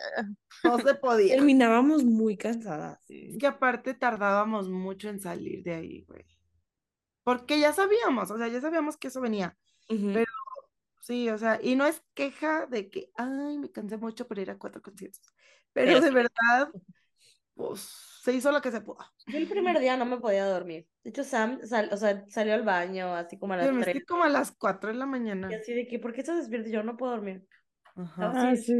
no 0.62 0.78
se 0.78 0.94
podía. 0.94 1.35
Terminábamos 1.35 2.05
muy 2.05 2.36
cansadas. 2.36 3.01
Es 3.09 3.36
que 3.39 3.47
aparte 3.47 3.94
tardábamos 3.94 4.68
mucho 4.68 5.09
en 5.09 5.20
salir 5.20 5.62
de 5.64 5.74
ahí, 5.74 6.05
güey. 6.05 6.24
Porque 7.24 7.59
ya 7.59 7.73
sabíamos, 7.73 8.31
o 8.31 8.39
sea, 8.39 8.47
ya 8.47 8.60
sabíamos 8.60 8.97
que 8.97 9.09
eso 9.09 9.20
venía. 9.20 9.56
Pero- 9.89 10.31
Sí, 11.01 11.28
o 11.31 11.39
sea, 11.39 11.60
y 11.62 11.77
no 11.77 11.86
es 11.86 12.02
queja 12.14 12.66
de 12.66 12.90
que, 12.90 13.10
ay, 13.14 13.59
me 13.59 13.70
cansé 13.70 13.97
mucho 13.97 14.27
por 14.27 14.40
ir 14.40 14.51
a 14.51 14.59
cuatro 14.59 14.82
conciertos. 14.82 15.23
Pero 15.77 16.01
de 16.01 16.11
verdad, 16.11 16.70
pues 17.55 17.81
se 18.23 18.32
hizo 18.32 18.51
lo 18.51 18.62
que 18.62 18.70
se 18.73 18.81
pudo. 18.81 18.98
Yo 19.27 19.39
el 19.39 19.47
primer 19.47 19.78
día 19.78 19.97
no 19.97 20.07
me 20.07 20.19
podía 20.19 20.47
dormir. 20.47 20.86
De 21.05 21.11
hecho, 21.11 21.23
Sam 21.23 21.61
sal- 21.65 21.90
o 21.93 21.97
sea, 21.98 22.24
salió 22.28 22.55
al 22.55 22.62
baño 22.62 23.15
así 23.15 23.39
como 23.39 23.53
a 23.53 23.59
las 23.59 23.66
Yo 23.66 23.73
me 23.74 23.82
3. 23.82 23.97
estoy 23.97 24.07
como 24.07 24.24
a 24.24 24.28
las 24.31 24.53
4 24.53 24.89
de 24.89 24.97
la 24.97 25.05
mañana. 25.07 25.48
Y 25.51 25.55
así 25.55 25.74
de 25.74 25.86
que, 25.86 25.98
¿por 25.98 26.15
qué 26.15 26.20
estás 26.23 26.39
despierto? 26.39 26.70
Yo 26.70 26.82
no 26.82 26.97
puedo 26.97 27.12
dormir. 27.12 27.47
Ajá. 27.94 28.32
Ah, 28.35 28.57
sí, 28.57 28.74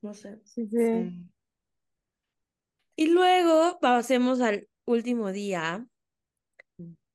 No 0.00 0.14
sé. 0.14 0.40
sí, 0.44 0.66
sí. 0.68 0.76
Sí. 0.78 1.30
Y 2.96 3.08
luego 3.08 3.78
pasemos 3.80 4.40
al 4.40 4.68
último 4.84 5.32
día, 5.32 5.86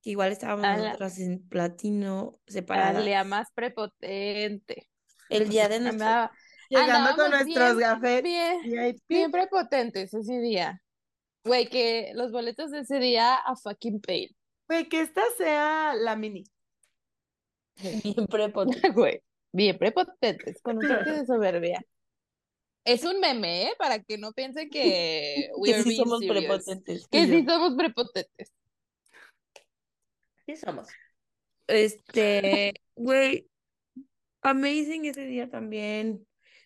que 0.02 0.10
igual 0.10 0.32
estábamos 0.32 0.66
A 0.66 0.78
la- 0.78 0.84
nosotras 0.88 1.18
en 1.20 1.48
platino 1.48 2.34
Al 2.48 2.54
separadas. 2.54 3.06
día 3.06 3.24
más 3.24 3.48
prepotente. 3.54 4.90
El 5.30 5.48
día 5.50 5.70
de 5.70 5.80
nuestro... 5.80 6.30
Llegando 6.70 7.16
con 7.16 7.32
nuestros 7.32 7.78
gafetes 7.78 8.24
bien, 8.64 8.96
bien 9.08 9.32
prepotentes 9.32 10.14
ese 10.14 10.40
día. 10.40 10.82
Güey, 11.44 11.68
que 11.68 12.12
los 12.16 12.32
boletos 12.32 12.72
de 12.72 12.80
ese 12.80 13.00
día 13.00 13.36
a 13.36 13.56
fucking 13.56 14.02
pain. 14.02 14.30
Güey, 14.68 14.90
que 14.90 15.02
esta 15.02 15.22
sea 15.38 15.94
la 15.96 16.16
mini. 16.16 16.44
Bien 18.04 18.26
prepotente. 18.28 18.90
Güey, 18.94 19.22
bien 19.52 19.78
prepotentes, 19.78 20.62
con 20.62 20.78
un 20.78 20.88
toque 20.88 21.12
de 21.12 21.26
soberbia. 21.26 21.82
Es 22.86 23.04
un 23.04 23.20
meme, 23.20 23.64
¿eh? 23.64 23.74
Para 23.78 24.00
que 24.02 24.18
no 24.18 24.32
piensen 24.32 24.70
que 24.70 25.50
we 25.58 25.70
Que 25.70 25.76
are 25.76 25.84
sí 25.84 25.96
somos 25.96 26.20
serious. 26.20 26.46
prepotentes. 26.46 27.08
Que 27.08 27.26
sí 27.26 27.44
somos 27.46 27.76
prepotentes. 27.76 28.54
Sí 30.46 30.56
somos. 30.56 30.88
Este, 31.68 32.74
güey, 32.96 33.50
amazing 34.42 35.06
ese 35.06 35.26
día 35.26 35.50
también. 35.50 36.26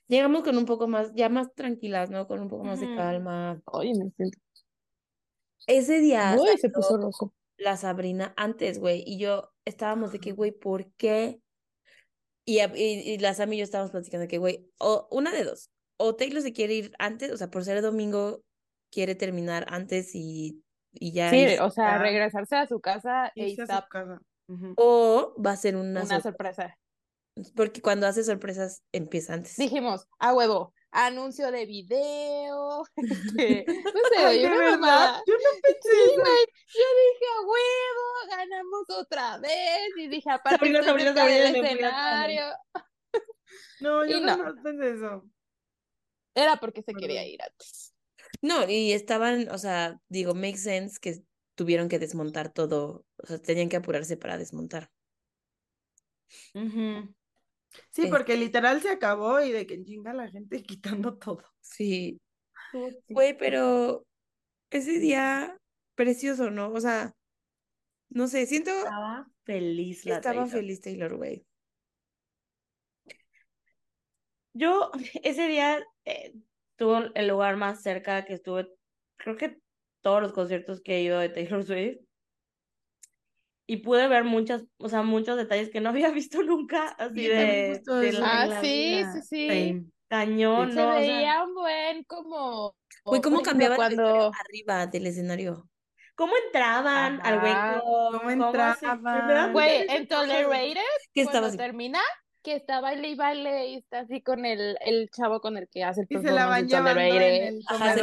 Llegamos 0.09 0.43
con 0.43 0.57
un 0.57 0.65
poco 0.65 0.87
más, 0.87 1.13
ya 1.13 1.29
más 1.29 1.53
tranquilas, 1.53 2.09
¿no? 2.09 2.27
Con 2.27 2.41
un 2.41 2.49
poco 2.49 2.63
más 2.63 2.79
de 2.79 2.87
calma. 2.95 3.61
Ay, 3.71 3.93
me 3.93 4.09
siento. 4.17 4.39
Ese 5.67 5.99
día 5.99 6.35
Uy, 6.39 6.57
se 6.57 6.69
puso 6.69 6.97
rojo. 6.97 7.33
la 7.57 7.77
Sabrina 7.77 8.33
antes, 8.37 8.79
güey, 8.79 9.03
y 9.05 9.19
yo 9.19 9.51
estábamos 9.65 10.11
de 10.11 10.19
que, 10.19 10.31
güey, 10.31 10.51
¿por 10.51 10.91
qué? 10.95 11.41
Y, 12.45 12.59
y, 12.59 13.13
y 13.13 13.17
la 13.19 13.33
Sam 13.35 13.53
y 13.53 13.57
yo 13.57 13.63
estábamos 13.63 13.91
platicando 13.91 14.23
de 14.23 14.27
que, 14.27 14.39
güey, 14.39 14.67
o 14.79 15.07
una 15.11 15.31
de 15.31 15.43
dos, 15.43 15.69
o 15.97 16.15
Taylor 16.15 16.41
se 16.41 16.53
quiere 16.53 16.73
ir 16.73 16.91
antes, 16.97 17.31
o 17.31 17.37
sea, 17.37 17.51
por 17.51 17.63
ser 17.63 17.81
domingo, 17.83 18.41
quiere 18.91 19.13
terminar 19.13 19.67
antes 19.69 20.15
y, 20.15 20.63
y 20.93 21.11
ya 21.11 21.29
Sí, 21.29 21.45
o 21.61 21.69
sea, 21.69 21.99
regresarse 21.99 22.55
a 22.55 22.65
su 22.65 22.79
casa 22.79 23.31
e 23.35 23.49
Irse 23.49 23.61
a 23.63 23.81
su 23.83 23.87
casa. 23.89 24.19
O 24.77 25.35
va 25.45 25.51
a 25.51 25.55
ser 25.57 25.75
una, 25.75 26.01
una 26.03 26.19
sorpresa, 26.21 26.23
sorpresa. 26.23 26.79
Porque 27.55 27.81
cuando 27.81 28.07
hace 28.07 28.23
sorpresas 28.23 28.83
empieza 28.91 29.33
antes. 29.33 29.57
Dijimos, 29.57 30.07
a 30.19 30.33
huevo, 30.33 30.73
anuncio 30.91 31.51
de 31.51 31.65
video, 31.65 32.83
este, 32.97 33.65
no 33.67 33.73
sé, 34.09 34.17
Ay, 34.17 34.41
verdad, 34.43 35.21
yo 35.25 35.33
no 35.35 35.61
pensé 35.61 35.79
Sí, 35.91 35.97
eso. 36.15 36.23
yo 36.73 36.85
dije, 37.01 37.25
a 37.35 37.41
huevo, 37.41 38.37
ganamos 38.37 38.89
otra 38.89 39.37
vez, 39.39 39.89
y 39.97 40.07
dije, 40.07 40.29
aparte 40.29 40.65
del 40.69 40.77
a 41.17 41.49
escenario, 41.49 42.43
No, 43.79 44.05
yo 44.05 44.19
no. 44.19 44.37
no. 44.37 44.63
pensé 44.63 44.91
eso. 44.91 45.23
era 46.35 46.57
porque 46.57 46.81
se 46.81 46.93
quería 46.93 47.25
ir 47.25 47.41
antes. 47.41 47.93
No, 48.41 48.69
y 48.69 48.93
estaban, 48.93 49.49
o 49.49 49.57
sea, 49.57 49.99
digo, 50.07 50.33
make 50.33 50.57
sense 50.57 50.99
que 50.99 51.23
tuvieron 51.55 51.89
que 51.89 51.99
desmontar 51.99 52.51
todo, 52.53 53.05
o 53.17 53.27
sea, 53.27 53.37
tenían 53.39 53.69
que 53.69 53.77
apurarse 53.77 54.17
para 54.17 54.37
desmontar. 54.37 54.91
Ujú. 56.53 57.13
Sí, 57.91 58.07
porque 58.07 58.37
literal 58.37 58.81
se 58.81 58.89
acabó 58.89 59.41
y 59.41 59.51
de 59.51 59.65
que 59.65 59.83
chinga 59.83 60.13
la 60.13 60.27
gente 60.29 60.63
quitando 60.63 61.17
todo. 61.17 61.43
Sí, 61.61 62.19
güey, 63.07 63.37
pero 63.37 64.05
ese 64.69 64.99
día 64.99 65.57
precioso, 65.95 66.49
¿no? 66.49 66.71
O 66.71 66.79
sea, 66.79 67.13
no 68.09 68.27
sé, 68.27 68.45
siento 68.45 68.71
Estaba 68.71 69.27
feliz 69.43 70.05
la 70.05 70.15
estaba 70.15 70.41
Taylor. 70.41 70.49
feliz 70.49 70.81
Taylor, 70.81 71.15
güey. 71.15 71.45
Yo 74.53 74.91
ese 75.23 75.47
día 75.47 75.83
eh, 76.05 76.33
tuve 76.75 77.11
el 77.15 77.27
lugar 77.27 77.57
más 77.57 77.81
cerca 77.81 78.25
que 78.25 78.33
estuve, 78.33 78.67
creo 79.17 79.35
que 79.37 79.57
todos 80.01 80.21
los 80.21 80.33
conciertos 80.33 80.81
que 80.81 80.97
he 80.97 81.03
ido 81.03 81.19
de 81.19 81.29
Taylor 81.29 81.63
Swift. 81.63 81.99
Y 83.69 83.77
pude 83.77 84.07
ver 84.07 84.23
muchas, 84.23 84.63
o 84.79 84.89
sea, 84.89 85.03
muchos 85.03 85.37
detalles 85.37 85.69
que 85.69 85.79
no 85.79 85.89
había 85.89 86.09
visto 86.11 86.41
nunca, 86.41 86.87
así 86.97 87.27
de, 87.27 87.79
la, 88.13 88.49
Ah, 88.49 88.61
sí, 88.61 89.03
sí, 89.13 89.21
sí. 89.21 89.47
Same. 89.47 89.85
Cañón, 90.07 90.71
Se 90.73 90.81
¿no? 90.81 90.95
Veía 90.95 91.43
un 91.43 91.53
buen 91.53 92.03
como, 92.05 92.75
Güey, 93.05 93.21
¿cómo 93.21 93.43
cambiaba 93.43 93.75
cuando 93.75 94.31
arriba 94.33 94.87
del 94.87 95.05
escenario? 95.05 95.69
¿cómo 96.15 96.33
entraban 96.47 97.21
al 97.23 97.43
hueco? 97.43 98.17
¿Cómo 98.17 98.29
entraban? 98.31 99.53
Güey, 99.53 99.85
en. 99.87 100.07
Tolerated, 100.07 100.81
Que 101.13 101.21
estaba 101.21 101.41
cuando 101.41 101.47
así. 101.49 101.57
termina, 101.57 101.99
que 102.41 102.55
está 102.55 102.79
baile 102.81 103.09
y 103.09 103.15
baile 103.15 103.67
y 103.67 103.75
está 103.75 103.99
así 103.99 104.21
con 104.21 104.45
el, 104.45 104.77
el 104.81 105.09
chavo 105.09 105.41
con 105.41 105.57
el 105.57 105.67
que 105.69 105.83
hace 105.83 106.01
el 106.01 106.07
Y 106.09 106.17
se 106.17 106.31
la 106.31 106.45
van 106.45 106.67
performance 106.67 106.95
de 106.95 107.03
llevando 107.03 107.25
en 107.25 107.43
el 107.47 107.63
Ajá, 107.67 107.93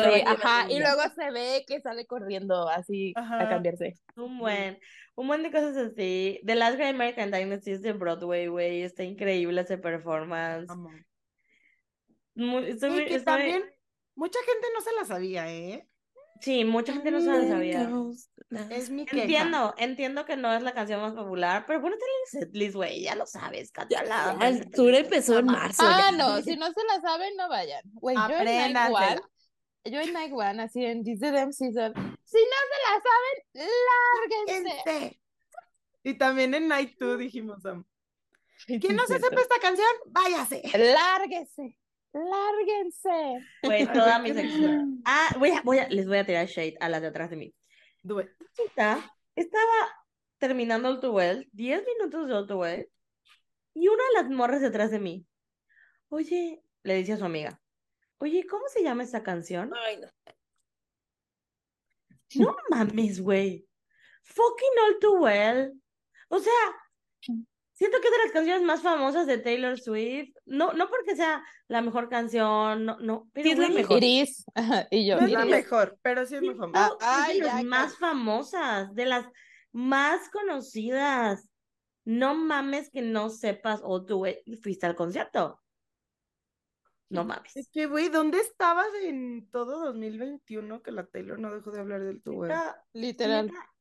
se 0.67 0.73
y 0.73 0.79
luego 0.79 1.03
se 1.15 1.31
ve 1.31 1.65
que 1.67 1.81
sale 1.81 2.07
corriendo 2.07 2.69
así 2.69 3.13
a 3.17 3.21
Ajá. 3.21 3.49
cambiarse. 3.49 3.95
Un 4.17 4.39
buen, 4.39 4.79
un 5.15 5.27
buen 5.27 5.43
de 5.43 5.51
cosas 5.51 5.77
así. 5.77 6.41
The 6.45 6.55
Last 6.55 6.77
Great 6.77 6.95
American 6.95 7.31
Dynasty 7.31 7.73
es 7.73 7.83
de 7.83 7.93
Broadway, 7.93 8.47
güey. 8.49 8.83
Está 8.83 9.05
increíble 9.05 9.61
ese 9.63 9.79
performance. 9.79 10.69
Muy- 12.35 12.71
estoy 12.71 12.91
Y 13.03 13.07
que 13.07 13.15
estoy- 13.17 13.25
también 13.25 13.65
mucha 14.15 14.39
gente 14.45 14.67
no 14.75 14.81
se 14.83 14.93
la 14.95 15.05
sabía, 15.05 15.53
¿eh? 15.53 15.89
Sí, 16.41 16.65
mucha 16.65 16.93
gente 16.93 17.11
no 17.11 17.21
se 17.21 17.27
la 17.27 17.49
sabía. 17.49 17.91
Es 18.71 18.91
mi 18.91 19.05
queja. 19.05 19.23
Entiendo, 19.23 19.75
entiendo 19.77 20.25
que 20.25 20.37
no 20.37 20.55
es 20.55 20.63
la 20.63 20.73
canción 20.73 21.01
más 21.01 21.15
popular, 21.15 21.65
pero 21.67 21.81
ponete 21.81 22.03
en 22.03 22.11
el 22.41 22.47
setlist, 22.47 22.75
güey. 22.77 23.03
Ya 23.03 23.15
lo 23.15 23.27
sabes, 23.27 23.73
cántala. 23.73 24.37
El 24.41 24.71
tour 24.71 24.95
empezó 24.95 25.39
en 25.39 25.47
marzo. 25.47 25.83
Ah, 25.85 26.11
ya. 26.11 26.17
no, 26.17 26.41
si 26.43 26.57
no 26.57 26.67
se 26.73 26.85
la 26.85 27.01
saben, 27.01 27.37
no 27.37 27.49
vayan. 27.49 27.83
Güey, 27.95 28.17
yo 28.17 28.37
en 28.37 28.73
Night. 28.73 28.95
One, 28.95 29.21
yo 29.85 30.01
en 30.01 30.13
Night 30.13 30.33
One, 30.33 30.63
así 30.63 30.85
en 30.85 31.05
This 31.05 31.21
the 31.21 31.31
Damn 31.31 31.53
Season, 31.53 31.93
si 31.95 32.39
no 32.39 32.57
se 32.71 32.79
la 32.85 33.03
saben, 33.03 33.69
lárguense. 34.47 35.21
Y 36.03 36.15
también 36.15 36.55
en 36.55 36.69
Night 36.69 36.97
2 37.01 37.19
dijimos, 37.19 37.63
¿quién 38.67 38.95
no 38.95 39.07
se 39.07 39.19
sepa 39.19 39.41
esta 39.41 39.59
canción? 39.61 39.89
Váyase. 40.07 40.63
Lárguense, 40.77 41.77
lárguense. 42.17 43.47
Güey, 43.63 43.87
toda 43.93 44.19
mi 44.19 44.33
sección. 44.33 45.03
Ah, 45.05 45.35
voy 45.39 45.51
a, 45.51 45.63
voy 45.63 45.79
a, 45.79 45.89
les 45.89 46.07
voy 46.07 46.19
a 46.19 46.27
tirar 46.27 46.47
shade 46.47 46.77
a 46.81 46.89
las 46.89 47.03
de 47.03 47.09
atrás 47.09 47.31
de 47.31 47.37
mí. 47.37 47.55
Está- 48.57 49.15
estaba 49.35 50.05
terminando 50.39 50.89
el 50.89 50.99
Well, 51.11 51.49
10 51.53 51.85
minutos 51.85 52.49
de 52.49 52.55
Well, 52.55 52.89
y 53.75 53.89
una 53.89 54.03
de 54.05 54.23
las 54.23 54.31
morras 54.31 54.61
detrás 54.61 54.91
de 54.91 54.99
mí. 54.99 55.27
Oye, 56.09 56.63
le 56.83 56.95
dice 56.95 57.15
a 57.15 57.17
su 57.17 57.25
amiga, 57.25 57.61
oye, 58.19 58.47
¿cómo 58.47 58.69
se 58.69 58.83
llama 58.83 59.03
esta 59.03 59.23
canción? 59.23 59.73
Ay, 59.75 59.99
no. 59.99 60.09
No 62.35 62.57
mames, 62.71 63.21
güey. 63.21 63.67
Fucking 64.23 64.79
All 64.85 64.99
Too 65.01 65.19
Well. 65.21 65.83
O 66.29 66.39
sea, 66.39 66.53
siento 67.77 68.01
que 68.01 68.09
es 68.09 68.13
de 68.13 68.25
las 68.25 68.33
canciones 68.33 68.63
más 68.63 68.83
famosas 68.83 69.27
de 69.27 69.39
Taylor 69.39 69.79
Swift. 69.79 70.35
No, 70.47 70.73
no 70.73 70.89
porque 70.89 71.15
sea 71.15 71.45
la 71.69 71.83
mejor 71.83 72.09
canción, 72.09 72.87
no, 72.87 72.99
no, 73.01 73.29
pero 73.33 73.45
Sí, 73.45 73.53
es 73.53 73.59
la 73.59 73.69
mejor. 73.69 73.99
Iris, 73.99 74.47
y 74.91 75.07
yo, 75.07 75.21
No 75.21 75.27
es 75.27 75.33
la 75.33 75.45
mejor, 75.45 75.99
pero 76.03 76.27
sí 76.27 76.37
es 76.37 76.43
muy 76.43 76.55
famosa. 76.55 76.91
Ah, 77.01 77.25
que 77.27 77.33
es 77.33 77.45
de 77.45 77.51
ay, 77.51 77.55
las 77.55 77.65
más 77.65 77.99
famosas, 77.99 78.95
de 78.95 79.07
las 79.07 79.27
más 79.73 80.29
conocidas. 80.31 81.49
No 82.05 82.35
mames 82.35 82.89
que 82.91 83.03
no 83.03 83.31
sepas 83.31 83.83
Too 83.83 84.17
Well 84.17 84.39
y 84.47 84.57
fuiste 84.57 84.87
al 84.87 84.95
concierto. 84.95 85.61
No 87.09 87.25
mames. 87.25 87.57
Es 87.57 87.69
que, 87.69 87.87
güey, 87.87 88.09
¿dónde 88.09 88.39
estabas 88.39 88.89
en 89.03 89.49
todo 89.51 89.85
2021 89.85 90.83
que 90.83 90.93
la 90.93 91.07
Taylor 91.07 91.39
no 91.39 91.53
dejó 91.53 91.73
de 91.73 91.81
hablar 91.81 92.03
del 92.03 92.23
tu 92.23 92.35
güey? 92.35 92.53
Literal. 92.95 93.47
neta, 93.47 93.73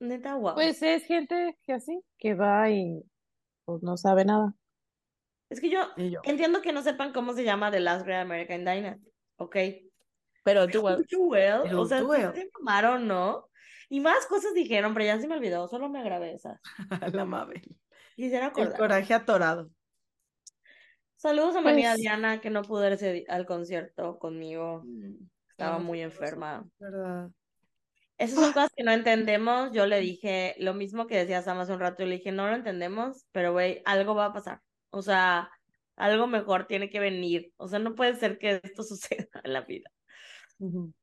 neta, 0.00 0.34
wow. 0.34 0.54
Pues 0.54 0.82
es 0.82 1.04
gente 1.04 1.56
que 1.62 1.72
así, 1.72 2.02
que 2.18 2.34
va 2.34 2.70
y 2.70 3.02
pues 3.68 3.82
no 3.82 3.98
sabe 3.98 4.24
nada. 4.24 4.54
Es 5.50 5.60
que 5.60 5.68
yo 5.68 5.80
entiendo 6.24 6.62
que 6.62 6.72
no 6.72 6.80
sepan 6.82 7.12
cómo 7.12 7.34
se 7.34 7.44
llama 7.44 7.70
The 7.70 7.80
Last 7.80 8.06
Great 8.06 8.22
American 8.22 8.60
Dynasty, 8.64 9.10
¿ok? 9.36 9.56
Pero 10.42 10.66
tú, 10.68 10.80
Well, 11.28 11.74
o 11.74 11.84
sea, 11.84 11.98
se 12.32 12.50
mamaron, 12.58 13.06
¿no? 13.06 13.50
Y 13.90 14.00
más 14.00 14.24
cosas 14.26 14.54
dijeron, 14.54 14.94
pero 14.94 15.04
ya 15.04 15.20
se 15.20 15.28
me 15.28 15.36
olvidó, 15.36 15.68
solo 15.68 15.90
me 15.90 16.02
grabé 16.02 16.32
esas. 16.32 16.58
la 17.14 17.26
Mabel. 17.26 17.60
Quisiera 18.16 18.46
El 18.46 18.50
acordar. 18.52 18.78
coraje 18.78 19.12
atorado. 19.12 19.70
Saludos 21.16 21.54
a 21.56 21.60
mi 21.60 21.68
amiga 21.70 21.90
Pues- 21.90 22.00
Diana, 22.00 22.40
que 22.40 22.48
no 22.48 22.62
pudo 22.62 22.86
ir 22.86 22.94
ese 22.94 23.12
di- 23.12 23.24
al 23.28 23.44
concierto 23.44 24.18
conmigo. 24.18 24.82
Estaba 25.50 25.78
no, 25.78 25.84
muy 25.84 26.00
enferma. 26.00 26.66
¿Verdad? 26.78 27.28
Esas 28.18 28.40
son 28.40 28.52
cosas 28.52 28.70
que 28.76 28.82
no 28.84 28.90
entendemos. 28.92 29.70
Yo 29.72 29.86
le 29.86 30.00
dije 30.00 30.56
lo 30.58 30.74
mismo 30.74 31.06
que 31.06 31.16
decía 31.16 31.40
Sam 31.42 31.58
hace 31.60 31.72
un 31.72 31.80
rato. 31.80 32.02
Yo 32.02 32.08
le 32.08 32.16
dije, 32.16 32.32
no 32.32 32.48
lo 32.48 32.56
entendemos, 32.56 33.26
pero 33.32 33.52
güey, 33.52 33.80
algo 33.84 34.14
va 34.14 34.26
a 34.26 34.32
pasar. 34.32 34.60
O 34.90 35.02
sea, 35.02 35.50
algo 35.96 36.26
mejor 36.26 36.66
tiene 36.66 36.90
que 36.90 36.98
venir. 37.00 37.52
O 37.56 37.68
sea, 37.68 37.78
no 37.78 37.94
puede 37.94 38.16
ser 38.16 38.38
que 38.38 38.60
esto 38.62 38.82
suceda 38.84 39.28
en 39.44 39.52
la 39.52 39.60
vida. 39.62 39.90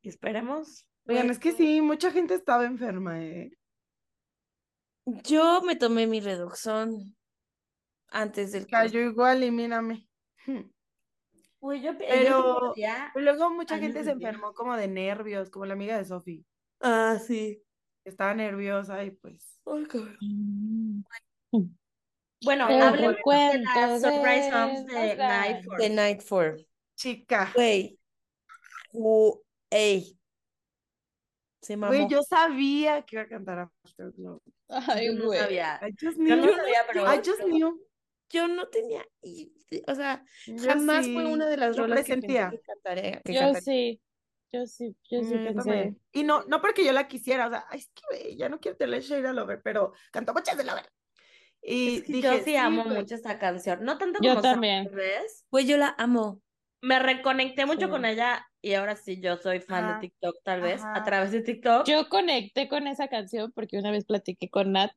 Y 0.02 0.10
esperemos. 0.10 0.86
Oigan, 1.08 1.30
es 1.30 1.40
que 1.40 1.54
sí, 1.54 1.82
mucha 1.82 2.12
gente 2.12 2.34
estaba 2.34 2.66
enferma, 2.66 3.24
¿eh? 3.24 3.52
Yo 5.24 5.62
me 5.62 5.76
tomé 5.76 6.08
mi 6.08 6.20
redoxón 6.20 7.16
antes 8.10 8.52
del 8.52 8.68
Cayó 8.68 9.00
igual 9.00 9.44
y 9.44 9.52
mírame. 9.52 10.08
Hmm. 10.48 10.64
Uy, 11.60 11.82
yo, 11.82 11.98
pe- 11.98 12.06
yo 12.06 12.12
Pero 12.12 12.38
sí 12.38 12.82
podía- 12.82 13.12
luego 13.16 13.50
mucha 13.52 13.78
gente 13.80 14.04
se 14.04 14.12
enfermó 14.12 14.54
como 14.54 14.76
de 14.76 14.88
nervios, 14.88 15.50
como 15.50 15.66
la 15.66 15.74
amiga 15.74 15.98
de 15.98 16.06
Sofi. 16.06 16.46
Ah, 16.88 17.18
sí. 17.20 17.64
Estaba 18.04 18.36
nerviosa 18.36 19.04
y 19.04 19.10
pues. 19.10 19.60
Ay, 19.66 19.86
cabrón. 19.86 20.18
Mm. 20.22 21.04
Bueno, 22.44 22.70
El 22.70 22.80
hablemos 22.82 23.16
de 23.26 23.60
las 23.64 24.02
surprise 24.02 24.46
de 24.46 24.52
songs 24.52 24.86
de 24.86 25.12
Oscar. 25.12 25.18
Night 25.18 25.66
The 25.80 25.90
Night 25.90 26.22
Four. 26.22 26.58
Chica. 26.96 27.52
Güey. 27.56 27.98
Ey. 29.72 30.20
Se 31.62 31.76
mamó. 31.76 31.92
Güey, 31.92 32.08
yo 32.08 32.22
sabía 32.22 33.02
que 33.02 33.16
iba 33.16 33.24
a 33.24 33.28
cantar 33.28 33.60
Afterglow. 33.84 34.40
Ay, 34.70 35.08
Yo 35.08 35.14
no 35.14 35.26
güey. 35.26 35.40
sabía. 35.40 35.80
I 35.82 35.92
just 36.00 36.18
Yo 36.20 36.24
knew. 36.24 36.36
no 36.36 36.56
sabía, 36.56 36.80
pero 36.88 37.12
I 37.12 37.18
just 37.26 37.42
knew. 37.42 37.82
Yo 38.30 38.48
no 38.48 38.68
tenía. 38.68 39.04
O 39.88 39.96
sea, 39.96 40.24
Yo 40.46 40.64
jamás 40.64 41.08
fue 41.08 41.26
una 41.26 41.48
de 41.48 41.58
las 41.58 41.76
lo 41.76 41.84
rolas 41.88 42.06
que 42.06 42.14
pensé 42.18 42.28
que 42.28 42.62
cantaré. 42.62 43.22
que 43.26 43.34
Yo 43.34 43.56
sí, 43.56 44.00
yo 44.60 44.66
sí, 44.68 44.96
yo 45.10 45.24
sí 45.24 45.36
Mm, 45.36 45.38
yo 45.38 45.44
pensé. 45.44 45.70
también. 45.70 46.02
Y 46.14 46.24
no, 46.24 46.44
no 46.46 46.62
porque 46.62 46.86
yo 46.86 46.92
la 46.94 47.08
quisiera, 47.08 47.48
o 47.48 47.50
sea, 47.50 47.66
ay, 47.70 47.80
es 47.80 47.92
que 47.94 48.36
ya 48.38 48.50
no 48.50 48.60
quiero 48.60 48.78
tener 48.78 49.02
Shade 49.02 49.28
a 49.28 49.34
Lover, 49.34 49.62
pero 49.64 49.94
cantó 50.12 50.34
muchas 50.34 50.58
de 50.58 50.64
Lover. 50.64 50.86
Y 51.62 51.98
Es 51.98 52.04
que 52.04 52.12
dije, 52.14 52.22
yo 52.22 52.40
sí 52.44 52.56
amo 52.56 52.84
mucho 52.86 53.16
esta 53.16 53.40
canción. 53.40 53.84
No 53.84 53.98
tanto 53.98 54.20
Yo 54.22 54.30
como 54.30 54.42
Sam, 54.42 54.54
también. 54.54 54.90
¿ves? 54.94 55.46
Güey, 55.52 55.66
yo 55.66 55.78
la 55.78 55.96
amo. 55.98 56.42
Me 56.82 57.00
reconecté 57.00 57.66
mucho 57.66 57.86
Sí. 57.86 57.92
con 57.92 58.06
ella 58.06 58.46
y 58.62 58.74
ahora 58.74 58.96
sí 58.96 59.20
yo 59.20 59.38
soy 59.38 59.60
fan 59.62 59.84
Ajá, 59.86 59.96
de 59.96 60.08
TikTok, 60.08 60.36
tal 60.44 60.62
vez, 60.62 60.82
a 60.82 60.90
ajá. 60.90 61.06
través 61.06 61.32
de 61.32 61.42
TikTok. 61.42 61.88
Yo 61.88 62.08
conecté 62.10 62.68
con 62.70 62.88
esa 62.88 63.08
canción 63.08 63.52
porque 63.54 63.78
una 63.80 63.92
vez 63.92 64.06
platiqué 64.06 64.50
con 64.50 64.72
Nat 64.74 64.92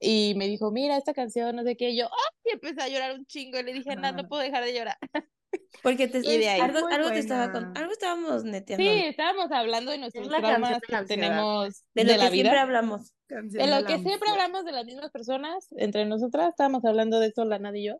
y 0.00 0.34
me 0.36 0.48
dijo, 0.48 0.72
mira 0.72 0.96
esta 0.96 1.14
canción, 1.14 1.54
no 1.56 1.62
sé 1.62 1.76
qué, 1.76 1.90
y 1.90 1.98
yo, 1.98 2.06
¡ay! 2.06 2.50
Y 2.50 2.54
empecé 2.54 2.82
a 2.82 2.88
llorar 2.88 3.14
un 3.14 3.26
chingo 3.26 3.58
y 3.58 3.62
le 3.62 3.72
dije, 3.72 3.96
Nat, 3.96 4.16
no 4.16 4.26
puedo 4.28 4.42
dejar 4.42 4.64
de 4.64 4.74
llorar. 4.74 4.96
Porque 5.82 6.08
te, 6.08 6.18
Y 6.18 6.38
de 6.38 6.48
ahí. 6.48 6.60
algo, 6.60 6.86
algo 6.88 7.08
te 7.10 7.18
estaba 7.18 7.52
con, 7.52 7.76
algo 7.76 7.92
estábamos 7.92 8.44
neteando. 8.44 8.82
Sí, 8.84 8.90
estábamos 9.06 9.50
hablando 9.52 9.90
de 9.90 9.98
nuestros 9.98 10.26
la 10.28 10.40
canción 10.40 10.50
traumas 10.62 10.80
de 10.80 10.86
que 10.86 10.94
ansiedad. 10.96 11.20
tenemos 11.28 11.84
de 11.94 12.04
de, 12.04 12.12
lo 12.12 12.16
la 12.18 12.24
que 12.24 12.30
siempre 12.34 12.50
vida. 12.52 12.62
hablamos. 12.62 13.12
Canción 13.26 13.62
De 13.70 13.80
lo 13.80 13.86
que 13.86 13.98
siempre 13.98 14.30
hablamos 14.30 14.64
de 14.64 14.72
las 14.72 14.84
mismas 14.86 15.10
personas, 15.10 15.66
entre 15.72 16.06
nosotras, 16.06 16.48
estábamos 16.50 16.84
hablando 16.84 17.20
de 17.20 17.26
eso, 17.28 17.44
la 17.44 17.58
Nat 17.58 17.74
y 17.76 17.86
yo. 17.86 17.96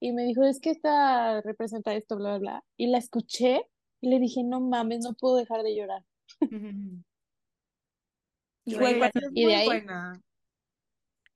Y 0.00 0.12
me 0.12 0.22
dijo, 0.24 0.44
es 0.44 0.60
que 0.60 0.70
esta 0.70 1.40
representa 1.40 1.92
esto, 1.94 2.16
bla, 2.16 2.30
bla, 2.30 2.38
bla. 2.38 2.64
Y 2.76 2.86
la 2.88 2.98
escuché 2.98 3.62
y 4.00 4.10
le 4.10 4.20
dije, 4.20 4.44
no 4.44 4.60
mames, 4.60 5.00
no 5.02 5.14
puedo 5.14 5.36
dejar 5.36 5.62
de 5.64 5.74
llorar. 5.74 6.04
Y 8.64 8.74
de 9.46 9.54
ahí- 9.54 9.66
buena. 9.66 10.20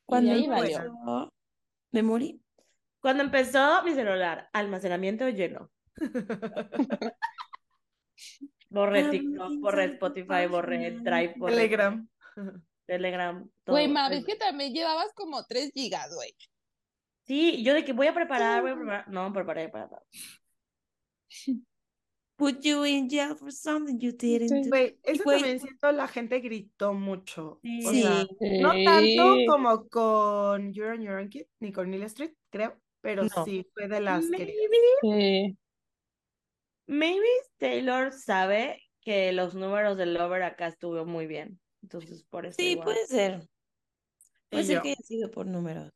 cuando 0.06 0.32
ahí 0.32 0.46
valió. 0.46 0.76
empezó, 0.78 1.32
me 1.92 2.02
morí. 2.02 2.41
Cuando 3.02 3.24
empezó 3.24 3.82
mi 3.82 3.94
celular, 3.94 4.48
almacenamiento 4.52 5.28
lleno. 5.28 5.70
Borré 8.70 9.10
TikTok, 9.10 9.60
borré 9.60 9.84
Spotify, 9.86 10.46
borré 10.48 10.92
Drive, 10.92 11.34
borré 11.36 11.54
Telegram. 11.54 12.08
Telegram. 12.86 13.50
Güey, 13.66 13.88
ma, 13.88 14.08
ves 14.08 14.24
que 14.24 14.36
también 14.36 14.72
llevabas 14.72 15.12
como 15.14 15.44
3 15.44 15.72
gigas, 15.74 16.14
güey. 16.14 16.32
Sí, 17.26 17.62
yo 17.64 17.74
de 17.74 17.84
que 17.84 17.92
voy 17.92 18.06
a 18.06 18.14
preparar, 18.14 18.62
voy 18.62 18.70
a 18.70 18.76
preparar. 18.76 19.08
No, 19.08 19.32
preparé 19.32 19.68
para 19.68 19.86
nada. 19.86 20.02
Put 22.36 22.60
you 22.62 22.84
in 22.84 23.08
jail 23.10 23.36
for 23.36 23.52
something 23.52 23.98
you 23.98 24.12
didn't 24.12 24.64
do. 24.64 24.68
Güey, 24.70 24.96
eso 25.02 25.24
también 25.24 25.60
siento, 25.60 25.92
la 25.92 26.06
gente 26.08 26.38
gritó 26.40 26.94
mucho. 26.94 27.58
Sí. 27.62 27.84
O 27.84 27.90
Sí. 27.90 28.60
no 28.60 28.72
tanto 28.84 29.36
como 29.48 29.88
con 29.88 30.72
You're 30.72 30.92
on 30.92 31.02
Your 31.02 31.18
Own 31.18 31.28
Kid, 31.28 31.46
ni 31.60 31.72
con 31.72 31.90
Neil 31.90 32.04
Street, 32.04 32.32
creo, 32.50 32.80
pero 33.02 33.24
No. 33.24 33.44
sí 33.44 33.66
fue 33.74 33.88
de 33.88 34.00
las 34.00 34.30
queridas. 34.30 34.68
Maybe, 34.70 34.78
Sí. 35.02 35.58
maybe 36.86 37.26
Taylor 37.58 38.12
sabe 38.12 38.82
que 39.00 39.32
los 39.32 39.54
números 39.54 39.96
del 39.96 40.14
Lover 40.14 40.42
acá 40.42 40.68
estuvo 40.68 41.04
muy 41.06 41.26
bien. 41.26 41.60
Entonces, 41.82 42.24
por 42.24 42.46
eso 42.46 42.56
Sí, 42.56 42.72
igual. 42.72 42.84
puede 42.86 43.06
ser. 43.06 43.48
Puede 44.50 44.62
Y 44.62 44.66
ser 44.66 44.76
yo, 44.76 44.82
que 44.82 44.88
haya 44.90 45.02
sido 45.02 45.30
por 45.30 45.46
números. 45.46 45.90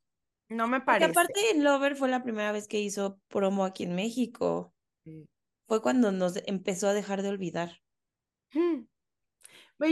no 0.49 0.69
me 0.69 0.81
Porque 0.89 1.07
parece. 1.07 1.11
aparte 1.11 1.51
en 1.53 1.65
Lover 1.65 1.97
fue 1.97 2.09
la 2.09 2.23
primera 2.23 2.53
vez 2.53 2.69
que 2.69 2.81
hizo 2.81 3.21
promo 3.29 3.65
aquí 3.65 3.85
en 3.85 3.95
México. 3.97 4.75
Sí. 5.05 5.27
Fue 5.69 5.83
cuando 5.83 6.13
nos 6.13 6.37
empezó 6.47 6.89
a 6.89 6.95
dejar 6.95 7.23
de 7.23 7.29
olvidar. 7.31 7.81
Hmm. 8.53 8.87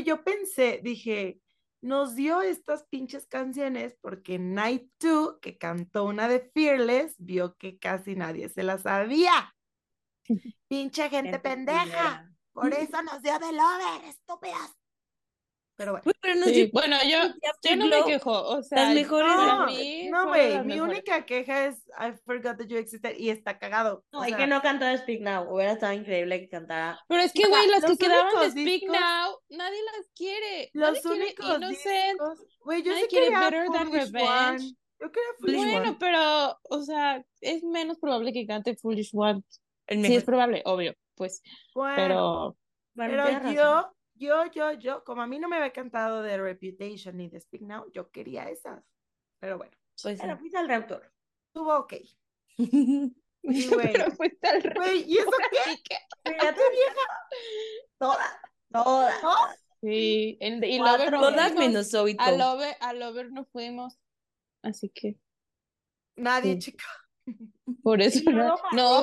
Yo 0.05 0.25
pensé, 0.25 0.81
dije, 0.83 1.41
nos 1.85 2.15
dio 2.15 2.41
estas 2.41 2.85
pinches 2.85 3.27
canciones 3.27 3.95
porque 4.01 4.39
Night 4.39 4.91
2, 5.01 5.39
que 5.41 5.59
cantó 5.59 6.05
una 6.05 6.29
de 6.29 6.41
Fearless, 6.41 7.17
vio 7.19 7.57
que 7.57 7.79
casi 7.79 8.17
nadie 8.17 8.49
se 8.49 8.63
la 8.63 8.79
sabía. 8.79 9.55
Pinche 10.69 11.11
gente 11.11 11.33
Gente 11.33 11.39
pendeja. 11.41 12.31
Por 12.53 12.73
eso 12.73 13.03
nos 13.03 13.21
dio 13.21 13.39
de 13.39 13.53
Lover, 13.53 14.05
estúpidas. 14.09 14.84
Pero 15.77 15.91
bueno. 15.93 16.03
Güey, 16.05 16.15
pero 16.21 16.35
nos 16.37 16.45
Sí, 16.49 16.55
dio 16.55 16.69
Bueno, 16.73 16.97
yo, 17.03 17.19
yo 17.63 17.77
no 17.77 17.87
me 17.87 18.05
quejo, 18.05 18.31
o 18.31 18.63
sea, 18.63 18.91
mejores 18.91 19.33
para 19.33 19.55
No, 19.59 19.67
mí 19.67 20.09
no, 20.09 20.29
güey, 20.29 20.55
las 20.55 20.65
mi 20.65 20.75
mejores. 20.75 20.93
única 20.99 21.27
queja 21.27 21.67
es 21.67 21.79
I 21.99 22.13
forgot 22.25 22.57
that 22.59 22.67
you 22.69 22.77
existed 22.79 23.15
y 23.19 23.31
está 23.31 23.59
cagado. 23.59 24.05
No, 24.13 24.21
o 24.21 24.25
sea, 24.25 24.37
que 24.37 24.47
no 24.47 24.63
cantó 24.63 24.85
de 24.85 24.99
Speak 24.99 25.21
Now. 25.23 25.53
Hubiera 25.53 25.73
estado 25.73 25.93
increíble 25.93 26.39
que 26.41 26.49
cantara. 26.49 27.01
Pero 27.09 27.23
es 27.23 27.33
que, 27.33 27.49
güey, 27.49 27.67
las 27.69 27.85
que 27.85 27.97
quedaban 27.97 28.41
de 28.41 28.51
Speak 28.53 28.83
discos- 28.83 29.01
Now, 29.01 29.39
nadie 29.49 29.81
las 29.83 30.07
quiere. 30.15 30.71
Nadie 30.75 30.93
Los 30.93 31.03
quiere 31.03 31.25
únicos 31.25 31.47
Innocent. 31.57 32.11
discos, 32.11 32.47
güey, 32.61 32.83
yo 32.83 32.91
nadie 32.93 33.03
sí 33.03 33.09
quiere 33.11 33.27
quería 33.27 33.41
Better 33.41 33.67
Than 33.73 33.93
Revenge. 33.93 34.23
One. 34.29 34.75
Yo 35.01 35.11
quería 35.11 35.29
Foolish 35.41 35.57
Bueno, 35.57 35.79
One. 35.91 35.97
pero, 35.99 36.59
o 36.71 36.83
sea, 36.83 37.25
es 37.41 37.65
menos 37.65 37.99
probable 37.99 38.33
que 38.33 38.47
cante 38.47 38.77
Foolish 38.77 39.11
One. 39.13 39.43
el 39.89 40.07
Sí, 40.07 40.15
es 40.15 40.25
probable, 40.25 40.63
obvio, 40.67 40.95
pues, 41.17 41.43
Bueno, 41.75 41.95
pero 41.97 42.57
Bueno, 42.95 43.25
pero 43.27 43.53
yo, 43.53 43.94
yo, 44.15 44.47
yo, 44.53 44.73
yo, 44.73 45.05
como 45.05 45.23
a 45.23 45.27
mí 45.27 45.39
no 45.39 45.49
me 45.49 45.57
había 45.57 45.73
cantado 45.73 46.23
de 46.23 46.37
Reputation 46.39 47.17
ni 47.17 47.29
de 47.29 47.41
Speak 47.41 47.63
Now, 47.63 47.91
yo 47.93 48.11
quería 48.11 48.49
esas. 48.51 48.83
Pero 49.41 49.59
bueno, 49.59 49.77
Pues 50.03 50.17
sí. 50.19 50.23
Pero 50.25 50.39
fuiste 50.39 50.59
al 50.59 50.69
Raptor. 50.69 51.13
estuvo 51.49 51.77
ok. 51.79 51.95
Y 53.47 53.69
pero 53.69 54.11
fuiste 54.13 54.49
al 54.49 54.63
güey, 54.75 55.03
¿y 55.07 55.19
eso 55.19 55.31
qué? 55.51 55.83
Que- 55.85 56.33
Fíjate, 56.33 56.61
vieja. 56.71 57.07
Toda. 57.99 58.41
Toda. 58.73 59.57
Sí, 59.83 60.39
en- 60.41 60.65
y 60.65 60.79
Lover 60.79 61.13
no 61.13 61.21
Todas 61.21 61.53
fuimos. 61.53 61.59
menos 61.59 61.91
Zoe 61.91 62.17
A. 62.19 62.33
Lover, 62.33 62.75
a 62.81 62.95
Lover 62.95 63.31
no 63.33 63.45
fuimos. 63.45 63.99
Así 64.63 64.89
que, 64.89 65.19
Nadie, 66.17 66.55
Sí. 66.55 66.59
chica. 66.71 66.85
Por 67.83 68.01
eso 68.03 68.31
no. 68.31 68.57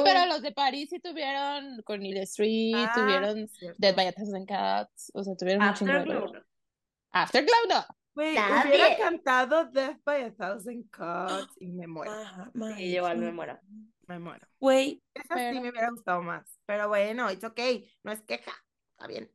pero 0.03 0.26
los 0.27 0.41
de 0.41 0.52
París 0.52 0.89
sí 0.89 0.99
tuvieron 0.99 1.81
Cornelia 1.84 2.23
Street, 2.23 2.73
Ah, 2.76 2.91
tuvieron 2.95 3.48
cierto. 3.48 3.77
Dead 3.80 3.95
by 3.95 4.07
a 4.07 4.11
Thousand 4.14 4.48
Cats, 4.48 5.11
o 5.14 5.23
sea, 5.23 5.35
tuvieron 5.35 5.61
de 5.64 5.69
Afterglow. 5.69 6.34
no. 7.69 7.85
Güey, 8.14 8.35
Nadie. 8.35 8.72
hubiera 8.76 8.98
cantado 8.98 9.65
Death 9.72 9.99
by 10.03 10.23
a 10.23 10.34
Thousand 10.35 10.84
Cuts 10.91 11.56
y 11.61 11.68
me 11.68 11.88
muero, 11.88 12.11
Ajá, 12.11 12.52
Sí, 12.76 12.84
igual 12.95 13.18
me 13.19 13.31
muero. 13.31 13.57
me 14.07 14.19
muero. 14.19 14.45
Güey, 14.60 15.02
Esa 15.14 15.35
sí 15.53 15.60
me 15.61 15.69
hubiera 15.69 15.89
gustado 15.91 16.22
más. 16.22 16.60
Pero 16.65 16.89
bueno, 16.89 17.31
it's 17.31 17.43
okay, 17.45 17.89
no 18.03 18.11
es 18.11 18.22
queja, 18.22 18.52
está 18.91 19.07
bien. 19.07 19.31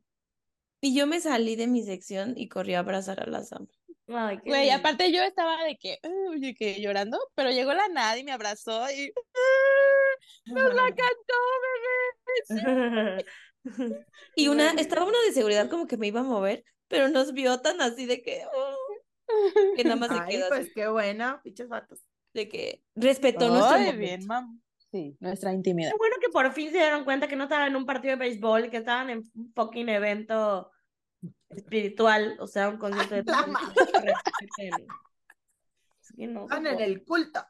y 0.79 0.95
yo 0.95 1.07
me 1.07 1.19
salí 1.19 1.55
de 1.55 1.65
mi 1.65 1.81
sección 1.83 2.33
y 2.37 2.49
corrí 2.49 2.75
a 2.75 2.79
abrazar 2.79 3.19
a 3.19 3.25
la 3.25 3.43
Sam. 3.43 3.67
Ay, 4.07 4.37
qué 4.43 4.49
Güey, 4.49 4.69
lindo. 4.69 4.75
aparte 4.79 5.11
yo 5.11 5.21
estaba 5.23 5.63
de 5.63 5.77
que, 5.77 5.99
oye, 6.29 6.53
que 6.55 6.81
llorando, 6.81 7.19
pero 7.35 7.51
llegó 7.51 7.73
la 7.73 7.87
Nad 7.89 8.15
y 8.17 8.23
me 8.23 8.31
abrazó 8.31 8.89
y 8.91 9.11
"Ah, 9.35 10.15
nos 10.53 10.73
la 10.73 10.83
cantó, 10.95 11.33
bebé. 12.47 13.25
Y 14.35 14.47
una, 14.47 14.71
estaba 14.71 15.05
una 15.05 15.17
de 15.27 15.33
seguridad 15.33 15.69
como 15.69 15.87
que 15.87 15.97
me 15.97 16.07
iba 16.07 16.21
a 16.21 16.23
mover, 16.23 16.63
pero 16.87 17.09
nos 17.09 17.33
vio 17.33 17.59
tan 17.61 17.81
así 17.81 18.05
de 18.05 18.21
que, 18.21 18.43
oh, 18.53 18.75
que 19.75 19.83
nada 19.83 19.95
más 19.97 20.11
se 20.11 20.19
Ay, 20.19 20.33
quedó 20.37 20.49
pues 20.49 20.61
así, 20.61 20.71
qué 20.73 20.87
bueno, 20.87 21.41
pinches 21.43 21.67
vatos. 21.67 22.05
de 22.33 22.47
que 22.49 22.83
respetó 22.95 23.49
nuestro 23.49 23.77
bien, 23.97 24.25
mam. 24.25 24.61
Sí, 24.91 25.17
nuestra 25.19 25.53
intimidad. 25.53 25.91
Qué 25.91 25.97
bueno 25.97 26.15
que 26.21 26.29
por 26.29 26.51
fin 26.53 26.71
se 26.71 26.77
dieron 26.77 27.03
cuenta 27.03 27.27
que 27.27 27.35
no 27.35 27.43
estaban 27.43 27.67
en 27.69 27.75
un 27.75 27.85
partido 27.85 28.13
de 28.13 28.19
béisbol, 28.19 28.69
que 28.69 28.77
estaban 28.77 29.09
en 29.09 29.17
un 29.35 29.51
fucking 29.53 29.89
evento 29.89 30.71
espiritual, 31.49 32.37
o 32.39 32.47
sea, 32.47 32.69
un 32.69 32.77
concierto 32.77 33.15
de. 33.15 33.23
Es 36.01 36.15
que 36.15 36.27
no, 36.27 36.47
en 36.49 36.65
el 36.79 37.03
culto. 37.03 37.41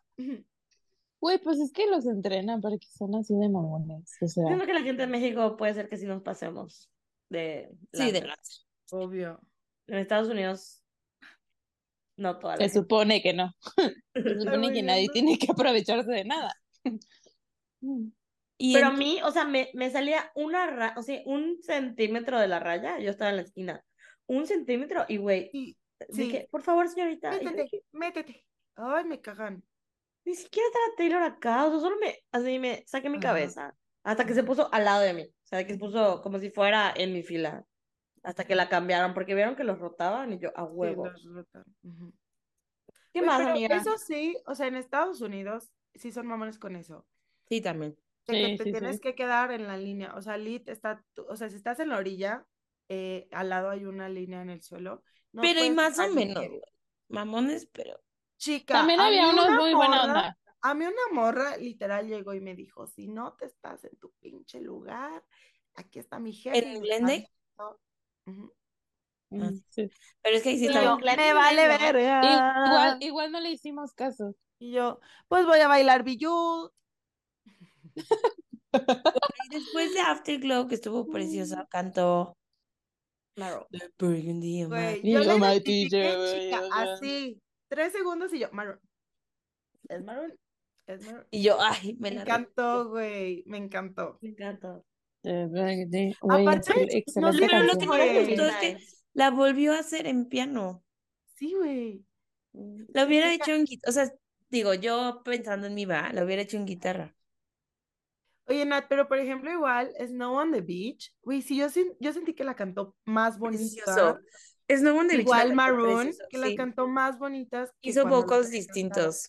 Güey, 1.20 1.40
pues 1.40 1.60
es 1.60 1.72
que 1.72 1.88
los 1.88 2.06
entrenan 2.06 2.60
para 2.62 2.78
que 2.78 2.88
sean 2.88 3.14
así 3.16 3.36
de 3.36 3.50
mamones, 3.50 4.16
o 4.22 4.28
sea. 4.28 4.46
Siento 4.46 4.66
que 4.66 4.74
la 4.74 4.82
gente 4.82 5.04
de 5.04 5.08
México 5.08 5.58
puede 5.58 5.74
ser 5.74 5.90
que 5.90 5.98
sí 5.98 6.06
nos 6.06 6.22
pasemos 6.24 6.90
de 7.30 7.70
Sí, 7.94 8.12
de 8.12 8.22
lanza. 8.22 8.64
Obvio. 8.92 9.40
En 9.88 9.98
Estados 9.98 10.30
Unidos, 10.30 10.84
no 12.18 12.40
toda 12.40 12.54
la 12.54 12.58
Se 12.58 12.64
gente. 12.64 12.80
supone 12.80 13.22
que 13.22 13.34
no. 13.34 13.54
Se 14.16 14.40
supone 14.40 14.74
que 14.74 14.84
nadie 14.84 15.08
¿no? 15.08 15.14
tiene 15.14 15.38
que 15.38 15.52
aprovecharse 15.52 16.12
de 16.12 16.26
nada. 16.26 16.54
Y 18.58 18.74
Pero 18.74 18.88
a 18.88 18.92
mí, 18.92 19.20
o 19.24 19.32
sea, 19.32 19.46
me, 19.46 19.70
me 19.74 19.90
salía 19.92 20.32
una 20.36 20.68
ra 20.68 20.94
o 20.98 21.04
sea, 21.04 21.22
un 21.26 21.62
centímetro 21.64 22.40
de 22.40 22.48
la 22.48 22.60
raya, 22.60 23.00
yo 23.00 23.12
estaba 23.12 23.30
en 23.32 23.38
la 23.38 23.44
esquina, 23.44 23.84
un 24.26 24.48
centímetro, 24.48 25.06
y 25.08 25.18
güey, 25.18 25.52
Sí, 25.52 25.78
sí. 26.10 26.18
dije, 26.18 26.48
por 26.52 26.62
favor, 26.64 26.88
señorita, 26.90 27.38
Métete, 27.38 27.64
dije, 27.64 27.84
métete. 27.92 28.46
Ay, 28.76 29.04
me 29.06 29.22
cagan. 29.22 29.64
ni 30.26 30.36
siquiera 30.36 30.68
estaba 30.68 30.96
Taylor 30.98 31.24
acá, 31.24 31.66
o 31.66 31.72
sea, 31.72 31.80
solo 31.80 31.98
me, 32.00 32.20
así 32.32 32.60
me 32.60 32.84
saqué 32.88 33.10
mi 33.10 33.20
Ajá. 33.20 33.20
cabeza, 33.20 33.76
hasta 34.04 34.26
que 34.26 34.34
se 34.34 34.44
puso 34.44 34.72
al 34.74 34.86
lado 34.86 35.02
de 35.02 35.14
mí, 35.14 35.24
o 35.24 35.48
sea, 35.48 35.66
que 35.66 35.74
se 35.74 35.80
puso 35.80 36.22
como 36.22 36.40
si 36.40 36.50
fuera 36.52 36.94
en 36.96 37.14
mi 37.14 37.24
fila, 37.24 37.66
hasta 38.24 38.46
que 38.46 38.56
la 38.56 38.70
cambiaron, 38.70 39.14
porque 39.14 39.36
vieron 39.36 39.56
que 39.56 39.64
los 39.66 39.80
rotaban, 39.80 40.34
y 40.34 40.40
yo, 40.40 40.52
a 40.58 40.66
Sí, 40.80 40.96
huevo. 40.96 41.04
los 41.04 41.24
rotan. 41.24 41.64
Ujú. 41.84 42.14
¿Qué 43.14 43.22
más, 43.22 43.46
amiga? 43.46 43.70
Eso 43.70 43.98
sí, 43.98 44.38
o 44.46 44.56
sea, 44.56 44.68
en 44.68 44.76
Estados 44.76 45.22
Unidos 45.22 45.72
sí 45.96 46.12
son 46.12 46.28
mamones 46.28 46.60
con 46.60 46.76
eso. 46.76 47.06
sí, 47.50 47.62
también. 47.62 47.98
De 48.28 48.34
que 48.34 48.48
Sí, 48.50 48.58
te 48.58 48.64
sí, 48.66 48.72
tienes 48.72 48.96
sí. 48.98 49.02
que 49.02 49.16
quedar 49.16 49.52
en 49.52 49.68
la 49.68 49.78
línea. 49.78 50.14
O 50.16 50.22
sea, 50.22 50.38
lit 50.38 50.68
está, 50.70 51.04
tú- 51.14 51.26
o 51.30 51.36
sea, 51.36 51.50
si 51.50 51.56
estás 51.56 51.80
en 51.80 51.90
la 51.90 51.98
orilla, 51.98 52.46
eh, 52.90 53.28
al 53.32 53.50
lado 53.50 53.70
hay 53.70 53.86
una 53.86 54.10
línea 54.10 54.42
en 54.42 54.50
el 54.50 54.62
suelo. 54.62 55.04
no 55.34 55.42
pero 55.42 55.64
y 55.64 55.72
más 55.72 55.98
o 56.00 56.10
menos. 56.14 56.46
Mamones, 57.10 57.68
pero. 57.72 58.00
Chica, 58.38 58.76
También 58.76 59.00
había 59.00 59.30
unos 59.30 59.48
una 59.48 59.62
muy 59.62 59.74
buena 59.74 59.98
morra- 59.98 60.14
onda. 60.14 60.38
A 60.62 60.74
mí 60.74 60.86
una 60.86 61.14
morra 61.14 61.58
literal 61.58 62.08
llegó 62.08 62.34
y 62.34 62.42
me 62.42 62.56
dijo, 62.56 62.88
si 62.88 63.08
no 63.08 63.34
te 63.34 63.46
estás 63.46 63.84
en 63.86 63.96
tu 63.98 64.12
pinche 64.20 64.60
lugar, 64.60 65.24
aquí 65.76 66.00
está 66.00 66.20
mi 66.20 66.34
jefe. 66.34 66.58
¿En 66.58 66.82
Glendale? 66.82 67.30
está 67.48 67.64
viendo". 67.64 67.80
Ujú. 68.26 68.54
Ah, 69.32 69.52
Mm, 69.52 69.60
sí. 69.70 69.90
Pero 70.22 70.38
es 70.38 70.44
que 70.44 70.50
ahí 70.50 70.60
sí 70.60 70.70
me 70.70 71.34
vale 71.34 71.68
verga. 71.68 72.22
Igual, 72.66 72.98
igual 73.02 73.32
no 73.32 73.40
le 73.40 73.52
hicimos 73.52 73.94
caso. 73.94 74.36
Y 74.60 74.72
yo, 74.72 75.00
pues 75.28 75.46
voy 75.46 75.60
a 75.60 75.68
bailar 75.68 76.04
Billú. 76.04 76.72
Y 78.74 79.50
después 79.50 79.94
de 79.94 80.00
Afterglow, 80.02 80.68
que 80.68 80.76
estuvo 80.76 81.08
preciosa, 81.08 81.68
cantó 81.70 82.38
Claro. 83.36 83.68
The 83.70 83.92
Burgundy 84.00 84.64
of 84.64 84.70
Güey, 84.70 85.02
My- 85.04 85.12
yo 85.12 85.20
le 85.20 85.26
my 85.40 85.46
identifiqué, 85.48 85.90
teacher, 85.90 86.42
chica, 86.42 86.62
así, 86.74 87.42
tres 87.68 87.94
segundos 87.94 88.34
y 88.34 88.40
yo, 88.40 88.50
Maroon. 88.52 88.80
Es 89.90 90.04
Maroon, 90.04 90.34
es 90.88 91.06
Maroon. 91.06 91.26
Y 91.30 91.44
yo, 91.44 91.58
ay, 91.62 91.94
me 92.00 92.10
Me 92.10 92.16
la 92.16 92.22
encantó, 92.24 92.90
güey, 92.90 93.44
me 93.46 93.58
encantó. 93.58 94.18
Me 94.22 94.32
Güey, 96.22 96.48
Aparte, 96.48 96.74
no 96.74 96.82
excelente 96.82 97.48
Pero 97.48 97.64
lo 97.64 97.78
que 97.78 97.86
no 97.86 97.94
me 97.94 98.26
gustó 98.26 98.46
es 98.48 98.56
que 98.58 98.78
la 99.14 99.30
volvió 99.30 99.74
a 99.74 99.80
hacer 99.80 100.08
en 100.08 100.26
piano. 100.26 100.84
Sí, 101.36 101.54
güey. 101.54 102.04
La 102.90 103.06
hubiera 103.06 103.34
hecho 103.34 103.52
en 103.52 103.66
guitarra. 103.66 103.90
O 103.90 103.94
sea, 103.94 104.12
digo, 104.50 104.74
yo 104.74 105.22
pensando 105.24 105.68
en 105.68 105.76
mi 105.76 105.86
va, 105.86 106.12
la 106.12 106.24
hubiera 106.24 106.42
hecho 106.42 106.58
en 106.58 106.66
guitarra. 106.66 107.14
Oye, 108.48 108.66
Nat, 108.66 108.86
pero 108.88 109.08
por 109.08 109.18
ejemplo, 109.20 109.52
igual, 109.52 109.92
Snow 110.00 110.34
on 110.36 110.52
the 110.52 110.62
Beach, 110.62 111.14
güey, 111.22 111.42
sí, 111.42 111.58
yo, 111.58 111.68
yo 112.00 112.14
sentí 112.14 112.34
que 112.34 112.44
la 112.46 112.56
cantó 112.56 112.96
más 113.06 113.38
Precioso. 113.38 113.92
bonita. 113.92 114.22
Snow 114.70 114.98
on 114.98 115.08
the 115.08 115.18
Beach 115.18 115.28
la 115.28 115.38
Igual 115.44 115.54
Maroon, 115.54 116.04
precioso, 116.06 116.28
que 116.30 116.38
las 116.38 116.50
sí. 116.50 116.56
cantó 116.56 116.88
más 116.88 117.20
bonitas 117.20 117.72
Hizo 117.82 118.06
vocals 118.08 118.50
distintos. 118.50 119.28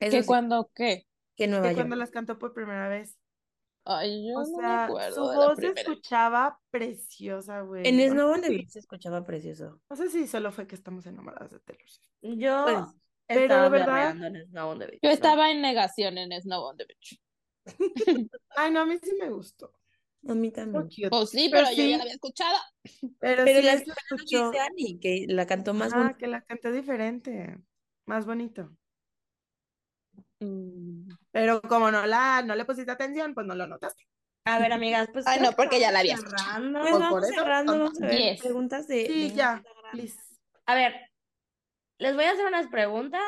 Eso 0.00 0.10
¿Que 0.10 0.22
sí, 0.22 0.26
cuando 0.26 0.70
qué? 0.74 1.06
que 1.36 1.46
Nueva 1.46 1.62
que 1.68 1.74
York. 1.74 1.80
cuando 1.82 1.96
las 1.96 2.10
cantó 2.10 2.38
por 2.38 2.52
primera 2.54 2.88
vez. 2.88 3.16
Ay, 3.84 4.28
yo 4.28 4.38
O 4.38 4.42
no 4.42 4.56
me 4.58 4.62
sea, 4.62 4.84
acuerdo 4.84 5.14
su 5.14 5.40
la 5.40 5.46
voz 5.48 5.58
se 5.58 5.66
escuchaba 5.68 6.58
preciosa, 6.70 7.60
güey. 7.62 7.86
En 7.86 7.96
No 7.96 8.12
Snow 8.12 8.32
on 8.32 8.40
the 8.42 8.48
Beach 8.50 8.68
se 8.68 8.78
escuchaba 8.80 9.24
precioso. 9.24 9.80
No 9.88 9.96
sé 9.96 10.10
si 10.10 10.26
solo 10.26 10.52
fue 10.52 10.66
que 10.66 10.74
estamos 10.74 11.06
enamoradas 11.06 11.50
de 11.50 11.60
Taylor 11.60 11.88
Swift. 11.88 12.38
Yo 12.38 12.64
Pues, 12.64 12.78
pero 13.26 13.70
verdad- 13.70 14.16
en 14.24 14.46
Snow 14.48 14.70
on 14.70 14.78
the 14.80 14.86
Beach, 14.86 15.00
Yo 15.02 15.08
¿no? 15.08 15.14
estaba 15.14 15.50
en 15.50 15.62
negación 15.62 16.18
en 16.18 16.32
Snow 16.40 16.62
on 16.62 16.76
the 16.76 16.84
Beach. 16.84 17.20
Ay, 18.56 18.70
no, 18.70 18.80
a 18.80 18.86
mí 18.86 18.98
sí 19.02 19.12
me 19.20 19.30
gustó. 19.30 19.72
A 20.28 20.34
mí 20.34 20.50
también. 20.50 20.88
Pues 21.08 21.30
sí, 21.30 21.48
Pero 21.50 21.64
pero 21.64 21.76
yo 21.76 21.82
sí. 21.82 21.90
ya 21.90 21.96
la 21.96 22.02
había 22.02 22.14
escuchado. 22.14 22.58
Pero, 23.20 23.44
Pero 23.44 23.60
sí 23.60 23.66
la 23.66 23.72
escuchó. 23.74 24.52
que 25.00 25.24
la 25.28 25.46
cantó 25.46 25.72
más 25.74 25.92
bonita. 25.94 26.18
que 26.18 26.26
la 26.26 26.42
canté 26.42 26.72
diferente. 26.72 27.58
Más 28.06 28.26
bonito. 28.26 28.70
Mm. 30.40 31.08
Pero 31.30 31.60
como 31.62 31.90
no 31.90 32.06
la, 32.06 32.42
no 32.42 32.54
le 32.54 32.64
pusiste 32.64 32.90
atención, 32.90 33.34
pues 33.34 33.46
no 33.46 33.54
lo 33.54 33.66
notaste. 33.66 34.04
A 34.44 34.58
ver, 34.58 34.72
amigas, 34.72 35.08
pues 35.12 35.26
Ay, 35.26 35.40
no, 35.40 35.52
porque 35.52 35.76
que 35.76 35.80
ya 35.80 35.92
la 35.92 36.00
había 36.00 36.14
escuchado. 36.14 36.42
cerrando. 36.42 36.80
Pues 36.80 36.98
vamos 36.98 37.24
eso, 37.24 37.34
cerrando, 37.34 37.72
vamos 37.78 38.02
a 38.02 38.06
ver 38.06 38.16
Diez. 38.16 38.40
preguntas 38.40 38.88
de, 38.88 39.06
Sí, 39.06 39.28
de 39.30 39.34
ya, 39.34 39.62
Instagram. 39.92 40.40
A 40.66 40.74
ver, 40.74 40.94
les 41.98 42.14
voy 42.14 42.24
a 42.24 42.32
hacer 42.32 42.46
unas 42.46 42.68
preguntas. 42.68 43.20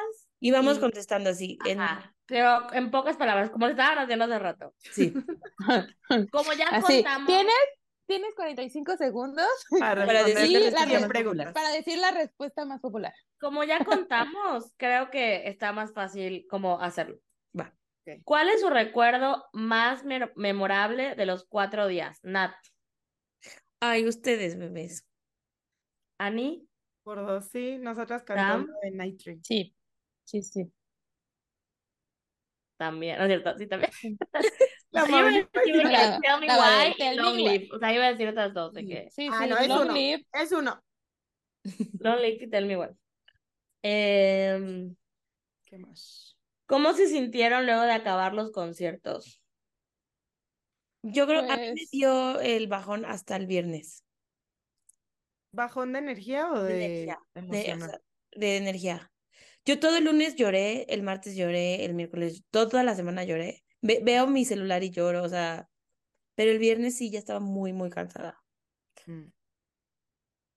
Y 0.44 0.51
vamos 0.51 0.78
Y- 0.78 0.81
contestando 0.81 1.31
así. 1.31 1.56
En, 1.64 1.81
Ajá, 1.81 2.12
pero 2.27 2.66
en 2.74 2.90
pocas 2.90 3.16
palabras, 3.16 3.51
como 3.51 3.69
estaban 3.69 3.98
haciendo 3.98 4.24
hace 4.24 4.39
rato. 4.40 4.74
sí, 4.78 5.14
Como 6.32 6.52
ya 6.55 6.66
Así, 6.70 6.94
contamos. 6.97 7.27
¿tienes, 7.28 7.55
tienes 8.06 8.35
45 8.35 8.97
segundos 8.97 9.47
Para 9.78 10.05
Para 10.05 10.24
decir 10.24 10.60
la 10.60 10.69
100 10.70 10.89
respuesta 10.90 11.09
preguntas. 11.09 11.52
para 11.52 11.70
decir 11.70 11.98
la 11.98 12.10
respuesta 12.10 12.64
más 12.64 12.81
popular. 12.81 13.14
Como 13.40 13.62
ya 13.62 13.85
contamos, 13.85 14.73
creo 14.78 15.10
que 15.10 15.47
está 15.48 15.73
más 15.73 15.93
fácil 15.93 16.44
como 16.51 16.81
hacerlo. 16.81 17.19
va. 17.59 17.73
¿Cuál 18.24 18.48
es 18.48 18.62
su 18.62 18.69
recuerdo 18.69 19.44
más 19.52 20.03
memorable 20.35 21.14
de 21.14 21.24
los 21.24 21.45
cuatro 21.46 21.87
días? 21.87 22.19
Nat, 22.24 22.53
Ay, 23.79 24.09
ustedes, 24.09 24.59
bebés. 24.59 25.06
Ani, 26.19 26.69
Por 27.04 27.24
dos, 27.24 27.48
sí, 27.48 27.79
nosotras 27.79 28.24
cantando 28.24 28.72
en 28.82 28.96
Night 28.96 29.21
Train. 29.22 29.45
Sí, 29.45 29.74
sí, 30.24 30.42
sí. 30.42 30.72
también, 32.76 33.18
¿no 33.18 33.24
es 33.24 33.28
cierto? 33.28 33.56
Sí, 33.59 33.66
también. 33.68 33.90
La 34.90 35.04
O 35.04 35.06
sea, 35.06 35.12
yo 35.12 35.18
iba 35.18 35.28
a 35.28 35.30
Mauri- 35.30 35.48
decir 35.52 35.74
una 35.76 35.90
La- 35.92 36.16
que 36.20 36.28
Tell 36.28 36.40
Me 36.40 36.46
la 36.46 36.59
Why 36.59 36.94
Tell 36.96 37.16
Long. 37.16 37.36
Live. 37.36 37.68
O 37.72 37.78
sea, 37.78 37.94
iba 37.94 38.04
a 38.06 38.10
decir 38.10 38.28
otras 38.28 38.52
dos 38.54 38.72
de 38.74 38.86
que 38.86 39.10
Sí, 39.10 39.28
Ah, 39.32 39.40
sí, 39.44 39.48
no, 39.51 39.59
es 39.59 39.68
Long 39.68 39.80
uno. 39.82 39.92
Live. 39.94 40.26
Es 40.32 40.52
uno. 40.52 40.82
Long 42.01 42.18
Live 42.20 42.38
y 42.44 42.51
Tell 42.51 42.66
Me 42.66 42.76
Why. 42.76 42.88
Em, 43.84 44.96
¿Qué 45.64 45.78
más? 45.78 46.36
¿Cómo 46.66 46.92
se 46.94 47.06
sintieron 47.09 47.66
luego 47.66 47.82
de 47.82 47.92
acabar 47.92 48.34
los 48.34 48.51
conciertos? 48.51 49.40
Yo 51.04 51.26
creo 51.26 51.40
a 51.40 51.42
mí 51.56 51.62
me 51.62 51.72
Pues- 51.72 51.90
dio 51.90 52.40
el 52.40 52.66
bajón 52.68 53.04
hasta 53.04 53.36
el 53.36 53.46
viernes. 53.46 54.04
¿Bajón 55.54 55.92
de 55.92 55.98
energía 55.98 56.51
o 56.51 56.62
De 56.62 56.72
de, 56.74 56.84
energía, 56.86 57.18
De, 57.34 57.40
o 57.40 57.44
emocional? 57.44 57.90
sea, 57.90 58.01
de 58.40 58.56
energía. 58.56 59.11
Yo 59.64 59.78
todo 59.78 59.96
el 59.96 60.04
lunes 60.04 60.34
lloré, 60.36 60.84
el 60.88 61.02
martes 61.02 61.36
lloré, 61.36 61.84
el 61.84 61.94
miércoles, 61.94 62.44
toda 62.50 62.82
la 62.82 62.94
semana 62.94 63.24
lloré. 63.24 63.62
Ve- 63.80 64.00
veo 64.04 64.26
mi 64.26 64.44
celular 64.44 64.82
y 64.82 64.90
lloro, 64.90 65.22
o 65.22 65.28
sea, 65.28 65.68
pero 66.34 66.50
el 66.50 66.58
viernes 66.58 66.96
sí 66.96 67.10
ya 67.10 67.18
estaba 67.18 67.40
muy, 67.40 67.72
muy 67.72 67.90
cansada. 67.90 68.38
Mm. 69.06 69.26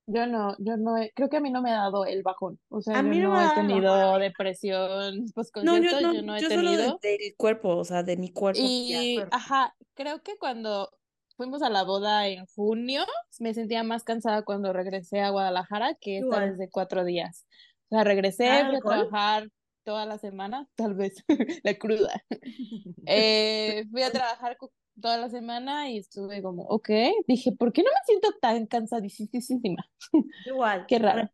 Yo 0.08 0.27
no, 0.27 0.56
yo 0.59 0.77
no, 0.77 0.98
he- 0.98 1.11
creo 1.16 1.30
que 1.30 1.38
a 1.38 1.40
mí 1.42 1.50
no 1.50 1.64
me 1.64 1.72
ha 1.72 1.77
dado 1.77 2.06
el 2.06 2.22
bajón. 2.22 2.59
O 2.69 2.80
sea, 2.82 3.00
A 3.00 3.01
yo 3.01 3.08
mí 3.09 3.19
no 3.19 3.30
no 3.30 3.34
me 3.35 3.40
ha 3.40 3.51
he 3.51 3.56
tenido 3.56 4.19
depresión 4.19 5.25
post 5.35 5.56
No, 5.64 5.77
yo 5.77 6.00
no, 6.00 6.14
yo 6.14 6.22
no 6.22 6.35
he 6.35 6.42
yo 6.42 6.50
solo 6.50 6.72
de- 6.72 6.77
tenido. 6.77 7.00
del 7.01 7.35
cuerpo, 7.38 7.69
o 7.77 7.84
sea, 7.84 8.03
de 8.03 8.16
mi 8.17 8.32
cuerpo. 8.32 8.61
Y, 8.64 9.16
cuerpo. 9.16 9.35
ajá, 9.35 9.75
creo 9.95 10.22
que 10.22 10.38
cuando 10.38 10.92
fuimos 11.38 11.64
a 11.64 11.69
la 11.72 11.84
boda 11.84 12.27
en 12.27 12.45
junio, 12.45 13.03
me 13.40 13.53
sentía 13.56 13.84
más 13.84 14.03
cansada 14.03 14.43
cuando 14.43 14.74
regresé 14.74 15.22
a 15.22 15.32
Guadalajara 15.32 15.95
que 16.00 16.17
esta 16.19 16.27
Igual. 16.27 16.50
vez 16.51 16.58
de 16.59 16.69
cuatro 16.69 17.03
días. 17.03 17.48
O 17.90 17.96
sea, 17.96 18.04
regresé, 18.04 18.50
¿Ah, 18.50 18.68
fui 18.68 18.78
a 18.78 18.80
trabajar 18.80 19.50
toda 19.84 20.06
la 20.06 20.18
semana, 20.18 20.68
tal 20.76 20.96
vez, 20.96 21.24
la 21.64 21.76
cruda. 21.76 22.24
Eh, 23.08 23.86
fui 23.92 24.02
a 24.02 24.12
trabajar 24.12 24.58
toda 25.00 25.18
la 25.18 25.30
semana 25.30 25.90
y 25.92 26.00
estuve 26.00 26.42
como, 26.42 26.64
ok, 26.64 26.90
dije, 27.28 27.52
¿por 27.52 27.72
qué 27.72 27.84
no 27.84 27.90
me 27.92 28.06
siento 28.06 28.30
tan 28.42 28.66
cansadísima? 28.66 29.86
Igual. 30.46 30.86
Qué 30.88 30.98
raro. 30.98 31.30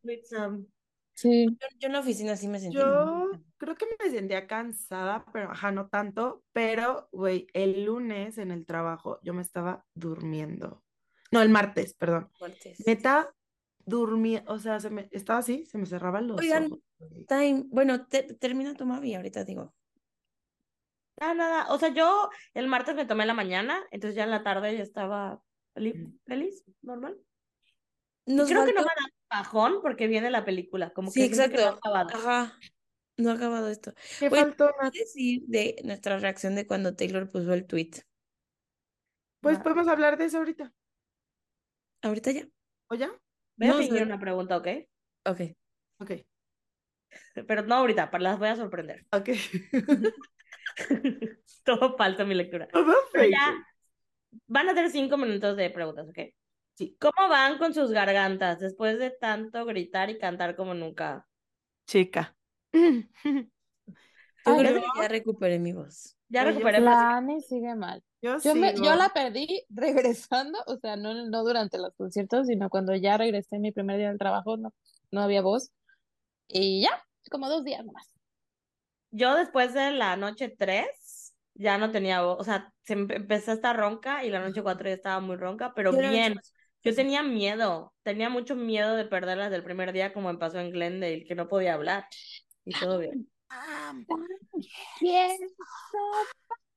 Sí. 1.13 1.45
Yo, 1.45 1.67
yo 1.79 1.87
en 1.87 1.93
la 1.93 1.99
oficina 1.99 2.35
sí 2.35 2.47
me 2.47 2.59
sentí. 2.59 2.75
muy 2.75 2.85
Yo 2.85 3.31
creo 3.57 3.75
que 3.75 3.85
me 4.03 4.09
sentía 4.09 4.47
cansada, 4.47 5.23
pero 5.31 5.51
ajá, 5.51 5.71
no 5.71 5.87
tanto. 5.87 6.43
Pero, 6.51 7.07
güey, 7.11 7.47
el 7.53 7.85
lunes 7.85 8.37
en 8.37 8.51
el 8.51 8.65
trabajo 8.65 9.19
yo 9.23 9.33
me 9.33 9.43
estaba 9.43 9.85
durmiendo. 9.93 10.83
No, 11.31 11.41
el 11.41 11.49
martes, 11.49 11.93
perdón. 11.93 12.29
Martes. 12.41 12.83
Neta, 12.85 13.33
dormía, 13.85 14.43
o 14.47 14.59
sea, 14.59 14.79
se 14.79 14.89
me, 14.89 15.07
estaba 15.11 15.39
así, 15.39 15.65
se 15.65 15.77
me 15.77 15.85
cerraban 15.85 16.27
los 16.27 16.39
Oigan, 16.39 16.65
ojos. 16.65 16.79
Time, 17.27 17.65
bueno, 17.67 18.05
te- 18.07 18.33
termina 18.35 18.73
tu 18.75 18.85
mami, 18.85 19.15
ahorita 19.15 19.43
digo. 19.43 19.73
Ah, 21.19 21.33
nada. 21.33 21.71
O 21.71 21.77
sea, 21.77 21.89
yo 21.93 22.29
el 22.53 22.67
martes 22.67 22.95
me 22.95 23.05
tomé 23.05 23.25
la 23.25 23.33
mañana, 23.33 23.83
entonces 23.91 24.15
ya 24.15 24.23
en 24.23 24.31
la 24.31 24.43
tarde 24.43 24.75
ya 24.75 24.83
estaba 24.83 25.43
feliz, 25.73 25.95
Mm. 25.95 26.17
feliz, 26.25 26.63
normal. 26.81 27.19
Nos 28.25 28.47
creo 28.49 28.65
que 28.65 28.73
no 28.73 28.81
me 28.81 28.85
da 28.87 29.37
bajón 29.37 29.81
porque 29.81 30.07
viene 30.07 30.29
la 30.29 30.45
película, 30.45 30.91
como 30.93 31.11
Sí, 31.11 31.21
que 31.21 31.29
que 31.31 31.35
no 31.35 31.41
ha 31.41 31.45
exacto. 31.45 31.77
acabado. 31.77 32.09
Ajá. 32.15 32.59
No 33.17 33.29
ha 33.29 33.33
acabado 33.33 33.67
esto. 33.69 33.93
¿Qué 34.19 34.27
Oye, 34.29 34.41
faltó, 34.41 34.67
¿qué 34.79 34.83
Nat? 34.83 34.93
decir 34.93 35.41
de 35.47 35.75
nuestra 35.83 36.17
reacción 36.17 36.55
de 36.55 36.65
cuando 36.65 36.95
Taylor 36.95 37.29
puso 37.29 37.53
el 37.53 37.67
tweet? 37.67 37.91
Pues 39.41 39.59
podemos 39.59 39.87
hablar 39.87 40.17
de 40.17 40.25
eso 40.25 40.37
ahorita. 40.37 40.73
Ahorita 42.03 42.31
ya. 42.31 42.47
¿O 42.89 42.95
ya? 42.95 43.11
Voy 43.61 43.69
a 43.69 43.71
No, 43.71 43.77
fingir 43.77 44.03
una 44.03 44.19
pregunta, 44.19 44.57
¿ok? 44.57 44.67
Ok. 45.25 45.41
Ok. 45.99 46.11
Pero 47.47 47.63
no 47.63 47.75
ahorita, 47.75 48.09
para 48.11 48.23
las 48.23 48.39
voy 48.39 48.49
a 48.49 48.55
sorprender. 48.55 49.05
Ok. 49.11 49.29
Todo 51.63 51.95
falso 51.97 52.25
mi 52.25 52.35
lectura. 52.35 52.67
Ya 53.29 53.53
van 54.47 54.69
a 54.69 54.73
ser 54.73 54.89
cinco 54.89 55.17
minutos 55.17 55.57
de 55.57 55.69
preguntas, 55.69 56.07
¿ok? 56.09 56.19
Sí. 56.75 56.97
¿Cómo 56.99 57.29
van 57.29 57.57
con 57.57 57.73
sus 57.73 57.91
gargantas 57.91 58.59
después 58.59 58.97
de 58.97 59.11
tanto 59.11 59.65
gritar 59.65 60.09
y 60.09 60.17
cantar 60.17 60.55
como 60.55 60.73
nunca? 60.73 61.27
Chica. 61.85 62.35
Yo 64.45 64.57
creo 64.57 64.75
que 64.75 65.01
ya 65.01 65.07
recuperé 65.07 65.59
mi 65.59 65.73
voz. 65.73 66.17
Ya 66.29 66.43
recuperé. 66.43 66.79
La 66.79 67.17
Ani 67.17 67.41
sigue 67.41 67.75
mal. 67.75 68.01
Yo, 68.21 68.37
Yo, 68.43 68.55
me, 68.55 68.73
yo 68.81 68.95
la 68.95 69.09
perdí 69.09 69.63
regresando, 69.69 70.59
o 70.67 70.77
sea, 70.77 70.95
no, 70.95 71.13
no 71.29 71.43
durante 71.43 71.77
los 71.77 71.93
conciertos, 71.95 72.47
sino 72.47 72.69
cuando 72.69 72.95
ya 72.95 73.17
regresé 73.17 73.59
mi 73.59 73.71
primer 73.71 73.97
día 73.97 74.09
del 74.09 74.19
trabajo, 74.19 74.57
no, 74.57 74.73
no 75.11 75.21
había 75.21 75.41
voz. 75.41 75.71
Y 76.47 76.81
ya, 76.83 76.91
como 77.31 77.49
dos 77.49 77.63
días 77.65 77.85
nomás. 77.85 78.13
Yo 79.11 79.35
después 79.35 79.73
de 79.73 79.91
la 79.91 80.15
noche 80.15 80.49
3 80.57 81.33
ya 81.53 81.77
no 81.77 81.91
tenía 81.91 82.21
voz, 82.21 82.37
o 82.39 82.43
sea, 82.43 82.73
se 82.83 82.95
empe- 82.97 83.15
empezó 83.17 83.51
a 83.51 83.53
estar 83.55 83.75
ronca 83.77 84.23
y 84.23 84.29
la 84.29 84.39
noche 84.39 84.63
4 84.63 84.87
ya 84.87 84.95
estaba 84.95 85.19
muy 85.19 85.35
ronca, 85.35 85.73
pero 85.75 85.91
noche 85.93 86.09
bien. 86.09 86.39
Yo 86.83 86.95
tenía 86.95 87.21
miedo, 87.23 87.93
tenía 88.03 88.29
mucho 88.29 88.55
miedo 88.55 88.95
de 88.95 89.05
perderlas 89.05 89.51
del 89.51 89.63
primer 89.63 89.93
día 89.93 90.13
como 90.13 90.31
me 90.33 90.39
pasó 90.39 90.59
en 90.59 90.71
Glendale, 90.71 91.25
que 91.25 91.35
no 91.35 91.47
podía 91.47 91.75
hablar. 91.75 92.05
Y 92.65 92.77
todo 92.77 92.97
bien. 92.99 93.29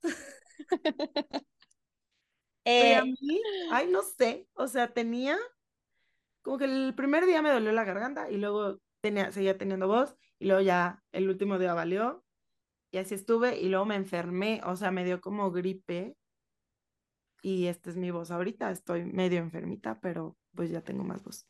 Eh, 2.66 2.94
a 2.94 3.04
mí, 3.04 3.40
ay, 3.70 3.88
no 3.88 4.02
sé, 4.02 4.48
o 4.54 4.66
sea, 4.68 4.88
tenía, 4.94 5.36
como 6.42 6.58
que 6.58 6.64
el 6.64 6.94
primer 6.94 7.26
día 7.26 7.42
me 7.42 7.50
dolió 7.50 7.72
la 7.72 7.84
garganta 7.84 8.30
y 8.30 8.36
luego 8.38 8.78
tenía, 9.00 9.32
seguía 9.32 9.58
teniendo 9.58 9.88
voz 9.88 10.16
y 10.38 10.46
luego 10.46 10.62
ya 10.62 11.02
el 11.12 11.28
último 11.28 11.58
día 11.58 11.74
valió 11.74 12.24
y 12.92 12.98
así 12.98 13.14
estuve 13.14 13.58
y 13.60 13.68
luego 13.70 13.86
me 13.86 13.96
enfermé, 13.96 14.62
o 14.64 14.76
sea, 14.76 14.90
me 14.92 15.04
dio 15.04 15.20
como 15.20 15.52
gripe 15.52 16.16
y 17.42 17.66
esta 17.66 17.90
es 17.90 17.96
mi 17.96 18.10
voz 18.10 18.30
ahorita, 18.30 18.70
estoy 18.70 19.04
medio 19.04 19.38
enfermita, 19.38 20.00
pero 20.00 20.36
pues 20.54 20.70
ya 20.70 20.82
tengo 20.82 21.04
más 21.04 21.22
voz, 21.22 21.46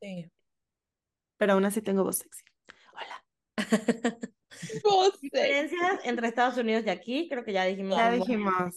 Sí. 0.00 0.30
pero 1.38 1.52
aún 1.54 1.64
así 1.64 1.82
tengo 1.82 2.04
voz 2.04 2.18
sexy. 2.18 2.44
Hola. 2.94 3.23
Diferencias 5.20 6.00
entre 6.04 6.28
Estados 6.28 6.56
Unidos 6.56 6.84
y 6.86 6.90
aquí, 6.90 7.28
creo 7.28 7.44
que 7.44 7.52
ya 7.52 7.64
dijimos. 7.64 7.96
Ya 7.96 8.10
dijimos, 8.12 8.74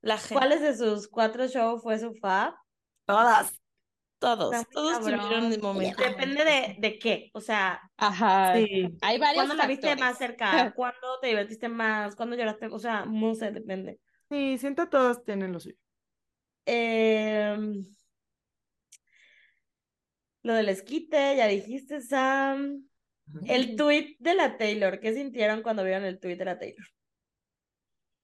La 0.00 0.18
gente, 0.18 0.34
¿Cuáles 0.34 0.60
de 0.60 0.76
sus 0.76 1.08
cuatro 1.08 1.46
shows 1.46 1.82
fue 1.82 1.98
su 1.98 2.14
fab? 2.14 2.54
todas. 3.04 3.52
todos, 4.18 4.54
Está 4.54 4.68
todos 4.72 4.98
cabrón. 4.98 5.20
tuvieron 5.20 5.50
de 5.50 5.58
momento. 5.58 6.02
Depende 6.02 6.44
de, 6.44 6.76
de 6.78 6.98
qué, 6.98 7.30
o 7.34 7.40
sea, 7.40 7.80
Ajá. 7.96 8.54
Sí. 8.56 8.88
Hay 9.02 9.18
varios 9.18 9.46
¿cuándo 9.46 9.54
la 9.54 9.66
viste 9.66 9.94
más 9.96 10.18
cerca? 10.18 10.72
¿Cuándo 10.74 11.18
te 11.20 11.28
divertiste 11.28 11.68
más? 11.68 12.16
¿Cuándo 12.16 12.36
lloraste? 12.36 12.66
O 12.66 12.78
sea, 12.78 13.04
no 13.04 13.34
sé, 13.34 13.50
depende. 13.50 14.00
Sí, 14.30 14.58
siento 14.58 14.88
todos 14.88 15.22
tienen 15.24 15.52
lo 15.52 15.60
suyo. 15.60 15.76
Em, 16.64 17.84
lo 20.42 20.54
del 20.54 20.68
esquite, 20.68 21.36
ya 21.36 21.46
dijiste, 21.46 22.00
Sam. 22.00 22.88
El 23.46 23.76
tweet 23.76 24.16
de 24.18 24.34
la 24.34 24.56
Taylor, 24.56 25.00
¿qué 25.00 25.14
sintieron 25.14 25.62
cuando 25.62 25.84
vieron 25.84 26.04
el 26.04 26.18
tweet 26.18 26.36
de 26.36 26.44
la 26.44 26.58
Taylor? 26.58 26.86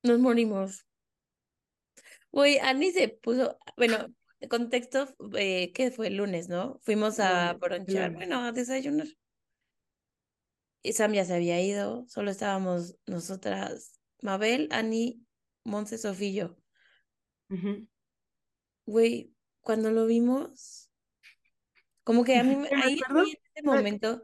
Nos 0.03 0.19
morimos. 0.19 0.87
Güey, 2.31 2.59
Ani 2.59 2.93
se 2.93 3.09
puso, 3.09 3.59
bueno, 3.77 4.07
contexto, 4.49 5.09
eh, 5.37 5.73
¿qué 5.73 5.91
fue? 5.91 6.09
El 6.09 6.17
lunes, 6.17 6.49
¿no? 6.49 6.79
Fuimos 6.83 7.21
a 7.21 7.53
bronchar, 7.55 8.13
bueno, 8.13 8.45
a 8.45 8.53
desayunar. 8.53 9.09
Y 10.83 10.95
Sam 10.95 11.13
ya 11.13 11.25
se 11.25 11.35
había 11.35 11.61
ido, 11.61 12.07
solo 12.09 12.31
estábamos 12.31 12.97
nosotras, 13.07 14.01
Mabel, 14.21 14.69
Ani, 14.73 15.25
Monse. 15.65 15.97
Ujú. 17.51 17.89
Güey, 18.87 19.33
cuando 19.61 19.91
lo 19.93 20.07
vimos, 20.07 20.91
como 22.03 22.25
que 22.25 22.37
a 22.37 22.43
mí, 22.43 22.57
ahí 22.73 22.99
en 23.09 23.17
ese 23.55 23.63
momento 23.63 24.23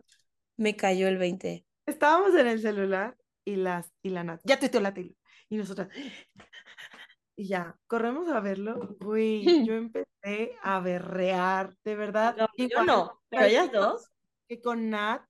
me 0.58 0.76
cayó 0.76 1.08
el 1.08 1.16
20. 1.16 1.64
Estábamos 1.86 2.34
en 2.34 2.46
el 2.46 2.60
celular 2.60 3.16
y 3.44 3.56
las 3.56 3.90
y 4.02 4.10
la 4.10 4.24
Nat, 4.24 4.40
ya 4.44 4.58
tuiteó 4.58 4.80
la 4.80 4.92
Taylor. 4.92 5.16
Y 5.48 5.56
nosotras, 5.56 5.88
y 7.36 7.48
ya, 7.48 7.78
corremos 7.86 8.28
a 8.28 8.40
verlo. 8.40 8.96
Uy, 9.00 9.42
yo 9.66 9.74
empecé 9.74 10.54
a 10.62 10.80
berrear, 10.80 11.74
de 11.84 11.96
verdad. 11.96 12.36
No, 12.36 12.46
yo 12.56 12.66
Igual 12.66 12.86
no, 12.86 13.22
pero 13.30 13.44
ellas 13.44 13.72
dos. 13.72 14.10
Que 14.48 14.60
con 14.60 14.90
Nat, 14.90 15.22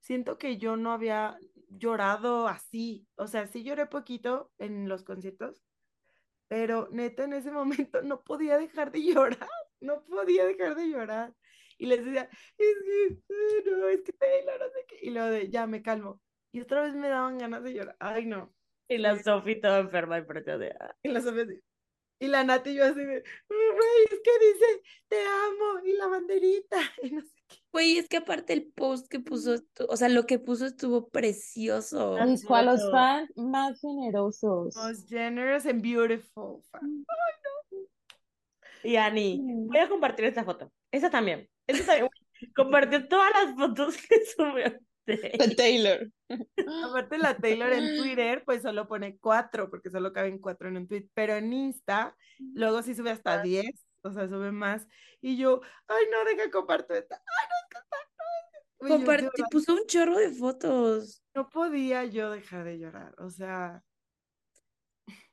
siento 0.00 0.38
que 0.38 0.56
yo 0.56 0.76
no 0.76 0.92
había 0.92 1.38
llorado 1.68 2.48
así. 2.48 3.06
O 3.16 3.26
sea, 3.26 3.46
sí 3.46 3.62
lloré 3.62 3.86
poquito 3.86 4.50
en 4.58 4.88
los 4.88 5.04
conciertos, 5.04 5.62
pero 6.48 6.88
neta 6.90 7.24
en 7.24 7.34
ese 7.34 7.52
momento 7.52 8.02
no 8.02 8.22
podía 8.22 8.58
dejar 8.58 8.90
de 8.90 9.04
llorar. 9.04 9.48
No 9.80 10.02
podía 10.04 10.46
dejar 10.46 10.74
de 10.74 10.88
llorar. 10.88 11.34
Y 11.78 11.86
les 11.86 12.04
decía, 12.04 12.28
es 12.58 12.76
que, 12.84 13.70
no, 13.70 13.88
es 13.88 14.02
que 14.02 14.12
Taylor, 14.12 14.58
no 14.60 14.66
sé 14.66 14.84
qué. 14.88 14.98
Y 15.02 15.10
luego 15.10 15.28
de, 15.30 15.50
ya 15.50 15.66
me 15.66 15.82
calmo. 15.82 16.20
Y 16.52 16.60
otra 16.60 16.82
vez 16.82 16.94
me 16.94 17.08
daban 17.08 17.38
ganas 17.38 17.62
de 17.64 17.74
llorar. 17.74 17.96
Ay, 17.98 18.26
no. 18.26 18.54
Y 18.88 18.98
la 18.98 19.20
Sofi 19.22 19.60
toda 19.60 19.80
enferma 19.80 20.18
y 20.18 20.22
pero 20.22 20.58
de, 20.58 20.70
ah. 20.78 20.94
Y 21.02 21.08
la 21.08 21.20
Sofía 21.20 21.42
así- 21.44 21.60
Y 22.20 22.28
la 22.28 22.44
Nati 22.44 22.70
y 22.70 22.74
yo 22.74 22.84
así 22.84 23.00
de, 23.00 23.22
güey, 23.48 24.04
es 24.10 24.20
que 24.22 24.46
dice, 24.46 24.82
te 25.08 25.16
amo, 25.26 25.84
y 25.84 25.92
la 25.94 26.06
banderita, 26.06 26.78
y 27.02 27.10
no 27.10 27.22
sé 27.22 27.28
qué. 27.48 27.56
Güey, 27.72 27.98
es 27.98 28.08
que 28.08 28.18
aparte 28.18 28.52
el 28.52 28.70
post 28.72 29.08
que 29.08 29.18
puso, 29.20 29.56
o 29.88 29.96
sea, 29.96 30.08
lo 30.08 30.26
que 30.26 30.38
puso 30.38 30.66
estuvo 30.66 31.08
precioso. 31.08 32.16
Y 32.24 32.36
fue 32.38 32.58
a 32.60 32.62
los 32.62 32.88
fans 32.90 33.30
más 33.36 33.80
generosos. 33.80 34.76
Most 34.76 35.08
generous 35.08 35.66
and 35.66 35.82
beautiful. 35.82 36.62
fan. 36.70 37.04
Y 38.82 38.96
Ani, 38.96 39.40
Mm. 39.42 39.68
voy 39.68 39.78
a 39.78 39.88
compartir 39.88 40.26
esta 40.26 40.44
foto. 40.44 40.70
Esa 40.92 41.10
también. 41.10 41.48
Compartir 42.54 43.08
todas 43.08 43.30
las 43.32 43.54
fotos 43.56 43.96
que 43.96 44.16
subió. 44.36 44.78
De 45.06 45.54
Taylor. 45.56 46.10
Aparte 46.88 47.18
la 47.18 47.36
Taylor 47.36 47.72
en 47.72 47.98
Twitter, 47.98 48.42
pues 48.44 48.62
solo 48.62 48.88
pone 48.88 49.18
cuatro, 49.18 49.68
porque 49.68 49.90
solo 49.90 50.12
caben 50.12 50.38
cuatro 50.38 50.68
en 50.68 50.78
un 50.78 50.88
tweet, 50.88 51.08
pero 51.12 51.34
en 51.34 51.52
Insta, 51.52 52.16
luego 52.54 52.82
sí 52.82 52.94
sube 52.94 53.10
hasta 53.10 53.42
diez, 53.42 53.86
o 54.02 54.10
sea, 54.12 54.28
sube 54.28 54.50
más. 54.50 54.86
Y 55.20 55.36
yo, 55.36 55.60
ay, 55.88 56.04
no, 56.10 56.24
deja 56.24 56.50
comparto 56.50 56.94
esta. 56.94 57.16
Ay, 57.16 57.48
no, 57.50 57.56
es 57.60 57.68
que 57.70 57.78
está. 57.78 57.96
Uy, 58.80 58.88
yo 58.90 58.98
de 58.98 59.04
Compart- 59.04 59.22
verdad 59.32 59.48
puso 59.50 59.74
un 59.74 59.86
chorro 59.86 60.16
de 60.16 60.30
fotos. 60.30 61.22
no 61.34 61.50
podía 61.50 62.04
yo 62.06 62.30
dejar 62.30 62.64
de 62.64 62.78
llorar, 62.78 63.14
o 63.18 63.28
sea, 63.30 63.82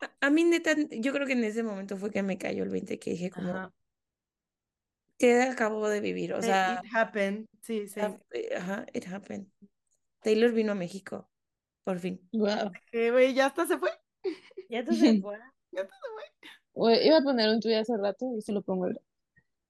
A, 0.01 0.11
a 0.27 0.29
mí, 0.29 0.43
neta, 0.43 0.75
yo 0.91 1.13
creo 1.13 1.25
que 1.25 1.33
en 1.33 1.45
ese 1.45 1.63
momento 1.63 1.95
fue 1.95 2.11
que 2.11 2.23
me 2.23 2.37
cayó 2.37 2.63
el 2.63 2.69
20, 2.69 2.99
que 2.99 3.11
dije 3.11 3.29
como, 3.29 3.51
ajá. 3.51 3.73
¿Qué 5.21 5.41
acabo 5.43 5.87
de 5.87 6.01
vivir? 6.01 6.33
O 6.33 6.39
Eh, 6.39 6.43
sea, 6.43 6.81
It 6.83 6.95
happened, 6.95 7.45
sí, 7.61 7.87
sí. 7.87 7.99
eh, 8.31 8.55
ajá, 8.55 8.85
it 8.93 9.07
happened. 9.07 9.47
Taylor 10.21 10.51
vino 10.51 10.71
a 10.71 10.75
México, 10.75 11.29
por 11.83 11.99
fin. 11.99 12.19
Wow. 12.33 12.71
Que, 12.91 13.11
güey, 13.11 13.33
ya 13.33 13.47
hasta 13.47 13.65
se 13.65 13.77
fue. 13.77 13.91
Ya 14.69 14.83
tú 14.83 14.93
se 14.93 15.19
fue. 15.21 15.37
Ya 15.71 15.81
hasta 15.81 15.95
se 15.95 16.09
fue. 16.73 17.03
Iba 17.05 17.17
a 17.17 17.21
poner 17.21 17.49
un 17.49 17.59
tuit 17.59 17.75
hace 17.75 17.95
rato 17.97 18.25
y 18.37 18.41
se 18.41 18.51
lo 18.51 18.61
pongo 18.61 18.85
ahora. 18.85 18.99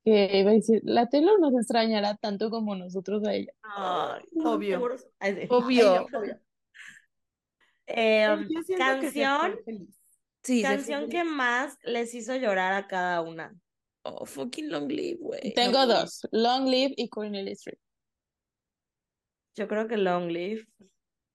Que 0.03 0.39
iba 0.39 0.49
a 0.51 0.53
decir, 0.53 0.81
la 0.83 1.09
Taylor 1.09 1.39
nos 1.39 1.53
extrañará 1.53 2.15
tanto 2.15 2.49
como 2.49 2.75
nosotros 2.75 3.23
a 3.27 3.33
ella. 3.33 3.51
Obvio. 4.43 4.81
Obvio. 5.49 6.07
Eh, 7.87 8.45
que 8.47 8.63
fue 8.63 8.77
canción, 8.77 9.59
feliz. 9.65 9.89
Sí, 10.43 10.61
canción 10.63 11.09
que 11.09 11.23
más 11.23 11.77
les 11.83 12.13
hizo 12.13 12.35
llorar 12.35 12.73
a 12.73 12.87
cada 12.87 13.21
una. 13.21 13.55
Oh, 14.03 14.25
fucking 14.25 14.69
long 14.69 14.87
live, 14.87 15.17
güey. 15.19 15.53
Tengo 15.53 15.85
No, 15.85 15.87
dos, 15.87 16.27
Long 16.31 16.67
Live 16.67 16.93
y 16.97 17.07
Cornelia 17.09 17.53
Street. 17.53 17.77
Yo 19.55 19.67
creo 19.67 19.87
que 19.87 19.97
Long 19.97 20.27
Live. 20.29 20.65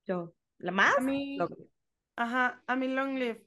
Yo. 0.07 0.35
¿La 0.59 0.73
más? 0.73 0.97
A 0.99 1.01
mí, 1.01 1.37
Long 1.37 1.51
Live. 1.57 1.71
ajá, 2.17 2.63
a 2.67 2.77
mí 2.77 2.89
Long 2.89 3.15
Live. 3.19 3.45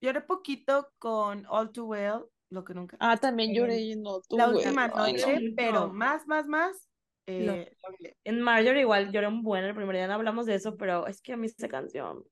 Lloré 0.00 0.20
poquito 0.22 0.92
con 0.98 1.46
All 1.48 1.72
Too 1.72 1.86
Well, 1.86 2.24
lo 2.50 2.64
que 2.64 2.74
nunca. 2.74 2.96
Ah, 3.00 3.16
también 3.16 3.50
Eh, 3.50 3.54
lloré 3.54 3.80
y 3.80 3.96
no 3.96 4.20
tú, 4.20 4.36
La 4.36 4.46
güey. 4.46 4.58
última 4.58 4.90
Ay, 4.94 5.12
no. 5.14 5.18
noche, 5.20 5.40
no. 5.40 5.54
pero 5.56 5.88
más, 5.92 6.26
más, 6.26 6.46
más, 6.46 6.88
eh, 7.26 7.74
Long 7.82 7.96
Live. 8.00 8.16
En 8.24 8.40
Marjorie 8.40 8.82
igual 8.82 9.10
lloré 9.12 9.28
un 9.28 9.42
buen 9.42 9.64
el 9.64 9.74
primer 9.74 9.96
día, 9.96 10.06
no 10.08 10.14
hablamos 10.14 10.46
de 10.46 10.54
eso, 10.56 10.76
pero 10.76 11.06
es 11.06 11.20
que 11.22 11.32
a 11.32 11.36
mí 11.36 11.46
esa 11.46 11.68
canción 11.68 12.24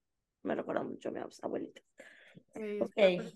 me 0.42 0.55
recuerda 0.55 0.82
mucho 0.82 1.08
a 1.08 1.12
mi 1.12 1.20
abuelita. 1.42 1.81
Sí, 2.55 2.78
Ok. 2.81 3.32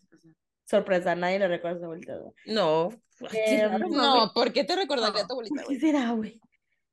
Sorpresa, 0.70 1.16
nadie 1.16 1.38
le 1.40 1.48
recuerda 1.48 1.76
a 1.76 1.80
su 1.80 1.84
abuelita. 1.86 2.14
¿no? 2.16 2.32
No, 2.46 2.88
Eh, 3.32 3.66
raro, 3.68 3.88
No, 3.88 4.32
¿por 4.32 4.52
qué 4.52 4.62
te 4.64 4.76
recordaría 4.76 5.20
a 5.20 5.22
No. 5.24 5.26
tu 5.28 5.32
abuelita, 5.34 5.62
¿Por 5.62 5.66
qué 5.72 5.80
será, 5.80 6.10
güey? 6.12 6.40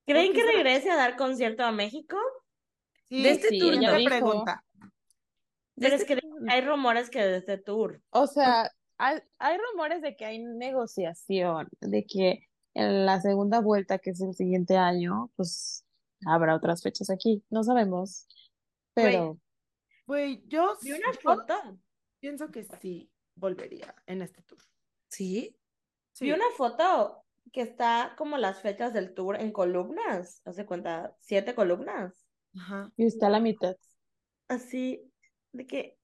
¿Creen 0.05 0.27
¿Por 0.27 0.35
qué 0.35 0.41
que 0.41 0.45
será? 0.47 0.57
regrese 0.63 0.89
a 0.91 0.95
dar 0.95 1.15
concierto 1.15 1.63
a 1.63 1.71
México? 1.71 2.17
Sí, 3.09 3.21
De 3.23 3.31
este 3.31 3.49
Sí, 3.49 3.59
tour, 3.59 3.73
ella 3.75 3.91
¿no? 3.91 3.97
dijo. 3.97 4.09
pregunta. 4.09 4.65
Pero 5.75 5.95
este 5.95 6.13
es 6.15 6.19
que 6.21 6.27
hay 6.49 6.61
rumores 6.61 7.09
que 7.11 7.21
de 7.21 7.37
este 7.37 7.57
tour. 7.59 8.01
O 8.09 8.25
sea, 8.25 8.71
hay, 8.97 9.19
hay 9.37 9.57
rumores 9.71 10.01
de 10.01 10.15
que 10.15 10.25
hay 10.25 10.39
negociación, 10.39 11.67
de 11.81 12.03
que 12.05 12.47
en 12.73 13.05
la 13.05 13.21
segunda 13.21 13.61
vuelta, 13.61 13.99
que 13.99 14.09
es 14.09 14.21
el 14.21 14.33
siguiente 14.33 14.75
año, 14.75 15.31
pues 15.35 15.85
habrá 16.25 16.55
otras 16.55 16.81
fechas 16.81 17.11
aquí. 17.11 17.43
No 17.51 17.63
sabemos. 17.63 18.27
Pero 18.95 19.37
Güey, 20.07 20.41
yo, 20.47 20.75
Vi 20.81 20.93
una 20.93 21.13
foto. 21.13 21.53
pienso 22.19 22.49
que 22.49 22.63
sí 22.81 23.09
volvería 23.37 23.95
en 24.05 24.21
este 24.21 24.41
tour. 24.43 24.59
¿Sí? 25.07 25.55
Sí. 26.13 26.25
Vi 26.25 26.31
una 26.31 26.49
foto 26.55 27.23
que 27.53 27.61
está 27.61 28.13
como 28.17 28.37
las 28.37 28.61
fechas 28.61 28.93
del 28.93 29.13
tour 29.13 29.39
en 29.39 29.51
columnas. 29.51 30.41
¿Hace 30.45 30.65
cuenta? 30.65 31.15
Siete 31.19 31.55
columnas. 31.55 32.25
Ajá. 32.55 32.91
Y 32.97 33.05
está 33.05 33.27
a 33.27 33.29
la 33.31 33.39
mitad. 33.39 33.75
Así, 34.47 35.01
de 35.51 35.65
que 35.67 35.97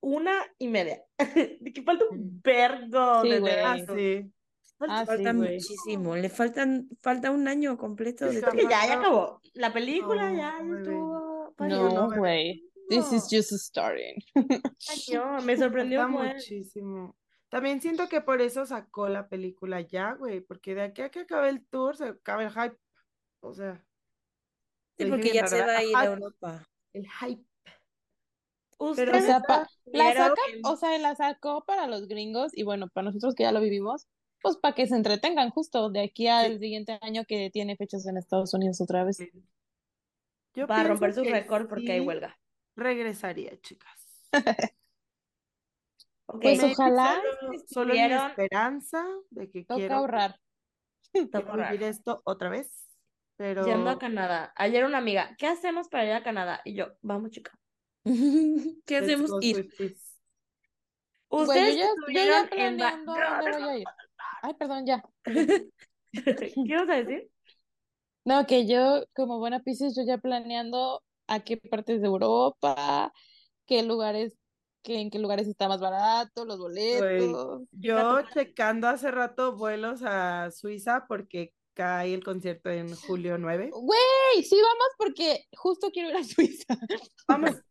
una 0.00 0.32
y 0.58 0.68
media. 0.68 1.02
De 1.60 1.72
que 1.72 1.82
falta 1.82 2.04
Mm. 2.10 2.14
un 2.14 2.40
vergo 2.42 3.22
Sí, 3.22 3.28
de. 3.30 3.60
Ah, 3.60 3.76
sí. 3.78 4.32
Falta- 4.78 5.00
Ah, 5.00 5.04
Falta 5.06 5.32
muchísimo. 5.34 6.16
Le 6.16 6.30
faltan, 6.30 6.88
falta 7.02 7.30
un 7.30 7.46
año 7.48 7.76
completo 7.76 8.24
de 8.26 8.40
que 8.40 8.62
ya, 8.62 8.86
ya 8.86 8.94
no. 8.96 9.00
acabó. 9.02 9.40
La 9.52 9.72
película 9.74 10.30
No, 10.30 10.36
ya, 10.38 10.58
bebé. 10.62 10.78
estuvo. 10.80 11.54
No, 11.58 12.10
güey. 12.16 12.69
This 12.90 13.12
is 13.12 13.22
No. 13.32 13.38
just 13.38 13.52
starting. 13.52 14.22
Cañón, 14.34 15.44
me 15.46 15.56
sorprendió 15.56 16.08
muchísimo. 16.08 17.16
También 17.48 17.80
siento 17.80 18.08
que 18.08 18.20
por 18.20 18.40
eso 18.42 18.66
sacó 18.66 19.08
la 19.08 19.28
película 19.28 19.80
ya, 19.80 20.12
güey, 20.14 20.40
porque 20.40 20.74
de 20.74 20.82
aquí 20.82 21.02
a 21.02 21.08
que 21.10 21.20
acabe 21.20 21.48
el 21.48 21.64
tour 21.66 21.96
se 21.96 22.04
acaba 22.08 22.42
el 22.44 22.50
hype. 22.50 22.76
O 23.40 23.52
sea, 23.54 23.84
Sí, 24.98 25.06
porque 25.06 25.32
ya 25.32 25.46
se 25.46 25.60
va 25.64 25.76
a 25.78 25.82
ir 25.82 25.96
a 25.96 26.04
Europa. 26.04 26.68
el 26.92 27.08
hype. 27.08 27.44
Ustedes 28.78 29.22
O 29.22 29.26
sea, 29.26 29.40
pa- 29.40 29.68
la 29.86 30.14
saca, 30.14 30.34
o 30.64 30.76
sea, 30.76 30.98
la 30.98 31.14
sacó 31.14 31.64
para 31.64 31.86
los 31.86 32.06
gringos 32.08 32.52
y 32.56 32.62
bueno, 32.62 32.88
para 32.88 33.06
nosotros 33.06 33.34
que 33.34 33.42
ya 33.44 33.52
lo 33.52 33.60
vivimos, 33.60 34.06
pues 34.42 34.56
para 34.56 34.74
que 34.74 34.86
se 34.86 34.96
entretengan 34.96 35.50
justo 35.50 35.90
de 35.90 36.02
aquí 36.02 36.28
al 36.28 36.58
siguiente 36.58 36.98
año 37.02 37.24
que 37.26 37.50
tiene 37.52 37.76
fechas 37.76 38.06
en 38.06 38.16
Estados 38.16 38.54
Unidos 38.54 38.80
otra 38.80 39.04
vez. 39.04 39.18
Yo 40.54 40.66
va 40.66 40.80
a 40.80 40.84
romper 40.84 41.12
su 41.14 41.22
récord 41.24 41.68
porque 41.68 41.92
hay 41.92 42.00
huelga. 42.00 42.38
Regresaría, 42.76 43.60
chicas. 43.60 44.24
Pues 46.40 46.62
ojalá 46.62 47.20
Solo, 47.40 47.58
solo 47.66 47.94
en 47.94 48.06
mi 48.06 48.14
esperanza 48.14 49.04
de 49.30 49.50
que 49.50 49.64
Toca 49.64 49.74
quiero 49.74 49.96
ahorrar. 49.96 50.40
toca 51.32 51.70
vivir 51.70 51.82
esto 51.84 52.22
otra 52.24 52.50
vez. 52.50 52.86
Pero 53.36 53.64
Yendo 53.64 53.90
a 53.90 53.98
Canadá. 53.98 54.52
Ayer 54.54 54.84
una 54.84 54.98
amiga, 54.98 55.34
¿qué 55.38 55.46
hacemos 55.46 55.88
para 55.88 56.04
ir 56.04 56.12
a 56.12 56.22
Canadá? 56.22 56.60
Y 56.64 56.74
yo, 56.74 56.88
vamos, 57.00 57.30
chica. 57.30 57.58
¿Qué 58.86 58.96
hacemos? 58.96 59.30
Ir. 59.40 59.70
Ustedes 61.28 61.76
yo 61.76 61.80
ya, 61.80 61.84
yo 61.84 61.94
estuvieron 61.94 62.48
ya 62.48 62.66
en 62.66 62.82
a 62.82 63.40
dónde 63.40 63.58
voy 63.58 63.68
a 63.68 63.78
ir. 63.78 63.86
Ay, 64.42 64.54
perdón, 64.54 64.86
ya. 64.86 65.02
¿Qué 65.24 65.70
ibas 66.54 66.88
a 66.88 66.96
decir? 66.96 67.30
No, 68.24 68.46
que 68.46 68.66
yo, 68.66 69.04
como 69.14 69.38
buena 69.38 69.60
Piscis, 69.60 69.96
yo 69.96 70.02
ya 70.06 70.18
planeando 70.18 71.02
a 71.30 71.40
qué 71.40 71.56
partes 71.56 72.00
de 72.00 72.06
Europa, 72.08 73.12
qué 73.66 73.82
lugares, 73.82 74.36
que, 74.82 75.00
en 75.00 75.10
qué 75.10 75.18
lugares 75.18 75.46
está 75.48 75.68
más 75.68 75.80
barato, 75.80 76.44
los 76.44 76.58
boletos. 76.58 77.62
Yo 77.72 78.20
checando 78.34 78.88
hace 78.88 79.10
rato 79.10 79.56
vuelos 79.56 80.02
a 80.04 80.50
Suiza 80.50 81.04
porque 81.08 81.52
cae 81.74 82.12
el 82.14 82.24
concierto 82.24 82.68
en 82.70 82.94
julio 82.96 83.38
9. 83.38 83.70
Güey, 83.72 84.42
sí 84.42 84.56
vamos 84.56 84.88
porque 84.98 85.44
justo 85.56 85.90
quiero 85.92 86.10
ir 86.10 86.16
a 86.16 86.24
Suiza. 86.24 86.76
Vamos, 87.28 87.52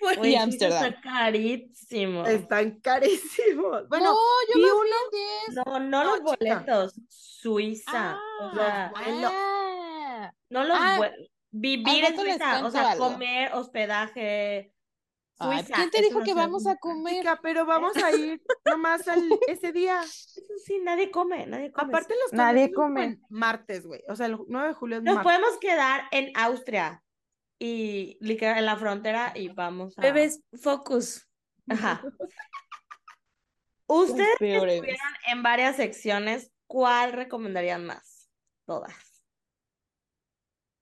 Güey, 0.00 0.16
Y 0.16 0.22
Suiza 0.22 0.42
Ámsterdam. 0.44 0.84
Está 0.84 1.00
carísimo. 1.00 2.24
están 2.26 2.80
carísimos. 2.80 3.88
Bueno, 3.88 4.12
no, 4.12 4.16
yo 4.52 4.54
vi 4.54 4.70
uno- 4.70 4.82
en 4.82 5.54
10. 5.54 5.66
No, 5.66 5.78
no 5.80 6.04
No, 6.04 6.04
los 6.04 6.18
chica. 6.38 6.60
boletos. 6.64 6.94
Suiza. 7.08 8.16
o 8.40 8.44
Ah, 8.44 8.52
sea, 8.54 8.92
vuelos. 8.94 9.32
ah. 9.34 10.32
no 10.50 10.64
los 10.64 10.76
ah, 10.78 11.10
Vivir 11.50 12.04
en 12.04 12.16
Suiza. 12.16 12.64
O 12.64 12.70
sea, 12.70 12.90
algo. 12.92 13.12
comer, 13.12 13.52
hospedaje. 13.54 14.72
Ay, 15.38 15.58
Suiza. 15.60 15.74
¿Quién 15.76 15.90
te 15.90 16.02
dijo 16.02 16.22
que 16.22 16.34
vamos 16.34 16.66
a 16.66 16.76
comer? 16.76 17.16
chica, 17.20 17.38
pero 17.42 17.64
vamos 17.64 17.96
a 17.96 18.10
ir 18.12 18.42
nomás 18.64 19.06
al, 19.08 19.22
ese 19.48 19.72
día. 19.72 20.00
Eso 20.02 20.42
sí, 20.64 20.80
nadie 20.82 21.10
come, 21.10 21.46
nadie 21.46 21.72
come. 21.72 21.88
Aparte 21.88 22.14
los 22.22 22.32
Nadie 22.32 22.72
come. 22.72 23.18
martes, 23.28 23.86
güey. 23.86 24.02
O 24.08 24.16
sea, 24.16 24.26
el 24.26 24.38
9 24.46 24.68
de 24.68 24.74
julio 24.74 24.96
es 24.98 25.02
Nos 25.04 25.14
martes. 25.16 25.32
podemos 25.32 25.58
quedar 25.60 26.02
en 26.10 26.32
Austria 26.36 27.02
y 27.58 28.18
literal 28.20 28.58
en 28.58 28.66
la 28.66 28.76
frontera 28.76 29.32
y 29.34 29.48
vamos 29.48 29.96
a. 29.98 30.02
Bebés, 30.02 30.40
focus. 30.60 31.26
Ajá. 31.68 32.02
Ustedes 33.90 34.28
estuvieron 34.32 34.84
en 35.28 35.42
varias 35.42 35.76
secciones, 35.76 36.52
¿cuál 36.66 37.12
recomendarían 37.12 37.86
más? 37.86 38.28
Todas. 38.66 38.94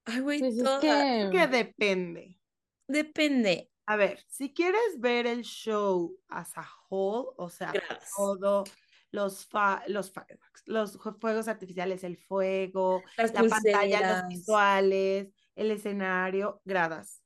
Ay, 0.07 0.20
güey, 0.20 0.39
Pues 0.41 0.57
es 0.59 0.68
que... 0.81 1.28
Que 1.33 1.47
depende. 1.47 2.41
Depende. 2.89 3.70
A 3.86 3.97
ver, 3.97 4.25
si 4.28 4.52
quieres 4.52 4.99
ver 4.99 5.26
el 5.26 5.43
show 5.43 6.18
as 6.28 6.57
a 6.57 6.68
whole, 6.89 7.31
o 7.36 7.49
sea, 7.49 7.73
todo, 8.17 8.65
los, 9.12 9.47
fa- 9.47 9.85
los 9.86 10.10
fireworks, 10.12 10.62
los 10.67 10.99
fuegos 11.20 11.47
artificiales, 11.47 12.02
el 12.02 12.17
fuego, 12.17 13.02
Las 13.17 13.33
la 13.33 13.43
pantalla, 13.49 14.23
los 14.23 14.28
visuales, 14.28 15.28
el 15.55 15.70
escenario, 15.70 16.60
gradas, 16.65 17.23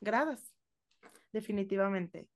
gradas, 0.00 0.54
definitivamente. 1.32 2.28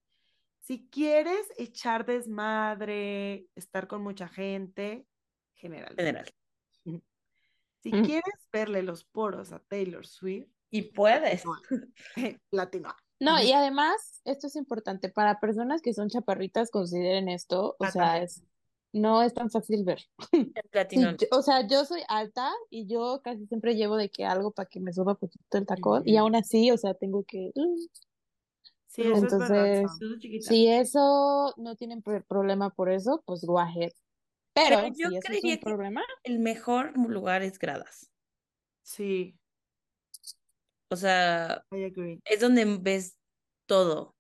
Si 0.61 0.89
quieres 0.89 1.47
echar 1.59 2.07
desmadre, 2.07 3.47
estar 3.55 3.87
con 3.87 4.03
mucha 4.03 4.27
gente, 4.27 5.07
general. 5.55 5.95
General. 5.97 6.35
Si 7.83 7.93
Mm. 7.93 8.03
quieres 8.03 8.49
verle 8.53 8.83
los 8.83 9.05
poros 9.05 9.53
a 9.53 9.61
Taylor 9.61 10.07
Swift, 10.07 10.49
Y 10.71 10.83
puedes. 10.83 11.45
latino. 12.51 12.95
No, 13.19 13.43
y 13.43 13.53
además, 13.53 14.21
esto 14.25 14.47
es 14.49 14.57
importante, 14.57 15.09
para 15.09 15.41
personas 15.41 15.81
que 15.81 15.95
son 15.95 16.09
chaparritas, 16.09 16.71
consideren 16.71 17.29
esto, 17.29 17.77
o 17.79 17.87
Ah, 17.87 17.91
sea, 17.91 18.03
también. 18.09 18.25
es, 18.25 18.43
no 18.93 19.23
es 19.23 19.33
tan 19.33 19.51
fácil 19.51 19.85
ver. 19.85 20.01
El 20.91 21.17
o 21.31 21.43
sea, 21.43 21.67
yo 21.67 21.85
soy 21.85 22.03
alta 22.09 22.51
y 22.71 22.87
yo 22.87 23.21
casi 23.23 23.47
siempre 23.47 23.75
llevo 23.75 23.97
de 23.97 24.09
que 24.11 24.25
algo 24.25 24.53
para 24.53 24.69
que 24.69 24.81
me 24.81 24.93
suba 24.93 25.15
poquito 25.15 25.59
el 25.59 25.67
tacón 25.67 26.03
y 26.07 26.17
aún 26.17 26.35
así, 26.35 26.71
o 26.71 26.77
sea, 26.79 26.95
tengo 26.95 27.25
que... 27.25 27.53
mm, 27.55 27.87
Sí, 28.87 29.03
eso 29.03 29.27
es 29.27 29.37
verdad. 29.39 29.69
Entonces, 29.69 30.19
chiquita. 30.19 30.51
Si 30.51 30.69
eso 30.69 31.55
no 31.57 31.77
tienen 31.77 32.03
pr- 32.03 32.25
problema 32.27 32.71
por 32.71 32.91
eso, 32.91 33.23
pues 33.27 33.45
go 33.45 33.59
ahead. 33.59 33.93
Pero, 34.57 34.77
Pero 34.81 34.89
yo 34.97 35.09
si 35.11 35.17
es 35.19 35.45
un 35.45 35.51
que- 35.51 35.59
problema, 35.59 36.03
El 36.25 36.39
mejor 36.39 36.97
lugar 36.97 37.43
es 37.43 37.59
gradas. 37.59 38.11
Sí, 38.83 39.37
O 40.89 40.97
sea, 40.97 41.63
I 41.73 41.85
agree. 41.85 42.21
es 42.25 42.41
donde 42.41 42.65
ves 42.81 43.19
todo. 43.67 44.15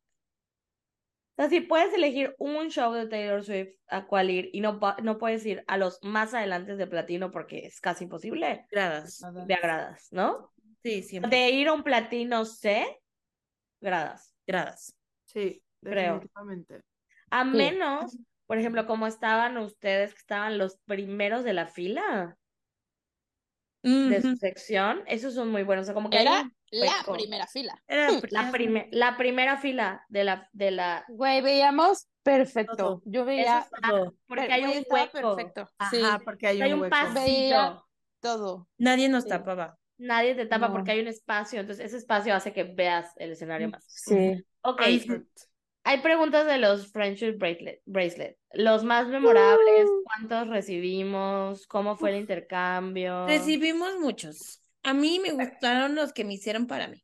O 1.38 1.42
sea, 1.42 1.48
si 1.48 1.60
puedes 1.60 1.94
elegir 1.94 2.34
un 2.38 2.68
show 2.70 2.92
de 2.92 3.06
Taylor 3.06 3.42
Swift 3.44 3.76
a 3.88 4.06
cuál 4.06 4.30
ir 4.30 4.50
y 4.52 4.60
no, 4.60 4.78
no 5.02 5.18
puedes 5.18 5.44
ir 5.46 5.64
a 5.68 5.78
los 5.78 5.98
más 6.02 6.34
adelante 6.34 6.76
de 6.76 6.86
platino 6.86 7.30
porque 7.30 7.66
es 7.66 7.80
casi 7.80 8.04
imposible, 8.04 8.66
Gradas. 8.70 9.22
de 9.46 9.54
agradas, 9.54 10.08
¿no? 10.10 10.52
Sí, 10.82 11.02
siempre. 11.02 11.30
De 11.30 11.50
ir 11.50 11.68
a 11.68 11.72
un 11.72 11.82
platino 11.82 12.44
C, 12.44 12.84
gradas. 13.80 14.34
Gradas. 14.46 14.94
Sí, 15.24 15.62
Creo. 15.82 16.14
definitivamente. 16.14 16.80
A 17.30 17.44
Sí. 17.44 17.50
menos, 17.56 18.18
por 18.46 18.58
ejemplo, 18.58 18.86
como 18.86 19.06
estaban 19.06 19.56
ustedes, 19.58 20.12
que 20.14 20.20
estaban 20.20 20.58
los 20.58 20.78
primeros 20.86 21.44
de 21.44 21.52
la 21.52 21.66
fila 21.66 22.36
de 23.82 24.20
su 24.20 24.34
sección, 24.36 25.02
esos 25.06 25.34
son 25.34 25.48
muy 25.50 25.62
buenos. 25.62 25.84
O 25.84 25.86
sea, 25.86 25.94
como 25.94 26.10
que 26.10 26.16
hay 26.18 26.22
era 26.26 26.42
un 26.42 26.52
la 26.72 27.04
primera 27.06 27.46
fila. 27.46 27.80
Era 27.86 28.10
La, 28.10 28.20
primera- 28.20 28.50
prime- 28.50 28.88
la 28.90 29.16
primera 29.16 29.56
fila 29.58 30.04
de 30.08 30.24
la, 30.24 30.48
de 30.52 30.70
la, 30.72 31.04
Güey, 31.08 31.40
veíamos 31.40 32.08
perfecto. 32.24 32.74
Todo. 32.76 33.02
Yo 33.04 33.20
eso 33.20 33.26
veía, 33.26 33.58
está, 33.60 33.88
todo. 33.88 34.14
porque 34.26 34.52
hay 34.52 34.62
güey, 34.62 34.72
un 34.72 34.78
estaba 34.82 35.02
hueco, 35.02 35.36
perfecto. 35.36 35.68
Ajá, 35.78 35.90
Sí, 35.90 36.02
porque 36.24 36.46
hay 36.48 36.62
hay 36.62 36.72
un 36.72 36.78
un 36.78 36.82
hueco. 36.82 36.90
pasillo, 36.96 37.20
Veía- 37.22 37.82
todo. 38.20 38.68
Nadie 38.78 39.08
nos 39.08 39.22
Sí. 39.24 39.28
tapaba. 39.28 39.78
nadie 39.98 40.34
te 40.34 40.44
tapa 40.46 40.66
No. 40.68 40.74
porque 40.74 40.90
hay 40.90 41.00
un 41.00 41.06
espacio, 41.08 41.60
entonces 41.60 41.86
ese 41.86 41.96
espacio 41.96 42.34
hace 42.34 42.52
que 42.52 42.64
veas 42.64 43.12
el 43.16 43.32
escenario 43.32 43.70
más. 43.70 43.84
Sí. 43.86 44.44
Ok, 44.62 44.82
Comfort. 44.82 45.26
Hay 45.88 45.98
preguntas 46.00 46.46
de 46.46 46.58
los 46.58 46.90
Friendship 46.92 47.38
Bracelet, 47.38 47.80
bracelet. 47.86 48.36
Los 48.52 48.82
más 48.84 49.06
memorables, 49.08 49.86
Uh. 49.86 50.02
¿cuántos 50.04 50.48
recibimos? 50.48 51.66
¿Cómo 51.68 51.96
fue 51.96 52.10
el 52.10 52.16
intercambio? 52.16 53.26
Recibimos 53.26 53.98
muchos. 54.00 54.60
A 54.82 54.92
mí 54.94 55.20
me 55.20 55.30
gustaron 55.30 55.94
los 55.94 56.12
que 56.12 56.24
me 56.24 56.34
hicieron 56.34 56.66
para 56.66 56.88
mí. 56.88 57.02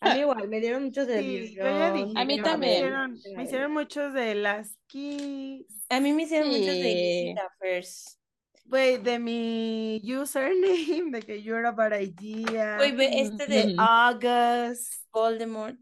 A 0.00 0.14
mí 0.14 0.20
igual, 0.20 0.48
me 0.48 0.60
dieron 0.60 0.84
muchos 0.84 1.08
de 1.08 1.20
Sí, 1.20 1.54
yo 1.56 1.64
dije, 1.92 2.12
A 2.14 2.24
mí 2.24 2.36
yo 2.38 2.44
también. 2.44 2.60
Me 2.60 2.76
hicieron, 2.78 3.18
me 3.36 3.42
hicieron 3.42 3.72
muchos 3.72 4.12
de 4.14 4.34
las 4.36 4.76
keys, 4.86 5.66
A 5.88 5.98
mí 5.98 6.12
me 6.12 6.22
hicieron 6.22 6.48
muchos 6.50 6.66
de 6.66 7.34
Sí. 7.34 7.40
First. 7.60 8.18
güey, 8.66 8.98
de 8.98 9.18
mi 9.18 10.00
username, 10.04 11.10
de 11.10 11.22
que 11.22 11.42
yo 11.42 11.56
era 11.56 11.74
para 11.74 12.00
idea, 12.00 12.76
Güey, 12.76 12.94
este 13.22 13.46
de 13.46 13.72
Ujú. 13.72 13.80
August, 13.80 14.94
Voldemort. 15.12 15.76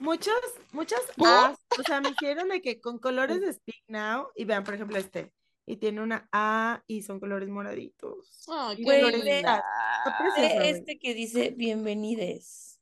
Muchos, 0.00 0.34
muchos 0.72 1.00
¿Por? 1.16 1.28
As, 1.28 1.58
o 1.78 1.82
sea, 1.82 2.00
me 2.00 2.10
hicieron 2.10 2.48
de 2.48 2.60
que 2.60 2.80
con 2.80 2.98
colores 2.98 3.40
de 3.40 3.52
Speak 3.52 3.82
Now, 3.88 4.28
y 4.34 4.44
vean, 4.44 4.64
por 4.64 4.74
ejemplo, 4.74 4.96
este, 4.98 5.32
y 5.66 5.76
tiene 5.76 6.00
una 6.00 6.28
A 6.32 6.82
y 6.86 7.02
son 7.02 7.20
colores 7.20 7.48
moraditos. 7.48 8.44
Y 8.76 8.84
qué 8.84 10.10
precioso, 10.18 10.54
güey. 10.54 10.68
este 10.70 10.98
que 10.98 11.14
dice 11.14 11.54
bienvenides. 11.56 12.80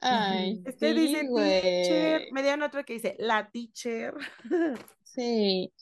Ay, 0.00 0.62
Este 0.64 0.92
sí, 0.92 1.00
dice 1.00 1.22
teacher. 1.22 2.28
Me 2.32 2.42
dieron 2.42 2.62
otro 2.62 2.84
que 2.84 2.92
dice 2.94 3.16
la 3.18 3.50
teacher. 3.50 4.14
Sí, 5.04 5.72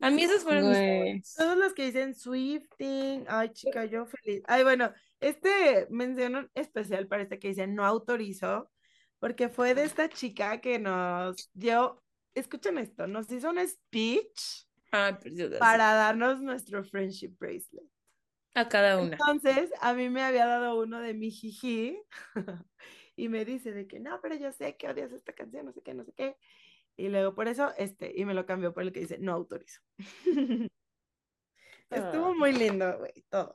A 0.00 0.10
mí 0.10 0.22
esos 0.22 0.42
fueron 0.42 0.68
mis 0.68 0.76
güey. 0.76 1.22
Todos 1.36 1.56
los 1.56 1.72
que 1.72 1.86
dicen 1.86 2.14
Swifting. 2.14 3.24
Ay, 3.26 3.48
chica, 3.54 3.86
yo 3.86 4.04
feliz. 4.06 4.42
Ay, 4.46 4.64
bueno, 4.64 4.92
este 5.18 5.86
mención 5.88 6.50
especial 6.54 7.08
para 7.08 7.22
este 7.22 7.38
que 7.38 7.48
dice 7.48 7.66
no 7.66 7.86
autorizo, 7.86 8.70
porque 9.22 9.48
fue 9.48 9.72
de 9.76 9.84
esta 9.84 10.08
chica 10.08 10.60
que 10.60 10.80
nos 10.80 11.48
dio, 11.54 12.02
escuchen 12.34 12.76
esto, 12.76 13.06
nos 13.06 13.30
hizo 13.30 13.50
un 13.50 13.68
speech 13.68 14.66
sí. 14.90 15.48
para 15.60 15.94
darnos 15.94 16.40
nuestro 16.40 16.82
friendship 16.82 17.36
bracelet. 17.38 17.84
A 18.56 18.68
cada 18.68 19.00
una. 19.00 19.12
Entonces, 19.12 19.70
a 19.80 19.94
mí 19.94 20.08
me 20.08 20.24
había 20.24 20.46
dado 20.46 20.76
uno 20.76 20.98
de 20.98 21.14
mi 21.14 21.30
jiji 21.30 22.02
y 23.16 23.28
me 23.28 23.44
dice 23.44 23.70
de 23.70 23.86
que 23.86 24.00
no, 24.00 24.18
pero 24.20 24.34
yo 24.34 24.50
sé 24.50 24.76
que 24.76 24.88
odias 24.88 25.12
esta 25.12 25.32
canción, 25.32 25.66
no 25.66 25.72
sé 25.72 25.82
qué, 25.82 25.94
no 25.94 26.04
sé 26.04 26.12
qué. 26.14 26.36
Y 26.96 27.08
luego 27.08 27.32
por 27.36 27.46
eso, 27.46 27.72
este, 27.78 28.12
y 28.16 28.24
me 28.24 28.34
lo 28.34 28.44
cambió 28.44 28.74
por 28.74 28.82
el 28.82 28.92
que 28.92 29.00
dice 29.00 29.18
no 29.18 29.34
autorizo. 29.34 29.82
Estuvo 31.90 32.26
Ah. 32.26 32.34
muy 32.36 32.52
lindo, 32.52 32.98
güey, 32.98 33.12
todo. 33.30 33.54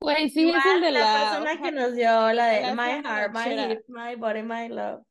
Güey, 0.00 0.28
sí, 0.30 0.48
es 0.50 0.66
el 0.66 0.80
de 0.82 0.92
la, 0.92 1.00
la, 1.00 1.30
persona 1.30 1.62
que 1.62 1.72
nos 1.72 1.94
dio 1.94 2.32
la 2.32 2.46
de 2.48 2.60
la 2.60 2.74
My 2.74 3.02
Heart, 3.02 3.32
My. 3.34 3.72
Hip, 3.72 3.80
My 3.88 4.14
Body, 4.14 4.42
My 4.42 4.68
Love. 4.68 5.02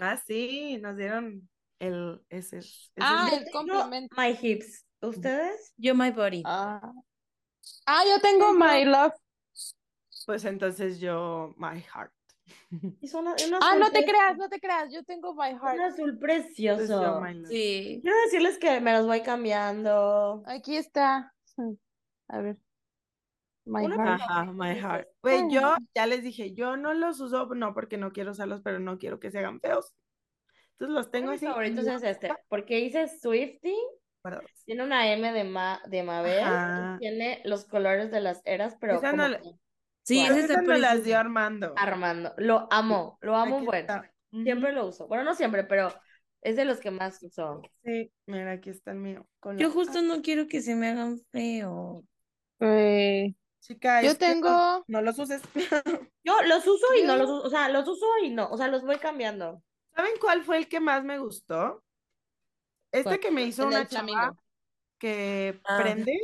Ah, 0.00 0.16
sí, 0.16 0.78
nos 0.78 0.96
dieron 0.96 1.48
el 1.78 2.20
ese. 2.28 2.58
ese 2.58 2.90
Ah, 2.98 3.30
el 3.32 3.50
complemento. 3.52 4.14
My 4.16 4.36
Hips. 4.40 4.84
¿Ustedes? 5.00 5.72
Yo, 5.76 5.94
my 5.94 6.10
body. 6.10 6.42
Ah. 6.44 6.92
Ah, 7.86 8.02
yo 8.08 8.20
tengo 8.20 8.52
My 8.52 8.84
Love. 8.84 9.12
Pues 10.26 10.44
entonces 10.44 10.98
yo 11.00 11.54
my 11.56 11.80
heart. 11.80 12.12
Una- 13.14 13.34
una 13.46 13.58
Ah, 13.62 13.68
azul 13.70 13.80
no 13.80 13.90
te 13.92 14.04
creas, 14.04 14.36
no 14.36 14.48
te 14.48 14.60
creas, 14.60 14.92
yo 14.92 15.02
tengo 15.04 15.34
My 15.34 15.52
Un 15.52 15.60
Heart. 15.60 15.80
azul 15.80 16.10
Entonces 16.10 16.14
yo 16.14 16.18
precioso. 16.20 17.20
love. 17.20 17.46
Sí. 17.48 18.00
Quiero 18.02 18.16
decirles 18.24 18.58
que 18.58 18.80
me 18.80 18.92
los 18.92 19.06
voy 19.06 19.22
cambiando. 19.22 20.42
Aquí 20.46 20.76
está. 20.76 21.32
A 22.28 22.38
ver. 22.40 22.58
My 23.68 23.84
Una 23.84 23.96
Heart. 23.96 24.20
Ajá, 24.22 24.44
my 24.52 24.74
heart. 24.78 25.08
Güey, 25.22 25.42
yo 25.50 25.76
ya 25.94 26.06
les 26.06 26.22
dije, 26.22 26.54
yo 26.54 26.76
no 26.76 26.94
los 26.94 27.20
uso, 27.20 27.46
no 27.54 27.74
porque 27.74 27.96
no 27.98 28.12
quiero 28.12 28.30
usarlos, 28.32 28.60
pero 28.62 28.78
no 28.78 28.98
quiero 28.98 29.20
que 29.20 29.30
se 29.30 29.38
hagan 29.38 29.60
feos. 29.60 29.94
Entonces 30.72 30.94
los 30.94 31.10
tengo 31.10 31.32
así. 31.32 31.46
favoritos 31.46 31.86
y 31.86 31.90
es 31.90 32.02
este, 32.02 32.30
porque 32.48 32.76
dice 32.76 33.08
Swifty, 33.08 33.74
guardados. 34.22 34.50
tiene 34.64 34.84
una 34.84 35.12
M 35.12 35.32
de, 35.32 35.44
ma 35.44 35.80
de 35.86 36.02
Mabel, 36.02 36.98
tiene 36.98 37.42
los 37.44 37.66
colores 37.66 38.10
de 38.10 38.20
las 38.20 38.40
eras, 38.44 38.76
pero 38.80 39.00
como 39.00 39.12
no 39.12 39.28
la- 39.28 39.40
que 39.40 39.50
Sí, 40.04 40.20
ese 40.20 40.40
está 40.40 40.62
nos 40.62 40.80
las 40.80 41.04
dio. 41.04 41.18
Armando. 41.18 41.74
Armando. 41.76 42.32
Lo 42.38 42.66
amo, 42.70 43.18
lo 43.20 43.36
amo 43.36 43.58
Aquí 43.58 43.66
bueno. 43.66 44.02
Siempre 44.42 44.72
lo 44.72 44.86
uso. 44.86 45.06
Bueno, 45.06 45.24
no 45.24 45.34
siempre, 45.34 45.64
pero 45.64 45.92
es 46.40 46.56
de 46.56 46.64
los 46.64 46.80
que 46.80 46.90
más 46.90 47.22
uso. 47.22 47.60
Sí, 47.84 48.10
mira, 48.24 48.52
aquí 48.52 48.70
está 48.70 48.92
el 48.92 48.98
mío. 48.98 49.26
con 49.38 49.58
Yo 49.58 49.70
justo 49.70 50.00
no 50.00 50.22
quiero 50.22 50.46
que 50.48 50.62
se 50.62 50.74
me 50.76 50.88
hagan 50.88 51.18
feo. 51.30 52.04
Güey. 52.58 53.36
Chica, 53.68 54.02
Yo 54.02 54.12
no- 54.12 54.16
tengo. 54.18 54.84
No 54.88 55.02
los 55.02 55.18
uses. 55.18 55.42
Yo 56.24 56.42
los 56.42 56.66
uso 56.66 56.86
y 57.00 57.02
no 57.06 57.16
los 57.16 57.28
uso, 57.30 57.42
o 57.46 57.50
sea, 57.50 57.68
los 57.68 57.86
uso 57.86 58.06
y 58.22 58.30
no, 58.30 58.48
o 58.50 58.56
sea, 58.56 58.68
los 58.68 58.82
voy 58.82 58.96
cambiando. 58.96 59.62
¿Saben 59.94 60.12
cuál 60.20 60.42
fue 60.42 60.58
el 60.58 60.68
que 60.68 60.80
más 60.80 61.04
me 61.04 61.18
gustó? 61.18 61.82
Este 62.92 63.04
¿Cuál? 63.04 63.20
que 63.20 63.30
me 63.30 63.42
hizo 63.44 63.62
El 63.62 63.68
una 63.68 63.86
chava 63.86 64.34
que 64.98 65.60
Ah. 65.64 65.78
prende 65.82 66.18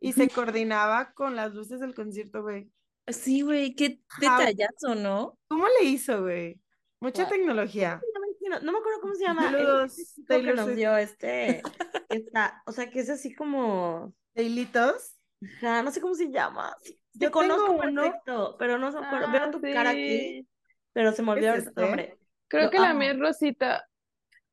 y 0.00 0.12
se 0.12 0.28
coordinaba 0.28 1.12
con 1.12 1.36
las 1.36 1.52
luces 1.54 1.80
del 1.80 1.94
concierto, 1.94 2.42
güey. 2.42 2.70
Sí, 3.08 3.42
güey, 3.42 3.74
qué 3.74 4.00
detallazo, 4.20 4.94
¿no? 4.94 5.38
¿Cómo 5.48 5.66
le 5.80 5.86
hizo, 5.86 6.22
güey? 6.22 6.60
Mucha 7.00 7.24
¿Cuál? 7.26 7.38
tecnología. 7.38 8.00
No, 8.48 8.60
no 8.60 8.72
me 8.72 8.78
acuerdo 8.78 9.00
cómo 9.02 9.14
se 9.14 9.24
llama. 9.24 9.42
Saludos, 9.50 9.94
chico 10.14 10.26
que 10.28 10.54
nos 10.54 10.74
dio 10.74 10.96
este, 10.96 11.62
esta, 12.08 12.62
o 12.66 12.72
sea, 12.72 12.88
que 12.90 13.00
es 13.00 13.10
así 13.10 13.34
como, 13.34 14.14
Hilitos. 14.34 15.17
Ajá, 15.42 15.82
no 15.82 15.90
sé 15.90 16.00
cómo 16.00 16.14
se 16.14 16.30
llama. 16.30 16.74
Sí, 16.82 16.98
Te 17.18 17.26
Yo 17.26 17.30
conozco 17.30 17.72
uno. 17.72 18.02
perfecto, 18.02 18.56
pero 18.58 18.78
no 18.78 18.90
se 18.92 18.98
acuerdo. 18.98 19.30
Veo 19.30 19.42
Ah, 19.44 19.50
tu 19.50 19.60
cara 19.60 19.90
aquí, 19.90 20.46
pero 20.92 21.12
se 21.12 21.22
me 21.22 21.32
olvidó 21.32 21.54
¿Es 21.54 21.62
el 21.62 21.68
este? 21.68 21.80
nombre. 21.80 22.18
Creo 22.48 22.70
que 22.70 22.78
la 22.78 22.94
mía 22.94 23.12
es 23.12 23.18
Rosita. 23.18 23.88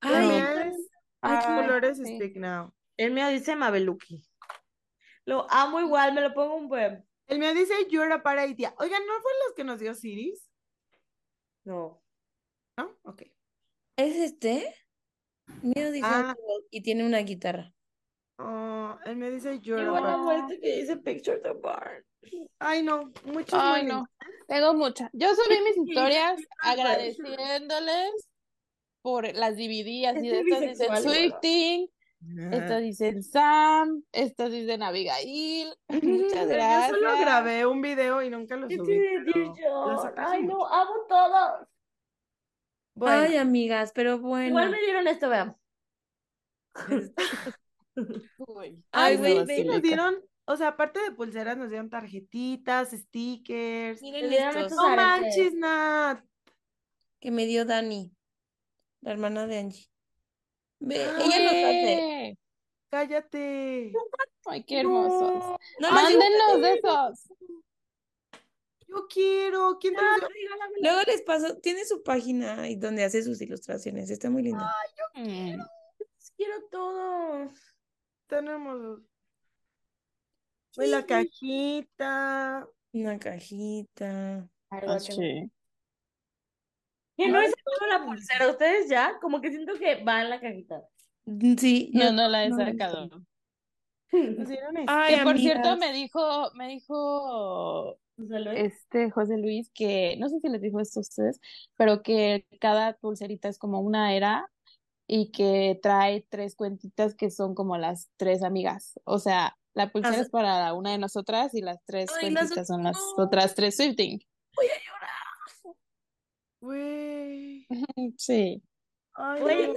La 0.02 0.20
Ay, 0.20 0.28
mía 0.28 0.66
es 0.68 0.90
Ay, 1.22 1.38
Which 1.38 1.46
colores 1.46 1.98
sí. 1.98 2.16
speak 2.18 2.36
now. 2.38 2.74
El 2.98 3.12
mío 3.12 3.28
dice 3.30 3.56
Mabeluki. 3.56 4.24
Lo 5.26 5.50
amo 5.52 5.80
igual, 5.80 6.14
me 6.14 6.22
lo 6.22 6.34
pongo 6.34 6.56
un 6.56 6.68
buen. 6.68 7.04
El 7.28 7.40
mío 7.40 7.54
dice 7.54 7.74
You're 7.90 8.14
a 8.14 8.22
Paradia. 8.22 8.76
Oigan, 8.78 9.02
¿no 9.08 9.14
fue 9.22 9.32
los 9.46 9.56
que 9.56 9.64
nos 9.64 9.80
dio 9.80 9.94
Ciris? 9.96 10.50
No. 11.64 12.02
¿No? 12.78 12.96
Ok. 13.04 13.24
¿es 13.98 14.16
este? 14.18 14.76
Mío 15.64 15.92
dice 15.92 16.06
Ah. 16.08 16.36
y 16.70 16.82
tiene 16.84 17.06
una 17.06 17.20
guitarra. 17.20 17.74
Oh, 18.38 18.98
el 19.06 19.16
mío 19.16 19.32
dice 19.32 19.60
You're 19.62 19.84
Igual 19.84 20.48
que 20.62 20.78
dice 20.82 20.98
Picture 20.98 21.40
the 21.40 21.54
Barn. 21.54 22.04
Ay, 22.60 22.84
no. 22.84 23.12
Muchos 23.24 23.60
Ay, 23.62 23.86
no. 23.86 24.06
Tengo 24.48 24.74
muchas. 24.74 25.10
Yo 25.14 25.34
subí 25.36 25.56
mis 25.64 25.78
historias 25.88 26.42
agradeciéndoles 26.60 28.30
por 29.02 29.34
las 29.36 29.56
DVD, 29.56 30.08
así 30.08 30.28
de 30.28 30.40
Este 30.40 30.72
estas 30.72 31.04
dicen. 31.04 31.14
Swifting, 31.14 31.90
estas 32.52 32.82
dicen 32.82 33.24
Sam, 33.24 34.04
estas 34.12 34.52
dicen 34.52 34.84
Abigail. 34.84 35.74
Muchas 35.90 36.42
Yo 36.42 36.48
gracias. 36.48 36.90
solo 36.90 37.20
grabé 37.20 37.66
un 37.66 37.82
video 37.82 38.22
y 38.24 38.30
nunca 38.30 38.56
lo 38.56 38.68
subí. 38.70 39.00
Ay, 40.18 40.44
no, 40.44 40.66
amo 40.66 40.94
todos. 41.08 41.68
Bueno, 42.96 43.28
Ay, 43.28 43.38
amigas, 43.38 43.92
pero 43.94 44.20
bueno. 44.20 44.48
Igual 44.48 44.72
me 44.72 44.80
dieron 44.82 45.08
esto, 45.08 45.30
vean. 45.30 45.56
Uy, 48.38 48.84
Ay, 48.92 49.18
güey, 49.18 49.64
nos 49.66 49.82
dieron, 49.82 50.16
o 50.46 50.58
sea, 50.58 50.70
aparte 50.70 51.00
de 51.02 51.12
pulseras, 51.12 51.58
nos 51.58 51.70
dieron 51.70 51.90
tarjetitas, 51.90 52.92
stickers. 52.92 54.02
Miren 54.02 54.30
No 54.70 54.96
manches, 54.96 55.54
Nat. 55.54 56.24
que 57.20 57.32
me 57.32 57.46
dio 57.46 57.66
Dani, 57.66 58.12
la 59.02 59.12
hermana 59.12 59.48
de 59.48 59.58
Angie. 59.60 59.88
Ve, 60.80 61.04
Ah, 61.04 61.20
ella 61.24 61.40
los 61.40 61.52
hace. 61.52 61.94
¡Eh! 62.30 62.38
Cállate. 62.90 63.92
Ay, 64.46 64.64
qué 64.64 64.80
hermosos. 64.82 65.58
No 65.80 65.92
Mándenos 65.92 66.62
de 66.62 66.74
esos. 66.74 67.32
Yo 68.88 69.08
quiero. 69.10 69.78
¿Quién 69.80 69.96
te 69.96 70.02
los 70.02 70.20
dio? 70.20 70.50
Luego 70.82 71.02
les 71.08 71.22
paso, 71.24 71.58
tiene 71.58 71.84
su 71.86 72.04
página 72.04 72.62
ahí 72.62 72.76
donde 72.76 73.04
hace 73.04 73.24
sus 73.24 73.42
ilustraciones, 73.42 74.10
está 74.10 74.30
muy 74.30 74.44
linda. 74.44 74.72
Mm. 75.16 75.60
Quiero 76.38 76.62
todos. 76.70 77.52
Tan 77.52 77.75
hermosos. 78.30 79.02
Fue 80.74 80.88
la 80.88 81.06
cajita. 81.06 82.68
Una 82.92 83.18
cajita. 83.20 84.48
Ah, 84.70 85.00
sí. 85.00 85.50
Que 87.18 87.30
no 87.30 87.40
he 87.40 87.50
sacado 87.50 87.88
la 88.00 88.06
pulsera. 88.06 88.50
¿Ustedes 88.50 88.90
ya? 88.90 89.18
Como 89.22 89.40
que 89.40 89.50
siento 89.50 89.74
que 89.80 90.04
va 90.04 90.22
en 90.22 90.30
la 90.30 90.40
cajita. 90.42 90.82
Mm, 91.26 91.56
Sí, 91.58 91.92
No, 91.94 92.04
yo- 92.06 92.12
no 92.12 92.28
la 92.28 92.44
he 92.46 92.50
no, 92.50 92.58
no, 92.58 92.66
sacado. 92.66 93.10
Ay, 94.88 95.16
Que 95.18 95.24
por 95.24 95.38
cierto 95.38 95.78
me 95.78 95.92
dijo, 95.94 96.52
me 96.54 96.68
dijo 96.68 97.98
este 98.56 99.12
José 99.12 99.38
Luis 99.38 99.70
que, 99.74 100.16
no 100.18 100.30
sé 100.30 100.40
si 100.40 100.48
les 100.48 100.62
dijo 100.62 100.80
esto 100.80 101.00
a 101.00 101.02
ustedes, 101.02 101.40
pero 101.76 102.02
que 102.02 102.46
cada 102.62 102.94
pulserita 102.98 103.50
es 103.50 103.58
como 103.58 103.82
una 103.82 104.16
era 104.16 104.50
y 105.08 105.32
que 105.32 105.80
trae 105.82 106.26
tres 106.30 106.56
cuentitas 106.56 107.16
que 107.16 107.30
son 107.32 107.54
como 107.56 107.78
las 107.78 108.10
tres 108.18 108.44
amigas. 108.44 109.00
O 109.04 109.20
sea, 109.20 109.56
la 109.74 109.92
pulsera 109.92 110.18
Las- 110.18 110.26
es 110.28 110.30
para 110.32 110.74
una 110.74 110.92
de 110.92 110.98
nosotras 110.98 111.54
y 111.54 111.62
las 111.62 111.78
tres 111.86 112.10
Ay, 112.22 112.32
las 112.32 112.44
cuentitas 112.46 112.68
son 112.68 112.84
las 112.84 112.96
no. 113.18 113.24
otras 113.24 113.54
tres 113.56 113.76
Swifting. 113.78 114.20
Voy 114.56 114.66
a 114.68 114.80
llorar. 114.86 115.76
Güey. 116.62 117.68
Sí. 118.18 118.62
Ay, 119.14 119.42
Güey, 119.42 119.68
no. 119.68 119.74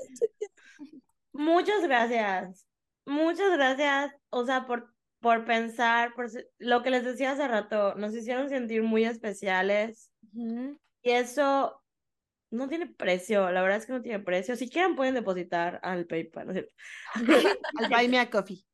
Muchas 1.33 1.83
gracias. 1.83 2.67
Muchas 3.07 3.51
gracias, 3.53 4.13
o 4.31 4.45
sea, 4.45 4.67
por, 4.67 4.93
por 5.21 5.47
pensar, 5.47 6.15
por 6.15 6.27
lo 6.59 6.83
que 6.83 6.91
les 6.91 7.05
decía 7.05 7.31
hace 7.33 7.49
rato, 7.49 7.95
nos 7.95 8.15
hicieron 8.15 8.51
sentir 8.51 8.83
muy 8.83 9.05
especiales 9.05 10.11
y 10.35 11.11
eso 11.11 11.81
no 12.51 12.69
tiene 12.69 12.87
precio, 12.87 13.51
la 13.51 13.63
verdad 13.63 13.79
es 13.79 13.87
que 13.87 13.93
no 13.93 14.03
tiene 14.03 14.21
precio. 14.21 14.57
Si 14.57 14.71
quieren 14.71 14.97
pueden 14.97 15.15
depositar 15.15 15.81
al 15.83 16.07
PayPal, 16.07 16.47
¿no 16.47 16.53
es 16.53 16.59
cierto? 16.59 16.75
Al 17.79 17.89
Buy 17.91 18.09
Me 18.09 18.19
a 18.21 18.31
Coffee. 18.31 18.65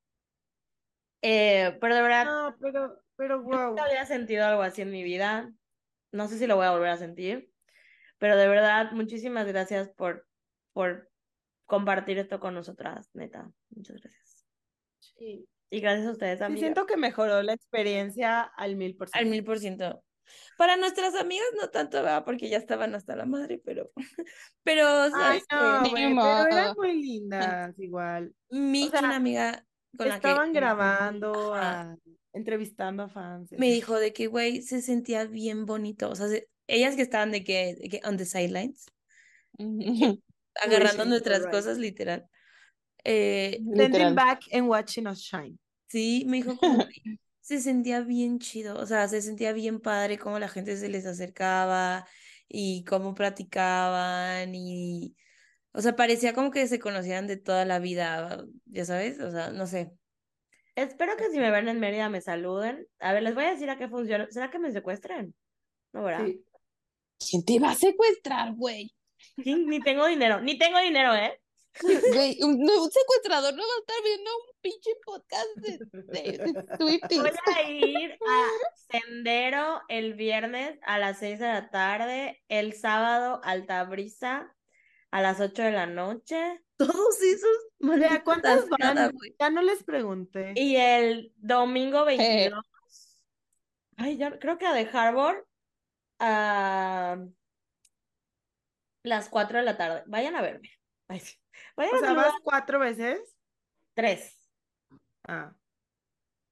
Eh, 1.23 1.77
pero 1.81 1.95
de 1.95 2.03
verdad, 2.03 2.25
No, 2.25 2.57
pero, 2.61 3.03
pero 3.17 3.43
wow. 3.43 3.69
nunca 3.71 3.85
había 3.85 4.05
sentido 4.07 4.45
algo 4.47 4.63
así 4.63 4.83
en 4.83 4.91
mi 4.91 5.03
vida. 5.03 5.53
No 6.13 6.29
sé 6.29 6.39
si 6.39 6.47
lo 6.47 6.57
voy 6.57 6.67
a 6.67 6.71
volver 6.71 6.91
a 6.91 6.97
sentir, 6.97 7.51
pero 8.19 8.37
de 8.37 8.47
verdad, 8.49 8.93
muchísimas 8.93 9.47
gracias 9.47 9.89
por, 9.97 10.29
por 10.73 11.11
compartir 11.67 12.19
esto 12.19 12.39
con 12.41 12.55
nosotras, 12.55 13.11
neta. 13.15 13.51
Muchas 13.71 14.01
gracias. 14.01 14.47
Sí. 15.01 15.49
Y 15.71 15.81
gracias 15.81 16.07
a 16.07 16.13
ustedes, 16.13 16.39
Sí, 16.39 16.45
amigas. 16.45 16.61
siento 16.61 16.87
que 16.87 16.97
mejoró 16.97 17.43
la 17.43 17.55
experiencia 17.55 18.43
al 18.43 18.77
mil 18.77 18.97
por 18.97 19.09
Al 19.09 19.13
ciento. 19.13 19.31
mil 19.31 19.45
por 19.45 19.59
ciento. 19.59 20.05
Para 20.57 20.77
nuestras 20.77 21.15
amigas 21.15 21.47
no 21.61 21.69
tanto, 21.71 21.99
¿verdad? 21.99 22.25
Porque 22.25 22.49
ya 22.49 22.59
estaban 22.59 22.95
hasta 22.95 23.17
la 23.17 23.27
madre, 23.27 23.61
pero, 23.65 23.91
pero, 24.63 25.05
o 25.05 25.11
sea, 25.11 25.31
Ay, 25.31 25.41
no, 25.51 25.83
Ni 25.83 25.91
güey, 25.91 26.15
pero 26.15 26.47
eran 26.47 26.75
muy 26.77 27.03
lindas 27.03 27.79
igual. 27.79 28.35
Mitch, 28.51 28.91
sea, 28.91 29.01
una 29.01 29.17
amiga 29.17 29.65
con 29.97 30.09
la 30.09 30.21
que 30.21 30.29
Estaban 30.29 30.53
grabando, 30.53 31.55
a- 31.55 31.97
entrevistando 32.33 33.05
a 33.05 33.09
fans. 33.09 33.51
me 33.53 33.71
dijo 33.71 33.99
de 33.99 34.13
que, 34.13 34.27
güey, 34.27 34.63
se 34.63 34.83
sentía 34.83 35.25
bien 35.27 35.67
bonito. 35.67 36.11
O 36.11 36.15
sea, 36.15 36.29
se- 36.29 36.49
ellas 36.67 36.97
que 36.97 37.03
estaban 37.03 37.31
de 37.31 37.45
que, 37.45 37.77
de 37.81 37.89
que 37.89 38.01
on 38.05 38.17
the 38.17 38.25
sidelines, 38.25 38.87
agarrando 40.55 41.03
Wishing 41.03 41.09
nuestras 41.11 41.43
for 41.43 41.51
cosas, 41.51 41.79
literal. 41.79 42.29
Eh, 43.05 43.59
Literal. 43.63 44.15
back 44.15 44.41
and 44.53 44.67
watching 44.69 45.07
us 45.07 45.21
shine. 45.21 45.59
sí, 45.89 46.25
me 46.27 46.39
dijo 46.39 46.57
como 46.61 46.87
que 46.89 47.19
se 47.45 47.61
sentía 47.61 48.01
bien 48.01 48.39
chido. 48.39 48.79
O 48.79 48.87
sea, 48.87 49.07
se 49.07 49.21
sentía 49.21 49.53
bien 49.53 49.79
padre 49.79 50.19
cómo 50.19 50.39
la 50.39 50.49
gente 50.49 50.79
se 50.79 50.89
les 50.89 51.05
acercaba 51.05 52.09
y 52.49 52.85
cómo 52.85 53.15
platicaban 53.15 54.55
y, 54.55 55.15
o 55.73 55.83
sea, 55.83 55.95
parecía 55.95 56.33
como 56.33 56.51
que 56.51 56.67
se 56.67 56.79
conocían 56.79 57.27
de 57.27 57.37
toda 57.37 57.67
la 57.67 57.81
vida, 57.81 58.43
ya 58.65 58.87
sabes, 58.87 59.21
o 59.21 59.31
sea, 59.31 59.51
no 59.51 59.67
sé. 59.67 59.93
Espero 60.75 61.17
que 61.19 61.31
si 61.31 61.39
me 61.39 61.51
ven 61.51 61.69
en 61.69 61.81
Mérida 61.81 62.09
me 62.09 62.23
saluden. 62.23 62.87
A 62.99 63.13
ver, 63.13 63.23
les 63.23 63.35
voy 63.35 63.45
a 63.45 63.51
decir 63.51 63.69
a 63.69 63.77
qué 63.77 63.89
funciona. 63.89 64.27
¿Será 64.31 64.51
que 64.51 64.59
me 64.59 64.73
secuestren? 64.73 65.35
No, 65.93 66.03
¿verdad? 66.03 66.25
Sí. 66.25 66.43
¿Quién 67.29 67.45
te 67.45 67.61
va 67.61 67.73
a 67.73 67.75
secuestrar, 67.75 68.55
güey? 68.55 68.91
Ni 69.37 69.81
tengo 69.81 70.07
dinero, 70.07 70.41
ni 70.41 70.59
tengo 70.59 70.81
dinero, 70.81 71.15
¿eh? 71.15 71.39
Güey, 71.83 72.39
un, 72.43 72.69
secuestrador 72.91 73.55
no 73.55 73.63
va 73.63 73.75
a 73.75 73.81
estar 73.81 73.97
viendo 74.05 74.31
un 74.31 74.61
pinche 74.61 74.91
podcast 75.05 75.57
de, 75.57 75.79
de. 75.93 76.77
Voy 76.79 77.01
a 77.57 77.71
ir 77.71 78.13
a 78.13 78.49
Sendero 78.91 79.83
el 79.89 80.15
viernes 80.15 80.79
a 80.83 80.99
las 80.99 81.19
6 81.19 81.41
de 81.41 81.47
la 81.47 81.71
tarde, 81.71 82.43
el 82.49 82.75
sábado 82.75 83.41
Altabrisa 83.43 84.55
a 85.11 85.23
las 85.23 85.41
8 85.41 85.63
de 85.63 85.73
la 85.73 85.87
noche 85.87 86.61
Todos 86.77 87.23
esos, 87.23 87.57
malditas 87.79 88.23
¿cuántas 88.23 88.67
nada, 88.79 89.07
van? 89.07 89.13
güey. 89.13 89.35
Ya 89.39 89.51
no 89.51 89.63
les 89.63 89.83
pregunté. 89.83 90.53
y 90.57 90.77
el 90.77 91.33
domingo 91.37 92.05
22, 92.05 92.65
ay, 93.97 94.17
ya 94.17 94.39
creo 94.39 94.59
que 94.59 94.67
a 94.67 94.75
The 94.75 94.89
Harbor 94.93 95.47
a 96.19 97.19
las 99.03 99.29
4 99.29 99.59
de 99.59 99.65
la 99.65 99.77
tarde. 99.77 100.03
Vayan 100.07 100.37
a 100.37 100.43
verme. 100.43 100.71
Ay, 101.09 101.21
sí. 101.21 101.35
Vayan 101.77 101.95
O 101.95 101.99
sea, 101.99 102.09
saludar. 102.09 102.27
vas 102.33 102.41
cuatro 102.43 102.79
veces. 102.79 103.37
Tres. 103.95 104.39
Ah, 105.27 105.55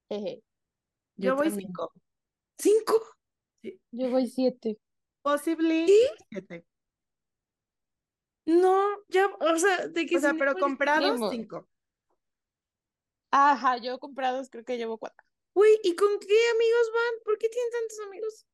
Jeje. 0.09 0.43
yo, 1.17 1.31
Yo 1.31 1.37
voy 1.37 1.49
también. 1.49 1.69
cinco. 1.69 1.93
¿Cinco? 2.59 3.03
Yo 3.91 4.11
voy 4.11 4.27
siete. 4.27 4.79
Possibly 5.23 5.87
siete. 6.31 6.67
No, 8.45 8.85
ya, 9.09 9.29
o 9.39 9.57
sea, 9.57 9.87
de 9.89 10.07
que 10.07 10.17
O 10.17 10.21
sea, 10.21 10.35
pero 10.35 10.55
comprados 10.57 11.31
cinco. 11.31 11.69
Ajá, 13.31 13.79
yo 13.79 13.99
comprados 13.99 14.51
creo 14.51 14.65
que 14.65 14.77
llevo 14.77 14.99
cuatro. 14.99 15.25
Güey, 15.55 15.79
¿y 15.85 15.95
con 15.97 16.19
qué 16.19 16.27
amigos 16.55 16.91
van? 16.95 17.23
¿Por 17.25 17.39
qué 17.39 17.49
tienen 17.49 17.71
tantos 17.71 18.01
amigos? 18.07 18.47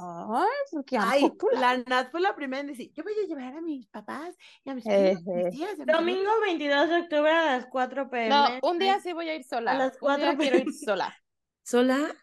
Ay, 0.00 0.46
porque 0.70 0.96
Ay, 0.96 1.28
la 1.54 1.76
Nat 1.78 2.10
fue 2.12 2.20
la 2.20 2.34
primera 2.36 2.60
en 2.60 2.68
decir, 2.68 2.92
yo 2.94 3.02
voy 3.02 3.14
a 3.14 3.26
llevar 3.26 3.56
a 3.56 3.60
mis 3.60 3.86
papás 3.88 4.36
y 4.64 4.70
a 4.70 4.74
mis 4.74 4.86
a 4.86 4.90
mis 4.90 5.18
Ejé. 5.18 5.50
tías, 5.50 5.80
a 5.80 5.84
Domingo 5.92 6.30
22 6.40 6.88
de 6.88 7.00
octubre 7.00 7.30
a 7.32 7.56
las 7.56 7.66
4 7.66 8.08
pm. 8.08 8.28
No, 8.28 8.46
un 8.62 8.78
día 8.78 9.00
sí 9.00 9.12
voy 9.12 9.28
a 9.28 9.34
ir 9.34 9.42
sola. 9.44 9.74
las 9.74 9.94
un 9.94 9.98
cuatro 9.98 10.26
día 10.26 10.36
quiero 10.36 10.58
ir 10.58 10.72
sola. 10.72 11.16
¿Sola? 11.64 12.14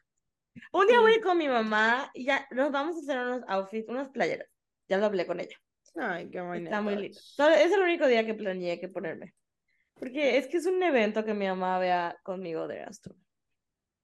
Un 0.72 0.88
día 0.88 1.02
voy 1.02 1.12
a 1.12 1.16
ir 1.16 1.22
con 1.22 1.38
mi 1.38 1.50
mamá 1.50 2.10
y 2.14 2.24
ya 2.26 2.48
nos 2.52 2.72
vamos 2.72 2.96
a 2.96 3.00
hacer 3.00 3.18
unos 3.20 3.44
outfits, 3.50 3.90
unas 3.90 4.10
playeras. 4.10 4.48
Ya 4.88 4.98
lo 4.98 5.08
hablé 5.08 5.28
con 5.28 5.42
ella. 5.42 5.58
Ay, 5.98 6.30
qué 6.30 6.40
bonito. 6.40 6.66
Está 6.66 6.82
muy 6.82 6.96
lindo. 6.96 7.18
Solo- 7.22 7.56
es 7.56 7.72
el 7.74 7.82
único 7.82 8.08
día 8.08 8.26
que 8.26 8.34
planeé 8.36 8.80
que 8.80 8.88
ponerme. 8.88 9.34
Porque 9.96 10.38
es 10.38 10.48
que 10.48 10.58
es 10.58 10.66
un 10.66 10.82
evento 10.82 11.26
que 11.26 11.34
mi 11.34 11.46
mamá 11.48 11.78
vea 11.80 12.18
conmigo 12.24 12.68
de 12.68 12.78
gasto. 12.80 13.16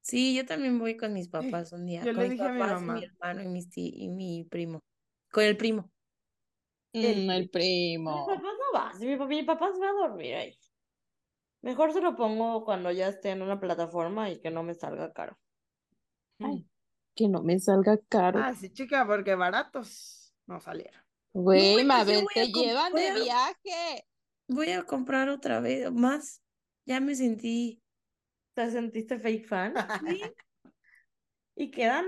Sí, 0.02 0.36
yo 0.36 0.46
también 0.46 0.80
voy 0.80 0.98
con 0.98 1.14
mis 1.14 1.28
papás 1.64 1.72
un 1.74 1.86
día. 1.86 2.04
yo 2.04 2.14
con 2.14 2.24
le 2.24 2.30
mis 2.30 2.32
dije 2.40 2.44
a 2.50 2.52
mi 2.54 2.60
papás 2.60 2.82
y 2.82 2.86
mamá. 2.86 2.94
mi 3.00 3.04
hermano 3.06 3.42
y, 3.44 3.48
mis 3.48 3.68
y 3.76 4.10
mi 4.10 4.44
primo. 4.46 4.80
Con 5.32 5.44
el 5.44 5.58
primo. 5.58 5.92
Mm, 6.94 7.00
el 7.30 7.42
Mi 7.44 7.48
primo. 7.48 8.26
papá 8.28 8.42
no 8.42 8.78
va, 8.80 8.94
si 8.94 9.06
mi, 9.08 9.16
papá, 9.16 9.28
mi 9.30 9.44
papá 9.44 9.72
se 9.74 9.80
va 9.80 9.90
a 9.90 9.94
dormir 10.10 10.36
ahí. 10.36 10.58
Mejor 11.62 11.94
se 11.94 12.02
lo 12.02 12.16
pongo 12.16 12.66
cuando 12.66 12.92
ya 12.92 13.08
esté 13.08 13.30
en 13.30 13.42
una 13.44 13.60
plataforma 13.60 14.30
y 14.30 14.40
que 14.42 14.50
no 14.50 14.64
me 14.64 14.74
salga 14.74 15.14
caro. 15.14 15.38
Ay, 16.40 16.68
que 17.16 17.30
no 17.30 17.44
me 17.44 17.60
salga 17.60 17.98
caro. 18.10 18.40
Ah, 18.44 18.56
sí, 18.56 18.74
chica, 18.74 19.06
porque 19.06 19.36
baratos 19.36 20.34
no 20.48 20.60
salieron. 20.60 21.00
Güey, 21.34 21.78
yo 21.78 21.86
Mabel, 21.86 22.24
voy 22.24 22.42
a 22.44 22.46
te 22.46 22.52
com- 22.52 22.64
llevan 22.64 22.92
voy 22.92 23.02
de 23.02 23.08
a- 23.10 23.14
viaje. 23.16 24.08
Voy 24.48 24.72
a 24.72 24.84
comprar 24.84 25.30
otra 25.30 25.60
vez, 25.62 25.92
más. 25.92 26.42
Ya 26.86 27.00
me 27.00 27.16
sentí. 27.16 27.81
¿Te 28.54 28.70
sentiste 28.72 29.18
fake 29.20 29.48
fan? 29.48 29.74
Sí, 30.08 30.22
¿Y 31.56 31.72
quedan? 31.72 32.06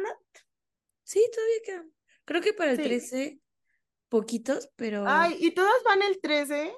sí, 1.03 1.25
todavía 1.33 1.55
quedan. 1.65 1.93
Creo 2.25 2.41
que 2.41 2.53
para 2.53 2.71
el 2.71 2.77
Sí. 2.77 2.83
13, 2.83 3.39
poquitos, 4.09 4.69
pero. 4.75 5.03
Ay, 5.07 5.37
¿y 5.39 5.51
todas 5.51 5.83
van 5.83 6.01
el 6.01 6.19
13? 6.21 6.73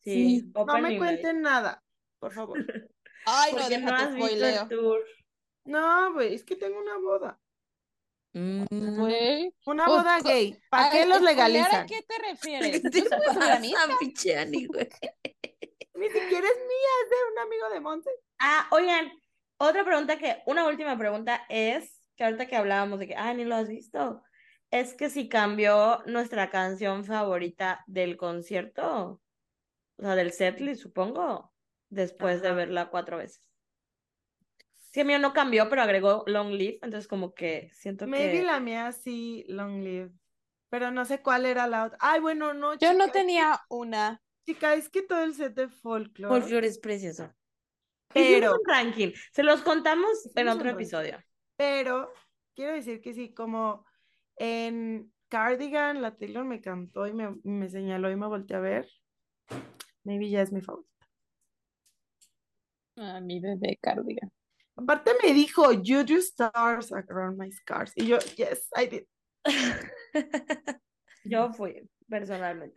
Sí, 0.00 0.40
Sí, 0.40 0.52
No 0.54 0.78
me 0.78 0.96
cuenten 0.98 1.42
nada, 1.42 1.82
por 2.18 2.32
favor. 2.32 2.58
Ay, 3.26 3.52
no, 3.52 3.58
Porque 3.58 3.78
no 3.78 3.86
déjate 3.86 4.02
has 4.02 4.14
visto 4.14 4.26
spoileo. 4.28 4.62
el 4.62 4.68
tour. 4.68 5.06
No, 5.64 6.12
güey, 6.14 6.34
es 6.34 6.44
que 6.44 6.56
tengo 6.56 6.80
una 6.80 6.96
boda. 6.98 7.38
mm, 8.32 8.64
Güey. 8.98 9.54
Una 9.66 9.84
Pues, 9.84 9.98
boda 9.98 10.20
gay. 10.20 10.58
¿Para 10.70 10.90
qué 10.90 11.04
los 11.04 11.18
¿spoilear 11.18 11.36
legalizan? 11.36 11.82
¿A 11.82 11.86
qué 11.86 12.02
te 12.02 12.14
¿Qué 12.16 12.22
refieres? 12.30 12.82
te 12.82 12.90
¿Yo 13.02 13.04
soy 13.08 13.18
pasa? 13.26 13.58
Ni 15.94 16.08
siquiera 16.08 16.48
es 16.48 16.56
mía, 16.56 16.92
es 17.04 17.10
de 17.10 17.16
un 17.32 17.38
amigo 17.40 17.68
de 17.70 17.80
Monte. 17.80 18.10
Ah, 18.40 18.66
oigan, 18.70 19.12
otra 19.58 19.84
pregunta 19.84 20.18
que, 20.18 20.42
una 20.46 20.66
última 20.66 20.96
pregunta 20.96 21.42
es, 21.50 22.00
que 22.16 22.24
ahorita 22.24 22.46
que 22.46 22.56
hablábamos 22.56 22.98
de 22.98 23.08
que, 23.08 23.14
ah, 23.14 23.34
ni 23.34 23.44
lo 23.44 23.54
has 23.54 23.68
visto, 23.68 24.22
es 24.70 24.94
que 24.94 25.10
si 25.10 25.28
cambió 25.28 26.02
nuestra 26.06 26.48
canción 26.48 27.04
favorita 27.04 27.84
del 27.86 28.16
concierto, 28.16 29.20
o 29.96 30.02
sea, 30.02 30.14
del 30.14 30.32
setlist, 30.32 30.82
supongo, 30.82 31.52
después 31.90 32.40
de 32.40 32.52
verla 32.52 32.88
cuatro 32.88 33.18
veces. 33.18 33.42
Sí, 34.92 35.00
el 35.00 35.06
mío 35.06 35.18
no 35.18 35.34
cambió, 35.34 35.68
pero 35.68 35.82
agregó 35.82 36.24
Long 36.26 36.52
Live, 36.52 36.78
entonces 36.82 37.06
como 37.06 37.34
que 37.34 37.70
siento 37.74 38.06
Maybe 38.06 38.38
que... 38.38 38.42
la 38.44 38.58
mía 38.58 38.90
sí, 38.92 39.44
Long 39.48 39.82
Live. 39.82 40.12
Pero 40.70 40.90
no 40.90 41.04
sé 41.04 41.20
cuál 41.20 41.44
era 41.44 41.66
la 41.66 41.86
otra. 41.86 41.98
Ay, 42.00 42.20
bueno, 42.20 42.54
no, 42.54 42.78
Yo 42.78 42.94
no 42.94 43.10
tenía 43.10 43.60
una. 43.68 44.22
Chica, 44.46 44.74
es 44.74 44.88
que 44.88 45.02
todo 45.02 45.22
el 45.22 45.34
set 45.34 45.54
de 45.54 45.68
folklore. 45.68 46.40
Folklore 46.40 46.66
es 46.66 46.78
precioso. 46.78 47.32
Pero, 48.12 48.54
un 48.54 48.60
ranking, 48.66 49.12
se 49.32 49.42
los 49.42 49.62
contamos 49.62 50.28
en 50.34 50.48
otro 50.48 50.64
ranking. 50.64 50.82
episodio. 50.82 51.18
pero, 51.56 52.12
quiero 52.54 52.74
decir 52.74 53.00
que 53.00 53.14
sí, 53.14 53.32
como 53.32 53.84
en 54.36 55.12
Cardigan, 55.28 56.02
la 56.02 56.16
Taylor 56.16 56.44
me 56.44 56.60
cantó 56.60 57.06
y 57.06 57.12
me, 57.12 57.36
me 57.44 57.68
señaló 57.68 58.10
y 58.10 58.16
me 58.16 58.26
volteé 58.26 58.56
a 58.56 58.60
ver. 58.60 58.88
Maybe 60.02 60.28
ya 60.28 60.42
es 60.42 60.52
mi 60.52 60.60
favorita. 60.60 60.90
A 62.96 63.20
mi 63.20 63.40
bebé 63.40 63.78
cardigan. 63.80 64.30
Aparte 64.76 65.12
me 65.22 65.32
dijo, 65.32 65.72
you 65.72 66.02
drew 66.04 66.20
stars 66.20 66.92
around 66.92 67.38
my 67.38 67.50
scars. 67.52 67.92
Y 67.96 68.06
yo, 68.06 68.18
yes, 68.36 68.68
I 68.76 68.86
did. 68.86 69.04
Yo 71.24 71.52
fui, 71.52 71.88
personalmente. 72.08 72.76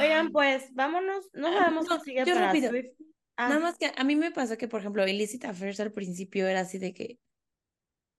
Oigan, 0.00 0.32
pues, 0.32 0.72
vámonos, 0.74 1.28
no 1.32 1.52
sabemos 1.52 1.88
no, 1.88 1.98
qué 1.98 2.04
sigue 2.04 2.24
yo 2.24 2.34
para 2.34 2.46
rápido. 2.46 2.70
Swift. 2.70 2.94
Ah, 3.36 3.48
Nada 3.48 3.60
más 3.60 3.78
que 3.78 3.90
a 3.94 4.04
mí 4.04 4.16
me 4.16 4.30
pasó 4.30 4.56
que, 4.56 4.68
por 4.68 4.80
ejemplo, 4.80 5.06
Illicit 5.06 5.44
Affairs 5.44 5.80
al 5.80 5.92
principio 5.92 6.46
era 6.46 6.60
así 6.60 6.78
de 6.78 6.94
que 6.94 7.18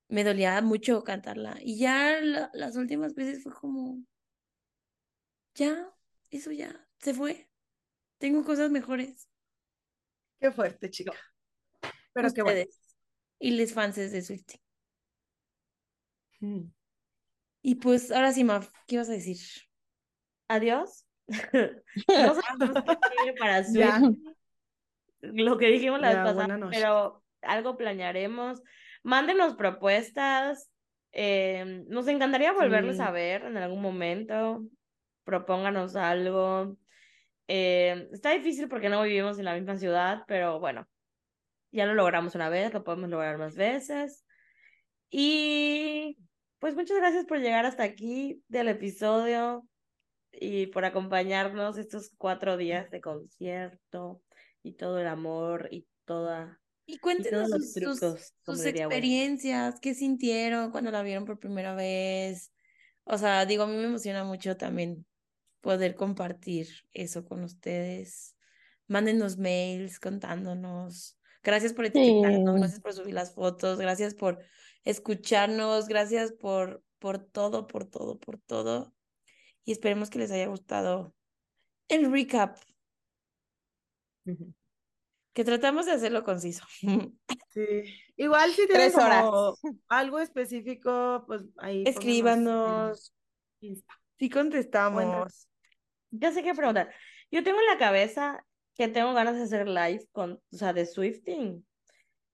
me 0.09 0.23
dolía 0.23 0.61
mucho 0.61 1.03
cantarla. 1.03 1.57
Y 1.61 1.77
ya 1.79 2.19
la- 2.21 2.51
las 2.53 2.75
últimas 2.75 3.15
veces 3.15 3.43
fue 3.43 3.53
como, 3.53 4.03
ya, 5.55 5.89
eso 6.31 6.51
ya, 6.51 6.87
se 6.99 7.13
fue. 7.13 7.49
Tengo 8.17 8.43
cosas 8.43 8.71
mejores. 8.71 9.29
Qué 10.39 10.51
fuerte, 10.51 10.89
chica. 10.89 11.13
Pero 12.13 12.33
qué 12.33 12.41
bueno. 12.43 12.59
Ustedes 12.59 12.79
y 13.39 13.51
les 13.51 13.73
fans 13.73 13.95
de 13.95 14.21
Swiftie. 14.21 14.61
Mm. 16.41 16.71
Y 17.61 17.75
pues 17.75 18.11
ahora 18.11 18.31
sí, 18.31 18.43
Maf, 18.43 18.69
¿qué 18.87 18.95
ibas 18.95 19.09
a 19.09 19.13
decir? 19.13 19.37
Adiós. 20.47 21.05
No 22.07 22.35
sabemos 22.41 22.83
qué 22.85 22.97
sigue 23.17 23.33
para 23.39 23.63
Swift. 23.63 24.34
Lo 25.33 25.57
que 25.57 25.67
dijimos 25.67 25.99
la 26.01 26.09
vez 26.09 26.17
pasada, 26.35 26.59
pero 26.71 27.23
algo 27.41 27.77
planearemos. 27.77 28.61
Mándenos 29.03 29.55
propuestas. 29.55 30.71
eh, 31.17 31.83
nos 31.87 32.07
encantaría 32.09 32.51
volverles 32.51 32.97
Sí. 32.97 33.01
a 33.03 33.09
ver 33.11 33.45
en 33.45 33.55
algún 33.55 33.81
momento. 33.81 34.63
Propónganos 35.23 35.95
algo. 35.95 36.77
Eh, 37.47 38.09
está 38.11 38.31
difícil 38.31 38.67
porque 38.67 38.89
no 38.89 39.01
vivimos 39.03 39.39
en 39.39 39.45
la 39.45 39.53
misma 39.53 39.77
ciudad, 39.77 40.23
pero 40.27 40.59
bueno, 40.59 40.87
ya 41.71 41.85
lo 41.85 41.93
logramos 41.93 42.35
una 42.35 42.49
vez, 42.49 42.73
lo 42.73 42.83
podemos 42.83 43.09
lograr 43.09 43.37
más 43.37 43.55
veces. 43.55 44.25
Y 45.09 46.17
pues 46.59 46.75
muchas 46.75 46.97
gracias 46.97 47.25
por 47.25 47.39
llegar 47.39 47.65
hasta 47.65 47.83
aquí 47.83 48.43
del 48.49 48.67
episodio 48.67 49.65
y 50.31 50.67
por 50.67 50.83
acompañarnos 50.83 51.77
estos 51.77 52.11
cuatro 52.17 52.57
días 52.57 52.89
de 52.91 52.99
concierto 52.99 54.21
y 54.65 54.73
todo 54.73 54.99
el 54.99 55.07
amor 55.07 55.69
y 55.71 55.87
toda 56.05 56.59
y 56.87 56.99
cuéntenos 56.99 57.49
sus, 57.49 57.99
sus, 58.43 58.65
experiencias, 58.65 59.79
qué 59.79 59.95
sintieron 59.95 60.69
cuando 60.69 60.91
la 60.91 61.01
vieron 61.01 61.25
por 61.25 61.39
primera 61.39 61.73
vez. 61.73 62.51
O 63.05 63.17
sea, 63.17 63.45
digo, 63.45 63.63
a 63.63 63.67
mí 63.67 63.75
me 63.75 63.85
emociona 63.85 64.23
mucho 64.23 64.55
también 64.55 65.05
poder 65.61 65.95
compartir 65.95 66.67
eso 66.93 67.25
con 67.25 67.43
ustedes. 67.43 68.35
Mándenos 68.87 69.37
mails 69.37 69.99
contándonos. 69.99 71.17
Gracias 71.41 71.73
por 71.73 71.85
etiquetarnos, 71.85 72.55
gracias 72.55 72.79
por 72.81 72.93
subir 72.93 73.13
las 73.15 73.33
fotos, 73.33 73.79
gracias 73.79 74.13
por 74.13 74.39
escucharnos, 74.83 75.87
gracias 75.87 76.33
por, 76.33 76.83
por 76.99 77.17
todo, 77.17 77.65
por 77.65 77.85
todo, 77.85 78.19
por 78.19 78.37
todo. 78.37 78.93
Y 79.63 79.71
esperemos 79.71 80.11
que 80.11 80.19
les 80.19 80.31
haya 80.31 80.47
gustado 80.47 81.15
el 81.87 82.11
recap 82.11 82.57
que 85.33 85.43
tratamos 85.43 85.85
de 85.85 85.91
hacerlo 85.93 86.23
conciso. 86.23 86.65
Sí. 87.55 87.85
Igual 88.17 88.51
si 88.51 88.67
tienen 88.67 88.91
como 88.91 89.55
algo 89.87 90.19
específico, 90.19 91.23
pues 91.25 91.41
ahí. 91.55 91.85
Escríbanos. 91.87 93.13
Sí 94.19 94.29
contestamos. 94.29 95.47
Ya 96.11 96.33
sé 96.33 96.43
qué 96.43 96.53
preguntar. 96.53 96.93
Yo 97.31 97.45
tengo 97.45 97.57
en 97.61 97.67
la 97.67 97.77
cabeza 97.77 98.45
que 98.75 98.89
tengo 98.89 99.13
ganas 99.13 99.35
de 99.35 99.43
hacer 99.43 99.69
live 99.69 100.05
con, 100.11 100.33
o 100.33 100.57
sea, 100.57 100.73
de 100.73 100.85
Swifting. 100.85 101.65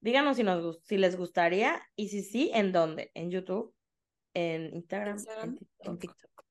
Díganos 0.00 0.36
si 0.36 0.42
nos 0.42 0.82
si 0.82 0.98
les 0.98 1.16
gustaría 1.16 1.80
y 1.94 2.08
si 2.08 2.24
sí, 2.24 2.50
¿en 2.52 2.72
dónde? 2.72 3.12
¿En 3.14 3.30
YouTube? 3.30 3.72
¿En 4.34 4.74
Instagram? 4.74 5.18
en, 5.84 5.98
TikTok. 5.98 6.44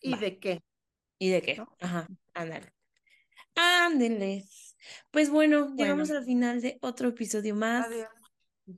¿Y 0.00 0.16
de 0.18 0.38
qué? 0.38 0.62
¿Y 1.18 1.30
de 1.30 1.40
qué? 1.40 1.64
Ajá, 1.80 2.06
ándale. 2.34 2.77
Ándenles. 3.58 4.76
Pues 5.10 5.30
bueno, 5.30 5.74
llegamos 5.74 6.10
al 6.10 6.24
final 6.24 6.60
de 6.60 6.78
otro 6.80 7.08
episodio 7.08 7.54
más. 7.54 7.88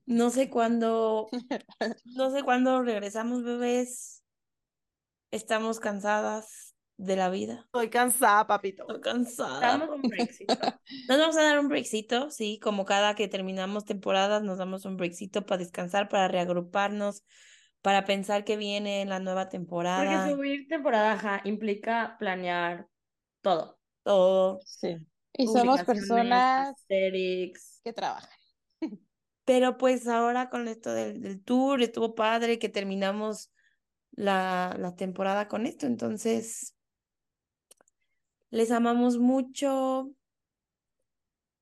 No 0.07 0.31
sé 0.31 0.49
cuándo, 0.49 1.29
no 2.05 2.31
sé 2.31 2.43
cuándo 2.43 2.83
regresamos, 2.83 3.43
bebés. 3.43 4.25
Estamos 5.31 5.81
cansadas 5.81 6.75
de 6.97 7.17
la 7.17 7.29
vida. 7.29 7.63
Estoy 7.67 7.91
cansada, 7.91 8.47
papito. 8.47 8.83
Estoy 8.83 9.01
cansada. 9.01 9.77
un 9.77 10.03
Nos 11.09 11.19
vamos 11.19 11.37
a 11.37 11.43
dar 11.43 11.59
un 11.59 11.69
breakcito, 11.69 12.31
sí, 12.31 12.59
como 12.63 12.85
cada 12.85 13.15
que 13.15 13.29
terminamos 13.29 13.85
temporadas, 13.85 14.43
nos 14.43 14.59
damos 14.59 14.85
un 14.85 14.97
breakcito 14.97 15.45
para 15.45 15.59
descansar, 15.59 16.09
para 16.09 16.29
reagruparnos, 16.29 17.25
para 17.83 18.05
pensar 18.05 18.45
que 18.45 18.57
viene 18.57 19.05
la 19.07 19.19
nueva 19.19 19.49
temporada. 19.49 20.25
Porque 20.25 20.35
subir 20.35 20.69
temporada 20.69 21.41
implica 21.45 22.17
planear 22.19 22.87
todo. 23.41 23.80
Todo. 24.11 24.61
Sí. 24.65 24.97
Y 25.35 25.47
somos 25.47 25.83
personas 25.85 26.75
que 26.89 27.93
trabajan. 27.95 28.31
Pero 29.45 29.79
pues 29.79 30.07
ahora 30.07 30.51
con 30.51 30.69
esto 30.69 30.93
del, 30.93 31.21
del 31.21 31.43
tour, 31.43 31.83
estuvo 31.83 32.15
padre 32.15 32.59
que 32.59 32.69
terminamos 32.69 33.51
la, 34.13 34.77
la 34.79 34.95
temporada 34.95 35.49
con 35.49 35.67
esto. 35.67 35.87
Entonces, 35.87 36.77
les 38.51 38.71
amamos 38.71 39.19
mucho 39.19 40.11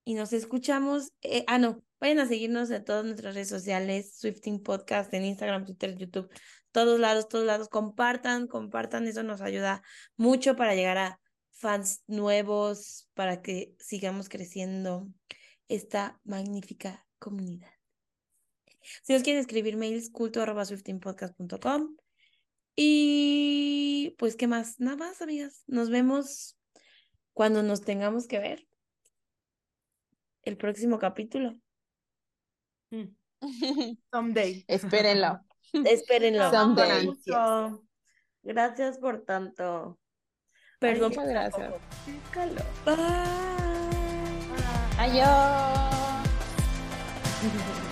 y 0.04 0.14
nos 0.14 0.32
escuchamos. 0.32 1.12
Eh, 1.22 1.44
ah, 1.46 1.58
no, 1.58 1.82
vayan 2.00 2.20
a 2.20 2.26
seguirnos 2.26 2.70
en 2.70 2.84
todas 2.84 3.04
nuestras 3.04 3.34
redes 3.34 3.48
sociales, 3.48 4.16
Swifting 4.18 4.62
Podcast, 4.62 5.12
en 5.14 5.24
Instagram, 5.24 5.64
Twitter, 5.64 5.96
YouTube, 5.96 6.30
todos 6.72 6.98
lados, 6.98 7.28
todos 7.28 7.44
lados. 7.44 7.68
Compartan, 7.68 8.46
compartan, 8.48 9.06
eso 9.06 9.22
nos 9.22 9.40
ayuda 9.40 9.82
mucho 10.16 10.56
para 10.56 10.74
llegar 10.74 10.98
a 10.98 11.20
fans 11.58 12.04
nuevos, 12.06 13.08
para 13.14 13.42
que 13.42 13.74
sigamos 13.80 14.28
creciendo 14.28 15.08
esta 15.66 16.20
magnífica 16.24 17.04
comunidad. 17.18 17.72
Si 19.02 19.12
nos 19.12 19.22
quieren 19.22 19.40
escribir 19.40 19.76
mails, 19.76 20.10
culto.swiftingpodcast.com. 20.10 21.96
Y 22.76 24.14
pues, 24.18 24.36
¿qué 24.36 24.46
más? 24.46 24.78
Nada 24.78 24.96
más, 24.96 25.20
amigas. 25.20 25.64
Nos 25.66 25.90
vemos 25.90 26.56
cuando 27.34 27.62
nos 27.62 27.82
tengamos 27.82 28.28
que 28.28 28.38
ver. 28.38 28.68
El 30.42 30.56
próximo 30.56 30.98
capítulo. 30.98 31.58
Mm. 32.90 33.16
Someday. 34.12 34.64
Espérenlo. 34.68 35.40
Espérenlo. 35.72 36.50
Someday. 36.52 37.10
Gracias 38.44 38.98
por 38.98 39.24
tanto. 39.24 39.98
Perdón. 40.78 41.08
Muchas 41.10 41.28
gracias. 41.28 41.72
Bye. 42.84 42.96
Adiós. 44.98 45.88